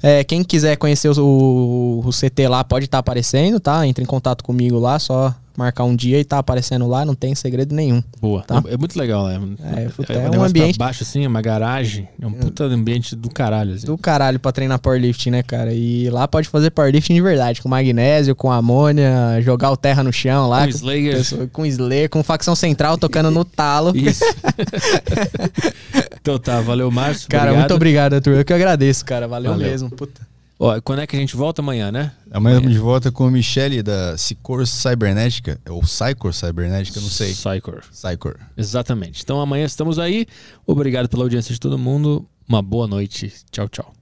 É, 0.00 0.22
quem 0.22 0.44
quiser 0.44 0.76
conhecer 0.76 1.08
o, 1.08 1.12
o, 1.20 2.06
o 2.06 2.10
CT 2.10 2.46
lá 2.48 2.62
pode 2.62 2.84
estar 2.84 2.98
aparecendo, 2.98 3.58
tá? 3.58 3.84
Entre 3.84 4.02
em 4.02 4.06
contato 4.06 4.44
comigo 4.44 4.78
lá, 4.78 4.98
só 5.00 5.34
marcar 5.56 5.84
um 5.84 5.94
dia 5.94 6.18
e 6.18 6.24
tá 6.24 6.38
aparecendo 6.38 6.86
lá, 6.86 7.04
não 7.04 7.14
tem 7.14 7.34
segredo 7.34 7.74
nenhum. 7.74 8.02
Boa. 8.20 8.42
Tá. 8.42 8.62
É, 8.68 8.74
é 8.74 8.76
muito 8.76 8.98
legal, 8.98 9.26
né? 9.28 9.40
É, 9.76 9.88
puta, 9.88 10.12
é 10.12 10.18
um 10.18 10.22
negócio 10.30 10.38
pra 10.38 10.46
ambiente- 10.48 10.78
baixo, 10.78 11.02
assim, 11.02 11.24
é 11.24 11.28
uma 11.28 11.42
garagem. 11.42 12.08
É 12.20 12.26
um 12.26 12.32
puta 12.32 12.64
ambiente 12.64 13.14
do 13.16 13.28
caralho. 13.30 13.74
Assim. 13.74 13.86
Do 13.86 13.96
caralho 13.98 14.38
pra 14.40 14.52
treinar 14.52 14.78
powerlifting, 14.78 15.30
né, 15.30 15.42
cara? 15.42 15.72
E 15.72 16.08
lá 16.10 16.26
pode 16.26 16.48
fazer 16.48 16.70
powerlifting 16.70 17.14
de 17.14 17.20
verdade, 17.20 17.60
com 17.62 17.68
magnésio, 17.68 18.34
com 18.34 18.50
amônia, 18.50 19.40
jogar 19.42 19.70
o 19.70 19.76
terra 19.76 20.02
no 20.02 20.12
chão 20.12 20.48
lá. 20.48 20.62
Com 20.64 20.68
Slayer. 20.70 21.16
pessoa- 21.16 21.46
Com 21.52 21.66
Slayer, 21.66 22.08
com 22.10 22.22
facção 22.22 22.54
central 22.54 22.96
tocando 22.98 23.30
no 23.30 23.44
talo. 23.44 23.92
Isso. 23.96 24.24
então 26.20 26.38
tá, 26.38 26.60
valeu, 26.60 26.90
Márcio. 26.90 27.28
Cara, 27.28 27.44
obrigado. 27.44 27.60
muito 27.60 27.74
obrigado, 27.74 28.14
Arthur. 28.14 28.30
Eu 28.38 28.44
que 28.44 28.52
agradeço, 28.52 29.04
cara. 29.04 29.26
Valeu, 29.28 29.52
Valeu. 29.52 29.68
mesmo. 29.68 29.90
Puta. 29.90 30.31
Ó, 30.64 30.80
quando 30.80 31.00
é 31.00 31.06
que 31.08 31.16
a 31.16 31.18
gente 31.18 31.34
volta 31.34 31.60
amanhã, 31.60 31.90
né? 31.90 32.12
Amanhã 32.30 32.58
estamos 32.58 32.72
de 32.72 32.78
volta 32.78 33.10
com 33.10 33.26
a 33.26 33.30
Michele 33.32 33.82
da 33.82 34.16
Cicor 34.16 34.64
Cybernética, 34.64 35.60
ou 35.68 35.84
Cycor 35.84 36.32
Cybernética, 36.32 37.00
não 37.00 37.08
sei. 37.08 37.32
Psycor. 37.32 37.82
Cycor. 37.90 38.36
Exatamente. 38.56 39.24
Então 39.24 39.40
amanhã 39.40 39.64
estamos 39.64 39.98
aí. 39.98 40.24
Obrigado 40.64 41.08
pela 41.08 41.24
audiência 41.24 41.52
de 41.52 41.58
todo 41.58 41.76
mundo. 41.76 42.24
Uma 42.48 42.62
boa 42.62 42.86
noite. 42.86 43.32
Tchau, 43.50 43.68
tchau. 43.68 43.92